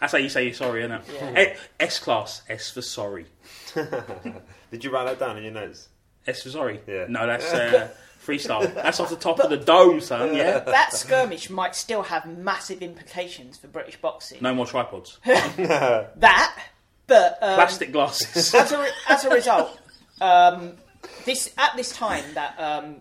That's 0.00 0.12
how 0.12 0.18
you 0.18 0.28
say 0.28 0.44
you're 0.44 0.52
sorry, 0.54 0.82
isn't 0.82 0.92
it? 0.92 1.02
Yeah. 1.14 1.54
S-Class, 1.80 2.42
S 2.48 2.72
for 2.72 2.82
sorry. 2.82 3.26
Did 4.70 4.82
you 4.84 4.90
write 4.90 5.04
that 5.04 5.18
down 5.20 5.36
in 5.38 5.44
your 5.44 5.52
notes? 5.52 5.88
S 6.26 6.42
for 6.42 6.50
sorry. 6.50 6.80
Yeah. 6.88 7.06
No, 7.08 7.26
that's 7.26 7.52
uh, 7.52 7.88
freestyle. 8.26 8.74
That's 8.74 8.98
off 8.98 9.10
the 9.10 9.16
top 9.16 9.38
of 9.38 9.48
the 9.48 9.56
dome, 9.56 10.00
son. 10.00 10.34
Yeah. 10.34 10.58
that 10.58 10.92
skirmish 10.92 11.48
might 11.50 11.76
still 11.76 12.02
have 12.02 12.26
massive 12.26 12.82
implications 12.82 13.58
for 13.58 13.68
British 13.68 14.00
boxing. 14.00 14.38
No 14.40 14.54
more 14.54 14.66
tripods. 14.66 15.20
That, 15.24 16.58
but 17.06 17.38
um, 17.40 17.54
Plastic 17.54 17.92
glasses. 17.92 18.52
as 18.54 18.72
a 18.72 18.78
re- 18.82 18.90
as 19.08 19.24
a 19.24 19.30
result, 19.30 19.78
um, 20.20 20.72
this 21.24 21.52
at 21.58 21.76
this 21.76 21.92
time 21.92 22.24
that 22.34 22.58
um, 22.58 22.96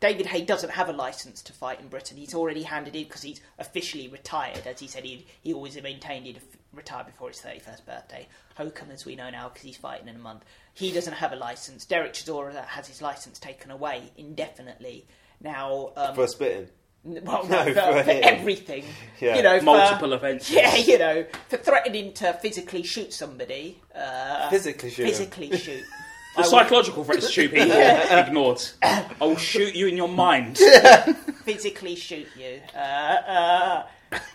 David 0.00 0.26
Haye 0.26 0.44
doesn't 0.44 0.70
have 0.70 0.88
a 0.88 0.92
license 0.92 1.42
to 1.42 1.52
fight 1.52 1.80
in 1.80 1.88
Britain. 1.88 2.16
He's 2.16 2.34
already 2.34 2.62
handed 2.62 2.96
in 2.96 3.04
because 3.04 3.22
he's 3.22 3.40
officially 3.58 4.08
retired, 4.08 4.66
as 4.66 4.80
he 4.80 4.86
said 4.86 5.04
he 5.04 5.26
he 5.42 5.52
always 5.52 5.80
maintained 5.82 6.26
he'd 6.26 6.36
f- 6.38 6.42
retire 6.72 7.04
before 7.04 7.28
his 7.28 7.40
thirty 7.40 7.60
first 7.60 7.86
birthday. 7.86 8.26
Hokum, 8.56 8.90
as 8.90 9.04
we 9.06 9.16
know 9.16 9.30
now, 9.30 9.48
because 9.48 9.62
he's 9.62 9.76
fighting 9.76 10.08
in 10.08 10.16
a 10.16 10.18
month, 10.18 10.44
he 10.74 10.92
doesn't 10.92 11.14
have 11.14 11.32
a 11.32 11.36
license. 11.36 11.84
Derek 11.84 12.12
Chisora 12.14 12.64
has 12.66 12.86
his 12.88 13.00
license 13.00 13.38
taken 13.38 13.70
away 13.70 14.10
indefinitely. 14.16 15.06
Now, 15.40 15.92
um, 15.96 16.14
For 16.14 16.26
spitting. 16.26 16.68
well, 17.04 17.44
No, 17.48 17.64
no, 17.64 17.74
for, 17.74 17.80
for 17.80 18.02
for 18.04 18.10
everything, 18.10 18.84
Yeah. 19.20 19.36
you 19.36 19.42
know, 19.42 19.58
for- 19.58 19.64
Multiple 19.64 20.12
offences. 20.12 20.50
Yeah, 20.54 20.76
you 20.76 20.98
know, 20.98 21.24
for 21.48 21.56
threatening 21.56 22.12
to 22.14 22.32
physically 22.34 22.82
shoot 22.82 23.12
somebody. 23.12 23.80
Uh, 23.94 24.50
Physically 24.50 24.90
shoot 24.90 25.02
'em. 25.04 25.08
Physically 25.08 25.56
shoot. 25.56 25.82
The 26.36 26.44
psychological 26.44 27.04
threats, 27.04 27.28
stupid. 27.28 27.68
Ignored. 28.10 28.62
I'll 29.20 29.36
shoot 29.36 29.74
you 29.74 29.86
in 29.86 29.96
your 29.96 30.08
mind. 30.08 30.58
physically 31.44 31.94
shoot 31.94 32.28
you. 32.36 32.60
Uh, 32.74 32.78
uh, 32.78 33.82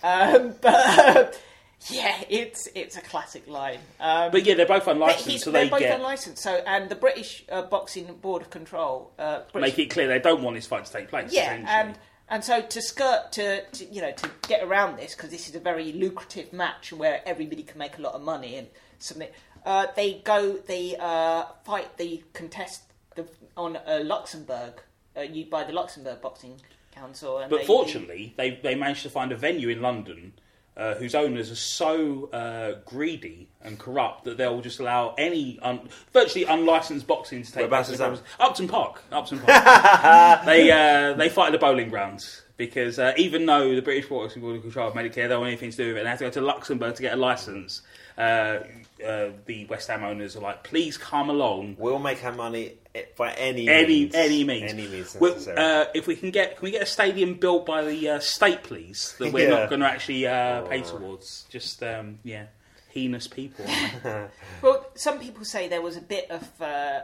um, 0.04 0.56
but 0.62 1.42
yeah, 1.90 2.24
it's 2.30 2.68
it's 2.76 2.98
a 2.98 3.02
classic 3.02 3.48
line. 3.48 3.80
Um, 4.00 4.32
But 4.32 4.46
yeah, 4.46 4.56
they're 4.56 4.66
both 4.66 4.86
but 4.86 4.96
unlicensed, 4.96 5.28
he's, 5.28 5.44
so 5.44 5.52
they're 5.52 5.66
they 5.66 5.70
both 5.70 5.80
get 5.80 6.00
unlicensed. 6.00 6.42
So, 6.42 6.62
and 6.66 6.90
the 6.90 6.96
British 6.96 7.46
uh, 7.50 7.64
Boxing 7.64 8.14
Board 8.16 8.42
of 8.42 8.50
Control, 8.50 9.12
uh, 9.18 9.42
British, 9.52 9.78
make 9.78 9.80
it 9.80 9.90
clear 9.90 10.08
they 10.08 10.20
don't 10.20 10.44
want 10.44 10.56
this 10.56 10.68
fight 10.68 10.86
to 10.86 10.92
take 10.92 11.10
place. 11.10 11.32
yeah, 11.34 11.44
essentially. 11.44 11.68
and 11.70 12.00
and 12.30 12.44
so 12.44 12.62
to 12.62 12.82
skirt 12.82 13.32
to, 13.34 13.64
to 13.66 13.86
you 13.86 14.02
know 14.02 14.12
to 14.12 14.30
get 14.48 14.64
around 14.64 14.98
this 14.98 15.16
because 15.16 15.30
this 15.30 15.48
is 15.50 15.56
a 15.56 15.60
very 15.60 15.92
lucrative 15.94 16.52
match 16.54 16.92
where 16.92 17.22
everybody 17.26 17.64
can 17.64 17.78
make 17.78 17.98
a 17.98 18.02
lot 18.02 18.14
of 18.14 18.22
money 18.22 18.56
and 18.56 18.68
submit. 19.00 19.34
Uh, 19.68 19.88
they 19.98 20.14
go, 20.24 20.54
they 20.54 20.96
uh, 20.98 21.44
fight, 21.66 21.98
they 21.98 22.24
contest 22.32 22.84
the, 23.16 23.28
on 23.58 23.76
uh, 23.76 24.00
Luxembourg, 24.02 24.82
uh, 25.18 25.22
you 25.22 25.46
by 25.48 25.66
the 25.66 25.74
Luxembourg 25.74 26.22
Boxing 26.22 26.62
Council. 26.94 27.40
And 27.40 27.50
But 27.50 27.60
they- 27.60 27.66
fortunately, 27.66 28.34
they, 28.38 28.52
they 28.64 28.76
managed 28.76 29.04
to 29.04 29.10
find 29.10 29.34
a 29.34 29.36
venue 29.36 29.68
in 29.68 29.82
London 29.82 30.32
uh, 30.78 30.94
whose 30.94 31.14
owners 31.16 31.52
are 31.52 31.56
so 31.56 32.30
uh, 32.32 32.80
greedy 32.86 33.50
and 33.62 33.78
corrupt 33.78 34.24
that 34.24 34.38
they'll 34.38 34.62
just 34.62 34.80
allow 34.80 35.14
any 35.18 35.60
un- 35.62 35.90
virtually 36.14 36.46
unlicensed 36.46 37.06
boxing 37.06 37.44
to 37.44 37.52
take 37.52 37.68
place. 37.68 38.00
Upton 38.40 38.68
Park. 38.70 39.04
Upton 39.12 39.40
Park. 39.40 40.46
they 40.46 40.72
uh, 40.72 41.14
they 41.14 41.28
fight 41.30 41.48
at 41.48 41.52
the 41.52 41.58
Boleyn 41.58 41.90
Grounds 41.90 42.44
because 42.56 43.00
uh, 43.00 43.14
even 43.18 43.46
though 43.46 43.76
the 43.76 43.82
British 43.82 44.08
Boxing 44.08 44.42
Board 44.42 44.56
of 44.56 44.62
Control 44.62 44.86
have 44.86 44.96
made 44.96 45.08
it 45.08 45.14
clear 45.14 45.28
they 45.28 45.34
don't 45.34 45.42
want 45.42 45.50
anything 45.50 45.72
to 45.72 45.78
do 45.78 45.88
with 45.90 45.98
it, 45.98 46.04
they 46.04 46.10
have 46.10 46.20
to 46.20 46.26
go 46.26 46.32
to 46.32 46.42
Luxembourg 46.42 46.96
to 46.96 47.02
get 47.02 47.14
a 47.14 47.18
license. 47.18 47.82
Uh, 48.18 48.64
uh, 49.06 49.30
the 49.46 49.66
West 49.70 49.88
Ham 49.90 50.04
owners 50.04 50.36
are 50.36 50.40
like, 50.42 50.64
please 50.64 50.98
come 50.98 51.30
along 51.30 51.76
We'll 51.78 52.00
make 52.00 52.24
our 52.26 52.34
money 52.34 52.74
by 53.16 53.32
any 53.34 53.70
any 53.70 53.88
means. 53.88 54.16
any 54.16 54.44
means. 54.44 54.72
Any 54.74 54.88
means 54.88 55.14
necessary. 55.22 55.58
uh, 55.58 55.86
if 55.94 56.08
we 56.08 56.16
can 56.16 56.32
get 56.32 56.56
can 56.58 56.66
we 56.66 56.72
get 56.72 56.82
a 56.82 56.86
stadium 56.88 57.36
built 57.36 57.68
by 57.68 57.84
the 57.84 58.10
uh, 58.10 58.20
state, 58.20 58.64
please? 58.64 59.14
That 59.20 59.32
we're 59.32 59.48
Yeah. 59.50 59.56
not 59.60 59.70
going 59.70 59.82
to 59.82 59.88
actually 59.88 60.26
uh, 60.26 60.64
pay 60.64 60.82
towards. 60.82 61.46
Just 61.52 61.84
um, 61.84 62.18
yeah, 62.24 62.46
heinous 62.90 63.28
people. 63.28 63.66
Well, 64.64 64.84
some 64.96 65.20
people 65.20 65.46
say 65.46 65.68
there 65.68 65.84
was 65.84 65.96
a 65.98 66.02
bit 66.02 66.32
of. 66.32 66.60
Uh, 66.60 67.02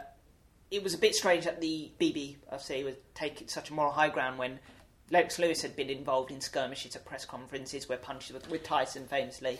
it 0.72 0.82
was 0.82 0.94
a 0.94 0.98
bit 0.98 1.14
strange 1.14 1.44
that 1.44 1.60
the 1.60 1.92
BBC 2.00 2.82
would 2.84 2.96
take 3.14 3.48
such 3.48 3.70
a 3.70 3.72
moral 3.72 3.92
high 3.92 4.08
ground 4.08 4.38
when 4.40 4.58
Lex 5.10 5.38
Lewis 5.38 5.60
had 5.60 5.76
been 5.76 5.90
involved 5.90 6.30
in 6.30 6.40
skirmishes 6.40 6.96
at 6.96 7.04
press 7.04 7.24
conferences 7.26 7.88
where 7.88 7.98
punches 7.98 8.32
with, 8.32 8.48
with 8.50 8.62
Tyson 8.64 9.06
famously. 9.06 9.58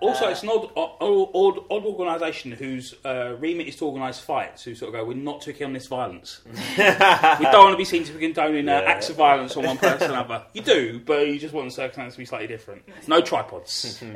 also, 0.00 0.26
Uh, 0.26 0.30
it's 0.30 0.42
an 0.42 0.48
odd, 0.48 0.70
odd, 0.74 0.96
odd, 1.34 1.58
odd 1.70 1.84
organisation 1.84 2.50
whose 2.52 2.94
uh, 3.04 3.34
remit 3.38 3.68
is 3.68 3.76
to 3.76 3.84
organise 3.84 4.18
fights. 4.18 4.64
Who 4.64 4.74
sort 4.74 4.94
of 4.94 5.00
go, 5.00 5.04
we're 5.04 5.14
not 5.14 5.42
too 5.42 5.52
keen 5.52 5.66
on 5.68 5.72
this 5.74 5.86
violence. 5.86 6.40
we 6.46 6.52
don't 6.82 7.64
want 7.64 7.72
to 7.72 7.76
be 7.76 7.84
seen 7.84 8.04
to 8.04 8.12
be 8.12 8.20
condoning 8.20 8.68
uh, 8.68 8.72
Yeah. 8.80 8.88
acts 8.90 9.10
of 9.10 9.16
violence 9.16 9.56
on 9.56 9.64
one 9.64 9.76
person 9.78 10.10
or 10.10 10.14
another. 10.14 10.44
You 10.54 10.62
do, 10.62 11.00
but 11.04 11.28
you 11.28 11.38
just 11.38 11.52
want 11.52 11.68
the 11.68 11.74
circumstances 11.74 12.14
to 12.14 12.18
be 12.18 12.24
slightly 12.24 12.48
different. 12.48 12.82
No 13.06 13.20
tripods. 13.20 14.02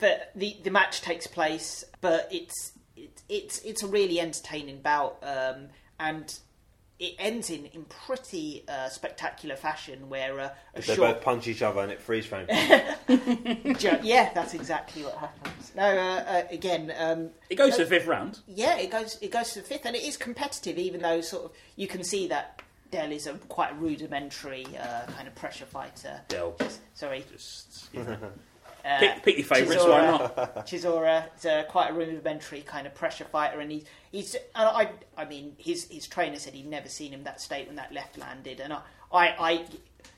But 0.00 0.32
the 0.34 0.56
the 0.62 0.70
match 0.70 1.02
takes 1.02 1.26
place, 1.26 1.84
but 2.00 2.26
it's 2.32 2.72
it, 2.96 3.22
it's 3.28 3.58
it's 3.60 3.82
a 3.82 3.86
really 3.86 4.18
entertaining 4.18 4.80
bout, 4.80 5.18
um, 5.22 5.68
and 5.98 6.38
it 7.00 7.14
ends 7.18 7.50
in 7.50 7.64
in 7.66 7.84
pretty 7.86 8.62
uh, 8.68 8.88
spectacular 8.88 9.56
fashion 9.56 10.08
where 10.08 10.38
uh, 10.38 10.50
a 10.74 10.82
they 10.82 10.94
short 10.94 11.14
both 11.14 11.24
punch 11.24 11.48
each 11.48 11.62
other 11.62 11.80
and 11.80 11.90
it 11.90 12.00
freeze 12.00 12.26
frame. 12.26 12.46
Yeah, 14.02 14.30
that's 14.34 14.54
exactly 14.54 15.02
what 15.02 15.16
happens. 15.16 15.72
No, 15.74 15.82
uh, 15.82 16.24
uh, 16.26 16.42
again, 16.50 16.92
um, 16.96 17.30
it 17.48 17.56
goes 17.56 17.76
to 17.76 17.84
the 17.84 17.90
fifth 17.90 18.06
round. 18.06 18.40
yeah, 18.46 18.76
it 18.76 18.90
goes 18.90 19.18
it 19.20 19.30
goes 19.30 19.52
to 19.54 19.60
the 19.60 19.66
fifth, 19.66 19.86
and 19.86 19.96
it 19.96 20.02
is 20.02 20.16
competitive, 20.16 20.78
even 20.78 21.00
though 21.00 21.20
sort 21.20 21.46
of 21.46 21.52
you 21.76 21.88
can 21.88 22.04
see 22.04 22.28
that 22.28 22.62
Dell 22.90 23.10
is 23.12 23.26
a 23.26 23.34
quite 23.48 23.78
rudimentary 23.80 24.66
uh, 24.78 25.06
kind 25.12 25.26
of 25.26 25.34
pressure 25.34 25.64
fighter. 25.64 26.20
Dell. 26.28 26.56
Sorry, 26.94 27.24
Just 27.32 27.88
you 27.92 28.02
know. 28.04 28.18
uh, 28.84 28.98
pick, 28.98 29.22
pick 29.22 29.36
your 29.38 29.46
favourites. 29.46 29.84
Why 29.84 30.06
not? 30.06 30.66
Chisora 30.66 31.24
is 31.38 31.44
a, 31.44 31.64
quite 31.68 31.90
a 31.90 31.94
rudimentary 31.94 32.62
kind 32.62 32.86
of 32.86 32.94
pressure 32.94 33.24
fighter, 33.24 33.60
and 33.60 33.70
he, 33.70 33.84
he's. 34.10 34.34
And 34.34 34.68
I, 34.68 34.90
I 35.16 35.24
mean, 35.24 35.54
his 35.58 35.84
his 35.90 36.06
trainer 36.06 36.36
said 36.36 36.54
he'd 36.54 36.66
never 36.68 36.88
seen 36.88 37.12
him 37.12 37.24
that 37.24 37.40
state 37.40 37.66
when 37.66 37.76
that 37.76 37.92
left 37.92 38.18
landed, 38.18 38.60
and 38.60 38.72
I, 38.72 38.80
I, 39.12 39.28
I 39.38 39.64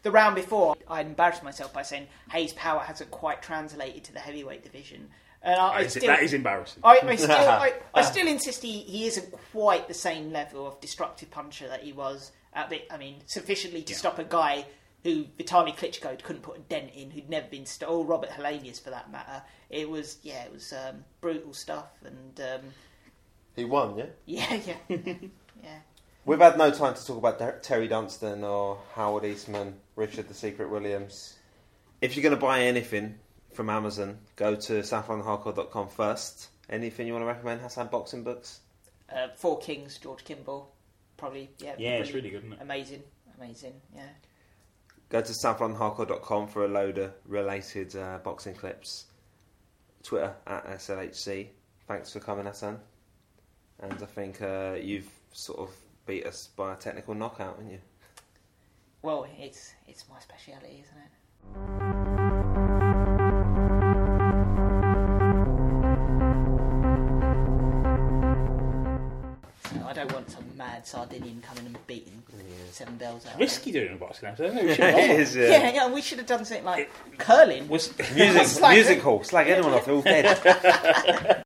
the 0.02 0.10
round 0.10 0.34
before, 0.34 0.76
I 0.89 1.01
embarrassed 1.01 1.43
myself 1.43 1.72
by 1.72 1.82
saying 1.82 2.06
Haye's 2.30 2.52
power 2.52 2.80
hasn't 2.80 3.10
quite 3.10 3.43
translated 3.43 4.05
to 4.05 4.12
the 4.12 4.18
heavyweight 4.20 4.62
division, 4.64 5.09
and 5.43 5.55
I, 5.59 5.78
I 5.78 5.86
still, 5.86 6.06
that 6.06 6.22
is 6.22 6.32
embarrassing. 6.32 6.82
I, 6.84 7.01
I 7.02 7.16
still, 7.16 7.30
I, 7.30 7.72
I 7.94 8.02
still 8.02 8.26
insist 8.26 8.62
he, 8.62 8.80
he 8.80 9.06
isn't 9.06 9.30
quite 9.52 9.89
the 9.89 9.94
same 9.94 10.32
level 10.32 10.66
of 10.66 10.80
destructive 10.80 11.30
puncher 11.30 11.68
that 11.68 11.82
he 11.82 11.93
was 11.93 12.32
at 12.55 12.70
the. 12.70 12.82
I 12.93 12.97
mean, 12.97 13.16
sufficiently 13.26 13.82
to 13.82 13.93
Yeah. 13.93 13.98
stop 13.98 14.18
a 14.18 14.24
guy 14.24 14.66
who 15.03 15.24
Vitaly 15.39 15.77
Klitschko 15.77 16.23
couldn't 16.23 16.43
put 16.43 16.57
a 16.57 16.61
dent 16.61 16.93
in, 16.95 17.11
who'd 17.11 17.29
never 17.29 17.49
been 17.49 17.66
st- 17.66 17.91
or 17.91 18.05
Robert 18.05 18.31
Helenius 18.31 18.81
for 18.81 18.91
that 18.91 19.11
matter. 19.11 19.43
It 19.70 19.89
was 19.89 20.19
yeah, 20.23 20.45
it 20.45 20.53
was 20.53 20.73
um, 20.73 21.05
brutal 21.20 21.53
stuff, 21.53 21.91
and 22.05 22.41
um, 22.41 22.61
he 23.57 23.65
won, 23.65 23.97
yeah? 23.99 24.07
yeah, 24.27 24.61
yeah, 24.66 24.74
yeah. 25.62 25.79
We've 26.24 26.39
had 26.39 26.57
no 26.57 26.70
time 26.70 26.95
to 26.95 27.05
talk 27.05 27.19
about 27.19 27.39
Der- 27.39 27.59
Terry 27.61 27.89
Dunstan 27.89 28.45
or 28.45 28.79
Howard 28.95 29.24
Eastman, 29.24 29.74
Richard 29.97 30.29
the 30.29 30.35
Secret 30.35 30.70
Williams. 30.70 31.37
If 32.01 32.16
you're 32.16 32.23
going 32.23 32.35
to 32.35 32.41
buy 32.41 32.61
anything 32.61 33.19
from 33.53 33.69
Amazon, 33.69 34.19
go 34.37 34.55
to 34.55 34.73
southlondonhardcore.com 34.81 35.89
first. 35.89 36.49
Anything 36.70 37.07
you 37.07 37.12
want 37.12 37.23
to 37.23 37.27
recommend? 37.27 37.61
Hassan 37.61 37.89
boxing 37.89 38.23
books? 38.23 38.61
Uh, 39.12 39.29
Four 39.37 39.59
Kings, 39.59 39.99
George 39.99 40.24
Kimball, 40.24 40.73
probably 41.16 41.51
yeah. 41.59 41.74
Yeah, 41.77 41.97
it's 41.97 42.12
really 42.12 42.31
good, 42.31 42.45
isn't 42.45 42.53
it? 42.55 42.59
Amazing, 42.62 43.03
amazing, 43.39 43.74
yeah. 43.95 44.03
Go 45.12 45.20
to 45.20 45.32
southlondonhardcore.com 45.32 46.48
for 46.48 46.64
a 46.64 46.68
load 46.68 46.97
of 46.97 47.12
related 47.26 47.94
uh, 47.94 48.16
boxing 48.24 48.55
clips. 48.55 49.05
Twitter 50.02 50.34
at 50.47 50.66
SLHC. 50.78 51.48
Thanks 51.86 52.14
for 52.14 52.18
coming, 52.18 52.47
Hassan. 52.47 52.80
And 53.80 53.93
I 53.93 54.06
think 54.06 54.40
uh, 54.40 54.76
you've 54.80 55.10
sort 55.30 55.59
of 55.59 55.68
beat 56.06 56.24
us 56.24 56.48
by 56.56 56.72
a 56.72 56.76
technical 56.76 57.14
knockout, 57.14 57.56
haven't 57.59 57.72
you? 57.72 57.80
Well, 59.02 59.26
it's 59.39 59.74
it's 59.86 60.09
my 60.09 60.18
speciality, 60.18 60.82
isn't 60.82 62.16
it? 62.16 62.22
I 69.86 69.93
don't 69.93 70.12
want 70.12 70.31
some 70.31 70.44
mad 70.57 70.86
Sardinian 70.86 71.43
coming 71.43 71.66
and 71.66 71.86
beating 71.86 72.23
seven 72.70 72.97
bells 72.97 73.27
out. 73.27 73.35
of 73.35 73.39
me. 73.39 73.44
Risky 73.44 73.73
doing 73.73 73.93
a 73.93 73.97
boxing 73.97 74.28
episode. 74.28 74.47
isn't 74.47 74.59
it? 74.59 74.65
We 74.65 74.70
should 74.74 74.85
it 74.85 74.94
have 75.11 75.20
is, 75.20 75.36
Yeah, 75.36 75.73
yeah, 75.73 75.90
we 75.93 76.01
should 76.03 76.19
have 76.19 76.27
done 76.27 76.44
something 76.44 76.65
like 76.65 76.90
curling. 77.19 77.69
Was 77.69 77.93
Music, 78.15 78.47
Slag- 78.47 78.74
music 78.74 79.01
hall. 79.03 79.23
Slag 79.24 79.49
anyone 79.49 79.74
off, 79.74 79.85
they're 79.85 79.94
all 79.94 80.03
dead. 80.03 80.27